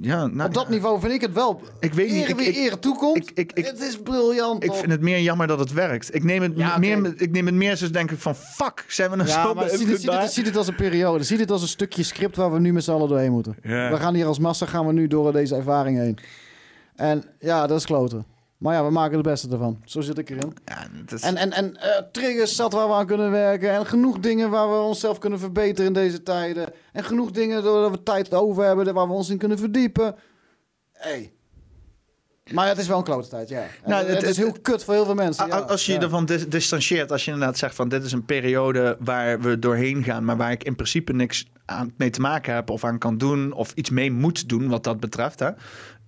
[0.00, 1.60] Ja, nou, Op dat niveau vind ik het wel.
[1.80, 3.30] Ik weet niet, Ere ik- wie ik- ere toekomt.
[3.34, 4.62] het is briljant.
[4.64, 4.78] Ik toch?
[4.78, 6.14] vind het meer jammer dat het werkt.
[6.14, 9.10] Ik neem het, Ja, meer, ik neem het meer zoals denk ik van fuck, zijn
[9.10, 10.20] we nou Ja, zo maar zie dit, zie, beïnvloedbaar?
[10.24, 11.24] dit, zie dit als een periode.
[11.24, 13.56] Zie dit als een stukje script waar we nu met z'n allen doorheen moeten.
[13.62, 16.18] We gaan hier als massa gaan we nu door deze ervaring heen.
[16.96, 18.24] En ja, dat is kloten.
[18.62, 19.80] Maar ja, we maken het beste ervan.
[19.84, 20.52] Zo zit ik erin.
[21.20, 23.70] En, en, en eh, triggers zat waar we aan kunnen werken.
[23.70, 26.68] En genoeg dingen waar we onszelf kunnen verbeteren in deze tijden.
[26.92, 30.14] En genoeg dingen doordat we tijd over hebben waar we ons in kunnen verdiepen.
[30.92, 31.32] Hey.
[32.52, 33.64] Maar het is wel een klote tijd, ja.
[33.86, 35.46] Nou, het, het- is heel kut voor heel veel mensen.
[35.46, 35.58] Ja.
[35.58, 36.04] Als je je Ja.
[36.04, 40.04] ervan dis- distancieert, als je inderdaad zegt van dit is een periode waar we doorheen
[40.04, 43.18] gaan, maar waar ik in principe niks aan mee te maken heb of aan kan
[43.18, 45.50] doen of iets mee moet doen wat dat betreft, hè,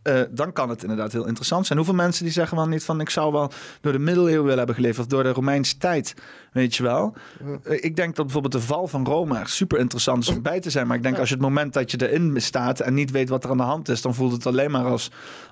[0.05, 1.78] eh, dan kan het inderdaad heel interessant zijn.
[1.78, 4.74] Hoeveel mensen die zeggen wel niet van ik zou wel door de middeleeuwen willen hebben
[4.74, 6.15] geleefd of door de Romeinse tijd,
[6.52, 7.15] weet je wel.
[7.62, 10.60] Eh, ik denk dat bijvoorbeeld de val van Rome echt super interessant is om bij
[10.60, 13.10] te zijn, maar ik denk als je het moment dat je erin staat en niet
[13.10, 15.10] weet wat er aan de hand is, dan voelt het alleen maar als,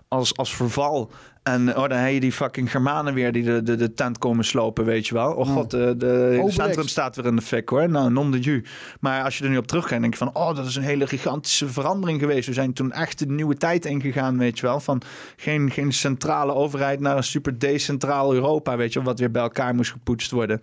[0.08, 1.10] als, als verval
[1.42, 4.44] En oh, dan heb je die fucking Germanen weer die de, de, de tent komen
[4.44, 5.32] slopen, weet je wel.
[5.32, 6.54] Oh god, de, de Obelix.
[6.54, 7.88] centrum staat weer in de fik hoor.
[7.88, 8.64] Nou, non de ju.
[9.00, 10.34] Maar als je er nu op teruggaat, denk je van...
[10.34, 12.46] oh, dat is een hele gigantische verandering geweest.
[12.46, 14.80] We zijn toen echt de nieuwe tijd ingegaan, weet je wel.
[14.80, 15.02] Van
[15.36, 19.08] geen, geen centrale overheid naar een super decentraal Europa, weet je wel.
[19.08, 20.60] Wat weer bij elkaar moest gepoetst worden.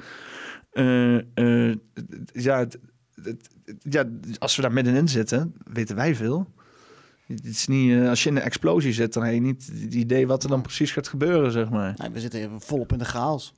[0.71, 1.75] Eh, eh,
[2.33, 2.65] ja,
[3.79, 4.03] ja,
[4.37, 6.47] als we daar middenin zitten, weten wij veel.
[7.35, 9.93] Het is niet, eh, als je in de explosie zit, dan heb je niet het
[9.93, 11.95] idee wat er dan precies gaat gebeuren, zeg maar.
[11.97, 13.53] Nee, we zitten even volop in de chaos.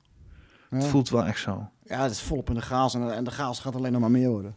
[0.70, 0.76] Ja.
[0.76, 1.68] Het voelt wel echt zo.
[1.84, 4.10] Ja, het is volop in de chaos en, en de chaos gaat alleen nog maar
[4.10, 4.54] meer worden.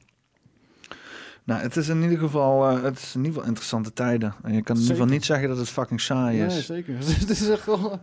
[1.44, 4.36] Nou, het is in ieder geval, eh, het is in ieder geval interessante tijden.
[4.44, 6.54] En je kan in ieder geval niet zeggen dat het fucking saai is.
[6.54, 6.98] Nee, zeker.
[7.20, 8.00] Het is echt wel...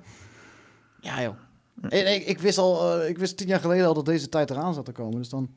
[1.00, 1.34] Ja, joh.
[1.80, 4.50] En ik, ik, wist al, eh, ik wist tien jaar geleden al dat deze tijd
[4.50, 5.18] eraan zat te komen.
[5.18, 5.50] Dus dan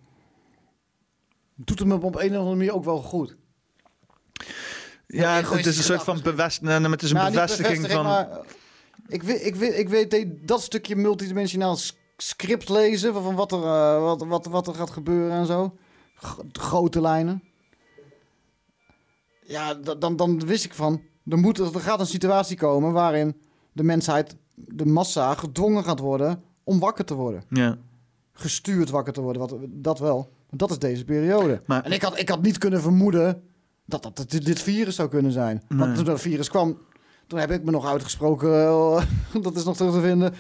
[1.56, 3.36] doet het me op een of andere manier ook wel goed.
[5.16, 8.04] Ja, het is een soort van bevest, het is een Nou, bevestiging van.
[8.04, 8.28] maar,
[9.08, 11.78] ik, weet, ik, weet, ik weet dat- stukje multidimensionaal
[12.18, 13.14] script lezen...
[13.14, 15.78] van, wat, er, eh, wat, wat, wat er gaat gebeuren en zo.
[16.16, 17.44] G- grote lijnen.
[19.46, 21.02] Ja, da- dan, dan wist ik van...
[21.30, 23.36] Er, moet, er gaat een situatie komen waarin
[23.72, 26.44] de mensheid, de massa, gedwongen gaat worden...
[26.64, 27.44] om wakker te worden.
[27.50, 27.78] Ja.
[28.34, 30.30] Gestuurd wakker te worden, wat, dat wel.
[30.50, 31.62] Dat is deze periode.
[31.66, 33.44] Maar- en ik had, ik had niet kunnen vermoeden
[33.86, 35.64] dat dat dit, dit virus zou kunnen zijn.
[35.68, 35.80] Nee.
[35.80, 36.78] Want toen dat virus kwam,
[37.28, 39.02] toen heb ik me nog uitgesproken, eh,
[39.42, 40.34] dat is nog terug te vinden,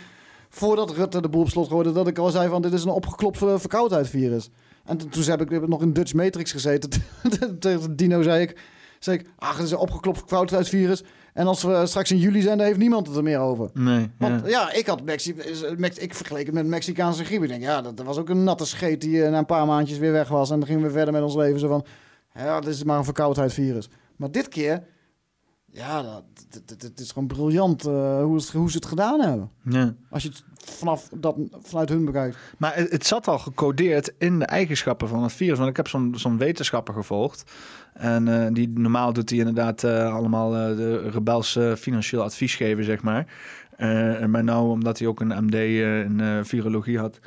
[0.49, 2.89] voordat Rutte de boel op slot gooide, dat ik al zei van dit is een
[2.89, 4.49] opgeklopt verkoudheidvirus.
[4.85, 6.89] En toen, toen heb ik nog in Dutch Matrix gezeten.
[7.59, 8.57] Tegen Dino zei ik,
[8.99, 11.03] zei ik, ach, het is een opgeklopt verkoudheidsvirus.
[11.33, 13.69] En als we straks in juli zijn, dan heeft niemand het er meer over.
[13.73, 14.11] Nee.
[14.17, 14.49] Want ja.
[14.49, 15.35] ja, ik had Mexi
[15.77, 17.43] Mex ik vergeleken het met Mexicaanse griep.
[17.43, 19.65] Ik denk, ja, dat, dat was ook een natte scheet die eh, na een paar
[19.65, 20.51] maandjes weer weg was.
[20.51, 21.59] En dan gingen we verder met ons leven.
[21.59, 21.85] Zo van,
[22.35, 23.89] ja, dit is maar een verkoudheidvirus.
[24.15, 24.83] Maar dit keer,
[25.65, 26.23] ja,
[26.65, 29.51] het is gewoon briljant eh, hoe, het, hoe ze het gedaan hebben.
[29.63, 29.95] Ja.
[30.09, 32.37] Als je het vanaf dat, vanuit hun bekijkt.
[32.57, 35.57] Maar het, het zat al gecodeerd in de eigenschappen van het virus.
[35.57, 37.51] Want ik heb zo'n zo'n wetenschapper gevolgd.
[37.93, 42.83] En eh, die, normaal doet hij inderdaad eh, allemaal de rebels eh, financieel advies geven,
[42.83, 43.25] zeg maar.
[44.27, 47.19] Maar nou, omdat hij ook een MD in virologie had,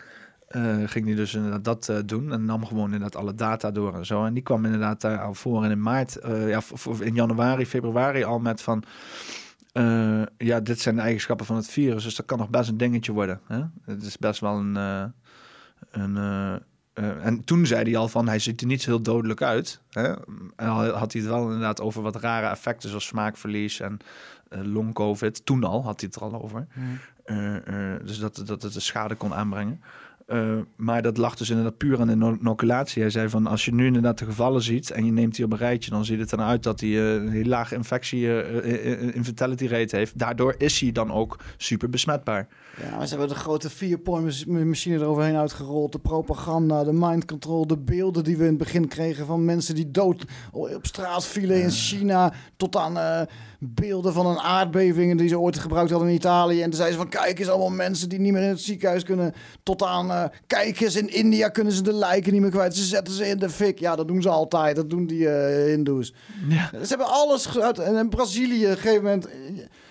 [0.48, 2.32] eh, ging hij dus inderdaad dat eh, doen.
[2.32, 4.24] En nam gewoon inderdaad alle data door en zo.
[4.24, 7.66] En die kwam inderdaad daar al voor en in maart, eh, ja, of- in januari,
[7.66, 8.82] februari al met van...
[9.72, 12.76] eh, ja, dit zijn de eigenschappen van het virus, dus dat kan nog best een
[12.76, 13.40] dingetje worden.
[13.46, 13.60] Hè?
[13.84, 14.76] Het is best wel een...
[14.76, 15.04] eh,
[15.90, 16.54] een eh,
[16.92, 19.80] eh, en toen zei hij al van, hij ziet er niet zo heel dodelijk uit.
[19.90, 20.12] Hè?
[20.56, 23.98] En had hij het wel inderdaad over wat rare effecten zoals smaakverlies en
[24.48, 25.44] eh long-covid.
[25.46, 26.66] Toen al had hij het er al over.
[27.24, 27.56] Eh,
[27.94, 29.80] eh, dus dat, dat het de schade kon aanbrengen.
[30.28, 33.02] Eh, maar dat lag dus inderdaad puur aan de ino- inoculatie.
[33.02, 35.52] Hij zei van, als je nu inderdaad de gevallen ziet en je neemt die op
[35.52, 38.92] een rijtje, dan ziet het er uit dat hij eh, een heel lage infectie, eh,
[38.92, 40.18] eh, infertility rate heeft.
[40.18, 42.48] Daardoor is hij dan ook super besmetbaar.
[42.82, 45.92] Ja, maar ze hebben de grote vier-point machine eroverheen uitgerold.
[45.92, 49.74] De propaganda, de mind control, de beelden die we in het begin kregen van mensen
[49.74, 52.32] die dood op straat vielen in China.
[52.56, 53.26] Tot aan
[53.60, 56.62] beelden van een aardbeving die ze ooit gebruikt hadden in Italië.
[56.62, 59.02] En toen zeiden ze van kijk eens allemaal mensen die niet meer in het ziekenhuis
[59.02, 59.34] kunnen.
[59.62, 60.10] Tot aan
[60.46, 62.76] kijk eens in India kunnen ze de lijken niet meer kwijt.
[62.76, 63.78] Ze zetten ze in de fik.
[63.78, 64.76] Ja, dat doen ze altijd.
[64.76, 66.14] Dat doen die eh Hindoes.
[66.48, 66.70] Ja.
[66.72, 67.78] Ze hebben alles uit.
[67.78, 69.34] En in Brazilië, op een gegeven moment eh,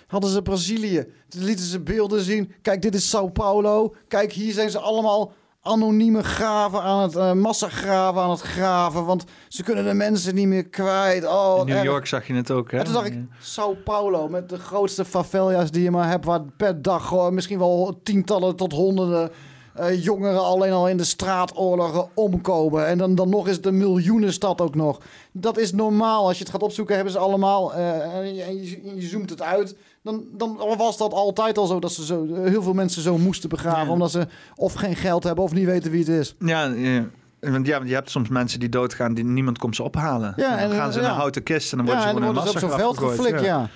[0.06, 1.06] hadden ze Brazilië.
[1.28, 2.52] Toen lieten ze beelden zien.
[2.62, 3.94] Kijk, dit is Sao Paulo.
[4.08, 5.32] Kijk, hier zijn ze allemaal
[5.62, 9.04] anonieme graven aan het eh massagraven aan het graven.
[9.04, 11.26] Want ze kunnen de mensen niet meer kwijt.
[11.26, 11.84] Oh, In New erg.
[11.84, 12.78] York zag je het ook, hè?
[12.78, 16.40] En toen dacht ik, Sao Paulo, met de grootste favelas die je maar hebt, waar
[16.56, 19.30] per dag gewoon misschien wel tientallen tot honderden
[19.78, 22.86] eh, jongeren alleen al in de straatoorlogen omkomen.
[22.86, 25.00] En dan, dan nog is het een miljoenenstad ook nog.
[25.32, 26.26] Dat is normaal.
[26.26, 27.74] Als je het gaat opzoeken, hebben ze allemaal.
[27.74, 29.76] eh, en je, en je, zoomt het uit.
[30.02, 33.48] Dan, dan was dat altijd al zo dat ze zo, heel veel mensen zo moesten
[33.48, 33.92] begraven.
[33.92, 34.26] Omdat ze
[34.56, 36.34] of geen geld hebben of niet weten wie het is.
[36.38, 37.04] Ja, ja.
[37.40, 40.32] Want ja, want je hebt soms mensen die doodgaan, die niemand komt ze ophalen.
[40.36, 42.42] Ja, en dan gaan ze een houten kist en dan worden ja, ze dan gewoon
[42.42, 43.68] een op zo'n veld geflikt, ja.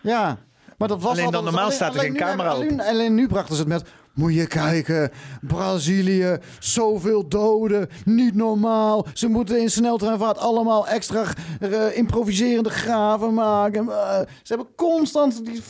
[0.00, 0.38] Ja,
[0.78, 2.62] maar dat was Alleen dan normaal staat er geen camera op.
[2.62, 3.84] alleen, alleen nu brachten ze het met...
[4.14, 5.10] Moet je kijken,
[5.40, 9.06] Brazilië, zoveel doden, niet normaal.
[9.12, 11.24] Ze moeten in sneltreinvaart allemaal extra
[11.60, 13.88] eh, improviserende graven maken.
[13.88, 15.62] Eh, ze hebben constant die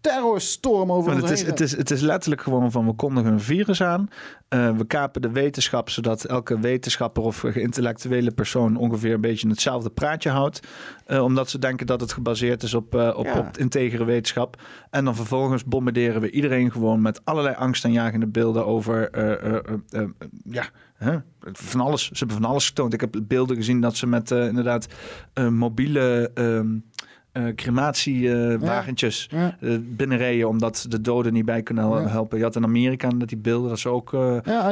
[0.00, 1.50] terrorstorm over ons het, is, heen.
[1.50, 4.08] het, is, het is letterlijk gewoon van we kondigen een virus aan.
[4.48, 9.90] Eh, we kapen de wetenschap zodat elke wetenschapper of geïntellectuele persoon ongeveer een beetje hetzelfde
[9.90, 10.60] praatje houdt.
[11.06, 13.38] Eh, omdat ze denken dat het gebaseerd is op, eh, op, Ja.
[13.38, 14.62] op integere wetenschap.
[14.90, 19.10] En dan vervolgens bombarderen we iedereen gewoon met allerlei angstaanjagende beelden over
[20.44, 20.64] ja,
[21.52, 22.04] van alles.
[22.10, 22.92] Ze hebben van alles getoond.
[22.92, 24.86] Ik heb beelden gezien dat ze met inderdaad
[25.50, 26.30] mobiele.
[26.34, 26.76] ehm,
[27.32, 29.56] eh, crematiewagentjes Ja.
[29.60, 32.06] eh, binnenreden omdat de doden niet bij kunnen Ja.
[32.08, 32.38] helpen.
[32.38, 34.20] Je had in Amerika dat die beelden dat ze ook eh,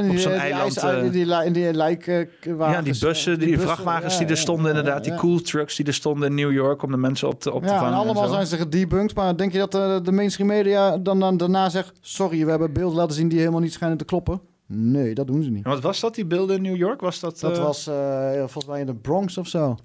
[0.02, 0.76] die, op zo'n eiland...
[0.76, 2.28] eh, die, die lijkwagens.
[2.58, 6.28] ja, die bussen, die, vrachtwagens die er stonden inderdaad, die cool trucks die er stonden
[6.28, 7.94] in New York om de mensen op te, op te en vangen.
[7.94, 9.16] allemaal zijn ze gedebunked.
[9.16, 11.92] Maar denk je dat eh, de mainstream media dan, dan daarna zegt...
[12.00, 14.40] Sorry, we hebben beelden laten zien die helemaal niet schijnen te kloppen?
[14.66, 15.64] Nee, dat doen ze niet.
[15.64, 17.00] En wat was dat, die beelden in New York?
[17.00, 17.90] Was dat, Dat was
[18.36, 19.76] volgens mij in de Bronx of zo.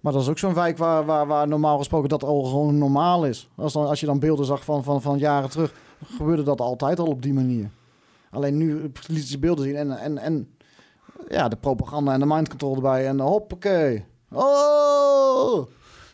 [0.00, 3.26] Maar dat is ook zo'n wijk waar, waar, waar normaal gesproken dat al gewoon normaal
[3.26, 3.48] is.
[3.54, 6.98] Als, dan, als je dan beelden zag van, van, van jaren terug, gebeurde dat altijd
[6.98, 7.70] al op die manier.
[8.30, 10.56] Alleen nu lieten ze beelden zien en, en, en
[11.28, 14.04] ja, de propaganda en de mind control erbij en hoppakee.
[14.32, 15.66] Oh!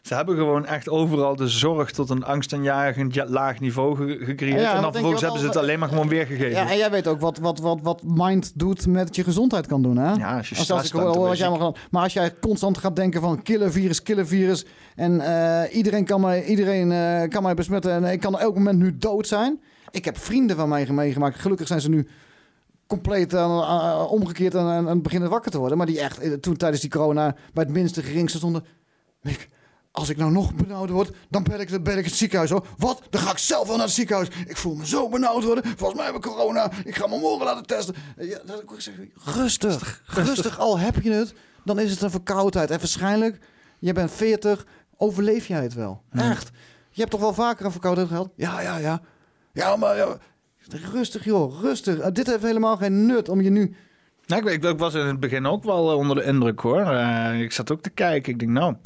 [0.02, 4.60] Ze hebben gewoon echt overal de zorg tot een angstaanjagend ja- laag niveau ge- gecreëerd.
[4.60, 6.50] Ja, en dan vervolgens hebben ze het al- alleen maar gewoon weergegeven.
[6.50, 9.82] Ja, en jij weet ook wat, wat, wat, wat mind doet met je gezondheid kan
[9.82, 10.12] doen, hè?
[10.12, 12.96] Ja, als je als, stress ik hoor je jij gaan- Maar als jij constant gaat
[12.96, 14.64] denken van killer virus, killer virus...
[14.96, 18.78] en eh, iedereen, kan mij, iedereen eh, kan mij besmetten en ik kan elk moment
[18.78, 19.60] nu dood zijn...
[19.90, 21.38] Ik heb vrienden van mij meegemaakt.
[21.38, 22.08] Gelukkig zijn ze nu
[22.86, 23.34] compleet
[24.08, 25.76] omgekeerd en aan beginnen wakker te worden.
[25.78, 28.64] Maar die echt eh, toen tijdens die corona bij het minste geringste stonden...
[29.20, 29.48] Mick,
[29.92, 32.66] als ik nou nog benauwd word, dan bel ik, het ziekenhuis hoor.
[32.78, 33.02] Wat?
[33.10, 34.28] Dan ga ik zelf wel naar het ziekenhuis.
[34.46, 35.64] Ik voel me zo benauwd worden.
[35.76, 36.70] Volgens mij heb ik corona.
[36.84, 37.94] Ik ga me morgen laten testen.
[38.18, 40.58] Ja, dat zeg, rustig, rustig.
[40.58, 42.70] Al heb je het, dan is het een verkoudheid.
[42.70, 43.38] En waarschijnlijk,
[43.78, 46.02] je bent 40, overleef jij het wel.
[46.10, 46.50] Echt.
[46.90, 48.30] Je hebt toch wel vaker een verkoudheid gehad?
[48.36, 49.00] Ja, ja, ja.
[49.52, 50.16] Ja, maar ja.
[50.92, 51.98] rustig joh, rustig.
[51.98, 53.76] Eh, dit heeft helemaal geen nut om je nu...
[54.26, 56.80] Nou, ik, ik, ik was in het begin ook wel eh, onder de indruk hoor.
[56.80, 58.32] Eh, ik zat ook te kijken.
[58.32, 58.76] Ik denk, nou,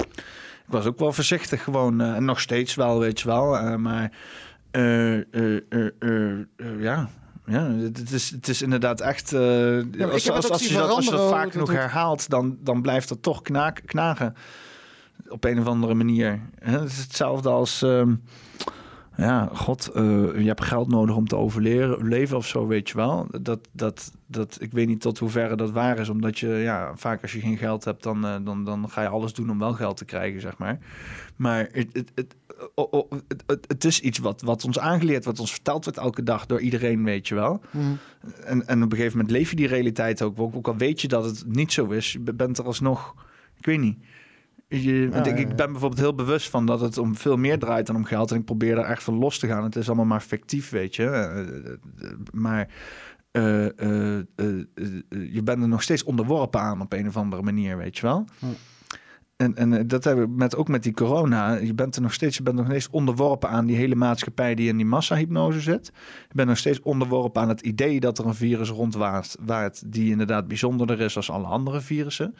[0.67, 2.01] ik was ook wel voorzichtig gewoon.
[2.01, 3.57] eh, en nog steeds wel, weet je wel.
[3.57, 4.11] eh, maar
[4.71, 5.17] eh,
[6.79, 7.09] ja.
[7.45, 9.33] Ja, het is, het is inderdaad echt.
[9.33, 13.41] als, als, je dat, als je dat vaak genoeg herhaalt, dan, dan blijft het toch
[13.41, 14.35] knaak, knagen.
[15.29, 16.39] Op een of andere manier.
[16.59, 17.81] Het is hetzelfde als.
[17.81, 18.15] ehm,
[19.17, 20.03] ja, god, eh,
[20.39, 23.27] je hebt geld nodig om te overleven leven of zo, weet je wel.
[23.41, 27.21] Dat, dat, dat, ik weet niet tot hoeverre dat waar is, omdat je, ja, vaak
[27.21, 29.73] als je geen geld hebt, dan, eh, dan, dan ga je alles doen om wel
[29.73, 30.79] geld te krijgen, zeg maar.
[31.35, 32.35] Maar het, het, het,
[33.67, 37.03] het, is iets wat, wat ons aangeleerd, wat ons verteld wordt elke dag door iedereen,
[37.03, 37.61] weet je wel.
[38.45, 40.39] En, en op een gegeven moment leef je die realiteit ook.
[40.39, 43.15] Ook, ook al weet je dat het niet zo is, je bent er alsnog,
[43.57, 43.97] ik weet niet.
[44.67, 45.55] Je, want Ja, ik, ik ja.
[45.55, 48.31] ben bijvoorbeeld heel bewust van dat het om veel meer draait dan om geld.
[48.31, 49.63] En ik probeer daar echt van los te gaan.
[49.63, 51.05] Het is allemaal maar fictief, weet je.
[51.05, 52.67] Eh, eh, eh, Maar
[53.31, 57.17] eh, eh, eh, eh, eh, je bent er nog steeds onderworpen aan op een of
[57.17, 58.25] andere manier, weet je wel.
[59.35, 61.53] En, en eh, dat hebben we met, ook met die corona.
[61.53, 64.67] Je bent er nog steeds, je bent nog steeds onderworpen aan die hele maatschappij die
[64.67, 65.91] in die massahypnose zit.
[66.27, 70.11] Je bent nog steeds onderworpen aan het idee dat er een virus rondwaart waart die
[70.11, 72.35] inderdaad bijzonderder is als alle andere virussen.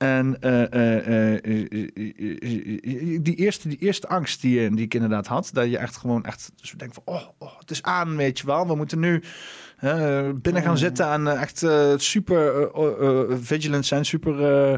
[0.00, 4.94] En eh, eh, eh, eh, eh, eh, die, eerste, die eerste angst die, die ik
[4.94, 8.16] inderdaad had, dat je echt gewoon echt dus denkt van, oh, oh, het is aan,
[8.16, 8.66] weet je wel.
[8.66, 9.22] We moeten nu
[9.78, 14.72] eh, binnen gaan zitten en eh, echt eh, super eh, eh, vigilant zijn, super eh,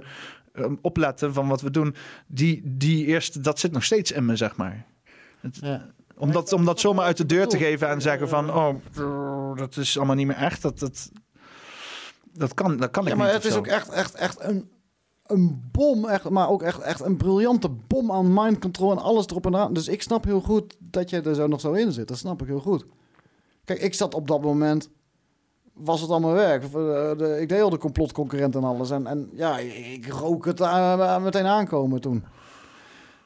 [0.53, 1.95] eh, opletten van wat we doen.
[2.27, 4.85] Die, die eerste, dat zit nog steeds in me, zeg maar.
[5.41, 5.61] Het-
[6.17, 9.77] om, dat, om dat zomaar uit de deur te geven en zeggen van, oh, dat
[9.77, 11.11] is allemaal niet meer echt, dat, dat,
[12.33, 13.35] dat kan, dat kan ik Ja, maar niet.
[13.35, 14.71] het of is ook echt, echt, echt een,
[15.33, 19.27] een bom, echt, maar ook echt, echt een briljante bom aan mind control en alles
[19.27, 19.73] erop en eraan.
[19.73, 22.09] Dus ik snap heel goed dat je er zo nog zo in zit.
[22.09, 22.85] Dat snap ik heel goed.
[23.65, 24.89] Kijk, ik zat op dat moment,
[25.73, 26.63] was het allemaal werk.
[26.63, 28.91] Eh, de- Ik deed al de complotconcurrent en alles.
[28.91, 32.25] En, en ja, ik rook het eh, meteen aankomen toen.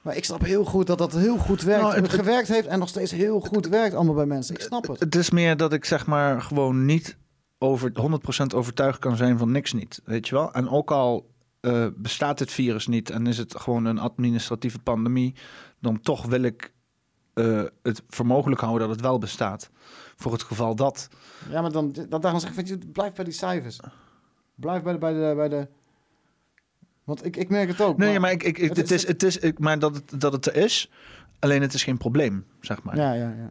[0.02, 1.82] Maar ik snap heel goed dat dat heel goed werkt.
[1.82, 4.54] Nou, het- het, gewerkt heeft en nog steeds heel goed werkt allemaal bij mensen.
[4.54, 5.00] Ik snap het.
[5.00, 7.16] Het is meer dat ik zeg maar gewoon niet
[7.58, 10.00] over 100% overtuigd kan zijn van niks niet.
[10.04, 10.52] Weet je wel?
[10.52, 11.26] En ook al
[11.66, 15.34] eh, bestaat het virus niet en is het gewoon een administratieve pandemie,
[15.80, 16.72] dan toch wil ik
[17.34, 19.70] eh, het voor mogelijk houden dat het wel bestaat.
[20.16, 21.08] Voor het geval dat.
[21.50, 23.80] Ja, maar dan, dan daarom zeg ik, je, blijf bij die cijfers.
[24.54, 24.98] Blijf bij de...
[24.98, 25.68] Bij de, bij de
[27.04, 27.98] want ik, ik merk het ook.
[27.98, 30.46] Nee, maar ik, ik, ik- het, is, het is, ik, maar dat het, dat het
[30.46, 30.90] er is,
[31.38, 32.96] alleen het is geen probleem, zeg maar.
[32.96, 33.50] Ja, ja, ja.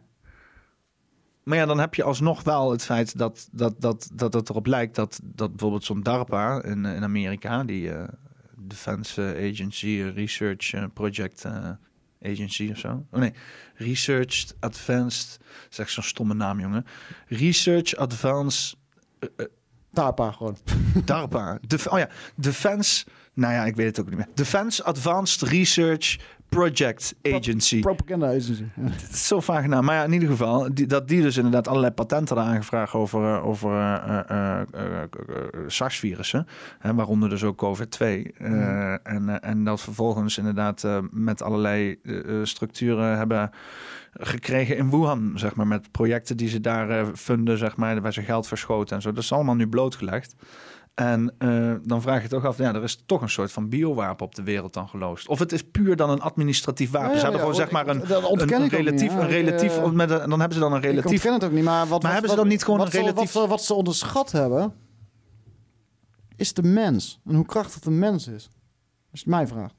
[1.46, 4.66] Maar ja, dan heb je alsnog wel het feit dat, dat, dat, dat het erop
[4.66, 8.08] lijkt dat, dat bijvoorbeeld zo'n DARPA in, eh, in Amerika, die eh,
[8.56, 11.44] Defense Agency Research eh, Project
[12.22, 13.06] Agency of zo.
[13.10, 13.32] Oh nee,
[13.74, 15.40] Research Advanced,
[15.76, 16.86] echt zo'n stomme naam, jongen.
[17.26, 18.76] Research Advanced.
[19.90, 20.56] DARPA gewoon.
[21.04, 21.58] DARPA.
[21.88, 23.06] Oh ja, Defense.
[23.34, 24.28] Nou ja, ik weet het ook niet meer.
[24.34, 26.18] Defense Advanced Research
[26.48, 27.80] Project Agency.
[27.80, 28.64] Propaganda agency.
[28.76, 28.88] Ja.
[29.28, 29.84] Zo vaag naam.
[29.84, 33.34] Maar ja, in ieder geval, die, dat die dus inderdaad allerlei patenten hadden aangevraagd over,
[33.36, 35.08] eh, over eh, eh,
[35.66, 36.46] SARS-virussen.
[36.94, 38.32] Waaronder dus ook COVID-2.
[38.38, 38.96] Eh, Mhm.
[39.02, 41.98] en, en dat vervolgens inderdaad met allerlei
[42.42, 43.50] structuren hebben
[44.12, 45.66] gekregen in Wuhan, zeg maar.
[45.66, 49.12] Met projecten die ze daar funden, zeg maar, waar ze geld verschoten en zo.
[49.12, 50.34] Dat is allemaal nu blootgelegd.
[50.96, 54.26] En eh, dan vraag je toch af, ja, er is toch een soort van biowapen
[54.26, 55.28] op de wereld dan geloosd.
[55.28, 57.08] Of het is puur dan een administratief wapen.
[57.10, 58.08] Ja, ze hebben ja, gewoon zeg maar een, ik-
[58.40, 59.18] een, ik niet, relatief, ja.
[59.18, 61.10] een Ik, relatief, eh, een, dan hebben ze dan een Ik relatief.
[61.12, 61.86] ontken het ook niet, maar...
[61.86, 63.62] Wat, Maar hebben ze wat- dan niet gewoon wat een ze- relatief- Wat ze, wat
[63.64, 64.72] ze onderschat hebben,
[66.36, 67.20] is de mens.
[67.26, 68.42] En hoe krachtig de mens is.
[68.42, 69.70] Dat is mijn vraag.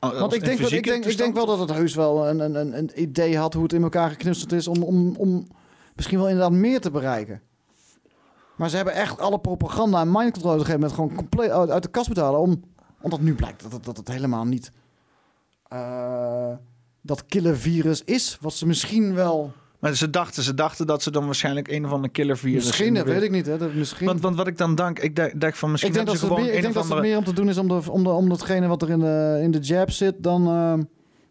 [0.00, 2.38] Oh, Want ik denk, wel, ik, denk, ik denk wel dat het heus wel een,
[2.40, 5.46] een, een, een idee had hoe het in elkaar geknutseld is om, om, om
[5.94, 7.40] misschien wel inderdaad meer te bereiken.
[8.58, 11.50] Maar ze hebben echt alle propaganda en mind control op een gegeven moment gewoon compleet
[11.50, 12.40] uit, de kast moeten halen.
[12.40, 12.62] Om,
[13.00, 14.72] omdat nu blijkt dat het, dat het helemaal niet
[15.68, 16.52] eh,
[17.00, 18.38] dat killer virus is.
[18.40, 19.52] Wat ze misschien wel...
[19.78, 22.66] Maar ze dachten, ze dachten dat ze dan waarschijnlijk een of andere killer virus...
[22.66, 23.46] Misschien, de dat weet ik niet.
[23.46, 24.06] Hè, dat misschien...
[24.06, 26.34] Want, want wat ik dan denk, ik denk, denk van misschien ik denk dat, ze
[26.34, 28.28] meer, ik denk dat het meer om te doen is om, de, om, de, om
[28.28, 30.74] datgene wat er in, de, in de jab zit dan, eh,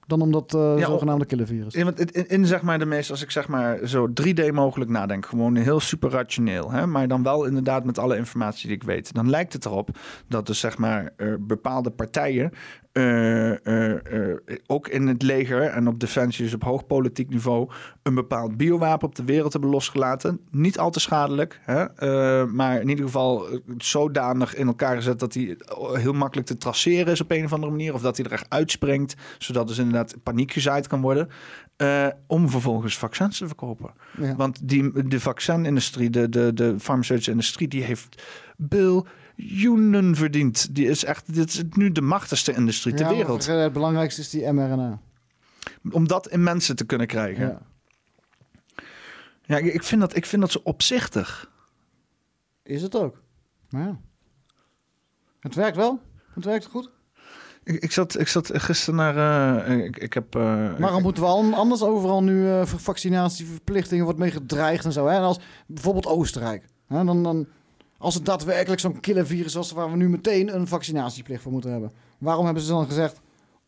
[0.08, 1.74] dan om dat eh, Ja, zogenaamde killervirus.
[1.74, 5.26] In, in, in zeg maar de meest, als ik zeg maar zo 3D mogelijk nadenk,
[5.26, 9.14] gewoon heel super rationeel, hè, maar dan wel inderdaad met alle informatie die ik weet,
[9.14, 9.90] dan lijkt het erop
[10.28, 12.52] dat dus zeg maar bepaalde partijen
[12.98, 17.70] eh, eh, eh, ook in het leger en op defensie, dus op hoog politiek niveau,
[18.04, 20.40] een bepaald biowapen op de wereld hebben losgelaten.
[20.52, 21.86] Niet al te schadelijk, hè,
[22.46, 25.58] maar in ieder geval zodanig in elkaar gezet dat hij
[25.94, 27.94] heel makkelijk te traceren is op een of andere manier.
[27.94, 31.30] Of dat hij er echt uitspringt, zodat dus inderdaad paniek gezaaid kan worden.
[32.28, 33.94] om vervolgens vaccins te verkopen.
[34.22, 34.36] Ja.
[34.36, 38.24] Want die, de vaccinindustrie, de, de, de farmaceutische industrie, die heeft
[39.38, 40.76] biljoenen verdiend.
[40.76, 43.46] Die is echt, dit is nu de machtigste industrie ter Ja, wereld.
[43.46, 45.00] Het belangrijkste is die mRNA.
[45.92, 47.48] Om dat in mensen te kunnen krijgen.
[47.48, 47.62] Ja.
[49.44, 51.52] Ja, ik, vind dat, ik vind dat zo opzichtig.
[52.64, 53.22] Is het ook.
[53.70, 54.00] Maar ja.
[55.40, 56.00] Het werkt wel.
[56.34, 56.90] Het werkt goed.
[57.64, 59.66] Ik, ik, zat, ik zat gisteren naar...
[59.66, 60.36] eh, ik, ik heb...
[60.36, 65.06] eh, Waarom moeten we al- anders overal nu voor vaccinatieverplichtingen wordt mee gedreigd en zo?
[65.06, 65.16] Hè?
[65.16, 66.66] En als bijvoorbeeld Oostenrijk.
[66.88, 67.04] Hè?
[67.04, 67.48] Dan, dan,
[67.98, 71.92] als het daadwerkelijk zo'n killervirus was waar we nu meteen een vaccinatieplicht voor moeten hebben.
[72.18, 73.20] Waarom hebben ze dan gezegd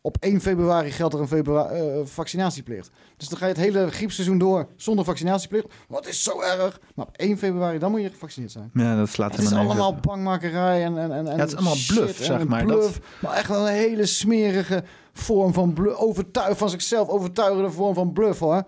[0.02, 2.90] op 1 februari geldt er een februari, eh, vaccinatieplicht?
[3.16, 5.66] Dus dan ga je het hele griepseizoen door zonder vaccinatieplicht.
[5.88, 6.80] Wat is zo erg?
[6.94, 8.70] Maar op 1 februari dan moet je gevaccineerd zijn.
[8.74, 12.24] Ja, dat slaat Het is allemaal bangmakerij en, en, en, Ja, het is allemaal bluff,
[12.24, 12.64] zeg maar.
[12.64, 15.96] Bluff, Dat- Maar echt een hele smerige vorm van bluff.
[15.98, 18.64] Overtuig, van zichzelf overtuigende vorm van bluff hoor.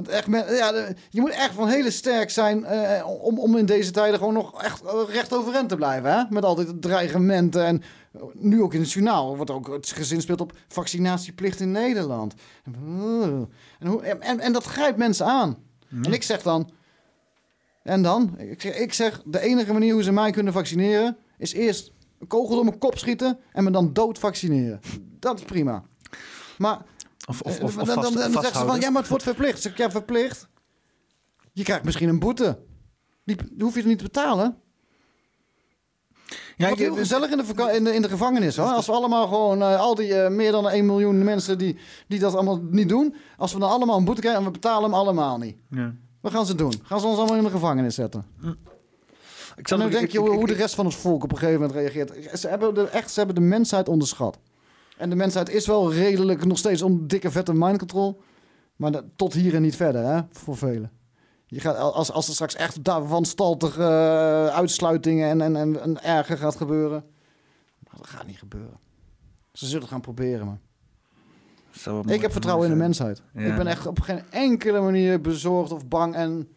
[0.00, 0.26] Want echt,
[0.58, 4.34] ja, je moet echt van hele sterk zijn eh, om, om in deze tijden gewoon
[4.34, 6.12] nog echt eh, recht overeind te blijven.
[6.12, 6.22] Hè?
[6.30, 7.64] Met altijd dreigementen.
[7.64, 11.70] En eh, nu ook in het journaal wordt ook het gezin speelt op vaccinatieplicht in
[11.70, 12.34] Nederland.
[12.64, 12.74] En,
[13.86, 15.56] hoe- en, en, dat grijpt mensen aan.
[16.04, 16.70] En ik zeg dan,
[17.82, 18.34] en dan?
[18.38, 21.16] Ik zeg, ik zeg, de enige manier hoe ze mij kunnen vaccineren...
[21.38, 23.38] is eerst een kogel door mijn kop schieten...
[23.52, 24.80] en me dan dood vaccineren.
[25.18, 25.82] Dat is prima.
[26.58, 26.78] Maar
[27.30, 28.80] Of, of, eh, of, of dan, dan, zegt ze van...
[28.80, 29.62] ja, maar het wordt verplicht.
[29.62, 30.48] Zeg ik, ja, verplicht?
[31.52, 32.58] Je krijgt misschien een boete.
[33.24, 34.56] Die, die hoef je er niet te betalen.
[36.56, 38.56] Ja, heel gezellig in de, in de, in de gevangenis.
[38.56, 38.66] Hoor.
[38.68, 41.76] Als we allemaal gewoon, eh, al die eh, meer dan 1 miljoen mensen die,
[42.08, 43.14] die dat allemaal niet doen.
[43.36, 45.56] Als we dan allemaal een boete krijgen en we betalen hem allemaal niet.
[45.70, 45.94] Ja.
[46.20, 46.72] Wat gaan ze doen?
[46.82, 48.24] Gaan ze ons allemaal in de gevangenis zetten?
[49.56, 51.22] Ik en dan denk ik- je ik- hoe, ik- hoe de rest van het volk
[51.24, 52.38] op een gegeven moment reageert.
[52.40, 54.38] Ze hebben de, echt, ze hebben de mensheid onderschat.
[55.00, 58.22] En de mensheid is wel redelijk nog steeds om dikke vette mind control.
[58.76, 60.20] Maar dat- tot hier en niet verder, hè?
[60.30, 60.90] Voor velen.
[61.46, 66.02] Je gaat, als, als er straks echt daar wanstaltige eh, uitsluitingen en, en, en, en
[66.02, 67.04] erger gaat gebeuren.
[67.78, 68.78] Maar dat gaat niet gebeuren.
[69.52, 70.46] Ze zullen het gaan proberen,
[71.84, 73.22] wel Ik heb vertrouwen in de mensheid.
[73.34, 73.40] Ja.
[73.40, 76.48] Ik ben echt op geen enkele manier bezorgd of bang en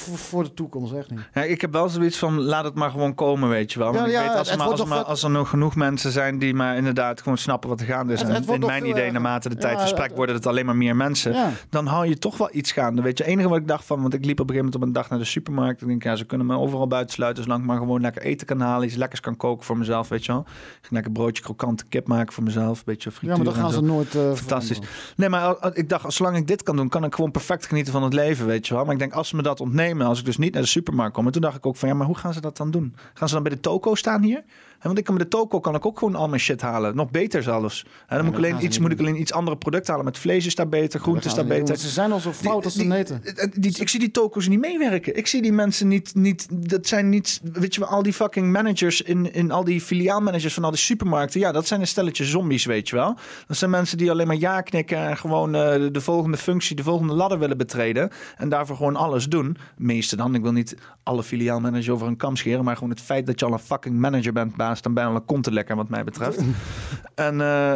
[0.00, 1.20] voor de toekomst, echt niet.
[1.34, 3.92] Ja, ik heb wel zoiets van, laat het maar gewoon komen, weet je wel.
[3.92, 5.74] Want Ja, ik ja, weet, als, er maar, als, nog maar, als er nog genoeg
[5.76, 8.20] mensen zijn die maar inderdaad gewoon snappen wat er gaande is.
[8.20, 10.76] Het- en het in mijn idee, naarmate de tijd verstrekt, het- worden het alleen maar
[10.76, 11.34] meer mensen.
[11.70, 13.24] Dan hou je toch wel iets gaande, weet je.
[13.24, 15.10] Enige wat ik dacht van, want ik liep op een gegeven moment op een dag
[15.10, 15.76] naar de supermarkt.
[15.82, 18.46] En ik denk, ja, ze kunnen me overal buitensluiten, zolang ik maar gewoon lekker eten
[18.46, 18.86] kan halen.
[18.86, 20.44] Iets lekkers kan koken voor mezelf, weet je wel.
[20.82, 22.78] Ik lekker broodje krokante kip maken voor mezelf.
[22.78, 24.76] Een beetje frituur Ja, maar dat en gaan ze nooit eh, Fantastisch.
[24.76, 24.88] veranderen.
[25.16, 27.92] Nee, maar al- ik dacht, zolang ik dit kan doen, kan ik gewoon perfect genieten
[27.92, 28.84] van het leven, weet je wel.
[28.84, 31.14] Maar ik denk, als ze me dat ontnemen, als ik dus niet naar de supermarkt
[31.14, 31.26] kom.
[31.26, 32.94] En toen dacht ik ook van, ja, maar hoe gaan ze dat dan doen?
[33.14, 34.44] Gaan ze dan bij de toko staan hier?
[34.82, 36.96] Want ik kan met de toko kan ik ook gewoon al mijn shit halen.
[36.96, 37.84] Nog beter zelfs.
[38.08, 40.04] Dan moet, ik alleen iets, moet ik alleen iets andere producten halen.
[40.04, 41.66] Met vlees is daar beter, groente is daar beter.
[41.66, 43.22] doen, Ze zijn al zo fout als ze neten.
[43.54, 45.16] Die, ik zie die toko's niet meewerken.
[45.16, 46.46] Ik zie die mensen niet, niet.
[46.70, 47.40] Dat zijn niet.
[47.52, 50.78] Weet je wel, al die fucking managers in, in al die filiaalmanagers van al die
[50.78, 51.40] supermarkten.
[51.40, 53.16] Ja, dat zijn een stelletje zombies, weet je wel.
[53.46, 56.76] Dat zijn mensen die alleen maar ja knikken en gewoon eh, de, de volgende functie,
[56.76, 58.10] de volgende ladder willen betreden.
[58.36, 59.56] En daarvoor gewoon alles doen.
[59.76, 60.34] Meeste dan.
[60.34, 62.64] Ik wil niet alle filiaalmanagers over een kam scheren.
[62.64, 65.52] Maar gewoon het feit dat je al een fucking manager bent, dan al een konten
[65.52, 66.38] lekker, wat mij betreft.
[67.14, 67.72] en, eh,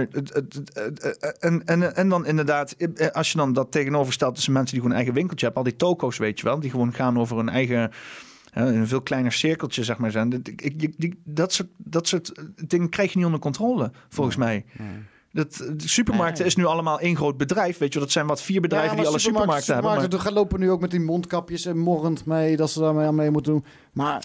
[0.00, 0.08] eh,
[1.38, 4.90] en, en, en dan inderdaad, eh, als je dan dat tegenoverstelt tussen mensen die gewoon
[4.90, 7.48] een eigen winkeltje hebben, al die toko's, weet je wel, die gewoon gaan over hun
[7.48, 7.90] eigen.
[8.54, 10.10] in een veel kleiner cirkeltje, zeg maar.
[10.10, 10.32] Zijn.
[10.32, 12.32] Ik- ik- ik- die- dat, soort, dat soort
[12.66, 14.64] dingen krijg je niet onder controle, volgens mij.
[15.32, 17.78] Dat, de supermarkten is nu allemaal één groot bedrijf.
[17.78, 19.92] Weet je, dat zijn wat vier bedrijven Ja, die alle supermarkten, hebben.
[19.92, 20.00] Maar...
[20.00, 23.30] supermarkten lopen nu ook met die mondkapjes en morrend mee dat ze daarmee aan mee
[23.30, 23.64] moeten doen.
[23.92, 24.24] Maar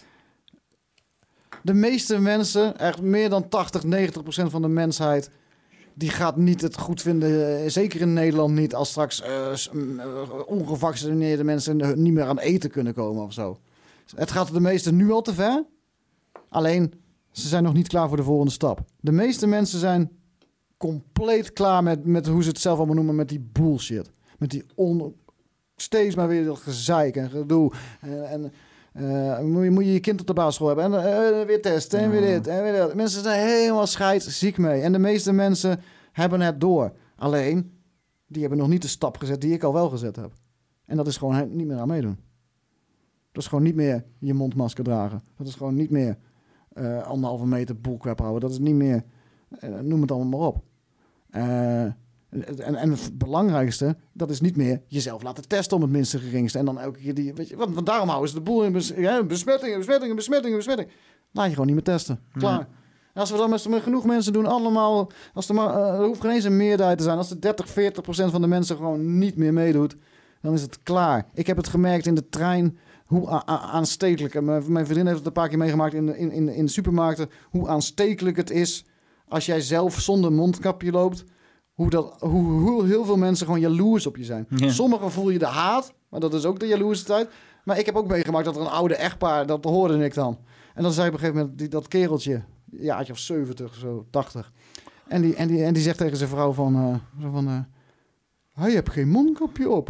[1.64, 5.30] de meeste mensen, echt meer dan 80, 90 procent van de mensheid,
[5.94, 9.58] die gaat niet het goed vinden, eh, zeker in Nederland niet, als straks eh, eh,
[10.46, 13.58] ongevaccineerde mensen niet meer aan eten kunnen komen of zo.
[14.16, 15.66] Het gaat de meesten nu al te ver.
[16.50, 16.94] Alleen,
[17.32, 18.82] ze zijn nog niet klaar voor de volgende stap.
[19.00, 20.12] De meeste mensen zijn
[20.78, 24.12] compleet klaar met, met hoe ze het zelf allemaal noemen, met die bullshit.
[24.38, 24.64] Met die
[25.76, 27.72] steeds maar weer dat gezeik en gedoe.
[28.00, 28.54] En, en
[28.92, 30.86] eh, moet, je, moet je je kind op de basisschool hebben.
[30.86, 32.96] En eh, weer testen en weer dit en weer dat.
[32.96, 34.82] Mensen zijn helemaal scheidsziek mee.
[34.82, 35.80] En de meeste mensen
[36.12, 36.94] hebben het door.
[37.16, 37.72] Alleen,
[38.28, 40.32] die hebben nog niet de stap gezet die ik al wel gezet heb.
[40.86, 42.18] En dat is gewoon niet meer aan meedoen.
[43.32, 45.22] Dat is gewoon niet meer je mondmasker dragen.
[45.38, 46.18] Dat is gewoon niet meer
[46.74, 48.42] eh, anderhalve meter bullcrap houden.
[48.42, 49.04] Dat is niet meer,
[49.60, 50.64] eh, noem het allemaal maar op.
[52.32, 56.58] En, en het belangrijkste, dat is niet meer jezelf laten testen om het minste geringste.
[56.58, 58.72] En dan elke keer die, weet je, want, want daarom houden ze de boel in
[58.72, 60.92] bes, ja, besmettingen, besmettingen, besmettingen, besmettingen.
[61.32, 62.20] Laat je gewoon niet meer testen.
[62.34, 62.60] Klaar.
[62.60, 62.68] Ja.
[63.14, 66.22] En als we dat met, genoeg mensen doen, allemaal, als er maar, eh, er hoeft
[66.22, 67.18] geen eens een meerderheid te zijn.
[67.18, 69.96] Als de 30, 40 procent van de mensen gewoon niet meer meedoet,
[70.42, 71.26] dan is het klaar.
[71.34, 75.28] Ik heb het gemerkt in de trein, hoe aanstekelijk, en mijn, mijn vriendin heeft het
[75.28, 78.86] een paar keer meegemaakt in de, in, in, in de supermarkten, hoe aanstekelijk het is
[79.28, 81.24] als jij zelf zonder mondkapje loopt.
[81.74, 84.46] Hoe, dat, hoe, hoe heel veel mensen gewoon jaloers op je zijn.
[84.50, 84.70] Ja.
[84.70, 87.30] Sommigen voel je de haat, maar dat is ook de jaloerse tijd.
[87.64, 90.40] Maar ik heb ook meegemaakt dat er een oude echtpaar, dat hoorde ik dan.
[90.74, 94.52] En dan zei op een gegeven moment die, dat kereltje, jaartje of 70, zo 80.
[95.08, 97.60] En die, en die, en die zegt tegen zijn vrouw van, eh, zo van eh,
[98.54, 99.90] hij heeft geen mondkapje op.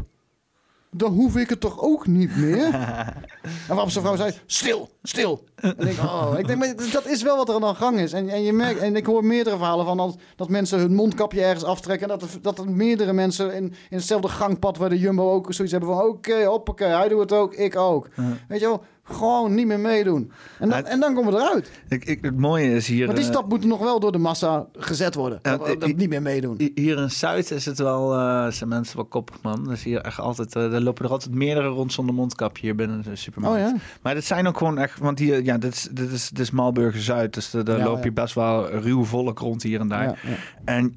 [0.96, 2.74] Dan hoef ik het toch ook niet meer?
[3.68, 5.44] en waarop zijn vrouw zei, stil, stil.
[5.56, 8.14] En ik oh, ik denk, maar dat is wel wat er aan de gang is.
[8.14, 11.44] En, en, je merkt, en ik hoor meerdere verhalen van dat, dat mensen hun mondkapje
[11.44, 12.10] ergens aftrekken.
[12.10, 15.54] En dat er, dat er meerdere mensen in, in hetzelfde gangpad waar de Jumbo ook
[15.54, 16.06] zoiets hebben van...
[16.06, 18.10] Oké, hoppakee, hij doet het ook, ik ook.
[18.48, 18.84] Weet je wel,
[19.14, 20.32] gewoon niet meer meedoen.
[20.60, 21.72] En dan, en dan komen we eruit.
[21.90, 23.06] Ik, ik, het mooie is hier...
[23.06, 25.40] Maar die eh, stap moet nog wel door de massa gezet worden.
[25.42, 26.56] Dat, dat niet meer meedoen.
[26.58, 29.64] Hi- Hier in Zuid is het wel, eh, zijn mensen wel koppig, man.
[29.64, 33.02] Dus hier echt altijd, eh, er lopen er altijd meerdere rond zonder mondkapje hier binnen
[33.04, 33.58] de supermarkt.
[33.58, 33.76] Oh ja?
[34.02, 36.52] Maar dit zijn ook gewoon echt, want hier, ja, dit is, dit is, dit is
[36.52, 38.04] Malburger Zuid, dus daar Ja, loop ja.
[38.04, 40.04] je best wel ruw volk rond hier en daar.
[40.04, 40.36] Ja, ja.
[40.66, 40.96] En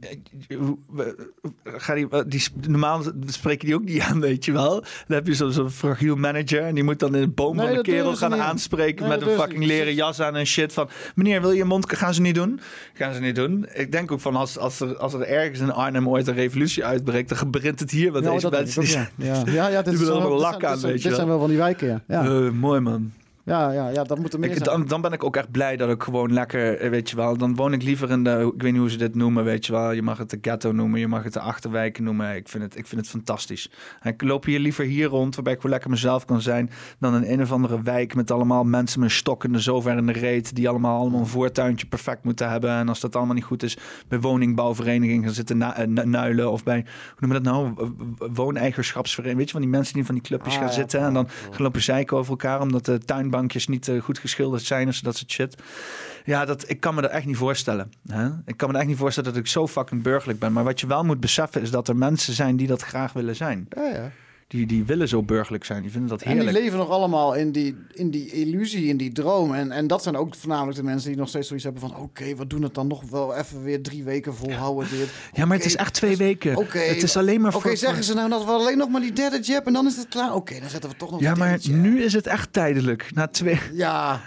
[1.65, 4.71] ga die, die, normaal spreken die ook niet aan, weet je wel.
[4.81, 7.75] Dan heb je zo'n fragiel manager en die moet dan in de boom Nee, van
[7.75, 11.41] de dat gaan aanspreken Nee, met een fucking leren jas aan en shit van, meneer,
[11.41, 12.61] wil je je mond, gaan ze niet doen?
[12.95, 13.67] Gaan ze niet doen.
[13.73, 16.85] Ik denk ook van, als, als, er, als er ergens in Arnhem ooit een revolutie
[16.85, 18.13] uitbreekt, dan begint het hier.
[18.13, 19.09] Want Ja, deze mensen ook, ja.
[19.17, 21.39] Ja, ja, ja, dit is wel- dit zijn- dit zijn- Dit wel.
[21.39, 22.03] van die wijken, ja.
[22.09, 23.13] Ja, Eh, mooi man.
[23.45, 25.77] Ja, ja, ja dat moet er meer Ik, dan, dan ben ik ook echt blij
[25.77, 28.63] dat ik gewoon lekker, eh, weet je wel, dan woon ik liever in de, ik
[28.63, 29.91] weet niet hoe ze dit noemen, weet je wel.
[29.93, 32.35] Je mag het de ghetto noemen, je mag het de achterwijken noemen.
[32.37, 33.71] Ik vind het, ik vind het fantastisch.
[34.01, 37.15] En ik loop hier liever hier rond, waarbij ik gewoon lekker mezelf kan zijn, dan
[37.25, 40.55] in een of andere wijk met allemaal mensen met stokken zo ver in de reet,
[40.55, 42.71] die allemaal, allemaal een voortuintje perfect moeten hebben.
[42.71, 43.77] En als dat allemaal niet goed is,
[44.09, 46.85] bij woningbouwverenigingen gaan zitten na- eh, nu- nuilen of bij,
[47.19, 47.93] hoe noemen we dat nou,
[48.35, 49.39] wooneigenschapsvereniging.
[49.39, 50.75] Weet je, van die mensen die van die clubjes Ah, gaan ja.
[50.75, 52.99] zitten en dan gaan lopen zeiken over elkaar, omdat de
[53.35, 55.57] tuinbankjes niet eh, goed geschilderd zijn of dat soort shit.
[56.25, 57.93] Ja, dat, ik kan me dat echt niet voorstellen.
[58.09, 58.29] Hè?
[58.47, 60.53] Ik kan me echt niet voorstellen dat ik zo fucking burgerlijk ben.
[60.53, 63.37] Maar wat je wel moet beseffen is dat er mensen zijn die dat graag willen
[63.37, 63.67] zijn.
[63.69, 64.11] Ja, ja.
[64.55, 65.83] Die, die willen zo burgerlijk zijn.
[65.83, 66.59] Die vinden dat En die heerlijk.
[66.65, 69.55] leven nog allemaal in die, in die illusie, in die droom.
[69.55, 71.97] En, en dat zijn ook voornamelijk de mensen die nog steeds zoiets hebben van...
[71.97, 75.09] oké, we doen het dan nog wel even weer drie weken volhouden dit.
[75.33, 76.57] Ja, maar het is Oké, echt twee weken.
[76.57, 77.77] Oké, het is alleen maar Oké, voor...
[77.77, 80.09] zeggen ze nou dat we alleen nog maar die derde jab en dan is het
[80.09, 80.35] klaar?
[80.35, 83.11] Oké, dan zetten we toch nog Ja, maar nu is het echt tijdelijk.
[83.15, 83.61] Na twee...
[83.73, 84.21] Ja,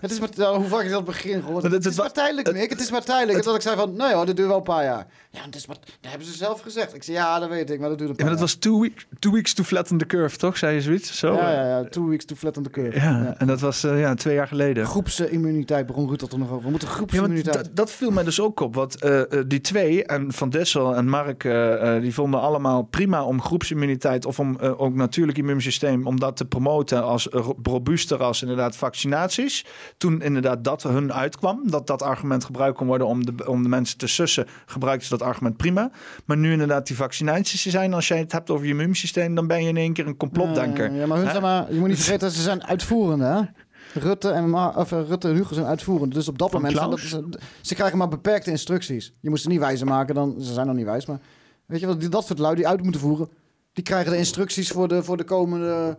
[0.00, 1.62] Het is maar, nou, hoe vaak je dat begin gehoord?
[1.62, 2.70] Maar Het, het- is maar tijdelijk, Mick.
[2.70, 3.44] Het is maar tijdelijk.
[3.44, 5.06] dat ik zei van, nee hoor, dit duurt wel een paar jaar.
[5.30, 6.94] Ja, het is maar, dat hebben ze zelf gezegd.
[6.94, 8.54] Ik zei, ja, dat weet ik, maar dat duurt een Ja, paar maar dat was
[8.54, 10.56] two, week, two weeks to flatten the curve, toch?
[10.56, 11.18] Zei je zoiets?
[11.18, 11.34] Zo?
[11.34, 11.84] Ja, ja, ja.
[11.84, 12.98] Two weeks to flatten the curve.
[13.00, 14.86] Ja, en dat was eh, ja, twee jaar geleden.
[14.86, 16.64] Groepsimmuniteit begon Ruud dat er nog over.
[16.64, 17.56] We moeten Ja, groepsimmuniteit.
[17.56, 18.74] dat, dat viel mij dus ook op.
[18.74, 21.40] Want eh, eh, die twee, en Van Dessel en Mark,
[22.00, 27.02] die vonden allemaal prima om groepsimmuniteit of om ook natuurlijk immuunsysteem, om dat te promoten
[27.04, 29.61] als ro- robuuster als inderdaad vaccinaties.
[29.96, 33.68] Toen inderdaad dat hun uitkwam, dat dat argument gebruikt kon worden om de, om de
[33.68, 35.90] mensen te sussen, gebruikten ze dat argument prima.
[36.24, 39.62] Maar nu inderdaad die vaccinaties zijn, als jij het hebt over je immuunsysteem, dan ben
[39.62, 40.92] je in één keer een complotdenker.
[40.92, 43.40] Ja, ja, maar hun maar, je moet niet vergeten, ze zijn uitvoerende, hè?
[43.94, 46.14] Rutte en, Ma of, eh, Rutte en Hugo zijn uitvoerend.
[46.14, 46.78] Dus op dat Van moment...
[46.78, 47.28] Zijn dat, ze,
[47.60, 49.12] ze krijgen maar beperkte instructies.
[49.20, 51.06] Je moet ze niet wijzer maken, dan, ze zijn nog niet wijs.
[51.06, 51.20] Maar
[51.66, 53.28] weet je wat, dat soort lui die uit moeten voeren...
[53.72, 55.98] die krijgen de instructies voor de, voor de komende...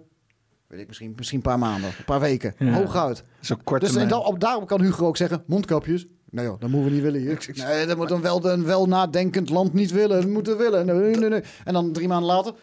[0.68, 2.54] weet ik, misschien, misschien een paar maanden, een paar weken.
[2.60, 2.72] Ja.
[2.72, 3.24] Hooguit.
[3.40, 6.06] Zo kort Dus en dan, op, daarop kan Hugo ook zeggen, mondkapjes...
[6.30, 7.50] Nee joh, dat moeten we niet willen hier.
[7.68, 10.22] Nee, dat moet een wel, een wel nadenkend land niet willen.
[10.22, 10.86] Dat moeten we willen.
[10.86, 11.44] Nee, nee, nee.
[11.64, 12.54] En dan drie maanden later...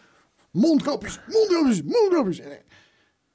[0.51, 2.41] Mondkapjes, mondkapjes, mondkapjes.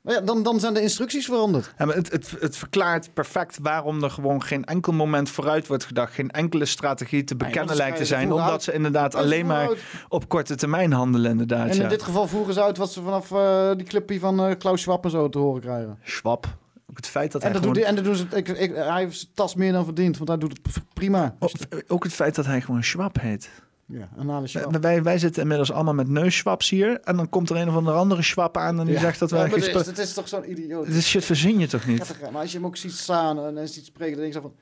[0.07, 1.75] Maar ja, dan, dan zijn de instructies veranderd.
[1.79, 5.85] Ja, maar het, het, het verklaart perfect waarom er gewoon geen enkel moment vooruit wordt
[5.85, 6.13] gedacht.
[6.15, 8.33] Geen enkele strategie te bekennen lijkt te zijn.
[8.33, 9.69] Omdat ze inderdaad alleen maar
[10.09, 11.69] op korte termijn handelen inderdaad.
[11.69, 11.83] En ja.
[11.83, 14.81] in dit geval voeren ze uit wat ze vanaf eh, die clipje van eh, Klaus
[14.81, 15.99] Schwab en zo te horen krijgen.
[16.03, 16.47] Schwab.
[16.91, 17.75] Ook het feit dat En, hij dat gewoon...
[17.75, 20.17] doet hij, en dat doen ze, ik, ik, hij heeft zijn tas meer dan verdiend,
[20.17, 21.35] want hij doet het prima.
[21.39, 21.51] Ook-
[21.89, 23.51] Ook het feit dat hij gewoon Schwab heet.
[23.89, 24.77] Ja, anale Schwab.
[24.77, 27.01] Wij- Wij, zitten inmiddels allemaal met neusschwaps hier.
[27.01, 29.01] En dan komt er een of andere andere Schwab aan en die Ja.
[29.01, 29.49] zegt dat Ja, wij...
[29.51, 30.87] geen het, is, het is toch zo'n idioot.
[30.87, 31.97] Dit shit verzin je toch niet?
[31.97, 34.41] Prettig, Maar als je hem ook ziet staan en hij ziet spreken, dan denk je
[34.41, 34.57] zo van...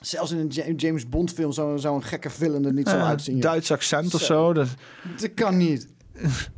[0.00, 2.96] Zelfs in een Ja- James Bond film zou, zou een gekke villain er niet zo
[2.96, 3.34] Ja, uitzien.
[3.34, 3.42] joh.
[3.42, 4.52] Duits accent of Zo.
[4.52, 4.68] Dat,
[5.20, 5.88] Dat kan niet.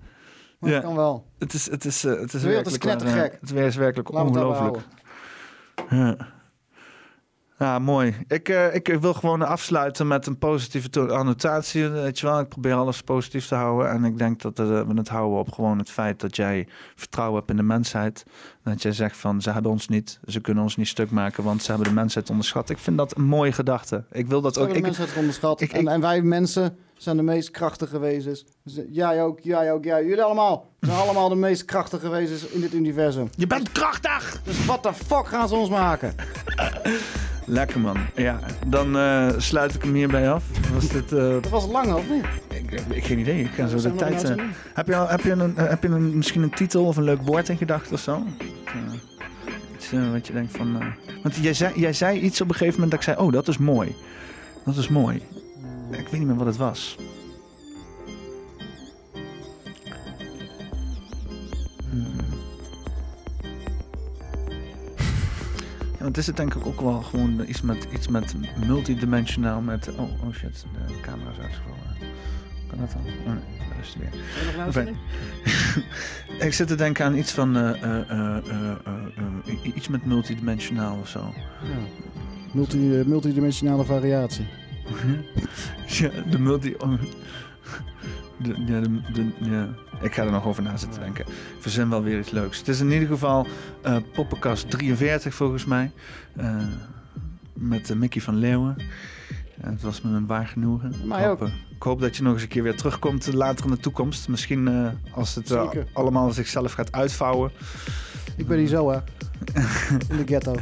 [0.59, 0.77] Maar Ja.
[0.77, 1.27] dat kan wel.
[1.39, 2.99] het is, het is, eh, het is De wereld is werkelijk...
[3.01, 3.33] knettergek.
[3.33, 4.77] eh, Het weer is werkelijk ongelooflijk.
[5.91, 6.33] Ja.
[7.59, 8.17] Ja, mooi.
[8.29, 11.89] Ik, eh, ik wil gewoon afsluiten met een positieve to- annotatie.
[11.89, 13.91] Weet je wel, ik probeer alles positief te houden.
[13.91, 17.39] En ik denk dat eh, we het houden op gewoon het feit dat jij vertrouwen
[17.39, 18.25] hebt in de mensheid.
[18.65, 20.21] Dat jij zegt van, ze hebben ons niet.
[20.27, 22.71] Ze kunnen ons niet stuk maken, want ze hebben de mensheid onderschat.
[22.71, 24.05] Ik vind dat een mooie gedachte.
[24.13, 24.65] Ik wil dat Ze ook...
[24.67, 25.61] hebben de Ik, mensheid onderschat.
[25.61, 28.45] ik- en, ik- en wij mensen zijn de meest krachtige wezens.
[28.91, 30.05] Jij ook, jij ook, jij.
[30.05, 30.71] Jullie allemaal.
[30.81, 33.29] Zijn allemaal de meest krachtige wezens in dit universum.
[33.37, 34.41] je bent krachtig!
[34.45, 36.15] Dus wat de fuck gaan ze ons maken?
[37.47, 37.97] Lekker man.
[38.17, 40.45] Ja, dan eh, sluit ik hem hierbij af.
[40.75, 41.13] Was dit...
[41.13, 42.25] eh, Dat was lang, of niet?
[42.51, 43.41] Ik, ik, ik geen idee.
[43.41, 44.25] Ik ga zo de tijd.
[44.25, 44.45] eh,
[44.75, 47.23] heb je, al, heb je, een, heb je een, misschien een titel of een leuk
[47.23, 48.23] woord in gedachten of zo?
[49.77, 50.83] Iets wat je denkt van.
[51.23, 53.49] want jij zei, jij zei iets op een gegeven moment dat ik zei: Oh, dat
[53.49, 53.95] is mooi.
[54.65, 55.17] Dat is mooi.
[55.91, 56.97] Ik weet niet meer wat het was.
[66.05, 68.35] Want is het denk ik ook wel gewoon iets met, iets met
[68.67, 69.89] multidimensionaal met...
[69.97, 71.79] Oh, oh shit, de camera is uitgevallen.
[72.67, 73.01] Kan dat dan?
[73.03, 74.85] Oh nee, daar is het weer.
[74.85, 74.95] Nog
[76.47, 77.57] ik zit te denken aan iets van...
[77.57, 81.35] eh, eh, eh, iets met multidimensionaal of zo.
[81.63, 82.05] Ja.
[82.53, 84.47] Multi, multidimensionale variatie.
[85.99, 86.77] ja, de multi...
[88.37, 89.69] De, ja, de, de, ja.
[90.01, 91.27] Ik ga er nog over na zitten denken.
[91.27, 92.59] Ik verzin wel weer iets leuks.
[92.59, 93.47] Het is in ieder geval
[93.83, 95.91] eh Poppenkast 43 volgens mij.
[96.37, 96.57] Eh,
[97.53, 98.77] met eh, Mickey van Leeuwen.
[99.61, 100.93] En het was me een waar genoegen.
[101.05, 101.49] Ik, hoop, ook.
[101.49, 104.29] ik hoop dat je nog eens een keer weer terugkomt later in de toekomst.
[104.29, 105.57] Misschien als het
[105.93, 107.51] allemaal zichzelf gaat uitvouwen.
[108.37, 108.99] Ik ben hier zo, hè.
[110.11, 110.55] In de ghetto.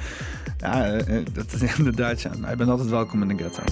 [0.58, 2.20] Ja, dat is inderdaad.
[2.20, 2.36] Ja.
[2.36, 3.62] Nou, je bent altijd welkom in de ghetto.